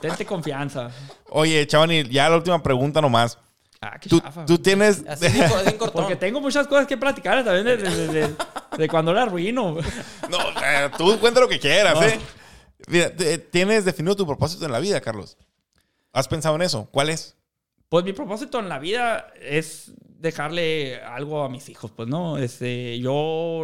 Tente 0.00 0.24
confianza. 0.24 0.90
Oye, 1.30 1.66
Chavani, 1.66 2.04
ya 2.04 2.28
la 2.30 2.36
última 2.36 2.62
pregunta 2.62 3.00
nomás. 3.00 3.38
Ah, 3.80 3.98
qué 4.00 4.08
tú, 4.08 4.20
chafa. 4.20 4.46
tú 4.46 4.58
tienes. 4.58 5.04
Así, 5.06 5.26
así 5.26 5.76
Porque 5.92 6.16
tengo 6.16 6.40
muchas 6.40 6.66
cosas 6.66 6.86
que 6.86 6.96
platicar 6.96 7.44
también 7.44 7.64
de, 7.64 7.76
de, 7.76 8.06
de, 8.08 8.34
de 8.76 8.88
cuando 8.88 9.12
la 9.12 9.22
arruino. 9.22 9.76
No, 10.30 10.38
eh, 10.64 10.90
tú 10.96 11.18
cuenta 11.20 11.40
lo 11.40 11.48
que 11.48 11.58
quieras, 11.58 11.94
no. 11.94 12.02
¿eh? 12.02 12.18
Mira, 12.88 13.12
tienes 13.50 13.84
definido 13.84 14.16
tu 14.16 14.26
propósito 14.26 14.64
en 14.64 14.72
la 14.72 14.80
vida, 14.80 15.00
Carlos. 15.00 15.36
¿Has 16.12 16.26
pensado 16.26 16.56
en 16.56 16.62
eso? 16.62 16.88
¿Cuál 16.90 17.10
es? 17.10 17.36
Pues 17.88 18.04
mi 18.04 18.12
propósito 18.12 18.58
en 18.58 18.68
la 18.68 18.78
vida 18.78 19.32
es 19.40 19.92
dejarle 20.02 21.02
algo 21.02 21.42
a 21.44 21.48
mis 21.48 21.68
hijos, 21.68 21.90
pues, 21.90 22.08
¿no? 22.08 22.38
Este, 22.38 22.98
yo 22.98 23.62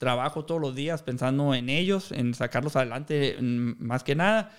trabajo 0.00 0.46
todos 0.46 0.60
los 0.60 0.74
días 0.74 1.02
pensando 1.02 1.54
en 1.54 1.68
ellos, 1.68 2.10
en 2.10 2.32
sacarlos 2.32 2.74
adelante 2.74 3.36
más 3.40 4.02
que 4.02 4.14
nada. 4.14 4.50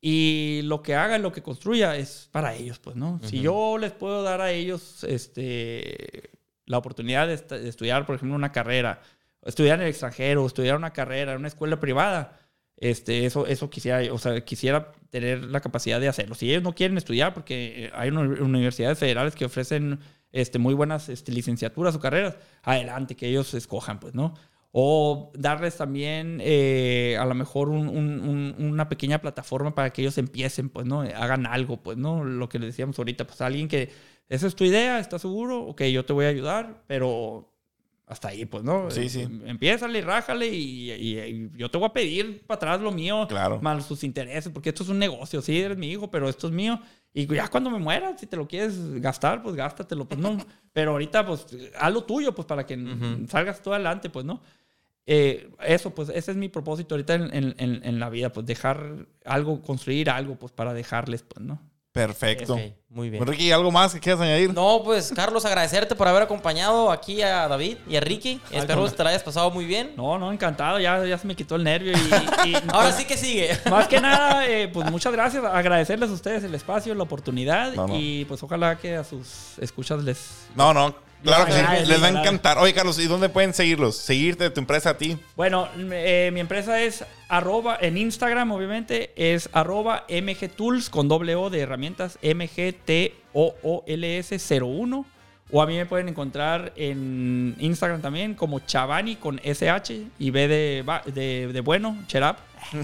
Y 0.00 0.62
lo 0.64 0.82
que 0.82 0.94
haga, 0.94 1.18
lo 1.18 1.30
que 1.30 1.42
construya 1.42 1.94
es 1.96 2.30
para 2.32 2.54
ellos, 2.54 2.78
pues, 2.78 2.96
¿no? 2.96 3.12
Uh 3.12 3.18
-huh. 3.18 3.26
Si 3.26 3.40
yo 3.42 3.76
les 3.76 3.92
puedo 3.92 4.22
dar 4.22 4.40
a 4.40 4.50
ellos 4.50 5.04
este, 5.04 6.30
la 6.64 6.78
oportunidad 6.78 7.28
de, 7.28 7.36
de, 7.36 7.68
estudiar, 7.68 8.06
por 8.06 8.16
ejemplo, 8.16 8.34
una 8.34 8.52
carrera, 8.52 9.02
estudiar 9.44 9.78
en 9.78 9.82
el 9.82 9.90
extranjero, 9.90 10.46
estudiar 10.46 10.76
una 10.76 10.94
carrera 10.94 11.32
en 11.32 11.40
una 11.40 11.48
escuela 11.48 11.78
privada, 11.78 12.40
este, 12.78 13.26
eso, 13.26 13.46
eso 13.46 13.68
quisiera, 13.68 14.00
o 14.10 14.18
sea, 14.18 14.40
quisiera 14.42 14.92
tener 15.10 15.44
la 15.44 15.60
capacidad 15.60 16.00
de 16.00 16.08
hacerlo. 16.08 16.34
Si 16.34 16.50
ellos 16.50 16.62
no 16.62 16.74
quieren 16.74 16.96
estudiar, 16.96 17.34
porque 17.34 17.92
hay 17.94 18.08
universidades 18.08 18.98
federales 18.98 19.34
que 19.34 19.44
ofrecen 19.44 20.00
este, 20.32 20.58
muy 20.58 20.72
buenas 20.72 21.10
este, 21.10 21.32
licenciaturas 21.32 21.94
o 21.94 22.00
carreras, 22.00 22.36
adelante, 22.62 23.16
que 23.16 23.28
ellos 23.28 23.52
escojan, 23.52 24.00
pues, 24.00 24.14
¿no? 24.14 24.32
O 24.72 25.32
darles 25.34 25.76
también 25.76 26.38
eh, 26.42 27.16
a 27.18 27.24
lo 27.24 27.34
mejor 27.34 27.70
un, 27.70 27.88
un, 27.88 28.20
un, 28.20 28.54
una 28.58 28.88
pequeña 28.88 29.20
plataforma 29.20 29.74
para 29.74 29.92
que 29.92 30.02
ellos 30.02 30.16
empiecen, 30.16 30.68
pues, 30.68 30.86
¿no? 30.86 31.00
Hagan 31.00 31.46
algo, 31.46 31.82
pues, 31.82 31.96
¿no? 31.98 32.24
Lo 32.24 32.48
que 32.48 32.60
le 32.60 32.66
decíamos 32.66 32.98
ahorita, 32.98 33.26
pues 33.26 33.40
alguien 33.40 33.66
que, 33.66 33.90
esa 34.28 34.46
es 34.46 34.54
tu 34.54 34.64
idea, 34.64 35.00
¿estás 35.00 35.22
seguro? 35.22 35.64
Ok, 35.64 35.82
yo 35.84 36.04
te 36.04 36.12
voy 36.12 36.24
a 36.24 36.28
ayudar, 36.28 36.84
pero 36.86 37.52
hasta 38.06 38.28
ahí, 38.28 38.44
pues, 38.44 38.62
¿no? 38.62 38.90
Sí, 38.92 39.08
sí. 39.08 39.22
Empiézale, 39.44 40.00
rájale 40.02 40.46
y, 40.48 40.92
y, 40.92 41.18
y, 41.18 41.50
yo 41.56 41.68
te 41.68 41.78
voy 41.78 41.88
a 41.88 41.92
pedir 41.92 42.44
para 42.46 42.56
atrás 42.56 42.80
lo 42.80 42.92
mío, 42.92 43.26
claro. 43.28 43.60
más 43.60 43.84
sus 43.86 44.04
intereses, 44.04 44.52
porque 44.52 44.68
esto 44.68 44.84
es 44.84 44.88
un 44.88 45.00
negocio, 45.00 45.42
sí, 45.42 45.60
eres 45.60 45.78
mi 45.78 45.90
hijo, 45.90 46.10
pero 46.12 46.28
esto 46.28 46.46
es 46.46 46.52
mío. 46.52 46.80
Y 47.12 47.26
ya 47.26 47.48
cuando 47.48 47.70
me 47.70 47.78
muera, 47.78 48.16
si 48.16 48.26
te 48.26 48.36
lo 48.36 48.46
quieres 48.46 49.00
gastar, 49.00 49.42
pues 49.42 49.56
gástatelo, 49.56 50.06
pues 50.06 50.20
no. 50.20 50.38
Pero 50.72 50.92
ahorita, 50.92 51.26
pues, 51.26 51.44
haz 51.76 51.92
lo 51.92 52.04
tuyo, 52.04 52.32
pues, 52.32 52.46
para 52.46 52.64
que 52.64 52.74
uh 52.74 52.78
-huh. 52.78 53.28
salgas 53.28 53.60
tú 53.60 53.72
adelante, 53.72 54.10
pues, 54.10 54.24
¿no? 54.24 54.40
Eh, 55.06 55.50
eso, 55.66 55.94
pues, 55.94 56.08
ese 56.10 56.30
es 56.30 56.36
mi 56.36 56.48
propósito 56.48 56.94
ahorita 56.94 57.14
en, 57.14 57.32
en, 57.32 57.54
en, 57.58 58.00
la 58.00 58.10
vida, 58.10 58.32
pues, 58.32 58.46
dejar 58.46 59.06
algo, 59.24 59.60
construir 59.62 60.10
algo, 60.10 60.36
pues, 60.36 60.52
para 60.52 60.72
dejarles, 60.72 61.22
pues, 61.22 61.44
¿no? 61.44 61.60
Perfecto. 61.92 62.54
Okay, 62.54 62.76
muy 62.88 63.10
bien. 63.10 63.26
Ricky, 63.26 63.50
¿algo 63.50 63.72
más 63.72 63.92
que 63.92 63.98
quieras 63.98 64.20
añadir? 64.20 64.54
No, 64.54 64.82
pues, 64.84 65.12
Carlos, 65.12 65.44
agradecerte 65.44 65.96
por 65.96 66.06
haber 66.06 66.22
acompañado 66.22 66.92
aquí 66.92 67.20
a 67.20 67.48
David 67.48 67.78
y 67.88 67.96
a 67.96 68.00
Ricky. 68.00 68.40
Ay, 68.52 68.58
Espero 68.58 68.84
que 68.84 68.92
te 68.92 69.02
la 69.02 69.10
hayas 69.10 69.24
pasado 69.24 69.50
muy 69.50 69.64
bien. 69.64 69.94
No, 69.96 70.16
no, 70.16 70.30
encantado. 70.30 70.78
Ya, 70.78 71.04
ya 71.04 71.18
se 71.18 71.26
me 71.26 71.34
quitó 71.34 71.56
el 71.56 71.64
nervio. 71.64 71.92
Y, 71.92 72.50
y 72.50 72.54
Ahora 72.68 72.90
pues, 72.90 72.94
sí 72.94 73.06
que 73.06 73.16
sigue. 73.16 73.58
Más 73.70 73.88
que 73.88 74.00
nada, 74.00 74.46
eh, 74.46 74.68
pues, 74.68 74.88
muchas 74.88 75.12
gracias. 75.12 75.42
Agradecerles 75.44 76.10
a 76.10 76.12
ustedes 76.12 76.44
el 76.44 76.54
espacio, 76.54 76.94
la 76.94 77.02
oportunidad. 77.02 77.72
No, 77.72 77.88
no. 77.88 77.96
Y, 77.98 78.24
pues, 78.26 78.40
ojalá 78.44 78.78
que 78.78 78.94
a 78.94 79.02
sus 79.02 79.58
escuchas 79.58 80.04
les... 80.04 80.46
No, 80.54 80.72
no. 80.72 81.09
Claro 81.22 81.46
que 81.46 81.52
sí, 81.52 81.60
les 81.86 82.02
va 82.02 82.06
a 82.06 82.10
encantar. 82.10 82.58
Oye, 82.58 82.72
Carlos, 82.72 82.98
¿y 82.98 83.06
dónde 83.06 83.28
pueden 83.28 83.54
seguirlos? 83.54 83.96
Seguirte, 83.96 84.50
tu 84.50 84.58
empresa 84.60 84.90
a 84.90 84.98
ti. 84.98 85.18
Bueno, 85.36 85.68
eh, 85.76 86.30
mi 86.32 86.40
empresa 86.40 86.82
es 86.82 87.04
arroba, 87.28 87.78
en 87.80 87.96
Instagram, 87.98 88.50
obviamente, 88.52 89.12
es 89.16 89.48
arroba 89.52 90.04
mgtools 90.08 90.90
con 90.90 91.08
doble 91.08 91.34
O 91.36 91.50
de 91.50 91.60
herramientas 91.60 92.18
mgtools01. 92.22 95.04
O 95.52 95.60
a 95.60 95.66
mí 95.66 95.76
me 95.76 95.84
pueden 95.84 96.08
encontrar 96.08 96.72
en 96.76 97.56
Instagram 97.58 98.00
también 98.00 98.34
como 98.34 98.60
Chavani 98.60 99.16
con 99.16 99.40
SH 99.42 100.06
y 100.18 100.30
B 100.30 100.46
de, 100.46 100.84
de, 101.12 101.48
de 101.52 101.60
bueno, 101.60 101.98
Cherap. 102.06 102.38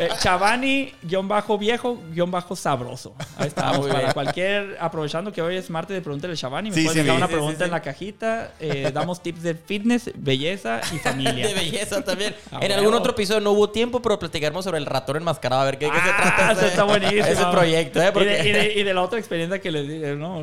Eh, 0.00 0.08
Chavani, 0.20 0.92
guion 1.02 1.28
bajo 1.28 1.56
viejo, 1.56 1.98
guion 2.10 2.28
bajo 2.30 2.56
sabroso. 2.56 3.14
Ahí 3.36 3.46
estamos. 3.48 3.78
muy 3.78 3.90
para 3.92 4.12
cualquier, 4.12 4.76
aprovechando 4.80 5.30
que 5.30 5.40
hoy 5.40 5.56
es 5.56 5.70
martes 5.70 5.94
de 5.94 6.00
Pregúntale 6.02 6.32
a 6.32 6.36
Chavani, 6.36 6.70
me 6.70 6.74
Sí, 6.74 6.82
puedes 6.84 7.00
sí, 7.00 7.04
dejar 7.04 7.14
sí, 7.14 7.22
una 7.22 7.28
pregunta 7.28 7.64
en 7.64 7.70
la 7.70 7.80
cajita. 7.82 8.52
Eh, 8.58 8.90
damos 8.92 9.22
tips 9.22 9.42
de 9.42 9.54
fitness, 9.54 10.10
belleza 10.16 10.80
y 10.92 10.98
familia. 10.98 11.46
De 11.48 11.54
belleza 11.54 12.02
también. 12.02 12.34
Ah, 12.50 12.58
en 12.62 12.72
algún 12.72 12.94
otro 12.94 13.12
episodio 13.12 13.40
no 13.40 13.52
hubo 13.52 13.70
tiempo, 13.70 14.00
pero 14.02 14.18
platicaremos 14.18 14.64
sobre 14.64 14.78
el 14.78 14.86
ratón 14.86 15.16
enmascarado. 15.18 15.62
A 15.62 15.64
ver 15.66 15.78
qué, 15.78 15.86
qué 15.86 15.92
se 16.00 16.10
Ah, 16.10 16.16
trata. 16.36 16.52
eso 16.52 16.66
está 16.66 16.82
buenísimo. 16.84 17.24
Ese 17.26 17.44
proyecto, 17.46 18.02
¿eh? 18.02 18.12
Y 18.14 18.24
de, 18.24 18.48
y 18.48 18.52
de- 18.52 18.72
y 18.80 18.82
de 18.82 18.94
la 18.94 19.02
otra 19.02 19.18
experiencia 19.20 19.60
que 19.60 19.70
les 19.70 19.86
dije, 19.86 20.14
¿no? 20.16 20.42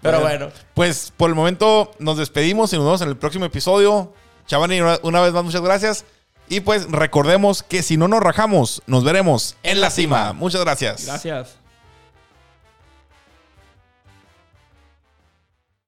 Pero 0.00 0.20
bueno. 0.20 0.48
Pues 0.74 1.12
por 1.16 1.28
el 1.30 1.34
momento 1.34 1.90
nos 1.98 2.16
despedimos 2.18 2.72
y 2.72 2.76
nos 2.76 2.84
vemos 2.84 3.00
en 3.02 3.08
el 3.08 3.16
próximo 3.16 3.44
episodio. 3.44 4.12
Chavani, 4.46 4.80
una, 4.80 4.98
una 5.02 5.20
vez 5.22 5.32
más, 5.32 5.44
muchas 5.44 5.62
gracias. 5.62 6.04
Y 6.48 6.60
pues 6.60 6.90
recordemos 6.90 7.62
que 7.62 7.82
si 7.82 7.96
no 7.96 8.08
nos 8.08 8.20
rajamos, 8.20 8.82
nos 8.86 9.04
veremos 9.04 9.56
en 9.62 9.80
la 9.80 9.90
cima. 9.90 10.32
Muchas 10.32 10.60
gracias. 10.60 11.06
Gracias. 11.06 11.63